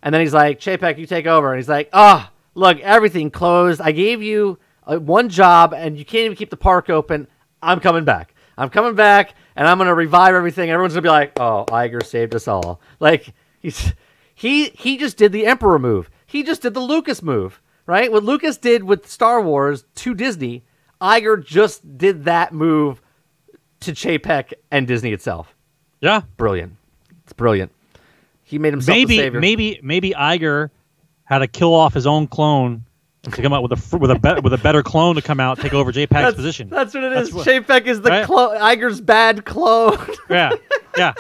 and 0.04 0.14
then 0.14 0.22
he's 0.22 0.34
like, 0.34 0.60
"Chapek, 0.60 1.00
you 1.00 1.08
take 1.08 1.26
over," 1.26 1.52
and 1.52 1.58
he's 1.58 1.70
like, 1.70 1.90
"Ah, 1.92 2.32
look, 2.54 2.80
everything 2.82 3.32
closed. 3.32 3.82
I 3.82 3.92
gave 3.92 4.22
you 4.22 4.60
uh, 4.86 4.98
one 4.98 5.30
job, 5.30 5.74
and 5.74 5.98
you 5.98 6.06
can't 6.06 6.26
even 6.26 6.38
keep 6.38 6.52
the 6.52 6.58
park 6.58 6.92
open. 6.92 7.28
I'm 7.64 7.80
coming 7.80 8.06
back. 8.06 8.36
I'm 8.58 8.70
coming 8.70 8.94
back, 8.94 9.34
and 9.56 9.68
I'm 9.68 9.80
gonna 9.80 9.96
revive 9.96 10.36
everything. 10.36 10.70
Everyone's 10.70 10.94
gonna 10.94 11.02
be 11.02 11.10
like, 11.10 11.40
"Oh, 11.40 11.66
Iger 11.70 12.06
saved 12.06 12.36
us 12.36 12.48
all." 12.48 12.80
Like 13.00 13.34
he's 13.60 13.94
he 14.36 14.70
he 14.70 14.98
just 14.98 15.18
did 15.18 15.32
the 15.32 15.48
Emperor 15.48 15.80
move. 15.80 16.12
He 16.28 16.44
just 16.44 16.62
did 16.62 16.76
the 16.76 16.82
Lucas 16.82 17.24
move, 17.24 17.60
right? 17.88 18.12
What 18.12 18.24
Lucas 18.24 18.58
did 18.58 18.84
with 18.84 19.10
Star 19.10 19.42
Wars 19.42 19.86
to 19.96 20.14
Disney, 20.14 20.64
Iger 21.02 21.44
just 21.44 21.98
did 21.98 22.26
that 22.26 22.54
move 22.54 23.02
to 23.82 23.92
Chapek 23.92 24.54
and 24.72 24.88
Disney 24.88 25.14
itself. 25.14 25.56
Yeah. 26.02 26.22
Brilliant. 26.38 26.76
It's 27.24 27.34
brilliant. 27.34 27.72
He 28.48 28.60
made 28.60 28.74
himself 28.74 28.96
Maybe 28.96 29.18
savior. 29.18 29.40
maybe 29.40 29.80
maybe 29.84 30.12
Iger 30.12 30.70
had 31.24 31.40
to 31.40 31.48
kill 31.48 31.74
off 31.74 31.94
his 31.94 32.06
own 32.08 32.28
clone 32.28 32.86
to 33.24 33.32
come 33.42 33.52
out 33.54 33.64
with 33.64 33.72
a 33.94 33.98
with 33.98 34.12
a 34.12 34.20
be- 34.20 34.40
with 34.42 34.54
a 34.54 34.58
better 34.60 34.84
clone 34.84 35.16
to 35.16 35.22
come 35.22 35.40
out 35.40 35.60
take 35.60 35.74
over 35.74 35.92
JPEG's 35.92 36.10
that's, 36.10 36.36
position. 36.36 36.70
That's 36.70 36.94
what 36.94 37.04
it 37.04 37.14
is. 37.14 37.32
That's 37.32 37.48
what- 37.48 37.48
Chapek 37.48 37.88
is 37.88 38.02
the 38.02 38.12
Right? 38.12 38.26
clo- 38.26 38.56
Iger's 38.56 39.02
bad 39.02 39.46
clone. 39.46 39.98
yeah. 40.30 40.52
Yeah. 40.96 41.14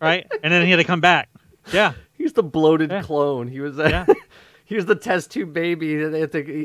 Right. 0.00 0.26
And 0.42 0.50
then 0.52 0.64
he 0.64 0.70
had 0.70 0.78
to 0.78 0.84
come 0.84 1.02
back. 1.02 1.28
Yeah. 1.72 1.92
He's 2.16 2.32
the 2.32 2.42
bloated 2.42 2.90
Yeah. 2.90 3.02
clone. 3.02 3.46
He 3.46 3.60
was. 3.60 3.76
Yeah. 3.76 4.06
he 4.64 4.74
was 4.74 4.86
the 4.86 4.94
test 4.96 5.30
tube 5.30 5.52
baby. 5.52 5.96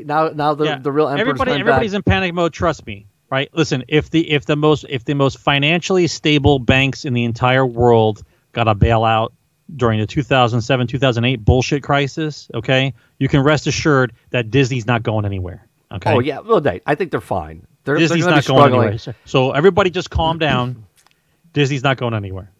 Now, 0.04 0.28
now 0.28 0.54
the, 0.54 0.64
yeah. 0.64 0.78
the 0.78 0.90
real 0.90 1.08
emperor's 1.08 1.20
everybody 1.28 1.52
everybody's 1.52 1.92
back. 1.92 1.96
in 1.98 2.02
panic 2.02 2.34
mode. 2.34 2.54
Trust 2.54 2.86
me. 2.86 3.06
Right. 3.30 3.50
Listen. 3.52 3.84
If 3.88 4.08
the 4.10 4.30
if 4.30 4.46
the 4.46 4.56
most 4.56 4.86
if 4.88 5.04
the 5.04 5.14
most 5.14 5.38
financially 5.38 6.06
stable 6.06 6.58
banks 6.58 7.04
in 7.04 7.12
the 7.12 7.24
entire 7.24 7.66
world 7.66 8.22
got 8.52 8.66
a 8.66 8.74
bailout 8.74 9.32
during 9.74 9.98
the 9.98 10.06
2007 10.06 10.86
2008 10.86 11.44
bullshit 11.44 11.82
crisis, 11.82 12.48
okay, 12.54 12.94
you 13.18 13.28
can 13.28 13.42
rest 13.42 13.66
assured 13.66 14.12
that 14.30 14.50
Disney's 14.50 14.86
not 14.86 15.02
going 15.02 15.24
anywhere. 15.24 15.66
Okay. 15.92 16.12
Oh 16.12 16.20
yeah, 16.20 16.40
well, 16.40 16.60
they, 16.60 16.80
I 16.86 16.94
think 16.94 17.10
they're 17.10 17.20
fine. 17.20 17.66
they're, 17.84 17.96
Disney's 17.96 18.24
they're 18.24 18.34
not 18.34 18.44
going 18.44 18.72
anywhere. 18.74 19.14
So 19.24 19.52
everybody 19.52 19.90
just 19.90 20.10
calm 20.10 20.38
down. 20.38 20.84
Disney's 21.52 21.82
not 21.82 21.96
going 21.96 22.14
anywhere. 22.14 22.50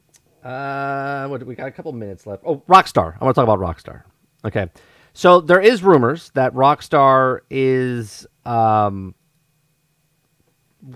Uh, 0.42 1.26
what, 1.26 1.42
we 1.44 1.54
got 1.54 1.66
a 1.66 1.72
couple 1.72 1.92
minutes 1.92 2.26
left. 2.26 2.42
Oh, 2.46 2.62
Rockstar. 2.68 3.16
I 3.20 3.24
want 3.24 3.34
to 3.34 3.42
talk 3.42 3.48
about 3.48 3.58
Rockstar. 3.58 4.02
Okay, 4.44 4.68
so 5.12 5.40
there 5.40 5.60
is 5.60 5.82
rumors 5.82 6.30
that 6.34 6.54
Rockstar 6.54 7.40
is 7.50 8.26
um, 8.44 9.14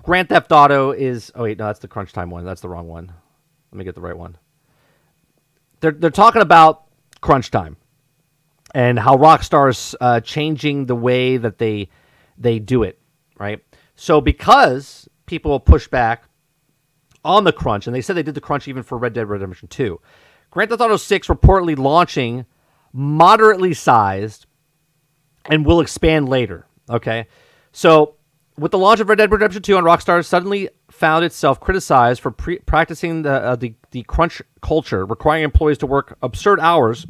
Grand 0.02 0.28
Theft 0.28 0.52
Auto 0.52 0.92
is. 0.92 1.32
Oh 1.34 1.42
wait, 1.44 1.58
no, 1.58 1.66
that's 1.66 1.80
the 1.80 1.88
Crunch 1.88 2.12
Time 2.12 2.30
one. 2.30 2.44
That's 2.44 2.60
the 2.60 2.68
wrong 2.68 2.86
one. 2.86 3.12
Let 3.72 3.78
me 3.78 3.84
get 3.84 3.94
the 3.94 4.00
right 4.00 4.16
one. 4.16 4.36
They're 5.80 5.92
they're 5.92 6.10
talking 6.10 6.42
about 6.42 6.84
Crunch 7.20 7.50
Time 7.50 7.76
and 8.74 8.98
how 8.98 9.16
Rockstar 9.16 9.70
is 9.70 9.96
uh, 10.00 10.20
changing 10.20 10.86
the 10.86 10.94
way 10.94 11.36
that 11.36 11.58
they 11.58 11.88
they 12.38 12.58
do 12.58 12.82
it. 12.82 12.98
Right. 13.38 13.62
So 13.94 14.20
because 14.20 15.08
people 15.26 15.50
will 15.50 15.60
push 15.60 15.88
back 15.88 16.24
on 17.24 17.44
the 17.44 17.52
crunch, 17.52 17.86
and 17.86 17.94
they 17.94 18.00
said 18.00 18.16
they 18.16 18.22
did 18.22 18.34
the 18.34 18.40
crunch 18.40 18.68
even 18.68 18.82
for 18.82 18.98
Red 18.98 19.12
Dead 19.12 19.28
Redemption 19.28 19.68
2. 19.68 20.00
Grand 20.50 20.70
Theft 20.70 20.80
Auto 20.80 20.96
6 20.96 21.28
reportedly 21.28 21.78
launching 21.78 22.46
moderately 22.92 23.74
sized 23.74 24.46
and 25.44 25.64
will 25.64 25.80
expand 25.80 26.28
later. 26.28 26.66
Okay. 26.88 27.26
So, 27.72 28.16
with 28.60 28.72
the 28.72 28.78
launch 28.78 29.00
of 29.00 29.08
Red 29.08 29.16
Dead 29.16 29.32
Redemption 29.32 29.62
2 29.62 29.76
on 29.78 29.84
Rockstar, 29.84 30.24
suddenly 30.24 30.68
found 30.90 31.24
itself 31.24 31.58
criticized 31.58 32.20
for 32.20 32.30
pre- 32.30 32.58
practicing 32.58 33.22
the, 33.22 33.32
uh, 33.32 33.56
the 33.56 33.74
the 33.90 34.02
crunch 34.02 34.42
culture, 34.60 35.04
requiring 35.04 35.42
employees 35.42 35.78
to 35.78 35.86
work 35.86 36.16
absurd 36.22 36.60
hours 36.60 37.06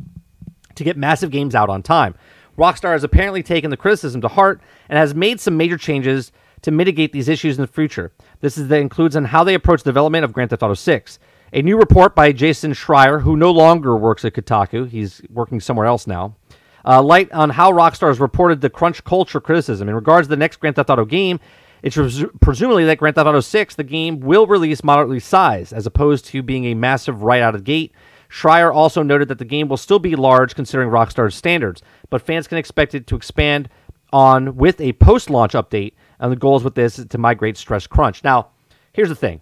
to 0.77 0.85
get 0.85 0.97
massive 0.97 1.31
games 1.31 1.55
out 1.55 1.69
on 1.69 1.83
time. 1.83 2.15
Rockstar 2.57 2.93
has 2.93 3.05
apparently 3.05 3.43
taken 3.43 3.71
the 3.71 3.77
criticism 3.77 4.21
to 4.21 4.29
heart 4.29 4.61
and 4.89 4.99
has 4.99 5.15
made 5.15 5.41
some 5.41 5.57
major 5.57 5.77
changes 5.77 6.31
to 6.63 6.71
mitigate 6.71 7.13
these 7.13 7.29
issues 7.29 7.59
in 7.59 7.63
the 7.63 7.69
future. 7.69 8.13
This 8.41 8.57
is 8.57 8.69
that 8.69 8.81
includes 8.81 9.17
on 9.17 9.25
how 9.25 9.45
they 9.45 9.55
approach 9.55 9.83
development 9.83 10.25
of 10.25 10.33
Grand 10.33 10.51
Theft 10.51 10.63
Auto 10.63 10.75
6. 10.75 11.19
A 11.53 11.63
new 11.63 11.77
report 11.77 12.15
by 12.15 12.33
Jason 12.33 12.73
Schreier, 12.73 13.23
who 13.23 13.37
no 13.37 13.51
longer 13.51 13.97
works 13.97 14.25
at 14.25 14.35
Kotaku, 14.35 14.89
he's 14.89 15.21
working 15.31 15.59
somewhere 15.59 15.87
else 15.87 16.07
now, 16.07 16.37
uh, 16.85 17.03
light 17.03 17.31
on 17.33 17.51
how 17.51 17.71
Rockstar 17.73 18.09
has 18.09 18.21
reported 18.21 18.61
the 18.61 18.71
crunch 18.71 19.05
culture 19.05 19.41
criticism. 19.41 19.89
In 19.89 19.95
regards 19.95 20.27
to 20.27 20.31
the 20.31 20.37
next 20.37 20.57
Grand 20.57 20.77
Theft 20.77 20.91
Auto 20.91 21.05
game, 21.05 21.41
it's 21.83 21.97
presu- 21.97 22.31
presumably 22.41 22.85
that 22.85 22.99
Grand 22.99 23.15
Theft 23.15 23.27
Auto 23.27 23.41
6, 23.41 23.75
the 23.75 23.85
game, 23.85 24.21
will 24.21 24.47
release 24.47 24.85
moderately 24.85 25.21
sized, 25.21 25.73
as 25.73 25.87
opposed 25.87 26.27
to 26.27 26.43
being 26.43 26.67
a 26.67 26.75
massive 26.75 27.23
right 27.23 27.43
out 27.43 27.55
of 27.55 27.63
the 27.63 27.65
gate. 27.65 27.93
Schreier 28.31 28.73
also 28.73 29.03
noted 29.03 29.29
that 29.29 29.39
the 29.39 29.45
game 29.45 29.69
will 29.69 29.77
still 29.77 29.99
be 29.99 30.15
large 30.15 30.55
considering 30.55 30.89
Rockstar's 30.91 31.35
standards, 31.35 31.83
but 32.11 32.23
fans 32.23 32.47
can 32.47 32.59
expect 32.59 32.95
it 32.95 33.07
to 33.09 33.17
expand 33.17 33.69
on 34.13 34.57
with 34.57 34.81
a 34.81 34.93
post-launch 34.95 35.53
update. 35.53 35.95
And 36.21 36.31
the 36.31 36.37
goals 36.37 36.63
with 36.63 36.75
this 36.75 36.99
is 36.99 37.07
to 37.07 37.19
migrate 37.19 37.57
stress 37.57 37.87
crunch. 37.87 38.23
Now, 38.23 38.51
here's 38.93 39.09
the 39.09 39.15
thing: 39.15 39.41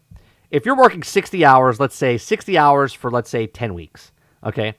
if 0.50 0.64
you're 0.64 0.76
working 0.76 1.02
60 1.02 1.44
hours, 1.44 1.80
let's 1.80 1.96
say 1.96 2.16
60 2.16 2.56
hours 2.56 2.92
for 2.92 3.10
let's 3.10 3.28
say 3.28 3.46
10 3.46 3.74
weeks, 3.74 4.12
okay, 4.44 4.76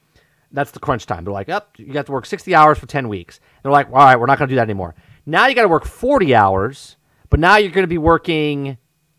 that's 0.52 0.72
the 0.72 0.80
crunch 0.80 1.06
time. 1.06 1.24
They're 1.24 1.34
like, 1.34 1.50
up, 1.50 1.74
you 1.78 1.94
got 1.94 2.06
to 2.08 2.12
work 2.12 2.26
60 2.26 2.54
hours 2.56 2.78
for 2.78 2.88
10 2.88 3.08
weeks. 3.08 3.40
They're 3.64 3.72
like, 3.72 3.88
all 3.88 3.94
right, 3.94 4.20
we're 4.20 4.26
not 4.26 4.38
going 4.38 4.50
to 4.50 4.54
do 4.54 4.58
that 4.58 4.64
anymore. 4.64 4.96
Now 5.26 5.48
you 5.48 5.56
got 5.56 5.64
to 5.64 5.68
work 5.68 5.86
40 5.86 6.34
hours, 6.34 6.98
but 7.30 7.40
now 7.40 7.58
you're 7.58 7.72
going 7.72 7.84
to 7.84 7.88
be 7.88 7.98
working 7.98 8.78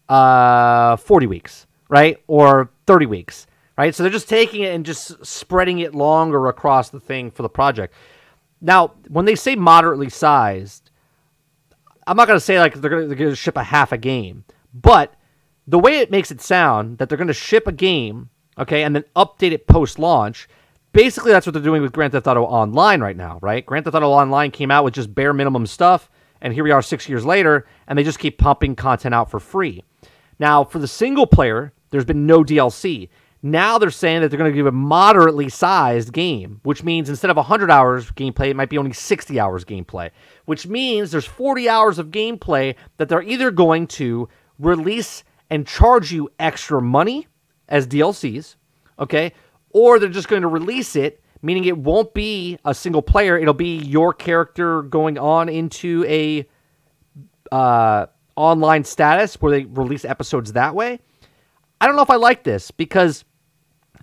uh, 0.08 0.96
40 0.96 1.26
weeks, 1.26 1.66
right, 1.88 2.18
or 2.26 2.70
30 2.86 3.06
weeks, 3.06 3.46
right? 3.78 3.94
So 3.94 4.02
they're 4.02 4.10
just 4.10 4.28
taking 4.28 4.62
it 4.62 4.74
and 4.74 4.84
just 4.84 5.24
spreading 5.24 5.78
it 5.78 5.94
longer 5.94 6.48
across 6.48 6.90
the 6.90 7.00
thing 7.00 7.30
for 7.30 7.42
the 7.42 7.48
project. 7.48 7.94
Now, 8.60 8.94
when 9.08 9.24
they 9.24 9.36
say 9.36 9.54
moderately 9.54 10.10
sized, 10.10 10.90
I'm 12.06 12.16
not 12.16 12.26
going 12.26 12.38
to 12.38 12.44
say 12.44 12.58
like 12.58 12.74
they're 12.74 12.90
going 12.90 13.16
to 13.16 13.36
ship 13.36 13.56
a 13.56 13.62
half 13.62 13.92
a 13.92 13.98
game, 13.98 14.44
but 14.74 15.14
the 15.66 15.78
way 15.78 16.00
it 16.00 16.10
makes 16.10 16.30
it 16.30 16.40
sound 16.40 16.98
that 16.98 17.08
they're 17.08 17.18
going 17.18 17.28
to 17.28 17.34
ship 17.34 17.68
a 17.68 17.72
game, 17.72 18.30
okay, 18.58 18.82
and 18.82 18.94
then 18.94 19.04
update 19.14 19.52
it 19.52 19.68
post 19.68 19.98
launch. 19.98 20.48
Basically, 20.92 21.30
that's 21.30 21.46
what 21.46 21.52
they're 21.52 21.62
doing 21.62 21.82
with 21.82 21.92
Grand 21.92 22.12
Theft 22.12 22.26
Auto 22.26 22.42
Online 22.42 23.00
right 23.00 23.16
now, 23.16 23.38
right? 23.42 23.64
Grand 23.64 23.84
Theft 23.84 23.94
Auto 23.94 24.10
Online 24.10 24.50
came 24.50 24.72
out 24.72 24.82
with 24.82 24.94
just 24.94 25.14
bare 25.14 25.32
minimum 25.32 25.66
stuff, 25.66 26.10
and 26.40 26.52
here 26.52 26.64
we 26.64 26.72
are 26.72 26.82
six 26.82 27.08
years 27.08 27.24
later, 27.24 27.64
and 27.86 27.96
they 27.96 28.02
just 28.02 28.18
keep 28.18 28.38
pumping 28.38 28.74
content 28.74 29.14
out 29.14 29.30
for 29.30 29.38
free. 29.38 29.84
Now, 30.40 30.64
for 30.64 30.80
the 30.80 30.88
single 30.88 31.28
player, 31.28 31.72
there's 31.90 32.04
been 32.04 32.26
no 32.26 32.42
DLC. 32.42 33.08
Now 33.42 33.78
they're 33.78 33.90
saying 33.90 34.20
that 34.20 34.28
they're 34.28 34.38
going 34.38 34.50
to 34.50 34.56
give 34.56 34.66
a 34.66 34.72
moderately 34.72 35.48
sized 35.48 36.12
game, 36.12 36.60
which 36.64 36.82
means 36.82 37.08
instead 37.08 37.30
of 37.30 37.36
100 37.36 37.70
hours 37.70 38.10
gameplay, 38.10 38.48
it 38.48 38.56
might 38.56 38.68
be 38.68 38.76
only 38.76 38.92
60 38.92 39.38
hours 39.38 39.64
gameplay, 39.64 40.10
which 40.44 40.66
means 40.66 41.10
there's 41.10 41.24
40 41.24 41.68
hours 41.68 41.98
of 41.98 42.08
gameplay 42.08 42.74
that 42.96 43.08
they're 43.08 43.22
either 43.22 43.50
going 43.50 43.86
to 43.86 44.28
release 44.58 45.22
and 45.48 45.66
charge 45.66 46.12
you 46.12 46.28
extra 46.38 46.82
money 46.82 47.28
as 47.68 47.86
DLCs, 47.86 48.56
okay, 48.98 49.32
or 49.70 49.98
they're 49.98 50.08
just 50.08 50.28
going 50.28 50.42
to 50.42 50.48
release 50.48 50.96
it, 50.96 51.22
meaning 51.42 51.64
it 51.64 51.76
won't 51.76 52.12
be 52.14 52.58
a 52.64 52.74
single 52.74 53.02
player. 53.02 53.38
It'll 53.38 53.54
be 53.54 53.76
your 53.76 54.12
character 54.12 54.82
going 54.82 55.18
on 55.18 55.48
into 55.48 56.04
a 56.06 56.46
uh, 57.52 58.06
online 58.36 58.84
status 58.84 59.34
where 59.40 59.52
they 59.52 59.64
release 59.64 60.04
episodes 60.04 60.52
that 60.52 60.74
way. 60.74 61.00
I 61.80 61.86
don't 61.86 61.96
know 61.96 62.02
if 62.02 62.10
I 62.10 62.16
like 62.16 62.44
this 62.44 62.70
because 62.70 63.24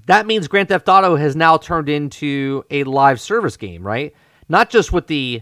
that 0.08 0.26
means 0.26 0.48
Grand 0.48 0.70
Theft 0.70 0.88
Auto 0.90 1.16
has 1.16 1.36
now 1.36 1.58
turned 1.58 1.90
into 1.90 2.64
a 2.72 2.84
live 2.86 3.20
service 3.22 3.58
game, 3.58 3.86
right? 3.86 4.14
Not 4.50 4.70
just 4.70 4.92
with 4.92 5.08
the 5.08 5.42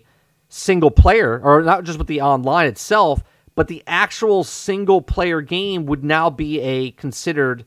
single 0.50 0.92
player 0.92 1.40
or 1.44 1.62
not 1.62 1.84
just 1.84 1.98
with 1.98 2.08
the 2.08 2.22
online 2.22 2.68
itself, 2.68 3.24
but 3.56 3.68
the 3.68 3.84
actual 3.88 4.44
single 4.44 5.02
player 5.02 5.42
game 5.42 5.86
would 5.86 6.04
now 6.04 6.30
be 6.30 6.60
a 6.60 6.92
considered 6.92 7.66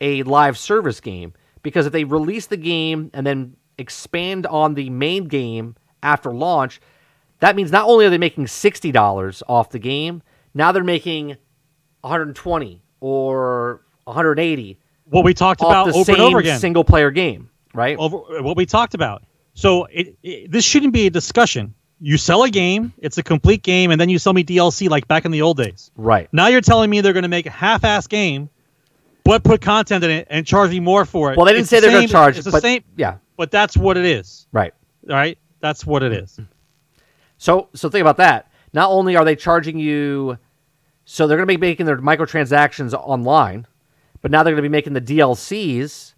a 0.00 0.22
live 0.24 0.58
service 0.58 1.00
game 1.00 1.32
because 1.62 1.86
if 1.86 1.92
they 1.92 2.04
release 2.04 2.46
the 2.46 2.56
game 2.56 3.10
and 3.14 3.26
then 3.26 3.56
expand 3.78 4.46
on 4.46 4.74
the 4.74 4.90
main 4.90 5.28
game 5.28 5.76
after 6.02 6.32
launch, 6.32 6.80
that 7.40 7.56
means 7.56 7.72
not 7.72 7.86
only 7.86 8.06
are 8.06 8.10
they 8.10 8.18
making 8.18 8.44
$60 8.46 9.42
off 9.48 9.70
the 9.70 9.78
game, 9.78 10.22
now 10.54 10.72
they're 10.72 10.84
making 10.84 11.36
120 12.02 12.82
or 13.00 13.82
180 14.04 14.78
What 15.06 15.24
we 15.24 15.34
talked 15.34 15.60
about 15.60 15.86
the 15.86 15.94
over 15.94 16.04
same 16.04 16.14
and 16.16 16.22
over 16.24 16.38
again. 16.38 16.58
single 16.58 16.84
player 16.84 17.10
game, 17.10 17.50
right? 17.74 17.96
over 17.98 18.42
what 18.42 18.56
we 18.56 18.66
talked 18.66 18.94
about. 18.94 19.22
So 19.54 19.84
it, 19.86 20.16
it, 20.22 20.50
this 20.50 20.64
shouldn't 20.64 20.92
be 20.92 21.06
a 21.06 21.10
discussion. 21.10 21.74
You 22.02 22.16
sell 22.16 22.44
a 22.44 22.50
game, 22.50 22.94
it's 22.98 23.18
a 23.18 23.22
complete 23.22 23.62
game, 23.62 23.90
and 23.90 24.00
then 24.00 24.08
you 24.08 24.18
sell 24.18 24.32
me 24.32 24.42
DLC 24.42 24.88
like 24.88 25.06
back 25.06 25.26
in 25.26 25.32
the 25.32 25.42
old 25.42 25.58
days. 25.58 25.90
Right. 25.96 26.28
Now 26.32 26.46
you're 26.46 26.62
telling 26.62 26.88
me 26.88 27.02
they're 27.02 27.12
going 27.12 27.24
to 27.24 27.28
make 27.28 27.44
a 27.44 27.50
half-ass 27.50 28.06
game, 28.06 28.48
but 29.30 29.44
put 29.44 29.60
content 29.60 30.02
in 30.02 30.10
it 30.10 30.26
and 30.30 30.44
charge 30.46 30.70
me 30.70 30.80
more 30.80 31.04
for 31.04 31.32
it. 31.32 31.36
Well, 31.36 31.46
they 31.46 31.52
didn't 31.52 31.62
It's 31.62 31.70
say 31.70 31.76
the 31.80 31.86
they're 31.86 31.96
going 31.96 32.06
to 32.08 32.12
charge, 32.12 32.36
It's 32.36 32.44
the 32.44 32.50
but 32.50 32.62
same, 32.62 32.82
yeah, 32.96 33.18
but 33.36 33.50
that's 33.50 33.76
what 33.76 33.96
it 33.96 34.04
is. 34.04 34.46
right. 34.52 34.74
Right. 35.06 35.38
that's 35.60 35.86
what 35.86 36.02
it 36.02 36.12
is. 36.12 36.38
So 37.38 37.68
so 37.74 37.88
think 37.88 38.02
about 38.02 38.18
that. 38.18 38.50
Not 38.74 38.90
only 38.90 39.16
are 39.16 39.24
they 39.24 39.34
charging 39.34 39.78
you, 39.78 40.36
so 41.06 41.26
they're 41.26 41.38
going 41.38 41.48
to 41.48 41.54
be 41.54 41.56
making 41.56 41.86
their 41.86 41.96
microtransactions 41.96 42.92
online, 42.92 43.66
but 44.20 44.30
now 44.30 44.42
they're 44.42 44.52
going 44.52 44.62
to 44.62 44.68
be 44.68 44.72
making 44.72 44.92
the 44.92 45.00
DLCs 45.00 46.12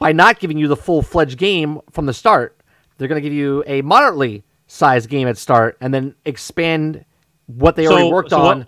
by 0.00 0.10
not 0.10 0.40
giving 0.40 0.58
you 0.58 0.66
the 0.66 0.74
full 0.76 1.02
fledged 1.02 1.38
game 1.38 1.80
from 1.92 2.06
the 2.06 2.12
start. 2.12 2.56
They're 2.98 3.06
going 3.06 3.22
to 3.22 3.26
give 3.28 3.32
you 3.32 3.62
a 3.68 3.82
moderately 3.82 4.42
sized 4.66 5.08
game 5.08 5.28
at 5.28 5.38
start, 5.38 5.76
and 5.80 5.94
then 5.94 6.16
expand 6.24 7.04
what 7.46 7.76
they 7.76 7.86
already 7.86 8.10
worked 8.10 8.30
so 8.30 8.38
what- 8.40 8.56
on. 8.56 8.66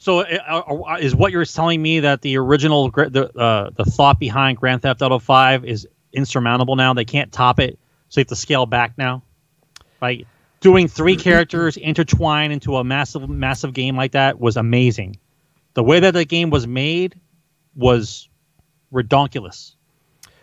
So 0.00 0.20
uh, 0.20 0.24
uh, 0.66 0.96
is 0.98 1.14
what 1.14 1.30
you're 1.30 1.44
telling 1.44 1.80
me 1.80 2.00
that 2.00 2.22
the 2.22 2.38
original 2.38 2.90
the 2.90 3.30
uh, 3.38 3.70
the 3.76 3.84
thought 3.84 4.18
behind 4.18 4.56
Grand 4.56 4.80
Theft 4.80 5.02
Auto 5.02 5.18
5 5.18 5.64
is 5.66 5.86
insurmountable 6.12 6.74
now? 6.74 6.94
They 6.94 7.04
can't 7.04 7.30
top 7.30 7.60
it, 7.60 7.78
so 8.08 8.18
you 8.18 8.22
have 8.22 8.28
to 8.28 8.36
scale 8.36 8.64
back 8.64 8.96
now. 8.96 9.22
Like 10.00 10.26
Doing 10.60 10.88
three 10.88 11.16
characters 11.16 11.78
intertwined 11.78 12.52
into 12.52 12.76
a 12.76 12.84
massive 12.84 13.28
massive 13.28 13.72
game 13.72 13.96
like 13.96 14.12
that 14.12 14.38
was 14.38 14.56
amazing. 14.58 15.16
The 15.72 15.82
way 15.82 16.00
that 16.00 16.12
the 16.12 16.24
game 16.26 16.50
was 16.50 16.66
made 16.66 17.18
was 17.74 18.28
redonkulous. 18.92 19.74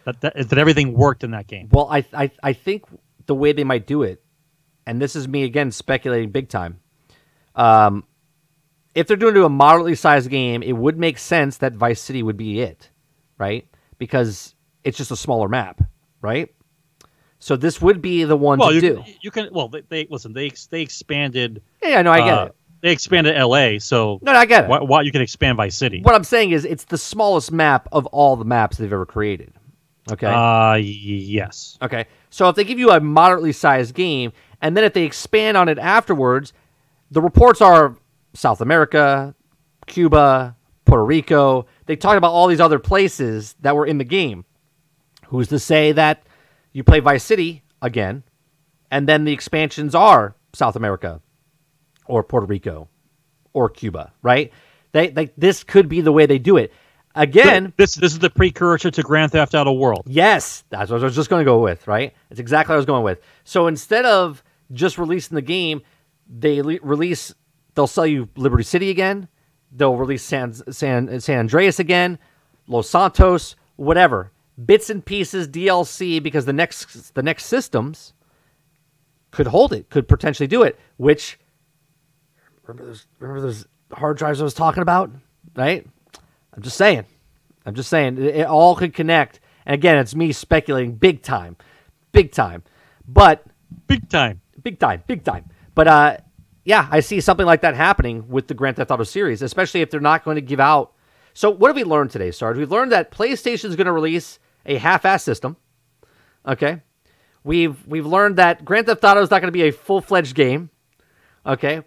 That, 0.06 0.22
that 0.22 0.50
that 0.50 0.58
everything 0.58 0.94
worked 0.94 1.24
in 1.24 1.32
that 1.32 1.46
game. 1.48 1.70
Well, 1.72 1.88
I, 1.92 2.06
I 2.14 2.32
I 2.42 2.54
think 2.54 2.86
the 3.28 3.36
way 3.36 3.52
they 3.52 3.64
might 3.64 3.86
do 3.86 4.04
it, 4.04 4.24
and 4.88 5.00
this 5.00 5.16
is 5.16 5.28
me 5.28 5.44
again 5.44 5.72
speculating 5.72 6.32
big 6.32 6.50
time. 6.50 6.80
Um, 7.56 8.04
if 8.98 9.08
they're 9.08 9.16
doing 9.18 9.38
a 9.38 9.48
moderately 9.50 9.96
sized 9.96 10.30
game, 10.30 10.64
it 10.64 10.74
would 10.74 10.98
make 10.98 11.18
sense 11.20 11.58
that 11.58 11.74
Vice 11.74 12.02
City 12.02 12.24
would 12.24 12.38
be 12.38 12.62
it, 12.62 12.90
right? 13.38 13.68
Because 14.00 14.56
it's 14.84 14.98
just 14.98 15.12
a 15.12 15.16
smaller 15.16 15.48
map, 15.48 15.82
right? 16.22 16.50
So 17.40 17.56
this 17.56 17.80
would 17.82 18.02
be 18.02 18.24
the 18.24 18.36
one 18.36 18.58
Well, 18.58 18.70
to 18.70 18.76
you, 18.76 18.82
do. 18.82 19.04
you 19.22 19.30
can 19.30 19.50
well 19.52 19.68
they, 19.68 19.82
they 19.82 20.08
listen 20.10 20.34
they 20.34 20.52
they 20.72 20.82
expanded 20.82 21.62
Yeah, 21.84 22.02
no, 22.02 22.12
I 22.12 22.20
get 22.20 22.38
uh, 22.38 22.46
it. 22.46 22.56
they 22.82 22.92
expanded 22.92 23.36
L.A. 23.36 23.78
So 23.78 24.18
No, 24.24 24.34
no, 24.34 24.40
I 24.40 24.46
get 24.48 24.64
it. 24.64 24.70
why, 24.70 24.80
why 24.82 25.02
you 25.04 25.12
can 25.12 25.22
expand 25.22 25.58
Vice 25.58 25.76
City. 25.76 26.02
What 26.02 26.16
I'm 26.16 26.24
saying 26.24 26.52
is, 26.52 26.66
it's 26.66 26.86
the 26.86 26.98
smallest 26.98 27.52
map 27.52 27.88
of 27.92 28.08
all 28.08 28.36
the 28.36 28.46
maps 28.46 28.78
they've 28.78 28.92
ever 28.92 29.06
created. 29.06 29.54
Okay. 30.12 30.26
Uh, 30.26 30.76
yes. 30.76 31.78
Okay. 31.82 32.06
So 32.32 32.50
if 32.50 32.56
they 32.56 32.64
give 32.64 32.80
you 32.80 32.90
a 32.92 33.00
moderately 33.00 33.52
sized 33.52 33.94
game, 33.94 34.32
and 34.62 34.76
then 34.76 34.84
if 34.84 34.94
they 34.94 35.04
expand 35.04 35.58
on 35.58 35.70
it 35.70 35.78
afterwards, 35.78 36.54
the 37.12 37.22
reports 37.22 37.62
are 37.62 37.96
South 38.34 38.62
America, 38.62 39.36
Cuba, 39.86 40.56
Puerto 40.86 41.06
Rico. 41.06 41.66
They 41.86 41.96
talked 41.96 42.18
about 42.18 42.32
all 42.32 42.48
these 42.48 42.62
other 42.62 42.80
places 42.80 43.56
that 43.62 43.76
were 43.76 43.86
in 43.86 43.98
the 43.98 44.04
game. 44.04 44.46
Who's 45.28 45.50
to 45.50 45.60
say 45.60 45.92
that 45.92 46.26
you 46.72 46.84
play 46.84 47.00
Vice 47.02 47.24
City 47.24 47.64
again, 47.82 48.24
and 48.90 49.08
then 49.08 49.26
the 49.26 49.34
expansions 49.34 49.94
are 49.94 50.36
South 50.54 50.76
America, 50.76 51.22
or 52.06 52.24
Puerto 52.24 52.46
Rico, 52.46 52.88
or 53.54 53.70
Cuba, 53.70 54.14
right? 54.22 54.54
They, 54.94 55.10
they 55.10 55.32
this 55.38 55.64
could 55.64 55.90
be 55.90 56.02
the 56.02 56.14
way 56.14 56.26
they 56.26 56.40
do 56.40 56.56
it. 56.58 56.72
Again, 57.14 57.74
this 57.78 57.96
this 57.96 58.14
is 58.14 58.20
the 58.20 58.30
precursor 58.30 58.92
to 58.92 59.02
Grand 59.02 59.32
Theft 59.32 59.56
Auto 59.56 59.74
World. 59.74 60.04
Yes, 60.06 60.64
that's 60.70 60.92
what 60.92 61.02
I 61.02 61.04
was 61.04 61.16
just 61.16 61.30
going 61.30 61.42
to 61.42 61.46
go 61.50 61.60
with, 61.60 61.88
right? 61.88 62.14
It's 62.30 62.40
exactly 62.40 62.74
what 62.74 62.76
I 62.76 62.78
was 62.78 62.86
going 62.86 63.04
with. 63.04 63.20
So 63.44 63.68
instead 63.68 64.06
of 64.06 64.44
just 64.72 64.98
releasing 64.98 65.36
the 65.36 65.42
game, 65.42 65.82
they 66.30 66.62
le- 66.62 66.80
release, 66.84 67.34
they'll 67.78 67.88
sell 67.88 68.08
you 68.08 68.28
Liberty 68.36 68.64
City 68.64 68.90
again, 68.90 69.28
they'll 69.72 69.96
release 69.96 70.24
San, 70.24 70.52
San, 70.74 71.20
San 71.22 71.40
Andreas 71.40 71.80
again, 71.80 72.18
Los 72.68 72.90
Santos, 72.90 73.56
whatever. 73.76 74.32
Bits 74.66 74.90
and 74.90 75.06
pieces, 75.06 75.48
DLC, 75.48 76.22
because 76.22 76.46
the 76.46 76.54
next 76.54 77.14
the 77.14 77.22
next 77.22 77.46
systems 77.46 78.14
could 79.30 79.46
hold 79.46 79.72
it, 79.72 79.92
could 79.92 80.08
potentially 80.08 80.48
do 80.48 80.64
it. 80.64 80.80
Which 80.98 81.40
remember 82.64 82.86
those 82.88 83.06
remember 83.20 83.42
those 83.42 83.68
hard 83.94 84.18
drives 84.18 84.42
I 84.42 84.44
was 84.44 84.56
talking 84.56 84.82
about, 84.82 85.12
right? 85.56 85.86
I'm 86.54 86.64
just 86.64 86.76
saying. 86.78 87.06
I'm 87.68 87.76
just 87.76 87.90
saying 87.90 88.18
it, 88.18 88.36
it 88.38 88.48
all 88.48 88.76
could 88.76 88.96
connect. 88.96 89.40
And 89.68 89.76
again, 89.76 90.00
it's 90.00 90.16
me 90.16 90.32
speculating 90.32 90.96
big 90.96 91.22
time, 91.22 91.56
big 92.12 92.32
time, 92.32 92.64
but 93.08 93.46
Big 93.86 94.10
time. 94.10 94.42
big 94.64 94.80
time, 94.80 95.04
big 95.06 95.24
time. 95.24 95.46
But 95.76 95.88
uh, 95.88 96.18
yeah, 96.68 96.86
I 96.92 97.00
see 97.00 97.22
something 97.22 97.46
like 97.46 97.62
that 97.62 97.76
happening 97.76 98.28
with 98.28 98.50
the 98.50 98.54
Grand 98.54 98.76
Theft 98.76 98.92
Auto 98.92 99.06
series, 99.06 99.42
especially 99.42 99.80
if 99.80 99.90
they're 99.90 100.02
not 100.02 100.26
going 100.26 100.36
to 100.36 100.42
give 100.42 100.60
out. 100.60 100.92
So 101.34 101.50
what 101.50 101.70
have 101.70 101.78
we 101.78 101.86
learned 101.86 102.12
today, 102.12 102.30
Sarge? 102.30 102.58
We've 102.58 102.70
learned 102.70 102.92
that 102.92 103.10
PlayStation 103.10 103.70
is 103.70 103.78
going 103.78 103.86
to 103.86 103.94
release 103.94 104.38
a 104.66 104.76
half-ass 104.76 105.24
system. 105.24 105.56
Okay, 106.46 106.82
we've 107.46 107.88
we've 107.88 108.06
learned 108.06 108.36
that 108.36 108.66
Grand 108.66 108.88
Theft 108.88 109.02
Auto 109.06 109.22
is 109.22 109.32
not 109.32 109.40
going 109.40 109.48
to 109.48 109.58
be 109.58 109.70
a 109.70 109.72
full-fledged 109.72 110.36
game. 110.36 110.70
Okay, 111.46 111.84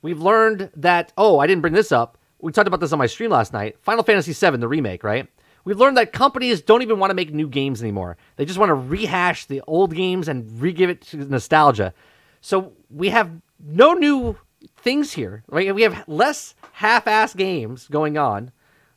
we've 0.00 0.22
learned 0.22 0.70
that. 0.76 1.12
Oh, 1.18 1.38
I 1.38 1.46
didn't 1.46 1.60
bring 1.60 1.74
this 1.74 1.92
up. 1.92 2.16
We 2.40 2.50
talked 2.50 2.66
about 2.66 2.80
this 2.80 2.94
on 2.94 2.98
my 2.98 3.06
stream 3.06 3.30
last 3.30 3.52
night. 3.52 3.76
Final 3.82 4.04
Fantasy 4.04 4.32
VII, 4.32 4.56
the 4.56 4.68
remake, 4.68 5.04
right? 5.04 5.28
We've 5.66 5.78
learned 5.78 5.98
that 5.98 6.14
companies 6.14 6.62
don't 6.62 6.80
even 6.80 6.98
want 6.98 7.10
to 7.10 7.14
make 7.14 7.34
new 7.34 7.48
games 7.48 7.82
anymore. 7.82 8.16
They 8.36 8.46
just 8.46 8.58
want 8.58 8.70
to 8.70 8.74
rehash 8.74 9.44
the 9.44 9.60
old 9.66 9.94
games 9.94 10.28
and 10.28 10.62
re-give 10.62 10.88
it 10.88 11.02
to 11.08 11.18
nostalgia. 11.18 11.92
So 12.40 12.72
we 12.88 13.10
have 13.10 13.30
no 13.64 13.94
new 13.94 14.36
things 14.76 15.12
here. 15.12 15.42
Right? 15.48 15.74
We 15.74 15.82
have 15.82 16.04
less 16.06 16.54
half-ass 16.72 17.34
games 17.34 17.88
going 17.88 18.18
on. 18.18 18.52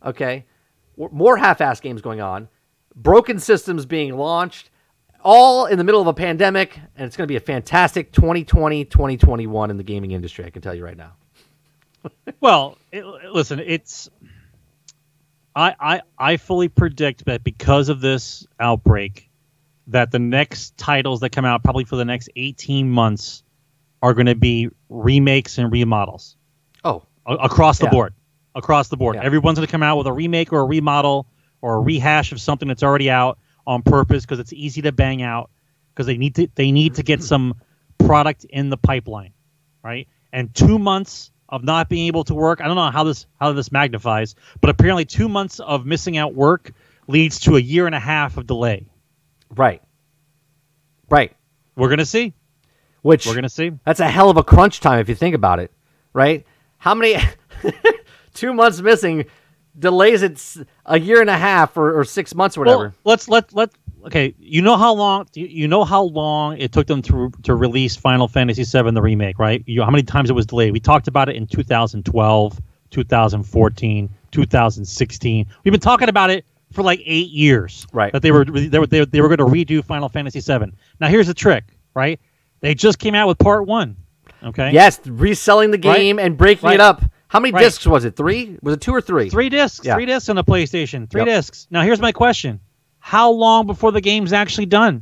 Okay, 0.05 0.45
more 0.97 1.37
half-ass 1.37 1.79
games 1.79 2.01
going 2.01 2.21
on. 2.21 2.49
Broken 2.95 3.39
systems 3.39 3.85
being 3.85 4.15
launched, 4.15 4.69
all 5.23 5.65
in 5.65 5.77
the 5.77 5.83
middle 5.83 6.01
of 6.01 6.07
a 6.07 6.13
pandemic, 6.13 6.79
and 6.95 7.05
it's 7.05 7.17
going 7.17 7.27
to 7.27 7.31
be 7.31 7.35
a 7.35 7.41
fantastic 7.41 8.11
2020, 8.11 8.85
2021 8.85 9.71
in 9.71 9.77
the 9.77 9.83
gaming 9.83 10.11
industry. 10.11 10.45
I 10.45 10.49
can 10.49 10.61
tell 10.61 10.75
you 10.75 10.83
right 10.83 10.97
now. 10.97 11.13
Well, 12.39 12.77
it, 12.91 13.03
listen, 13.03 13.59
it's 13.59 14.09
I, 15.55 15.75
I 15.79 16.01
I 16.17 16.37
fully 16.37 16.69
predict 16.69 17.25
that 17.25 17.43
because 17.43 17.89
of 17.89 17.99
this 17.99 18.45
outbreak, 18.59 19.29
that 19.87 20.11
the 20.11 20.19
next 20.19 20.77
titles 20.77 21.21
that 21.21 21.31
come 21.31 21.45
out 21.45 21.63
probably 21.63 21.83
for 21.83 21.95
the 21.95 22.05
next 22.05 22.29
eighteen 22.35 22.89
months 22.89 23.43
are 24.01 24.13
going 24.13 24.27
to 24.27 24.35
be 24.35 24.69
remakes 24.89 25.57
and 25.57 25.71
remodels 25.71 26.35
Oh, 26.83 27.03
a- 27.25 27.33
across 27.35 27.79
the 27.79 27.85
Yeah. 27.85 27.91
board. 27.91 28.13
Across 28.55 28.87
the 28.89 28.97
board, 28.97 29.15
Yeah. 29.15 29.23
everyone's 29.23 29.57
going 29.59 29.67
to 29.67 29.71
come 29.71 29.83
out 29.83 29.97
with 29.97 30.07
a 30.07 30.13
remake 30.13 30.51
or 30.51 30.59
a 30.61 30.65
remodel 30.65 31.27
or 31.61 31.75
a 31.75 31.79
rehash 31.79 32.31
of 32.31 32.41
something 32.41 32.67
that's 32.67 32.83
already 32.83 33.09
out 33.09 33.37
on 33.67 33.81
purpose 33.83 34.23
because 34.25 34.39
it's 34.39 34.53
easy 34.53 34.81
to 34.83 34.91
bang 34.91 35.21
out 35.21 35.49
because 35.93 36.05
they 36.07 36.17
need 36.17 36.35
to 36.35 36.47
they 36.55 36.71
need 36.71 36.95
to 36.95 37.03
get 37.03 37.21
some 37.23 37.55
product 37.99 38.45
in 38.45 38.69
the 38.69 38.77
pipeline, 38.77 39.33
right? 39.83 40.07
And 40.33 40.53
two 40.55 40.79
months 40.79 41.31
of 41.49 41.63
not 41.63 41.87
being 41.89 42.07
able 42.07 42.23
to 42.25 42.33
work, 42.35 42.61
I 42.61 42.65
don't 42.67 42.75
know 42.75 42.89
how 42.91 43.03
this 43.03 43.25
how 43.39 43.51
this 43.53 43.71
magnifies, 43.71 44.35
but 44.61 44.69
apparently 44.69 45.05
two 45.05 45.29
months 45.29 45.59
of 45.59 45.85
missing 45.85 46.17
out 46.17 46.33
work 46.33 46.71
leads 47.07 47.39
to 47.41 47.55
a 47.57 47.59
year 47.59 47.85
and 47.85 47.95
a 47.95 47.99
half 47.99 48.37
of 48.37 48.47
delay. 48.47 48.85
right, 49.55 49.81
right. 51.09 51.35
We're 51.75 51.89
gonna 51.89 52.05
see. 52.05 52.33
Which 53.07 53.25
We're 53.25 53.35
gonna 53.35 53.47
see. 53.47 53.71
That's 53.85 54.01
a 54.01 54.07
hell 54.09 54.29
of 54.29 54.35
a 54.35 54.43
crunch 54.43 54.81
time 54.81 54.99
if 54.99 55.07
you 55.07 55.15
think 55.15 55.33
about 55.33 55.59
it, 55.59 55.71
right? 56.11 56.45
How 56.77 56.93
many 56.93 57.15
two 58.33 58.53
months 58.53 58.81
missing 58.81 59.25
delays 59.79 60.23
it 60.23 60.67
a 60.85 60.99
year 60.99 61.21
and 61.21 61.29
a 61.29 61.37
half 61.37 61.77
or, 61.77 61.97
or 61.97 62.03
six 62.03 62.35
months 62.35 62.57
or 62.57 62.61
whatever? 62.61 62.83
Well, 62.83 62.93
let's 63.05 63.29
let 63.29 63.53
let 63.53 63.69
okay. 64.07 64.35
You 64.37 64.61
know 64.61 64.75
how 64.75 64.93
long 64.93 65.25
you, 65.33 65.69
know 65.69 65.85
how 65.85 66.03
long 66.03 66.57
it 66.57 66.73
took 66.73 66.87
them 66.87 67.01
to 67.03 67.31
to 67.43 67.55
release 67.55 67.95
Final 67.95 68.27
Fantasy 68.27 68.65
VII 68.65 68.91
the 68.91 69.01
remake, 69.01 69.39
right? 69.39 69.63
You 69.65 69.77
know 69.77 69.85
how 69.85 69.91
many 69.91 70.03
times 70.03 70.29
it 70.29 70.33
was 70.33 70.45
delayed. 70.45 70.73
We 70.73 70.81
talked 70.81 71.07
about 71.07 71.29
it 71.29 71.37
in 71.37 71.47
2012, 71.47 72.61
2014, 72.89 74.09
2016. 74.31 75.45
We've 75.63 75.71
been 75.71 75.79
talking 75.79 76.09
about 76.09 76.29
it 76.29 76.45
for 76.73 76.83
like 76.83 77.01
eight 77.05 77.29
years, 77.29 77.87
Right. 77.93 78.11
That 78.11 78.21
they 78.21 78.31
were 78.31 78.43
they 78.43 78.79
were 78.79 78.87
they, 78.87 79.05
they 79.05 79.21
were 79.21 79.33
going 79.33 79.37
to 79.37 79.45
redo 79.45 79.81
Final 79.81 80.09
Fantasy 80.09 80.41
VII. 80.41 80.73
Now 80.99 81.07
here's 81.07 81.27
the 81.27 81.33
trick, 81.33 81.63
right? 81.93 82.19
They 82.61 82.73
just 82.75 82.99
came 82.99 83.15
out 83.15 83.27
with 83.27 83.37
Part 83.37 83.67
One. 83.67 83.95
Okay. 84.43 84.71
yes, 84.71 84.99
reselling 85.05 85.71
the 85.71 85.77
game 85.77 86.19
and 86.19 86.37
breaking 86.37 86.67
Right. 86.67 86.75
it 86.75 86.79
up. 86.81 87.03
How 87.27 87.39
many 87.39 87.51
Right. 87.53 87.61
discs 87.61 87.85
was 87.87 88.05
it? 88.05 88.15
Three? 88.15 88.57
Was 88.61 88.75
it 88.75 88.81
two 88.81 88.93
or 88.93 89.01
three? 89.01 89.29
Three 89.29 89.49
discs. 89.49 89.85
Yeah. 89.85 89.95
Three 89.95 90.05
discs 90.05 90.29
on 90.29 90.35
the 90.35 90.43
PlayStation. 90.43 91.09
Three 91.09 91.21
Yep. 91.21 91.27
discs. 91.27 91.67
Now 91.71 91.81
here's 91.81 91.99
my 91.99 92.11
question: 92.11 92.59
How 92.99 93.31
long 93.31 93.65
before 93.67 93.91
the 93.91 94.01
game's 94.01 94.31
actually 94.33 94.67
done? 94.67 95.01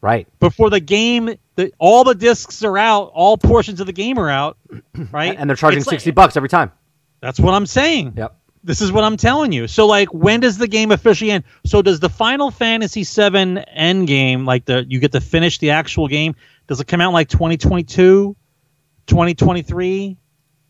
Right. 0.00 0.26
before 0.40 0.68
the 0.68 0.80
game 0.80 1.30
the, 1.54 1.70
all 1.78 2.02
the 2.02 2.14
discs 2.16 2.64
are 2.64 2.76
out 2.76 3.12
all 3.14 3.36
portions 3.36 3.78
of 3.78 3.86
the 3.86 3.92
game 3.92 4.18
are 4.18 4.28
out 4.30 4.56
right 5.12 5.36
And 5.38 5.48
they're 5.48 5.54
charging 5.56 5.78
It's 5.78 5.86
like- 5.86 5.94
sixty 5.94 6.10
bucks 6.10 6.36
every 6.36 6.48
time. 6.48 6.72
that's 7.20 7.38
what 7.38 7.54
i'm 7.54 7.66
saying 7.66 8.14
Yep. 8.16 8.34
this 8.64 8.80
is 8.80 8.90
what 8.90 9.04
i'm 9.04 9.16
telling 9.16 9.52
you 9.52 9.68
so 9.68 9.86
like 9.86 10.12
when 10.12 10.40
does 10.40 10.58
the 10.58 10.66
game 10.66 10.90
officially 10.90 11.30
end 11.30 11.44
so 11.64 11.82
does 11.82 12.00
the 12.00 12.08
final 12.08 12.50
fantasy 12.50 13.04
7 13.04 13.58
end 13.58 14.08
game 14.08 14.44
like 14.44 14.64
the 14.64 14.84
you 14.88 14.98
get 14.98 15.12
to 15.12 15.20
finish 15.20 15.58
the 15.58 15.70
actual 15.70 16.08
game 16.08 16.34
does 16.66 16.80
it 16.80 16.86
come 16.86 17.00
out 17.00 17.12
like 17.12 17.28
2022 17.28 18.36
2023 19.06 20.16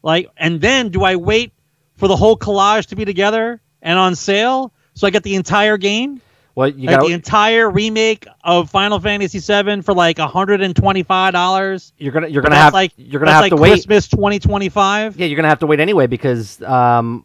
like 0.03 0.29
and 0.37 0.61
then 0.61 0.89
do 0.89 1.03
i 1.05 1.17
wait 1.17 1.53
for 1.97 2.09
the 2.09 2.17
whole 2.17 2.37
collage 2.37 2.87
to 2.87 2.97
be 2.97 3.05
together 3.05 3.61
and 3.83 3.99
on 3.99 4.15
sale 4.15 4.73
so 4.95 5.07
i 5.07 5.11
get 5.11 5.23
the 5.23 5.35
entire 5.35 5.77
game 5.77 6.21
Well, 6.55 6.69
you 6.69 6.87
like 6.87 6.99
got 6.99 7.07
the 7.07 7.13
entire 7.15 7.71
remake 7.71 8.27
of 8.45 8.69
Final 8.69 9.01
Fantasy 9.01 9.39
VII 9.39 9.81
for 9.83 9.95
like 9.95 10.19
hundred 10.19 10.61
and 10.61 10.77
twenty-five 10.77 11.33
dollars. 11.33 11.93
you're 11.97 12.13
gonna 12.13 12.29
you're 12.29 12.43
gonna 12.43 12.57
have 12.57 12.75
like 12.75 12.93
you're 12.97 13.21
gonna 13.21 13.33
have 13.33 13.41
like 13.43 13.51
to 13.53 13.57
wait. 13.57 13.71
Christmas 13.71 14.07
twenty 14.09 14.39
twenty-five. 14.39 15.17
Yeah, 15.19 15.27
you're 15.27 15.37
gonna 15.37 15.49
have 15.49 15.61
to 15.61 15.67
wait 15.67 15.81
anyway 15.81 16.07
because 16.09 16.61
um, 16.63 17.25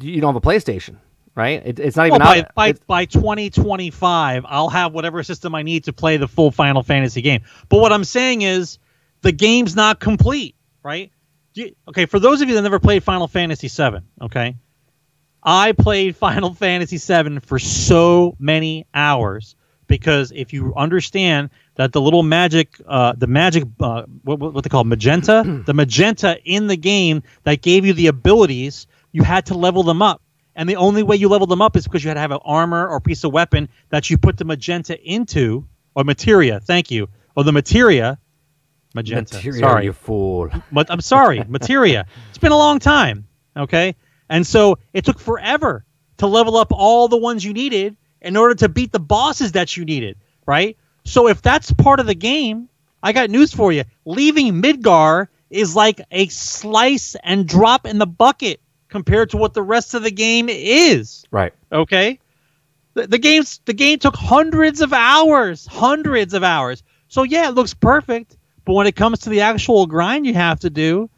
you 0.00 0.20
don't 0.20 0.34
have 0.34 0.42
a 0.42 0.44
PlayStation, 0.44 0.96
right? 1.34 1.62
It, 1.64 1.78
it's 1.78 1.96
not 1.96 2.10
Well, 2.10 2.16
even 2.20 2.26
by 2.26 2.38
out. 2.40 2.54
by, 2.54 2.72
by 2.86 3.04
twenty 3.06 3.50
twenty-five, 3.50 4.44
I'll 4.48 4.68
have 4.70 4.92
whatever 4.92 5.22
system 5.22 5.54
I 5.54 5.62
need 5.62 5.84
to 5.84 5.92
play 5.92 6.16
the 6.16 6.28
full 6.28 6.50
Final 6.50 6.82
Fantasy 6.82 7.22
game. 7.22 7.42
But 7.68 7.80
what 7.80 7.92
I'm 7.92 8.04
saying 8.04 8.42
is, 8.42 8.78
the 9.22 9.32
game's 9.32 9.74
not 9.76 10.00
complete, 10.00 10.54
right? 10.82 11.10
You- 11.54 11.74
okay, 11.88 12.06
for 12.06 12.18
those 12.18 12.40
of 12.40 12.48
you 12.48 12.54
that 12.54 12.62
never 12.62 12.78
played 12.78 13.02
Final 13.04 13.28
Fantasy 13.28 13.68
VII, 13.68 13.98
okay, 14.22 14.56
I 15.42 15.72
played 15.72 16.16
Final 16.28 16.54
Fantasy 16.54 16.98
VII 16.98 17.40
for 17.40 17.58
so 17.58 18.36
many 18.38 18.86
hours 18.94 19.56
because 19.86 20.32
if 20.34 20.52
you 20.52 20.72
understand 20.74 21.50
that 21.74 21.92
the 21.92 22.00
little 22.00 22.22
magic, 22.22 22.80
uh, 22.86 23.12
the 23.16 23.26
magic, 23.26 23.64
uh, 23.80 24.04
what 24.22 24.38
what 24.38 24.64
they 24.64 24.70
call 24.70 24.84
magenta, 24.84 25.62
the 25.66 25.74
magenta 25.74 26.38
in 26.44 26.66
the 26.66 26.76
game 26.76 27.22
that 27.44 27.60
gave 27.62 27.84
you 27.84 27.92
the 27.92 28.06
abilities, 28.06 28.86
you 29.12 29.22
had 29.22 29.46
to 29.46 29.54
level 29.54 29.82
them 29.82 30.00
up. 30.02 30.22
And 30.54 30.68
the 30.68 30.76
only 30.76 31.02
way 31.02 31.16
you 31.16 31.28
leveled 31.28 31.48
them 31.50 31.62
up 31.62 31.76
is 31.76 31.84
because 31.84 32.04
you 32.04 32.08
had 32.08 32.14
to 32.14 32.20
have 32.20 32.30
an 32.30 32.40
armor 32.44 32.86
or 32.86 33.00
piece 33.00 33.24
of 33.24 33.32
weapon 33.32 33.68
that 33.88 34.10
you 34.10 34.18
put 34.18 34.36
the 34.36 34.44
magenta 34.44 35.00
into, 35.02 35.66
or 35.94 36.04
materia. 36.04 36.60
Thank 36.60 36.90
you, 36.90 37.08
or 37.36 37.44
the 37.44 37.52
materia. 37.52 38.18
Magenta. 38.94 39.36
Materia, 39.36 39.60
Sorry, 39.60 39.84
you 39.84 39.92
fool. 39.94 40.50
but 40.70 40.90
I'm 40.90 41.00
sorry, 41.00 41.42
materia. 41.48 42.06
It's 42.28 42.38
been 42.38 42.52
a 42.52 42.58
long 42.58 42.78
time. 42.78 43.26
Okay. 43.56 43.96
And 44.28 44.46
so 44.46 44.78
it 44.92 45.04
took 45.04 45.18
forever 45.18 45.84
to 46.18 46.26
level 46.26 46.56
up 46.56 46.72
all 46.72 47.08
the 47.08 47.16
ones 47.16 47.44
you 47.44 47.52
needed 47.54 47.96
in 48.20 48.36
order 48.36 48.54
to 48.56 48.68
beat 48.68 48.92
the 48.92 49.00
bosses 49.00 49.52
that 49.52 49.76
you 49.76 49.84
needed. 49.84 50.18
Right. 50.46 50.76
So 51.04 51.28
if 51.28 51.40
that's 51.42 51.72
part 51.72 52.00
of 52.00 52.06
the 52.06 52.14
game, 52.14 52.68
I 53.02 53.12
got 53.12 53.30
news 53.30 53.52
for 53.52 53.72
you. 53.72 53.84
Leaving 54.04 54.60
Midgar 54.62 55.28
is 55.50 55.74
like 55.74 56.00
a 56.10 56.28
slice 56.28 57.16
and 57.22 57.46
drop 57.46 57.86
in 57.86 57.98
the 57.98 58.06
bucket 58.06 58.60
compared 58.92 59.30
to 59.30 59.38
what 59.38 59.54
the 59.54 59.62
rest 59.62 59.94
of 59.94 60.02
the 60.02 60.10
game 60.10 60.48
is. 60.50 61.24
Right. 61.30 61.54
Okay. 61.72 62.20
The, 62.92 63.06
the 63.06 63.18
game's 63.18 63.58
the 63.64 63.72
game 63.72 63.98
took 63.98 64.14
hundreds 64.14 64.82
of 64.82 64.92
hours, 64.92 65.66
hundreds 65.66 66.34
of 66.34 66.44
hours. 66.44 66.82
So 67.08 67.22
yeah, 67.22 67.48
it 67.48 67.54
looks 67.54 67.72
perfect, 67.72 68.36
but 68.66 68.74
when 68.74 68.86
it 68.86 68.94
comes 68.94 69.20
to 69.20 69.30
the 69.30 69.40
actual 69.40 69.86
grind 69.86 70.26
you 70.26 70.34
have 70.34 70.60
to 70.60 70.70
do, 70.70 71.08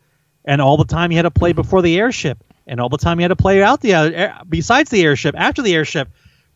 and 0.45 0.63
all 0.63 0.77
the 0.77 0.85
time 0.85 1.11
you 1.11 1.19
had 1.19 1.23
to 1.23 1.33
play 1.33 1.53
before 1.53 1.83
the 1.83 1.99
airship, 1.99 2.39
and 2.69 2.81
all 2.81 2.89
the 2.89 2.97
time 2.97 3.19
you 3.19 3.25
had 3.25 3.29
to 3.29 3.37
play 3.37 3.61
out 3.61 3.81
the 3.81 3.93
air, 3.93 4.41
besides 4.49 4.89
the 4.91 5.03
airship, 5.03 5.35
after 5.37 5.61
the 5.61 5.75
airship. 5.75 6.09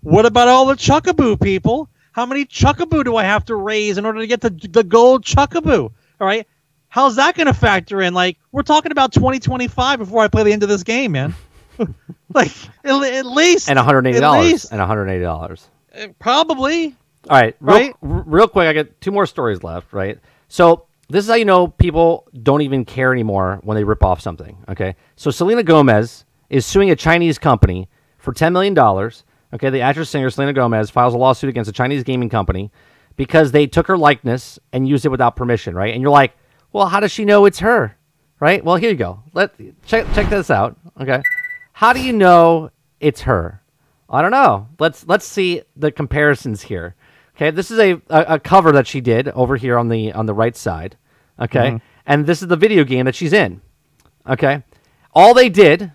What 0.02 0.24
about 0.24 0.46
all 0.46 0.66
the 0.66 0.76
Chocobo 0.76 1.40
people? 1.40 1.88
How 2.12 2.26
many 2.26 2.44
Chocobo 2.44 3.04
do 3.04 3.16
I 3.16 3.24
have 3.24 3.44
to 3.46 3.56
raise 3.56 3.98
in 3.98 4.06
order 4.06 4.20
to 4.20 4.26
get 4.28 4.40
the 4.40 4.50
the 4.50 4.84
gold 4.84 5.24
Chocobo? 5.24 5.90
All 6.20 6.26
right, 6.26 6.46
how's 6.88 7.16
that 7.16 7.34
going 7.36 7.46
to 7.46 7.54
factor 7.54 8.00
in? 8.02 8.14
Like 8.14 8.38
we're 8.52 8.62
talking 8.62 8.92
about 8.92 9.12
2025 9.12 9.98
before 9.98 10.22
I 10.22 10.28
play 10.28 10.42
the 10.42 10.52
end 10.52 10.62
of 10.62 10.68
this 10.68 10.82
game, 10.82 11.12
man. 11.12 11.34
like 12.34 12.50
at, 12.84 13.02
at 13.02 13.26
least 13.26 13.68
and 13.68 13.76
180 13.76 14.16
at 14.16 14.20
dollars 14.20 14.44
least, 14.52 14.70
and 14.72 14.80
180 14.80 15.22
dollars. 15.22 15.68
uh, 15.96 16.08
probably. 16.18 16.94
All 17.30 17.38
right, 17.38 17.54
real, 17.60 17.76
Right? 17.76 17.94
real 18.00 18.48
quick, 18.48 18.66
I 18.68 18.72
got 18.72 18.86
two 19.00 19.10
more 19.10 19.26
stories 19.26 19.62
left. 19.62 19.92
Right, 19.92 20.18
so 20.48 20.86
this 21.08 21.24
is 21.24 21.30
how 21.30 21.36
you 21.36 21.44
know 21.44 21.68
people 21.68 22.26
don't 22.42 22.62
even 22.62 22.84
care 22.84 23.12
anymore 23.12 23.60
when 23.62 23.76
they 23.76 23.84
rip 23.84 24.02
off 24.04 24.20
something. 24.20 24.56
Okay, 24.68 24.96
so 25.16 25.30
Selena 25.30 25.62
Gomez 25.62 26.24
is 26.50 26.64
suing 26.66 26.90
a 26.90 26.96
Chinese 26.96 27.38
company 27.38 27.88
for 28.18 28.32
10 28.32 28.52
million 28.52 28.74
dollars. 28.74 29.24
Okay, 29.54 29.70
the 29.70 29.80
actress 29.82 30.10
singer 30.10 30.30
Selena 30.30 30.52
Gomez 30.52 30.90
files 30.90 31.14
a 31.14 31.18
lawsuit 31.18 31.48
against 31.50 31.68
a 31.70 31.72
Chinese 31.72 32.02
gaming 32.02 32.28
company 32.28 32.70
because 33.16 33.52
they 33.52 33.66
took 33.66 33.86
her 33.86 33.96
likeness 33.98 34.58
and 34.72 34.88
used 34.88 35.04
it 35.06 35.10
without 35.10 35.36
permission. 35.36 35.74
Right, 35.74 35.92
and 35.94 36.02
you're 36.02 36.10
like, 36.10 36.32
well, 36.78 36.88
how 36.88 37.00
does 37.00 37.12
she 37.12 37.24
know 37.24 37.44
it's 37.44 37.58
her? 37.58 37.96
Right. 38.40 38.64
Well, 38.64 38.76
here 38.76 38.90
you 38.90 38.96
go. 38.96 39.22
Let 39.34 39.52
check 39.84 40.06
check 40.14 40.30
this 40.30 40.50
out. 40.50 40.78
Okay, 41.00 41.20
how 41.72 41.92
do 41.92 42.00
you 42.00 42.12
know 42.12 42.70
it's 43.00 43.22
her? 43.22 43.62
I 44.08 44.22
don't 44.22 44.30
know. 44.30 44.68
Let's 44.78 45.06
let's 45.06 45.26
see 45.26 45.62
the 45.76 45.90
comparisons 45.90 46.62
here. 46.62 46.94
Okay, 47.36 47.50
this 47.50 47.70
is 47.70 47.78
a, 47.78 48.00
a, 48.08 48.34
a 48.34 48.38
cover 48.38 48.72
that 48.72 48.86
she 48.86 49.00
did 49.00 49.28
over 49.28 49.56
here 49.56 49.76
on 49.76 49.88
the 49.88 50.12
on 50.12 50.26
the 50.26 50.34
right 50.34 50.56
side. 50.56 50.96
Okay, 51.40 51.68
mm-hmm. 51.70 51.76
and 52.06 52.26
this 52.26 52.42
is 52.42 52.48
the 52.48 52.56
video 52.56 52.84
game 52.84 53.06
that 53.06 53.14
she's 53.14 53.32
in. 53.32 53.60
Okay, 54.28 54.62
all 55.12 55.34
they 55.34 55.48
did, 55.48 55.92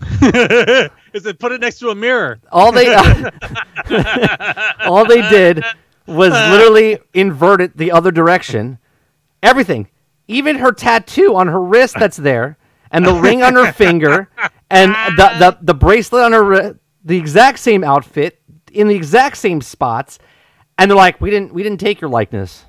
Is 0.22 1.26
it 1.26 1.38
put 1.38 1.52
it 1.52 1.60
next 1.60 1.78
to 1.78 1.90
a 1.90 1.94
mirror? 1.94 2.40
all 2.50 2.72
they, 2.72 2.92
all 4.84 5.06
they 5.06 5.22
did 5.28 5.64
was 6.06 6.32
literally 6.32 6.98
invert 7.14 7.60
it 7.60 7.76
the 7.76 7.92
other 7.92 8.10
direction. 8.10 8.78
Everything, 9.42 9.88
even 10.28 10.56
her 10.56 10.72
tattoo 10.72 11.34
on 11.36 11.48
her 11.48 11.60
wrist 11.60 11.96
that's 11.98 12.16
there, 12.16 12.56
and 12.90 13.04
the 13.04 13.14
ring 13.14 13.42
on 13.42 13.54
her 13.54 13.72
finger, 13.72 14.28
and 14.70 14.92
the 15.16 15.34
the, 15.38 15.58
the 15.62 15.74
bracelet 15.74 16.24
on 16.24 16.32
her 16.32 16.44
wrist, 16.44 16.74
the 17.04 17.16
exact 17.16 17.58
same 17.58 17.84
outfit 17.84 18.40
in 18.72 18.88
the 18.88 18.94
exact 18.94 19.36
same 19.36 19.60
spots, 19.60 20.18
and 20.78 20.90
they're 20.90 20.96
like, 20.96 21.20
"We 21.20 21.30
didn't 21.30 21.52
we 21.54 21.62
didn't 21.62 21.80
take 21.80 22.00
your 22.00 22.10
likeness." 22.10 22.64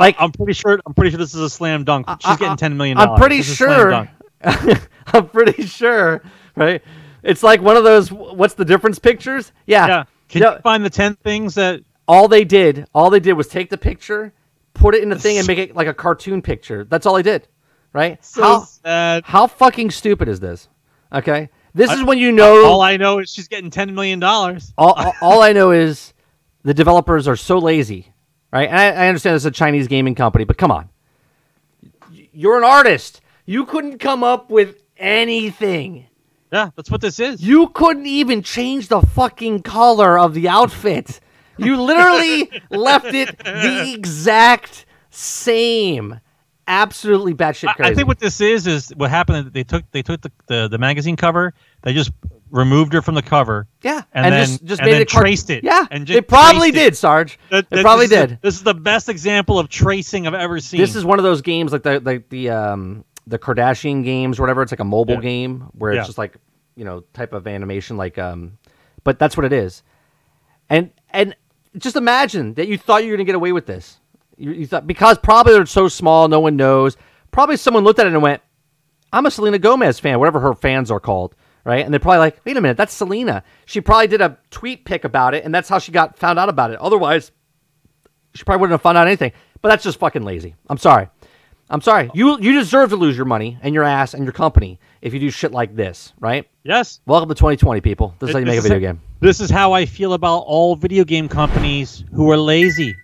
Like 0.00 0.16
I'm 0.18 0.32
pretty 0.32 0.54
sure. 0.54 0.80
I'm 0.86 0.94
pretty 0.94 1.10
sure 1.10 1.18
this 1.18 1.34
is 1.34 1.40
a 1.40 1.50
slam 1.50 1.84
dunk. 1.84 2.06
She's 2.08 2.18
I- 2.24 2.36
getting 2.36 2.56
ten 2.56 2.76
million. 2.76 2.98
I'm 2.98 3.16
pretty 3.18 3.38
This 3.38 3.48
is 3.48 3.60
a 3.60 3.64
slam 3.64 4.08
sure. 4.44 4.76
I'm 5.06 5.28
pretty 5.28 5.62
sure, 5.64 6.22
right? 6.56 6.82
It's 7.22 7.42
like 7.42 7.60
one 7.60 7.76
of 7.76 7.84
those. 7.84 8.10
What's 8.10 8.54
the 8.54 8.64
difference? 8.64 8.98
Pictures? 8.98 9.52
Yeah. 9.66 9.86
Yeah. 9.86 10.04
Can 10.28 10.42
Yeah. 10.42 10.54
you 10.54 10.60
find 10.60 10.84
the 10.84 10.90
ten 10.90 11.14
things 11.16 11.54
that? 11.56 11.82
all 12.08 12.26
they 12.26 12.42
did, 12.44 12.84
all 12.92 13.10
they 13.10 13.20
did 13.20 13.34
was 13.34 13.46
take 13.46 13.70
the 13.70 13.78
picture, 13.78 14.32
put 14.74 14.94
it 14.94 15.02
in 15.02 15.08
the 15.08 15.18
thing, 15.18 15.38
and 15.38 15.46
make 15.46 15.58
it 15.58 15.74
like 15.76 15.86
a 15.86 15.94
cartoon 15.94 16.42
picture. 16.42 16.84
That's 16.84 17.06
all 17.06 17.16
I 17.16 17.22
did, 17.22 17.48
right? 17.92 18.22
So 18.24 18.42
how 18.42 18.60
sad. 18.60 19.24
how 19.24 19.46
fucking 19.46 19.90
stupid 19.90 20.28
is 20.28 20.40
this? 20.40 20.68
Okay, 21.12 21.50
this 21.74 21.90
is 21.92 22.02
when 22.02 22.18
you 22.18 22.32
know. 22.32 22.64
All 22.64 22.80
I 22.80 22.96
know 22.96 23.18
is 23.18 23.30
she's 23.30 23.48
getting 23.48 23.70
ten 23.70 23.94
million 23.94 24.18
dollars. 24.18 24.72
all, 24.78 24.92
all, 24.92 25.14
all 25.20 25.42
I 25.42 25.52
know 25.52 25.70
is 25.72 26.12
the 26.62 26.74
developers 26.74 27.28
are 27.28 27.36
so 27.36 27.58
lazy, 27.58 28.12
right? 28.52 28.68
And 28.68 28.78
I, 28.78 29.04
I 29.04 29.08
understand 29.08 29.36
it's 29.36 29.44
a 29.44 29.50
Chinese 29.50 29.88
gaming 29.88 30.14
company, 30.14 30.44
but 30.44 30.56
come 30.56 30.70
on, 30.70 30.88
you're 32.32 32.56
an 32.58 32.64
artist. 32.64 33.20
You 33.44 33.66
couldn't 33.66 33.98
come 33.98 34.22
up 34.22 34.50
with 34.50 34.82
anything. 34.96 36.06
Yeah, 36.52 36.70
that's 36.76 36.90
what 36.90 37.00
this 37.00 37.18
is. 37.18 37.42
You 37.42 37.68
couldn't 37.68 38.06
even 38.06 38.42
change 38.42 38.88
the 38.88 39.00
fucking 39.00 39.62
color 39.62 40.18
of 40.18 40.34
the 40.34 40.48
outfit. 40.48 41.18
You 41.62 41.80
literally 41.80 42.50
left 42.70 43.06
it 43.06 43.38
the 43.38 43.92
exact 43.94 44.86
same. 45.10 46.20
Absolutely 46.68 47.34
batshit 47.34 47.68
I, 47.68 47.72
crazy. 47.74 47.90
I 47.92 47.94
think 47.94 48.08
what 48.08 48.20
this 48.20 48.40
is 48.40 48.66
is 48.66 48.90
what 48.96 49.10
happened. 49.10 49.52
They 49.52 49.64
took 49.64 49.82
they 49.90 50.02
took 50.02 50.20
the, 50.20 50.30
the, 50.46 50.68
the 50.68 50.78
magazine 50.78 51.16
cover. 51.16 51.54
They 51.82 51.92
just 51.92 52.12
removed 52.50 52.92
her 52.92 53.02
from 53.02 53.14
the 53.16 53.22
cover. 53.22 53.66
yeah, 53.82 54.02
and 54.12 54.32
then- 54.32 54.46
just, 54.46 54.64
just 54.64 54.80
and 54.80 54.86
made 54.86 54.94
then 54.94 55.02
it 55.02 55.10
cart- 55.10 55.22
traced 55.24 55.50
it. 55.50 55.64
Yeah, 55.64 55.86
And 55.90 56.06
they 56.06 56.14
just 56.16 56.28
probably 56.28 56.68
it. 56.68 56.72
did, 56.74 56.96
Sarge. 56.96 57.38
That- 57.50 57.68
they 57.70 57.76
that- 57.78 57.82
probably 57.82 58.06
this 58.06 58.20
is 58.20 58.28
did. 58.28 58.38
this 58.42 58.54
is 58.54 58.62
the 58.62 58.74
best 58.74 59.08
example 59.08 59.58
of 59.58 59.68
tracing 59.70 60.26
I've 60.26 60.34
ever 60.34 60.60
seen. 60.60 60.80
This 60.80 60.94
is 60.94 61.04
one 61.04 61.18
of 61.18 61.24
those 61.24 61.42
games 61.42 61.72
like 61.72 61.82
the 61.82 61.98
like 62.00 62.28
the 62.28 62.50
um 62.50 63.04
the 63.26 63.38
Kardashian 63.38 64.04
games 64.04 64.38
or 64.38 64.42
whatever. 64.42 64.62
It's 64.62 64.72
like 64.72 64.80
a 64.80 64.84
mobile 64.84 65.14
Yeah. 65.14 65.20
game 65.20 65.60
where 65.72 65.92
Yeah. 65.92 66.00
it's 66.00 66.08
just 66.08 66.18
like 66.18 66.36
you 66.76 66.84
know 66.84 67.00
type 67.12 67.32
of 67.32 67.46
animation 67.48 67.96
like 67.96 68.18
um, 68.18 68.56
but 69.02 69.18
that's 69.18 69.36
what 69.36 69.44
it 69.44 69.52
is. 69.52 69.82
And 70.70 70.90
and 71.10 71.34
just 71.78 71.96
imagine 71.96 72.54
that 72.54 72.68
you 72.68 72.78
thought 72.78 73.04
you 73.04 73.10
were 73.10 73.16
gonna 73.16 73.24
get 73.24 73.34
away 73.34 73.52
with 73.52 73.66
this. 73.66 73.98
You, 74.36 74.52
you 74.52 74.66
thought 74.66 74.86
because 74.86 75.18
probably 75.18 75.54
they're 75.54 75.66
so 75.66 75.88
small, 75.88 76.28
no 76.28 76.40
one 76.40 76.56
knows. 76.56 76.96
Probably 77.30 77.56
someone 77.56 77.84
looked 77.84 77.98
at 77.98 78.06
it 78.06 78.12
and 78.12 78.22
went, 78.22 78.42
"I'm 79.12 79.26
a 79.26 79.30
Selena 79.30 79.58
Gomez 79.58 80.00
fan, 80.00 80.18
whatever 80.18 80.40
her 80.40 80.54
fans 80.54 80.90
are 80.90 81.00
called." 81.00 81.34
Right, 81.64 81.84
and 81.84 81.94
they're 81.94 82.00
probably 82.00 82.18
like, 82.18 82.40
"Wait 82.44 82.56
a 82.56 82.60
minute, 82.60 82.76
that's 82.76 82.92
Selena." 82.92 83.44
She 83.66 83.80
probably 83.80 84.08
did 84.08 84.20
a 84.20 84.36
tweet 84.50 84.84
pic 84.84 85.04
about 85.04 85.34
it, 85.34 85.44
and 85.44 85.54
that's 85.54 85.68
how 85.68 85.78
she 85.78 85.92
got 85.92 86.18
found 86.18 86.38
out 86.38 86.48
about 86.48 86.72
it. 86.72 86.80
Otherwise, 86.80 87.30
she 88.34 88.42
probably 88.42 88.62
wouldn't 88.62 88.74
have 88.74 88.82
found 88.82 88.98
out 88.98 89.06
anything. 89.06 89.32
But 89.60 89.68
that's 89.68 89.84
just 89.84 89.98
fucking 89.98 90.22
lazy. 90.24 90.56
I'm 90.68 90.78
sorry. 90.78 91.08
I'm 91.70 91.80
sorry. 91.80 92.10
You 92.14 92.38
you 92.40 92.52
deserve 92.52 92.90
to 92.90 92.96
lose 92.96 93.16
your 93.16 93.26
money 93.26 93.58
and 93.62 93.74
your 93.74 93.84
ass 93.84 94.12
and 94.12 94.24
your 94.24 94.32
company 94.32 94.80
if 95.00 95.14
you 95.14 95.20
do 95.20 95.30
shit 95.30 95.52
like 95.52 95.74
this, 95.74 96.12
right? 96.18 96.48
Yes. 96.64 97.00
Welcome 97.06 97.28
to 97.28 97.34
2020, 97.34 97.80
people. 97.80 98.14
This 98.18 98.30
is 98.30 98.34
how 98.34 98.38
you 98.40 98.46
make 98.46 98.58
a 98.58 98.62
video 98.62 98.78
game. 98.80 99.00
This 99.20 99.40
is 99.40 99.50
how 99.50 99.72
I 99.72 99.86
feel 99.86 100.12
about 100.14 100.38
all 100.38 100.76
video 100.76 101.04
game 101.04 101.28
companies 101.28 102.04
who 102.12 102.30
are 102.30 102.36
lazy. 102.38 102.96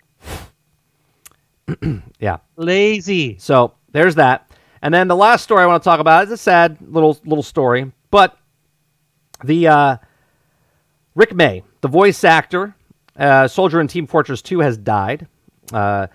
Yeah. 2.18 2.39
Lazy. 2.56 3.36
So 3.39 3.74
there's 3.93 4.16
that. 4.16 4.51
And 4.82 4.93
then 4.93 5.06
the 5.06 5.14
last 5.14 5.44
story 5.44 5.62
I 5.62 5.66
want 5.66 5.82
to 5.82 5.85
talk 5.85 6.01
about 6.01 6.24
is 6.24 6.30
a 6.30 6.36
sad 6.36 6.78
little 6.80 7.18
little 7.24 7.43
story, 7.43 7.93
but 8.10 8.36
the 9.44 9.68
uh, 9.68 9.97
Rick 11.14 11.35
May, 11.35 11.62
the 11.80 11.89
voice 11.89 12.24
actor, 12.24 12.74
uh, 13.16 13.48
soldier 13.48 13.80
in 13.80 13.86
Team 13.86 14.06
Fortress 14.06 14.40
2, 14.43 14.60
has 14.60 14.78
died. 14.78 15.26
Uh, 15.72 16.06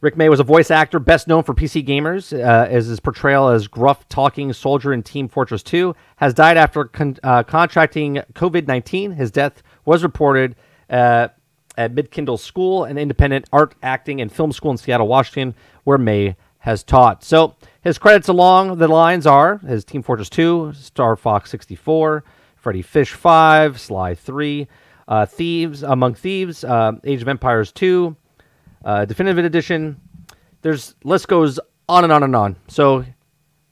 Rick 0.00 0.16
May 0.16 0.30
was 0.30 0.40
a 0.40 0.44
voice 0.44 0.70
actor 0.70 0.98
best 0.98 1.28
known 1.28 1.42
for 1.42 1.52
PC 1.52 1.86
gamers 1.86 2.32
uh, 2.32 2.66
as 2.70 2.86
his 2.86 3.00
portrayal 3.00 3.48
as 3.48 3.68
gruff 3.68 4.08
talking 4.08 4.50
soldier 4.54 4.94
in 4.94 5.02
Team 5.02 5.28
Fortress 5.28 5.62
2 5.62 5.94
has 6.16 6.32
died 6.32 6.56
after 6.56 6.86
con- 6.86 7.18
uh, 7.22 7.42
contracting 7.42 8.22
COVID 8.32 8.66
19. 8.66 9.12
His 9.12 9.30
death 9.30 9.62
was 9.84 10.02
reported 10.02 10.56
uh, 10.88 11.28
at 11.76 11.92
Mid 11.92 12.10
Kindle 12.10 12.38
School, 12.38 12.84
an 12.84 12.96
independent 12.96 13.46
art, 13.52 13.74
acting, 13.82 14.22
and 14.22 14.32
film 14.32 14.52
school 14.52 14.70
in 14.70 14.78
Seattle, 14.78 15.06
Washington, 15.06 15.54
where 15.84 15.98
May 15.98 16.36
has 16.60 16.82
taught. 16.82 17.22
So 17.22 17.56
his 17.82 17.98
credits 17.98 18.28
along 18.28 18.78
the 18.78 18.88
lines 18.88 19.26
are 19.26 19.58
his 19.58 19.84
Team 19.84 20.02
Fortress 20.02 20.30
2, 20.30 20.72
Star 20.74 21.14
Fox 21.14 21.50
64, 21.50 22.24
Freddi 22.62 22.82
Fish 22.82 23.12
5, 23.12 23.78
Sly 23.78 24.14
3, 24.14 24.66
uh, 25.08 25.26
Thieves, 25.26 25.82
Among 25.82 26.14
Thieves, 26.14 26.64
uh, 26.64 26.92
Age 27.04 27.20
of 27.20 27.28
Empires 27.28 27.70
2, 27.72 28.16
uh, 28.84 29.04
definitive 29.04 29.44
edition. 29.44 30.00
There's 30.62 30.94
list 31.04 31.28
goes 31.28 31.58
on 31.88 32.04
and 32.04 32.12
on 32.12 32.22
and 32.22 32.36
on. 32.36 32.56
So 32.68 33.04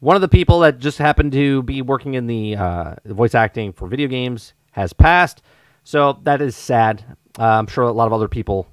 one 0.01 0.17
of 0.17 0.23
the 0.23 0.29
people 0.29 0.61
that 0.61 0.79
just 0.79 0.99
happened 0.99 1.33
to 1.33 1.63
be 1.63 1.83
working 1.83 2.15
in 2.15 2.27
the 2.27 2.57
uh, 2.57 2.95
voice 3.05 3.35
acting 3.35 3.73
for 3.73 3.89
video 3.89 4.09
games 4.09 4.55
has 4.73 4.93
passed. 4.93 5.43
So 5.85 6.19
that 6.23 6.41
is 6.41 6.57
sad. 6.57 7.05
Uh, 7.39 7.45
I'm 7.45 7.67
sure 7.67 7.85
a 7.85 7.93
lot 7.93 8.07
of 8.07 8.13
other 8.13 8.29
people 8.29 8.69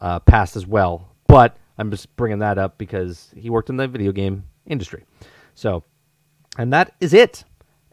uh, 0.00 0.20
passed 0.20 0.56
as 0.56 0.66
well. 0.66 1.08
But 1.26 1.56
I'm 1.78 1.90
just 1.90 2.14
bringing 2.16 2.40
that 2.40 2.58
up 2.58 2.78
because 2.78 3.30
he 3.36 3.50
worked 3.50 3.70
in 3.70 3.76
the 3.76 3.88
video 3.88 4.12
game 4.12 4.44
industry. 4.66 5.04
So, 5.54 5.84
and 6.58 6.72
that 6.72 6.94
is 7.00 7.14
it. 7.14 7.44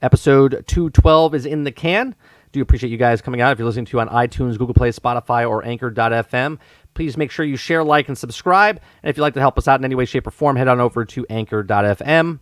Episode 0.01 0.65
212 0.67 1.35
is 1.35 1.45
in 1.45 1.63
the 1.63 1.71
can. 1.71 2.15
Do 2.51 2.61
appreciate 2.61 2.89
you 2.89 2.97
guys 2.97 3.21
coming 3.21 3.41
out. 3.41 3.51
If 3.51 3.59
you're 3.59 3.65
listening 3.65 3.85
to 3.85 3.99
on 3.99 4.09
iTunes, 4.09 4.57
Google 4.57 4.75
Play, 4.75 4.91
Spotify, 4.91 5.49
or 5.49 5.65
Anchor.fm, 5.65 6.59
please 6.93 7.17
make 7.17 7.31
sure 7.31 7.45
you 7.45 7.57
share, 7.57 7.83
like, 7.83 8.07
and 8.07 8.17
subscribe. 8.17 8.79
And 9.01 9.09
if 9.09 9.17
you'd 9.17 9.23
like 9.23 9.33
to 9.35 9.39
help 9.39 9.57
us 9.57 9.67
out 9.67 9.79
in 9.79 9.85
any 9.85 9.95
way, 9.95 10.05
shape, 10.05 10.27
or 10.27 10.31
form, 10.31 10.55
head 10.55 10.67
on 10.67 10.79
over 10.79 11.05
to 11.05 11.25
Anchor.fm. 11.29 12.39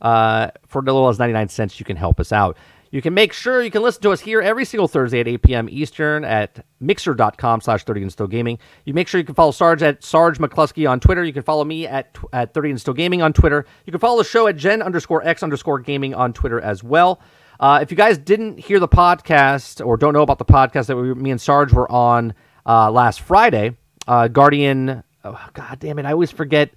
Uh, 0.00 0.50
for 0.66 0.82
as 0.82 0.86
little 0.86 1.08
as 1.08 1.18
99 1.18 1.48
cents, 1.48 1.80
you 1.80 1.86
can 1.86 1.96
help 1.96 2.20
us 2.20 2.32
out. 2.32 2.56
You 2.90 3.02
can 3.02 3.14
make 3.14 3.32
sure 3.32 3.62
you 3.62 3.70
can 3.70 3.82
listen 3.82 4.00
to 4.02 4.10
us 4.12 4.20
here 4.20 4.40
every 4.40 4.64
single 4.64 4.88
Thursday 4.88 5.20
at 5.20 5.28
8 5.28 5.42
p.m. 5.42 5.68
Eastern 5.70 6.24
at 6.24 6.64
mixer.com 6.80 7.60
slash 7.60 7.84
30 7.84 8.02
and 8.02 8.12
still 8.12 8.26
gaming. 8.26 8.58
You 8.84 8.94
make 8.94 9.08
sure 9.08 9.18
you 9.18 9.24
can 9.24 9.34
follow 9.34 9.50
Sarge 9.50 9.82
at 9.82 10.04
Sarge 10.04 10.38
McCluskey 10.38 10.88
on 10.88 11.00
Twitter. 11.00 11.24
You 11.24 11.32
can 11.32 11.42
follow 11.42 11.64
me 11.64 11.86
at, 11.86 12.16
at 12.32 12.54
30 12.54 12.70
and 12.70 12.80
still 12.80 12.94
gaming 12.94 13.22
on 13.22 13.32
Twitter. 13.32 13.66
You 13.84 13.90
can 13.90 14.00
follow 14.00 14.18
the 14.18 14.28
show 14.28 14.46
at 14.46 14.56
Gen 14.56 14.82
underscore 14.82 15.26
X 15.26 15.42
underscore 15.42 15.80
gaming 15.80 16.14
on 16.14 16.32
Twitter 16.32 16.60
as 16.60 16.82
well. 16.84 17.20
Uh, 17.58 17.80
if 17.82 17.90
you 17.90 17.96
guys 17.96 18.18
didn't 18.18 18.58
hear 18.58 18.78
the 18.78 18.88
podcast 18.88 19.84
or 19.84 19.96
don't 19.96 20.12
know 20.12 20.22
about 20.22 20.38
the 20.38 20.44
podcast 20.44 20.86
that 20.86 20.96
we, 20.96 21.12
me 21.14 21.30
and 21.30 21.40
Sarge 21.40 21.72
were 21.72 21.90
on 21.90 22.34
uh, 22.66 22.90
last 22.90 23.20
Friday, 23.20 23.76
uh, 24.06 24.28
Guardian, 24.28 25.02
oh, 25.24 25.48
God 25.52 25.78
damn 25.78 25.98
it, 25.98 26.06
I 26.06 26.12
always 26.12 26.30
forget. 26.30 26.70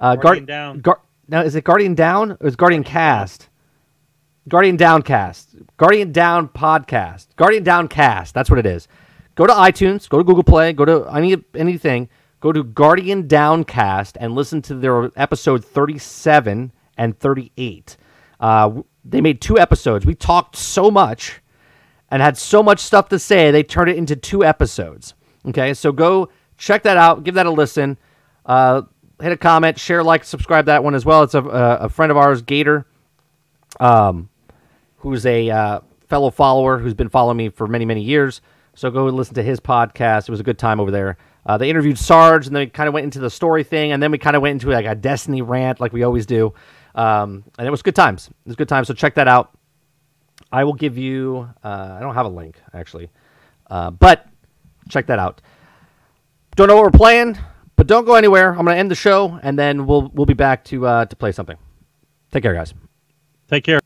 Uh, 0.00 0.16
Guardian 0.16 0.46
Down. 0.46 0.80
Gar- 0.80 1.00
now 1.28 1.42
is 1.42 1.54
it 1.54 1.64
Guardian 1.64 1.94
Down 1.94 2.32
or 2.32 2.46
is 2.46 2.56
Guardian 2.56 2.84
Cast? 2.84 3.48
Guardian 4.46 4.76
Downcast, 4.76 5.56
Guardian 5.78 6.12
Down 6.12 6.48
podcast, 6.48 7.28
Guardian 7.36 7.64
Downcast. 7.64 8.34
That's 8.34 8.50
what 8.50 8.58
it 8.58 8.66
is. 8.66 8.88
Go 9.36 9.46
to 9.46 9.52
iTunes, 9.54 10.06
go 10.06 10.18
to 10.18 10.24
Google 10.24 10.44
Play, 10.44 10.74
go 10.74 10.84
to 10.84 11.06
any 11.06 11.36
anything. 11.54 12.08
Go 12.40 12.52
to 12.52 12.62
Guardian 12.62 13.26
Downcast 13.26 14.18
and 14.20 14.34
listen 14.34 14.60
to 14.62 14.74
their 14.74 15.10
episode 15.16 15.64
37 15.64 16.72
and 16.98 17.18
38. 17.18 17.96
Uh, 18.38 18.82
they 19.02 19.22
made 19.22 19.40
two 19.40 19.58
episodes. 19.58 20.04
We 20.04 20.14
talked 20.14 20.54
so 20.54 20.90
much 20.90 21.40
and 22.10 22.20
had 22.20 22.36
so 22.36 22.62
much 22.62 22.80
stuff 22.80 23.08
to 23.08 23.18
say, 23.18 23.50
they 23.50 23.62
turned 23.62 23.88
it 23.88 23.96
into 23.96 24.14
two 24.14 24.44
episodes. 24.44 25.14
Okay, 25.46 25.74
so 25.74 25.92
go 25.92 26.30
check 26.56 26.82
that 26.84 26.96
out, 26.96 27.24
give 27.24 27.34
that 27.34 27.46
a 27.46 27.50
listen, 27.50 27.98
uh, 28.46 28.82
hit 29.20 29.32
a 29.32 29.36
comment, 29.36 29.78
share, 29.78 30.02
like, 30.02 30.24
subscribe 30.24 30.66
that 30.66 30.82
one 30.82 30.94
as 30.94 31.04
well. 31.04 31.22
It's 31.22 31.34
a, 31.34 31.42
a 31.42 31.88
friend 31.88 32.10
of 32.10 32.16
ours, 32.16 32.42
Gator, 32.42 32.86
um, 33.80 34.28
who's 34.98 35.26
a 35.26 35.50
uh, 35.50 35.80
fellow 36.08 36.30
follower 36.30 36.78
who's 36.78 36.94
been 36.94 37.08
following 37.08 37.36
me 37.36 37.48
for 37.48 37.66
many, 37.66 37.84
many 37.84 38.02
years. 38.02 38.40
So 38.74 38.90
go 38.90 39.04
listen 39.06 39.34
to 39.34 39.42
his 39.42 39.60
podcast. 39.60 40.28
It 40.28 40.30
was 40.30 40.40
a 40.40 40.44
good 40.44 40.58
time 40.58 40.80
over 40.80 40.90
there. 40.90 41.16
Uh, 41.46 41.58
they 41.58 41.68
interviewed 41.68 41.98
Sarge, 41.98 42.46
and 42.46 42.56
then 42.56 42.70
kind 42.70 42.88
of 42.88 42.94
went 42.94 43.04
into 43.04 43.20
the 43.20 43.30
story 43.30 43.64
thing, 43.64 43.92
and 43.92 44.02
then 44.02 44.10
we 44.10 44.18
kind 44.18 44.34
of 44.34 44.42
went 44.42 44.52
into 44.62 44.74
like 44.74 44.86
a 44.86 44.94
Destiny 44.94 45.42
rant, 45.42 45.78
like 45.78 45.92
we 45.92 46.02
always 46.02 46.24
do. 46.26 46.54
Um, 46.94 47.44
and 47.58 47.66
it 47.66 47.70
was 47.70 47.82
good 47.82 47.94
times. 47.94 48.28
It 48.28 48.48
was 48.48 48.56
good 48.56 48.68
times. 48.68 48.88
So 48.88 48.94
check 48.94 49.14
that 49.16 49.28
out. 49.28 49.56
I 50.50 50.64
will 50.64 50.72
give 50.72 50.96
you. 50.96 51.48
Uh, 51.62 51.96
I 51.98 52.00
don't 52.00 52.14
have 52.14 52.26
a 52.26 52.30
link 52.30 52.56
actually, 52.72 53.10
uh, 53.68 53.90
but 53.90 54.26
check 54.88 55.06
that 55.06 55.18
out. 55.18 55.40
Don't 56.56 56.68
know 56.68 56.76
what 56.76 56.84
we're 56.84 56.90
playing, 56.98 57.36
but 57.76 57.86
don't 57.86 58.04
go 58.04 58.14
anywhere. 58.14 58.50
I'm 58.50 58.64
going 58.64 58.74
to 58.74 58.78
end 58.78 58.90
the 58.90 58.94
show, 58.94 59.38
and 59.42 59.58
then 59.58 59.86
we'll 59.86 60.10
we'll 60.14 60.26
be 60.26 60.34
back 60.34 60.64
to 60.66 60.86
uh, 60.86 61.04
to 61.06 61.16
play 61.16 61.32
something. 61.32 61.56
Take 62.30 62.42
care, 62.42 62.54
guys. 62.54 62.74
Take 63.48 63.64
care. 63.64 63.80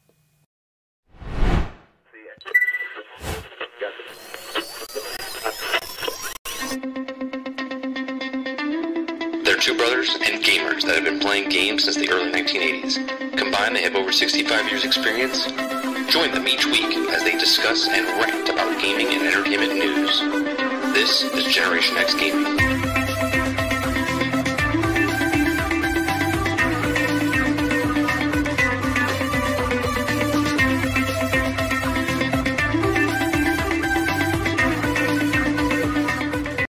They're 9.45 9.57
two 9.57 9.77
brothers 9.77 10.16
and 10.23 10.43
gamers 10.45 10.83
that 10.85 10.95
have 10.97 11.05
been 11.05 11.20
playing 11.20 11.49
games 11.49 11.85
since 11.85 11.97
the 11.97 12.11
early 12.11 12.31
1980s. 12.31 13.37
Combined, 13.37 13.77
they 13.77 13.83
have 13.83 13.97
over 13.97 14.12
65 14.12 14.70
years 14.70 14.85
experience. 14.85 15.47
Join 16.11 16.33
them 16.33 16.47
each 16.47 16.66
week 16.66 16.97
as 17.12 17.23
they 17.23 17.33
discuss 17.33 17.89
and 17.89 18.07
rant 18.07 18.49
about 18.49 18.81
gaming 18.81 19.09
and 19.09 19.27
entertainment 19.27 19.75
news. 19.75 20.68
This 20.99 21.23
is 21.23 21.45
Generation 21.45 21.97
X 21.97 22.12
Gaming. 22.15 22.88